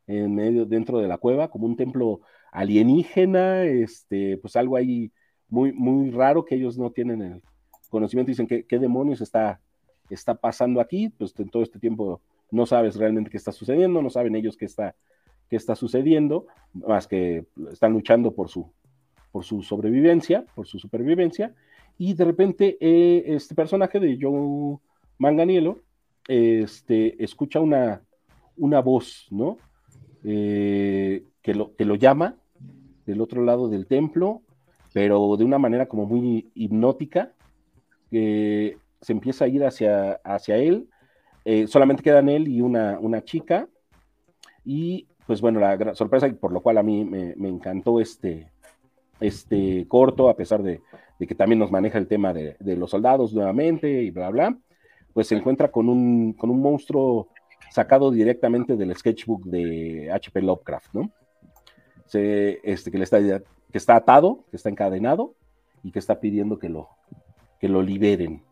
en 0.08 0.36
medio 0.36 0.66
dentro 0.66 1.00
de 1.00 1.08
la 1.08 1.18
cueva, 1.18 1.50
como 1.50 1.66
un 1.66 1.78
templo 1.78 2.22
alienígena, 2.52 3.64
este, 3.64 4.38
pues 4.38 4.56
algo 4.56 4.76
ahí 4.76 5.12
muy, 5.48 5.72
muy 5.72 6.12
raro 6.12 6.46
que 6.46 6.56
ellos 6.56 6.78
no 6.78 6.92
tienen 6.92 7.22
el 7.22 7.42
conocimiento, 7.90 8.30
dicen 8.30 8.48
que 8.48 8.66
qué 8.66 8.80
demonios 8.80 9.22
está, 9.22 9.62
está 10.10 10.36
pasando 10.36 10.82
aquí, 10.82 11.10
pues 11.10 11.34
en 11.40 11.50
todo 11.50 11.64
este 11.64 11.80
tiempo 11.80 12.22
no 12.52 12.66
sabes 12.66 12.96
realmente 12.96 13.30
qué 13.30 13.38
está 13.38 13.52
sucediendo, 13.52 14.02
no 14.02 14.10
saben 14.10 14.36
ellos 14.36 14.58
qué 14.58 14.66
está, 14.66 14.96
qué 15.50 15.56
está 15.56 15.76
sucediendo, 15.76 16.48
más 16.74 17.08
que 17.08 17.46
están 17.72 17.94
luchando 17.94 18.34
por 18.34 18.50
su, 18.50 18.72
por 19.32 19.44
su 19.44 19.64
sobrevivencia, 19.64 20.46
por 20.54 20.68
su 20.68 20.80
supervivencia, 20.80 21.56
y 21.98 22.14
de 22.14 22.26
repente 22.26 22.78
eh, 22.80 23.24
este 23.28 23.56
personaje 23.56 24.00
de 24.00 24.18
Joe 24.20 24.80
Manganiello, 25.18 25.80
este, 26.28 27.24
escucha 27.24 27.60
una, 27.60 28.02
una 28.58 28.80
voz, 28.82 29.28
¿no? 29.32 29.58
Eh, 30.24 31.24
que, 31.42 31.54
lo, 31.54 31.76
que 31.76 31.86
lo 31.86 31.96
llama 31.96 32.38
del 33.06 33.22
otro 33.22 33.44
lado 33.44 33.68
del 33.68 33.88
templo, 33.88 34.42
pero 34.94 35.36
de 35.38 35.44
una 35.44 35.58
manera 35.58 35.88
como 35.88 36.06
muy 36.06 36.52
hipnótica, 36.56 37.34
que 38.10 38.78
se 39.02 39.12
empieza 39.12 39.46
a 39.46 39.48
ir 39.48 39.66
hacia, 39.66 40.14
hacia 40.24 40.58
él. 40.58 40.88
Eh, 41.46 41.68
solamente 41.68 42.04
quedan 42.04 42.30
él 42.30 42.48
y 42.48 42.62
una, 42.62 43.00
una 43.00 43.24
chica. 43.24 43.68
Y 44.64 45.08
pues 45.28 45.42
bueno, 45.42 45.60
la 45.60 45.76
gran 45.76 45.96
sorpresa, 45.96 46.30
por 46.40 46.52
lo 46.52 46.62
cual 46.62 46.78
a 46.78 46.84
mí 46.84 47.04
me, 47.04 47.34
encantó 47.48 48.00
este, 48.00 48.50
este 49.20 49.86
corto, 49.88 50.30
a 50.30 50.36
pesar 50.36 50.64
de, 50.64 50.82
que 51.20 51.36
también 51.36 51.60
nos 51.60 51.72
maneja 51.72 51.98
el 51.98 52.08
tema 52.08 52.34
de, 52.34 52.56
los 52.60 52.92
soldados 52.92 53.34
nuevamente 53.34 54.04
y 54.04 54.12
bla, 54.12 54.30
bla, 54.30 54.58
pues 55.14 55.28
se 55.28 55.36
encuentra 55.36 55.70
con 55.70 55.90
un, 55.90 56.34
con 56.34 56.50
un 56.50 56.62
monstruo 56.62 57.28
sacado 57.72 58.12
directamente 58.12 58.76
del 58.76 58.96
sketchbook 58.96 59.46
de 59.46 60.12
H.P. 60.12 60.42
Lovecraft, 60.42 60.94
¿no? 60.94 61.12
Este, 62.14 62.92
que, 62.92 63.02
está, 63.78 63.96
atado, 63.96 64.44
que 64.52 64.58
está 64.58 64.70
encadenado 64.70 65.34
y 65.84 65.92
que 65.92 65.98
está 65.98 66.20
pidiendo 66.20 66.60
que 66.60 66.70
lo, 66.70 66.90
que 67.60 67.68
lo 67.68 67.82
liberen. 67.82 68.44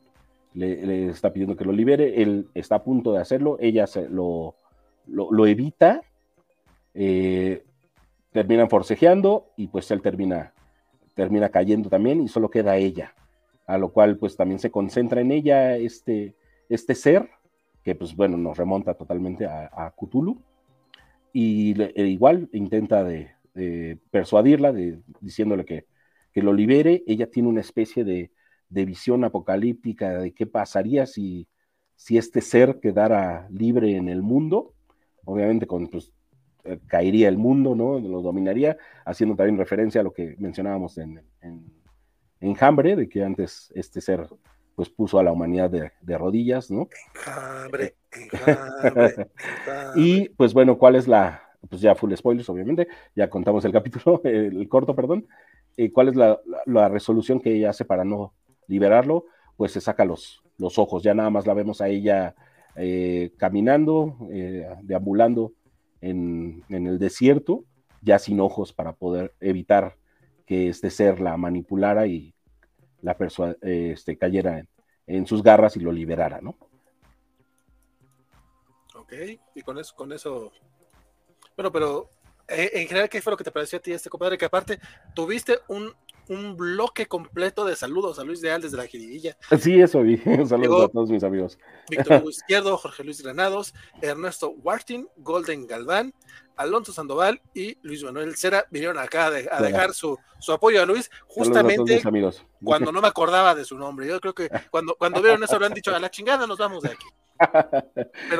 Le, 0.53 1.09
está 1.09 1.31
pidiendo 1.31 1.55
que 1.55 1.65
lo 1.65 1.71
libere, 1.71 2.21
él 2.21 2.49
está 2.55 2.75
a 2.75 2.83
punto 2.83 3.13
de 3.13 3.21
hacerlo, 3.21 3.57
ella 3.59 3.85
lo, 4.09 4.55
lo, 5.07 5.45
evita, 5.45 6.01
eh, 6.93 7.63
terminan 8.31 8.69
forcejeando 8.69 9.45
y 9.55 9.67
pues 9.67 9.91
él 9.91 10.01
termina, 10.01 10.53
termina 11.13 11.49
cayendo 11.49 11.89
también 11.89 12.21
y 12.21 12.27
solo 12.27 12.49
queda 12.49 12.77
ella, 12.77 13.13
a 13.67 13.77
lo 13.77 13.89
cual 13.89 14.17
pues 14.17 14.35
también 14.35 14.59
se 14.59 14.71
concentra 14.71 15.21
en 15.21 15.31
ella 15.31 15.77
este, 15.77 16.33
este 16.73 16.95
ser, 16.95 17.29
que 17.83 17.95
pues 17.95 18.15
bueno, 18.15 18.37
nos 18.37 18.57
remonta 18.57 18.93
totalmente 18.93 19.45
a, 19.45 19.69
a 19.71 19.91
Cthulhu, 19.91 20.41
y 21.33 21.81
e 21.81 22.07
igual 22.07 22.49
intenta 22.51 23.03
de, 23.03 23.31
persuadirla, 24.11 24.73
diciéndole 25.19 25.65
que, 25.65 25.85
que, 26.31 26.41
lo 26.41 26.53
libere, 26.53 27.03
ella 27.05 27.29
tiene 27.29 27.49
una 27.49 27.61
especie 27.61 28.03
de, 28.03 28.31
de 28.69 28.85
visión 28.85 29.23
apocalíptica 29.23 30.19
de 30.19 30.33
qué 30.33 30.45
pasaría 30.45 31.05
si, 31.05 31.47
si 31.95 32.17
este 32.17 32.41
ser 32.41 32.79
quedara 32.79 33.47
libre 33.51 33.95
en 33.97 34.07
el 34.07 34.21
mundo, 34.21 34.73
obviamente 35.25 35.67
con, 35.67 35.87
pues, 35.87 36.13
eh, 36.63 36.79
caería 36.87 37.27
el 37.27 37.37
mundo, 37.37 37.75
¿no? 37.75 37.99
Lo 37.99 38.21
dominaría, 38.21 38.77
haciendo 39.05 39.35
también 39.35 39.57
referencia 39.57 40.01
a 40.01 40.03
lo 40.03 40.13
que 40.13 40.35
mencionábamos 40.37 40.97
en, 40.97 41.21
en, 41.41 42.55
Hambre, 42.59 42.95
de 42.95 43.07
que 43.07 43.23
antes 43.23 43.71
este 43.75 44.01
ser 44.01 44.27
pues 44.81 44.89
puso 44.89 45.19
a 45.19 45.23
la 45.23 45.31
humanidad 45.31 45.69
de, 45.69 46.17
rodillas, 46.17 46.71
¿no? 46.71 46.89
Hambre, 47.27 47.97
hambre, 48.83 49.27
y 49.95 50.29
pues 50.29 50.55
bueno, 50.55 50.79
¿cuál 50.79 50.95
es 50.95 51.07
la, 51.07 51.43
pues 51.69 51.81
ya 51.81 51.93
full 51.93 52.11
spoilers, 52.15 52.49
obviamente, 52.49 52.87
ya 53.15 53.29
contamos 53.29 53.63
el 53.63 53.71
capítulo, 53.71 54.21
el, 54.23 54.67
corto, 54.67 54.95
perdón, 54.95 55.27
eh, 55.77 55.91
¿cuál 55.91 56.07
es 56.07 56.15
la, 56.15 56.39
la, 56.65 56.89
resolución 56.89 57.39
que 57.39 57.53
ella 57.55 57.69
hace 57.69 57.85
para 57.85 58.03
no 58.03 58.33
liberarlo? 58.65 59.25
Pues 59.55 59.71
se 59.71 59.81
saca 59.81 60.03
los, 60.03 60.41
los 60.57 60.79
ojos, 60.79 61.03
ya 61.03 61.13
nada 61.13 61.29
más 61.29 61.45
la 61.45 61.53
vemos 61.53 61.79
a 61.79 61.87
ella 61.87 62.33
eh, 62.75 63.33
caminando, 63.37 64.17
eh, 64.31 64.67
deambulando 64.81 65.53
en, 66.01 66.63
el 66.69 66.97
desierto, 66.97 67.65
ya 68.01 68.17
sin 68.17 68.39
ojos 68.39 68.73
para 68.73 68.93
poder 68.93 69.35
evitar 69.41 69.95
que 70.47 70.69
este 70.69 70.89
ser 70.89 71.21
la 71.21 71.37
manipulara 71.37 72.07
y 72.07 72.33
la 73.01 73.17
persona 73.17 73.55
este, 73.61 74.17
cayera 74.17 74.65
en, 75.07 75.27
sus 75.27 75.43
garras 75.43 75.75
y 75.77 75.79
lo 75.79 75.91
liberara, 75.91 76.39
¿no? 76.41 76.55
Ok, 78.95 79.13
y 79.55 79.61
con 79.61 79.77
eso, 79.79 79.95
con 79.95 80.11
eso, 80.13 80.51
bueno, 81.55 81.71
pero 81.71 82.09
eh, 82.47 82.69
en 82.73 82.87
general, 82.87 83.09
¿qué 83.09 83.21
fue 83.21 83.31
lo 83.31 83.37
que 83.37 83.43
te 83.43 83.51
pareció 83.51 83.79
a 83.79 83.81
ti 83.81 83.91
este 83.91 84.09
compadre? 84.09 84.37
Que 84.37 84.45
aparte 84.45 84.79
tuviste 85.13 85.59
un 85.67 85.93
un 86.31 86.55
bloque 86.55 87.07
completo 87.07 87.65
de 87.65 87.75
saludos 87.75 88.17
a 88.17 88.23
Luis 88.23 88.41
Leal 88.41 88.61
desde 88.61 88.77
la 88.77 88.87
jiribilla. 88.87 89.35
Sí, 89.59 89.81
eso 89.81 90.01
vi. 90.01 90.15
Saludos 90.47 90.85
a 90.85 90.87
todos 90.87 91.11
mis 91.11 91.25
amigos. 91.25 91.59
Víctor 91.89 92.21
Hugo 92.21 92.29
Izquierdo, 92.29 92.77
Jorge 92.77 93.03
Luis 93.03 93.21
Granados, 93.21 93.73
Ernesto 94.01 94.51
Wartin, 94.63 95.09
Golden 95.17 95.67
Galván, 95.67 96.13
Alonso 96.55 96.93
Sandoval 96.93 97.41
y 97.53 97.77
Luis 97.81 98.01
Manuel 98.03 98.37
Cera 98.37 98.65
vinieron 98.71 98.97
acá 98.97 99.25
a 99.25 99.61
dejar 99.61 99.93
su, 99.93 100.17
su, 100.39 100.53
apoyo 100.53 100.81
a 100.81 100.85
Luis, 100.85 101.11
justamente 101.27 102.01
cuando 102.63 102.93
no 102.93 103.01
me 103.01 103.09
acordaba 103.09 103.53
de 103.53 103.65
su 103.65 103.77
nombre. 103.77 104.07
Yo 104.07 104.21
creo 104.21 104.33
que 104.33 104.49
cuando, 104.69 104.95
cuando 104.95 105.21
vieron 105.21 105.43
eso 105.43 105.59
lo 105.59 105.65
han 105.65 105.73
dicho, 105.73 105.93
a 105.93 105.99
la 105.99 106.09
chingada 106.09 106.47
nos 106.47 106.57
vamos 106.57 106.83
de 106.83 106.91
aquí. 106.91 107.07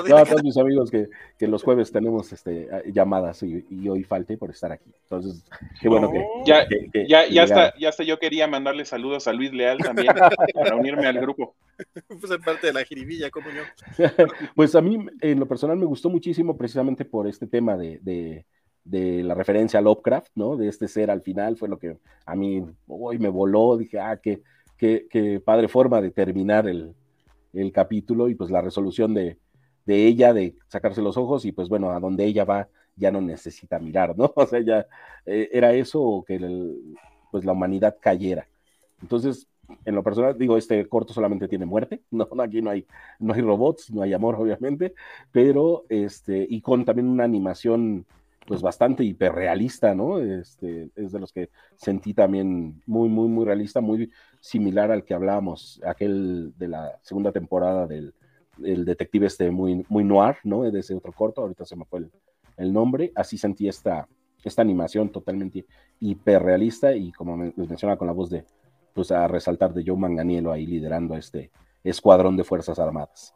No, 0.07 0.17
a 0.17 0.25
todos 0.25 0.43
mis 0.43 0.57
amigos 0.57 0.91
que, 0.91 1.07
que, 1.37 1.47
los 1.47 1.63
jueves 1.63 1.91
tenemos 1.91 2.31
este, 2.31 2.67
llamadas 2.93 3.41
y, 3.43 3.65
hoy 3.89 4.03
falte 4.03 4.37
por 4.37 4.49
estar 4.49 4.71
aquí. 4.71 4.89
Entonces, 5.03 5.43
qué 5.79 5.89
bueno 5.89 6.11
que, 6.11 6.23
ya, 6.45 6.67
ya, 7.07 7.27
ya, 7.27 7.43
está, 7.43 7.77
ya 7.77 7.89
hasta 7.89 8.03
yo 8.03 8.19
quería 8.19 8.47
mandarle 8.47 8.85
saludos 8.85 9.27
a 9.27 9.33
Luis 9.33 9.51
Leal 9.53 9.79
también 9.79 10.13
para 10.53 10.75
unirme 10.75 11.07
al 11.07 11.19
grupo. 11.19 11.55
Pues 12.07 12.31
en 12.31 12.41
parte 12.43 12.67
de 12.67 12.73
la 12.73 12.83
jiribilla, 12.83 13.31
como 13.31 13.47
yo. 13.49 13.63
pues 14.55 14.75
a 14.75 14.81
mí, 14.81 15.03
en 15.19 15.39
lo 15.39 15.47
personal, 15.47 15.77
me 15.77 15.87
gustó 15.87 16.11
muchísimo 16.11 16.55
precisamente 16.55 17.05
por 17.05 17.27
este 17.27 17.47
tema 17.47 17.75
de, 17.75 17.97
de, 18.03 18.45
de 18.83 19.23
la 19.23 19.33
referencia 19.33 19.79
a 19.79 19.81
Lovecraft, 19.81 20.31
¿no? 20.35 20.57
De 20.57 20.67
este 20.67 20.87
ser 20.87 21.09
al 21.09 21.23
final, 21.23 21.57
fue 21.57 21.69
lo 21.69 21.79
que 21.79 21.97
a 22.27 22.35
mí 22.35 22.63
hoy 22.85 23.17
me 23.17 23.29
voló. 23.29 23.77
Dije, 23.77 23.99
ah, 23.99 24.19
qué, 24.21 24.43
qué, 24.77 25.07
qué 25.09 25.41
padre 25.43 25.67
forma 25.67 26.01
de 26.01 26.11
terminar 26.11 26.67
el, 26.67 26.93
el 27.53 27.71
capítulo 27.71 28.29
y 28.29 28.35
pues 28.35 28.51
la 28.51 28.61
resolución 28.61 29.13
de, 29.13 29.37
de, 29.85 30.07
ella 30.07 30.33
de 30.33 30.55
sacarse 30.67 31.01
los 31.01 31.17
ojos 31.17 31.45
y 31.45 31.51
pues 31.51 31.69
bueno, 31.69 31.91
a 31.91 31.99
donde 31.99 32.25
ella 32.25 32.45
va 32.45 32.69
ya 32.95 33.11
no 33.11 33.21
necesita 33.21 33.79
mirar, 33.79 34.17
¿no? 34.17 34.31
O 34.35 34.45
sea, 34.45 34.59
ya 34.61 34.85
eh, 35.25 35.49
era 35.51 35.73
eso 35.73 36.23
que 36.27 36.39
pues 37.31 37.45
la 37.45 37.53
humanidad 37.53 37.97
cayera. 37.99 38.47
Entonces, 39.01 39.47
en 39.85 39.95
lo 39.95 40.03
personal, 40.03 40.37
digo, 40.37 40.57
este 40.57 40.85
corto 40.87 41.13
solamente 41.13 41.47
tiene 41.47 41.65
muerte, 41.65 42.01
no, 42.11 42.27
aquí 42.39 42.61
no 42.61 42.69
hay, 42.69 42.85
no 43.19 43.33
hay 43.33 43.41
robots, 43.41 43.91
no 43.91 44.01
hay 44.01 44.13
amor, 44.13 44.35
obviamente, 44.35 44.93
pero 45.31 45.85
este, 45.89 46.45
y 46.49 46.61
con 46.61 46.85
también 46.85 47.07
una 47.07 47.23
animación 47.23 48.05
pues 48.45 48.61
bastante 48.61 49.03
hiperrealista, 49.03 49.93
¿no? 49.93 50.19
Este, 50.19 50.89
es 50.95 51.11
de 51.11 51.19
los 51.19 51.31
que 51.31 51.49
sentí 51.75 52.13
también 52.13 52.81
muy, 52.85 53.07
muy, 53.07 53.27
muy 53.27 53.45
realista, 53.45 53.81
muy 53.81 54.11
similar 54.39 54.91
al 54.91 55.03
que 55.03 55.13
hablábamos, 55.13 55.81
aquel 55.85 56.53
de 56.57 56.67
la 56.67 56.99
segunda 57.01 57.31
temporada 57.31 57.87
del 57.87 58.13
detective 58.57 59.27
este 59.27 59.51
muy, 59.51 59.85
muy 59.89 60.03
noir, 60.03 60.37
¿no? 60.43 60.63
De 60.63 60.79
ese 60.79 60.95
otro 60.95 61.11
corto, 61.11 61.41
ahorita 61.41 61.65
se 61.65 61.75
me 61.75 61.85
fue 61.85 62.09
el, 62.57 62.73
nombre, 62.73 63.11
así 63.15 63.37
sentí 63.37 63.67
esta, 63.67 64.07
esta 64.43 64.61
animación 64.61 65.09
totalmente 65.09 65.65
hiperrealista 65.99 66.95
y 66.95 67.11
como 67.11 67.43
les 67.43 67.69
mencionaba 67.69 67.97
con 67.97 68.07
la 68.07 68.13
voz 68.13 68.29
de, 68.29 68.45
pues 68.93 69.11
a 69.11 69.27
resaltar 69.27 69.73
de 69.73 69.83
Joe 69.85 69.97
Manganiello 69.97 70.51
ahí 70.51 70.65
liderando 70.65 71.15
este 71.15 71.51
escuadrón 71.83 72.37
de 72.37 72.43
Fuerzas 72.43 72.77
Armadas. 72.79 73.33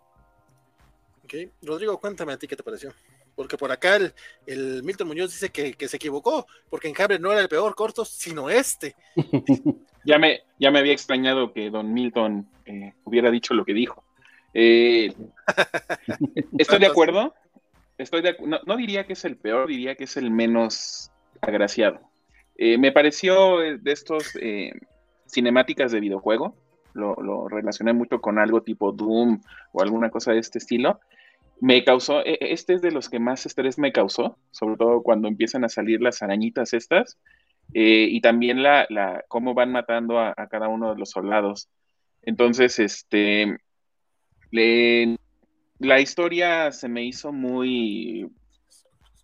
Ok, 1.23 1.33
Rodrigo, 1.63 1.99
cuéntame 1.99 2.33
a 2.33 2.37
ti 2.37 2.47
qué 2.47 2.55
te 2.55 2.63
pareció 2.63 2.91
porque 3.35 3.57
por 3.57 3.71
acá 3.71 3.97
el, 4.45 4.83
Milton 4.83 5.07
Muñoz 5.07 5.31
dice 5.31 5.49
que, 5.49 5.87
se 5.87 5.97
equivocó, 5.97 6.47
porque 6.69 6.87
en 6.87 6.95
Hambre 6.97 7.19
no 7.19 7.31
era 7.31 7.41
el 7.41 7.49
peor 7.49 7.75
corto, 7.75 8.05
sino 8.05 8.49
este. 8.49 8.95
ya, 10.05 10.17
me, 10.17 10.41
ya 10.59 10.71
me 10.71 10.79
había 10.79 10.93
extrañado 10.93 11.53
que 11.53 11.69
don 11.69 11.93
Milton 11.93 12.47
eh, 12.65 12.93
hubiera 13.03 13.29
dicho 13.31 13.53
lo 13.53 13.65
que 13.65 13.73
dijo. 13.73 14.03
Eh, 14.53 15.13
estoy 16.57 16.79
de 16.79 16.87
acuerdo. 16.87 17.33
Estoy 17.97 18.21
de, 18.21 18.35
no, 18.45 18.59
no, 18.65 18.75
diría 18.75 19.05
que 19.05 19.13
es 19.13 19.23
el 19.23 19.37
peor, 19.37 19.67
diría 19.67 19.95
que 19.95 20.03
es 20.05 20.17
el 20.17 20.31
menos 20.31 21.11
agraciado. 21.41 21.99
Eh, 22.57 22.77
me 22.77 22.91
pareció 22.91 23.59
de 23.59 23.91
estos 23.91 24.33
cinemáticas 25.27 25.91
de 25.91 25.99
videojuego, 25.99 26.55
lo, 26.93 27.15
lo, 27.15 27.47
relacioné 27.49 27.93
mucho 27.93 28.21
con 28.21 28.39
algo 28.39 28.63
tipo 28.63 28.91
Doom 28.93 29.41
o 29.73 29.81
alguna 29.81 30.09
cosa 30.09 30.31
de 30.31 30.39
este 30.39 30.59
estilo 30.59 30.99
me 31.61 31.83
causó, 31.83 32.21
e, 32.25 32.33
e, 32.33 32.53
este 32.53 32.73
es 32.73 32.81
de 32.81 32.91
los 32.91 33.09
que 33.09 33.19
más 33.19 33.45
estrés 33.45 33.77
me 33.77 33.91
causó, 33.91 34.37
sobre 34.51 34.77
todo 34.77 35.01
cuando 35.01 35.27
empiezan 35.27 35.63
a 35.63 35.69
salir 35.69 36.01
las 36.01 36.21
arañitas 36.21 36.73
estas, 36.73 37.17
eh, 37.73 38.07
y 38.09 38.21
también 38.21 38.63
la, 38.63 38.85
la, 38.89 39.23
cómo 39.27 39.53
van 39.53 39.71
matando 39.71 40.19
a, 40.19 40.33
cada 40.49 40.67
uno 40.67 40.93
de 40.93 40.99
los 40.99 41.09
soldados. 41.09 41.69
Entonces, 42.21 42.79
este, 42.79 43.57
la 44.51 45.99
historia 45.99 46.71
se 46.71 46.87
me 46.87 47.03
hizo 47.03 47.31
muy 47.31 48.29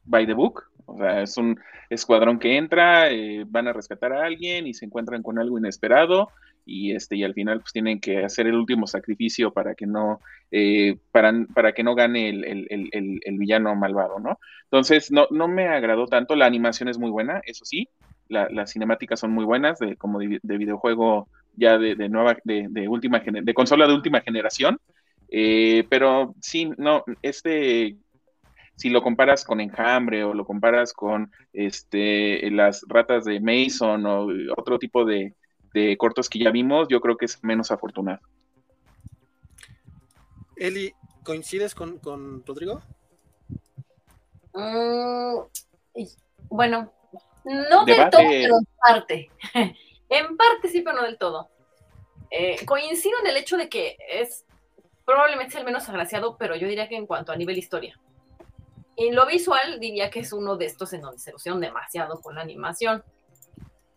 by 0.04 0.26
the 0.26 0.34
book, 0.34 0.64
o 0.86 0.98
sea, 0.98 1.22
es 1.22 1.38
un 1.38 1.60
escuadrón 1.90 2.40
que 2.40 2.58
entra, 2.58 3.12
eh, 3.12 3.46
van 3.48 3.68
a 3.68 3.74
rescatar 3.74 4.14
a 4.14 4.26
alguien 4.26 4.68
y 4.68 4.74
se 4.74 4.86
encuentran 4.86 5.24
con 5.24 5.40
algo 5.40 5.58
inesperado 5.58 6.30
y 6.66 6.94
este 6.94 7.16
y 7.16 7.24
al 7.24 7.34
final 7.34 7.60
pues 7.60 7.74
tienen 7.74 8.00
que 8.00 8.24
hacer 8.24 8.48
el 8.48 8.56
último 8.56 8.88
sacrificio 8.88 9.52
para 9.52 9.76
que 9.76 9.88
no 9.88 10.20
eh, 10.52 10.98
para, 11.12 11.34
para, 11.54 11.74
que 11.74 11.84
no 11.84 11.96
gane 11.96 12.30
el, 12.30 13.38
villano 13.38 13.76
malvado 13.76 14.20
no 14.20 14.38
entonces 14.72 15.12
no, 15.12 15.28
no 15.32 15.50
me 15.50 15.68
agradó 15.68 16.08
tanto. 16.08 16.34
La 16.36 16.46
animación 16.46 16.88
es 16.88 16.98
muy 16.98 17.12
buena 17.12 17.42
eso 17.46 17.66
sí. 17.66 17.90
Las 18.30 18.72
cinemáticas 18.72 19.20
son 19.20 19.32
muy 19.32 19.44
buenas 19.44 19.78
de 19.80 19.98
como 19.98 20.18
de, 20.20 20.40
videojuego 20.42 21.28
ya 21.58 21.78
de, 21.78 22.08
nueva 22.08 22.38
de, 22.46 22.88
última 22.88 23.20
de 23.20 23.54
consola 23.54 23.86
de 23.86 23.94
última 23.94 24.22
generación. 24.22 24.80
Eh, 25.28 25.86
pero 25.90 26.36
sí 26.42 26.72
no 26.78 27.04
este 27.22 27.98
si 28.76 28.90
lo 28.90 29.02
comparas 29.02 29.44
con 29.44 29.60
Enjambre 29.60 30.24
o 30.24 30.34
lo 30.34 30.46
comparas 30.46 30.94
con 30.94 31.30
este 31.52 32.50
las 32.52 32.86
ratas 32.88 33.26
de 33.26 33.42
Mason 33.42 34.06
o 34.06 34.28
otro 34.58 34.80
tipo 34.80 35.04
de, 35.04 35.36
de 35.74 35.98
cortos 35.98 36.30
que 36.30 36.40
ya 36.40 36.52
vimos, 36.52 36.88
yo 36.90 37.02
creo 37.02 37.18
que 37.18 37.26
es 37.26 37.44
menos 37.44 37.72
afortunado. 37.72 38.20
Eli, 40.56 40.94
¿coincides 41.24 41.74
con, 41.74 41.98
con 42.00 42.46
Rodrigo? 42.46 42.82
Mm, 44.54 45.40
bueno, 46.50 46.92
no 47.46 47.86
del 47.86 48.10
todo, 48.10 48.22
pero 48.30 48.58
en 48.58 48.68
parte. 48.80 49.32
en 50.10 50.38
parte 50.38 50.70
sí, 50.70 50.82
pero 50.82 50.98
no 50.98 51.04
del 51.04 51.18
todo. 51.18 51.50
Eh, 52.30 52.66
coincido 52.66 53.18
en 53.20 53.28
el 53.28 53.38
hecho 53.38 53.58
de 53.58 53.70
que 53.70 53.98
es 54.10 54.46
probablemente 55.06 55.58
el 55.58 55.66
menos 55.66 55.90
agraciado, 55.90 56.38
pero 56.38 56.56
yo 56.56 56.68
diría 56.68 56.88
que 56.88 56.96
en 56.96 57.08
cuanto 57.08 57.32
a 57.32 57.36
nivel 57.36 57.58
historia. 57.58 58.00
En 58.96 59.16
lo 59.16 59.26
visual, 59.26 59.80
diría 59.80 60.10
que 60.10 60.20
es 60.20 60.32
uno 60.32 60.58
de 60.58 60.66
estos 60.66 60.94
en 60.94 61.02
donde 61.02 61.20
se 61.20 61.34
usaron 61.34 61.60
demasiado 61.60 62.22
con 62.22 62.36
la 62.36 62.42
animación. 62.42 63.04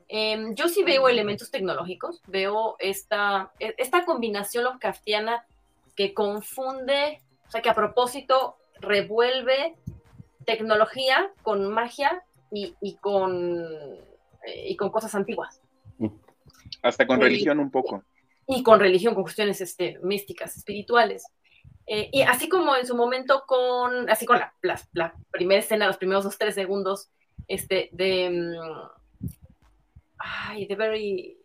Em, 0.08 0.55
yo 0.55 0.68
sí 0.68 0.83
veo 0.83 1.08
elementos 1.08 1.50
tecnológicos, 1.50 2.23
veo 2.26 2.76
esta, 2.78 3.52
e, 3.58 3.74
esta 3.78 4.05
combinación 4.05 4.65
Lovecraftiana 4.65 5.47
que 5.97 6.12
confunde, 6.12 7.20
o 7.47 7.50
sea, 7.50 7.62
que 7.62 7.70
a 7.70 7.74
propósito 7.74 8.57
revuelve 8.81 9.76
tecnología 10.44 11.31
con 11.42 11.68
magia 11.73 12.23
y, 12.50 12.74
y 12.81 12.97
con, 12.97 13.65
eh, 14.47 14.68
y 14.68 14.76
con 14.76 14.91
cosas 14.91 15.15
antiguas. 15.15 15.60
Hasta 16.83 17.07
con 17.07 17.20
religión 17.20 17.58
un 17.60 17.70
poco. 17.70 18.02
Y 18.47 18.62
con 18.62 18.78
religión, 18.78 19.15
con 19.15 19.23
cuestiones 19.23 19.60
este, 19.60 19.99
místicas, 20.02 20.57
espirituales. 20.57 21.24
Eh, 21.86 22.08
y 22.12 22.23
así 22.23 22.49
como 22.49 22.76
en 22.76 22.86
su 22.86 22.94
momento 22.94 23.44
con, 23.47 24.08
así 24.10 24.26
con 24.26 24.39
la, 24.39 24.52
la, 24.92 25.15
primera 25.31 25.60
escena, 25.60 25.86
los 25.86 25.97
primeros 25.97 26.24
dos, 26.24 26.39
tres 26.39 26.55
segundos, 26.55 27.10
este, 27.49 27.89
de, 27.92 28.31
mm, 28.31 29.03
ay, 30.25 30.67
de 30.67 30.75
very, 30.75 31.39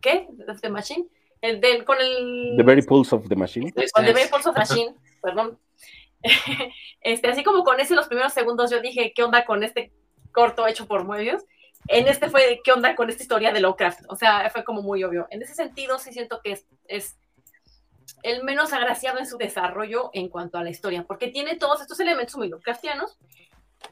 ¿qué? 0.00 0.28
Of 0.48 0.60
the 0.60 0.70
Machine. 0.70 1.06
El 1.40 1.60
del, 1.60 1.84
con 1.84 1.98
el... 2.00 2.54
The 2.56 2.62
Very 2.62 2.82
Pulse 2.82 3.14
of 3.14 3.28
the 3.28 3.36
Machine. 3.36 3.72
Con 3.92 4.04
The 4.04 4.12
Very 4.12 4.28
Pulse 4.28 4.48
of 4.48 4.54
the 4.54 4.60
Machine, 4.60 4.94
perdón. 5.22 5.58
Este, 7.00 7.28
así 7.28 7.44
como 7.44 7.62
con 7.62 7.78
ese 7.78 7.94
los 7.94 8.08
primeros 8.08 8.32
segundos 8.32 8.72
yo 8.72 8.80
dije, 8.80 9.12
¿qué 9.14 9.22
onda 9.22 9.44
con 9.44 9.62
este 9.62 9.92
corto 10.32 10.66
hecho 10.66 10.88
por 10.88 11.04
Moebius? 11.04 11.44
En 11.86 12.08
este 12.08 12.28
fue, 12.28 12.60
¿qué 12.64 12.72
onda 12.72 12.96
con 12.96 13.08
esta 13.08 13.22
historia 13.22 13.52
de 13.52 13.60
Lovecraft? 13.60 14.00
O 14.08 14.16
sea, 14.16 14.50
fue 14.50 14.64
como 14.64 14.82
muy 14.82 15.04
obvio. 15.04 15.28
En 15.30 15.40
ese 15.42 15.54
sentido 15.54 15.98
sí 15.98 16.12
siento 16.12 16.40
que 16.42 16.52
es, 16.52 16.66
es 16.86 17.16
el 18.24 18.42
menos 18.42 18.72
agraciado 18.72 19.20
en 19.20 19.26
su 19.26 19.38
desarrollo 19.38 20.10
en 20.12 20.28
cuanto 20.28 20.58
a 20.58 20.64
la 20.64 20.70
historia, 20.70 21.04
porque 21.04 21.28
tiene 21.28 21.56
todos 21.56 21.80
estos 21.80 22.00
elementos 22.00 22.36
muy 22.36 22.48
Lovecraftianos. 22.48 23.16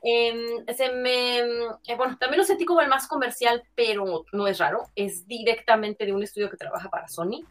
Em, 0.02 0.65
se 0.76 0.92
me, 0.92 1.39
eh, 1.39 1.97
bueno, 1.97 2.16
también 2.18 2.39
lo 2.39 2.44
sentí 2.44 2.65
como 2.65 2.81
el 2.81 2.89
más 2.89 3.08
comercial, 3.08 3.62
pero 3.74 4.24
no 4.32 4.47
es 4.47 4.58
raro. 4.58 4.84
Es 4.94 5.26
directamente 5.26 6.05
de 6.05 6.12
un 6.12 6.23
estudio 6.23 6.50
que 6.50 6.56
trabaja 6.56 6.89
para 6.89 7.08
Sony. 7.08 7.44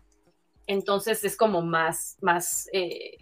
Entonces 0.68 1.24
es 1.24 1.38
como 1.38 1.62
más, 1.62 2.18
más 2.22 2.68
eh, 2.74 3.18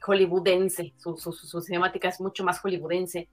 hollywoodense, 0.00 0.94
su, 0.96 1.16
su, 1.16 1.60
cinemática 1.60 2.08
es 2.08 2.20
mucho 2.20 2.44
más 2.44 2.60
hollywoodense. 2.60 3.28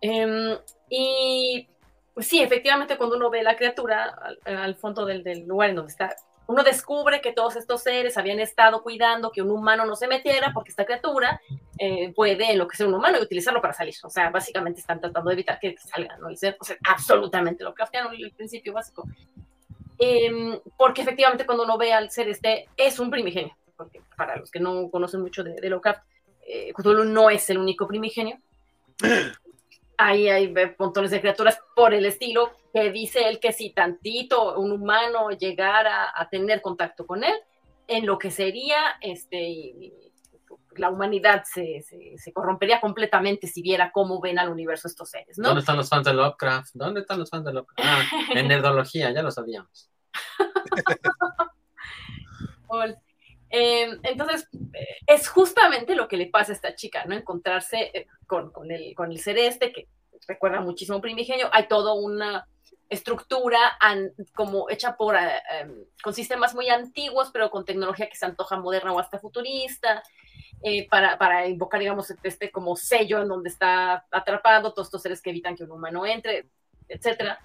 Em, 0.00 0.58
y 0.88 1.68
pues 2.12 2.26
sí, 2.26 2.40
efectivamente 2.40 2.96
cuando 2.96 3.16
uno 3.16 3.30
ve 3.30 3.42
la 3.42 3.56
criatura 3.56 4.14
al, 4.44 4.76
fondo 4.76 5.04
del, 5.04 5.24
del, 5.24 5.46
lugar 5.46 5.70
en 5.70 5.76
donde 5.76 5.92
está, 5.92 6.14
uno 6.46 6.62
descubre 6.62 7.20
que 7.20 7.32
todos 7.32 7.56
estos 7.56 7.82
seres 7.82 8.16
habían 8.18 8.40
estado 8.40 8.82
cuidando 8.82 9.32
que 9.32 9.42
un 9.42 9.50
humano 9.50 9.86
no 9.86 9.96
se 9.96 10.08
metiera 10.08 10.52
porque 10.52 10.70
esta 10.70 10.84
criatura 10.84 11.40
eh, 11.78 12.12
puede 12.14 12.52
enloquecer 12.52 12.86
un 12.86 12.94
humano 12.94 13.18
y 13.18 13.22
utilizarlo 13.22 13.60
para 13.60 13.72
salir. 13.72 13.94
O 14.02 14.10
sea, 14.10 14.30
básicamente 14.30 14.80
están 14.80 15.00
tratando 15.00 15.30
de 15.30 15.34
evitar 15.34 15.58
que 15.58 15.76
salga, 15.78 16.16
¿no? 16.18 16.28
El 16.28 16.36
ser, 16.36 16.56
o 16.60 16.64
sea, 16.64 16.76
absolutamente 16.88 17.64
lo 17.64 17.74
craftiano, 17.74 18.10
el 18.12 18.32
principio 18.32 18.72
básico. 18.72 19.06
Em, 19.98 20.58
porque 20.76 21.02
efectivamente 21.02 21.46
cuando 21.46 21.64
uno 21.64 21.78
ve 21.78 21.92
al 21.92 22.10
ser 22.10 22.28
este, 22.28 22.68
es 22.76 22.98
un 22.98 23.10
primigenio 23.10 23.56
porque 23.76 24.00
para 24.16 24.36
los 24.36 24.50
que 24.50 24.60
no 24.60 24.90
conocen 24.90 25.20
mucho 25.20 25.42
de, 25.42 25.54
de 25.54 25.68
Lovecraft, 25.68 26.02
eh, 26.46 26.72
no 27.06 27.30
es 27.30 27.50
el 27.50 27.58
único 27.58 27.86
primigenio. 27.86 28.38
Ahí 29.96 30.28
hay 30.28 30.52
montones 30.78 31.10
de 31.10 31.20
criaturas 31.20 31.58
por 31.74 31.94
el 31.94 32.06
estilo 32.06 32.52
que 32.74 32.90
dice 32.90 33.28
él 33.28 33.38
que 33.38 33.52
si 33.52 33.70
tantito 33.70 34.58
un 34.58 34.72
humano 34.72 35.30
llegara 35.30 36.12
a 36.12 36.28
tener 36.28 36.60
contacto 36.60 37.06
con 37.06 37.22
él, 37.22 37.34
en 37.86 38.04
lo 38.04 38.18
que 38.18 38.32
sería 38.32 38.96
este, 39.00 39.92
la 40.76 40.90
humanidad 40.90 41.44
se, 41.44 41.82
se, 41.82 42.32
corrompería 42.32 42.80
completamente 42.80 43.46
si 43.46 43.62
viera 43.62 43.92
cómo 43.92 44.20
ven 44.20 44.40
al 44.40 44.48
universo 44.48 44.88
estos 44.88 45.08
seres. 45.08 45.38
¿no? 45.38 45.48
¿Dónde 45.48 45.60
están 45.60 45.76
los 45.76 45.88
fans 45.88 46.04
de 46.04 46.14
Lovecraft? 46.14 46.70
¿Dónde 46.74 47.02
están 47.02 47.20
los 47.20 47.30
fans 47.30 47.44
de 47.44 47.52
Lovecraft? 47.52 47.88
Ah, 47.88 48.02
en 48.34 48.48
nerdología, 48.48 49.12
ya 49.12 49.22
lo 49.22 49.30
sabíamos. 49.30 49.88
Em, 53.50 54.00
entonces, 54.02 54.48
es 55.06 55.28
justamente 55.28 55.94
lo 55.94 56.08
que 56.08 56.16
le 56.16 56.26
pasa 56.26 56.50
a 56.50 56.56
esta 56.56 56.74
chica, 56.74 57.04
¿no? 57.04 57.14
Encontrarse 57.14 57.92
eh, 57.94 58.08
con, 58.26 58.50
con, 58.50 58.72
el, 58.72 58.96
con 58.96 59.12
el 59.12 59.20
ser 59.20 59.38
este, 59.38 59.70
que 59.70 59.86
recuerda 60.26 60.60
muchísimo 60.60 61.00
primigenio. 61.00 61.48
Hay 61.52 61.68
toda 61.68 61.94
una 61.94 62.46
estructura 62.88 63.58
como 64.34 64.68
hecha 64.70 64.96
por, 64.96 65.16
eh, 65.16 65.42
em, 65.60 65.84
con 66.02 66.14
sistemas 66.14 66.54
muy 66.54 66.68
antiguos, 66.68 67.30
pero 67.32 67.50
con 67.50 67.64
tecnología 67.64 68.08
que 68.08 68.16
se 68.16 68.26
antoja 68.26 68.58
moderna 68.58 68.92
o 68.92 68.98
hasta 68.98 69.18
futurista, 69.18 70.02
eh, 70.62 70.88
para, 70.88 71.18
para, 71.18 71.46
invocar, 71.46 71.80
digamos, 71.80 72.12
este 72.22 72.50
como 72.50 72.76
sello 72.76 73.20
en 73.20 73.28
donde 73.28 73.50
está 73.50 74.06
atrapado, 74.10 74.72
todos 74.72 74.88
estos 74.88 75.02
seres 75.02 75.20
que 75.20 75.30
evitan 75.30 75.56
que 75.56 75.64
un 75.64 75.72
humano 75.72 76.06
entre, 76.06 76.46
etcétera. 76.88 77.38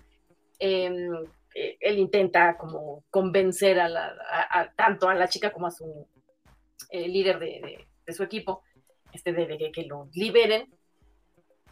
Em, 0.57 1.11
eh, 1.55 1.77
él 1.79 1.97
intenta 1.97 2.57
como 2.57 3.03
convencer 3.09 3.79
a, 3.79 3.89
la, 3.89 4.71
tanto 4.75 5.09
a 5.09 5.15
la 5.15 5.27
chica 5.27 5.51
como 5.51 5.67
a 5.67 5.71
su 5.71 6.07
eh, 6.89 7.07
líder 7.07 7.39
de, 7.39 7.87
su 8.13 8.23
equipo 8.23 8.63
este, 9.13 9.33
de, 9.33 9.71
que 9.71 9.83
lo 9.83 10.09
liberen. 10.13 10.73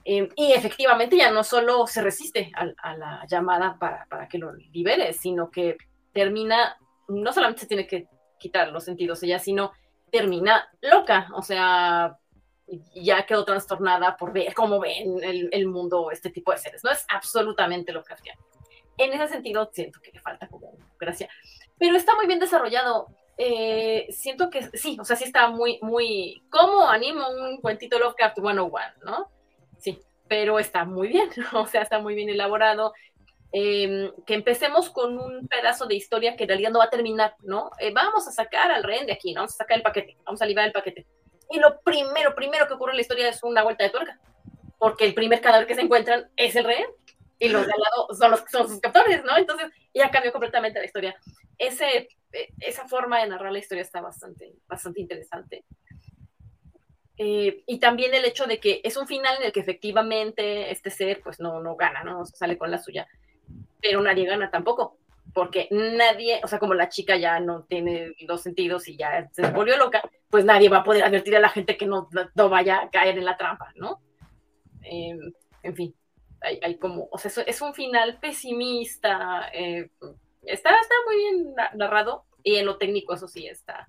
Em, 0.10 0.30
y 0.36 0.53
efectivamente 0.53 1.18
ya 1.18 1.32
no 1.32 1.44
solo 1.44 1.86
se 1.86 2.02
resiste 2.02 2.52
a, 2.56 2.95
la 2.95 3.26
llamada 3.27 3.77
para, 3.77 4.06
para, 4.06 4.27
que 4.30 4.38
lo 4.38 4.53
libere, 4.53 5.11
sino 5.11 5.52
que 5.52 5.76
termina, 6.14 6.77
no 7.10 7.34
solamente 7.34 7.61
se 7.61 7.68
tiene 7.68 7.88
que 7.88 8.08
quitar 8.40 8.69
los 8.69 8.86
sentidos 8.86 9.22
ella, 9.24 9.40
sino 9.40 9.74
termina 10.10 10.69
loca, 10.82 11.27
o 11.36 11.42
sea, 11.42 12.18
ya 12.95 13.26
quedó 13.26 13.44
trastornada 13.44 14.16
por 14.16 14.32
ver 14.32 14.53
cómo 14.53 14.80
ven 14.80 15.22
el, 15.22 15.50
el 15.52 15.68
mundo 15.68 16.10
este 16.11 16.30
tipo 16.30 16.52
de 16.52 16.58
seres. 16.58 16.84
No 16.84 16.92
es 16.92 17.06
absolutamente 17.10 17.92
lo 17.92 18.03
que 18.03 18.14
hacía 18.14 18.36
en 18.98 19.14
ese 19.14 19.27
sentido 19.27 19.69
siento 19.72 20.00
que 20.02 20.11
le 20.11 20.19
falta 20.19 20.48
como 20.48 20.74
gracia. 21.00 21.30
Pero 21.77 21.95
está 21.95 22.16
muy 22.16 22.26
bien 22.26 22.40
desarrollado. 22.40 23.08
Eh, 23.38 24.08
siento 24.10 24.50
que 24.50 24.64
sí, 24.77 24.98
o 25.00 25.06
sea, 25.06 25.16
sí 25.16 25.26
está 25.26 25.50
muy, 25.50 25.80
muy. 25.82 26.44
¿Cómo 26.50 26.88
animo 26.88 27.30
un 27.30 27.61
cuentito 27.61 28.00
Lovecraft 28.00 28.40
101, 28.40 28.72
no? 29.06 29.30
Sí, 29.80 30.00
pero 30.28 30.60
está 30.60 30.86
muy 30.86 31.08
bien, 31.08 31.30
o 31.54 31.66
sea, 31.68 31.82
está 31.82 32.00
muy 32.00 32.16
bien 32.16 32.30
elaborado. 32.30 32.94
Em, 33.54 34.12
que 34.26 34.34
empecemos 34.34 34.90
con 34.90 35.18
un 35.18 35.48
pedazo 35.48 35.86
de 35.86 35.96
historia 35.96 36.36
que 36.36 36.44
en 36.44 36.50
realidad 36.50 36.72
no 36.72 36.80
va 36.80 36.86
a 36.86 36.90
terminar, 36.90 37.36
¿no? 37.44 37.72
Eh, 37.80 37.94
vamos 37.94 38.28
a 38.28 38.32
sacar 38.32 38.72
al 38.72 38.84
rehén 38.84 39.06
de 39.06 39.14
aquí, 39.14 39.34
¿no? 39.34 39.42
Vamos 39.42 39.54
a 39.54 39.58
sacar 39.58 39.78
el 39.78 39.84
paquete, 39.84 40.18
vamos 40.26 40.42
a 40.42 40.46
liberar 40.46 40.68
el 40.68 40.74
paquete. 40.74 41.08
Y 41.50 41.60
lo 41.60 41.80
primero, 41.80 42.36
primero 42.36 42.68
que 42.68 42.74
ocurre 42.74 42.92
en 42.92 42.98
la 42.98 43.02
historia 43.02 43.30
es 43.30 43.42
una 43.44 43.64
vuelta 43.64 43.86
de 43.86 43.90
tuerca, 43.90 44.20
porque 44.78 45.06
el 45.06 45.14
primer 45.14 45.40
cadáver 45.40 45.66
que 45.66 45.76
se 45.76 45.82
encuentran 45.82 46.30
es 46.36 46.56
el 46.58 46.66
rehén 46.66 46.88
y 47.40 47.48
los 47.48 47.66
de 47.66 47.72
al 47.72 47.80
lado 47.80 48.08
son, 48.14 48.32
los, 48.32 48.44
son 48.52 48.68
sus 48.68 48.82
captores, 48.82 49.24
¿no? 49.24 49.38
Entonces 49.38 49.72
ya 49.94 50.12
cambió 50.12 50.34
completamente 50.34 50.80
la 50.80 50.86
historia. 50.86 51.16
Eh, 51.58 52.08
esa 52.60 52.88
forma 52.88 53.20
de 53.20 53.30
narrar 53.30 53.52
la 53.52 53.60
historia 53.60 53.82
está 53.82 54.02
bastante, 54.02 54.54
bastante 54.68 55.02
interesante. 55.02 55.64
Eh, 57.18 57.64
y 57.66 57.80
también 57.80 58.14
el 58.14 58.26
hecho 58.26 58.46
de 58.46 58.60
que 58.60 58.80
es 58.84 58.96
un 58.96 59.08
final 59.08 59.38
en 59.38 59.48
el 59.48 59.52
que 59.52 59.60
efectivamente 59.60 60.72
este 60.72 60.92
ser 60.92 61.22
pues 61.24 61.40
no, 61.40 61.62
no 61.62 61.76
gana, 61.76 62.04
¿no? 62.04 62.26
sale 62.26 62.60
con 62.60 62.70
la 62.70 62.78
suya, 62.78 63.08
pero 63.82 64.02
nadie 64.02 64.26
gana 64.26 64.52
tampoco, 64.52 65.00
porque 65.34 65.68
nadie, 65.72 66.40
o 66.44 66.48
sea, 66.48 66.60
como 66.60 66.76
la 66.76 66.90
chica 66.90 67.18
ya 67.18 67.40
no 67.40 67.64
tiene 67.64 68.14
los 68.20 68.42
sentidos 68.44 68.88
y 68.88 68.98
ya 68.98 69.28
se 69.32 69.50
volvió 69.50 69.78
loca, 69.78 70.08
pues 70.30 70.46
nadie 70.46 70.70
va 70.70 70.78
a 70.78 70.84
poder 70.84 71.04
advertir 71.04 71.36
a 71.36 71.40
la 71.40 71.50
gente 71.50 71.76
que 71.76 71.88
no, 71.88 72.08
no 72.36 72.50
vaya 72.50 72.84
a 72.84 72.90
caer 72.92 73.18
en 73.18 73.26
la 73.26 73.38
trampa, 73.38 73.72
¿no? 73.76 74.00
Eh, 74.84 75.18
en 75.64 75.76
fin, 75.76 75.96
hay, 76.42 76.78
como, 76.78 77.10
o 77.12 77.18
sea, 77.18 77.32
es 77.48 77.62
un 77.62 77.74
final 77.74 78.20
pesimista, 78.20 79.50
eh, 79.54 79.90
está, 80.44 80.70
está 80.70 80.96
muy 81.08 81.16
bien 81.16 81.56
narrado 81.74 82.26
y 82.44 82.58
en 82.58 82.68
lo 82.68 82.78
técnico 82.78 83.16
eso 83.16 83.28
sí 83.28 83.48
está 83.48 83.88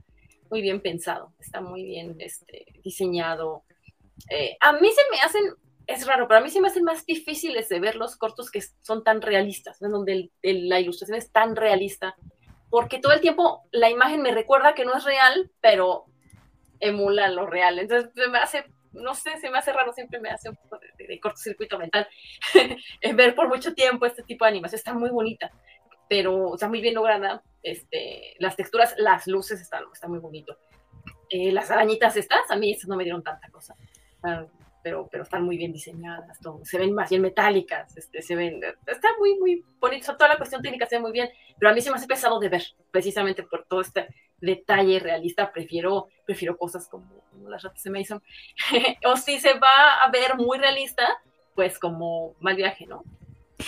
muy 0.51 0.63
bien 0.63 0.81
pensado, 0.81 1.33
está 1.39 1.61
muy 1.61 1.85
bien 1.85 2.17
este, 2.19 2.67
diseñado. 2.83 3.65
Eh, 4.31 4.57
a 4.61 4.73
mí 4.73 4.91
se 4.91 5.03
me 5.11 5.21
hacen, 5.21 5.43
es 5.87 6.07
raro, 6.07 6.27
pero 6.29 6.41
a 6.41 6.43
mí 6.43 6.51
se 6.51 6.61
me 6.61 6.69
hacen 6.69 6.85
más 6.85 7.07
difíciles 7.07 7.69
de 7.69 7.81
ver 7.81 7.97
los 7.97 8.17
cortos 8.17 8.51
que 8.51 8.63
son 8.83 9.05
tan 9.05 9.23
realistas, 9.23 9.81
en 9.83 9.91
donde 9.91 10.31
la 10.43 10.81
ilustración 10.81 11.19
es 11.19 11.31
tan 11.31 11.57
realista, 11.57 12.17
porque 12.71 12.99
todo 12.99 13.13
el 13.13 13.21
tiempo 13.21 13.65
la 13.71 13.91
imagen 13.91 14.23
me 14.23 14.33
recuerda 14.33 14.75
que 14.75 14.85
no 14.85 14.95
es 14.97 15.05
real, 15.05 15.51
pero 15.61 16.05
emula 16.81 17.29
lo 17.29 17.47
real. 17.47 17.79
Entonces 17.79 18.11
me 18.31 18.39
hace 18.39 18.65
no 18.93 19.15
sé, 19.15 19.39
se 19.39 19.51
me 19.51 19.59
hace 19.59 19.73
raro, 19.73 19.93
siempre 19.93 20.21
me 20.21 20.31
hace 20.31 20.49
un 20.49 20.57
poco 20.57 20.79
de, 20.99 21.21
cortocircuito 21.21 21.79
mental 21.79 22.09
ver 23.15 23.35
por 23.35 23.49
mucho 23.49 23.75
tiempo 23.75 24.07
este 24.07 24.23
tipo 24.23 24.45
de 24.45 24.51
animación, 24.51 24.79
está 24.79 24.95
muy 24.95 25.11
bonita. 25.11 25.51
Pero 26.09 26.55
está 26.55 26.69
muy 26.69 26.81
bien 26.81 26.95
lograda. 26.95 27.43
Este, 27.63 28.35
las 28.39 28.57
texturas, 28.57 28.95
las 28.99 29.27
luces 29.27 29.61
están, 29.61 29.85
está 29.93 30.09
muy 30.09 30.19
bonito. 30.19 30.57
Eh, 31.31 31.53
las 31.53 31.71
arañitas 31.71 32.17
estas, 32.17 32.51
a 32.51 32.57
mí 32.57 32.73
esas 32.73 32.89
no 32.89 32.97
me 32.97 33.05
dieron 33.05 33.23
tanta 33.23 33.49
cosa, 33.51 33.75
ah, 34.23 34.47
pero, 34.83 35.09
pero 35.11 35.25
están 35.25 35.43
muy 35.43 35.59
bien 35.59 35.73
diseñadas, 35.73 36.41
todo. 36.41 36.65
se 36.65 36.79
ven 36.79 36.95
más 36.95 37.11
bien 37.11 37.21
metálicas, 37.21 37.95
este, 37.99 38.23
se 38.23 38.35
ven, 38.35 38.63
está 38.87 39.09
muy, 39.19 39.39
muy 39.39 39.63
bonito, 39.79 40.17
toda 40.17 40.29
la 40.29 40.39
cuestión 40.39 40.63
técnica 40.63 40.87
se 40.87 40.97
ve 40.97 41.03
muy 41.03 41.13
bien, 41.13 41.29
pero 41.59 41.71
a 41.71 41.75
mí 41.75 41.83
se 41.83 41.91
me 41.91 41.97
hace 41.97 42.07
pesado 42.07 42.41
de 42.41 42.49
ver, 42.49 42.63
precisamente 42.91 43.43
por 43.43 43.67
todo 43.67 43.83
este 43.83 44.09
detalle 44.41 45.01
realista, 45.01 45.53
prefiero, 45.53 46.09
prefiero 46.25 46.57
cosas 46.57 46.89
como, 46.89 47.23
las 47.47 47.63
ratas 47.63 47.85
me 47.87 48.01
hizo, 48.01 48.23
o 49.05 49.17
si 49.17 49.39
se 49.39 49.53
va 49.55 49.99
a 50.01 50.11
ver 50.11 50.37
muy 50.37 50.57
realista, 50.57 51.07
pues 51.55 51.79
como 51.79 52.37
Mal 52.41 52.57
Viaje, 52.57 52.87
¿no? 52.87 53.03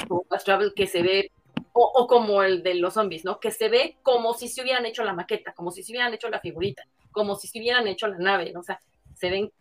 Como 0.09 0.25
Fast 0.25 0.47
Travel 0.47 0.73
que 0.75 0.87
se 0.87 1.03
ve 1.03 1.33
o, 1.83 2.07
como 2.07 2.43
el 2.43 2.63
de 2.63 2.75
los 2.75 2.95
zombies, 2.95 3.25
¿no? 3.25 3.41
Que 3.41 3.51
se 3.51 3.69
ve 3.69 3.97
como 4.03 4.35
si 4.35 4.49
se 4.49 4.63
hubieran 4.63 4.87
hecho 4.87 5.05
la 5.05 5.15
maqueta, 5.15 5.55
como 5.55 5.71
si 5.71 5.83
se 5.83 5.93
hubieran 5.93 6.13
hecho 6.13 6.29
la 6.29 6.41
figurita, 6.41 6.87
como 7.11 7.37
si 7.37 7.49
se 7.49 7.59
hubieran 7.59 7.87
hecho 7.87 8.07
la 8.07 8.19
nave, 8.19 8.53
¿no? 8.53 8.61
O 8.61 8.63
sea, 8.63 8.81
se 9.15 9.31
ven, 9.31 9.53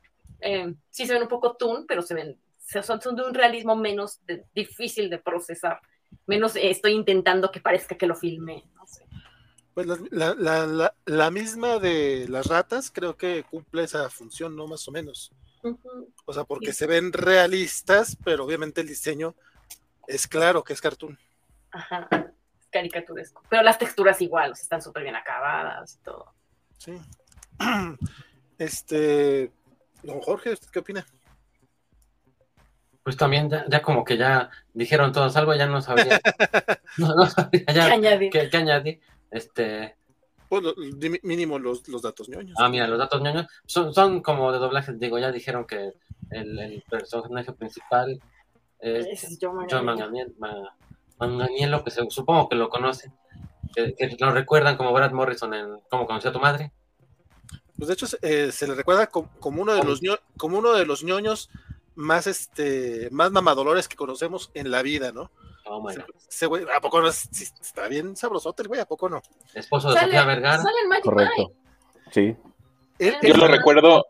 eh, 0.41 0.73
sí 0.89 1.05
se 1.05 1.13
ven 1.13 1.23
un 1.23 1.29
poco 1.29 1.55
toon, 1.55 1.85
pero 1.87 2.01
se 2.01 2.13
ven, 2.13 2.37
son, 2.83 3.01
son 3.01 3.15
de 3.15 3.23
un 3.23 3.33
realismo 3.33 3.75
menos 3.75 4.19
difícil 4.53 5.09
de 5.09 5.17
procesar, 5.17 5.79
menos 6.27 6.55
estoy 6.55 6.93
intentando 6.93 7.51
que 7.51 7.61
parezca 7.61 7.97
que 7.97 8.07
lo 8.07 8.15
filme, 8.15 8.63
no 8.75 8.85
sé. 8.85 9.05
Pues 9.73 9.87
la, 10.11 10.35
la, 10.35 10.93
la, 11.05 11.31
misma 11.31 11.79
de 11.79 12.27
las 12.27 12.47
ratas 12.47 12.91
creo 12.91 13.15
que 13.15 13.45
cumple 13.49 13.83
esa 13.83 14.09
función, 14.09 14.55
¿no? 14.55 14.67
Más 14.67 14.85
o 14.87 14.91
menos. 14.91 15.31
O 16.25 16.33
sea, 16.33 16.43
porque 16.43 16.73
se 16.73 16.85
ven 16.85 17.13
realistas, 17.13 18.17
pero 18.23 18.43
obviamente 18.43 18.81
el 18.81 18.87
diseño 18.87 19.35
es 20.07 20.27
claro 20.27 20.63
que 20.63 20.73
es 20.73 20.81
cartoon. 20.81 21.17
Ajá, 21.71 22.07
caricaturesco. 22.69 23.43
Pero 23.49 23.63
las 23.63 23.77
texturas 23.77 24.21
igual, 24.21 24.51
están 24.51 24.81
súper 24.81 25.03
bien 25.03 25.15
acabadas 25.15 25.95
y 25.95 26.03
todo. 26.03 26.33
Sí. 26.77 26.93
Este, 28.57 29.53
don 30.03 30.19
Jorge, 30.19 30.53
qué 30.73 30.79
opina? 30.79 31.05
Pues 33.03 33.15
también 33.15 33.49
ya, 33.69 33.81
como 33.81 34.03
que 34.03 34.17
ya 34.17 34.49
dijeron 34.73 35.13
todos 35.13 35.37
algo, 35.37 35.55
ya 35.55 35.65
no 35.65 35.81
sabía, 35.81 36.19
no, 36.97 37.25
sabía 37.25 37.63
ya 37.73 38.19
¿Qué 38.29 38.49
añadir? 38.57 38.99
Este, 39.31 39.95
pues 40.49 40.63
mínimo 41.23 41.57
los, 41.57 41.83
datos 42.01 42.27
ñoños. 42.27 42.57
Ah, 42.59 42.67
mira, 42.67 42.85
los 42.87 42.99
datos 42.99 43.21
ñoños 43.21 43.47
son, 43.65 43.93
son 43.93 44.21
como 44.21 44.51
de 44.51 44.57
doblaje, 44.57 44.93
digo, 44.93 45.17
ya 45.19 45.31
dijeron 45.31 45.65
que 45.65 45.93
el, 46.31 46.59
el 46.59 46.83
personaje 46.89 47.53
principal 47.53 48.19
es, 48.79 49.37
John 49.39 49.85
Manganiello, 49.85 50.33
Manganiello, 51.19 51.83
que 51.83 51.91
supongo 51.91 52.49
que 52.49 52.55
lo 52.55 52.69
conocen, 52.69 53.13
que, 53.73 54.17
lo 54.19 54.31
recuerdan 54.31 54.77
como 54.77 54.93
Brad 54.93 55.11
Morrison 55.11 55.53
en 55.53 55.79
Cómo 55.89 56.05
conoció 56.05 56.29
a 56.29 56.33
tu 56.33 56.39
madre. 56.39 56.71
Pues 57.77 57.87
de 57.87 57.93
hecho 57.93 58.07
eh, 58.21 58.51
se 58.51 58.67
le 58.67 58.75
recuerda 58.75 59.07
como, 59.07 59.61
uno 59.61 59.73
de 59.73 59.83
los 59.83 60.01
como 60.37 60.57
uno 60.57 60.73
de 60.73 60.85
los 60.85 61.03
ñoños 61.03 61.49
más 61.95 62.27
este 62.27 63.09
más 63.11 63.31
mamadolores 63.31 63.87
que 63.87 63.95
conocemos 63.95 64.51
en 64.53 64.71
la 64.71 64.81
vida, 64.81 65.11
¿no? 65.11 65.31
Oh, 65.65 65.87
ese, 66.27 66.47
güey, 66.47 66.65
¿a 66.75 66.81
poco 66.81 66.99
no 66.99 67.09
está 67.09 67.87
bien 67.87 68.15
sabrosote 68.15 68.63
el 68.63 68.67
güey? 68.69 68.81
¿A 68.81 68.85
poco 68.85 69.07
no? 69.07 69.21
Esposo 69.53 69.91
de 69.91 69.99
Sofía 69.99 70.25
Vergara. 70.25 70.61
Sale 70.61 70.77
en 70.83 70.89
Magic 70.89 71.03
Correcto. 71.03 71.51
Sí. 72.11 72.35
yo 72.99 73.37
lo 73.37 73.47
recuerdo. 73.47 74.05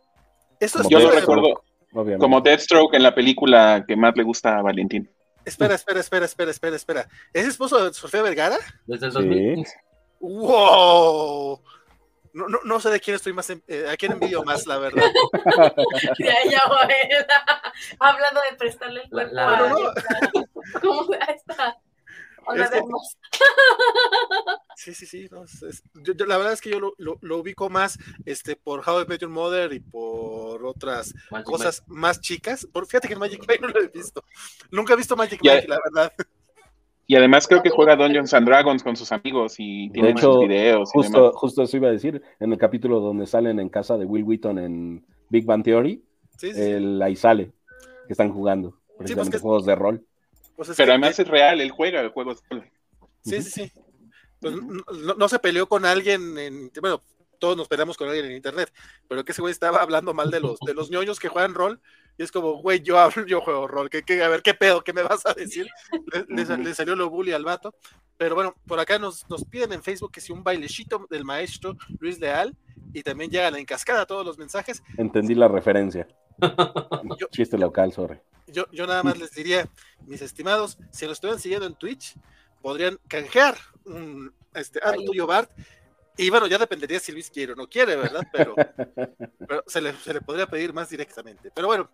yo 0.89 0.99
lo 0.99 1.11
recuerdo 1.11 1.63
como 1.91 2.41
Deathstroke 2.41 2.95
en 2.95 3.03
la 3.03 3.13
película 3.13 3.83
que 3.87 3.95
más 3.95 4.15
le 4.15 4.23
gusta 4.23 4.57
a 4.57 4.61
Valentín. 4.61 5.09
Espera, 5.49 5.73
espera, 5.73 5.99
espera, 5.99 6.25
espera, 6.25 6.51
espera, 6.51 6.75
espera. 6.75 7.09
¿Es 7.33 7.47
esposo 7.47 7.83
de 7.83 7.91
Sofía 7.91 8.21
Vergara? 8.21 8.57
Desde 8.85 9.07
el 9.07 9.13
2000. 9.13 9.65
¡Wow! 10.19 11.59
No, 12.33 12.47
no, 12.47 12.59
no, 12.63 12.79
sé 12.79 12.91
de 12.91 12.99
quién 12.99 13.15
estoy 13.15 13.33
más, 13.33 13.49
eh, 13.49 13.89
a 13.91 13.97
quién 13.97 14.11
envío 14.11 14.43
más, 14.43 14.67
la 14.67 14.77
verdad. 14.77 15.11
ya, 16.19 16.35
ya, 16.47 16.61
Hablando 17.99 18.41
de 18.41 18.57
prestarle 18.57 19.01
el 19.01 19.09
cuerpo 19.09 19.33
la, 19.33 19.59
la, 19.59 20.31
¿Cómo 20.81 21.13
está? 21.35 21.77
Sí, 24.75 24.93
sí, 24.93 25.05
sí. 25.05 25.29
yo, 26.03 26.25
la 26.25 26.37
verdad 26.37 26.53
es 26.53 26.61
que 26.61 26.69
yo 26.69 26.79
lo, 26.79 26.93
lo, 26.97 27.37
ubico 27.37 27.69
más 27.69 27.97
este, 28.25 28.55
por 28.55 28.87
How 28.87 29.01
I 29.01 29.05
Met 29.07 29.21
Your 29.21 29.29
Mother 29.29 29.73
y 29.73 29.79
por 29.79 30.65
otras 30.65 31.13
cosas 31.43 31.83
más 31.87 32.19
chicas. 32.21 32.67
Por, 32.71 32.85
fíjate 32.85 33.07
que 33.07 33.15
Magic 33.15 33.41
Mike 33.47 33.59
no 33.61 33.67
lo 33.67 33.81
he 33.81 33.87
visto. 33.87 34.23
Nunca 34.71 34.93
he 34.93 34.97
visto 34.97 35.15
Magic 35.15 35.39
Mike, 35.43 35.67
la 35.67 35.79
verdad. 35.83 36.13
Y 37.09 37.15
además 37.15 37.47
creo 37.47 37.63
que 37.63 37.71
juega 37.71 37.95
Dungeons 37.95 38.35
and 38.35 38.47
Dragons 38.47 38.83
con 38.83 38.95
sus 38.95 39.11
amigos 39.11 39.55
y 39.57 39.89
tiene 39.89 40.13
muchos 40.13 40.41
videos. 40.41 40.91
Justo, 40.91 41.31
justo 41.33 41.63
eso 41.63 41.77
iba 41.77 41.87
a 41.87 41.91
decir, 41.91 42.21
en 42.39 42.51
el 42.51 42.59
capítulo 42.59 42.99
donde 42.99 43.25
salen 43.25 43.59
en 43.59 43.67
casa 43.67 43.97
de 43.97 44.05
Will 44.05 44.23
Wheaton 44.23 44.59
en 44.59 45.05
Big 45.27 45.43
Bang 45.43 45.63
Theory, 45.63 46.03
ahí 47.01 47.15
sale, 47.15 47.51
que 48.05 48.13
están 48.13 48.31
jugando, 48.31 48.77
pues 48.85 48.97
precisamente 48.97 49.39
juegos 49.39 49.65
de 49.65 49.73
rol. 49.73 50.05
Pues 50.59 50.75
Pero 50.75 50.91
además 50.91 51.17
es 51.17 51.25
real, 51.25 51.61
él 51.61 51.71
juega 51.71 52.01
el 52.01 52.09
juego. 52.09 52.35
Sí, 53.23 53.41
sí, 53.41 53.49
sí. 53.49 53.71
Pues 54.41 54.53
no, 55.17 55.29
se 55.29 55.39
peleó 55.39 55.69
con 55.69 55.85
alguien 55.85 56.37
en. 56.37 56.69
Bueno, 56.81 57.01
todos 57.39 57.55
nos 57.55 57.69
peleamos 57.69 57.95
con 57.95 58.09
alguien 58.09 58.25
en 58.25 58.33
internet, 58.33 58.69
pero 59.07 59.23
que 59.23 59.31
ese 59.31 59.39
güey 59.39 59.53
estaba 59.53 59.81
hablando 59.81 60.13
mal 60.13 60.29
de 60.29 60.41
los, 60.41 60.59
de 60.59 60.73
los 60.73 60.91
ñoños 60.91 61.17
que 61.17 61.29
juegan 61.29 61.53
rol. 61.53 61.79
Y 62.17 62.23
es 62.23 62.31
como, 62.33 62.61
güey, 62.61 62.81
yo 62.81 62.99
hablo, 62.99 63.25
yo 63.25 63.39
juego 63.39 63.69
rol. 63.69 63.89
¿Qué, 63.89 64.21
a 64.21 64.27
ver, 64.27 64.41
¿qué 64.41 64.53
pedo? 64.53 64.83
¿Qué 64.83 64.91
me 64.91 65.01
vas 65.01 65.25
a 65.25 65.33
decir? 65.33 65.65
Le, 66.27 66.73
salió 66.75 66.93
lo 66.97 67.09
bully 67.09 67.31
al 67.31 67.45
vato. 67.45 67.73
Pero 68.17 68.35
bueno, 68.35 68.53
por 68.67 68.81
acá 68.81 68.99
nos, 68.99 69.29
nos 69.29 69.45
piden 69.45 69.71
en 69.71 69.81
Facebook 69.81 70.11
que 70.11 70.19
si 70.19 70.33
un 70.33 70.43
bailecito 70.43 71.07
del 71.09 71.23
maestro 71.23 71.77
Luis 71.99 72.19
Leal 72.19 72.53
y 72.91 73.01
también 73.01 73.31
llegan 73.31 73.55
en 73.55 73.63
cascada 73.63 74.05
todos 74.05 74.25
los 74.25 74.37
mensajes. 74.37 74.83
Entendí 74.97 75.35
la 75.35 75.47
referencia. 75.47 76.05
Chiste 77.31 77.57
local, 77.57 77.91
sorry 77.91 78.19
yo, 78.51 78.65
yo 78.71 78.87
nada 78.87 79.03
más 79.03 79.17
les 79.17 79.31
diría, 79.31 79.67
mis 80.05 80.21
estimados, 80.21 80.77
si 80.91 81.05
lo 81.05 81.13
estuvieran 81.13 81.39
siguiendo 81.39 81.67
en 81.67 81.75
Twitch, 81.75 82.15
podrían 82.61 82.99
canjear 83.07 83.55
un 83.85 84.33
este, 84.53 84.79
ah, 84.83 84.93
tuyo 84.93 85.27
Bart. 85.27 85.51
Y 86.17 86.29
bueno, 86.29 86.47
ya 86.47 86.57
dependería 86.57 86.99
si 86.99 87.11
Luis 87.11 87.29
quiere 87.29 87.53
o 87.53 87.55
no 87.55 87.69
quiere, 87.69 87.95
¿verdad? 87.95 88.27
Pero, 88.33 88.55
pero 89.47 89.63
se, 89.67 89.81
le, 89.81 89.93
se, 89.93 90.13
le, 90.13 90.21
podría 90.21 90.47
pedir 90.47 90.73
más 90.73 90.89
directamente. 90.89 91.51
Pero 91.53 91.67
bueno, 91.67 91.89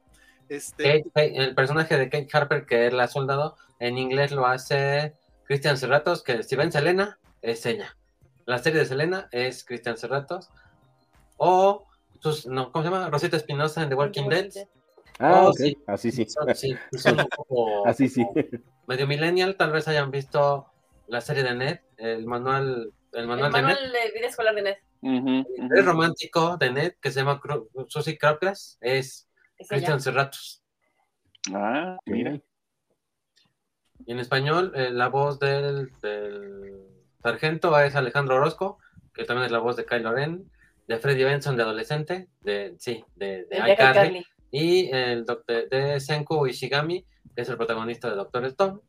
este. 0.50 1.04
el 1.16 1.54
personaje 1.54 1.98
de 1.98 2.10
Kate 2.10 2.28
Harper, 2.32 2.66
que 2.66 2.88
es 2.88 2.94
la 2.94 3.08
soldado, 3.08 3.56
en 3.80 3.98
inglés 3.98 4.32
lo 4.32 4.48
hace 4.48 5.14
Cristian 5.44 5.78
Serratos, 5.78 6.24
que 6.24 6.42
si 6.42 6.56
ven 6.56 6.72
Selena, 6.72 7.20
es 7.42 7.66
ella. 7.66 7.96
La 8.46 8.58
serie 8.60 8.80
de 8.80 8.86
Selena 8.86 9.28
es 9.32 9.64
Cristian 9.64 9.98
Serratos. 9.98 10.50
O, 11.38 11.86
sus, 12.20 12.48
no, 12.48 12.72
¿cómo 12.72 12.84
se 12.84 12.92
llama? 12.92 13.10
Rosita 13.10 13.38
Espinosa 13.38 13.84
en 13.84 13.90
The 13.90 13.96
Walking 13.96 14.30
Dead. 14.30 14.50
Ah, 15.20 15.46
oh, 15.46 15.54
sí. 15.54 15.78
Así 15.88 16.12
sí. 16.12 16.26
Así 17.86 18.10
sí. 18.10 18.26
Medio 18.88 19.08
millennial, 19.08 19.56
tal 19.56 19.72
vez 19.72 19.88
hayan 19.88 20.12
visto 20.12 20.68
la 21.08 21.22
serie 21.22 21.44
de 21.44 21.56
Ned, 21.56 21.80
el 21.98 22.26
manual, 22.26 22.94
el 23.14 23.28
manual, 23.28 23.52
de, 23.52 23.62
Ned. 23.62 23.78
vida 24.14 24.28
escolar 24.28 24.56
de 24.56 24.62
Ned. 24.62 24.76
El 25.02 25.86
romántico 25.86 26.58
de 26.58 26.72
Ned, 26.72 26.94
que 27.00 27.12
se 27.12 27.20
llama 27.20 27.42
Susie 27.88 28.18
Crowclass, 28.18 28.78
es, 28.82 29.28
Christian 29.70 30.02
Serratos. 30.02 30.64
Ah, 31.54 31.98
mira. 32.06 32.40
Y 34.06 34.12
en 34.12 34.20
español, 34.20 34.72
eh, 34.76 34.90
la 34.92 35.08
voz 35.08 35.40
del, 35.40 35.92
del, 36.02 36.86
sargento 37.24 37.78
es 37.80 37.96
Alejandro 37.96 38.36
Orozco, 38.36 38.78
que 39.14 39.24
también 39.24 39.46
es 39.46 39.52
la 39.52 39.60
voz 39.60 39.76
de 39.78 39.86
Kylo 39.86 40.12
Ren, 40.12 40.52
de 40.88 40.98
Freddy 41.00 41.24
Benson 41.24 41.58
de 41.58 41.64
adolescente, 41.64 42.28
de, 42.42 42.76
sí, 42.78 43.04
de, 43.16 43.46
de 43.46 43.74
iCarly 43.74 44.26
y 44.56 44.90
el 44.90 45.26
doctor 45.26 45.68
de 45.68 46.00
Senku 46.00 46.48
Ishigami, 46.48 47.06
que 47.36 47.42
es 47.42 47.50
el 47.50 47.58
protagonista 47.58 48.10
de 48.10 48.16
Doctor 48.16 48.46
Stone. 48.46 48.80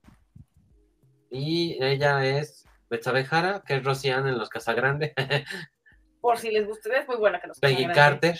Y 1.31 1.76
ella 1.83 2.25
es 2.25 2.65
Betsabe 2.89 3.25
Jara, 3.25 3.65
que 3.66 3.75
es 3.75 3.84
Rosian 3.84 4.28
en 4.28 4.39
Los 4.39 4.49
Casagrande. 4.49 5.12
Por 6.20 6.39
si 6.39 6.52
les 6.52 6.66
gusta, 6.66 6.97
es 6.97 7.08
muy 7.08 7.16
buena 7.16 7.41
que 7.41 7.49
los 7.49 7.58
Peggy 7.58 7.86
Carter. 7.89 8.39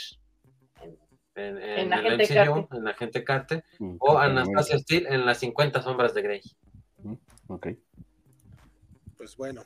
En, 1.35 1.59
en, 1.59 1.91
la 1.91 1.99
gente 1.99 2.29
Carter. 2.29 2.67
en 2.71 2.85
la 2.85 2.95
gente 2.95 3.25
Carter. 3.25 3.65
Mm, 3.81 3.97
o 3.99 4.19
Anastasia 4.19 4.79
Steele 4.79 5.13
en 5.13 5.27
Las 5.27 5.39
50 5.39 5.83
Sombras 5.83 6.15
de 6.15 6.23
Grey. 6.23 6.41
Mm, 7.03 7.15
ok. 7.49 7.69
Pues 9.17 9.37
bueno. 9.37 9.65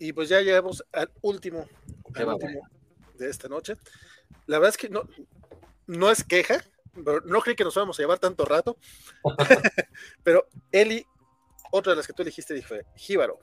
Y 0.00 0.12
pues 0.12 0.28
ya 0.28 0.40
llegamos 0.40 0.84
al 0.92 1.10
último, 1.22 1.66
último 2.16 2.68
de 3.14 3.30
esta 3.30 3.48
noche. 3.48 3.76
La 4.46 4.58
verdad 4.58 4.70
es 4.70 4.76
que 4.76 4.88
no, 4.88 5.02
no 5.86 6.10
es 6.10 6.24
queja, 6.24 6.64
pero 7.04 7.20
no 7.22 7.40
creí 7.40 7.56
que 7.56 7.64
nos 7.64 7.76
íbamos 7.76 7.98
a 7.98 8.02
llevar 8.02 8.18
tanto 8.18 8.44
rato. 8.44 8.76
pero 10.22 10.48
Eli, 10.72 11.06
otra 11.70 11.92
de 11.92 11.96
las 11.96 12.06
que 12.06 12.12
tú 12.12 12.22
elegiste, 12.22 12.60
fue 12.62 12.84
Jíbaro. 12.96 13.38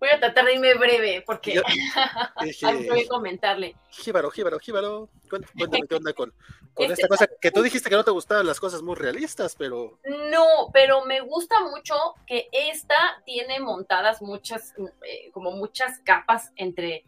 Voy 0.00 0.10
a 0.10 0.20
tratar 0.20 0.44
de 0.44 0.54
irme 0.54 0.74
breve 0.74 1.24
porque 1.26 1.54
yo, 1.54 1.62
voy 2.88 3.02
a 3.02 3.08
comentarle. 3.08 3.74
Jíbaro, 3.90 4.30
jíbaro, 4.30 4.60
jíbaro. 4.60 5.08
Cuéntame 5.28 5.88
qué 5.88 5.94
onda 5.96 6.12
con, 6.12 6.32
con 6.72 6.92
esta 6.92 7.08
cosa 7.08 7.26
que 7.40 7.50
tú 7.50 7.62
dijiste 7.62 7.90
que 7.90 7.96
no 7.96 8.04
te 8.04 8.12
gustaban 8.12 8.46
las 8.46 8.60
cosas 8.60 8.80
muy 8.80 8.94
realistas, 8.94 9.56
pero. 9.58 9.98
No, 10.30 10.70
pero 10.72 11.04
me 11.04 11.20
gusta 11.20 11.60
mucho 11.64 11.94
que 12.28 12.48
esta 12.52 12.94
tiene 13.24 13.58
montadas 13.58 14.22
muchas, 14.22 14.72
eh, 15.04 15.30
como 15.32 15.50
muchas 15.50 15.98
capas 16.04 16.52
entre. 16.54 17.04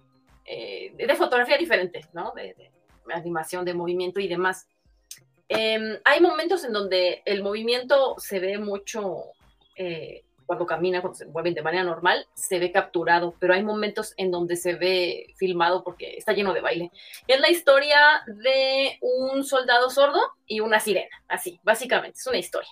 Eh, 0.53 0.93
de 0.97 1.15
fotografía 1.15 1.57
diferente, 1.57 2.05
¿no? 2.12 2.33
De, 2.35 2.55
de, 2.55 2.73
animación, 3.15 3.65
de 3.65 3.73
movimiento 3.73 4.19
y 4.19 4.27
demás. 4.27 4.67
Em, 5.49 5.97
hay 6.05 6.20
momentos 6.20 6.65
en 6.65 6.73
donde 6.73 7.23
el 7.25 7.45
movimiento 7.45 8.17
se 8.19 8.41
ve 8.41 8.59
mucho. 8.59 9.27
Eh, 9.77 10.25
cuando 10.47 10.67
camina, 10.67 11.01
cuando 11.01 11.17
se 11.17 11.27
mueve 11.27 11.53
de 11.53 11.62
manera 11.62 11.85
normal, 11.85 12.27
se 12.35 12.59
ve 12.59 12.73
capturado, 12.73 13.37
pero 13.39 13.55
hay 13.55 13.62
momentos 13.62 14.12
en 14.17 14.33
donde 14.33 14.57
se 14.57 14.75
ve 14.75 15.33
filmado 15.37 15.85
porque 15.85 16.17
está 16.17 16.33
lleno 16.33 16.53
de 16.53 16.61
baile. 16.61 16.91
Es 17.29 17.39
la 17.39 17.49
historia 17.49 18.01
de 18.27 18.99
un 19.01 19.45
soldado 19.45 19.89
sordo 19.89 20.20
y 20.47 20.59
una 20.59 20.81
sirena, 20.81 21.23
así, 21.29 21.61
básicamente, 21.62 22.19
es 22.19 22.27
una 22.27 22.39
historia. 22.39 22.70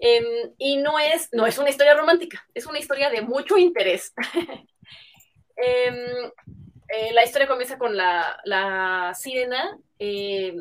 Em, 0.00 0.24
y 0.58 0.78
no 0.78 0.98
es, 0.98 1.28
no 1.30 1.46
es 1.46 1.58
una 1.58 1.70
historia 1.70 1.94
romántica, 1.94 2.44
es 2.52 2.66
una 2.66 2.80
historia 2.80 3.08
de 3.10 3.22
mucho 3.22 3.56
interés. 3.56 4.12
Em, 5.60 6.30
eh, 6.88 7.12
la 7.12 7.24
historia 7.24 7.46
comienza 7.46 7.78
con 7.78 7.96
la, 7.96 8.40
la 8.44 9.12
sirena, 9.14 9.78
eh, 9.98 10.56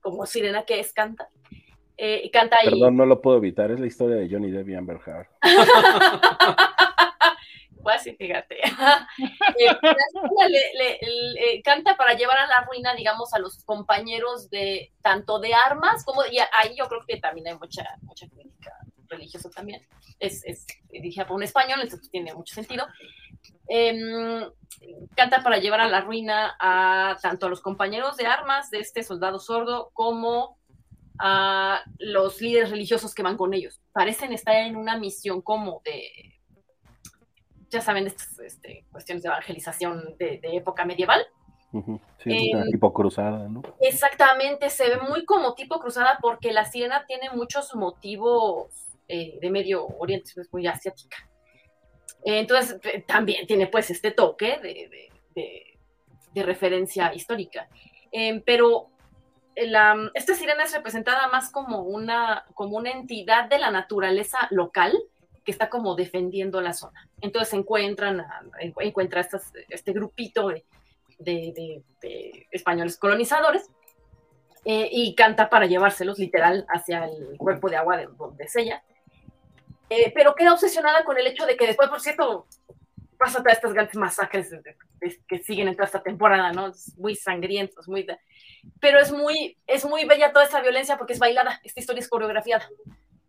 como 0.00 0.26
sirena 0.26 0.64
que 0.64 0.80
es, 0.80 0.92
canta, 0.92 1.28
eh, 1.96 2.30
canta 2.32 2.56
ahí. 2.60 2.70
Perdón, 2.70 2.96
no 2.96 3.06
lo 3.06 3.20
puedo 3.20 3.38
evitar, 3.38 3.70
es 3.70 3.80
la 3.80 3.86
historia 3.86 4.16
de 4.16 4.28
Johnny 4.30 4.50
Depp 4.50 4.68
y 4.68 4.74
Amber 4.74 5.00
Heard. 5.06 5.28
sí, 8.02 8.14
fíjate. 8.16 8.56
Eh, 9.58 9.76
le, 10.48 10.92
eh, 10.94 11.62
canta 11.62 11.96
para 11.96 12.14
llevar 12.14 12.38
a 12.38 12.46
la 12.46 12.66
ruina, 12.66 12.94
digamos, 12.94 13.34
a 13.34 13.38
los 13.38 13.62
compañeros 13.64 14.48
de 14.48 14.92
tanto 15.02 15.38
de 15.38 15.52
armas 15.52 16.04
como, 16.04 16.24
y 16.24 16.38
ahí 16.38 16.74
yo 16.76 16.88
creo 16.88 17.02
que 17.06 17.18
también 17.18 17.48
hay 17.48 17.58
mucha, 17.58 17.84
mucha 18.02 18.26
crítica 18.28 18.72
religiosa 19.08 19.50
también. 19.50 19.86
Es, 20.18 20.44
es 20.46 20.66
dije 20.88 21.24
por 21.26 21.36
un 21.36 21.42
español, 21.42 21.80
entonces 21.82 22.10
tiene 22.10 22.32
mucho 22.34 22.54
sentido. 22.54 22.86
Em, 23.68 24.50
canta 25.14 25.42
para 25.42 25.58
llevar 25.58 25.80
a 25.80 25.88
la 25.88 26.00
ruina 26.00 26.56
a 26.58 27.16
tanto 27.22 27.46
a 27.46 27.48
los 27.48 27.60
compañeros 27.60 28.16
de 28.16 28.26
armas 28.26 28.70
de 28.70 28.80
este 28.80 29.02
soldado 29.02 29.38
sordo 29.38 29.90
como 29.92 30.58
a 31.20 31.82
los 31.98 32.40
líderes 32.40 32.70
religiosos 32.70 33.14
que 33.14 33.22
van 33.22 33.36
con 33.36 33.54
ellos. 33.54 33.80
Parecen 33.92 34.32
estar 34.32 34.56
en 34.56 34.76
una 34.76 34.98
misión 34.98 35.42
como 35.42 35.82
de, 35.84 36.40
ya 37.70 37.80
saben, 37.80 38.06
estas 38.06 38.38
este, 38.40 38.86
cuestiones 38.90 39.22
de 39.22 39.28
evangelización 39.28 40.16
de, 40.18 40.40
época 40.42 40.84
medieval. 40.84 41.24
Sí, 42.24 42.50
tipo 42.72 42.92
cruzada, 42.92 43.48
¿no? 43.48 43.62
Exactamente, 43.80 44.70
se 44.70 44.88
ve 44.88 44.98
muy 45.08 45.24
como 45.24 45.54
tipo 45.54 45.78
cruzada 45.78 46.18
porque 46.20 46.52
la 46.52 46.64
sirena 46.64 47.04
tiene 47.06 47.30
muchos 47.30 47.76
motivos 47.76 48.88
eh, 49.06 49.38
de 49.40 49.50
Medio 49.50 49.86
Oriente, 49.86 50.32
es 50.36 50.52
muy 50.52 50.66
asiática. 50.66 51.29
Entonces, 52.24 52.78
eh, 52.84 53.04
también 53.06 53.46
tiene 53.46 53.66
pues 53.66 53.90
este 53.90 54.10
toque 54.10 54.58
de, 54.58 56.42
referencia 56.42 57.12
histórica. 57.12 57.68
Eh, 58.12 58.40
pero 58.46 58.88
esta 59.54 60.34
sirena 60.34 60.64
es 60.64 60.72
representada 60.72 61.28
más 61.28 61.50
como 61.50 61.82
una, 61.82 62.46
como 62.54 62.76
una 62.76 62.90
entidad 62.90 63.48
de 63.48 63.58
la 63.58 63.70
naturaleza 63.70 64.38
local 64.50 64.96
que 65.44 65.52
está 65.52 65.68
como 65.68 65.94
defendiendo 65.94 66.60
la 66.60 66.72
zona. 66.72 67.08
Entonces 67.20 67.52
encuentra 67.54 68.14
este 69.68 69.92
grupito 69.92 70.52
de, 71.18 71.82
españoles 72.50 72.96
colonizadores 72.96 73.68
eh, 74.64 74.88
y 74.90 75.14
canta 75.14 75.48
para 75.48 75.66
llevárselos 75.66 76.18
literal 76.18 76.66
hacia 76.68 77.06
el 77.06 77.36
cuerpo 77.38 77.68
de 77.68 77.76
agua 77.76 77.96
de 77.96 78.06
donde 78.06 78.44
es 78.44 78.56
ella. 78.56 78.82
Eh, 79.90 80.12
pero 80.14 80.34
queda 80.34 80.54
obsesionada 80.54 81.04
con 81.04 81.18
el 81.18 81.26
hecho 81.26 81.44
de 81.44 81.56
que 81.56 81.66
después, 81.66 81.90
por 81.90 82.00
cierto, 82.00 82.46
pasa 83.18 83.38
todas 83.38 83.54
estas 83.54 83.74
grandes 83.74 83.96
masacres 83.96 84.54
que 85.28 85.38
siguen 85.40 85.68
en 85.68 85.74
toda 85.74 85.84
esta 85.84 86.02
temporada, 86.02 86.52
¿no? 86.52 86.72
muy 86.96 87.14
sangrientos, 87.14 87.86
muy 87.86 88.06
pero 88.80 88.98
es 88.98 89.12
muy, 89.12 89.58
es 89.66 89.84
muy 89.84 90.04
bella 90.06 90.32
toda 90.32 90.44
esta 90.44 90.62
violencia 90.62 90.96
porque 90.96 91.12
es 91.12 91.18
bailada, 91.18 91.60
esta 91.62 91.80
historia 91.80 92.00
es 92.00 92.08
coreografiada. 92.08 92.66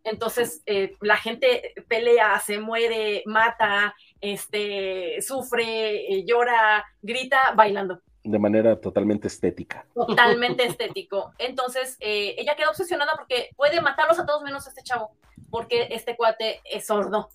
Entonces, 0.04 0.62
eh, 0.66 0.96
la 1.00 1.16
gente 1.16 1.74
pelea, 1.88 2.38
se 2.40 2.58
muere, 2.58 3.22
mata, 3.26 3.94
este, 4.20 5.20
sufre, 5.20 6.12
eh, 6.12 6.24
llora, 6.26 6.84
grita, 7.02 7.52
bailando. 7.54 8.00
De 8.24 8.38
manera 8.38 8.80
totalmente 8.80 9.28
estética. 9.28 9.84
Totalmente 9.94 10.64
estético. 10.64 11.32
Entonces, 11.38 11.96
eh, 12.00 12.34
ella 12.38 12.56
queda 12.56 12.70
obsesionada 12.70 13.12
porque 13.16 13.50
puede 13.56 13.80
matarlos 13.80 14.18
a 14.18 14.26
todos 14.26 14.42
menos 14.42 14.66
a 14.66 14.70
este 14.70 14.82
chavo, 14.82 15.12
porque 15.52 15.88
este 15.90 16.16
cuate 16.16 16.62
es 16.64 16.86
sordo. 16.86 17.28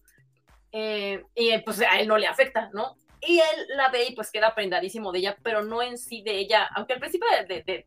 y 0.73 1.57
pues 1.63 1.81
a 1.81 1.99
él 1.99 2.07
no 2.07 2.17
le 2.17 2.27
afecta, 2.27 2.69
¿no? 2.73 2.97
Y 3.21 3.39
él 3.39 3.67
la 3.75 3.89
ve 3.89 4.05
y 4.09 4.15
pues 4.15 4.31
queda 4.31 4.55
prendadísimo 4.55 5.11
de 5.11 5.19
ella, 5.19 5.37
pero 5.43 5.63
no 5.63 5.81
en 5.81 5.97
sí 5.97 6.23
de 6.23 6.37
ella, 6.37 6.67
aunque 6.75 6.93
al 6.93 6.99
principio 6.99 7.27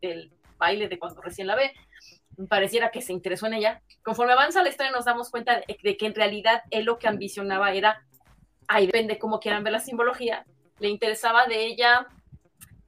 del 0.01 0.31
baile, 0.57 0.87
de 0.87 0.97
cuando 0.97 1.21
recién 1.21 1.47
la 1.47 1.55
ve, 1.55 1.73
pareciera 2.47 2.91
que 2.91 3.01
se 3.01 3.13
interesó 3.13 3.47
en 3.47 3.55
ella. 3.55 3.81
Conforme 4.03 4.33
avanza 4.33 4.63
la 4.63 4.69
historia 4.69 4.91
nos 4.91 5.05
damos 5.05 5.29
cuenta 5.29 5.61
de, 5.67 5.97
que 5.97 6.05
en 6.05 6.15
realidad 6.15 6.63
él 6.69 6.85
lo 6.85 6.97
que 6.97 7.07
ambicionaba 7.07 7.73
era, 7.73 8.05
ahí 8.67 8.85
depende 8.85 9.19
cómo 9.19 9.39
quieran 9.39 9.63
ver 9.63 9.73
la 9.73 9.79
simbología, 9.79 10.45
le 10.79 10.87
interesaba 10.87 11.45
de 11.45 11.65
ella 11.65 12.07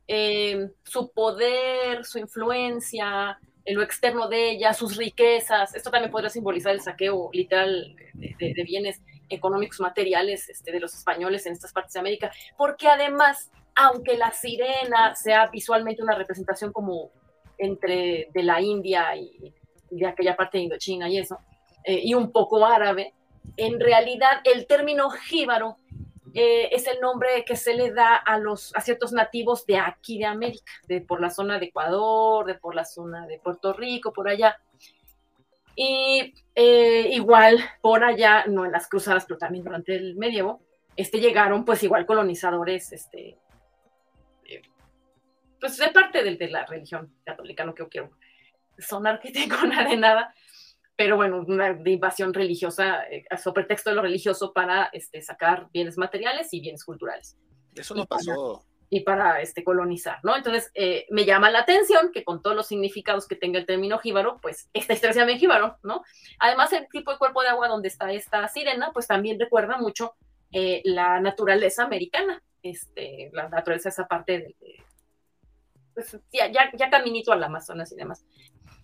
eh, 0.08 0.70
su 0.84 1.12
poder, 1.12 2.06
su 2.06 2.20
influencia, 2.20 3.38
lo 3.66 3.82
externo 3.82 4.28
de 4.28 4.52
ella, 4.52 4.74
sus 4.74 4.98
riquezas. 4.98 5.76
Esto 5.76 5.90
también 5.90 6.12
podría 6.12 6.30
simbolizar 6.30 6.74
el 6.74 6.82
saqueo 6.82 7.30
literal 7.32 7.96
de 8.14 8.64
bienes 8.64 9.02
económicos 9.30 9.80
materiales 9.80 10.50
este, 10.50 10.72
de 10.72 10.80
los 10.80 10.94
españoles 10.94 11.46
en 11.46 11.54
estas 11.54 11.74
partes 11.74 11.94
de 11.94 12.00
América, 12.00 12.32
porque 12.58 12.88
además, 12.88 13.52
aunque 13.76 14.18
la 14.18 14.32
sirena 14.32 15.16
sea 15.16 15.48
visualmente 15.48 16.04
una 16.04 16.16
representación 16.16 16.72
como 16.72 17.12
entre 17.58 18.30
de 18.34 18.44
la 18.44 18.62
India 18.62 19.16
y 19.16 19.54
de 19.90 20.08
aquella 20.08 20.36
parte 20.36 20.58
de 20.58 20.66
Indochina 20.66 21.10
y 21.10 21.20
eso, 21.20 21.40
eh, 21.84 22.00
y 22.04 22.14
un 22.14 22.32
poco 22.32 22.66
árabe, 22.66 23.14
en 23.58 23.80
realidad 23.80 24.42
el 24.46 24.66
término 24.66 25.10
jíbaro 25.10 25.78
eh, 26.34 26.70
es 26.72 26.88
el 26.88 27.00
nombre 27.00 27.46
que 27.46 27.56
se 27.56 27.76
le 27.76 27.92
da 27.92 28.16
a 28.16 28.40
los 28.40 28.76
a 28.76 28.82
ciertos 28.82 29.14
nativos 29.14 29.66
de 29.68 29.78
aquí 29.78 30.18
de 30.18 30.26
América, 30.26 30.72
de 30.88 31.02
por 31.02 31.22
la 31.22 31.30
zona 31.30 31.60
de 31.60 31.68
Ecuador, 31.68 32.46
de 32.46 32.56
por 32.56 32.74
la 32.74 32.86
zona 32.86 33.28
de 33.28 33.40
Puerto 33.40 33.74
Rico, 33.74 34.12
por 34.12 34.28
allá. 34.28 34.60
Y 35.76 36.34
eh, 36.56 37.10
igual 37.12 37.60
por 37.82 38.04
allá, 38.04 38.46
no 38.48 38.66
en 38.66 38.72
las 38.72 38.88
cruzadas, 38.88 39.26
pero 39.26 39.38
también 39.38 39.64
durante 39.64 39.96
el 39.96 40.16
medievo, 40.16 40.62
este, 40.96 41.20
llegaron 41.20 41.66
pues 41.66 41.84
igual 41.84 42.06
colonizadores, 42.06 42.92
este, 42.94 43.38
eh, 44.46 44.62
pues 45.60 45.78
de 45.78 45.90
parte 45.90 46.24
de, 46.24 46.36
de, 46.36 46.50
la 46.50 46.66
religión 46.66 47.14
católica, 47.24 47.64
no 47.64 47.74
que 47.74 48.10
sonar 48.80 49.20
que 49.20 49.32
tengo 49.32 49.56
nada 49.68 49.90
de 49.90 49.98
nada, 49.98 50.36
pero 50.96 51.16
bueno, 51.16 51.44
una 51.48 51.74
de 51.74 51.92
invasión 51.92 52.34
religiosa, 52.34 53.04
eh, 53.10 53.26
a 53.30 53.38
su 53.38 53.54
pretexto 53.54 53.90
de 53.90 53.96
lo 53.96 54.02
religioso 54.02 54.54
para 54.54 54.90
este, 54.94 55.22
sacar 55.22 55.68
bienes 55.72 55.98
materiales 55.98 56.54
y 56.54 56.62
bienes 56.62 56.84
culturales. 56.84 57.38
Eso 57.76 57.96
no 57.96 58.06
pasó 58.06 58.64
y 58.94 59.00
para 59.00 59.42
este, 59.42 59.64
colonizar, 59.64 60.20
¿no? 60.22 60.36
Entonces, 60.38 60.70
eh, 60.76 61.08
me 61.10 61.26
llama 61.26 61.50
la 61.50 61.62
atención 61.62 62.12
que 62.14 62.24
con 62.24 62.44
todos 62.44 62.56
los 62.56 62.68
significados 62.68 63.28
que 63.28 63.36
tenga 63.36 63.58
el 63.58 63.66
término 63.66 63.98
jíbaro, 63.98 64.38
pues 64.40 64.70
esta 64.72 64.94
historia 64.94 65.14
se 65.14 65.20
llama 65.22 65.36
jíbaro, 65.36 65.80
¿no? 65.82 66.04
Además, 66.38 66.72
el 66.74 66.88
tipo 66.90 67.12
de 67.12 67.18
cuerpo 67.18 67.42
de 67.42 67.48
agua 67.48 67.70
donde 67.70 67.88
está 67.88 68.12
esta 68.12 68.48
sirena, 68.50 68.92
pues 68.94 69.08
también 69.08 69.40
recuerda 69.40 69.80
mucho 69.80 70.14
eh, 70.52 70.84
la 70.86 71.20
naturaleza 71.20 71.84
americana, 71.84 72.44
este, 72.62 73.32
la 73.34 73.50
naturaleza, 73.50 73.90
esa 73.90 74.08
parte 74.08 74.38
de, 74.38 74.56
pues, 75.96 76.16
ya, 76.32 76.52
ya, 76.52 76.72
ya, 76.78 76.92
caminito 76.92 77.32
al 77.32 77.44
Amazonas 77.44 77.92
y 77.94 77.96
demás. 77.96 78.24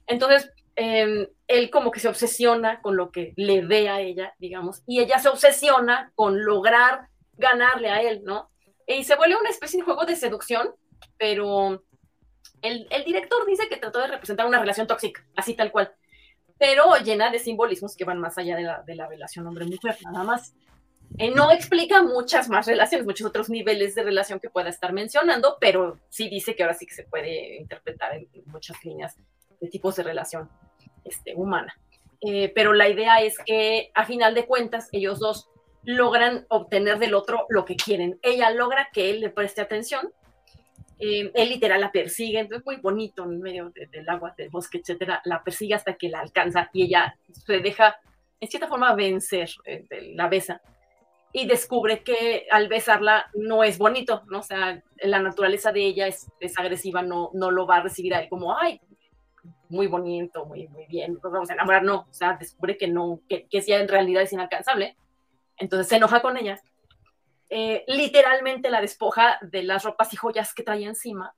Entonces, 0.07 0.51
em, 0.79 1.27
él 1.47 1.69
como 1.69 1.91
que 1.91 1.99
se 1.99 2.07
obsesiona 2.07 2.81
con 2.81 2.95
lo 2.95 3.11
que 3.11 3.33
le 3.35 3.61
ve 3.61 3.89
a 3.89 3.99
ella, 3.99 4.33
digamos, 4.39 4.81
y 4.87 5.01
ella 5.01 5.19
se 5.19 5.29
obsesiona 5.29 6.11
con 6.15 6.45
lograr 6.45 7.09
ganarle 7.33 7.89
a 7.89 8.01
él, 8.01 8.21
¿no? 8.23 8.49
Y 8.87 9.03
se 9.03 9.15
vuelve 9.15 9.35
una 9.35 9.49
especie 9.49 9.79
de 9.79 9.85
juego 9.85 10.05
de 10.05 10.15
seducción, 10.15 10.73
pero 11.17 11.83
el, 12.61 12.87
director 13.05 13.45
dice 13.45 13.67
que 13.69 13.77
trató 13.77 13.99
de 13.99 14.07
representar 14.07 14.45
una 14.45 14.59
relación 14.59 14.87
tóxica, 14.87 15.25
así 15.35 15.53
tal 15.53 15.71
cual, 15.71 15.93
pero 16.57 16.95
llena 16.97 17.29
de 17.29 17.39
simbolismos 17.39 17.95
que 17.95 18.05
van 18.05 18.19
más 18.19 18.37
allá 18.37 18.55
de 18.55 18.63
la, 18.63 18.81
de 18.83 18.95
la 18.95 19.07
relación 19.07 19.47
hombre-mujer, 19.47 19.97
nada 20.03 20.23
más. 20.23 20.53
Eh, 21.17 21.31
no 21.31 21.51
explica 21.51 22.03
muchas 22.03 22.49
más 22.49 22.67
relaciones, 22.67 23.05
muchos 23.05 23.27
otros 23.27 23.49
niveles 23.49 23.95
de 23.95 24.03
relación 24.03 24.39
que 24.39 24.49
pueda 24.49 24.69
estar 24.69 24.93
mencionando, 24.93 25.57
pero 25.59 25.97
sí 26.09 26.29
dice 26.29 26.55
que 26.55 26.63
ahora 26.63 26.75
sí 26.75 26.85
que 26.85 26.93
se 26.93 27.03
puede 27.03 27.57
interpretar 27.57 28.15
en, 28.15 28.27
muchas 28.45 28.83
líneas 28.85 29.15
de 29.59 29.67
tipos 29.67 29.95
de 29.95 30.03
relación 30.03 30.49
este, 31.09 31.35
humana. 31.35 31.77
Eh, 32.21 32.51
pero 32.53 32.73
la 32.73 32.89
idea 32.89 33.21
es 33.21 33.37
que 33.39 33.91
a 33.93 34.05
final 34.05 34.33
de 34.33 34.45
cuentas 34.45 34.89
ellos 34.91 35.19
dos 35.19 35.49
logran 35.83 36.45
obtener 36.49 36.99
del 36.99 37.13
otro 37.13 37.45
lo 37.49 37.65
que 37.65 37.75
quieren. 37.75 38.19
Ella 38.21 38.49
logra 38.51 38.89
que 38.91 39.09
él 39.09 39.21
le 39.21 39.29
preste 39.29 39.61
atención. 39.61 40.11
Eh, 40.99 41.31
él 41.33 41.49
literal 41.49 41.79
la 41.79 41.91
persigue, 41.93 42.39
entonces 42.39 42.65
muy 42.65 42.75
bonito 42.75 43.23
en 43.23 43.39
medio 43.39 43.71
del 43.73 44.09
agua, 44.09 44.33
del 44.37 44.49
bosque, 44.49 44.79
etcétera. 44.79 45.21
La 45.23 45.43
persigue 45.43 45.73
hasta 45.73 45.95
que 45.95 46.09
la 46.09 46.19
alcanza 46.19 46.69
y 46.73 46.83
ella 46.83 47.15
se 47.31 47.59
deja, 47.59 47.97
en 48.39 48.49
cierta 48.49 48.67
forma, 48.67 48.93
vencer, 48.95 49.49
eh, 49.65 49.85
la 50.15 50.27
besa. 50.27 50.61
Y 51.31 51.45
descubre 51.45 52.03
que 52.03 52.47
al 52.51 52.67
besarla 52.67 53.29
no 53.35 53.63
es 53.63 53.77
bonito, 53.77 54.23
¿no? 54.27 54.39
O 54.39 54.43
sea, 54.43 54.81
la 54.97 55.19
naturaleza 55.19 55.71
de 55.71 55.85
ella 55.85 56.07
es, 56.07 56.27
es 56.39 56.57
agresiva, 56.57 57.03
no, 57.03 57.29
no 57.33 57.51
lo 57.51 57.67
va 57.67 57.77
a 57.77 57.83
recibir 57.83 58.15
a 58.15 58.21
él 58.21 58.29
como, 58.29 58.57
ay, 58.57 58.81
muy 59.69 59.87
bonito, 59.87 60.45
muy, 60.45 60.67
muy 60.67 60.85
bien, 60.87 61.13
nos 61.21 61.31
vamos 61.31 61.49
a 61.49 61.53
enamorar, 61.53 61.83
no, 61.83 62.07
o 62.09 62.13
sea, 62.13 62.35
descubre 62.37 62.77
que 62.77 62.87
no, 62.87 63.21
que, 63.29 63.47
que 63.47 63.61
ya 63.61 63.79
en 63.79 63.87
realidad 63.87 64.23
es 64.23 64.33
inalcanzable, 64.33 64.97
entonces 65.57 65.87
se 65.87 65.97
enoja 65.97 66.21
con 66.21 66.37
ella, 66.37 66.59
eh, 67.49 67.83
literalmente 67.87 68.69
la 68.69 68.81
despoja 68.81 69.37
de 69.41 69.63
las 69.63 69.83
ropas 69.83 70.13
y 70.13 70.17
joyas 70.17 70.53
que 70.53 70.63
traía 70.63 70.87
encima, 70.87 71.33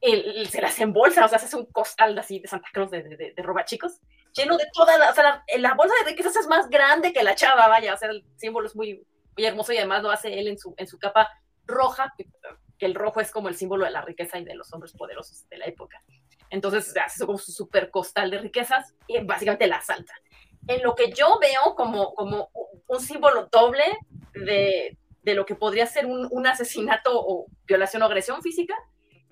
él, 0.00 0.48
se 0.48 0.60
las 0.60 0.78
embolsa, 0.78 1.24
o 1.24 1.28
sea, 1.28 1.38
hace 1.38 1.56
un 1.56 1.66
costal 1.66 2.16
así 2.18 2.38
de 2.38 2.48
Santa 2.48 2.68
Cruz 2.72 2.90
de, 2.90 3.02
de, 3.02 3.32
de, 3.34 3.42
roba 3.42 3.64
chicos, 3.64 4.00
lleno 4.32 4.56
de 4.56 4.66
toda 4.72 4.96
la, 4.98 5.10
o 5.10 5.14
sea, 5.14 5.44
la, 5.58 5.74
bolsa 5.74 5.94
de 6.00 6.10
riquezas 6.10 6.36
es 6.36 6.46
más 6.46 6.68
grande 6.68 7.12
que 7.12 7.24
la 7.24 7.34
chava, 7.34 7.66
vaya, 7.68 7.94
o 7.94 7.96
sea, 7.96 8.10
el 8.10 8.24
símbolo 8.36 8.66
es 8.66 8.76
muy, 8.76 9.04
muy 9.36 9.46
hermoso 9.46 9.72
y 9.72 9.78
además 9.78 10.02
lo 10.02 10.10
hace 10.10 10.38
él 10.38 10.48
en 10.48 10.58
su, 10.58 10.74
en 10.76 10.86
su 10.86 10.98
capa 10.98 11.28
roja, 11.66 12.14
que 12.78 12.86
el 12.86 12.94
rojo 12.94 13.20
es 13.20 13.30
como 13.32 13.48
el 13.48 13.56
símbolo 13.56 13.84
de 13.84 13.90
la 13.90 14.02
riqueza 14.02 14.38
y 14.38 14.44
de 14.44 14.54
los 14.54 14.72
hombres 14.72 14.92
poderosos 14.92 15.48
de 15.48 15.58
la 15.58 15.66
época. 15.66 16.02
Entonces 16.50 16.94
hace 16.96 17.26
como 17.26 17.38
su 17.38 17.52
super 17.52 17.90
costal 17.90 18.30
de 18.30 18.38
riquezas 18.38 18.94
y 19.06 19.18
básicamente 19.24 19.66
la 19.66 19.76
asalta. 19.76 20.12
En 20.66 20.82
lo 20.82 20.94
que 20.94 21.12
yo 21.12 21.38
veo 21.38 21.74
como, 21.76 22.14
como 22.14 22.50
un 22.88 23.00
símbolo 23.00 23.48
doble 23.50 23.84
de, 24.34 24.96
de 25.22 25.34
lo 25.34 25.46
que 25.46 25.54
podría 25.54 25.86
ser 25.86 26.06
un, 26.06 26.28
un, 26.30 26.46
asesinato 26.46 27.10
o 27.14 27.46
violación 27.66 28.02
o 28.02 28.06
agresión 28.06 28.42
física 28.42 28.74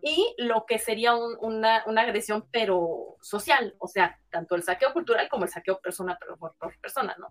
y 0.03 0.35
lo 0.39 0.67
que 0.67 0.79
sería 0.79 1.15
un, 1.15 1.37
una, 1.41 1.83
una, 1.87 2.03
agresión 2.03 2.47
pero 2.51 3.17
social, 3.23 3.75
o 3.79 3.89
sea, 3.89 4.19
tanto 4.31 4.55
el 4.55 4.63
saqueo 4.63 4.93
cultural 4.93 5.29
como 5.29 5.45
el 5.45 5.51
saqueo 5.51 5.81
persona 5.81 6.19
por, 6.39 6.55
por 6.57 6.79
persona, 6.81 7.17
¿no? 7.19 7.29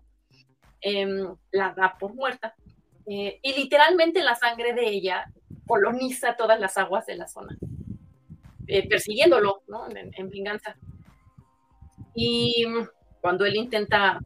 Eh, 0.80 1.06
la 1.52 1.72
da 1.72 1.96
por 1.98 2.14
muerta. 2.14 2.54
Eh, 3.06 3.38
y 3.42 3.54
literalmente 3.54 4.22
la 4.22 4.34
sangre 4.34 4.72
de 4.72 4.88
ella 4.88 5.24
coloniza 5.66 6.36
todas 6.36 6.58
las 6.58 6.76
aguas 6.78 7.06
de 7.06 7.16
la 7.16 7.28
zona, 7.28 7.56
eh, 8.66 8.88
persiguiéndolo, 8.88 9.62
¿no? 9.68 9.88
En, 9.90 10.10
en, 10.16 10.30
venganza. 10.30 10.76
Y 12.14 12.64
cuando 13.20 13.44
él 13.44 13.56
intenta, 13.56 14.20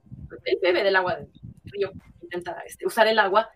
él 0.44 0.58
bebe 0.62 0.82
del 0.82 0.96
agua 0.96 1.16
del 1.16 1.28
río, 1.64 1.92
intenta 2.22 2.62
este, 2.66 2.86
usar 2.86 3.06
el 3.08 3.18
agua, 3.18 3.50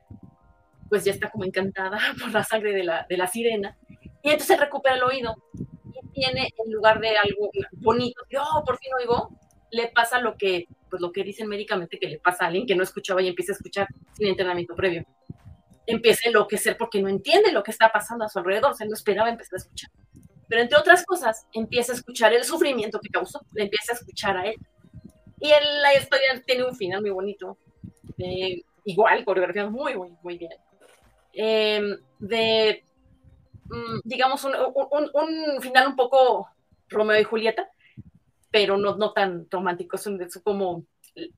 pues 0.89 1.05
ya 1.05 1.13
está 1.13 1.31
como 1.31 1.45
encantada 1.45 1.99
por 2.21 2.33
la 2.33 2.45
sangre 2.45 2.73
de 2.73 2.85
la, 2.85 3.07
de 3.09 3.17
la 3.17 3.27
sirena, 3.27 3.77
y 4.23 4.31
entonces 4.31 4.59
recupera 4.59 4.97
el 4.97 5.03
oído, 5.03 5.37
y 5.55 6.09
tiene, 6.13 6.49
en 6.65 6.73
lugar 6.73 7.01
de 7.01 7.17
algo 7.17 7.51
bonito, 7.73 8.23
oh, 8.39 8.65
por 8.65 8.79
fin 8.79 8.93
oigo, 8.99 9.39
le 9.71 9.89
pasa 9.89 10.21
lo 10.21 10.37
que, 10.37 10.67
pues 10.91 11.01
lo 11.01 11.13
que 11.13 11.25
dicen 11.25 11.49
médicamente 11.49 11.99
que 11.99 12.09
le 12.09 12.19
pasa 12.19 12.45
a 12.45 12.49
alguien 12.49 12.67
que 12.67 12.77
no 12.77 12.83
escuchaba 12.83 13.23
y 13.23 13.29
empieza 13.29 13.53
a 13.53 13.57
escuchar 13.57 13.87
sin 14.13 14.29
entrenamiento 14.29 14.75
previo 14.75 15.07
empieza 15.87 16.23
a 16.27 16.29
enloquecer 16.29 16.77
porque 16.77 17.01
no 17.03 17.09
entiende 17.09 17.53
lo 17.53 17.63
que 17.63 17.71
está 17.71 17.91
pasando 17.91 18.25
a 18.25 18.29
su 18.29 18.39
alrededor, 18.39 18.73
o 18.73 18.75
sea, 18.75 18.87
no 18.87 18.95
esperaba 18.95 19.31
empezar 19.31 19.55
a 19.55 19.63
escuchar. 19.63 19.91
Pero 20.53 20.65
entre 20.65 20.79
otras 20.79 21.07
cosas, 21.07 21.47
empieza 21.55 21.93
a 21.93 21.95
escuchar 21.95 22.35
el 22.35 22.45
sufrimiento 22.45 23.01
que 23.01 23.09
causó, 23.09 23.41
le 23.55 23.63
empieza 23.63 23.93
a 23.93 23.97
escuchar 23.97 24.37
a 24.37 24.45
él. 24.45 24.57
Y 25.41 25.49
la 25.49 25.95
historia 25.95 26.43
tiene 26.45 26.65
un 26.65 26.77
final 26.77 27.01
muy 27.01 27.09
bonito, 27.09 27.57
igual, 28.85 29.25
coreografiado 29.25 29.71
muy, 29.71 29.97
muy, 29.97 30.11
muy 30.23 30.37
bien. 30.37 30.53
Eh, 31.33 31.97
de, 32.19 32.85
mm, 33.65 34.01
digamos, 34.05 34.45
un, 34.45 35.63
final 35.63 35.87
un 35.87 35.97
poco 35.97 36.51
Romeo 36.91 37.19
y 37.19 37.25
Julieta, 37.25 37.71
pero 38.51 38.77
no, 38.77 38.97
no 38.97 39.15
tan 39.15 39.47
romántico, 39.51 39.97
es, 39.97 40.07
como 40.45 40.85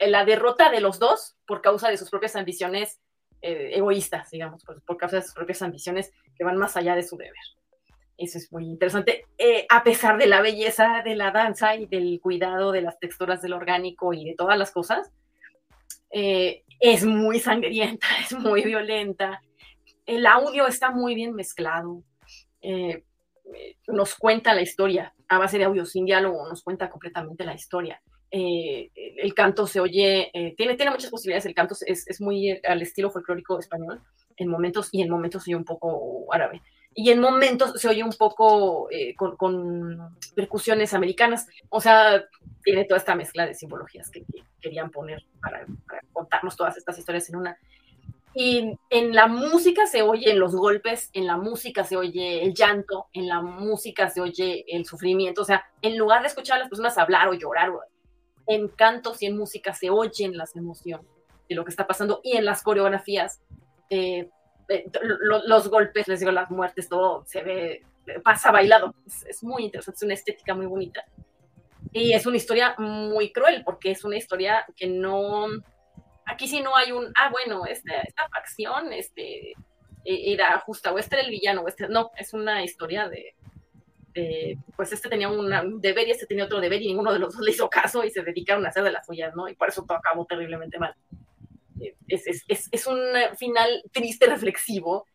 la 0.00 0.24
derrota 0.24 0.72
de 0.72 0.80
los 0.80 0.98
dos 0.98 1.36
por 1.46 1.62
causa 1.62 1.88
de 1.88 1.98
sus 1.98 2.10
propias 2.10 2.34
ambiciones 2.34 2.98
eh, 3.42 3.74
egoístas, 3.74 4.28
digamos, 4.32 4.64
por, 4.64 4.96
causa 4.96 5.18
de 5.18 5.22
sus 5.22 5.34
propias 5.34 5.62
ambiciones 5.62 6.10
que 6.36 6.42
van 6.42 6.56
más 6.56 6.76
allá 6.76 6.96
de 6.96 7.04
su 7.04 7.16
deber. 7.16 7.34
Eso 8.16 8.38
es 8.38 8.52
muy 8.52 8.64
interesante, 8.66 9.26
eh, 9.38 9.66
a 9.68 9.82
pesar 9.82 10.18
de 10.18 10.28
la 10.28 10.40
belleza 10.40 11.02
de 11.04 11.16
la 11.16 11.32
danza 11.32 11.74
y 11.74 11.86
del 11.86 12.20
cuidado 12.20 12.70
de 12.70 12.80
las 12.80 12.98
texturas 13.00 13.42
del 13.42 13.54
orgánico 13.54 14.12
y 14.12 14.24
de 14.24 14.34
todas 14.36 14.56
las 14.56 14.70
cosas, 14.70 15.10
eh, 16.10 16.62
es 16.78 17.04
muy 17.04 17.40
sangrienta, 17.40 18.06
es 18.22 18.32
muy 18.38 18.62
violenta. 18.62 19.42
El 20.06 20.26
audio 20.26 20.66
está 20.68 20.90
muy 20.90 21.14
bien 21.14 21.34
mezclado. 21.34 22.04
Eh, 22.60 23.02
nos 23.88 24.14
cuenta 24.14 24.54
la 24.54 24.62
historia 24.62 25.12
a 25.28 25.38
base 25.38 25.58
de 25.58 25.64
audio 25.64 25.84
sin 25.84 26.04
diálogo, 26.04 26.48
nos 26.48 26.62
cuenta 26.62 26.88
completamente 26.88 27.44
la 27.44 27.54
historia. 27.54 28.00
El 28.30 29.32
canto 29.34 29.66
se 29.66 29.78
oye, 29.78 30.30
tiene, 30.56 30.74
tiene 30.74 30.90
muchas 30.90 31.10
posibilidades, 31.10 31.46
el 31.46 31.54
canto 31.54 31.76
es, 31.86 32.08
es, 32.08 32.20
muy 32.20 32.58
al 32.66 32.82
estilo 32.82 33.10
folclórico 33.10 33.60
español 33.60 34.02
en 34.36 34.48
momentos 34.48 34.88
y 34.90 35.02
en 35.02 35.10
momentos 35.10 35.44
oye 35.44 35.54
un 35.54 35.64
poco 35.64 36.26
árabe. 36.32 36.60
Y 36.94 37.10
en 37.10 37.20
momentos 37.20 37.80
se 37.80 37.88
oye 37.88 38.04
un 38.04 38.12
poco 38.12 38.88
eh, 38.90 39.14
con, 39.16 39.36
con, 39.36 40.16
percusiones 40.34 40.94
americanas, 40.94 41.46
o 41.68 41.80
sea, 41.80 42.24
tiene 42.62 42.84
toda 42.84 42.98
esta 42.98 43.14
mezcla 43.14 43.46
de 43.46 43.54
simbologías 43.54 44.10
que, 44.10 44.20
que 44.20 44.44
querían 44.60 44.90
poner 44.90 45.24
para, 45.40 45.66
para, 45.88 46.02
contarnos 46.12 46.56
todas 46.56 46.76
estas 46.76 46.98
historias 46.98 47.28
en 47.28 47.36
una. 47.36 47.58
Y 48.36 48.76
en 48.90 49.14
la 49.14 49.28
música 49.28 49.86
se 49.86 50.02
oyen 50.02 50.40
los 50.40 50.56
golpes, 50.56 51.10
en 51.12 51.26
la 51.26 51.36
música 51.36 51.84
se 51.84 51.96
oye 51.96 52.44
el 52.44 52.52
llanto, 52.52 53.06
en 53.12 53.28
la 53.28 53.40
música 53.40 54.08
se 54.10 54.20
oye 54.20 54.64
el 54.68 54.84
sufrimiento, 54.86 55.42
o 55.42 55.44
sea, 55.44 55.64
en 55.82 55.96
lugar 55.96 56.22
de 56.22 56.28
escuchar 56.28 56.56
a 56.56 56.60
las 56.60 56.68
personas 56.68 56.98
hablar 56.98 57.28
o 57.28 57.34
llorar 57.34 57.70
en 58.46 58.68
cantos 58.68 59.22
y 59.22 59.26
en 59.26 59.36
música 59.36 59.72
se 59.72 59.90
oyen 59.90 60.36
las 60.36 60.56
emociones 60.56 61.06
de 61.48 61.54
lo 61.54 61.64
que 61.64 61.70
está 61.70 61.86
pasando 61.86 62.20
y 62.22 62.36
en 62.36 62.44
las 62.44 62.62
coreografías, 62.62 63.40
eh, 63.90 64.28
eh, 64.68 64.86
lo, 65.02 65.46
los 65.46 65.68
golpes, 65.68 66.08
les 66.08 66.20
digo, 66.20 66.32
las 66.32 66.50
muertes, 66.50 66.88
todo 66.88 67.24
se 67.26 67.42
ve, 67.42 67.82
pasa 68.22 68.50
bailado. 68.50 68.94
Es, 69.06 69.24
es, 69.26 69.42
muy 69.42 69.64
interesante, 69.64 69.96
es 69.96 70.02
una 70.02 70.14
estética 70.14 70.54
muy 70.54 70.66
bonita. 70.66 71.04
Y 71.92 72.12
es 72.12 72.26
una 72.26 72.36
historia 72.36 72.74
muy 72.78 73.32
cruel 73.32 73.62
porque 73.64 73.90
es 73.90 74.04
una 74.04 74.16
historia 74.16 74.64
que 74.76 74.86
no, 74.86 75.46
aquí 76.26 76.48
sí 76.48 76.60
no 76.60 76.76
hay 76.76 76.92
un, 76.92 77.12
ah, 77.16 77.30
bueno, 77.30 77.66
esta, 77.66 78.00
esta 78.00 78.28
facción 78.28 78.92
este, 78.92 79.52
e, 80.04 80.32
era 80.32 80.58
justa 80.60 80.92
o 80.92 80.98
este 80.98 81.16
era 81.16 81.24
el 81.24 81.30
villano, 81.30 81.62
o 81.62 81.68
este, 81.68 81.88
no, 81.88 82.10
es 82.16 82.32
una 82.32 82.62
historia 82.64 83.08
de, 83.08 83.34
eh, 84.14 84.56
pues 84.76 84.92
este 84.92 85.08
tenía 85.08 85.28
un 85.28 85.80
deber 85.80 86.08
y 86.08 86.12
este 86.12 86.26
tenía 86.26 86.44
otro 86.44 86.60
deber 86.60 86.80
y 86.80 86.88
ninguno 86.88 87.12
de 87.12 87.18
los 87.18 87.34
dos 87.34 87.42
le 87.42 87.50
hizo 87.50 87.68
caso 87.68 88.04
y 88.04 88.10
se 88.10 88.22
dedicaron 88.22 88.64
a 88.64 88.68
hacer 88.68 88.84
de 88.84 88.92
las 88.92 89.06
suyas, 89.06 89.34
¿no? 89.34 89.48
Y 89.48 89.54
por 89.54 89.68
eso 89.68 89.84
todo 89.84 89.98
acabó 89.98 90.24
terriblemente 90.24 90.78
mal. 90.78 90.94
Eh, 91.80 91.96
es, 92.08 92.44
es, 92.48 92.68
es, 92.70 92.86
un 92.86 92.98
final 93.36 93.82
triste, 93.92 94.26
reflexivo, 94.26 95.06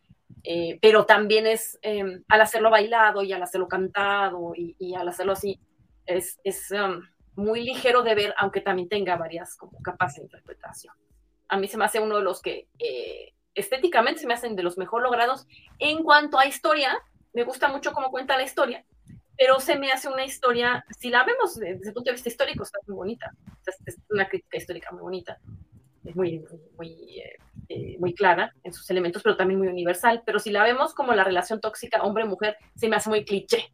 eh, 0.44 0.80
pero 0.82 1.06
también 1.06 1.48
es, 1.48 1.78
em, 1.82 2.24
al 2.28 2.42
hacerlo 2.42 2.70
bailado 2.70 3.24
y 3.24 3.34
al 3.34 3.44
hacerlo 3.44 3.68
cantado 3.68 4.54
y, 4.56 4.76
y 4.80 4.96
al 4.96 5.08
hacerlo 5.08 5.34
así, 5.34 5.60
es, 6.10 6.72
um, 6.72 7.02
muy 7.36 7.64
ligero 7.64 8.02
de 8.02 8.16
ver, 8.16 8.34
aunque 8.38 8.62
también 8.62 8.90
tenga 8.90 9.16
varias 9.16 9.56
como 9.56 9.82
capas 9.82 10.16
de 10.16 10.24
interpretación. 10.24 10.94
A 11.48 11.58
mí 11.58 11.68
se 11.68 11.78
me 11.78 11.86
hace 11.86 12.00
uno 12.00 12.18
de 12.18 12.24
los 12.24 12.42
que 12.42 12.68
eh, 12.80 13.34
estéticamente 13.56 14.22
se 14.22 14.28
me 14.28 14.34
hacen 14.34 14.56
de 14.56 14.64
los 14.64 14.78
mejor 14.78 15.02
logrados. 15.02 15.48
En 15.80 16.04
cuanto 16.04 16.38
a 16.38 16.46
historia, 16.46 16.98
me 17.34 17.44
gusta 17.44 17.70
mucho 17.70 17.94
cómo 17.94 18.12
cuenta 18.12 18.38
la 18.38 18.44
historia, 18.44 18.86
pero 19.38 19.60
se 19.60 19.78
me 19.78 19.92
hace 19.92 20.10
una 20.10 20.26
historia, 20.26 20.86
si 20.98 21.10
la 21.10 21.24
vemos 21.24 21.56
desde 21.56 21.88
el 21.88 21.94
punto 21.94 22.10
de 22.10 22.14
vista 22.14 22.30
histórico, 22.30 22.64
está 22.64 22.80
muy 22.88 22.96
bonita. 22.96 23.32
Es 23.86 23.98
una 24.10 24.28
crítica 24.28 24.58
histórica 24.58 24.92
muy 24.92 25.02
bonita. 25.02 25.40
Es 26.06 26.16
muy, 26.16 26.46
muy, 26.78 27.20
eh, 27.20 27.38
eh, 27.68 27.98
muy 28.00 28.14
clara 28.14 28.54
en 28.64 28.74
sus 28.74 28.90
elementos, 28.90 29.22
pero 29.22 29.36
también 29.36 29.60
muy 29.60 29.68
universal. 29.68 30.24
Pero 30.26 30.40
si 30.40 30.52
la 30.52 30.64
vemos 30.64 30.94
como 30.94 31.14
la 31.14 31.24
relación 31.24 31.60
tóxica 31.60 32.04
hombre-mujer, 32.04 32.58
se 32.76 32.88
me 32.88 32.96
hace 32.96 33.10
muy 33.10 33.26
cliché. 33.26 33.72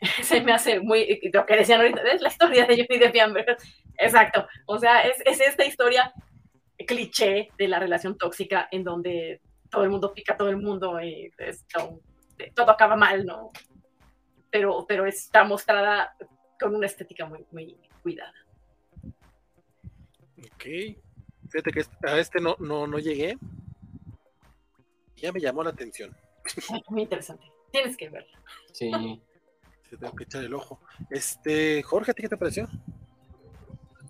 se 0.22 0.40
me 0.42 0.52
hace 0.52 0.80
muy, 0.80 1.20
lo 1.32 1.46
que 1.46 1.56
decían 1.56 1.80
ahorita, 1.80 2.02
es 2.02 2.20
la 2.20 2.28
historia 2.28 2.66
de 2.66 2.76
Johnny 2.76 2.98
Depp 2.98 3.16
Amber. 3.22 3.56
Exacto. 3.98 4.46
O 4.66 4.78
sea, 4.78 5.02
es, 5.02 5.22
es 5.24 5.40
esta 5.40 5.64
historia 5.64 6.12
cliché 6.86 7.48
de 7.56 7.68
la 7.68 7.78
relación 7.78 8.18
tóxica 8.18 8.68
en 8.70 8.84
donde 8.84 9.40
todo 9.70 9.84
el 9.84 9.90
mundo 9.90 10.12
pica 10.12 10.34
a 10.34 10.36
todo 10.36 10.48
el 10.48 10.58
mundo 10.58 11.00
y 11.00 11.32
es 11.38 11.64
todo 12.54 12.70
acaba 12.70 12.96
mal, 12.96 13.24
¿no? 13.24 13.50
Pero, 14.50 14.84
pero 14.86 15.06
está 15.06 15.44
mostrada 15.44 16.14
con 16.60 16.74
una 16.74 16.86
estética 16.86 17.26
muy, 17.26 17.46
muy 17.50 17.76
cuidada. 18.02 18.34
Ok. 20.38 20.64
Fíjate 21.50 21.72
que 21.72 21.84
a 22.06 22.18
este 22.18 22.40
no, 22.40 22.56
no, 22.58 22.86
no 22.86 22.98
llegué. 22.98 23.38
Ya 25.16 25.32
me 25.32 25.40
llamó 25.40 25.62
la 25.62 25.70
atención. 25.70 26.16
Muy 26.88 27.02
interesante. 27.02 27.44
Tienes 27.70 27.96
que 27.96 28.08
verla. 28.08 28.38
Sí. 28.72 28.90
Te 29.90 29.96
tengo 29.96 30.14
que 30.14 30.24
echar 30.24 30.44
el 30.44 30.54
ojo. 30.54 30.80
Este, 31.10 31.82
Jorge, 31.82 32.10
¿a 32.10 32.14
ti 32.14 32.22
qué 32.22 32.28
te 32.28 32.36
pareció? 32.36 32.68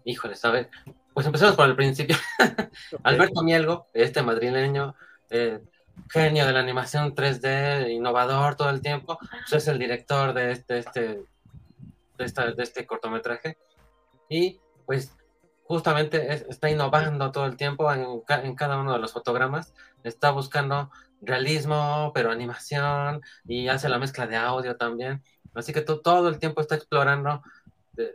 Híjole, 0.04 0.36
a 0.42 0.50
ver. 0.50 0.70
pues 1.12 1.26
empezamos 1.26 1.56
por 1.56 1.68
el 1.68 1.76
principio. 1.76 2.16
Alberto 3.02 3.42
Mielgo, 3.42 3.86
este 3.92 4.22
madrileño, 4.22 4.94
eh, 5.30 5.60
genio 6.08 6.46
de 6.46 6.52
la 6.52 6.60
animación 6.60 7.14
3D, 7.14 7.90
innovador 7.90 8.56
todo 8.56 8.70
el 8.70 8.80
tiempo, 8.80 9.18
pues 9.18 9.52
es 9.52 9.68
el 9.68 9.78
director 9.78 10.32
de 10.32 10.52
este, 10.52 10.78
este, 10.78 11.00
de, 12.18 12.54
de 12.56 12.62
este 12.62 12.86
cortometraje. 12.86 13.58
Y 14.28 14.60
pues 14.86 15.16
justamente 15.66 16.32
está 16.48 16.70
innovando 16.70 17.32
todo 17.32 17.46
el 17.46 17.56
tiempo 17.56 17.92
en, 17.92 18.22
en, 18.28 18.54
cada 18.54 18.78
uno 18.78 18.92
de 18.92 18.98
los 18.98 19.12
fotogramas, 19.12 19.74
está 20.04 20.30
buscando 20.30 20.90
realismo, 21.20 22.12
pero 22.14 22.30
animación, 22.30 23.22
y 23.46 23.68
hace 23.68 23.88
la 23.88 23.98
mezcla 23.98 24.26
de 24.26 24.36
audio 24.36 24.76
también. 24.76 25.22
Así 25.54 25.72
que 25.72 25.82
todo 25.82 26.28
el 26.28 26.38
tiempo 26.38 26.60
está 26.60 26.74
explorando 26.76 27.42
eh, 27.96 28.12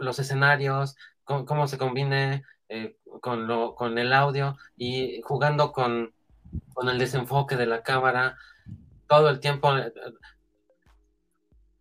los 0.00 0.18
escenarios, 0.18 0.96
cómo, 1.24 1.68
se 1.68 1.78
combine 1.78 2.42
eh, 2.68 2.96
con, 3.20 3.46
lo, 3.46 3.74
con 3.74 3.98
el 3.98 4.12
audio 4.12 4.56
y 4.76 5.20
jugando 5.22 5.72
con, 5.72 6.12
con 6.74 6.88
el 6.88 6.98
desenfoque 6.98 7.56
de 7.56 7.66
la 7.66 7.82
cámara 7.82 8.36
todo 9.06 9.28
el 9.28 9.40
tiempo. 9.40 9.72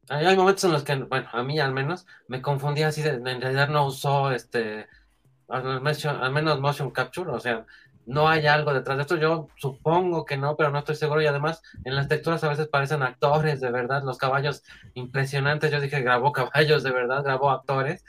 Hay 0.09 0.37
momentos 0.37 0.63
en 0.63 0.71
los 0.71 0.83
que, 0.83 0.95
bueno, 0.95 1.27
a 1.31 1.43
mí 1.43 1.59
al 1.59 1.73
menos, 1.73 2.07
me 2.27 2.41
confundía 2.41 2.87
así, 2.87 3.01
de, 3.01 3.09
en 3.09 3.41
realidad 3.41 3.67
no 3.69 3.85
usó 3.85 4.31
este, 4.31 4.87
al 5.47 6.31
menos 6.31 6.59
motion 6.59 6.91
capture, 6.91 7.31
o 7.31 7.39
sea, 7.39 7.65
no 8.07 8.29
hay 8.29 8.47
algo 8.47 8.73
detrás 8.73 8.97
de 8.97 9.01
esto. 9.01 9.17
Yo 9.17 9.49
supongo 9.57 10.23
que 10.23 10.37
no, 10.37 10.55
pero 10.55 10.71
no 10.71 10.79
estoy 10.79 10.95
seguro. 10.95 11.21
Y 11.21 11.27
además, 11.27 11.61
en 11.83 11.93
las 11.93 12.07
texturas 12.07 12.41
a 12.45 12.49
veces 12.49 12.69
parecen 12.69 13.03
actores 13.03 13.59
de 13.59 13.69
verdad. 13.69 14.01
Los 14.03 14.17
caballos 14.17 14.63
impresionantes. 14.93 15.71
Yo 15.71 15.81
dije, 15.81 16.01
grabó 16.01 16.31
caballos 16.31 16.83
de 16.83 16.91
verdad, 16.91 17.21
grabó 17.23 17.51
actores. 17.51 18.05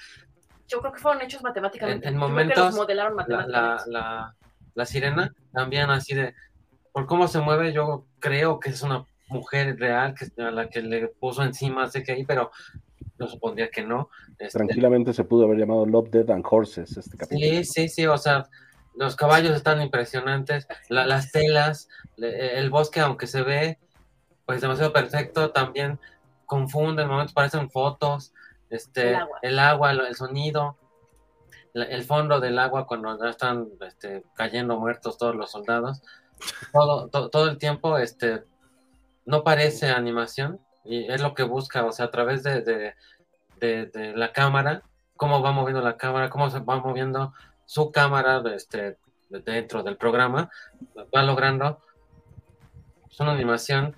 Yo 0.69 0.81
creo 0.81 0.93
que 0.93 1.01
fueron 1.01 1.21
hechos 1.23 1.43
matemáticamente. 1.43 2.07
En, 2.07 2.17
momentos, 2.17 2.77
modelaron 2.77 3.17
matemáticamente. 3.17 3.91
La, 3.91 4.37
la, 4.75 4.87
sirena 4.87 5.35
también 5.53 5.91
así 5.91 6.15
de, 6.15 6.35
por 6.93 7.07
cómo 7.07 7.27
se 7.27 7.41
mueve, 7.41 7.73
yo 7.73 8.07
creo 8.21 8.61
que 8.61 8.71
es 8.71 8.83
una 8.83 9.05
mujer 9.29 9.79
real 9.79 10.15
que, 10.15 10.43
a 10.43 10.51
la 10.51 10.69
que 10.69 10.83
le 10.83 11.09
puso 11.09 11.43
encima 11.43 11.89
CGI, 11.89 12.25
pero 12.25 12.51
yo 13.19 13.27
supondría 13.27 13.69
que 13.71 13.83
no. 13.83 14.11
Este 14.39 14.59
Tranquilamente 14.59 15.13
se 15.13 15.25
pudo 15.25 15.45
haber 15.45 15.59
llamado 15.59 15.87
Love, 15.87 16.11
Dead 16.11 16.31
and 16.31 16.45
Horses 16.49 16.97
este 16.97 17.17
capítulo. 17.17 17.41
Sí, 17.41 17.65
sí, 17.65 17.89
sí, 17.89 18.07
o 18.07 18.17
sea, 18.19 18.49
los 18.95 19.17
caballos 19.17 19.55
están 19.57 19.81
impresionantes, 19.81 20.67
las 20.89 21.31
telas, 21.31 21.89
el 22.17 22.71
bosque, 22.71 23.01
aunque 23.01 23.27
se 23.27 23.43
ve 23.43 23.79
pues 24.45 24.63
demasiado 24.63 24.93
perfecto, 24.95 25.51
también 25.51 26.01
confunde, 26.47 27.03
en 27.03 27.09
momentos 27.09 27.35
parecen 27.35 27.71
fotos, 27.71 28.33
este, 28.71 29.19
el 29.43 29.59
agua, 29.59 29.91
el, 29.93 30.15
sonido, 30.15 30.79
el 31.75 32.03
fondo 32.03 32.41
del 32.41 32.59
agua 32.59 32.87
cuando 32.87 33.23
ya 33.23 33.29
están 33.29 33.69
este, 33.87 34.25
cayendo 34.35 34.79
muertos 34.79 35.19
todos 35.19 35.37
los 35.37 35.51
soldados, 35.51 36.03
todo, 36.73 37.29
todo 37.29 37.49
el 37.51 37.59
tiempo 37.59 37.99
este, 37.99 38.45
no 39.29 39.45
parece 39.45 39.91
animación 39.91 40.59
y 40.85 41.05
es 41.13 41.21
lo 41.21 41.35
que 41.35 41.43
busca, 41.43 41.85
o 41.85 41.93
sea, 41.93 42.07
a 42.07 42.11
través 42.11 42.43
de, 42.43 42.95
de, 43.61 44.13
la 44.17 44.33
cámara, 44.33 44.83
cómo 45.17 45.43
va 45.43 45.53
moviendo 45.53 45.83
la 45.83 45.99
cámara, 45.99 46.31
cómo 46.31 46.49
se 46.49 46.61
va 46.61 46.81
moviendo 46.81 47.35
su 47.67 47.93
cámara 47.93 48.43
este, 48.55 48.97
dentro 49.29 49.83
del 49.83 49.99
programa 49.99 50.51
va 51.15 51.23
logrando. 51.23 51.83
Es 53.11 53.21
una 53.21 53.33
animación 53.33 53.95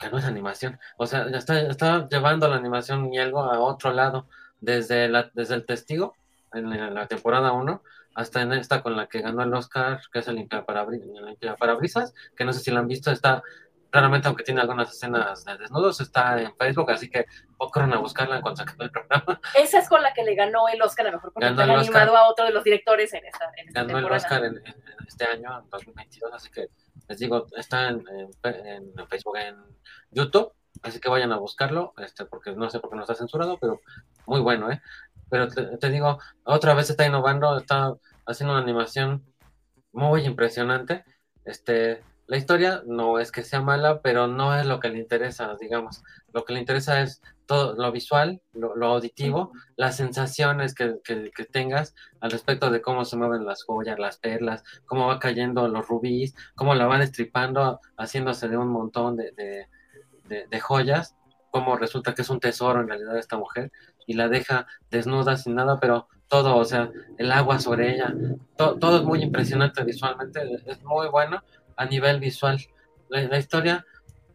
que 0.00 0.08
no 0.08 0.18
es 0.18 0.24
animación, 0.24 0.78
o 0.98 1.06
sea, 1.06 1.24
está, 1.24 1.58
está 1.58 2.08
llevando 2.08 2.46
la 2.46 2.56
animación 2.56 3.12
y 3.12 3.18
algo 3.18 3.42
a 3.42 3.58
otro 3.58 3.92
lado, 3.92 4.28
desde, 4.60 5.08
la, 5.08 5.32
desde 5.34 5.56
el 5.56 5.66
testigo 5.66 6.14
en 6.52 6.94
la 6.94 7.08
temporada 7.08 7.50
1 7.50 7.82
hasta 8.18 8.42
en 8.42 8.52
esta 8.52 8.82
con 8.82 8.96
la 8.96 9.06
que 9.06 9.20
ganó 9.20 9.42
el 9.42 9.54
Oscar, 9.54 10.00
que 10.12 10.18
es 10.18 10.26
el 10.26 10.34
Limpia 10.34 10.64
Parabrisas, 10.64 12.14
que 12.36 12.44
no 12.44 12.52
sé 12.52 12.58
si 12.58 12.72
la 12.72 12.80
han 12.80 12.88
visto, 12.88 13.12
está 13.12 13.44
Claramente, 13.90 14.28
aunque 14.28 14.44
tiene 14.44 14.60
algunas 14.60 14.90
escenas 14.90 15.44
de 15.44 15.56
desnudos, 15.56 16.00
está 16.00 16.40
en 16.40 16.54
Facebook, 16.56 16.90
así 16.90 17.08
que 17.08 17.24
corran 17.56 17.92
a 17.94 17.98
buscarla 17.98 18.42
cuando 18.42 18.62
se 18.62 18.82
el 18.82 18.90
programa. 18.90 19.40
Esa 19.56 19.78
es 19.78 19.88
con 19.88 20.02
la 20.02 20.12
que 20.12 20.24
le 20.24 20.34
ganó 20.34 20.68
el 20.68 20.80
Oscar 20.82 21.06
a 21.06 21.12
mejor 21.12 21.32
porque 21.32 21.52
ganó 21.54 21.78
animado 21.78 22.16
a 22.16 22.28
otro 22.28 22.44
de 22.44 22.52
los 22.52 22.62
directores 22.64 23.12
en 23.14 23.24
esta, 23.24 23.50
en 23.56 23.72
Ganó 23.72 23.98
el 23.98 24.04
Oscar 24.04 24.44
en, 24.44 24.62
este 25.06 25.24
año, 25.24 25.58
en 25.58 25.70
2022, 25.70 26.32
así 26.34 26.50
que 26.50 26.68
les 27.08 27.18
digo, 27.18 27.46
está 27.56 27.88
en, 27.88 28.04
Facebook, 29.08 29.36
en 29.38 29.56
YouTube, 30.10 30.52
así 30.82 31.00
que 31.00 31.08
vayan 31.08 31.32
a 31.32 31.38
buscarlo, 31.38 31.94
este, 31.96 32.26
porque 32.26 32.52
no 32.52 32.68
sé 32.68 32.80
por 32.80 32.90
qué 32.90 32.96
no 32.96 33.02
está 33.02 33.14
censurado, 33.14 33.56
pero 33.58 33.80
muy 34.26 34.40
bueno, 34.40 34.70
¿eh? 34.70 34.82
Pero 35.30 35.48
te, 35.48 35.64
te 35.78 35.88
digo, 35.88 36.18
otra 36.44 36.74
vez 36.74 36.90
está 36.90 37.06
innovando, 37.06 37.56
está 37.56 37.94
haciendo 38.26 38.52
una 38.52 38.62
animación 38.62 39.24
muy 39.92 40.26
impresionante, 40.26 41.04
este 41.44 42.02
la 42.28 42.36
historia 42.36 42.82
no 42.86 43.18
es 43.18 43.32
que 43.32 43.42
sea 43.42 43.62
mala, 43.62 44.02
pero 44.02 44.26
no 44.26 44.54
es 44.54 44.66
lo 44.66 44.80
que 44.80 44.90
le 44.90 44.98
interesa, 44.98 45.56
digamos. 45.58 46.02
Lo 46.34 46.44
que 46.44 46.52
le 46.52 46.60
interesa 46.60 47.00
es 47.00 47.22
todo 47.46 47.74
lo 47.74 47.90
visual, 47.90 48.42
lo, 48.52 48.86
auditivo, 48.86 49.50
las 49.76 49.96
sensaciones 49.96 50.74
que, 50.74 51.00
tengas 51.50 51.94
al 52.20 52.30
respecto 52.30 52.70
de 52.70 52.82
cómo 52.82 53.06
se 53.06 53.16
mueven 53.16 53.46
las 53.46 53.64
joyas, 53.64 53.98
las 53.98 54.18
perlas, 54.18 54.62
cómo 54.84 55.06
va 55.06 55.18
cayendo 55.18 55.68
los 55.68 55.88
rubíes, 55.88 56.34
cómo 56.54 56.74
la 56.74 56.86
van 56.86 57.00
estripando, 57.00 57.80
haciéndose 57.96 58.48
de 58.48 58.58
un 58.58 58.68
montón 58.68 59.16
de, 59.16 59.66
joyas, 60.60 61.16
cómo 61.50 61.78
resulta 61.78 62.14
que 62.14 62.20
es 62.20 62.28
un 62.28 62.40
tesoro 62.40 62.82
en 62.82 62.88
realidad 62.88 63.16
esta 63.16 63.38
mujer 63.38 63.72
y 64.06 64.12
la 64.12 64.28
deja 64.28 64.66
desnuda 64.90 65.38
sin 65.38 65.54
nada, 65.54 65.80
pero 65.80 66.08
todo, 66.28 66.56
o 66.56 66.64
sea, 66.66 66.90
el 67.16 67.32
agua 67.32 67.58
sobre 67.58 67.94
ella, 67.94 68.14
todo 68.58 68.98
es 68.98 69.02
muy 69.04 69.22
impresionante 69.22 69.82
visualmente, 69.82 70.42
es 70.66 70.84
muy 70.84 71.08
bueno 71.08 71.42
a 71.78 71.86
nivel 71.86 72.20
visual. 72.20 72.58
La, 73.08 73.38
historia 73.38 73.86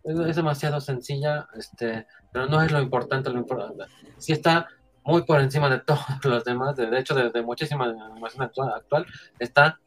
es, 0.04 0.36
demasiado 0.36 0.82
sencilla, 0.82 1.48
este, 1.56 2.08
pero 2.32 2.48
no 2.48 2.62
es 2.62 2.72
lo 2.72 2.82
importante, 2.82 3.30
lo 3.30 3.40
importante. 3.40 3.84
Sí 4.18 4.32
está 4.32 4.68
muy 5.04 5.24
por 5.24 5.40
encima 5.40 5.70
de 5.70 5.80
todos 5.86 6.02
los 6.24 6.44
demás, 6.44 6.76
de, 6.76 6.98
hecho, 6.98 7.14
de, 7.14 7.30
de, 7.30 7.42
muchísima 7.44 7.86
animación 7.86 8.50
actual, 8.70 9.06
está, 9.38 9.80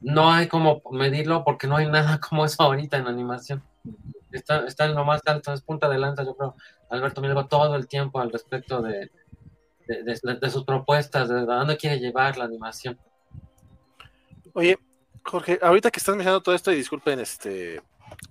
no 0.00 0.30
hay 0.30 0.46
como 0.46 0.82
medirlo 0.92 1.42
porque 1.44 1.66
no 1.66 1.76
hay 1.76 1.88
nada 1.88 2.20
como 2.28 2.44
eso 2.44 2.62
ahorita 2.62 2.98
en 2.98 3.08
animación. 3.08 3.64
Está, 4.30 4.66
está 4.66 4.84
en 4.84 4.94
lo 4.94 5.04
más 5.04 5.20
alto, 5.26 5.52
es 5.52 5.62
punta 5.62 5.88
de 5.88 5.98
lanza, 5.98 6.24
yo 6.24 6.36
creo, 6.36 6.56
Alberto 6.90 7.20
Milgo 7.20 7.46
todo 7.46 7.76
el 7.76 7.86
tiempo 7.86 8.20
al 8.20 8.32
respecto 8.32 8.82
de, 8.82 9.10
de, 9.86 10.50
sus 10.50 10.64
propuestas, 10.64 11.28
de 11.28 11.44
dónde 11.44 11.76
quiere 11.76 11.98
llevar 11.98 12.36
la 12.36 12.44
animación. 12.44 12.98
Oye, 14.52 14.78
Jorge, 15.24 15.58
ahorita 15.62 15.90
que 15.90 15.98
estás 15.98 16.14
mencionando 16.14 16.42
todo 16.42 16.54
esto, 16.54 16.70
y 16.72 16.76
disculpen, 16.76 17.18
este, 17.18 17.82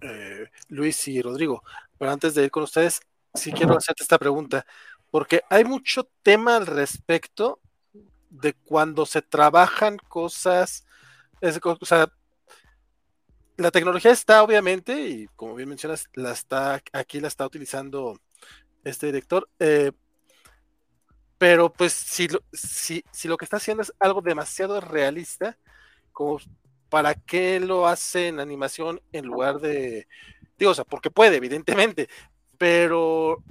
eh, 0.01 0.49
Luis 0.69 1.07
y 1.07 1.21
Rodrigo, 1.21 1.63
pero 1.97 2.11
antes 2.11 2.35
de 2.35 2.43
ir 2.43 2.51
con 2.51 2.63
ustedes, 2.63 3.01
sí 3.33 3.51
quiero 3.51 3.77
hacerte 3.77 4.03
esta 4.03 4.19
pregunta, 4.19 4.65
porque 5.09 5.41
hay 5.49 5.65
mucho 5.65 6.07
tema 6.21 6.55
al 6.55 6.67
respecto 6.67 7.59
de 8.29 8.53
cuando 8.53 9.05
se 9.05 9.21
trabajan 9.21 9.97
cosas, 9.97 10.85
o 11.41 11.85
sea, 11.85 12.07
la 13.57 13.71
tecnología 13.71 14.11
está 14.11 14.43
obviamente, 14.43 15.07
y 15.07 15.27
como 15.35 15.55
bien 15.55 15.69
mencionas, 15.69 16.09
la 16.13 16.31
está, 16.31 16.81
aquí 16.93 17.19
la 17.19 17.27
está 17.27 17.45
utilizando 17.45 18.19
este 18.83 19.07
director, 19.07 19.49
eh, 19.59 19.91
pero 21.37 21.71
pues 21.71 21.93
si 21.93 22.27
si, 22.53 23.03
si 23.11 23.27
lo 23.27 23.37
que 23.37 23.45
está 23.45 23.57
haciendo 23.57 23.83
es 23.83 23.93
algo 23.99 24.21
demasiado 24.21 24.79
realista, 24.79 25.57
como 26.11 26.39
¿para 26.93 27.15
qué 27.15 27.59
lo 27.59 27.87
hace 27.87 28.27
en 28.27 28.39
animación 28.39 29.01
en 29.11 29.25
lugar 29.25 29.59
de, 29.59 30.07
digo, 30.59 30.69
o 30.69 30.75
sea, 30.75 30.83
porque 30.83 31.09
puede, 31.09 31.37
evidentemente, 31.37 32.07
pero 32.59 33.43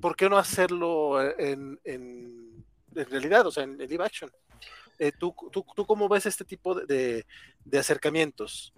¿por 0.00 0.16
qué 0.16 0.28
no 0.28 0.38
hacerlo 0.38 1.22
en, 1.38 1.78
en, 1.84 2.64
realidad, 2.92 3.46
o 3.46 3.52
sea, 3.52 3.62
en, 3.62 3.78
live 3.78 4.04
action? 4.04 4.28
Eh, 4.98 5.12
¿tú, 5.16 5.32
tú, 5.52 5.64
tú, 5.76 5.86
cómo 5.86 6.08
ves 6.08 6.26
este 6.26 6.44
tipo 6.44 6.74
de, 6.74 7.24
de, 7.64 7.78
acercamientos? 7.78 8.74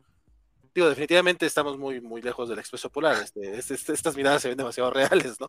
Digo, 0.75 0.91
definitivamente 0.91 1.47
estamos 1.47 1.79
muy, 1.79 2.03
muy 2.03 2.21
lejos 2.21 2.51
del 2.51 2.59
expreso 2.59 2.91
polar. 2.91 3.17
Este, 3.23 3.57
este, 3.57 3.73
este 3.73 3.95
estas 3.95 4.15
miradas 4.15 4.43
se 4.43 4.49
ven 4.49 4.59
demasiado 4.59 4.91
reales, 4.93 5.41
¿no? 5.41 5.49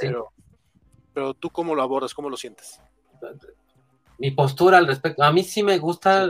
pero, 0.00 0.32
pero 1.12 1.34
tú 1.34 1.50
cómo 1.50 1.74
lo 1.74 1.82
abordas, 1.82 2.14
cómo 2.14 2.30
lo 2.30 2.36
sientes 2.36 2.80
mi 4.18 4.32
postura 4.32 4.78
al 4.78 4.86
respecto. 4.86 5.22
A 5.22 5.32
mí 5.32 5.42
sí 5.44 5.62
me 5.62 5.78
gusta 5.78 6.28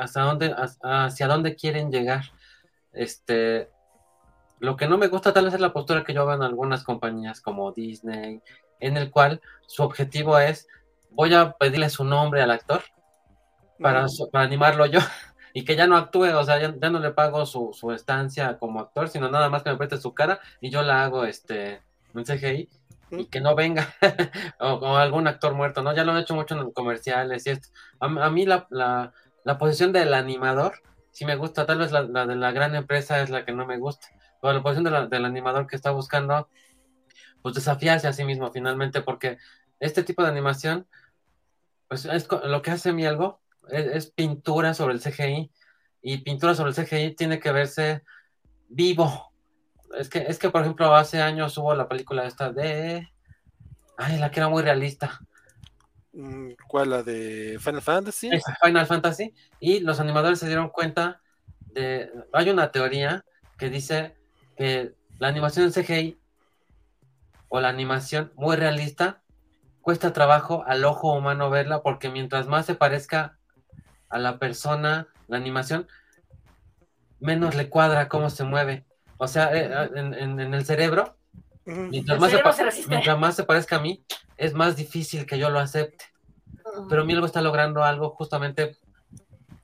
hasta 0.00 0.22
dónde, 0.22 0.54
hacia 0.82 1.26
dónde 1.26 1.56
quieren 1.56 1.90
llegar. 1.90 2.24
Este, 2.92 3.70
lo 4.60 4.76
que 4.76 4.88
no 4.88 4.98
me 4.98 5.08
gusta 5.08 5.32
tal 5.32 5.46
vez 5.46 5.54
es 5.54 5.60
la 5.60 5.72
postura 5.72 6.04
que 6.04 6.14
yo 6.14 6.26
veo 6.26 6.36
en 6.36 6.42
algunas 6.42 6.84
compañías 6.84 7.40
como 7.40 7.72
Disney, 7.72 8.40
en 8.80 8.96
el 8.96 9.10
cual 9.10 9.40
su 9.66 9.82
objetivo 9.82 10.38
es, 10.38 10.68
voy 11.10 11.34
a 11.34 11.52
pedirle 11.52 11.90
su 11.90 12.04
nombre 12.04 12.42
al 12.42 12.50
actor 12.50 12.82
para, 13.80 14.06
para 14.32 14.44
animarlo 14.44 14.86
yo 14.86 15.00
y 15.54 15.64
que 15.64 15.76
ya 15.76 15.86
no 15.86 15.96
actúe, 15.96 16.34
o 16.34 16.44
sea, 16.44 16.60
ya, 16.60 16.90
no 16.90 16.98
le 16.98 17.10
pago 17.10 17.46
su, 17.46 17.92
estancia 17.94 18.58
como 18.58 18.80
actor, 18.80 19.08
sino 19.08 19.30
nada 19.30 19.48
más 19.48 19.62
que 19.62 19.70
me 19.70 19.76
preste 19.76 19.98
su 19.98 20.14
cara 20.14 20.40
y 20.60 20.70
yo 20.70 20.82
la 20.82 21.04
hago 21.04 21.24
este, 21.24 21.82
en 22.14 22.24
CGI 22.24 22.68
y 23.10 23.26
que 23.26 23.40
no 23.40 23.54
venga, 23.54 23.94
o, 24.60 24.96
algún 24.96 25.26
actor 25.26 25.54
muerto, 25.54 25.82
¿no? 25.82 25.94
Ya 25.94 26.04
lo 26.04 26.12
han 26.12 26.18
hecho 26.18 26.34
mucho 26.34 26.60
en 26.60 26.70
comerciales 26.72 27.46
y 27.46 27.50
esto. 27.50 27.68
A, 28.00 28.30
mí 28.30 28.46
la, 28.46 28.66
la, 28.70 29.12
la, 29.44 29.58
posición 29.58 29.92
del 29.92 30.14
animador 30.14 30.82
sí 31.10 31.24
me 31.24 31.36
gusta, 31.36 31.66
tal 31.66 31.78
vez 31.78 31.90
la, 31.92 32.04
de 32.04 32.36
la 32.36 32.52
gran 32.52 32.74
empresa 32.74 33.20
es 33.20 33.30
la 33.30 33.44
que 33.44 33.52
no 33.52 33.66
me 33.66 33.78
gusta, 33.78 34.08
pero 34.40 34.52
la 34.52 34.62
posición 34.62 35.08
del 35.10 35.24
animador 35.24 35.66
que 35.66 35.76
está 35.76 35.90
buscando, 35.90 36.48
pues 37.42 37.54
desafiarse 37.54 38.06
a 38.06 38.12
sí 38.12 38.24
mismo 38.24 38.52
finalmente, 38.52 39.02
porque 39.02 39.38
este 39.80 40.02
tipo 40.02 40.22
de 40.22 40.28
animación, 40.28 40.86
pues 41.88 42.04
es 42.04 42.28
lo 42.30 42.62
que 42.62 42.70
hace 42.70 42.92
mi 42.92 43.06
algo, 43.06 43.40
es, 43.68 44.10
pintura 44.10 44.74
sobre 44.74 44.94
el 44.94 45.00
CGI, 45.00 45.50
y 46.02 46.18
pintura 46.18 46.54
sobre 46.54 46.70
el 46.70 46.76
CGI 46.76 47.16
tiene 47.16 47.40
que 47.40 47.52
verse 47.52 48.04
vivo. 48.68 49.27
Es 49.96 50.08
que, 50.08 50.18
es 50.18 50.38
que, 50.38 50.50
por 50.50 50.62
ejemplo, 50.62 50.94
hace 50.94 51.22
años 51.22 51.56
hubo 51.58 51.74
la 51.74 51.88
película 51.88 52.26
esta 52.26 52.52
de... 52.52 53.08
Ay, 53.96 54.18
la 54.18 54.30
que 54.30 54.40
era 54.40 54.48
muy 54.48 54.62
realista. 54.62 55.20
Mm, 56.12 56.52
¿Cuál? 56.66 56.90
¿La 56.90 57.02
de 57.02 57.58
Final 57.60 57.82
Fantasy? 57.82 58.30
Final 58.62 58.86
Fantasy. 58.86 59.34
Y 59.60 59.80
los 59.80 60.00
animadores 60.00 60.38
se 60.38 60.46
dieron 60.46 60.68
cuenta 60.68 61.20
de... 61.72 62.10
Hay 62.32 62.50
una 62.50 62.70
teoría 62.70 63.24
que 63.56 63.70
dice 63.70 64.16
que 64.56 64.94
la 65.18 65.28
animación 65.28 65.66
en 65.66 65.72
CGI 65.72 66.18
o 67.48 67.60
la 67.60 67.68
animación 67.68 68.32
muy 68.36 68.56
realista 68.56 69.22
cuesta 69.80 70.12
trabajo 70.12 70.64
al 70.66 70.84
ojo 70.84 71.12
humano 71.12 71.50
verla 71.50 71.82
porque 71.82 72.10
mientras 72.10 72.46
más 72.46 72.66
se 72.66 72.74
parezca 72.74 73.38
a 74.08 74.18
la 74.18 74.38
persona 74.38 75.08
la 75.28 75.36
animación, 75.36 75.86
menos 77.20 77.54
le 77.54 77.68
cuadra 77.68 78.08
cómo 78.08 78.30
se 78.30 78.44
mueve. 78.44 78.87
O 79.18 79.26
sea, 79.28 79.54
eh, 79.54 79.68
eh, 79.70 79.90
en, 79.94 80.40
el 80.40 80.64
cerebro, 80.64 81.16
mientras, 81.64 82.18
más 82.20 82.30
se, 82.30 83.44
parezca 83.44 83.76
a 83.76 83.80
mí, 83.80 84.02
es 84.36 84.54
más 84.54 84.76
difícil 84.76 85.26
que 85.26 85.38
yo 85.38 85.50
lo 85.50 85.58
acepte. 85.58 86.04
Pero 86.88 87.04
Mielgo 87.04 87.26
está 87.26 87.42
logrando 87.42 87.82
algo 87.82 88.10
justamente 88.10 88.76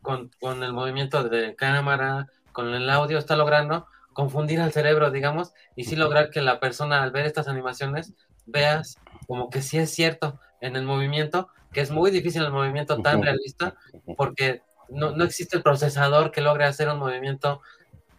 con, 0.02 0.30
con, 0.40 0.62
el 0.62 0.72
movimiento 0.72 1.22
de 1.22 1.54
cámara, 1.54 2.26
con 2.52 2.74
el 2.74 2.90
audio, 2.90 3.18
está 3.18 3.36
logrando 3.36 3.86
confundir 4.12 4.60
al 4.60 4.72
cerebro, 4.72 5.10
digamos, 5.10 5.52
y 5.76 5.84
sí 5.84 5.96
lograr 5.96 6.30
que 6.30 6.40
la 6.40 6.60
persona 6.60 7.02
al 7.02 7.10
ver 7.10 7.26
estas 7.26 7.48
animaciones 7.48 8.14
veas 8.46 8.98
como 9.26 9.50
que 9.50 9.62
sí 9.62 9.78
es 9.78 9.90
cierto 9.90 10.40
en 10.60 10.76
el 10.76 10.84
movimiento, 10.84 11.48
que 11.72 11.80
es 11.80 11.90
muy 11.90 12.10
difícil 12.10 12.42
el 12.42 12.52
movimiento 12.52 13.02
tan 13.02 13.22
realista, 13.22 13.74
porque 14.16 14.62
no, 14.88 15.10
no 15.10 15.24
existe 15.24 15.56
el 15.56 15.62
procesador 15.62 16.30
que 16.30 16.40
logre 16.40 16.64
hacer 16.64 16.88
un 16.88 16.98
movimiento 16.98 17.60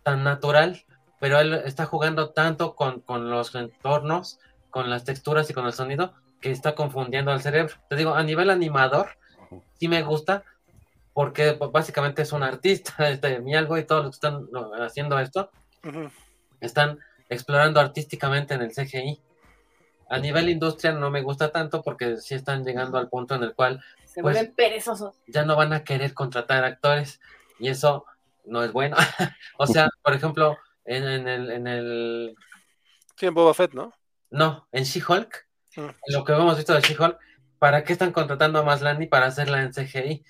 tan 0.03 0.23
natural, 0.23 0.83
pero 1.19 1.39
él 1.39 1.53
está 1.65 1.85
jugando 1.85 2.29
tanto 2.29 2.75
con, 2.75 3.01
con, 3.01 3.29
los 3.29 3.55
entornos, 3.55 4.39
con 4.69 4.89
las 4.89 5.03
texturas 5.03 5.49
y 5.49 5.53
con 5.53 5.65
el 5.65 5.73
sonido, 5.73 6.13
que 6.41 6.51
está 6.51 6.75
confundiendo 6.75 7.31
al 7.31 7.41
cerebro. 7.41 7.75
Te 7.89 7.95
digo, 7.95 8.13
a 8.13 8.23
nivel 8.23 8.49
animador, 8.49 9.17
sí 9.79 9.87
me 9.87 10.03
gusta, 10.03 10.43
porque 11.13 11.57
básicamente 11.71 12.23
es 12.23 12.33
un 12.33 12.43
artista, 12.43 12.93
este, 13.09 13.39
mi 13.39 13.55
algo 13.55 13.77
y 13.77 13.85
todos 13.85 14.03
los 14.03 14.19
que 14.19 14.27
están 14.27 14.47
haciendo 14.81 15.17
esto, 15.19 15.49
están 16.59 16.99
explorando 17.29 17.79
artísticamente 17.79 18.53
en 18.53 18.61
el 18.61 18.71
CGI. 18.71 19.21
A 20.09 20.19
nivel 20.19 20.49
industria 20.49 20.91
no 20.91 21.09
me 21.09 21.21
gusta 21.21 21.51
tanto 21.51 21.81
porque 21.81 22.17
sí 22.17 22.35
están 22.35 22.63
llegando 22.63 22.97
al 22.97 23.09
punto 23.09 23.33
en 23.33 23.43
el 23.43 23.55
cual 23.55 23.83
se 24.05 24.21
pues, 24.21 24.35
vuelven 24.35 24.53
perezosos. 24.55 25.15
Ya 25.27 25.43
no 25.45 25.55
van 25.55 25.73
a 25.73 25.83
querer 25.83 26.13
contratar 26.13 26.63
actores 26.63 27.19
y 27.59 27.69
eso 27.69 28.05
no 28.45 28.63
es 28.63 28.71
bueno. 28.71 28.97
o 29.57 29.67
sea, 29.67 29.89
por 30.03 30.13
ejemplo, 30.13 30.57
en, 30.85 31.27
el, 31.27 31.51
en 31.51 31.67
el... 31.67 32.35
Sí, 33.15 33.25
en 33.25 33.33
Boba 33.33 33.53
Fett, 33.53 33.73
¿no? 33.73 33.93
No, 34.29 34.67
en 34.71 34.83
She-Hulk, 34.83 35.47
mm. 35.77 35.89
lo 36.07 36.23
que 36.23 36.33
hemos 36.33 36.57
visto 36.57 36.73
de 36.73 36.81
She-Hulk, 36.81 37.17
¿para 37.59 37.83
qué 37.83 37.93
están 37.93 38.11
contratando 38.11 38.59
a 38.59 38.63
Maslany 38.63 39.07
para 39.07 39.27
hacerla 39.27 39.61
en 39.61 39.71
CGI? 39.71 40.23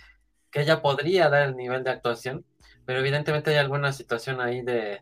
Que 0.51 0.61
ella 0.61 0.81
podría 0.81 1.29
dar 1.29 1.43
el 1.43 1.55
nivel 1.55 1.83
de 1.83 1.91
actuación, 1.91 2.45
pero 2.85 2.99
evidentemente 2.99 3.51
hay 3.51 3.57
alguna 3.57 3.93
situación 3.93 4.41
ahí 4.41 4.61
de, 4.61 5.01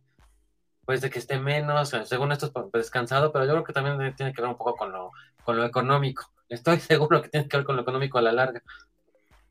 pues 0.85 1.01
de 1.01 1.09
que 1.09 1.19
esté 1.19 1.39
menos, 1.39 1.89
según 2.05 2.31
esto 2.31 2.47
es 2.47 2.71
descansado, 2.71 3.31
pero 3.31 3.45
yo 3.45 3.51
creo 3.51 3.63
que 3.63 3.73
también 3.73 4.15
tiene 4.15 4.33
que 4.33 4.41
ver 4.41 4.49
un 4.49 4.57
poco 4.57 4.75
con 4.75 4.91
lo, 4.91 5.11
con 5.43 5.57
lo 5.57 5.65
económico. 5.65 6.31
Estoy 6.49 6.79
seguro 6.79 7.21
que 7.21 7.29
tiene 7.29 7.47
que 7.47 7.57
ver 7.57 7.65
con 7.65 7.75
lo 7.75 7.81
económico 7.81 8.17
a 8.17 8.21
la 8.21 8.31
larga. 8.31 8.61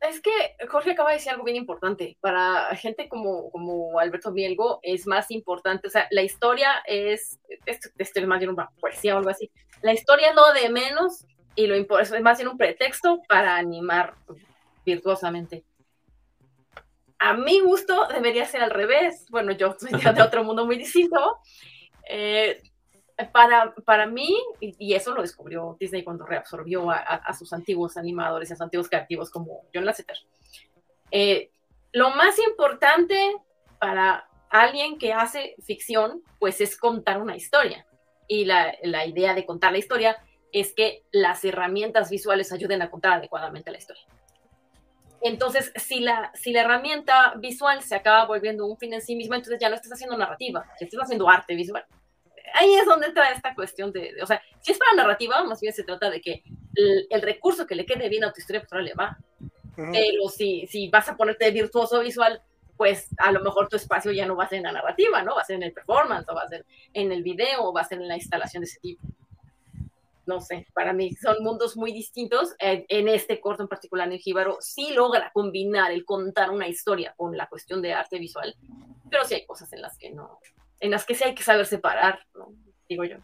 Es 0.09 0.21
que 0.21 0.31
Jorge 0.69 0.93
acaba 0.93 1.11
de 1.11 1.17
decir 1.17 1.33
algo 1.33 1.45
bien 1.45 1.57
importante. 1.57 2.17
Para 2.21 2.75
gente 2.77 3.09
como, 3.09 3.51
como 3.51 3.99
Alberto 3.99 4.33
Mielgo 4.33 4.81
es 4.83 5.07
más 5.07 5.31
importante, 5.31 5.87
o 5.87 5.91
sea, 5.91 6.09
la 6.11 6.23
historia 6.23 6.83
es, 6.87 7.39
esto, 7.67 7.89
es 7.97 8.27
más 8.27 8.39
bien 8.41 8.51
una 8.51 8.69
poesía 8.81 9.15
o 9.15 9.19
algo 9.19 9.31
así. 9.31 9.51
La 9.81 9.93
historia 9.93 10.31
es 10.31 10.35
lo 10.35 10.53
de 10.53 10.69
menos 10.71 11.25
y 11.55 11.67
lo 11.67 11.75
es 11.75 12.21
más 12.23 12.39
bien 12.39 12.49
un 12.49 12.59
pretexto 12.59 13.21
para 13.29 13.57
animar 13.57 14.15
virtuosamente 14.85 15.65
a 17.23 17.35
mi 17.35 17.61
gusto 17.61 18.09
debería 18.09 18.45
ser 18.47 18.63
al 18.63 18.71
revés. 18.71 19.27
Bueno, 19.31 19.53
yo 19.53 19.77
soy 19.79 19.93
de 19.93 20.23
otro 20.23 20.43
mundo 20.43 20.67
muy 20.67 20.77
distinto. 20.77 21.39
Eh, 22.09 22.61
para, 23.32 23.74
para 23.84 24.07
mí, 24.07 24.36
y, 24.60 24.94
eso 24.94 25.15
lo 25.15 25.23
descubrió 25.23 25.76
Disney 25.78 26.02
cuando 26.02 26.26
reabsorbió 26.26 26.91
a, 26.91 27.32
sus 27.34 27.52
antiguos 27.52 27.97
animadores, 27.97 28.50
a 28.50 28.55
sus 28.55 28.62
antiguos 28.62 28.89
creativos 28.89 29.31
como 29.31 29.62
John 29.74 29.84
Lasseter, 29.84 30.16
eh, 31.10 31.50
lo 31.92 32.10
más 32.10 32.39
importante 32.39 33.36
para 33.78 34.28
alguien 34.49 34.99
que 34.99 35.12
hace 35.12 35.55
ficción, 35.65 36.23
pues 36.39 36.60
es 36.60 36.76
contar 36.76 37.20
una 37.20 37.36
historia. 37.36 37.86
Y 38.28 38.44
la, 38.44 38.74
la 38.82 39.07
idea 39.07 39.34
de 39.34 39.44
contar 39.44 39.73
la 39.73 39.78
historia 39.78 40.16
es 40.52 40.74
que 40.74 41.05
las 41.10 41.44
herramientas 41.44 42.10
visuales 42.10 42.52
ayuden 42.52 42.82
a 42.82 42.91
contar 42.91 43.15
adecuadamente 43.15 43.70
la 43.70 43.78
historia. 43.78 44.05
Entonces, 45.23 45.73
si 45.76 46.00
la, 46.00 46.32
si 46.34 46.52
la 46.52 46.62
herramienta 46.62 47.34
visual 47.39 47.82
se 47.82 47.94
acaba 47.94 48.26
volviendo 48.26 48.66
un 48.66 48.76
fin 48.76 48.92
en 48.92 49.00
sí 49.00 49.15
misma, 49.15 49.36
entonces 49.36 49.60
ya 49.60 49.68
no 49.68 49.76
estás 49.76 49.92
haciendo 49.92 50.16
narrativa, 50.18 50.66
estás 50.81 51.00
haciendo 51.00 51.28
arte 51.28 51.55
visual. 51.55 51.84
Ahí 52.55 52.75
es 52.75 52.87
donde 52.87 53.07
entra 53.07 53.31
esta 53.31 53.55
cuestión 53.55 53.93
de, 53.93 54.15
o 54.23 54.27
sea, 54.27 54.43
si 54.61 54.73
es 54.73 54.79
para 54.79 54.95
narrativa, 54.95 55.43
más 55.45 55.61
bien 55.61 55.73
se 55.73 55.85
trata 55.85 56.11
de 56.11 56.21
que 56.21 56.43
el, 56.75 57.23
recurso 57.23 57.67
que 57.67 57.75
le 57.75 57.87
quede 57.87 58.09
bien 58.09 58.25
a 58.25 58.33
tu 58.33 58.41
historia, 58.41 58.65
pues 58.69 58.83
le 58.83 58.95
va. 58.95 59.19
Pero 59.75 60.29
si, 60.29 60.67
si 60.67 60.89
vas 60.89 61.09
a 61.09 61.17
ponerte 61.17 61.51
virtuoso 61.51 62.01
visual, 62.01 62.43
pues 62.77 63.09
a 63.19 63.33
lo 63.33 63.41
mejor 63.41 63.69
tu 63.69 63.77
espacio 63.77 64.13
ya 64.13 64.27
no 64.27 64.37
va 64.37 64.45
a 64.45 64.49
ser 64.49 64.59
en 64.59 64.65
la 64.65 64.73
narrativa, 64.73 65.23
¿no? 65.23 65.35
Va 65.35 65.43
a 65.43 65.45
ser 65.45 65.57
en 65.57 65.63
el 65.63 65.73
performance, 65.73 66.29
o 66.29 66.35
va 66.35 66.43
a 66.43 66.49
ser 66.49 66.67
en 66.93 67.11
el 67.11 67.23
video, 67.23 67.65
o 67.65 67.73
va 67.73 67.81
a 67.81 67.89
ser 67.89 67.99
en 67.99 68.09
la 68.09 68.17
instalación 68.17 68.63
de 68.63 68.67
ese 68.67 68.81
tipo 68.81 69.07
no 70.27 70.41
sé, 70.41 70.67
para 70.73 70.93
mí 70.93 71.15
son 71.15 71.43
mundos 71.43 71.77
muy 71.77 71.93
distintos. 71.93 72.55
En, 72.59 73.09
este 73.09 73.41
corto 73.41 73.63
en 73.63 73.69
particular, 73.69 74.11
en 74.11 74.19
Jíbaro, 74.19 74.59
sí 74.61 74.93
logra 74.93 75.31
combinar 75.33 75.91
el 75.93 76.05
contar 76.05 76.51
una 76.51 76.69
historia 76.69 77.15
con 77.17 77.37
la 77.37 77.49
cuestión 77.49 77.83
de 77.83 77.93
arte 77.93 78.19
visual, 78.19 78.55
pero 79.11 79.25
sí 79.25 79.35
hay 79.35 79.47
cosas 79.47 79.73
en 79.73 79.83
las 79.83 79.99
que 79.99 80.11
no, 80.11 80.39
en 80.83 80.91
las 80.91 81.07
que 81.07 81.15
sí 81.15 81.25
hay 81.25 81.35
que 81.35 81.44
saber 81.44 81.65
separar, 81.65 82.19
¿no? 82.35 82.52
digo 82.89 83.05
yo. 83.05 83.17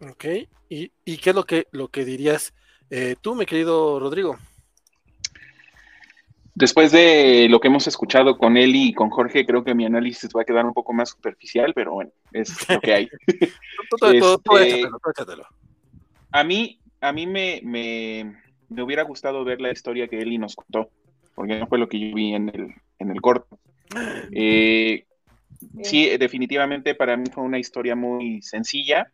Ok, 0.00 0.24
¿y, 0.68 0.88
qué 1.18 1.30
es 1.30 1.36
lo 1.36 1.44
que, 1.44 1.66
lo 1.72 1.88
que 1.88 2.04
dirías 2.04 2.54
eh, 2.90 3.16
tú, 3.20 3.34
mi 3.34 3.44
querido 3.44 3.98
Rodrigo? 3.98 4.38
Después 6.54 6.92
de 6.92 7.48
lo 7.50 7.60
que 7.60 7.68
hemos 7.68 7.86
escuchado 7.86 8.38
con 8.38 8.56
él 8.56 8.74
y 8.76 8.94
con 8.94 9.10
Jorge, 9.10 9.44
creo 9.44 9.64
que 9.64 9.74
mi 9.74 9.84
análisis 9.84 10.30
va 10.34 10.42
a 10.42 10.44
quedar 10.44 10.64
un 10.64 10.72
poco 10.72 10.92
más 10.92 11.10
superficial, 11.10 11.74
pero 11.74 11.92
bueno, 11.92 12.10
es 12.32 12.48
lo 12.70 12.80
que 12.80 12.94
hay. 12.94 13.08
todo, 13.98 14.38
todo, 14.38 14.58
este, 14.58 14.88
a 16.30 16.44
mí, 16.44 16.78
a 17.00 17.12
mí 17.12 17.26
me, 17.26 17.60
me, 17.64 18.82
hubiera 18.82 19.02
gustado 19.02 19.44
ver 19.44 19.60
la 19.60 19.72
historia 19.72 20.08
que 20.08 20.20
Eli 20.20 20.38
nos 20.38 20.54
contó, 20.54 20.90
porque 21.34 21.58
no 21.58 21.66
fue 21.66 21.78
lo 21.78 21.88
que 21.88 21.98
yo 21.98 22.14
vi 22.14 22.32
en 22.34 22.48
el, 22.48 22.74
en 23.00 23.10
el 23.10 23.20
corto. 23.20 23.58
Eh, 24.32 25.06
sí, 25.82 26.16
definitivamente 26.18 26.94
para 26.94 27.16
mí 27.16 27.26
fue 27.32 27.44
una 27.44 27.58
historia 27.58 27.94
muy 27.96 28.42
sencilla. 28.42 29.12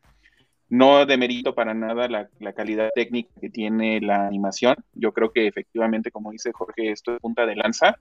No 0.68 1.04
demerito 1.04 1.54
para 1.54 1.74
nada 1.74 2.08
la, 2.08 2.52
calidad 2.54 2.90
técnica 2.94 3.30
que 3.40 3.50
tiene 3.50 4.00
la 4.00 4.26
animación. 4.26 4.76
Yo 4.94 5.12
creo 5.12 5.30
que 5.30 5.46
efectivamente, 5.46 6.10
como 6.10 6.30
dice 6.32 6.50
Jorge, 6.52 6.90
esto 6.90 7.14
es 7.14 7.20
punta 7.20 7.44
de 7.44 7.56
lanza. 7.56 7.96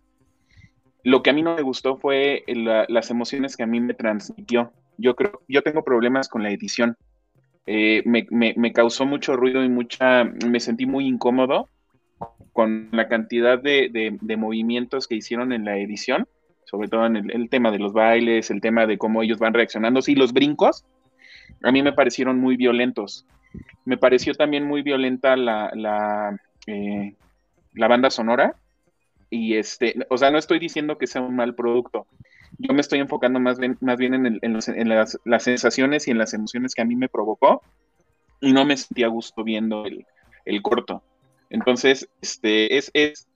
Lo 1.04 1.22
que 1.22 1.32
a 1.32 1.34
mí 1.34 1.42
no 1.42 1.56
me 1.56 1.64
gustó 1.64 1.98
fue 1.98 2.44
las 2.48 3.10
emociones 3.10 3.58
que 3.58 3.64
a 3.64 3.68
mí 3.68 3.82
me 3.82 3.94
transmitió. 3.94 4.72
Yo 4.98 5.16
creo, 5.16 5.42
yo 5.48 5.64
tengo 5.64 5.84
problemas 5.84 6.30
con 6.30 6.44
la 6.44 6.52
edición. 6.52 6.96
Eh, 7.66 8.04
me, 8.06 8.74
causó 8.74 9.06
mucho 9.06 9.36
ruido 9.36 9.64
y 9.64 9.70
mucha, 9.70 10.24
me 10.24 10.60
sentí 10.60 10.86
muy 10.86 11.08
incómodo 11.08 11.68
con 12.54 12.90
la 12.92 13.08
cantidad 13.08 13.60
de, 13.62 14.18
movimientos 14.38 15.08
que 15.08 15.16
hicieron 15.16 15.54
en 15.54 15.66
la 15.66 15.78
edición, 15.78 16.28
sobre 16.72 16.88
todo 16.88 17.06
en 17.06 17.30
el, 17.30 17.50
tema 17.50 17.70
de 17.70 17.80
los 17.80 17.92
bailes, 17.92 18.50
el 18.50 18.62
tema 18.62 18.88
de 18.88 18.98
cómo 18.98 19.22
ellos 19.22 19.40
van 19.40 19.54
reaccionando, 19.54 20.02
sí, 20.02 20.16
los 20.16 20.32
brincos, 20.32 20.86
a 21.62 21.72
mí 21.72 21.84
me 21.84 21.92
parecieron 21.92 22.40
muy 22.40 22.56
violentos. 22.56 23.26
Me 23.84 23.98
pareció 23.98 24.34
también 24.34 24.66
muy 24.66 24.82
violenta 24.82 25.36
la, 25.36 25.70
la, 25.76 26.40
eh, 26.68 27.14
la 27.74 27.88
banda 27.90 28.10
sonora, 28.10 28.56
y 29.30 29.56
este, 29.56 29.96
o 30.10 30.18
sea, 30.18 30.32
no 30.32 30.38
estoy 30.38 30.60
diciendo 30.60 30.98
que 30.98 31.08
sea 31.08 31.22
un 31.22 31.36
mal 31.36 31.56
producto, 31.56 32.08
yo 32.58 32.74
me 32.74 32.82
estoy 32.82 33.00
enfocando 33.00 33.40
más 33.40 33.60
bien, 33.60 33.78
más 33.82 33.98
bien 33.98 34.14
en, 34.14 34.90
las, 34.90 35.44
sensaciones 35.44 36.08
y 36.08 36.12
en 36.12 36.18
las 36.18 36.34
emociones 36.34 36.74
que 36.74 36.82
a 36.82 36.86
mí 36.86 36.96
me 36.96 37.10
provocó. 37.10 37.62
y 38.40 38.54
no 38.54 38.66
me 38.66 38.78
sentía 38.78 39.08
a 39.08 39.10
gusto 39.10 39.44
viendo 39.44 39.86
el, 39.86 40.06
el 40.46 40.62
corto. 40.62 41.04
Entonces, 41.50 42.08
este, 42.22 42.78
es, 42.78 42.92
es 42.94 43.28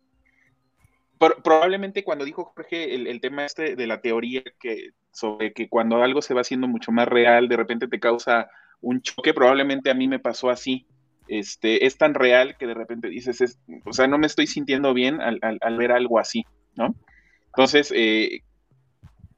probablemente 1.17 2.03
cuando 2.03 2.25
dijo 2.25 2.45
Jorge 2.55 2.95
el, 2.95 3.07
el, 3.07 3.21
tema 3.21 3.45
este 3.45 3.75
de 3.75 3.87
la 3.87 4.01
teoría 4.01 4.43
que 4.59 4.91
sobre 5.11 5.53
que 5.53 5.69
cuando 5.69 6.03
algo 6.03 6.21
se 6.21 6.33
va 6.33 6.41
haciendo 6.41 6.67
mucho 6.67 6.91
más 6.91 7.07
real, 7.07 7.47
de 7.47 7.57
repente 7.57 7.87
te 7.87 7.99
causa 7.99 8.49
un 8.81 9.01
choque, 9.01 9.33
probablemente 9.33 9.89
a 9.89 9.93
mí 9.93 10.07
me 10.07 10.19
pasó 10.19 10.49
así. 10.49 10.85
Este, 11.27 11.87
es 11.87 11.97
tan 11.97 12.13
real 12.13 12.55
que 12.57 12.67
de 12.67 12.75
repente 12.75 13.09
dices, 13.09 13.57
o 13.85 13.93
sea, 13.93 14.07
no 14.07 14.19
me 14.19 14.27
estoy 14.27 14.45
sintiendo 14.45 14.93
bien 14.93 15.21
al, 15.21 15.39
al, 15.41 15.77
ver 15.77 15.91
algo 15.91 16.19
así, 16.19 16.45
¿no? 16.75 16.93
Entonces, 17.47 17.91
eh, 17.95 18.43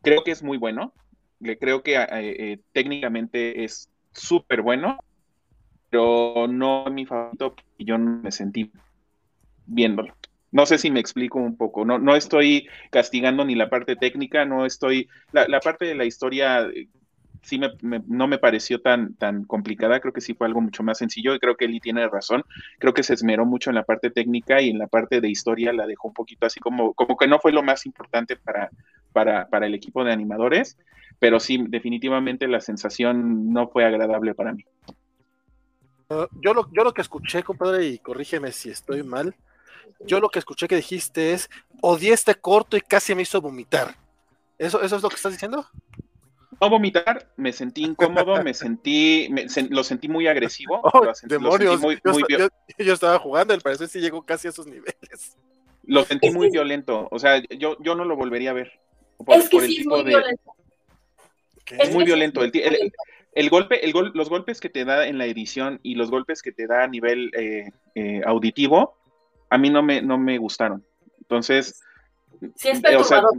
creo 0.01 0.23
que 0.23 0.31
es 0.31 0.43
muy 0.43 0.57
bueno, 0.57 0.93
le 1.39 1.57
creo 1.57 1.83
que 1.83 1.95
eh, 1.95 2.07
eh, 2.11 2.59
técnicamente 2.73 3.64
es 3.64 3.89
súper 4.11 4.61
bueno, 4.61 4.97
pero 5.89 6.47
no 6.49 6.85
mi 6.91 7.06
favorito 7.06 7.56
yo 7.80 7.97
no 7.97 8.22
me 8.22 8.31
sentí 8.31 8.72
viéndolo. 9.65 10.14
No 10.51 10.66
sé 10.66 10.77
si 10.77 10.92
me 10.92 11.00
explico 11.00 11.40
un 11.40 11.58
poco, 11.58 11.84
no, 11.84 12.00
no 12.00 12.16
estoy 12.16 12.67
castigando 12.90 13.43
ni 13.43 13.56
la 13.56 13.69
parte 13.69 13.95
técnica, 13.95 14.45
no 14.45 14.66
estoy, 14.66 15.09
la, 15.32 15.48
la 15.48 15.59
parte 15.59 15.85
de 15.85 15.95
la 15.95 16.06
historia 16.06 16.61
eh, 16.61 16.88
sí 17.42 17.59
me, 17.59 18.01
no 18.08 18.27
me 18.27 18.38
pareció 18.38 18.82
tan, 18.82 19.16
tan 19.16 19.43
complicada, 19.45 20.00
creo 20.00 20.14
que 20.14 20.22
sí 20.22 20.34
fue 20.34 20.48
algo 20.48 20.61
mucho 20.61 20.84
más 20.84 20.98
sencillo 20.98 21.34
y 21.34 21.40
creo 21.40 21.56
que 21.56 21.66
Eli 21.66 21.80
tiene 21.80 22.08
razón, 22.08 22.43
creo 22.80 22.93
que 22.93 23.03
se 23.03 23.14
esmeró 23.14 23.45
mucho 23.45 23.69
en 23.69 23.76
la 23.76 23.84
parte 23.84 24.09
técnica 24.09 24.61
y 24.61 24.69
en 24.69 24.80
la 24.80 24.88
parte 24.88 25.22
de 25.22 25.30
historia 25.30 25.74
la 25.74 25.85
dejó 25.85 26.09
un 26.09 26.14
poquito 26.14 26.45
así 26.45 26.59
como, 26.59 26.93
como 26.93 27.17
que 27.17 27.27
no 27.27 27.40
fue 27.40 27.51
lo 27.51 27.64
más 27.64 27.85
importante 27.85 28.35
para, 28.35 28.69
para, 29.14 29.48
para 29.48 29.66
el 29.66 29.74
equipo 29.74 30.03
de 30.03 30.11
animadores, 30.11 30.77
pero 31.19 31.40
sí, 31.40 31.64
definitivamente 31.67 32.48
la 32.48 32.61
sensación 32.61 33.51
no 33.51 33.67
fue 33.69 33.85
agradable 33.85 34.34
para 34.34 34.53
mí. 34.53 34.66
Ah, 36.09 36.27
yo, 36.42 36.53
lo, 36.53 36.69
yo 36.72 36.84
lo 36.84 36.93
que 36.93 37.01
escuché, 37.01 37.43
compadre, 37.43 37.85
y 37.88 37.98
corrígeme 38.00 38.51
si 38.51 38.69
estoy 38.69 39.03
mal, 39.03 39.35
yo 40.06 40.19
lo 40.19 40.30
que 40.30 40.40
escuché 40.40 40.67
que 40.67 40.75
dijiste 40.75 41.33
es, 41.33 41.49
odié 41.82 42.14
este 42.14 42.35
corto 42.35 42.77
y 42.77 42.82
casi 42.82 43.16
me 43.16 43.24
hizo 43.24 43.41
vomitar. 43.41 43.95
¿Eso, 44.57 44.82
eso 44.82 44.95
es 44.95 45.03
lo 45.03 45.09
que 45.09 45.16
estás 45.16 45.32
diciendo? 45.32 45.67
No 46.59 46.69
vomitar, 46.69 47.30
me 47.35 47.53
sentí 47.53 47.83
incómodo, 47.83 48.41
me 48.43 48.53
sentí, 48.53 49.30
lo 49.69 49.83
sentí 49.83 50.07
muy 50.07 50.27
agresivo. 50.27 50.82
Oh, 50.93 51.11
demonios, 51.24 51.82
yo, 52.80 52.93
estaba 52.93 53.19
jugando, 53.19 53.53
al 53.53 53.61
parecer 53.61 53.88
sí 53.88 53.99
llegó 53.99 54.24
casi 54.24 54.48
a 54.48 54.49
esos 54.49 54.66
niveles. 54.66 55.38
Lo 55.83 56.03
sentí 56.03 56.32
muy 56.32 56.49
violento, 56.49 57.07
o 57.11 57.19
sea, 57.19 57.41
yo, 57.57 57.77
yo 57.82 57.95
no 57.95 58.06
lo 58.06 58.16
volvería 58.16 58.51
a 58.51 58.53
ver. 58.53 58.72
es 59.27 59.49
que 59.49 59.59
sí, 59.61 59.82
es 59.82 59.85
muy 59.85 60.03
violento. 60.03 60.51
Es 61.66 61.93
muy 61.93 62.06
violento. 62.06 62.41
El, 62.43 63.49
golpe, 63.49 63.85
el 63.85 63.93
los 64.14 64.30
golpes 64.30 64.59
que 64.59 64.69
te 64.69 64.85
da 64.85 65.07
en 65.07 65.17
la 65.17 65.25
edición 65.25 65.80
y 65.83 65.95
los 65.95 66.09
golpes 66.09 66.41
que 66.41 66.51
te 66.51 66.66
da 66.66 66.83
a 66.83 66.88
nivel 66.88 67.30
eh, 67.38 67.69
eh, 67.93 68.22
auditivo 68.25 68.98
a 69.50 69.58
mí 69.58 69.69
no 69.69 69.84
me, 69.84 70.01
no 70.01 70.17
me 70.17 70.38
gustaron. 70.38 70.85
Entonces, 71.22 71.82
sí, 72.56 72.69
es 72.69 72.82
perturbador. 72.82 73.32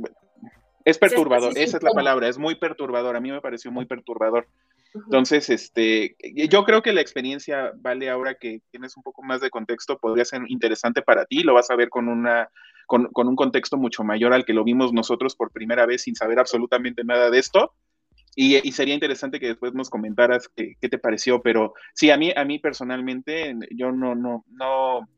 es 0.85 0.99
perturbador, 0.99 1.53
esa 1.57 1.77
es 1.79 1.83
la 1.83 1.91
palabra, 1.91 2.29
es 2.29 2.39
muy 2.39 2.55
perturbador, 2.55 3.17
a 3.17 3.21
mí 3.21 3.31
me 3.31 3.41
pareció 3.41 3.71
muy 3.71 3.87
perturbador. 3.87 4.47
Entonces, 4.95 5.51
este, 5.51 6.17
yo 6.49 6.65
creo 6.65 6.83
que 6.83 6.93
la 6.93 7.01
experiencia 7.01 7.73
vale 7.77 8.09
ahora 8.09 8.35
que 8.35 8.63
tienes 8.71 8.97
un 8.97 9.03
poco 9.03 9.23
más 9.23 9.41
de 9.41 9.51
contexto, 9.51 9.99
podría 9.99 10.25
ser 10.25 10.43
interesante 10.49 11.03
para 11.03 11.27
ti, 11.27 11.43
lo 11.43 11.55
vas 11.55 11.71
a 11.71 11.77
ver 11.77 11.89
con 11.89 12.09
una, 12.09 12.49
con, 12.87 13.09
un 13.15 13.37
contexto 13.37 13.77
mucho 13.77 14.03
mayor 14.03 14.33
al 14.33 14.45
que 14.45 14.55
lo 14.55 14.65
vimos 14.65 14.93
nosotros 14.93 15.37
por 15.37 15.53
primera 15.53 15.87
vez 15.87 16.03
sin 16.03 16.15
saber 16.15 16.39
absolutamente 16.39 17.05
nada 17.05 17.31
de 17.31 17.39
esto. 17.39 17.75
Y, 18.35 18.57
y, 18.67 18.73
sería 18.73 18.95
interesante 18.95 19.41
que 19.41 19.49
después 19.49 19.75
nos 19.75 19.91
comentaras 19.91 20.49
qué, 20.55 20.75
qué, 20.81 20.89
te 20.89 20.99
pareció, 20.99 21.43
pero 21.43 21.75
sí, 21.93 22.11
a 22.11 22.17
mí, 22.17 22.33
a 22.35 22.45
mí 22.45 22.61
personalmente, 22.61 23.57
yo 23.73 23.91
no, 23.91 24.15
no, 24.15 24.45
no, 24.49 25.09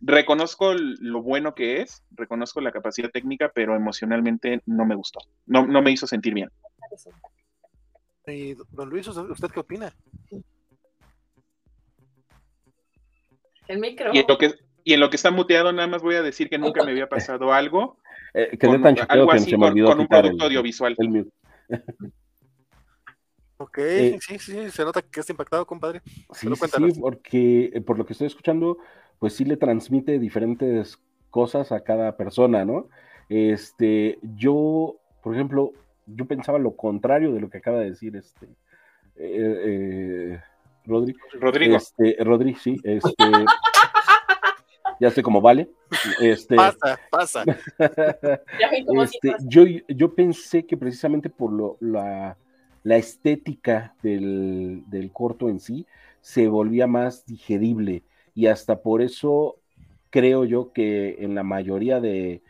reconozco 0.00 0.74
lo 0.74 1.22
bueno 1.22 1.54
que 1.54 1.82
es, 1.82 2.04
reconozco 2.10 2.60
la 2.60 2.72
capacidad 2.72 3.10
técnica, 3.10 3.50
pero 3.54 3.74
emocionalmente 3.74 4.62
no 4.66 4.84
me 4.84 4.94
gustó, 4.94 5.20
no, 5.46 5.66
no 5.66 5.82
me 5.82 5.90
hizo 5.90 6.06
sentir 6.06 6.34
bien. 6.34 6.50
Y 8.26 8.54
don 8.72 8.90
Luis, 8.90 9.08
¿usted 9.08 9.48
qué 9.48 9.60
opina? 9.60 9.94
El 13.66 13.78
micro. 13.78 14.10
Y 14.14 14.18
en 14.18 14.26
lo 14.28 14.38
que, 14.38 14.54
y 14.84 14.94
en 14.94 15.00
lo 15.00 15.10
que 15.10 15.16
está 15.16 15.30
muteado, 15.30 15.72
nada 15.72 15.88
más 15.88 16.02
voy 16.02 16.14
a 16.16 16.22
decir 16.22 16.48
que 16.48 16.58
nunca 16.58 16.84
me 16.84 16.90
había 16.92 17.08
pasado 17.08 17.52
algo. 17.52 17.98
Eh, 18.34 18.56
que 18.58 18.66
con, 18.66 18.82
tan 18.82 18.96
algo 19.08 19.32
así 19.32 19.52
con, 19.52 20.00
un 20.00 20.06
producto 20.06 20.44
audiovisual. 20.44 20.96
ok, 23.58 23.78
eh, 23.78 24.18
sí, 24.20 24.38
sí, 24.38 24.70
se 24.70 24.84
nota 24.84 25.02
que 25.02 25.20
está 25.20 25.32
impactado, 25.32 25.66
compadre. 25.66 26.02
Sí, 26.32 26.48
sí, 26.54 27.00
porque 27.00 27.70
eh, 27.72 27.80
por 27.80 27.98
lo 27.98 28.06
que 28.06 28.12
estoy 28.12 28.26
escuchando, 28.26 28.78
pues 29.18 29.34
sí 29.34 29.44
le 29.44 29.56
transmite 29.56 30.18
diferentes 30.18 30.98
cosas 31.30 31.72
a 31.72 31.80
cada 31.80 32.16
persona, 32.16 32.64
¿no? 32.64 32.88
Este, 33.28 34.18
yo, 34.36 34.96
por 35.22 35.34
ejemplo, 35.34 35.72
yo 36.06 36.24
pensaba 36.26 36.58
lo 36.58 36.76
contrario 36.76 37.32
de 37.32 37.40
lo 37.40 37.50
que 37.50 37.58
acaba 37.58 37.80
de 37.80 37.90
decir 37.90 38.16
este 38.16 38.46
eh, 39.16 39.62
eh, 39.64 40.40
Rodrigo. 40.86 41.18
Rodrigo. 41.34 41.76
Este, 41.76 42.16
Rodrigo, 42.20 42.58
sí, 42.58 42.76
este. 42.82 43.24
ya 45.00 45.10
sé 45.10 45.22
cómo 45.22 45.40
vale. 45.40 45.68
Este, 46.20 46.56
pasa, 46.56 46.98
pasa. 47.10 47.44
este, 47.78 49.34
yo, 49.44 49.64
yo 49.88 50.14
pensé 50.14 50.64
que 50.64 50.76
precisamente 50.76 51.28
por 51.30 51.52
lo, 51.52 51.76
la, 51.80 52.36
la 52.82 52.96
estética 52.96 53.94
del, 54.02 54.82
del, 54.86 55.12
corto 55.12 55.48
en 55.48 55.60
sí 55.60 55.86
se 56.20 56.48
volvía 56.48 56.86
más 56.86 57.26
digerible 57.26 58.02
y 58.38 58.46
hasta 58.46 58.82
por 58.82 59.02
eso 59.02 59.56
creo 60.10 60.44
yo 60.44 60.72
que 60.72 61.16
en 61.18 61.34
la 61.34 61.42
mayoría 61.42 62.00
de, 62.00 62.40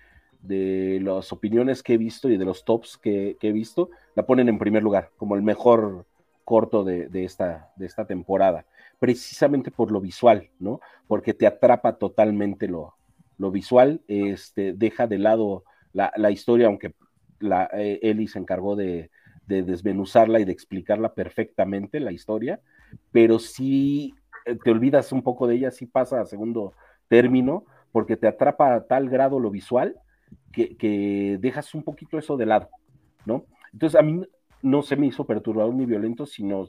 las 0.42 1.32
opiniones 1.32 1.82
que 1.82 1.94
he 1.94 1.96
visto 1.96 2.28
y 2.28 2.36
de 2.36 2.44
los 2.44 2.66
tops 2.66 2.98
que, 2.98 3.38
he 3.40 3.52
visto, 3.52 3.88
la 4.14 4.26
ponen 4.26 4.50
en 4.50 4.58
primer 4.58 4.82
lugar, 4.82 5.12
como 5.16 5.34
el 5.34 5.40
mejor 5.40 6.04
corto 6.44 6.84
de, 6.84 7.08
esta, 7.24 7.72
de 7.76 7.86
esta 7.86 8.06
temporada, 8.06 8.66
precisamente 8.98 9.70
por 9.70 9.90
lo 9.90 10.02
visual, 10.02 10.50
¿no? 10.58 10.82
Porque 11.06 11.32
te 11.32 11.46
atrapa 11.46 11.96
totalmente 11.96 12.68
lo, 12.68 12.94
lo 13.38 13.50
visual, 13.50 14.02
este, 14.08 14.74
deja 14.74 15.06
de 15.06 15.16
lado 15.16 15.64
la, 15.94 16.30
historia, 16.30 16.66
aunque 16.66 16.92
la, 17.40 17.70
eh, 17.72 17.98
Eli 18.02 18.28
se 18.28 18.38
encargó 18.38 18.76
de, 18.76 19.10
de 19.46 19.62
desmenuzarla 19.62 20.38
y 20.38 20.44
de 20.44 20.52
explicarla 20.52 21.14
perfectamente, 21.14 21.98
la 21.98 22.12
historia, 22.12 22.60
pero 23.10 23.38
sí 23.38 24.14
te 24.56 24.70
olvidas 24.70 25.12
un 25.12 25.22
poco 25.22 25.46
de 25.46 25.56
ella, 25.56 25.70
sí 25.70 25.86
pasa 25.86 26.20
a 26.20 26.26
segundo 26.26 26.72
término, 27.08 27.64
porque 27.92 28.16
te 28.16 28.28
atrapa 28.28 28.74
a 28.74 28.86
tal 28.86 29.08
grado 29.08 29.40
lo 29.40 29.50
visual 29.50 29.96
que, 30.52 31.38
dejas 31.40 31.74
un 31.74 31.82
poquito 31.82 32.18
eso 32.18 32.36
de 32.36 32.46
lado, 32.46 32.68
¿no? 33.24 33.44
Entonces 33.72 33.98
a 33.98 34.02
mí 34.02 34.26
no 34.62 34.82
se 34.82 34.96
me 34.96 35.06
hizo 35.06 35.26
perturbador 35.26 35.74
ni 35.74 35.86
violento, 35.86 36.26
sino 36.26 36.68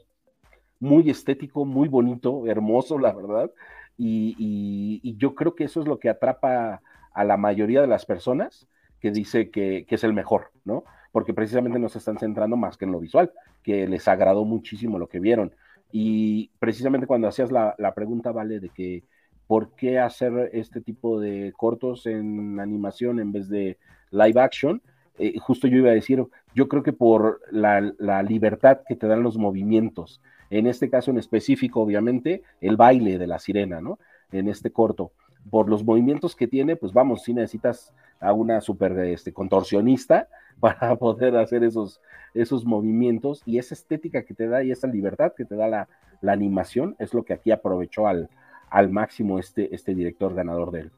muy 0.78 1.10
estético, 1.10 1.64
muy 1.64 1.88
bonito, 1.88 2.46
hermoso, 2.46 2.98
la 2.98 3.12
verdad. 3.12 3.50
Y, 3.96 5.16
yo 5.18 5.34
creo 5.34 5.54
que 5.54 5.64
eso 5.64 5.80
es 5.80 5.86
lo 5.86 5.98
que 5.98 6.08
atrapa 6.08 6.80
a 7.12 7.24
la 7.24 7.36
mayoría 7.36 7.80
de 7.80 7.86
las 7.86 8.06
personas 8.06 8.68
que 9.00 9.10
dice 9.10 9.50
que, 9.50 9.84
que, 9.86 9.94
es 9.94 10.04
el 10.04 10.12
mejor, 10.12 10.52
¿no? 10.64 10.84
Porque 11.12 11.34
precisamente 11.34 11.78
no 11.78 11.88
se 11.88 11.98
están 11.98 12.18
centrando 12.18 12.56
más 12.56 12.76
que 12.76 12.84
en 12.84 12.92
lo 12.92 13.00
visual, 13.00 13.32
que 13.62 13.88
les 13.88 14.06
agradó 14.08 14.44
muchísimo 14.44 14.98
lo 14.98 15.08
que 15.08 15.20
vieron. 15.20 15.54
Y 15.92 16.50
precisamente 16.58 17.06
cuando 17.06 17.28
hacías 17.28 17.50
la, 17.50 17.92
pregunta, 17.94 18.32
Vale, 18.32 18.60
de 18.60 18.68
que 18.68 19.04
por 19.46 19.74
qué 19.74 19.98
hacer 19.98 20.50
este 20.52 20.80
tipo 20.80 21.18
de 21.18 21.52
cortos 21.56 22.06
en 22.06 22.60
animación 22.60 23.18
en 23.18 23.32
vez 23.32 23.48
de 23.48 23.78
live 24.10 24.40
action, 24.40 24.80
eh, 25.18 25.38
justo 25.38 25.66
yo 25.66 25.78
iba 25.78 25.90
a 25.90 25.94
decir, 25.94 26.24
yo 26.54 26.68
creo 26.68 26.82
que 26.82 26.92
por 26.92 27.40
la, 27.50 27.80
libertad 28.22 28.80
que 28.88 28.96
te 28.96 29.06
dan 29.06 29.22
los 29.22 29.36
movimientos, 29.36 30.20
en 30.50 30.66
este 30.66 30.88
caso 30.88 31.10
en 31.10 31.18
específico, 31.18 31.80
obviamente, 31.80 32.42
el 32.60 32.76
baile 32.76 33.18
de 33.18 33.26
la 33.26 33.38
sirena, 33.38 33.80
¿no? 33.80 33.98
En 34.32 34.48
este 34.48 34.70
corto, 34.70 35.12
por 35.48 35.68
los 35.68 35.84
movimientos 35.84 36.36
que 36.36 36.46
tiene, 36.46 36.76
pues 36.76 36.92
vamos, 36.92 37.22
si 37.22 37.32
necesitas 37.32 37.92
a 38.20 38.32
una 38.32 38.60
super 38.60 38.98
este, 39.00 39.32
contorsionista 39.32 40.28
para 40.60 40.96
poder 40.96 41.36
hacer 41.36 41.64
esos, 41.64 42.00
esos 42.34 42.64
movimientos 42.64 43.42
y 43.46 43.58
esa 43.58 43.74
estética 43.74 44.22
que 44.22 44.34
te 44.34 44.46
da 44.46 44.62
y 44.62 44.70
esa 44.70 44.86
libertad 44.86 45.32
que 45.36 45.44
te 45.44 45.56
da 45.56 45.68
la, 45.68 45.88
animación 46.26 46.96
es 46.98 47.14
lo 47.14 47.24
que 47.24 47.32
aquí 47.32 47.50
aprovechó 47.50 48.06
al, 48.06 48.28
al 48.68 48.90
máximo 48.90 49.38
este, 49.38 49.74
este 49.74 49.94
director 49.94 50.34
ganador 50.34 50.70
del, 50.70 50.90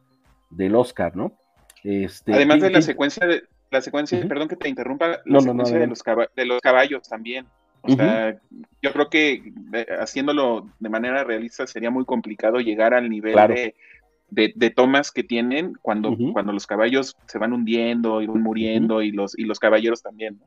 del 0.50 0.74
Oscar, 0.74 1.14
¿no? 1.14 1.32
Este, 1.84 2.32
Además 2.34 2.60
de 2.60 2.70
la 2.70 2.82
secuencia 2.82 3.26
de 3.26 3.44
la 3.70 3.80
secuencia, 3.80 4.20
perdón 4.28 4.48
que 4.48 4.56
te 4.56 4.68
interrumpa, 4.68 5.20
la 5.24 5.40
secuencia 5.40 5.78
de, 5.78 5.86
los 5.86 6.02
de 6.36 6.44
los 6.44 6.60
caballos 6.60 7.08
también. 7.08 7.46
O 7.82 7.90
sea, 7.90 8.36
yo 8.80 8.92
creo 8.92 9.10
que 9.10 9.52
eh, 9.72 9.86
haciéndolo 9.98 10.68
de 10.78 10.88
manera 10.88 11.24
realista 11.24 11.66
sería 11.66 11.90
muy 11.90 12.04
complicado 12.04 12.60
llegar 12.60 12.94
al 12.94 13.08
nivel 13.08 13.34
de, 13.34 13.74
de, 14.32 14.70
tomas 14.70 15.10
que 15.10 15.22
tienen 15.22 15.74
cuando, 15.82 16.16
cuando 16.32 16.52
los 16.52 16.66
caballos 16.66 17.16
se 17.26 17.38
van 17.38 17.52
hundiendo 17.52 18.22
y 18.22 18.26
van 18.26 18.42
muriendo 18.42 19.02
y, 19.02 19.12
los, 19.12 19.38
y 19.38 19.44
los 19.44 19.58
caballeros 19.58 20.02
también. 20.02 20.40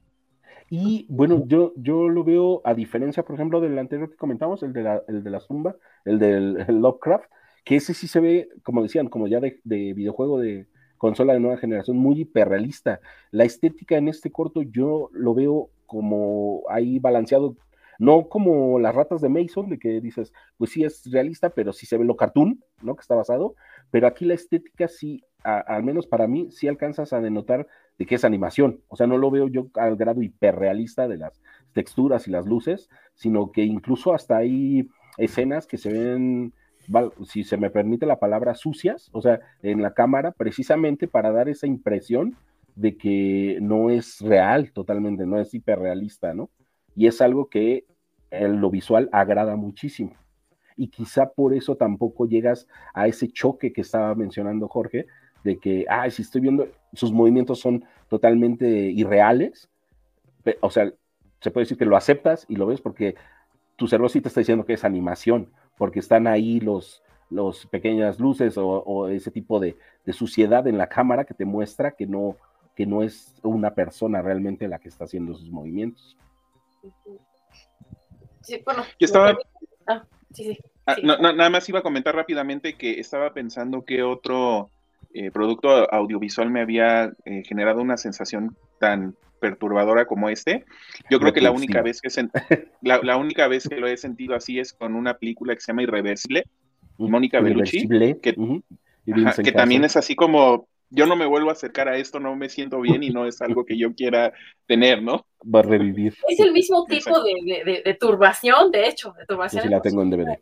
Y 0.70 1.06
bueno, 1.10 1.44
yo, 1.46 1.74
yo 1.76 2.10
lo 2.10 2.24
veo 2.24 2.62
a 2.66 2.74
diferencia, 2.74 3.24
por 3.24 3.36
ejemplo, 3.36 3.62
del 3.62 3.78
anterior 3.78 4.10
que 4.10 4.16
comentamos, 4.16 4.64
el 4.64 4.74
de 4.74 4.82
la, 4.82 5.02
el 5.08 5.24
de 5.24 5.30
la 5.30 5.40
Zumba, 5.40 5.76
el 6.04 6.18
del 6.18 6.66
Lovecraft, 6.68 7.26
que 7.64 7.76
ese 7.76 7.94
sí 7.94 8.08
se 8.08 8.20
ve, 8.20 8.50
como 8.64 8.82
decían, 8.82 9.08
como 9.08 9.28
ya 9.28 9.40
de, 9.40 9.60
de 9.64 9.94
videojuego 9.94 10.40
de 10.40 10.68
consola 10.98 11.34
de 11.34 11.40
nueva 11.40 11.58
generación, 11.58 11.98
muy 11.98 12.22
hiperrealista. 12.22 13.00
La 13.30 13.44
estética 13.44 13.98
en 13.98 14.08
este 14.08 14.32
corto 14.32 14.64
yo 14.64 15.10
lo 15.14 15.36
veo 15.36 15.70
como 15.86 16.64
ahí 16.70 16.98
balanceado, 16.98 17.56
no 18.00 18.28
como 18.30 18.80
las 18.80 18.96
ratas 18.96 19.22
de 19.22 19.30
Mason, 19.30 19.70
de 19.70 19.80
que 19.80 20.02
dices, 20.02 20.34
pues 20.58 20.72
sí 20.72 20.84
es 20.84 21.10
realista, 21.12 21.50
pero 21.50 21.74
sí 21.74 21.86
se 21.86 21.98
ve 21.98 22.06
lo 22.06 22.16
cartoon, 22.16 22.64
¿no? 22.82 22.96
Que 22.96 23.02
está 23.02 23.16
basado, 23.16 23.56
pero 23.92 24.08
aquí 24.08 24.26
la 24.26 24.34
estética 24.34 24.88
sí, 24.88 25.24
al 25.44 25.84
menos 25.84 26.08
para 26.08 26.28
mí, 26.28 26.50
sí 26.52 26.68
alcanzas 26.68 27.14
a 27.14 27.22
denotar 27.22 27.68
de 27.98 28.06
que 28.06 28.16
es 28.16 28.26
animación, 28.26 28.82
o 28.88 28.96
sea, 28.96 29.08
no 29.08 29.18
lo 29.18 29.32
veo 29.32 29.48
yo 29.48 29.68
al 29.76 29.96
grado 29.96 30.22
hiperrealista 30.22 31.08
de 31.08 31.18
las 31.18 31.42
texturas 31.74 32.28
y 32.28 32.32
las 32.32 32.46
luces, 32.46 32.90
sino 33.14 33.52
que 33.52 33.64
incluso 33.64 34.14
hasta 34.14 34.38
hay 34.38 34.90
escenas 35.18 35.68
que 35.68 35.78
se 35.78 35.92
ven 35.92 36.54
si 37.26 37.44
se 37.44 37.58
me 37.58 37.70
permite 37.70 38.06
la 38.06 38.20
palabra, 38.20 38.56
sucias, 38.56 39.10
o 39.12 39.22
sea, 39.22 39.40
en 39.62 39.82
la 39.82 39.94
cámara, 39.94 40.32
precisamente 40.32 41.08
para 41.08 41.32
dar 41.32 41.50
esa 41.50 41.68
impresión 41.68 42.36
de 42.76 42.98
que 42.98 43.58
no 43.62 43.90
es 43.90 44.20
real 44.22 44.72
totalmente, 44.72 45.26
no 45.26 45.40
es 45.40 45.54
hiperrealista, 45.54 46.34
¿no? 46.34 46.50
Y 46.96 47.08
es 47.08 47.22
algo 47.22 47.50
que 47.50 47.86
en 48.32 48.62
lo 48.62 48.70
visual 48.70 49.10
agrada 49.12 49.56
muchísimo. 49.56 50.14
Y 50.78 50.88
quizá 50.88 51.30
por 51.30 51.54
eso 51.54 51.76
tampoco 51.76 52.26
llegas 52.26 52.68
a 52.94 53.08
ese 53.08 53.30
choque 53.30 53.72
que 53.72 53.82
estaba 53.82 54.14
mencionando 54.16 54.68
Jorge, 54.68 55.08
de 55.44 55.58
que, 55.58 55.86
ah, 55.90 56.10
si 56.10 56.24
estoy 56.24 56.42
viendo, 56.42 56.68
sus 56.94 57.12
movimientos 57.12 57.60
son 57.60 57.86
totalmente 58.10 58.68
irreales, 58.68 59.70
o 60.62 60.70
sea, 60.70 60.92
se 61.40 61.52
puede 61.52 61.66
decir 61.66 61.78
que 61.78 61.86
lo 61.86 61.96
aceptas 61.96 62.46
y 62.50 62.56
lo 62.56 62.66
ves 62.66 62.82
porque 62.82 63.16
tu 63.76 63.88
cerebro 63.88 64.10
sí 64.10 64.22
te 64.22 64.28
está 64.28 64.42
diciendo 64.42 64.66
que 64.66 64.74
es 64.74 64.84
animación, 64.84 65.52
porque 65.78 66.00
están 66.00 66.28
ahí 66.28 66.60
los, 66.60 67.04
los 67.30 67.66
pequeñas 67.68 68.20
luces 68.20 68.56
o, 68.58 69.08
ese 69.10 69.32
tipo 69.32 69.60
de, 69.60 69.78
suciedad 70.12 70.68
en 70.68 70.78
la 70.78 70.88
cámara 70.88 71.26
que 71.26 71.34
te 71.34 71.46
muestra 71.46 71.92
que 71.92 72.08
no, 72.08 72.38
que 72.76 72.86
no 72.86 73.04
es 73.04 73.36
una 73.44 73.74
persona 73.74 74.22
realmente 74.22 74.68
la 74.68 74.80
que 74.80 74.90
está 74.90 75.06
haciendo 75.06 75.36
sus 75.36 75.52
movimientos. 75.52 76.18
Sí, 78.42 78.62
bueno, 78.64 78.84
yo 79.00 79.06
estaba... 79.06 79.38
Ah, 79.88 80.06
ah, 80.86 80.96
nada 81.02 81.50
más 81.50 81.68
iba 81.70 81.80
a 81.80 81.84
comentar 81.84 82.16
rápidamente 82.16 82.76
que 82.76 83.00
estaba 83.00 83.34
pensando 83.34 83.84
que 83.84 84.04
otro 84.04 84.70
eh, 85.14 85.32
producto 85.32 85.92
audiovisual 85.92 86.50
me 86.50 86.62
había 86.62 87.14
eh, 87.26 87.44
generado 87.46 87.82
una 87.82 87.98
sensación 87.98 88.56
tan 88.80 89.16
perturbadora 89.40 90.06
como 90.06 90.30
este. 90.30 90.66
Yo 91.10 91.20
creo 91.20 91.34
que 91.34 91.42
la 91.42 91.52
única 91.52 91.82
vez 91.82 92.02
que 92.02 92.10
la, 92.82 93.18
única 93.18 93.48
vez 93.48 93.68
que 93.68 93.78
lo 93.78 93.88
he 93.88 93.98
sentido 93.98 94.36
así 94.36 94.60
es 94.60 94.74
con 94.74 94.96
una 94.96 95.18
película 95.18 95.56
que 95.56 95.62
se 95.62 95.68
llama 95.68 95.84
Irreversible, 95.84 96.46
Mónica 96.98 97.40
Bellucci, 97.40 97.88
que, 98.22 98.36
que 99.44 99.52
también 99.52 99.84
es 99.84 99.96
así 99.96 100.16
como 100.16 100.68
yo 100.90 101.06
no 101.06 101.16
me 101.16 101.26
vuelvo 101.26 101.50
a 101.50 101.54
acercar 101.54 101.88
a 101.90 101.98
esto, 101.98 102.20
no 102.20 102.36
me 102.36 102.50
siento 102.50 102.80
bien 102.82 103.04
y 103.04 103.10
no 103.10 103.26
es 103.26 103.42
algo 103.42 103.66
que 103.66 103.78
yo 103.78 103.94
quiera 103.94 104.34
tener, 104.68 105.02
¿no? 105.02 105.26
Va 105.44 105.60
a 105.60 105.64
revivir. 105.64 106.16
Es 106.28 106.40
el 106.40 106.52
mismo 106.52 106.86
tipo 106.86 107.22
de, 107.22 107.98
turbación, 108.00 108.72
de 108.72 108.88
hecho, 108.88 109.14
de 109.18 109.26
turbación. 109.26 109.64
Sí, 109.64 109.70
la 109.70 109.82
tengo 109.82 110.02
en 110.02 110.10
DVD. 110.10 110.40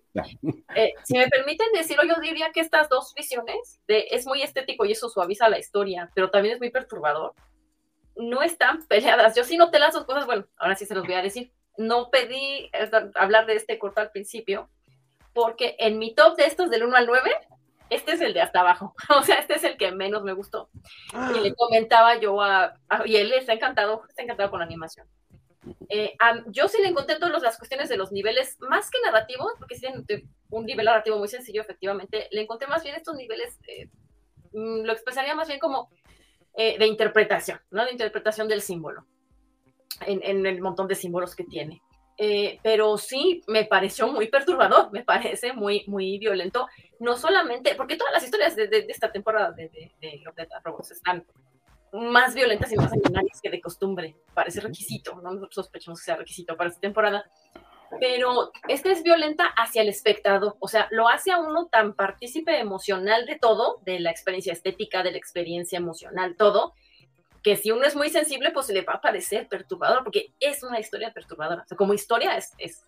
Eh, 0.75 0.93
si 1.03 1.17
me 1.17 1.27
permiten 1.27 1.67
decirlo, 1.73 2.03
yo 2.03 2.19
diría 2.21 2.51
que 2.51 2.59
estas 2.59 2.89
dos 2.89 3.13
visiones 3.15 3.79
de, 3.87 4.07
es 4.11 4.25
muy 4.25 4.41
estético 4.41 4.85
y 4.85 4.91
eso 4.93 5.09
suaviza 5.09 5.49
la 5.49 5.59
historia, 5.59 6.09
pero 6.15 6.29
también 6.29 6.55
es 6.55 6.59
muy 6.59 6.71
perturbador 6.71 7.33
no 8.15 8.41
están 8.41 8.85
peleadas. 8.87 9.35
Yo 9.35 9.43
sí 9.43 9.57
noté 9.57 9.79
las 9.79 9.93
dos 9.93 10.05
cosas, 10.05 10.25
bueno, 10.25 10.45
ahora 10.57 10.75
sí 10.75 10.85
se 10.85 10.95
los 10.95 11.05
voy 11.05 11.15
a 11.15 11.21
decir. 11.21 11.51
No 11.77 12.09
pedí 12.11 12.69
eh, 12.73 12.91
hablar 13.15 13.45
de 13.45 13.55
este 13.55 13.79
corto 13.79 14.01
al 14.01 14.11
principio, 14.11 14.69
porque 15.33 15.75
en 15.79 15.97
mi 15.97 16.13
top 16.13 16.37
de 16.37 16.45
estos 16.45 16.69
del 16.69 16.83
1 16.83 16.95
al 16.95 17.07
9, 17.07 17.31
este 17.93 18.13
es 18.13 18.21
el 18.21 18.33
de 18.33 18.41
hasta 18.41 18.61
abajo. 18.61 18.93
O 19.17 19.23
sea, 19.23 19.37
este 19.37 19.55
es 19.55 19.63
el 19.63 19.77
que 19.77 19.91
menos 19.91 20.23
me 20.23 20.33
gustó. 20.33 20.69
Y 21.35 21.39
le 21.39 21.53
comentaba 21.53 22.19
yo 22.19 22.41
a, 22.41 22.73
y 23.05 23.15
él 23.15 23.31
está 23.33 23.53
encantado, 23.53 24.03
está 24.09 24.23
encantado 24.23 24.49
con 24.49 24.59
la 24.59 24.65
animación. 24.65 25.07
Eh, 25.89 26.15
yo 26.47 26.67
sí 26.67 26.81
le 26.81 26.89
encontré 26.89 27.17
todas 27.17 27.41
las 27.41 27.57
cuestiones 27.57 27.89
de 27.89 27.97
los 27.97 28.11
niveles, 28.11 28.57
más 28.59 28.89
que 28.89 28.99
narrativos, 29.05 29.53
porque 29.57 29.75
sí 29.75 29.87
un 30.49 30.65
nivel 30.65 30.85
narrativo 30.85 31.17
muy 31.17 31.27
sencillo, 31.27 31.61
efectivamente, 31.61 32.27
le 32.31 32.41
encontré 32.41 32.67
más 32.67 32.83
bien 32.83 32.95
estos 32.95 33.15
niveles, 33.15 33.57
eh, 33.67 33.89
mm, 34.51 34.83
lo 34.83 34.91
expresaría 34.91 35.35
más 35.35 35.47
bien 35.47 35.59
como 35.59 35.89
eh, 36.55 36.77
de 36.77 36.87
interpretación, 36.87 37.59
¿no? 37.71 37.85
De 37.85 37.91
interpretación 37.91 38.47
del 38.47 38.61
símbolo, 38.61 39.05
en, 40.05 40.45
el 40.45 40.61
montón 40.61 40.87
de 40.87 40.95
símbolos 40.95 41.35
que 41.35 41.43
tiene. 41.43 41.81
Eh, 42.17 42.59
pero 42.61 42.97
sí 42.97 43.41
me 43.47 43.65
pareció 43.65 44.07
muy 44.07 44.27
perturbador, 44.27 44.91
me 44.91 45.03
parece 45.03 45.51
muy, 45.53 45.83
muy 45.87 46.19
violento, 46.19 46.67
no 46.99 47.17
solamente, 47.17 47.73
porque 47.75 47.95
todas 47.95 48.13
las 48.13 48.23
historias 48.23 48.55
de, 48.55 48.85
esta 48.87 49.11
temporada 49.11 49.51
de, 49.51 49.69
de, 49.69 49.91
de 49.99 50.21
Robots 50.63 50.91
están 50.91 51.25
más 51.91 52.33
violentas 52.33 52.71
y 52.71 52.75
más 52.75 52.89
sanguinarias 52.89 53.39
que 53.41 53.49
de 53.49 53.61
costumbre, 53.61 54.15
parece 54.33 54.61
requisito, 54.61 55.15
no 55.15 55.31
nosotros 55.31 55.55
sospechamos 55.55 55.99
que 55.99 56.05
sea 56.05 56.15
requisito 56.15 56.55
para 56.55 56.69
esta 56.69 56.81
temporada, 56.81 57.25
pero 57.99 58.51
esta 58.67 58.91
es 58.91 59.03
violenta 59.03 59.45
hacia 59.45 59.81
el 59.81 59.89
espectador, 59.89 60.55
o 60.59 60.67
sea, 60.67 60.87
lo 60.91 61.07
hace 61.07 61.31
a 61.31 61.39
uno 61.39 61.67
tan 61.67 61.93
partícipe 61.93 62.59
emocional 62.59 63.25
de 63.25 63.37
todo, 63.37 63.79
de 63.85 63.99
la 63.99 64.11
experiencia 64.11 64.53
estética, 64.53 65.03
de 65.03 65.11
la 65.11 65.17
experiencia 65.17 65.77
emocional, 65.77 66.35
todo, 66.35 66.73
que 67.43 67.57
si 67.57 67.71
uno 67.71 67.85
es 67.85 67.95
muy 67.95 68.09
sensible, 68.09 68.51
pues 68.51 68.69
le 68.69 68.81
va 68.81 68.93
a 68.93 69.01
parecer 69.01 69.47
perturbador, 69.49 70.03
porque 70.03 70.33
es 70.39 70.63
una 70.63 70.79
historia 70.79 71.13
perturbadora. 71.13 71.63
O 71.63 71.67
sea, 71.67 71.77
como 71.77 71.93
historia 71.93 72.37
es, 72.37 72.53
es, 72.57 72.85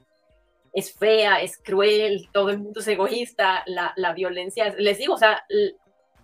es 0.74 0.94
fea, 0.94 1.42
es 1.42 1.58
cruel, 1.58 2.30
todo 2.32 2.50
el 2.50 2.60
mundo 2.60 2.80
es 2.80 2.88
egoísta, 2.88 3.64
la, 3.66 3.94
la 3.98 4.14
violencia, 4.14 4.74
les 4.78 4.98
digo, 4.98 5.14
o 5.16 5.18
sea, 5.18 5.46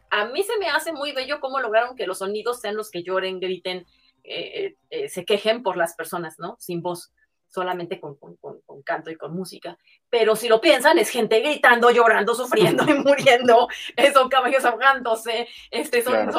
a 0.10 0.26
mí 0.26 0.44
se 0.44 0.58
me 0.60 0.70
hace 0.70 0.94
muy 0.94 1.12
bello 1.12 1.40
cómo 1.40 1.60
lograron 1.60 1.96
que 1.96 2.08
los 2.08 2.20
sonidos 2.20 2.62
sean 2.62 2.76
los 2.76 2.90
que 2.90 3.04
lloren, 3.04 3.40
griten, 3.40 3.86
eh, 4.24 4.76
eh, 4.90 5.10
se 5.10 5.26
quejen 5.26 5.64
por 5.64 5.78
las 5.78 5.96
personas, 5.96 6.38
¿no? 6.38 6.56
Sin 6.60 6.82
voz 6.82 7.12
solamente 7.52 8.00
con, 8.00 8.16
con, 8.16 8.38
con, 8.38 8.82
canto 8.84 9.12
y 9.12 9.18
con 9.18 9.36
música. 9.36 9.78
Pero 10.10 10.36
si 10.36 10.48
lo 10.48 10.62
piensan, 10.62 10.98
es 10.98 11.10
gente 11.10 11.40
gritando, 11.42 11.92
llorando, 11.92 12.34
sufriendo 12.34 12.84
y 12.90 12.94
muriendo, 13.04 13.68
son 14.14 14.30
caballos 14.30 14.66
ahogándose, 14.66 15.48
este, 15.70 16.02
son, 16.02 16.32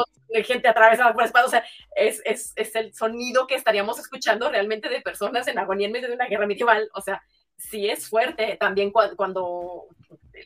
gente 0.43 0.67
atravesada 0.67 1.13
por 1.13 1.21
la 1.21 1.27
espada, 1.27 1.45
o 1.45 1.49
sea, 1.49 1.63
es, 1.95 2.21
es, 2.25 2.53
es, 2.55 2.75
el 2.75 2.93
sonido 2.93 3.45
que 3.45 3.53
estaríamos 3.53 3.99
escuchando 3.99 4.49
realmente 4.49 4.89
de 4.89 5.01
personas 5.01 5.47
en 5.47 5.59
agonía 5.59 5.85
en 5.85 5.93
medio 5.93 6.07
de 6.07 6.15
una 6.15 6.25
guerra 6.25 6.47
medieval, 6.47 6.89
o 6.95 7.01
sea, 7.01 7.21
sí 7.55 7.87
es 7.87 8.09
fuerte. 8.09 8.57
También 8.59 8.91
cuando, 8.91 9.85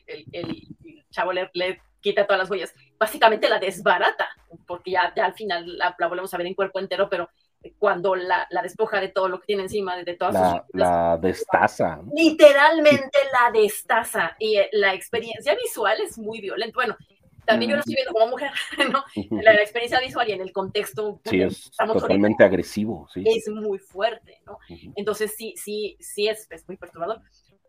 el, 0.06 0.26
el, 0.32 0.62
chavo 1.10 1.32
le, 1.32 1.80
quita 2.00 2.26
todas 2.26 2.40
las 2.40 2.50
huellas, 2.50 2.74
básicamente 2.98 3.48
la 3.48 3.58
desbarata, 3.58 4.28
porque 4.66 4.92
ya, 4.92 5.12
ya 5.16 5.24
al 5.24 5.34
final 5.34 5.78
la, 5.78 5.96
la 5.98 6.06
volvemos 6.06 6.32
a 6.32 6.36
ver 6.36 6.46
en 6.46 6.54
cuerpo 6.54 6.78
entero, 6.78 7.08
pero 7.08 7.30
cuando 7.78 8.14
la, 8.14 8.46
la, 8.50 8.62
despoja 8.62 9.00
de 9.00 9.08
todo 9.08 9.28
lo 9.28 9.40
que 9.40 9.46
tiene 9.46 9.62
encima, 9.62 9.96
de, 9.96 10.14
todas 10.14 10.34
la, 10.34 10.50
sus... 10.50 10.80
La 10.80 11.18
destaza. 11.20 12.00
Literalmente 12.14 13.18
la 13.32 13.50
destaza. 13.58 14.36
Y 14.38 14.56
eh, 14.56 14.68
la 14.72 14.94
experiencia 14.94 15.54
visual 15.54 16.00
es 16.00 16.18
muy 16.18 16.40
violenta. 16.40 16.74
Bueno, 16.74 16.96
también 17.44 17.70
yo 17.70 17.76
lo 17.76 17.80
estoy 17.80 17.96
viendo 17.96 18.12
como 18.12 18.28
mujer, 18.28 18.50
¿no? 18.92 19.02
La, 19.42 19.54
experiencia 19.54 20.00
visual 20.00 20.28
y 20.28 20.32
en 20.32 20.42
el 20.42 20.52
contexto... 20.52 21.20
Sí, 21.24 21.42
es 21.42 21.70
totalmente 21.76 22.44
agresivo, 22.44 23.08
sí. 23.12 23.24
Es 23.26 23.48
muy 23.48 23.78
fuerte, 23.78 24.40
¿no? 24.46 24.58
Entonces 24.96 25.34
sí, 25.36 25.54
sí, 25.56 25.96
sí 25.98 26.28
es, 26.28 26.46
es 26.50 26.66
muy 26.68 26.76
perturbador. 26.76 27.22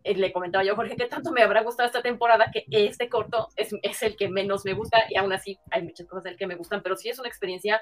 Eh, 0.04 0.16
le 0.16 0.32
comentaba 0.32 0.64
yo, 0.64 0.76
Jorge, 0.76 0.96
que 0.96 1.06
tanto 1.06 1.32
me 1.32 1.42
habrá 1.42 1.62
gustado 1.62 1.88
esta 1.88 2.02
temporada 2.02 2.52
que 2.54 2.66
este 2.70 3.10
corto 3.10 3.50
es, 3.56 3.74
es 3.82 4.04
el 4.04 4.16
que 4.16 4.30
menos 4.30 4.66
me 4.66 4.74
gusta 4.74 5.00
y 5.10 5.18
aún 5.18 5.34
así 5.34 5.58
hay 5.72 5.84
muchas 5.84 6.08
cosas 6.08 6.24
del 6.24 6.38
que 6.38 6.48
me 6.48 6.56
gustan, 6.56 6.82
pero 6.82 6.96
sí 6.96 7.10
es 7.10 7.20
una 7.20 7.28
experiencia 7.28 7.82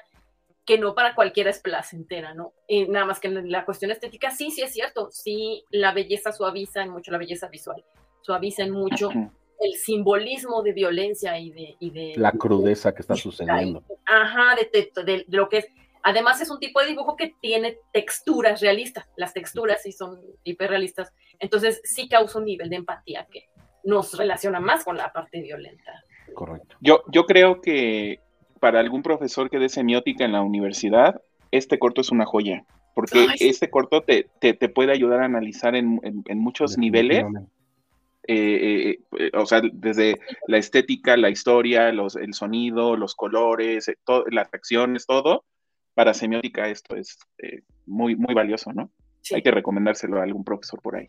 que 0.68 0.76
no 0.76 0.94
para 0.94 1.14
cualquiera 1.14 1.48
es 1.48 1.60
placentera, 1.60 2.34
¿no? 2.34 2.52
Y 2.66 2.86
nada 2.88 3.06
más 3.06 3.20
que 3.20 3.30
la 3.30 3.64
cuestión 3.64 3.90
estética, 3.90 4.30
sí, 4.30 4.50
sí 4.50 4.60
es 4.60 4.70
cierto, 4.70 5.08
sí, 5.10 5.64
la 5.70 5.94
belleza 5.94 6.30
suaviza 6.30 6.82
en 6.82 6.90
mucho 6.90 7.10
la 7.10 7.16
belleza 7.16 7.48
visual, 7.48 7.82
suaviza 8.20 8.64
en 8.64 8.72
mucho 8.72 9.08
el 9.08 9.72
simbolismo 9.82 10.62
de 10.62 10.74
violencia 10.74 11.38
y 11.38 11.52
de... 11.52 11.76
Y 11.80 11.90
de 11.90 12.12
la 12.18 12.32
crudeza 12.32 12.92
que 12.92 13.00
está 13.00 13.14
sucediendo. 13.14 13.82
Ajá, 14.04 14.56
de, 14.56 14.92
de, 15.04 15.24
lo 15.28 15.48
que 15.48 15.56
es... 15.56 15.68
Además 16.02 16.42
es 16.42 16.50
un 16.50 16.60
tipo 16.60 16.80
de 16.80 16.88
dibujo 16.88 17.16
que 17.16 17.34
tiene 17.40 17.78
texturas 17.90 18.60
realistas, 18.60 19.08
las 19.16 19.32
texturas 19.32 19.82
sí 19.82 19.92
son 19.92 20.20
hiperrealistas, 20.44 21.14
entonces 21.38 21.80
sí 21.82 22.10
causa 22.10 22.40
un 22.40 22.44
nivel 22.44 22.68
de 22.68 22.76
empatía 22.76 23.26
que 23.32 23.48
nos 23.84 24.12
relaciona 24.18 24.60
más 24.60 24.84
con 24.84 24.98
la 24.98 25.10
parte 25.14 25.40
violenta. 25.40 26.04
Correcto. 26.34 26.76
Yo, 26.82 27.04
yo 27.10 27.24
creo 27.24 27.62
que 27.62 28.20
para 28.60 28.80
algún 28.80 29.02
profesor 29.02 29.50
que 29.50 29.58
dé 29.58 29.68
semiótica 29.68 30.24
en 30.24 30.32
la 30.32 30.42
universidad, 30.42 31.20
este 31.50 31.78
corto 31.78 32.00
es 32.00 32.10
una 32.10 32.26
joya, 32.26 32.64
porque 32.94 33.26
este 33.40 33.70
corto 33.70 34.02
te, 34.02 34.28
te, 34.40 34.68
puede 34.68 34.92
ayudar 34.92 35.20
a 35.20 35.26
analizar 35.26 35.74
en, 35.74 36.00
en, 36.02 36.38
muchos 36.38 36.76
niveles. 36.78 37.24
Eh, 38.30 38.34
eh, 38.34 38.98
eh, 39.18 39.30
o 39.34 39.46
sea, 39.46 39.62
desde 39.72 40.20
la 40.46 40.58
estética, 40.58 41.16
la 41.16 41.30
historia, 41.30 41.90
los, 41.92 42.16
el 42.16 42.34
sonido, 42.34 42.96
los 42.96 43.14
colores, 43.14 43.90
las 44.30 44.52
acciones, 44.52 45.06
todo. 45.06 45.44
Para 45.94 46.12
semiótica 46.12 46.68
esto 46.68 46.94
es 46.96 47.18
muy, 47.86 48.16
muy 48.16 48.34
valioso, 48.34 48.72
¿no? 48.72 48.90
Hay 49.34 49.42
que 49.42 49.50
recomendárselo 49.50 50.20
a 50.20 50.24
algún 50.24 50.44
profesor 50.44 50.80
por 50.82 50.96
ahí. 50.96 51.08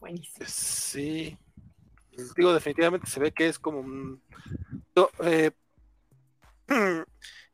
Buenísimo. 0.00 0.46
Sí. 0.46 1.36
Digo, 2.36 2.52
definitivamente 2.52 3.08
se 3.08 3.20
ve 3.20 3.32
que 3.32 3.48
es 3.48 3.58
como 3.58 3.80
un. 3.80 4.22
Eh, 5.22 5.50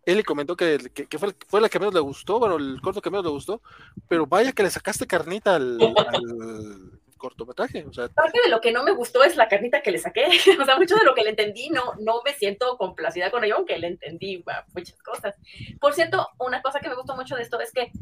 Eli 0.07 0.23
comentó 0.23 0.57
que, 0.57 0.79
fue, 1.19 1.35
fue, 1.47 1.61
la 1.61 1.69
que 1.69 1.79
menos 1.79 1.95
le 1.95 2.01
gustó, 2.01 2.39
bueno, 2.39 2.57
el 2.57 2.81
corto 2.81 3.03
que 3.03 3.11
menos 3.11 3.25
le 3.25 3.31
gustó, 3.31 3.63
pero 4.09 4.27
vaya 4.27 4.53
que 4.53 4.63
le 4.63 4.71
sacaste 4.71 5.07
carnita 5.07 5.57
al, 5.57 5.79
cortometraje. 7.21 7.85
O 7.85 7.93
sea, 7.93 8.09
parte 8.09 8.41
de 8.43 8.49
lo 8.49 8.61
que 8.61 8.73
no 8.73 8.83
me 8.83 8.93
gustó 8.93 9.23
es 9.23 9.37
la 9.37 9.47
carnita 9.47 9.83
que 9.83 9.93
le 9.93 9.99
saqué. 9.99 10.27
O 10.61 10.65
sea, 10.65 10.77
mucho 10.77 10.97
de 10.97 11.05
lo 11.05 11.15
que 11.15 11.23
le 11.23 11.31
entendí 11.31 11.69
no, 11.69 11.95
no 12.01 12.23
me 12.25 12.33
siento 12.33 12.77
complacida 12.79 13.31
con 13.31 13.45
ello, 13.45 13.57
aunque 13.57 13.79
le 13.79 13.89
entendí 13.89 14.43
muchas 14.75 15.01
cosas. 15.03 15.35
Por 15.79 15.93
cierto, 15.95 16.29
una 16.39 16.63
cosa 16.63 16.81
que 16.81 16.89
me 16.89 16.97
gustó 16.97 17.15
mucho 17.15 17.37
de 17.37 17.43
esto 17.43 17.61
es 17.61 17.71
que 17.73 17.93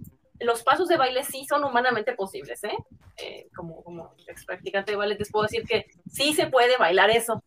los 0.40 0.62
pasos 0.62 0.88
de 0.88 0.96
baile 0.96 1.24
sí 1.24 1.44
son 1.46 1.64
humanamente 1.64 2.12
posibles, 2.12 2.62
¿eh? 2.64 2.76
eh 3.16 3.48
como, 3.54 3.82
como 3.82 4.14
ex 4.26 4.44
practicante 4.44 4.92
de 4.92 4.96
baile, 4.96 5.16
les 5.18 5.30
puedo 5.30 5.44
decir 5.44 5.64
que 5.64 5.86
sí 6.10 6.32
se 6.32 6.46
puede 6.46 6.76
bailar 6.76 7.10
eso. 7.10 7.42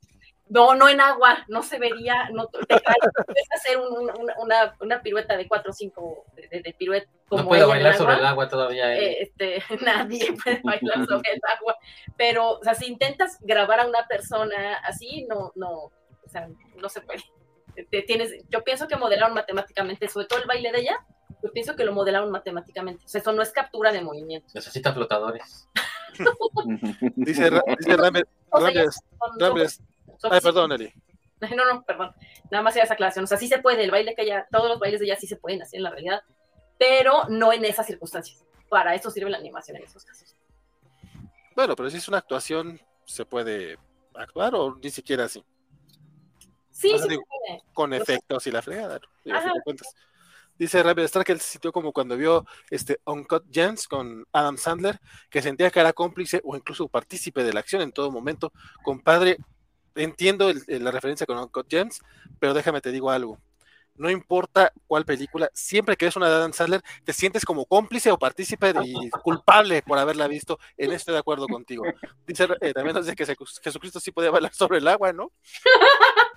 No, 0.49 0.75
no 0.75 0.89
en 0.89 0.99
agua, 0.99 1.45
no 1.47 1.63
se 1.63 1.79
vería, 1.79 2.29
no 2.31 2.47
te 2.47 2.59
puedes 2.67 3.47
hacer 3.55 3.77
una, 4.37 4.75
una, 4.81 5.01
pirueta 5.01 5.37
de 5.37 5.47
4 5.47 5.69
o 5.69 5.73
5 5.73 6.25
de, 6.35 6.61
de, 6.61 6.73
pirueta. 6.73 7.09
Como 7.29 7.43
no 7.43 7.47
puedo 7.47 7.69
bailar 7.69 7.95
sobre 7.95 8.15
el 8.15 8.25
agua 8.25 8.49
todavía. 8.49 8.93
Eh. 8.93 9.11
Eh, 9.11 9.17
este, 9.21 9.63
nadie 9.85 10.33
puede 10.43 10.59
bailar 10.61 11.05
sobre 11.05 11.31
el 11.31 11.41
agua, 11.57 11.77
pero, 12.17 12.59
o 12.59 12.63
sea, 12.63 12.75
si 12.75 12.87
intentas 12.87 13.37
grabar 13.39 13.79
a 13.79 13.87
una 13.87 14.05
persona 14.07 14.75
así, 14.83 15.25
no, 15.29 15.53
no, 15.55 15.71
o 15.71 16.29
sea, 16.29 16.49
no 16.75 16.89
se 16.89 16.99
puede. 16.99 17.21
Te 17.89 18.01
tienes, 18.01 18.33
yo 18.49 18.65
pienso 18.65 18.89
que 18.89 18.97
modelaron 18.97 19.33
matemáticamente, 19.33 20.09
sobre 20.09 20.25
todo 20.25 20.39
el 20.39 20.47
baile 20.47 20.73
de 20.73 20.79
ella, 20.79 21.05
yo 21.43 21.51
pienso 21.51 21.75
que 21.75 21.83
lo 21.83 21.93
modelaron 21.93 22.31
matemáticamente. 22.31 23.05
O 23.05 23.07
sea, 23.07 23.21
eso 23.21 23.31
no 23.31 23.41
es 23.41 23.51
captura 23.51 23.91
de 23.91 24.01
movimiento. 24.01 24.47
Necesita 24.53 24.93
flotadores. 24.93 25.67
dice 27.15 27.49
dice 27.77 27.97
Rames, 27.97 28.23
Ay, 30.23 30.41
perdón, 30.41 30.73
Eli. 30.73 30.93
No, 31.55 31.65
no, 31.65 31.83
perdón. 31.83 32.13
Nada 32.51 32.63
más 32.63 32.75
era 32.75 32.85
esa 32.85 32.93
aclaración. 32.93 33.23
O 33.23 33.27
sea, 33.27 33.37
sí 33.37 33.47
se 33.47 33.57
puede, 33.57 33.83
el 33.83 33.89
baile 33.89 34.13
que 34.13 34.21
ella, 34.21 34.47
todos 34.51 34.69
los 34.69 34.79
bailes 34.79 34.99
de 34.99 35.07
ella 35.07 35.15
sí 35.15 35.25
se 35.25 35.37
pueden 35.37 35.59
hacer 35.63 35.77
en 35.77 35.83
la 35.83 35.89
realidad, 35.89 36.21
pero 36.77 37.23
no 37.29 37.51
en 37.51 37.65
esas 37.65 37.87
circunstancias. 37.87 38.45
Para 38.69 38.93
eso 38.93 39.09
sirve 39.09 39.31
la 39.31 39.39
animación 39.39 39.77
en 39.77 39.83
esos 39.83 40.05
casos. 40.05 40.35
Bueno, 41.55 41.75
pero 41.75 41.89
si 41.89 41.97
es 41.97 42.07
una 42.07 42.19
actuación, 42.19 42.79
¿se 43.05 43.25
puede 43.25 43.79
actuar 44.13 44.53
o 44.53 44.75
ni 44.75 44.91
siquiera 44.91 45.25
así? 45.25 45.43
Sí, 46.69 46.97
sí 46.97 47.07
puede. 47.07 47.63
Con 47.73 47.93
efectos 47.93 48.45
y 48.45 48.51
la 48.51 48.61
fregada, 48.61 48.99
Dice 50.61 50.83
Rapid 50.83 51.05
Star 51.05 51.23
que 51.23 51.31
él 51.31 51.39
se 51.39 51.53
sintió 51.53 51.71
como 51.71 51.91
cuando 51.91 52.15
vio 52.15 52.45
este 52.69 52.99
Uncut 53.07 53.45
Gems 53.51 53.87
con 53.87 54.27
Adam 54.31 54.59
Sandler, 54.59 54.99
que 55.31 55.41
sentía 55.41 55.71
que 55.71 55.79
era 55.79 55.91
cómplice 55.91 56.39
o 56.43 56.55
incluso 56.55 56.87
partícipe 56.87 57.43
de 57.43 57.51
la 57.51 57.61
acción 57.61 57.81
en 57.81 57.91
todo 57.91 58.11
momento. 58.11 58.53
Compadre, 58.83 59.37
entiendo 59.95 60.51
la 60.67 60.91
referencia 60.91 61.25
con 61.25 61.39
Uncut 61.39 61.65
Gems, 61.67 61.99
pero 62.37 62.53
déjame 62.53 62.79
te 62.79 62.91
digo 62.91 63.09
algo. 63.09 63.39
No 63.95 64.11
importa 64.11 64.71
cuál 64.85 65.03
película, 65.03 65.49
siempre 65.51 65.97
que 65.97 66.05
ves 66.05 66.15
una 66.15 66.29
de 66.29 66.35
Adam 66.35 66.53
Sandler, 66.53 66.83
te 67.03 67.13
sientes 67.13 67.43
como 67.43 67.65
cómplice 67.65 68.11
o 68.11 68.19
partícipe 68.19 68.71
y 68.83 69.09
culpable 69.23 69.81
por 69.81 69.97
haberla 69.97 70.27
visto. 70.27 70.59
En 70.77 70.91
esto 70.91 71.11
de 71.11 71.17
acuerdo 71.17 71.47
contigo. 71.47 71.85
Dice, 72.27 72.47
eh, 72.61 72.71
también 72.71 73.03
que 73.15 73.25
Jesucristo 73.63 73.99
sí 73.99 74.11
podía 74.11 74.29
bailar 74.29 74.53
sobre 74.53 74.77
el 74.77 74.87
agua, 74.87 75.11
¿no? 75.11 75.31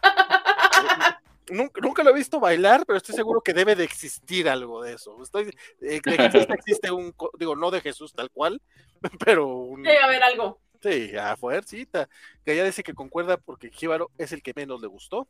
Nunca, 1.51 2.03
lo 2.03 2.11
he 2.11 2.15
visto 2.15 2.41
bailar, 2.41 2.85
pero 2.87 2.97
estoy 2.97 3.15
seguro 3.15 3.43
que 3.43 3.53
debe 3.53 3.75
de 3.77 3.85
existir 3.85 4.49
algo 4.49 4.83
de 4.83 4.95
eso. 4.95 5.23
Estoy, 5.23 5.55
eh, 5.83 6.01
existe 6.49 6.91
un, 6.91 7.15
digo, 7.39 7.55
no 7.55 7.71
de 7.71 7.81
Jesús 7.81 8.15
tal 8.15 8.31
cual, 8.31 8.63
pero 9.25 9.49
un, 9.49 9.83
debe 9.83 9.99
haber 9.99 10.23
algo. 10.23 10.61
Sí, 10.81 11.17
a 11.17 11.37
fuercita. 11.37 12.09
Que 12.45 12.57
ya 12.57 12.65
dice 12.65 12.83
que 12.83 12.95
concuerda 12.95 13.39
porque 13.39 13.71
Jíbaro 13.71 14.11
es 14.19 14.33
el 14.33 14.43
que 14.43 14.53
menos 14.55 14.81
le 14.83 14.87
gustó. 14.87 15.27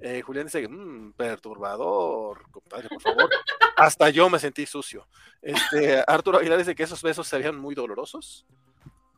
Eh, 0.00 0.22
Julián 0.22 0.46
dice, 0.46 0.66
mmm, 0.68 1.12
perturbador, 1.12 2.50
compadre, 2.50 2.88
por 2.88 3.02
favor. 3.02 3.30
Hasta 3.76 4.10
yo 4.10 4.28
me 4.30 4.38
sentí 4.38 4.66
sucio. 4.66 5.08
Este, 5.42 6.02
Arturo 6.06 6.38
Aguilar 6.38 6.58
dice 6.58 6.74
que 6.74 6.82
esos 6.82 7.02
besos 7.02 7.26
se 7.26 7.38
veían 7.38 7.58
muy 7.58 7.74
dolorosos. 7.74 8.46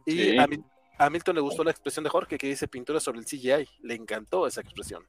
Y 0.04 0.38
a, 0.38 0.46
a, 0.98 1.10
Milton 1.10 1.34
le 1.34 1.40
gustó 1.40 1.64
la 1.64 1.72
expresión 1.72 2.04
de 2.04 2.10
Jorge 2.10 2.38
que 2.38 2.46
dice 2.46 2.68
pintura 2.68 3.00
sobre 3.00 3.18
el 3.18 3.26
CGI. 3.26 3.68
Le 3.80 3.94
encantó 3.94 4.46
esa 4.46 4.60
expresión. 4.60 5.06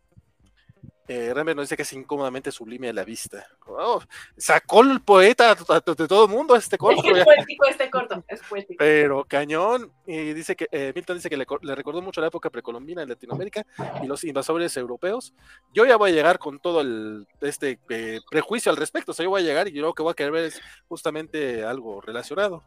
Eh, 1.10 1.34
nos 1.34 1.64
dice 1.64 1.78
que 1.78 1.84
es 1.84 1.94
incómodamente 1.94 2.52
sublime 2.52 2.90
a 2.90 2.94
la 2.94 3.06
vista. 3.06 3.48
Oh, 3.66 4.02
sacó 4.36 4.82
el 4.82 5.02
poeta 5.02 5.56
de 5.56 6.08
todo 6.08 6.26
el 6.26 6.32
mundo 6.32 6.54
este 6.56 6.78
corto. 6.78 7.02
Es 7.16 7.24
poético 7.24 7.66
este 7.66 7.90
corto, 7.90 8.24
es 8.28 8.42
poético. 8.42 8.76
Pero 8.78 9.24
cañón. 9.26 9.92
Y 10.06 10.34
dice 10.34 10.56
que 10.58 10.68
eh, 10.70 10.92
Milton 10.94 11.18
dice 11.18 11.30
que 11.30 11.38
le, 11.38 11.76
recordó 11.76 12.02
mucho 12.02 12.20
la 12.20 12.28
época 12.28 12.50
precolombina 12.50 13.04
en 13.04 13.10
Latinoamérica 13.10 13.66
y 14.04 14.08
los 14.08 14.24
invasores 14.26 14.76
europeos. 14.76 15.34
Yo 15.74 15.86
ya 15.86 15.96
voy 15.96 16.12
a 16.12 16.14
llegar 16.14 16.40
con 16.40 16.60
todo 16.60 16.82
el 16.82 17.26
este 17.40 17.80
eh, 17.90 18.20
prejuicio 18.30 18.70
al 18.70 18.78
respecto. 18.78 19.12
O 19.12 19.16
sea, 19.16 19.24
yo 19.24 19.30
voy 19.30 19.42
a 19.42 19.46
llegar 19.46 19.70
y 19.70 19.72
yo 19.72 19.84
lo 19.84 19.94
que 19.94 20.04
voy 20.04 20.12
a 20.12 20.16
querer 20.16 20.34
ver 20.34 20.46
es 20.46 20.62
justamente 20.90 21.64
algo 21.64 22.02
relacionado. 22.02 22.64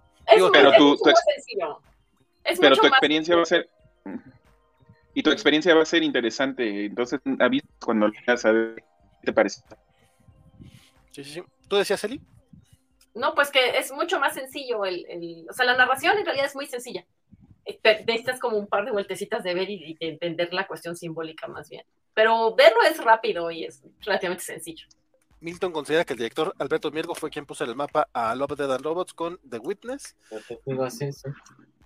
pero 0.50 0.72
tu, 0.72 0.98
pero 2.58 2.76
tu 2.76 2.86
experiencia 2.86 3.36
va 3.36 3.42
a 3.42 3.46
ser 3.46 3.68
y 5.14 5.22
tu 5.22 5.30
experiencia 5.30 5.74
va 5.74 5.82
a 5.82 5.86
ser 5.86 6.02
interesante. 6.02 6.86
Entonces, 6.86 7.20
aviso 7.38 7.66
cuando 7.84 8.08
leas 8.08 8.44
a 8.44 8.52
ver 8.52 8.76
qué 9.20 9.26
te 9.26 9.32
parece. 9.32 9.62
Sí, 11.10 11.24
sí, 11.24 11.32
sí. 11.34 11.42
¿Tú 11.68 11.76
decías, 11.76 12.02
Eli? 12.04 12.20
No, 13.14 13.34
pues 13.34 13.50
que 13.50 13.78
es 13.78 13.92
mucho 13.92 14.20
más 14.20 14.34
sencillo. 14.34 14.84
El, 14.84 15.46
o 15.48 15.52
sea, 15.52 15.66
la 15.66 15.76
narración 15.76 16.16
en 16.18 16.24
realidad 16.24 16.46
es 16.46 16.54
muy 16.54 16.66
sencilla. 16.66 17.04
Necesitas 17.84 18.40
como 18.40 18.56
un 18.56 18.66
par 18.66 18.84
de 18.84 18.92
vueltecitas 18.92 19.42
de 19.42 19.54
ver 19.54 19.68
y, 19.70 19.94
de 19.94 20.08
entender 20.08 20.52
la 20.52 20.66
cuestión 20.66 20.96
simbólica 20.96 21.46
más 21.46 21.68
bien. 21.68 21.84
Pero 22.14 22.54
verlo 22.54 22.78
es 22.88 23.02
rápido 23.02 23.50
y 23.50 23.64
es 23.64 23.82
relativamente 24.00 24.44
sencillo. 24.44 24.86
Milton 25.40 25.72
considera 25.72 26.04
que 26.04 26.12
el 26.12 26.18
director 26.18 26.54
Alberto 26.58 26.90
Miergo 26.90 27.14
fue 27.14 27.30
quien 27.30 27.46
puso 27.46 27.64
en 27.64 27.70
el 27.70 27.76
mapa 27.76 28.08
a 28.12 28.34
Love, 28.34 28.56
Dead 28.56 28.72
and 28.72 28.84
Robots 28.84 29.14
con 29.14 29.38
The 29.48 29.58
Witness. 29.58 30.16
Sí, 30.90 31.12
sí. 31.12 31.28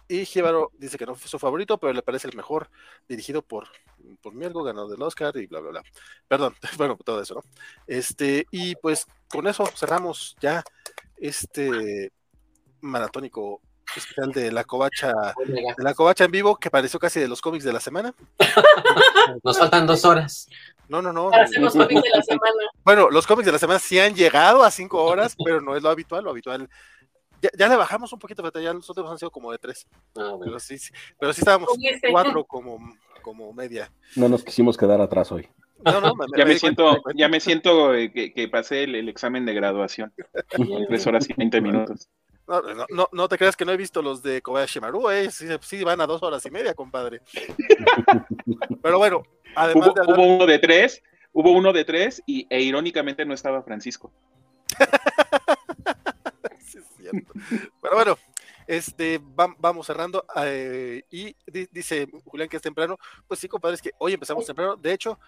Y 0.06 0.26
Jíbaro 0.26 0.70
dice 0.74 0.98
que 0.98 1.06
no 1.06 1.14
fue 1.14 1.28
su 1.28 1.38
favorito, 1.38 1.78
pero 1.78 1.92
le 1.92 2.02
parece 2.02 2.28
el 2.28 2.36
mejor, 2.36 2.68
dirigido 3.08 3.42
por, 3.42 3.68
por 4.20 4.34
Mielgo, 4.34 4.62
ganador 4.62 4.90
del 4.90 5.02
Oscar 5.02 5.36
y 5.36 5.46
bla, 5.46 5.60
bla, 5.60 5.70
bla. 5.70 5.82
Perdón, 6.28 6.54
bueno, 6.76 6.98
todo 7.02 7.22
eso, 7.22 7.34
¿no? 7.36 7.42
Este, 7.86 8.46
y 8.50 8.74
pues 8.76 9.06
con 9.28 9.46
eso 9.46 9.66
cerramos 9.74 10.36
ya 10.40 10.62
este 11.16 12.12
maratónico 12.80 13.60
especial 13.96 14.32
de 14.32 14.52
la 14.52 14.64
covacha, 14.64 15.12
de 15.46 15.74
la 15.78 15.94
covacha 15.94 16.24
en 16.24 16.30
vivo, 16.30 16.56
que 16.56 16.70
pareció 16.70 16.98
casi 16.98 17.20
de 17.20 17.28
los 17.28 17.40
cómics 17.40 17.64
de 17.64 17.72
la 17.72 17.80
semana. 17.80 18.14
Nos 19.42 19.58
faltan 19.58 19.86
dos 19.86 20.04
horas. 20.04 20.48
No, 20.88 21.00
no, 21.00 21.12
no. 21.12 21.30
Para 21.30 21.44
hacer 21.44 21.62
los 21.62 21.72
cómics 21.72 22.02
de 22.02 22.10
la 22.10 22.22
semana. 22.22 22.62
Bueno, 22.84 23.10
los 23.10 23.26
cómics 23.26 23.46
de 23.46 23.52
la 23.52 23.58
semana 23.58 23.78
sí 23.78 23.98
han 23.98 24.14
llegado 24.14 24.62
a 24.62 24.70
cinco 24.70 25.02
horas, 25.02 25.34
pero 25.42 25.60
no 25.60 25.76
es 25.76 25.82
lo 25.82 25.88
habitual. 25.88 26.24
Lo 26.24 26.30
habitual 26.30 26.68
ya, 27.56 27.68
le 27.68 27.76
bajamos 27.76 28.12
un 28.12 28.18
poquito, 28.18 28.42
pero 28.42 28.62
ya 28.62 28.72
nosotros 28.72 29.10
han 29.10 29.18
sido 29.18 29.30
como 29.30 29.52
de 29.52 29.58
tres. 29.58 29.86
Ah, 30.16 30.36
pero, 30.42 30.58
sí, 30.58 30.76
pero 31.18 31.32
sí 31.32 31.40
estábamos 31.40 31.68
cuatro 32.10 32.44
como, 32.44 32.78
como 33.22 33.52
media. 33.52 33.90
No 34.16 34.28
nos 34.28 34.44
quisimos 34.44 34.76
quedar 34.76 35.00
atrás 35.00 35.32
hoy. 35.32 35.48
No, 35.84 36.00
no, 36.00 36.14
ya, 36.36 36.46
me 36.46 36.58
siento, 36.58 37.02
ya 37.14 37.28
me 37.28 37.40
siento 37.40 37.92
que, 37.92 38.32
que 38.34 38.48
pasé 38.48 38.84
el, 38.84 39.08
examen 39.08 39.44
de 39.44 39.52
graduación. 39.52 40.12
tres 40.88 41.06
horas 41.06 41.28
y 41.28 41.34
veinte 41.34 41.60
minutos. 41.60 42.08
No, 42.46 42.60
no, 42.90 43.08
no, 43.10 43.28
te 43.28 43.38
creas 43.38 43.56
que 43.56 43.64
no 43.64 43.72
he 43.72 43.76
visto 43.76 44.02
los 44.02 44.22
de 44.22 44.42
Kobayashi 44.42 44.78
Maru, 44.78 45.10
eh. 45.10 45.30
sí, 45.30 45.82
van 45.82 46.00
a 46.02 46.06
dos 46.06 46.22
horas 46.22 46.44
y 46.44 46.50
media, 46.50 46.74
compadre. 46.74 47.22
Pero 48.82 48.98
bueno, 48.98 49.22
además 49.56 49.88
hubo, 49.88 49.94
de 49.94 50.12
hubo 50.12 50.34
uno 50.34 50.46
de 50.46 50.58
tres, 50.58 51.02
hubo 51.32 51.52
uno 51.52 51.72
de 51.72 51.84
tres 51.84 52.22
y 52.26 52.46
e 52.50 52.60
irónicamente 52.60 53.24
no 53.24 53.32
estaba 53.32 53.62
Francisco. 53.62 54.12
Pero 57.80 57.94
bueno, 57.94 58.18
este, 58.66 59.20
vamos 59.58 59.86
cerrando. 59.86 60.24
Eh, 60.36 61.02
y 61.10 61.36
dice 61.72 62.08
Julián 62.24 62.48
que 62.48 62.56
es 62.56 62.62
temprano. 62.62 62.98
Pues 63.26 63.40
sí, 63.40 63.48
compadre, 63.48 63.76
es 63.76 63.82
que 63.82 63.92
hoy 63.98 64.14
empezamos 64.14 64.46
temprano. 64.46 64.76
De 64.76 64.92
hecho, 64.92 65.18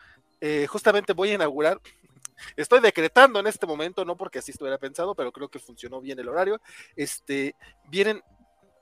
eh, 0.40 0.66
justamente 0.66 1.12
voy 1.12 1.30
a 1.30 1.34
inaugurar. 1.34 1.80
Estoy 2.54 2.80
decretando 2.80 3.40
en 3.40 3.46
este 3.46 3.66
momento, 3.66 4.04
no 4.04 4.16
porque 4.16 4.40
así 4.40 4.50
estuviera 4.50 4.78
pensado, 4.78 5.14
pero 5.14 5.32
creo 5.32 5.48
que 5.48 5.58
funcionó 5.58 6.00
bien 6.00 6.18
el 6.18 6.28
horario. 6.28 6.60
Este, 6.94 7.54
vienen 7.88 8.22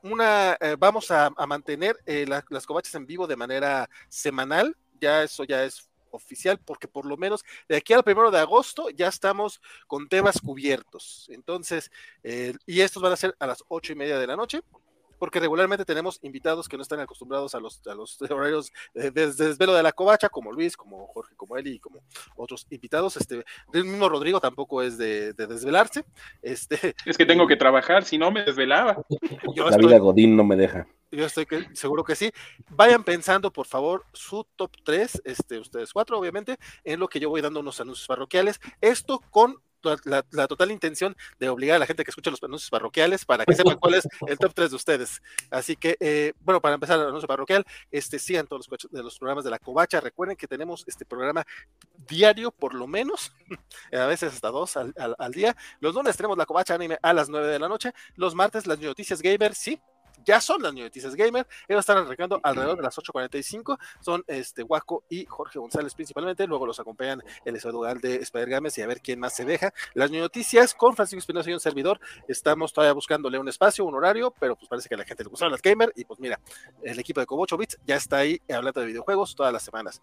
una, 0.02 0.56
eh, 0.60 0.76
vamos 0.78 1.10
a, 1.10 1.30
mantener 1.46 1.96
las 2.06 2.66
covachas 2.66 2.94
en 2.94 3.06
vivo 3.06 3.26
de 3.26 3.36
manera 3.36 3.88
semanal. 4.08 4.76
Ya 5.00 5.22
eso 5.22 5.44
ya 5.44 5.64
es 5.64 5.88
oficial, 6.14 6.58
porque 6.64 6.88
por 6.88 7.06
lo 7.06 7.16
menos 7.16 7.44
de 7.68 7.76
aquí 7.76 7.92
al 7.92 8.04
primero 8.04 8.30
de 8.30 8.38
agosto 8.38 8.90
ya 8.90 9.08
estamos 9.08 9.60
con 9.86 10.08
temas 10.08 10.40
cubiertos. 10.40 11.26
Entonces, 11.30 11.90
eh, 12.22 12.54
y 12.66 12.80
estos 12.80 13.02
van 13.02 13.12
a 13.12 13.16
ser 13.16 13.36
a 13.38 13.46
las 13.46 13.64
ocho 13.68 13.92
y 13.92 13.96
media 13.96 14.18
de 14.18 14.26
la 14.26 14.36
noche. 14.36 14.62
Porque 15.18 15.40
regularmente 15.40 15.84
tenemos 15.84 16.18
invitados 16.22 16.68
que 16.68 16.76
no 16.76 16.82
están 16.82 17.00
acostumbrados 17.00 17.54
a 17.54 17.60
los, 17.60 17.80
a 17.86 17.94
los 17.94 18.20
horarios 18.30 18.72
de, 18.94 19.10
desvelo 19.10 19.74
de 19.74 19.82
la 19.82 19.92
covacha, 19.92 20.28
como 20.28 20.52
Luis, 20.52 20.76
como 20.76 21.06
Jorge, 21.08 21.34
como 21.36 21.56
Eli 21.56 21.72
y 21.72 21.78
como 21.78 22.00
otros 22.36 22.66
invitados. 22.70 23.16
Este, 23.16 23.44
el 23.72 23.84
mismo 23.84 24.08
Rodrigo 24.08 24.40
tampoco 24.40 24.82
es 24.82 24.98
de, 24.98 25.32
desvelarse. 25.32 26.04
Este, 26.42 26.94
es 27.06 27.16
que 27.16 27.26
tengo 27.26 27.46
que 27.46 27.56
trabajar, 27.56 28.04
si 28.04 28.18
no 28.18 28.30
me 28.30 28.44
desvelaba. 28.44 29.02
la 29.54 29.76
vida 29.76 29.98
Godín 29.98 30.36
no 30.36 30.44
me 30.44 30.56
deja. 30.56 30.86
Yo 31.10 31.26
estoy 31.26 31.46
seguro 31.74 32.02
que 32.02 32.16
sí. 32.16 32.30
Vayan 32.70 33.04
pensando, 33.04 33.52
por 33.52 33.66
favor, 33.66 34.04
su 34.12 34.44
top 34.56 34.72
3, 34.84 35.22
este, 35.24 35.58
ustedes 35.58 35.92
cuatro, 35.92 36.18
obviamente, 36.18 36.58
en 36.82 36.98
lo 36.98 37.08
que 37.08 37.20
yo 37.20 37.30
voy 37.30 37.40
dando 37.40 37.60
unos 37.60 37.80
anuncios 37.80 38.08
parroquiales. 38.08 38.60
Esto 38.80 39.20
con 39.30 39.58
la, 40.04 40.46
total 40.46 40.70
intención 40.70 41.16
de 41.38 41.48
obligar 41.48 41.76
a 41.76 41.78
la 41.78 41.86
gente 41.86 42.04
que 42.04 42.10
escucha 42.10 42.30
los 42.30 42.42
anuncios 42.42 42.70
parroquiales 42.70 43.24
para 43.24 43.44
que 43.44 43.54
sepan 43.54 43.78
cuál 43.78 43.94
es 43.94 44.08
el 44.26 44.38
top 44.38 44.52
3 44.54 44.70
de 44.70 44.76
ustedes. 44.76 45.22
Así 45.50 45.76
que, 45.76 45.96
eh, 46.00 46.32
bueno, 46.40 46.60
para 46.60 46.74
empezar 46.74 46.98
el 46.98 47.06
anuncio 47.06 47.28
parroquial, 47.28 47.64
este, 47.90 48.18
sigan 48.18 48.46
todos 48.46 48.68
los, 48.68 48.90
de 48.90 49.02
los 49.02 49.18
programas 49.18 49.44
de 49.44 49.50
la 49.50 49.58
Covacha. 49.58 50.00
Recuerden 50.00 50.36
que 50.36 50.46
tenemos 50.46 50.84
este 50.86 51.04
programa 51.04 51.46
diario, 52.08 52.50
por 52.50 52.74
lo 52.74 52.86
menos, 52.86 53.32
a 53.92 54.06
veces 54.06 54.34
hasta 54.34 54.50
dos 54.50 54.76
al, 54.76 54.94
al 54.96 55.32
día. 55.32 55.56
Los 55.80 55.94
lunes 55.94 56.16
tenemos 56.16 56.38
la 56.38 56.46
Covacha 56.46 56.74
Anime 56.74 56.98
a 57.02 57.12
las 57.12 57.28
9 57.28 57.46
de 57.46 57.58
la 57.58 57.68
noche. 57.68 57.92
Los 58.16 58.34
martes, 58.34 58.66
las 58.66 58.78
noticias 58.78 59.22
gamer, 59.22 59.54
sí, 59.54 59.80
ya 60.24 60.40
son 60.40 60.62
las 60.62 60.74
noticias 60.74 61.14
gamer. 61.14 61.46
Ellos 61.68 61.80
están 61.80 61.98
arrancando 61.98 62.40
alrededor 62.42 62.76
de 62.76 62.82
las 62.82 62.96
8.45. 62.96 63.78
Son 64.00 64.24
este 64.26 64.62
Waco 64.62 65.04
y 65.08 65.24
Jorge 65.26 65.58
González 65.58 65.94
principalmente. 65.94 66.46
Luego 66.46 66.66
los 66.66 66.80
acompañan 66.80 67.22
el 67.44 67.56
Eduardo 67.56 68.00
de 68.00 68.16
Spider 68.16 68.48
Games 68.48 68.76
y 68.78 68.82
a 68.82 68.86
ver 68.86 69.00
quién 69.00 69.20
más 69.20 69.34
se 69.34 69.44
deja. 69.44 69.72
Las 69.94 70.10
noticias 70.10 70.74
con 70.74 70.94
Francisco 70.94 71.18
Espinosa 71.18 71.50
y 71.50 71.54
un 71.54 71.60
servidor. 71.60 72.00
Estamos 72.28 72.72
todavía 72.72 72.92
buscándole 72.92 73.38
un 73.38 73.48
espacio, 73.48 73.84
un 73.84 73.94
horario, 73.94 74.34
pero 74.38 74.56
pues 74.56 74.68
parece 74.68 74.88
que 74.88 74.94
a 74.94 74.98
la 74.98 75.04
gente 75.04 75.24
le 75.24 75.30
gustaron 75.30 75.52
las 75.52 75.62
gamer. 75.62 75.92
Y 75.96 76.04
pues 76.04 76.20
mira, 76.20 76.40
el 76.82 76.98
equipo 76.98 77.20
de 77.20 77.26
Cobocho 77.26 77.56
Bits 77.56 77.78
ya 77.84 77.96
está 77.96 78.18
ahí 78.18 78.40
hablando 78.48 78.80
de 78.80 78.86
videojuegos 78.86 79.34
todas 79.34 79.52
las 79.52 79.62
semanas 79.62 80.00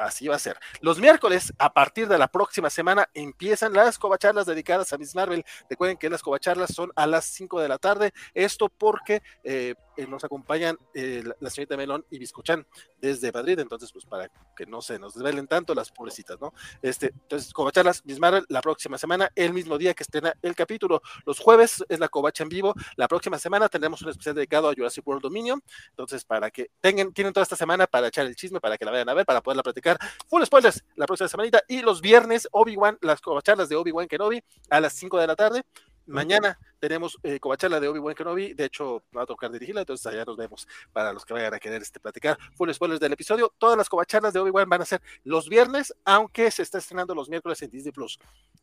así 0.00 0.28
va 0.28 0.36
a 0.36 0.38
ser. 0.38 0.58
Los 0.80 0.98
miércoles, 0.98 1.52
a 1.58 1.72
partir 1.72 2.08
de 2.08 2.18
la 2.18 2.28
próxima 2.28 2.70
semana, 2.70 3.08
empiezan 3.14 3.72
las 3.72 3.98
covacharlas 3.98 4.46
dedicadas 4.46 4.92
a 4.92 4.98
Miss 4.98 5.14
Marvel. 5.14 5.44
Recuerden 5.68 5.96
que 5.96 6.10
las 6.10 6.22
covacharlas 6.22 6.74
son 6.74 6.90
a 6.96 7.06
las 7.06 7.24
5 7.26 7.60
de 7.60 7.68
la 7.68 7.78
tarde. 7.78 8.12
Esto 8.34 8.68
porque 8.68 9.22
eh, 9.44 9.74
eh, 9.98 10.06
nos 10.06 10.22
acompañan 10.22 10.78
eh, 10.94 11.24
la, 11.40 11.50
señorita 11.50 11.76
Melón 11.76 12.06
y 12.08 12.20
Biscochan 12.20 12.64
desde 13.00 13.32
Madrid, 13.32 13.58
entonces 13.58 13.90
pues 13.90 14.06
para 14.06 14.30
que 14.56 14.64
no 14.64 14.80
se 14.80 14.96
nos 14.96 15.14
desvelen 15.14 15.48
tanto 15.48 15.74
las 15.74 15.90
pobrecitas, 15.90 16.40
¿no? 16.40 16.54
Este, 16.80 17.06
entonces, 17.06 17.52
Covacharlas 17.52 18.04
Miss 18.04 18.20
Marvel 18.20 18.44
la 18.48 18.62
próxima 18.62 18.96
semana, 18.96 19.28
el 19.34 19.52
mismo 19.52 19.76
día 19.76 19.94
que 19.94 20.04
estrena 20.04 20.32
el 20.40 20.54
capítulo. 20.54 21.02
Los 21.26 21.40
jueves 21.40 21.84
es 21.88 21.98
la 21.98 22.08
Covacha 22.08 22.44
en 22.44 22.48
vivo, 22.48 22.74
la 22.94 23.08
próxima 23.08 23.40
semana 23.40 23.68
tendremos 23.68 24.00
un 24.02 24.10
especial 24.10 24.36
dedicado 24.36 24.70
a 24.70 24.72
Jurassic 24.72 25.04
World 25.04 25.22
Dominion, 25.22 25.60
entonces 25.90 26.24
para 26.24 26.48
que 26.52 26.70
tengan, 26.80 27.12
tienen 27.12 27.32
toda 27.32 27.42
esta 27.42 27.56
semana 27.56 27.88
para 27.88 28.06
echar 28.06 28.24
el 28.24 28.36
chisme, 28.36 28.60
para 28.60 28.78
que 28.78 28.84
la 28.84 28.92
vayan 28.92 29.08
a 29.08 29.14
ver, 29.14 29.26
para 29.26 29.40
poderla 29.40 29.64
platicar. 29.64 29.98
Full 30.28 30.44
spoilers 30.44 30.84
la 30.94 31.06
próxima 31.06 31.26
semanita 31.26 31.60
y 31.66 31.82
los 31.82 32.00
viernes 32.00 32.46
Obi-Wan, 32.52 32.98
las 33.00 33.20
Covacharlas 33.20 33.68
de 33.68 33.74
Obi-Wan 33.74 34.06
Kenobi 34.06 34.40
a 34.70 34.80
las 34.80 34.92
5 34.92 35.18
de 35.18 35.26
la 35.26 35.34
tarde. 35.34 35.64
Mañana 36.08 36.58
tenemos 36.78 37.18
eh, 37.22 37.38
Covacharla 37.38 37.80
de 37.80 37.88
Obi-Wan 37.88 38.14
Kenobi. 38.14 38.54
De 38.54 38.64
hecho, 38.64 39.02
va 39.16 39.22
a 39.22 39.26
tocar 39.26 39.50
dirigirla, 39.50 39.82
entonces 39.82 40.06
allá 40.06 40.24
nos 40.24 40.36
vemos 40.36 40.66
para 40.92 41.12
los 41.12 41.24
que 41.24 41.34
vayan 41.34 41.52
a 41.52 41.58
querer 41.58 41.82
este, 41.82 42.00
platicar 42.00 42.38
full 42.56 42.70
spoilers 42.72 42.98
del 42.98 43.12
episodio. 43.12 43.52
Todas 43.58 43.76
las 43.76 43.88
Covacharlas 43.88 44.32
de 44.32 44.40
Obi-Wan 44.40 44.68
van 44.68 44.82
a 44.82 44.84
ser 44.86 45.02
los 45.24 45.48
viernes, 45.48 45.94
aunque 46.04 46.50
se 46.50 46.62
está 46.62 46.78
estrenando 46.78 47.14
los 47.14 47.28
miércoles 47.28 47.60
en 47.62 47.70
Disney 47.70 47.92
Plus. 47.92 48.18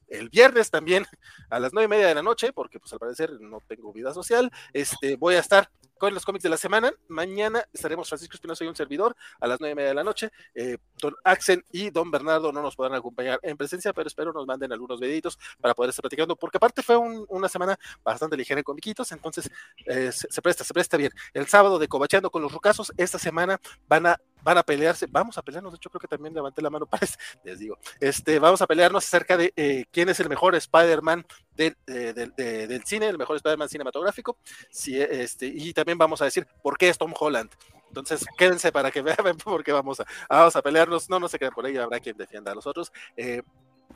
El 0.07 0.29
viernes 0.29 0.71
también 0.71 1.05
a 1.49 1.59
las 1.59 1.71
nueve 1.71 1.85
y 1.85 1.89
media 1.89 2.07
de 2.07 2.15
la 2.15 2.23
noche, 2.23 2.51
porque 2.51 2.79
pues 2.79 2.91
al 2.93 2.99
parecer 2.99 3.39
no 3.39 3.61
tengo 3.67 3.93
vida 3.93 4.13
social, 4.13 4.51
este, 4.73 5.15
voy 5.15 5.35
a 5.35 5.39
estar 5.39 5.69
con 5.97 6.13
los 6.13 6.25
cómics 6.25 6.43
de 6.43 6.49
la 6.49 6.57
semana. 6.57 6.91
Mañana 7.07 7.63
estaremos 7.73 8.07
Francisco 8.07 8.35
Espinosa 8.35 8.63
y 8.63 8.67
un 8.67 8.75
servidor 8.75 9.15
a 9.39 9.47
las 9.47 9.59
nueve 9.59 9.73
y 9.73 9.75
media 9.75 9.89
de 9.89 9.95
la 9.95 10.03
noche. 10.03 10.31
Eh, 10.53 10.77
don 11.01 11.15
Axel 11.23 11.65
y 11.71 11.89
don 11.89 12.11
Bernardo 12.11 12.51
no 12.51 12.61
nos 12.61 12.75
podrán 12.75 12.95
acompañar 12.95 13.39
en 13.43 13.57
presencia, 13.57 13.93
pero 13.93 14.07
espero 14.07 14.33
nos 14.33 14.45
manden 14.45 14.71
algunos 14.71 14.99
videitos 14.99 15.37
para 15.59 15.73
poder 15.73 15.89
estar 15.89 16.03
platicando, 16.03 16.35
porque 16.35 16.57
aparte 16.57 16.81
fue 16.81 16.97
una 16.97 17.49
semana 17.49 17.77
bastante 18.03 18.37
ligera 18.37 18.59
en 18.59 18.63
comiquitos, 18.63 19.11
entonces 19.11 19.49
eh, 19.85 20.11
se, 20.11 20.41
presta, 20.41 20.63
se 20.63 20.73
presta 20.73 20.97
bien. 20.97 21.11
El 21.33 21.47
sábado 21.47 21.79
de 21.79 21.87
Cobacheando 21.87 22.29
con 22.29 22.41
los 22.41 22.51
Rucasos, 22.51 22.93
esta 22.97 23.19
semana 23.19 23.59
van 23.87 24.07
a 24.07 24.21
van 24.45 24.59
a 24.59 24.63
pelearse, 24.63 25.07
vamos 25.09 25.37
a 25.39 25.41
pelearnos, 25.41 25.73
de 25.73 25.77
hecho 25.77 25.89
creo 25.89 25.99
que 25.99 26.07
también 26.07 26.31
levanté 26.33 26.61
la 26.61 26.69
mano 26.69 26.85
para, 26.85 27.05
les 27.43 27.57
digo, 27.57 27.79
este, 27.99 28.37
vamos 28.37 28.61
a 28.61 28.67
pelearnos 28.67 29.03
acerca 29.03 29.37
de 29.37 29.51
eh, 29.55 29.85
quién 29.91 30.07
es 30.07 30.19
el 30.19 30.29
mejor 30.29 30.53
Spider-Man 30.53 31.25
del, 31.55 31.75
del, 31.87 32.83
cine, 32.85 33.07
el 33.07 33.17
mejor 33.17 33.37
Spider-Man 33.37 33.69
cinematográfico, 33.69 34.37
sí, 34.69 35.01
este, 35.01 35.47
y 35.47 35.73
también 35.73 35.97
vamos 35.97 36.21
a 36.21 36.25
decir 36.25 36.45
por 36.61 36.77
qué 36.77 36.89
es 36.89 36.97
Tom 36.97 37.13
Holland. 37.19 37.49
Entonces, 37.87 38.25
quédense 38.37 38.71
para 38.71 38.91
que 38.91 39.01
vean 39.01 39.37
porque 39.43 39.71
vamos 39.71 39.99
a, 40.01 40.05
vamos 40.29 40.55
a 40.55 40.61
pelearnos. 40.61 41.09
No, 41.09 41.19
no 41.19 41.29
se 41.29 41.39
queden 41.39 41.53
por 41.53 41.65
ahí, 41.65 41.77
habrá 41.77 41.99
quien 41.99 42.17
defienda 42.17 42.51
a 42.51 42.55
los 42.55 42.67
otros. 42.67 42.91
Eh, 43.15 43.41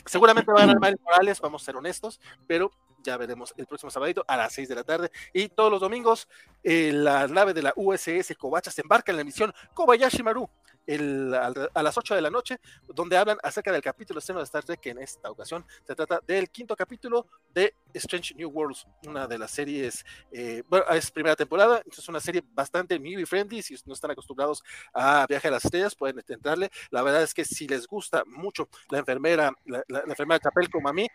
seguramente 0.06 0.52
van 0.52 0.64
a 0.64 0.74
ganar 0.74 0.80
Miles 0.82 1.02
Morales, 1.02 1.42
vamos 1.42 1.62
a 1.62 1.66
ser 1.66 1.76
honestos, 1.76 2.20
pero 2.48 2.72
ya 3.04 3.18
veremos 3.18 3.54
el 3.58 3.66
próximo 3.66 3.90
sábado 3.90 4.24
a 4.28 4.38
las 4.38 4.54
6 4.54 4.70
de 4.70 4.76
la 4.76 4.84
tarde. 4.84 5.12
Y 5.34 5.50
todos 5.50 5.72
los 5.72 5.82
domingos, 5.82 6.28
eh, 6.64 6.92
la 6.94 7.28
nave 7.28 7.54
de 7.54 7.62
la 7.62 7.74
USS 7.76 8.36
Kobacha 8.38 8.72
se 8.72 8.82
embarca 8.82 9.12
en 9.12 9.18
la 9.18 9.24
misión 9.24 9.54
Kobayashi 9.74 10.24
Maru 10.24 10.50
a 10.96 11.84
las 11.84 11.98
8 11.98 12.16
de 12.16 12.22
la 12.22 12.30
noche, 12.30 12.60
donde 12.88 13.18
hablan 13.18 13.38
acerca 13.44 13.72
del 13.72 13.82
capítulo 13.82 14.20
estreno 14.20 14.40
de 14.40 14.46
Star 14.46 14.64
Trek, 14.64 14.80
que 14.80 14.90
en 14.90 15.00
esta 15.00 15.30
ocasión 15.30 15.66
se 15.86 15.96
trata 15.96 16.20
del 16.26 16.50
quinto 16.50 16.76
capítulo 16.76 17.28
de 17.54 17.76
Strange 17.94 18.34
New 18.36 18.50
Worlds, 18.50 18.88
una 19.06 19.28
de 19.28 19.38
las 19.38 19.52
series, 19.52 20.06
eh, 20.32 20.64
bueno, 20.68 20.86
es 20.90 21.12
primera 21.12 21.36
temporada, 21.36 21.82
es 21.86 22.10
una 22.10 22.20
serie 22.20 22.44
bastante 22.54 22.98
movie 22.98 23.26
friendly, 23.26 23.62
si 23.62 23.76
no 23.86 23.94
están 23.94 24.12
acostumbrados 24.12 24.64
a 24.94 25.26
Viaje 25.28 25.48
a 25.48 25.52
las 25.52 25.66
Estrellas, 25.66 25.96
pueden 25.96 26.24
entrarle. 26.28 26.70
La 26.90 27.02
verdad 27.04 27.24
es 27.24 27.34
que 27.34 27.46
si 27.46 27.68
les 27.68 27.88
gusta 27.88 28.24
mucho 28.26 28.70
la 28.90 29.00
enfermera, 29.00 29.52
la, 29.66 29.84
la, 29.88 30.00
la 30.06 30.12
enfermera 30.12 30.40
Chapel 30.40 30.70
como 30.70 30.90
a 30.90 30.94
mí, 30.94 31.08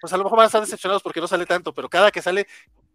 pues 0.00 0.12
a 0.12 0.16
lo 0.16 0.24
mejor 0.24 0.38
van 0.38 0.44
a 0.44 0.46
estar 0.46 0.60
decepcionados 0.60 1.02
porque 1.02 1.20
no 1.20 1.26
sale 1.26 1.46
tanto, 1.46 1.74
pero 1.74 1.88
cada 1.88 2.10
que 2.10 2.22
sale 2.22 2.46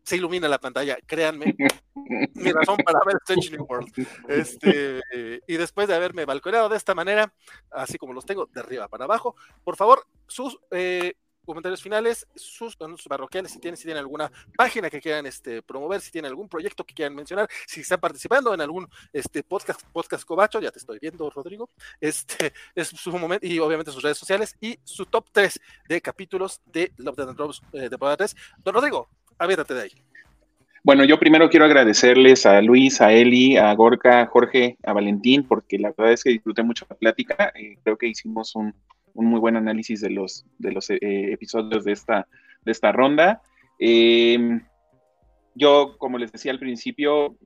se 0.04 0.18
ilumina 0.18 0.48
la 0.48 0.60
pantalla, 0.60 0.98
créanme. 1.06 1.56
mi 2.34 2.52
razón 2.52 2.78
para 2.78 3.00
ver 3.06 3.16
Strange 3.22 3.52
New 3.52 3.66
World. 3.66 4.08
Este, 4.28 5.02
y 5.48 5.58
después 5.58 5.88
de 5.88 5.96
haberme 5.96 6.26
balconeado 6.26 6.70
de 6.70 6.78
esta 6.78 6.94
manera, 6.94 7.34
así 7.72 7.98
como 7.98 8.14
los 8.14 8.26
tengo 8.26 8.48
de 8.48 8.60
arriba 8.60 8.88
para 8.88 9.06
abajo, 9.06 9.36
por 9.64 9.76
favor, 9.76 10.06
sus 10.28 10.58
eh, 10.72 11.16
comentarios 11.46 11.82
finales, 11.82 12.28
sus 12.36 12.76
anuncios 12.80 13.08
parroquiales, 13.08 13.52
si 13.52 13.60
tienen, 13.60 13.78
si 13.78 13.84
tienen 13.84 14.00
alguna 14.00 14.32
página 14.56 14.90
que 14.90 15.02
quieran 15.02 15.26
este, 15.26 15.62
promover, 15.62 16.02
si 16.02 16.12
tienen 16.12 16.30
algún 16.30 16.48
proyecto 16.48 16.84
que 16.84 16.94
quieran 16.94 17.16
mencionar, 17.16 17.50
si 17.68 17.82
están 17.82 18.00
participando 18.00 18.54
en 18.54 18.62
algún 18.62 18.88
este, 19.12 19.44
podcast, 19.44 19.82
podcast 19.92 20.24
Cobacho, 20.26 20.60
ya 20.60 20.72
te 20.72 20.80
estoy 20.80 21.00
viendo, 21.00 21.30
Rodrigo, 21.30 21.70
este, 22.00 22.54
es 22.76 22.88
su 22.88 23.12
momento, 23.18 23.46
y 23.46 23.60
obviamente 23.60 23.92
sus 23.92 24.04
redes 24.04 24.18
sociales, 24.18 24.56
y 24.60 24.80
su 24.84 25.06
top 25.06 25.28
3 25.32 25.60
de 25.88 26.02
capítulos 26.02 26.62
de 26.66 26.92
Love, 26.98 27.16
Dead 27.16 27.30
and 27.30 27.38
Robes 27.38 27.62
de 27.72 27.90
temporada 27.90 28.18
3. 28.18 28.36
Don 28.64 28.74
Rodrigo, 28.74 29.10
aviéntate 29.38 29.74
de 29.74 29.82
ahí. 29.82 29.92
Bueno, 30.86 31.06
yo 31.06 31.18
primero 31.18 31.50
quiero 31.50 31.66
agradecerles 31.66 32.46
a 32.46 32.62
Luis, 32.62 33.00
a 33.00 33.14
Eli, 33.14 33.56
a 33.56 33.74
Gorka, 33.74 34.22
a 34.22 34.26
Jorge, 34.26 34.78
a 34.84 34.92
Valentín, 34.92 35.48
porque 35.48 35.80
la 35.80 35.94
verdad 35.98 36.12
es 36.12 36.24
que 36.24 36.32
disfruté 36.32 36.62
mucho 36.62 36.86
la 36.90 36.98
plática. 36.98 37.54
Eh, 37.56 37.78
creo 37.84 37.98
que 37.98 38.08
hicimos 38.08 38.54
un, 38.54 38.76
un 39.14 39.26
muy 39.28 39.40
buen 39.40 39.56
análisis 39.56 40.02
de 40.02 40.10
los, 40.10 40.46
de 40.58 40.74
los 40.74 40.90
eh, 40.90 41.00
episodios 41.02 41.86
de 41.86 41.94
esta, 41.94 42.28
de 42.66 42.72
esta 42.74 42.92
ronda. 42.92 43.42
Eh, 43.80 44.60
yo, 45.56 45.96
como 45.98 46.18
les 46.18 46.34
decía 46.34 46.52
al 46.52 46.60
principio, 46.60 47.38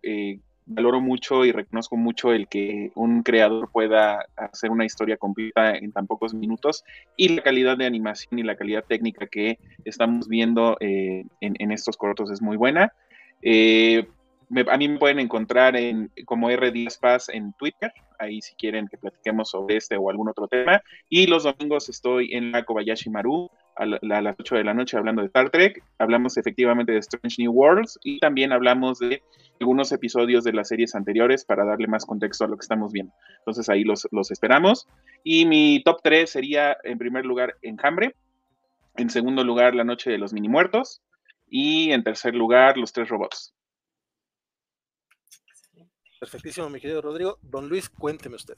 valoro 0.68 1.00
mucho 1.00 1.46
y 1.46 1.52
reconozco 1.52 1.96
mucho 1.96 2.34
el 2.34 2.48
que 2.48 2.92
un 2.96 3.24
creador 3.24 3.72
pueda 3.72 4.26
hacer 4.36 4.70
una 4.70 4.86
historia 4.86 5.18
completa 5.18 5.76
en 5.76 5.92
tan 5.92 6.08
pocos 6.08 6.34
minutos 6.34 6.84
y 7.16 7.30
la 7.30 7.42
calidad 7.42 7.78
de 7.78 7.86
animación 7.86 8.38
y 8.38 8.44
la 8.44 8.56
calidad 8.56 8.84
técnica 8.84 9.28
que 9.28 9.60
estamos 9.86 10.28
viendo 10.28 10.78
en, 10.80 11.30
en, 11.40 11.72
estos 11.72 11.96
cortos 11.96 12.30
es 12.32 12.42
muy 12.42 12.58
buena. 12.58 12.94
a 13.44 14.78
mí 14.78 14.88
me 14.88 14.98
pueden 15.00 15.20
encontrar 15.20 15.76
en, 15.78 16.12
como 16.26 16.50
R. 16.50 16.72
Díaz 16.72 16.98
Paz 16.98 17.30
en 17.30 17.54
Twitter, 17.54 17.92
ahí 18.20 18.42
si 18.42 18.56
quieren 18.56 18.88
que 18.88 18.98
platiquemos 18.98 19.50
sobre 19.50 19.78
este 19.78 19.96
o 19.96 20.10
algún 20.10 20.30
otro 20.30 20.48
tema. 20.48 20.82
Y 21.10 21.28
los 21.28 21.44
domingos 21.44 21.88
estoy 21.90 22.34
en 22.34 22.52
la 22.52 22.64
Kobayashi 22.64 23.10
Maru 23.10 23.50
a, 23.78 23.86
las 23.86 24.36
8 24.40 24.56
de 24.56 24.64
la 24.64 24.74
noche 24.74 24.98
hablando 24.98 25.22
de 25.22 25.28
Star 25.28 25.50
Trek. 25.50 25.84
Hablamos 26.00 26.38
efectivamente 26.38 26.92
de 26.92 27.00
Strange 27.00 27.42
New 27.42 27.52
Worlds 27.52 28.00
y 28.04 28.20
también 28.20 28.52
hablamos 28.52 29.00
de 29.00 29.22
algunos 29.60 29.92
episodios 29.92 30.44
de 30.44 30.54
las 30.54 30.68
series 30.68 30.96
anteriores 30.96 31.46
para 31.46 31.66
darle 31.66 31.88
más 31.88 32.06
contexto 32.06 32.46
a 32.46 32.48
lo 32.48 32.58
que 32.58 32.64
estamos 32.64 32.92
viendo. 32.92 33.14
Entonces 33.40 33.70
ahí 33.70 33.84
los, 33.84 34.08
los 34.12 34.32
esperamos. 34.32 34.88
Y 35.24 35.46
mi 35.46 35.82
top 35.84 36.02
3 36.04 36.30
sería 36.30 36.78
en 36.84 36.98
primer 36.98 37.26
lugar 37.26 37.56
Enjambre, 37.62 38.16
en 38.96 39.10
segundo 39.10 39.44
lugar 39.44 39.76
La 39.76 39.84
Noche 39.84 40.10
de 40.10 40.18
los 40.18 40.34
Mini 40.34 40.50
Muertos 40.50 41.02
y 41.50 41.92
en 41.92 42.04
tercer 42.04 42.36
lugar 42.36 42.78
Los 42.78 42.94
Tres 42.94 43.10
Robots. 43.10 43.54
Perfectísimo, 46.20 46.70
mi 46.70 46.80
querido 46.80 47.02
Rodrigo. 47.02 47.38
Don 47.42 47.70
Luis, 47.70 47.90
cuénteme 47.90 48.36
usted. 48.36 48.56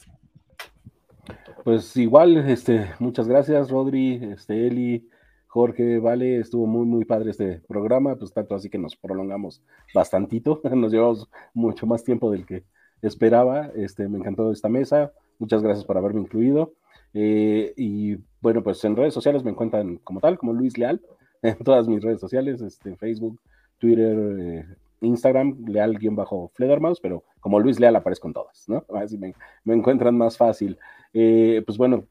Pues 1.63 1.95
igual, 1.97 2.37
este, 2.49 2.89
muchas 2.99 3.27
gracias, 3.27 3.69
Rodri, 3.69 4.15
este, 4.33 4.67
Eli, 4.67 5.09
Jorge, 5.47 5.99
vale, 5.99 6.39
estuvo 6.39 6.67
muy, 6.67 6.85
muy 6.85 7.05
padre 7.05 7.31
este 7.31 7.61
programa, 7.67 8.15
pues 8.15 8.31
tanto 8.31 8.55
así 8.55 8.69
que 8.69 8.77
nos 8.77 8.95
prolongamos 8.95 9.61
bastantito, 9.93 10.61
nos 10.75 10.91
llevamos 10.91 11.29
mucho 11.53 11.85
más 11.85 12.03
tiempo 12.03 12.31
del 12.31 12.45
que 12.45 12.63
esperaba, 13.01 13.71
este, 13.75 14.07
me 14.07 14.19
encantó 14.19 14.51
esta 14.51 14.69
mesa, 14.69 15.11
muchas 15.37 15.61
gracias 15.61 15.85
por 15.85 15.97
haberme 15.97 16.21
incluido, 16.21 16.73
eh, 17.13 17.73
y 17.75 18.17
bueno, 18.41 18.63
pues 18.63 18.83
en 18.85 18.95
redes 18.95 19.13
sociales 19.13 19.43
me 19.43 19.51
encuentran 19.51 19.97
como 19.97 20.19
tal, 20.19 20.37
como 20.37 20.53
Luis 20.53 20.77
Leal, 20.77 21.01
en 21.41 21.57
todas 21.57 21.87
mis 21.87 22.03
redes 22.03 22.19
sociales, 22.19 22.61
este, 22.61 22.95
Facebook, 22.95 23.39
Twitter, 23.79 24.17
eh, 24.39 24.65
Instagram, 25.01 25.65
leal-fledermouse, 25.65 26.99
pero 27.01 27.23
como 27.39 27.59
Luis 27.59 27.79
Leal 27.79 27.95
aparezco 27.95 28.27
en 28.27 28.33
todas, 28.33 28.67
¿no? 28.67 28.85
Así 28.95 29.17
me 29.17 29.33
encuentran 29.73 30.17
más 30.17 30.37
fácil. 30.37 30.77
Eh, 31.13 31.63
pues 31.65 31.77
bueno, 31.77 32.05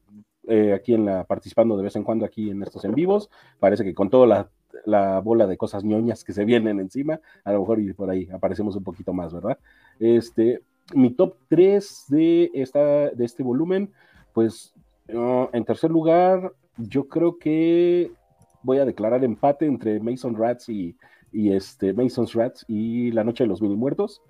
eh, 0.47 0.73
aquí 0.73 0.93
en 0.93 1.05
la, 1.05 1.23
participando 1.23 1.77
de 1.77 1.83
vez 1.83 1.95
en 1.95 2.03
cuando 2.03 2.25
aquí 2.25 2.49
en 2.49 2.63
estos 2.63 2.83
en 2.85 2.93
vivos, 2.93 3.29
parece 3.59 3.83
que 3.83 3.93
con 3.93 4.09
toda 4.09 4.27
la, 4.27 4.49
la, 4.85 5.19
bola 5.19 5.47
de 5.47 5.57
cosas 5.57 5.83
ñoñas 5.83 6.23
que 6.23 6.33
se 6.33 6.45
vienen 6.45 6.79
encima, 6.79 7.19
a 7.43 7.51
lo 7.51 7.59
mejor 7.61 7.79
y 7.79 7.93
por 7.93 8.09
ahí 8.09 8.27
aparecemos 8.31 8.75
un 8.75 8.83
poquito 8.83 9.13
más, 9.13 9.33
¿verdad? 9.33 9.57
Este, 9.99 10.61
mi 10.93 11.11
top 11.11 11.35
3 11.49 12.05
de, 12.09 12.51
esta, 12.53 13.09
de 13.09 13.25
este 13.25 13.43
volumen, 13.43 13.91
pues 14.33 14.73
en 15.07 15.65
tercer 15.65 15.89
lugar, 15.89 16.53
yo 16.77 17.07
creo 17.07 17.37
que 17.39 18.11
voy 18.63 18.77
a 18.77 18.85
declarar 18.85 19.23
empate 19.23 19.65
entre 19.65 19.99
Mason 19.99 20.35
Rats 20.35 20.69
y, 20.69 20.95
este, 21.31 21.93
Mason's 21.93 22.33
Rats 22.33 22.65
y 22.67 23.11
La 23.11 23.23
Noche 23.23 23.43
de 23.43 23.47
los 23.47 23.61
Mini 23.61 23.75
Muertos. 23.75 24.21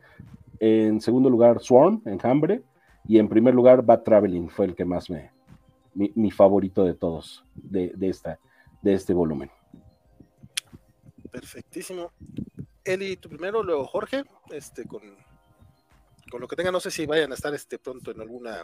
En 0.59 0.99
segundo 1.01 1.29
lugar, 1.29 1.59
Swarm, 1.59 2.01
Enjambre. 2.05 2.61
Y 3.09 3.17
en 3.17 3.27
primer 3.27 3.55
lugar, 3.55 3.81
Bad 3.81 4.03
Traveling 4.03 4.49
fue 4.49 4.67
el 4.67 4.75
que 4.75 4.85
más 4.85 5.09
me. 5.09 5.31
Mi, 5.95 6.29
favorito 6.29 6.83
de 6.85 6.93
todos, 6.93 7.43
de, 7.55 7.91
de, 7.95 8.07
esta, 8.07 8.39
de 8.83 8.93
este 8.93 9.15
volumen. 9.15 9.49
Perfectísimo. 11.31 12.11
Eli, 12.83 13.17
tú 13.17 13.27
primero, 13.27 13.63
luego 13.63 13.87
Jorge, 13.87 14.23
este, 14.51 14.85
con, 14.85 15.01
con 16.29 16.39
lo 16.39 16.47
que 16.47 16.55
tenga, 16.55 16.71
no 16.71 16.79
sé 16.79 16.91
si 16.91 17.07
vayan 17.07 17.31
a 17.31 17.33
estar 17.33 17.51
este 17.55 17.79
pronto 17.79 18.11
en 18.11 18.21
alguna 18.21 18.63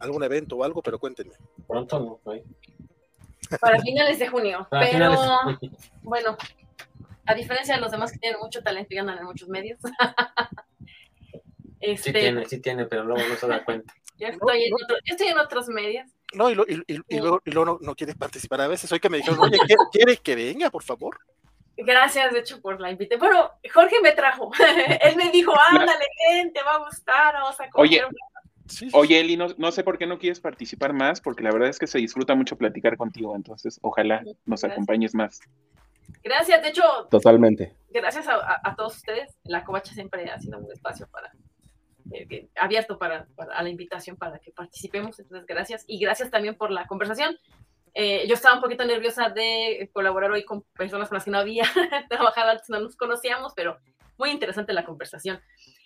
algún 0.00 0.24
evento 0.24 0.56
o 0.56 0.64
algo, 0.64 0.82
pero 0.82 0.98
cuéntenme. 0.98 1.34
Pronto 1.68 2.20
no, 2.24 3.58
Para 3.60 3.78
finales 3.78 4.18
de 4.18 4.26
junio. 4.26 4.66
pero 4.68 5.14
bueno, 6.02 6.36
a 7.24 7.34
diferencia 7.34 7.76
de 7.76 7.80
los 7.80 7.92
demás 7.92 8.10
que 8.10 8.18
tienen 8.18 8.40
mucho 8.40 8.64
talento 8.64 8.92
y 8.92 8.98
andan 8.98 9.18
en 9.18 9.26
muchos 9.26 9.48
medios. 9.48 9.78
este, 11.92 12.10
sí 12.10 12.12
tiene, 12.12 12.44
sí 12.46 12.60
tiene, 12.60 12.86
pero 12.86 13.04
luego 13.04 13.26
no 13.28 13.36
se 13.36 13.46
da 13.46 13.64
cuenta. 13.64 13.94
Yo 14.18 14.28
estoy, 14.28 14.64
en, 14.64 14.72
otro, 14.72 14.96
estoy 15.04 15.26
en 15.28 15.38
otros 15.38 15.68
medios. 15.68 16.06
No, 16.32 16.50
y, 16.50 16.54
lo, 16.54 16.64
y, 16.66 16.82
y, 16.86 17.18
luego, 17.18 17.42
y 17.44 17.50
luego 17.50 17.66
no, 17.66 17.78
no, 17.82 17.94
quieres 17.94 18.16
participar 18.16 18.62
a 18.62 18.68
veces. 18.68 18.90
Hoy 18.90 18.98
que 18.98 19.10
me 19.10 19.18
dijeron, 19.18 19.38
oye, 19.40 19.58
¿quiere 19.92 20.16
que 20.16 20.34
venga, 20.34 20.70
por 20.70 20.82
favor? 20.82 21.18
Gracias, 21.76 22.32
de 22.32 22.38
hecho, 22.38 22.60
por 22.62 22.80
la 22.80 22.90
invitación. 22.90 23.20
Bueno, 23.20 23.50
Jorge 23.72 24.00
me 24.02 24.12
trajo. 24.12 24.50
Él 25.02 25.16
me 25.16 25.30
dijo, 25.30 25.52
ándale, 25.70 26.06
te 26.52 26.62
va 26.62 26.76
a 26.76 26.84
gustar, 26.84 27.34
vamos 27.34 27.60
a 27.60 27.68
comer. 27.68 27.90
Oye, 27.90 28.02
Oye, 28.92 29.20
Eli, 29.20 29.36
no, 29.36 29.48
no, 29.58 29.70
sé 29.70 29.84
por 29.84 29.98
qué 29.98 30.06
no 30.06 30.18
quieres 30.18 30.40
participar 30.40 30.92
más, 30.92 31.20
porque 31.20 31.42
la 31.42 31.52
verdad 31.52 31.68
es 31.68 31.78
que 31.78 31.86
se 31.86 31.98
disfruta 31.98 32.34
mucho 32.34 32.56
platicar 32.56 32.96
contigo, 32.96 33.36
entonces 33.36 33.78
ojalá 33.82 34.22
nos 34.44 34.64
acompañes 34.64 35.14
más. 35.14 35.40
Gracias, 36.22 36.62
de 36.62 36.68
hecho. 36.68 36.82
Totalmente. 37.10 37.76
Gracias 37.90 38.26
a, 38.28 38.74
todos 38.76 38.96
ustedes. 38.96 39.36
La 39.44 39.64
Covacha 39.64 39.92
siempre 39.94 40.28
ha 40.28 40.38
sido 40.38 40.58
un 40.58 40.70
espacio 40.72 41.06
para, 41.08 41.32
eh, 42.12 42.48
abierto 42.56 42.98
para, 42.98 43.26
a 43.52 43.62
la 43.62 43.68
invitación 43.68 44.16
para 44.16 44.38
que 44.38 44.52
participemos. 44.52 45.18
Entonces, 45.18 45.46
gracias. 45.46 45.84
Y 45.86 45.98
gracias 45.98 46.30
también 46.30 46.56
por 46.56 46.70
la 46.70 46.86
conversación. 46.86 47.36
Eh, 47.94 48.26
yo 48.28 48.34
estaba 48.34 48.56
un 48.56 48.60
poquito 48.60 48.84
nerviosa 48.84 49.30
de 49.30 49.88
colaborar 49.92 50.30
hoy 50.30 50.44
con 50.44 50.62
personas 50.76 51.08
con 51.08 51.16
las 51.16 51.24
que 51.24 51.30
no 51.30 51.38
había 51.38 51.64
trabajado 52.10 52.50
antes, 52.50 52.68
no 52.68 52.78
nos 52.78 52.94
conocíamos, 52.94 53.54
pero 53.56 53.78
muy 54.18 54.30
interesante 54.30 54.74
la 54.74 54.84
conversación. 54.84 55.40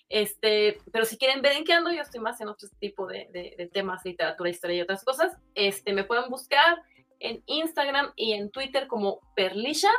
Este, 0.09 0.79
pero 0.93 1.05
si 1.05 1.17
quieren 1.17 1.41
ver 1.41 1.53
en 1.53 1.65
qué 1.65 1.73
ando, 1.73 1.93
yo 1.93 2.03
estoy 2.03 2.21
más 2.21 2.41
en 2.41 2.49
otro 2.49 2.69
tipo 2.81 3.07
de, 3.07 3.29
de, 3.33 3.71
temas, 3.73 4.05
literatura, 4.05 4.51
historia 4.51 4.79
y 4.79 4.81
otras 4.81 5.05
cosas. 5.05 5.37
Este, 5.55 5.93
me 5.93 6.03
pueden 6.03 6.29
buscar 6.29 6.83
en 7.21 7.45
Instagram 7.47 8.13
y 8.17 8.33
en 8.33 8.51
Twitter 8.51 8.89
como 8.89 9.21
Perlisha, 9.37 9.93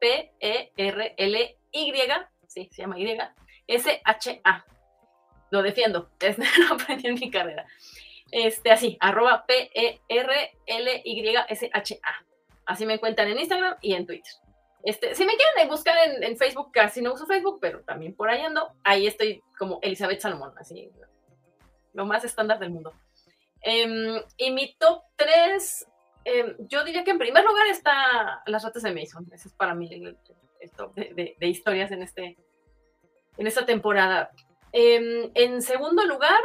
P-E-R-L-Y, 0.00 1.92
sí, 2.46 2.70
se 2.72 2.82
llama 2.82 2.98
Y, 2.98 3.14
S-H-A. 3.66 4.64
Lo 5.50 5.62
defiendo, 5.62 6.10
es, 6.20 6.38
lo 6.38 6.74
aprendí 6.74 7.08
en 7.08 7.14
mi 7.14 7.30
carrera. 7.30 7.66
Este, 8.30 8.70
así, 8.70 8.96
arroba 9.00 9.46
P-E-R-L-Y-S-H-A. 9.46 10.08
Así 12.66 12.84
me 12.84 12.94
encuentran 12.94 13.28
en 13.28 13.38
Instagram 13.38 13.76
y 13.80 13.94
en 13.94 14.06
Twitter. 14.06 14.32
Este, 14.82 15.14
si 15.14 15.24
me 15.24 15.32
quieren 15.36 15.68
buscar 15.68 15.96
en, 16.20 16.36
Facebook, 16.36 16.70
casi 16.72 17.00
no 17.02 17.14
uso 17.14 17.26
Facebook, 17.26 17.58
pero 17.60 17.82
también 17.82 18.14
por 18.14 18.28
ahí 18.28 18.42
ando. 18.42 18.72
Ahí 18.84 19.06
estoy 19.06 19.42
como 19.58 19.78
Elizabeth 19.82 20.20
Salomón, 20.20 20.52
así, 20.58 20.90
lo 21.94 22.04
más 22.06 22.24
estándar 22.24 22.58
del 22.58 22.70
mundo. 22.70 22.92
Em, 23.62 24.22
y 24.36 24.50
mi 24.50 24.74
top 24.78 25.02
3 25.16 25.88
Em, 26.30 26.54
yo 26.68 26.84
diría 26.84 27.04
que 27.04 27.10
en 27.10 27.18
primer 27.18 27.42
lugar 27.42 27.66
está 27.68 28.42
Las 28.46 28.62
ratas 28.62 28.82
de 28.82 28.94
Mason. 28.94 29.26
Ese 29.32 29.48
es 29.48 29.54
para 29.54 29.74
mí 29.74 29.88
el, 29.90 30.18
top 30.76 30.94
de, 30.94 31.36
historias 31.40 31.90
en, 31.90 32.02
este, 32.02 32.36
en 33.38 33.46
esta 33.46 33.64
temporada. 33.64 34.30
Em, 34.72 35.30
en 35.34 35.62
segundo 35.62 36.04
lugar, 36.04 36.40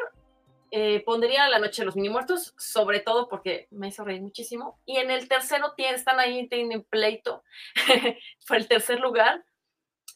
eh, 0.71 1.03
pondría 1.05 1.49
La 1.49 1.59
Noche 1.59 1.81
de 1.81 1.85
los 1.85 1.95
Mini 1.95 2.09
Muertos, 2.09 2.53
sobre 2.57 2.99
todo 2.99 3.29
porque 3.29 3.67
me 3.71 3.89
hizo 3.89 4.03
reír 4.03 4.21
muchísimo. 4.21 4.79
Y 4.85 4.97
en 4.97 5.11
el 5.11 5.27
tercero 5.27 5.73
están 5.77 6.19
ahí, 6.19 6.47
tienen 6.47 6.83
pleito 6.83 7.43
por 8.47 8.57
el 8.57 8.67
tercer 8.67 8.99
lugar. 8.99 9.43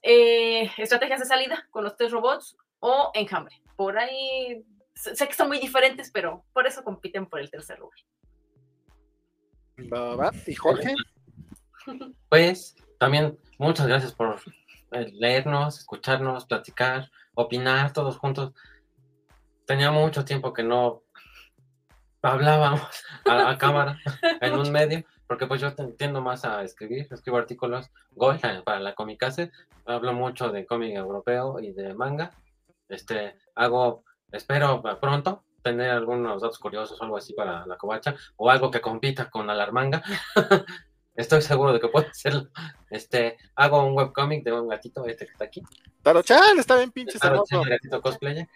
Eh, 0.01 0.71
estrategias 0.77 1.19
de 1.19 1.25
salida 1.25 1.67
con 1.71 1.83
los 1.83 1.95
tres 1.95 2.11
robots 2.11 2.57
o 2.79 3.11
Enjambre. 3.13 3.61
Por 3.75 3.97
ahí 3.97 4.63
sé 4.95 5.27
que 5.27 5.33
son 5.33 5.47
muy 5.47 5.59
diferentes, 5.59 6.11
pero 6.11 6.43
por 6.53 6.65
eso 6.65 6.83
compiten 6.83 7.27
por 7.27 7.39
el 7.39 7.49
tercer 7.49 7.79
lugar. 7.79 7.99
¿Y 10.47 10.55
Jorge? 10.55 10.95
Pues 12.29 12.75
también 12.99 13.37
muchas 13.57 13.87
gracias 13.87 14.13
por 14.13 14.41
eh, 14.91 15.11
leernos, 15.13 15.79
escucharnos, 15.79 16.45
platicar, 16.45 17.11
opinar 17.37 17.93
todos 17.93 18.17
juntos. 18.17 18.53
Tenía 19.65 19.91
mucho 19.91 20.25
tiempo 20.25 20.53
que 20.53 20.63
no 20.63 21.03
hablábamos 22.21 22.81
a, 23.25 23.57
cámara 23.59 23.99
en 24.41 24.53
un 24.53 24.71
medio, 24.71 25.03
porque 25.27 25.45
pues 25.45 25.61
yo 25.61 25.71
entiendo 25.77 26.21
más 26.21 26.45
a 26.45 26.63
escribir, 26.63 27.07
escribo 27.11 27.37
artículos 27.37 27.91
Gold 28.11 28.41
para 28.65 28.79
la 28.79 28.95
Comicase, 28.95 29.51
hablo 29.85 30.13
mucho 30.13 30.49
de 30.49 30.65
cómic 30.65 30.95
europeo 30.95 31.59
y 31.59 31.71
de 31.71 31.93
manga. 31.93 32.31
Este, 32.89 33.37
hago, 33.55 34.03
espero 34.31 34.81
pronto 34.99 35.43
tener 35.61 35.91
algunos 35.91 36.41
datos 36.41 36.59
curiosos 36.59 36.99
o 36.99 37.03
algo 37.03 37.17
así 37.17 37.33
para 37.33 37.65
la 37.65 37.77
covacha, 37.77 38.15
o 38.37 38.49
algo 38.49 38.71
que 38.71 38.81
compita 38.81 39.29
con 39.29 39.49
Alarmanga. 39.49 40.01
Estoy 41.17 41.41
seguro 41.41 41.73
de 41.73 41.79
que 41.79 41.87
puede 41.87 42.07
hacerlo. 42.07 42.47
Este, 42.91 43.37
hago 43.55 43.83
un 43.83 43.97
webcomic 43.97 44.43
de 44.43 44.53
un 44.53 44.67
gatito, 44.67 45.03
este 45.07 45.25
que 45.25 45.31
está 45.31 45.45
aquí. 45.45 45.63
Tarochan, 46.03 46.59
está 46.59 46.77
bien 46.77 46.91
pinche 46.91 47.17
hermoso. 47.21 47.63
gatito 47.63 48.01
cosplayer. 48.03 48.47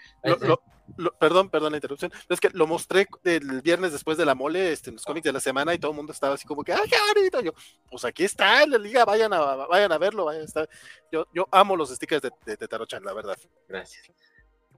perdón, 1.19 1.49
perdón 1.49 1.71
la 1.71 1.77
interrupción. 1.77 2.11
Es 2.29 2.39
que 2.39 2.51
lo 2.53 2.67
mostré 2.67 3.07
el 3.23 3.61
viernes 3.61 3.93
después 3.93 4.15
de 4.15 4.25
la 4.25 4.35
mole, 4.35 4.71
este, 4.71 4.91
en 4.91 4.97
los 4.97 5.05
cómics 5.05 5.25
de 5.25 5.33
la 5.33 5.39
semana, 5.39 5.73
y 5.73 5.79
todo 5.79 5.89
el 5.89 5.97
mundo 5.97 6.13
estaba 6.13 6.35
así 6.35 6.47
como 6.47 6.63
que, 6.63 6.71
¡ay, 6.71 6.87
qué 6.87 6.97
bonito! 7.15 7.41
Yo, 7.41 7.51
pues 7.89 8.05
aquí 8.05 8.25
está 8.25 8.61
en 8.61 8.69
la 8.69 8.77
liga, 8.77 9.05
vayan 9.05 9.33
a, 9.33 9.39
vayan 9.39 9.91
a 9.91 9.97
verlo, 9.97 10.25
vayan 10.25 10.43
a 10.43 10.45
estar. 10.45 10.69
Yo, 11.11 11.25
yo 11.33 11.47
amo 11.51 11.75
los 11.75 11.89
stickers 11.89 12.21
de, 12.21 12.31
de, 12.45 12.57
de 12.57 12.67
Tarochan, 12.67 13.03
la 13.03 13.13
verdad. 13.13 13.37
Gracias. 13.67 14.07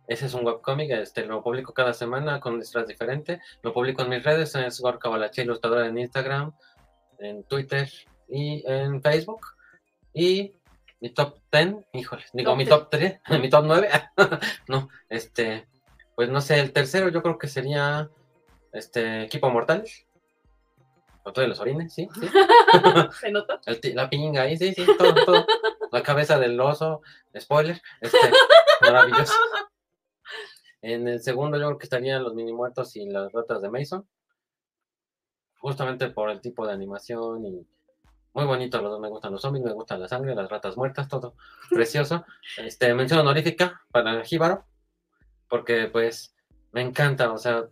Ese 0.08 0.26
es 0.26 0.34
un 0.34 0.46
webcomic, 0.46 0.92
este, 0.92 1.26
lo 1.26 1.42
publico 1.42 1.74
cada 1.74 1.94
semana 1.94 2.40
con 2.40 2.60
disfraz 2.60 2.88
diferente. 2.88 3.42
Lo 3.62 3.74
publico 3.74 4.02
en 4.02 4.10
mis 4.10 4.24
redes, 4.24 4.54
es 4.56 4.82
Gorka 4.82 5.08
Balache, 5.08 5.44
ilustradora 5.44 5.88
en 5.88 5.98
Instagram, 5.98 6.54
en 7.20 7.44
Twitter 7.44 7.90
y 8.28 8.64
en 8.66 9.02
Facebook. 9.02 9.48
Y 10.14 10.54
mi 11.00 11.10
top 11.10 11.38
10, 11.52 11.76
híjole, 11.94 12.24
digo 12.34 12.56
mi 12.56 12.66
top 12.66 12.90
3, 12.90 13.20
mi 13.42 13.50
top 13.50 13.66
9, 13.66 13.90
no, 14.68 14.90
este, 15.10 15.68
pues 16.16 16.30
no 16.30 16.40
sé, 16.40 16.60
el 16.60 16.72
tercero 16.72 17.10
yo 17.10 17.22
creo 17.22 17.38
que 17.38 17.48
sería 17.48 18.10
este 18.72 19.24
Equipo 19.24 19.50
Mortal. 19.50 19.84
Con 21.24 21.34
de 21.34 21.48
los 21.48 21.60
orines, 21.62 21.94
sí, 21.94 22.10
sí. 22.14 22.28
¿Se 23.22 23.32
nota? 23.32 23.60
la 23.94 24.10
pinga 24.10 24.42
ahí, 24.42 24.58
sí, 24.58 24.74
sí, 24.74 24.86
todo, 24.98 25.14
todo. 25.26 25.46
La 25.92 26.04
cabeza 26.04 26.38
del 26.38 26.60
oso, 26.60 27.02
spoiler, 27.40 27.82
este, 28.02 28.18
maravilloso. 28.82 29.34
En 30.82 31.08
el 31.08 31.22
segundo 31.22 31.58
yo 31.58 31.68
creo 31.68 31.78
que 31.78 31.86
estarían 31.86 32.24
los 32.24 32.34
mini 32.34 32.52
muertos 32.52 32.98
y 32.98 33.10
las 33.10 33.32
ratas 33.32 33.62
de 33.62 33.70
Mason. 33.70 34.06
Justamente 35.64 36.10
por 36.10 36.30
el 36.30 36.42
tipo 36.42 36.68
de 36.68 36.74
animación 36.74 37.46
y 37.46 37.66
muy 38.34 38.44
bonito, 38.44 38.82
los 38.82 38.92
dos 38.92 39.00
me 39.00 39.08
gustan 39.08 39.32
los 39.32 39.42
zombies, 39.42 39.64
me 39.64 39.72
gustan 39.72 40.02
la 40.02 40.10
sangre, 40.10 40.36
las 40.36 40.50
ratas 40.50 40.76
muertas, 40.76 41.08
todo 41.08 41.36
precioso. 41.70 42.26
Este, 42.58 42.94
mención 42.94 43.22
honorífica 43.22 43.82
para 43.90 44.26
Jíbaro, 44.26 44.66
porque 45.48 45.88
pues 45.88 46.36
me 46.74 46.82
encanta, 46.82 47.32
o 47.32 47.38
sea, 47.38 47.64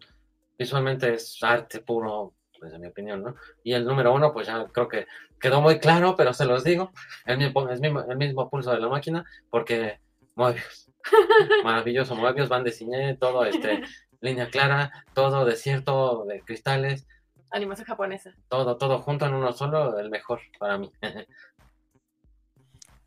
visualmente 0.58 1.16
es 1.16 1.38
arte 1.42 1.82
puro, 1.82 2.34
desde 2.62 2.80
mi 2.80 2.88
opinión, 2.88 3.24
¿no? 3.24 3.36
Y 3.62 3.74
el 3.74 3.84
número 3.84 4.14
uno, 4.14 4.32
pues 4.32 4.48
ya 4.48 4.66
creo 4.72 4.88
que 4.88 5.06
quedó 5.38 5.60
muy 5.60 5.80
claro, 5.80 6.16
pero 6.16 6.34
se 6.34 6.46
los 6.46 6.64
digo, 6.64 6.94
el 7.26 7.40
mismo, 7.40 7.70
el 7.70 8.18
mismo, 8.18 8.50
pulso 8.50 8.72
de 8.72 8.80
la 8.80 8.88
máquina, 8.88 9.26
porque 9.50 10.00
Moebius, 10.36 10.90
maravilloso 11.66 12.16
Moebius, 12.16 12.48
van 12.48 12.64
de 12.64 12.72
cine, 12.72 13.18
todo, 13.18 13.44
este, 13.44 13.82
línea 14.22 14.50
clara, 14.50 15.06
todo 15.14 15.44
desierto 15.44 16.24
de 16.24 16.40
cristales. 16.42 17.06
Animación 17.52 17.86
japonesa. 17.86 18.34
Todo, 18.48 18.78
todo 18.78 19.00
junto 19.00 19.26
en 19.26 19.34
uno 19.34 19.52
solo, 19.52 20.00
el 20.00 20.10
mejor 20.10 20.40
para 20.58 20.78
mí. 20.78 20.92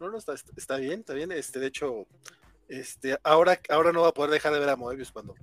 no, 0.01 0.11
no, 0.11 0.19
está, 0.19 0.35
está 0.35 0.77
bien, 0.77 1.01
está 1.01 1.15
bien, 1.15 1.33
este, 1.33 1.59
de 1.59 1.67
hecho, 1.67 2.07
este, 2.69 3.19
ahora, 3.25 3.59
ahora 3.71 3.93
no 3.93 4.03
va 4.03 4.09
a 4.09 4.15
poder 4.15 4.31
dejar 4.31 4.53
de 4.53 4.61
ver 4.61 4.69
a 4.69 4.77
Moebius 4.77 5.13
cuando 5.13 5.35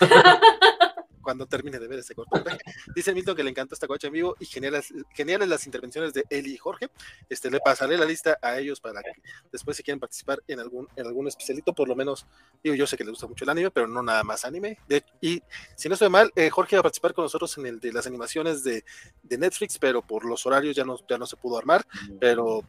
cuando 1.26 1.44
termine 1.46 1.80
de 1.80 1.88
ver 1.88 1.98
ese 1.98 2.14
cortometraje. 2.14 2.60
Dice 2.94 3.12
Milton 3.12 3.34
que 3.34 3.42
le 3.42 3.50
encantó 3.50 3.74
esta 3.74 3.88
coche 3.88 4.06
en 4.06 4.12
vivo 4.12 4.36
y 4.38 4.46
geniales, 4.46 4.94
geniales 5.12 5.48
las 5.48 5.66
intervenciones 5.66 6.14
de 6.14 6.22
Eli 6.30 6.54
y 6.54 6.56
Jorge. 6.56 6.88
Este, 7.28 7.50
le 7.50 7.58
pasaré 7.58 7.98
la 7.98 8.04
lista 8.04 8.38
a 8.40 8.56
ellos 8.60 8.78
para 8.78 9.02
que 9.02 9.10
después 9.50 9.76
si 9.76 9.82
quieren 9.82 9.98
participar 9.98 10.40
en 10.46 10.60
algún, 10.60 10.86
en 10.94 11.04
algún 11.04 11.26
especialito, 11.26 11.72
por 11.72 11.88
lo 11.88 11.96
menos, 11.96 12.28
digo, 12.62 12.76
yo 12.76 12.86
sé 12.86 12.96
que 12.96 13.02
les 13.02 13.10
gusta 13.10 13.26
mucho 13.26 13.42
el 13.42 13.50
anime, 13.50 13.72
pero 13.72 13.88
no 13.88 14.04
nada 14.04 14.22
más 14.22 14.44
anime. 14.44 14.78
y 15.20 15.42
si 15.74 15.88
no 15.88 15.94
estoy 15.94 16.10
mal, 16.10 16.30
eh, 16.36 16.48
Jorge 16.48 16.76
va 16.76 16.80
a 16.80 16.82
participar 16.84 17.12
con 17.12 17.24
nosotros 17.24 17.58
en 17.58 17.66
el 17.66 17.80
de 17.80 17.92
las 17.92 18.06
animaciones 18.06 18.62
de, 18.62 18.84
de 19.24 19.38
Netflix, 19.38 19.80
pero 19.80 20.02
por 20.02 20.24
los 20.24 20.46
horarios 20.46 20.76
ya 20.76 20.84
no, 20.84 20.96
ya 21.08 21.18
no 21.18 21.26
se 21.26 21.36
pudo 21.36 21.58
armar, 21.58 21.84
pero 22.20 22.62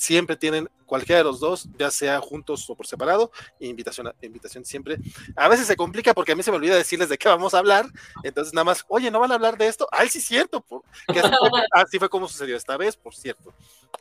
siempre 0.00 0.34
tienen 0.34 0.70
cualquiera 0.86 1.18
de 1.18 1.24
los 1.24 1.40
dos, 1.40 1.68
ya 1.78 1.90
sea 1.90 2.20
juntos 2.20 2.68
o 2.70 2.74
por 2.74 2.86
separado, 2.86 3.30
invitación, 3.58 4.10
invitación 4.22 4.64
siempre. 4.64 4.96
A 5.36 5.46
veces 5.46 5.66
se 5.66 5.76
complica 5.76 6.14
porque 6.14 6.32
a 6.32 6.34
mí 6.36 6.42
se 6.42 6.50
me 6.50 6.56
olvida 6.56 6.74
decirles 6.74 7.10
de 7.10 7.18
qué 7.18 7.28
vamos 7.28 7.52
a 7.52 7.58
hablar, 7.58 7.86
entonces 8.24 8.54
nada 8.54 8.64
más, 8.64 8.86
oye, 8.88 9.10
¿no 9.10 9.20
van 9.20 9.30
a 9.30 9.34
hablar 9.34 9.58
de 9.58 9.66
esto? 9.68 9.86
Ay, 9.92 10.08
sí, 10.08 10.22
cierto, 10.22 10.64
así, 11.72 11.98
fue, 11.98 12.08
como 12.08 12.26
sucedió 12.28 12.56
esta 12.56 12.78
vez, 12.78 12.96
por 12.96 13.14
cierto. 13.14 13.52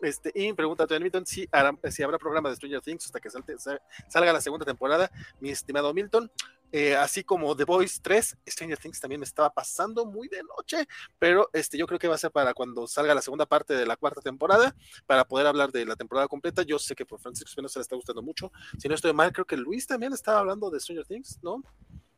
Este, 0.02 0.32
y 0.34 0.54
pregunta 0.54 0.86
a 0.90 1.00
Milton 1.00 1.26
si, 1.26 1.50
si 1.92 2.04
habrá 2.04 2.18
programa 2.18 2.48
de 2.48 2.56
Stranger 2.56 2.82
Things 2.82 3.06
hasta 3.06 3.20
que 3.20 3.30
salga 3.30 4.34
la 4.34 4.40
segunda 4.40 4.66
temporada, 4.66 5.12
mi 5.42 5.50
estimado 5.50 5.94
Milton. 5.94 6.32
Eh, 6.72 6.96
así 6.96 7.24
como 7.24 7.56
The 7.56 7.64
Voice 7.64 8.00
3, 8.02 8.38
Stranger 8.48 8.78
Things 8.78 9.00
también 9.00 9.20
me 9.20 9.26
estaba 9.26 9.50
pasando 9.50 10.06
muy 10.06 10.28
de 10.28 10.44
noche, 10.44 10.88
pero 11.18 11.50
este, 11.54 11.78
yo 11.78 11.88
creo 11.88 11.98
que 11.98 12.08
va 12.08 12.16
a 12.16 12.20
ser 12.20 12.32
para 12.32 12.54
cuando 12.54 12.88
salga 12.88 13.16
la 13.16 13.22
segunda 13.22 13.46
parte 13.46 13.74
de 13.74 13.86
la 13.86 13.96
cuarta 13.96 14.22
temporada, 14.22 14.76
para 15.08 15.26
poder 15.26 15.48
hablar 15.48 15.72
de 15.72 15.86
la 15.86 15.96
temporada 15.96 16.28
completa. 16.28 16.62
Yo 16.64 16.78
sé 16.78 16.96
que 16.96 17.06
por 17.06 17.20
Francisco 17.20 17.50
Espinosa 17.50 17.80
le 17.80 17.84
está 17.84 17.96
gustando 17.96 18.22
mucho. 18.22 18.52
Si 18.78 18.88
no 18.88 18.96
estoy 18.96 19.14
mal, 19.14 19.32
creo 19.32 19.46
que 19.46 19.58
Luis 19.58 19.88
también 19.88 20.14
estaba 20.14 20.40
hablando 20.40 20.70
de 20.70 20.80
Stranger 20.80 21.06
Things, 21.06 21.40
¿no? 21.42 21.64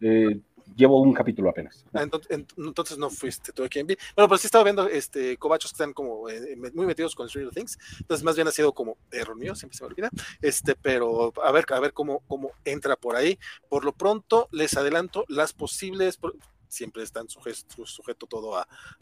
Eh, 0.02 0.42
llevo 0.76 1.02
un 1.02 1.14
capítulo 1.14 1.50
apenas. 1.50 1.86
Ah, 1.94 2.04
entonces, 2.04 2.98
no 2.98 3.10
fuiste 3.10 3.52
tú 3.52 3.68
quien 3.70 3.88
vi. 3.88 3.96
Bueno, 4.16 4.28
pero 4.28 4.38
sí 4.38 4.48
estaba 4.48 4.64
viendo 4.64 4.88
este 4.88 5.38
cobachos 5.38 5.72
que 5.72 5.76
están 5.76 5.94
como 5.94 6.30
eh, 6.30 6.56
muy 6.74 6.86
metidos 6.86 7.16
con 7.16 7.28
Stranger 7.28 7.54
Things. 7.54 7.78
Entonces, 8.00 8.24
más 8.24 8.36
bien 8.36 8.48
ha 8.48 8.52
sido 8.52 8.74
como 8.74 8.98
error 9.12 9.36
mío, 9.36 9.56
siempre 9.56 9.78
se 9.78 9.84
me 9.84 9.88
olvida. 9.88 10.10
Este, 10.42 10.76
pero 10.76 11.34
a 11.44 11.52
ver, 11.52 11.66
a 11.70 11.80
ver 11.80 11.94
cómo, 11.94 12.22
cómo 12.28 12.52
entra 12.66 12.96
por 12.96 13.16
ahí. 13.16 13.40
Por 13.70 13.86
lo 13.86 13.94
pronto, 13.94 14.48
les 14.52 14.76
adelanto 14.78 15.26
las 15.28 15.54
posibles. 15.54 16.20
Siempre 16.68 17.04
están 17.04 17.28
sujeto 17.28 18.28
todo 18.28 18.56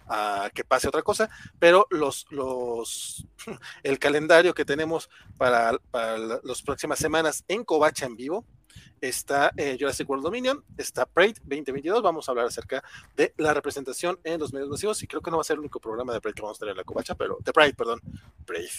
a, 0.07 0.49
que 0.55 0.63
pase 0.63 0.87
otra 0.87 1.03
cosa, 1.03 1.29
pero 1.59 1.85
los, 1.91 2.25
los, 2.31 3.27
el 3.83 3.99
calendario 3.99 4.55
que 4.55 4.65
tenemos 4.65 5.07
para, 5.37 5.77
para 5.91 6.17
las 6.17 6.63
próximas 6.63 6.97
semanas 6.97 7.43
en 7.47 7.63
Covacha 7.63 8.07
en 8.07 8.15
vivo, 8.15 8.43
está 9.01 9.51
eh, 9.57 9.77
Jurassic 9.79 10.09
World 10.09 10.23
Dominion, 10.23 10.63
está 10.77 11.05
Pride 11.05 11.35
2022, 11.43 12.01
vamos 12.01 12.27
a 12.27 12.31
hablar 12.31 12.45
acerca 12.47 12.83
de 13.15 13.33
la 13.37 13.53
representación 13.53 14.19
en 14.23 14.39
los 14.39 14.53
medios 14.53 14.69
masivos 14.69 15.01
y 15.03 15.07
creo 15.07 15.21
que 15.21 15.31
no 15.31 15.37
va 15.37 15.41
a 15.41 15.43
ser 15.43 15.55
el 15.55 15.61
único 15.61 15.79
programa 15.79 16.13
de 16.13 16.21
Pride 16.21 16.35
que 16.35 16.41
vamos 16.41 16.57
a 16.57 16.59
tener 16.59 16.71
en 16.71 16.77
la 16.77 16.83
covacha, 16.83 17.15
pero 17.15 17.37
de 17.41 17.53
Pride, 17.53 17.73
perdón, 17.73 18.01
Pride. 18.45 18.69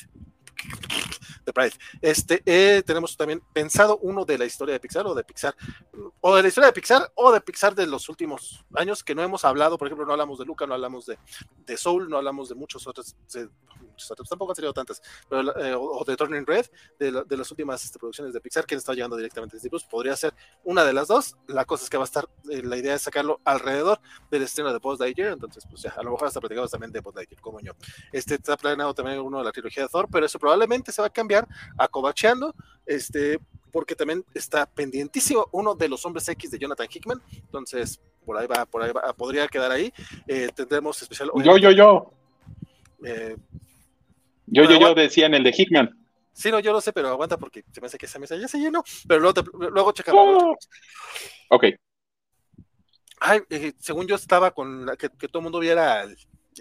De 1.44 1.52
Pride. 1.54 1.72
Este, 2.02 2.42
eh, 2.44 2.82
tenemos 2.82 3.16
también 3.16 3.42
pensado 3.52 3.98
uno 4.02 4.26
de 4.26 4.36
la 4.36 4.44
historia 4.44 4.74
de 4.74 4.80
Pixar 4.80 5.06
o 5.06 5.14
de 5.14 5.24
Pixar, 5.24 5.56
o 6.20 6.36
de 6.36 6.42
la 6.42 6.48
historia 6.48 6.66
de 6.66 6.72
Pixar 6.74 7.10
o 7.14 7.32
de 7.32 7.40
Pixar 7.40 7.74
de 7.74 7.86
los 7.86 8.08
últimos 8.08 8.64
años 8.74 9.02
que 9.02 9.14
no 9.14 9.22
hemos 9.22 9.44
hablado, 9.44 9.78
por 9.78 9.88
ejemplo, 9.88 10.04
no 10.04 10.12
hablamos 10.12 10.38
de 10.38 10.44
Luca, 10.44 10.66
no 10.66 10.74
hablamos 10.74 11.06
de, 11.06 11.18
de 11.64 11.76
Soul, 11.76 12.10
no 12.10 12.18
hablamos 12.18 12.50
de 12.50 12.54
muchos 12.54 12.86
otros, 12.86 13.16
tampoco 14.28 14.52
han 14.52 14.56
salido 14.56 14.72
tantas, 14.72 15.02
pero, 15.28 15.56
eh, 15.58 15.74
o, 15.76 16.04
de 16.04 16.16
Turning 16.16 16.46
Red, 16.46 16.66
de, 16.98 17.22
de 17.26 17.36
las 17.36 17.50
últimas 17.50 17.84
este, 17.84 17.98
producciones 17.98 18.32
de 18.34 18.40
Pixar 18.40 18.66
que 18.66 18.74
han 18.74 18.78
estado 18.78 18.94
llegando 18.94 19.16
directamente 19.16 19.56
desde 19.56 19.68
Plus, 19.68 19.84
podría 19.84 20.16
ser 20.16 20.34
una 20.64 20.84
de 20.84 20.92
las 20.92 21.08
dos. 21.08 21.36
La 21.46 21.64
cosa 21.64 21.84
es 21.84 21.90
que 21.90 21.96
va 21.96 22.04
a 22.04 22.06
estar, 22.06 22.28
eh, 22.50 22.62
la 22.62 22.76
idea 22.76 22.94
es 22.94 23.02
sacarlo 23.02 23.40
alrededor 23.44 24.00
del 24.30 24.42
estreno 24.42 24.72
de 24.72 24.80
Post 24.80 25.00
Lightyear, 25.00 25.32
entonces, 25.32 25.64
pues 25.68 25.82
ya, 25.82 25.90
a 25.90 26.02
lo 26.02 26.12
mejor 26.12 26.28
hasta 26.28 26.40
platicamos 26.40 26.70
también 26.70 26.92
de 26.92 27.02
Post 27.02 27.16
Lightyear, 27.16 27.40
como 27.40 27.60
yo. 27.60 27.72
Este 28.12 28.34
está 28.34 28.56
planeado 28.56 28.94
también 28.94 29.20
uno 29.20 29.38
de 29.38 29.44
la 29.44 29.52
trilogía 29.52 29.84
de 29.84 29.88
Thor, 29.88 30.08
pero 30.10 30.26
eso 30.26 30.38
probablemente 30.38 30.92
se 30.92 31.02
va 31.02 31.08
a 31.08 31.12
cambiar 31.12 31.46
a 31.78 31.88
Covacheando, 31.88 32.54
este, 32.86 33.38
porque 33.70 33.94
también 33.94 34.24
está 34.34 34.66
pendientísimo 34.66 35.48
uno 35.52 35.74
de 35.74 35.88
los 35.88 36.04
hombres 36.04 36.28
X 36.28 36.50
de 36.50 36.58
Jonathan 36.58 36.88
Hickman, 36.90 37.22
entonces 37.32 38.00
por 38.24 38.36
ahí 38.36 38.46
va, 38.46 38.66
por 38.66 38.82
ahí 38.82 38.92
va, 38.92 39.12
podría 39.12 39.48
quedar 39.48 39.70
ahí. 39.70 39.92
Eh, 40.26 40.50
tendremos 40.54 41.00
especial. 41.02 41.30
Yo, 41.42 41.56
yo, 41.56 41.70
yo. 41.70 42.12
Eh, 43.04 43.36
yo, 44.50 44.64
yo, 44.64 44.78
yo 44.78 44.94
decía 44.94 45.26
en 45.26 45.34
el 45.34 45.44
de 45.44 45.54
Hickman. 45.56 45.90
Sí, 46.32 46.50
no, 46.50 46.60
yo 46.60 46.72
lo 46.72 46.80
sé, 46.80 46.92
pero 46.92 47.08
aguanta 47.08 47.36
porque 47.36 47.64
se 47.72 47.80
me 47.80 47.86
hace 47.86 47.98
que 47.98 48.06
esa 48.06 48.18
mesa 48.18 48.36
ya 48.36 48.48
se 48.48 48.58
llenó. 48.58 48.82
Pero 49.06 49.20
luego, 49.20 49.42
luego 49.52 49.92
checamos. 49.92 50.42
Oh. 50.42 50.56
Ok. 51.50 51.64
Ay, 53.20 53.40
eh, 53.50 53.72
según 53.78 54.06
yo 54.06 54.14
estaba 54.14 54.52
con 54.52 54.86
que, 54.98 55.10
que 55.10 55.28
todo 55.28 55.40
el 55.40 55.44
mundo 55.44 55.58
viera 55.58 56.02
el, 56.02 56.16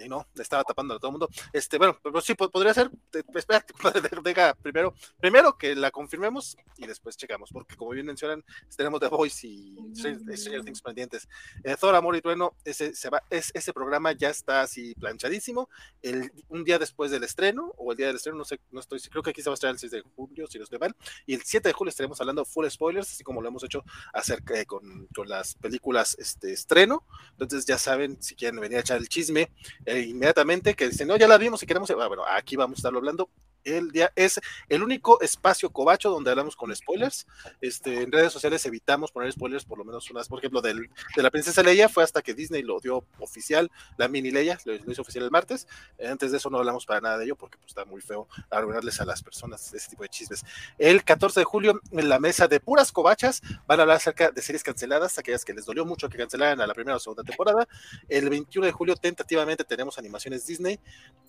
y 0.05 0.09
no, 0.09 0.27
le 0.33 0.43
estaba 0.43 0.63
tapando 0.63 0.95
a 0.95 0.99
todo 0.99 1.09
el 1.09 1.11
mundo. 1.13 1.29
Este, 1.53 1.77
bueno, 1.77 1.97
pero 2.01 2.21
sí, 2.21 2.33
podría 2.35 2.73
ser, 2.73 2.89
espérate, 3.13 3.73
deja 4.23 4.53
primero, 4.55 4.93
primero 5.19 5.57
que 5.57 5.75
la 5.75 5.91
confirmemos 5.91 6.57
y 6.77 6.87
después 6.87 7.17
checamos, 7.17 7.49
porque 7.51 7.75
como 7.75 7.91
bien 7.91 8.05
mencionan, 8.05 8.43
tenemos 8.75 8.99
The 8.99 9.07
Voice 9.07 9.47
y 9.47 9.77
Stranger 9.95 10.63
Things 10.63 10.81
pendientes. 10.81 11.27
Eh, 11.63 11.75
Thor, 11.79 11.95
Amor 11.95 12.15
y 12.15 12.21
Trueno, 12.21 12.55
ese, 12.63 12.95
se 12.95 13.09
va, 13.09 13.23
es, 13.29 13.51
ese 13.53 13.73
programa 13.73 14.11
ya 14.11 14.29
está 14.29 14.61
así 14.61 14.93
planchadísimo, 14.95 15.69
el, 16.01 16.31
un 16.49 16.63
día 16.63 16.79
después 16.79 17.11
del 17.11 17.23
estreno, 17.23 17.73
o 17.77 17.91
el 17.91 17.97
día 17.97 18.07
del 18.07 18.17
estreno, 18.17 18.37
no 18.37 18.45
sé, 18.45 18.59
no 18.71 18.79
estoy, 18.79 18.99
creo 19.01 19.23
que 19.23 19.31
aquí 19.31 19.41
se 19.41 19.49
va 19.49 19.53
a 19.53 19.55
estrenar 19.55 19.75
el 19.75 19.79
6 19.79 19.91
de 19.91 20.01
julio, 20.01 20.47
si 20.47 20.57
no 20.57 20.63
estoy 20.63 20.79
mal, 20.79 20.95
y 21.25 21.33
el 21.33 21.41
7 21.43 21.69
de 21.69 21.73
julio 21.73 21.89
estaremos 21.89 22.19
hablando 22.19 22.45
full 22.45 22.67
spoilers, 22.67 23.11
así 23.11 23.23
como 23.23 23.41
lo 23.41 23.47
hemos 23.47 23.63
hecho 23.63 23.83
acerca 24.13 24.63
con, 24.65 25.07
con 25.13 25.27
las 25.27 25.55
películas 25.55 26.15
este 26.19 26.53
estreno, 26.53 27.05
entonces 27.31 27.65
ya 27.65 27.77
saben, 27.77 28.21
si 28.21 28.35
quieren 28.35 28.59
venir 28.59 28.77
a 28.77 28.81
echar 28.81 28.97
el 28.97 29.09
chisme, 29.09 29.51
eh, 29.89 30.01
inmediatamente 30.01 30.75
que 30.75 30.89
dicen, 30.89 31.07
no, 31.07 31.17
ya 31.17 31.27
la 31.27 31.37
vimos 31.37 31.61
y 31.63 31.65
queremos, 31.65 31.89
ah, 31.91 32.07
bueno, 32.07 32.23
aquí 32.29 32.55
vamos 32.55 32.77
a 32.77 32.79
estarlo 32.79 32.99
hablando 32.99 33.29
el 33.77 33.91
día 33.91 34.11
es 34.15 34.39
el 34.67 34.83
único 34.83 35.21
espacio 35.21 35.69
cobacho 35.69 36.09
donde 36.09 36.31
hablamos 36.31 36.55
con 36.55 36.75
spoilers. 36.75 37.27
Este, 37.61 38.03
en 38.03 38.11
redes 38.11 38.33
sociales 38.33 38.65
evitamos 38.65 39.11
poner 39.11 39.31
spoilers, 39.31 39.65
por 39.65 39.77
lo 39.77 39.85
menos 39.85 40.09
unas, 40.11 40.27
por 40.27 40.39
ejemplo, 40.39 40.61
del, 40.61 40.89
de 41.15 41.23
la 41.23 41.31
princesa 41.31 41.63
Leia 41.63 41.89
fue 41.89 42.03
hasta 42.03 42.21
que 42.21 42.33
Disney 42.33 42.63
lo 42.63 42.79
dio 42.79 43.05
oficial, 43.19 43.71
la 43.97 44.07
mini 44.07 44.31
Leia, 44.31 44.57
lo, 44.65 44.73
hizo 44.73 45.01
oficial 45.01 45.23
el 45.23 45.31
martes. 45.31 45.67
Antes 46.03 46.31
de 46.31 46.37
eso 46.37 46.49
no 46.49 46.57
hablamos 46.57 46.85
para 46.85 47.01
nada 47.01 47.17
de 47.17 47.25
ello 47.25 47.35
porque 47.35 47.57
pues, 47.57 47.69
está 47.69 47.85
muy 47.85 48.01
feo 48.01 48.27
arruinarles 48.49 48.99
a 49.01 49.05
las 49.05 49.21
personas 49.21 49.73
ese 49.73 49.89
tipo 49.89 50.03
de 50.03 50.09
chismes. 50.09 50.43
El 50.77 51.03
14 51.03 51.41
de 51.41 51.43
julio, 51.43 51.81
en 51.91 52.09
la 52.09 52.19
mesa 52.19 52.47
de 52.47 52.59
puras 52.59 52.91
cobachas, 52.91 53.41
van 53.67 53.79
a 53.79 53.83
hablar 53.83 53.97
acerca 53.97 54.31
de 54.31 54.41
series 54.41 54.63
canceladas, 54.63 55.17
aquellas 55.17 55.45
que 55.45 55.53
les 55.53 55.65
dolió 55.65 55.85
mucho 55.85 56.09
que 56.09 56.17
cancelaran 56.17 56.61
a 56.61 56.67
la 56.67 56.73
primera 56.73 56.97
o 56.97 56.99
segunda 56.99 57.23
temporada. 57.23 57.67
El 58.07 58.29
21 58.29 58.65
de 58.65 58.71
julio, 58.71 58.95
tentativamente, 58.95 59.63
tenemos 59.63 59.97
animaciones 59.97 60.45
Disney, 60.45 60.79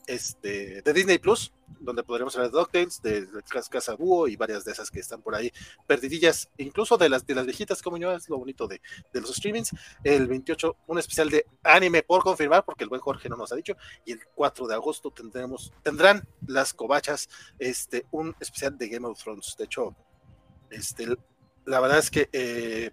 este, 0.07 0.83
de 0.83 0.93
Disney 0.93 1.19
Plus, 1.19 1.53
donde 1.81 2.03
podremos 2.03 2.30
podremos 2.31 2.37
hablar 2.37 2.71
de 3.03 3.27
de, 3.27 3.43
Casa 3.71 3.95
Búho 3.95 4.29
y 4.29 4.37
varias 4.37 4.65
de 4.65 4.73
esas 4.73 4.91
que 4.91 5.01
están 5.01 5.23
por 5.23 5.35
ahí 5.35 5.53
perdidillas, 5.87 6.51
incluso 6.57 6.97
de 6.97 7.09
las, 7.09 7.27
de 7.27 7.35
las 7.35 7.47
viejitas, 7.47 7.83
como 7.83 7.97
yo, 7.97 8.13
es 8.13 8.29
lo 8.29 8.39
bonito 8.39 8.67
de, 8.67 8.81
de 9.13 9.21
los 9.21 9.35
streamings. 9.35 9.71
El 10.05 10.27
28, 10.27 10.77
un 10.87 10.99
especial 10.99 11.31
de 11.31 11.47
anime 11.63 12.03
por 12.03 12.23
confirmar, 12.23 12.65
porque 12.65 12.85
el 12.85 12.91
buen 12.91 13.01
Jorge 13.01 13.29
no 13.29 13.37
nos 13.37 13.53
ha 13.53 13.57
dicho, 13.57 13.77
y 14.05 14.13
el 14.13 14.21
4 14.35 14.67
de 14.67 14.75
agosto 14.75 15.11
tendremos, 15.11 15.73
tendrán 15.83 16.27
las 16.47 16.73
cobachas 16.73 17.29
este, 17.59 18.07
un 18.11 18.35
especial 18.41 18.77
de 18.77 18.89
Game 18.89 19.07
of 19.07 19.23
Thrones. 19.23 19.55
De 19.59 19.65
hecho, 19.65 19.95
este, 20.71 21.07
la 21.65 21.81
verdad 21.81 21.99
es 21.99 22.11
que 22.11 22.29
eh, 22.33 22.91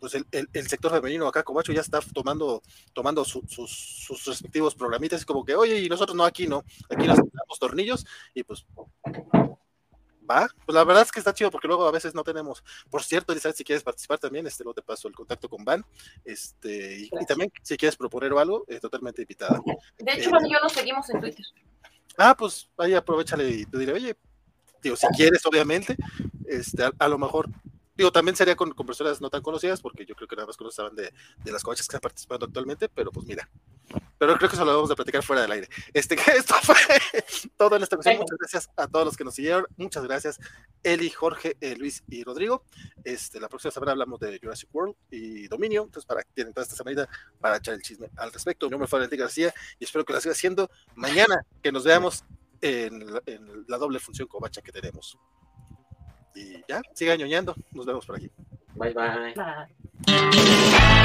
pues 0.00 0.14
el, 0.14 0.26
el, 0.32 0.68
sector 0.68 0.90
femenino 0.90 1.28
acá, 1.28 1.42
Comacho, 1.42 1.72
ya 1.72 1.82
está 1.82 2.00
tomando, 2.12 2.62
tomando 2.94 3.24
sus, 3.24 3.44
sus, 3.46 4.24
respectivos 4.24 4.74
programitas, 4.74 5.24
como 5.24 5.44
que, 5.44 5.54
oye, 5.54 5.78
y 5.78 5.88
nosotros 5.88 6.16
no, 6.16 6.24
aquí 6.24 6.46
no, 6.46 6.64
aquí 6.88 7.06
nos 7.06 7.18
damos 7.18 7.58
tornillos, 7.60 8.06
y 8.34 8.42
pues 8.42 8.64
va, 10.28 10.48
pues 10.64 10.74
la 10.74 10.84
verdad 10.84 11.02
es 11.02 11.12
que 11.12 11.18
está 11.18 11.34
chido, 11.34 11.50
porque 11.50 11.68
luego 11.68 11.86
a 11.86 11.90
veces 11.90 12.14
no 12.14 12.24
tenemos, 12.24 12.64
por 12.88 13.02
cierto, 13.02 13.32
Elizabeth, 13.32 13.56
si 13.56 13.64
quieres 13.64 13.82
participar 13.82 14.18
también, 14.18 14.46
este, 14.46 14.64
luego 14.64 14.74
te 14.74 14.82
paso 14.82 15.06
el 15.06 15.14
contacto 15.14 15.48
con 15.48 15.64
Van, 15.64 15.84
este, 16.24 17.00
y, 17.00 17.10
también 17.26 17.52
si 17.62 17.76
quieres 17.76 17.96
proponer 17.96 18.32
algo, 18.32 18.64
es 18.66 18.80
totalmente 18.80 19.22
invitada. 19.22 19.60
De 19.98 20.12
hecho, 20.12 20.30
eh, 20.30 20.48
yo 20.50 20.58
nos 20.60 20.72
seguimos 20.72 21.08
en 21.10 21.20
Twitter. 21.20 21.44
Ah, 22.16 22.34
pues 22.36 22.68
ahí 22.78 22.94
aprovechale 22.94 23.48
y 23.48 23.66
te 23.66 23.78
diré, 23.78 23.92
oye, 23.92 24.16
digo, 24.82 24.96
si 24.96 25.06
quieres, 25.08 25.44
obviamente, 25.44 25.96
este, 26.46 26.84
a 26.98 27.08
lo 27.08 27.18
mejor 27.18 27.48
Digo, 28.00 28.10
también 28.10 28.34
sería 28.34 28.56
con, 28.56 28.72
personas 28.72 29.20
no 29.20 29.28
tan 29.28 29.42
conocidas, 29.42 29.82
porque 29.82 30.06
yo 30.06 30.14
creo 30.14 30.26
que 30.26 30.34
nada 30.34 30.46
más 30.46 30.56
conocían 30.56 30.94
de, 30.94 31.12
de 31.44 31.52
las 31.52 31.62
coachas 31.62 31.86
que 31.86 31.90
están 31.90 32.00
participando 32.00 32.46
actualmente, 32.46 32.88
pero 32.88 33.12
pues 33.12 33.26
mira, 33.26 33.46
pero 34.16 34.38
creo 34.38 34.48
que 34.48 34.56
eso 34.56 34.64
lo 34.64 34.74
vamos 34.74 34.90
a 34.90 34.96
platicar 34.96 35.22
fuera 35.22 35.42
del 35.42 35.52
aire. 35.52 35.68
Este, 35.92 36.14
esto 36.34 36.54
fue 36.62 36.76
todo 37.58 37.76
en 37.76 37.82
esta 37.82 37.96
ocasión. 37.96 38.16
Muchas 38.16 38.38
gracias 38.38 38.70
a 38.74 38.88
todos 38.88 39.04
los 39.04 39.18
que 39.18 39.24
nos 39.24 39.34
siguieron. 39.34 39.66
Muchas 39.76 40.02
gracias, 40.04 40.40
Eli, 40.82 41.10
Jorge, 41.10 41.58
eh, 41.60 41.76
Luis 41.76 42.02
y 42.08 42.24
Rodrigo. 42.24 42.64
Este, 43.04 43.38
la 43.38 43.50
próxima 43.50 43.70
semana 43.70 43.92
hablamos 43.92 44.18
de 44.18 44.38
Jurassic 44.38 44.74
World 44.74 44.94
y 45.10 45.46
Dominio. 45.48 45.82
Entonces, 45.82 46.06
para 46.06 46.22
que 46.22 46.30
tienen 46.32 46.54
toda 46.54 46.64
esta 46.64 46.76
semana 46.76 47.06
para 47.38 47.58
echar 47.58 47.74
el 47.74 47.82
chisme 47.82 48.08
al 48.16 48.32
respecto. 48.32 48.64
Mi 48.64 48.70
nombre 48.70 48.88
fue 48.88 49.00
Valentín 49.00 49.20
García 49.20 49.52
y 49.78 49.84
espero 49.84 50.06
que 50.06 50.14
lo 50.14 50.22
siga 50.22 50.32
haciendo 50.32 50.70
mañana, 50.94 51.44
que 51.62 51.70
nos 51.70 51.84
veamos 51.84 52.24
en, 52.62 53.04
en 53.26 53.64
la 53.68 53.76
doble 53.76 53.98
función 53.98 54.26
covacha 54.26 54.62
que 54.62 54.72
tenemos. 54.72 55.18
Y 56.34 56.62
ya, 56.68 56.80
sigan 56.94 57.18
ñoñando. 57.18 57.54
Nos 57.72 57.86
vemos 57.86 58.06
por 58.06 58.16
aquí. 58.16 58.30
bye. 58.74 58.92
bye. 58.92 59.34
bye. 59.34 61.00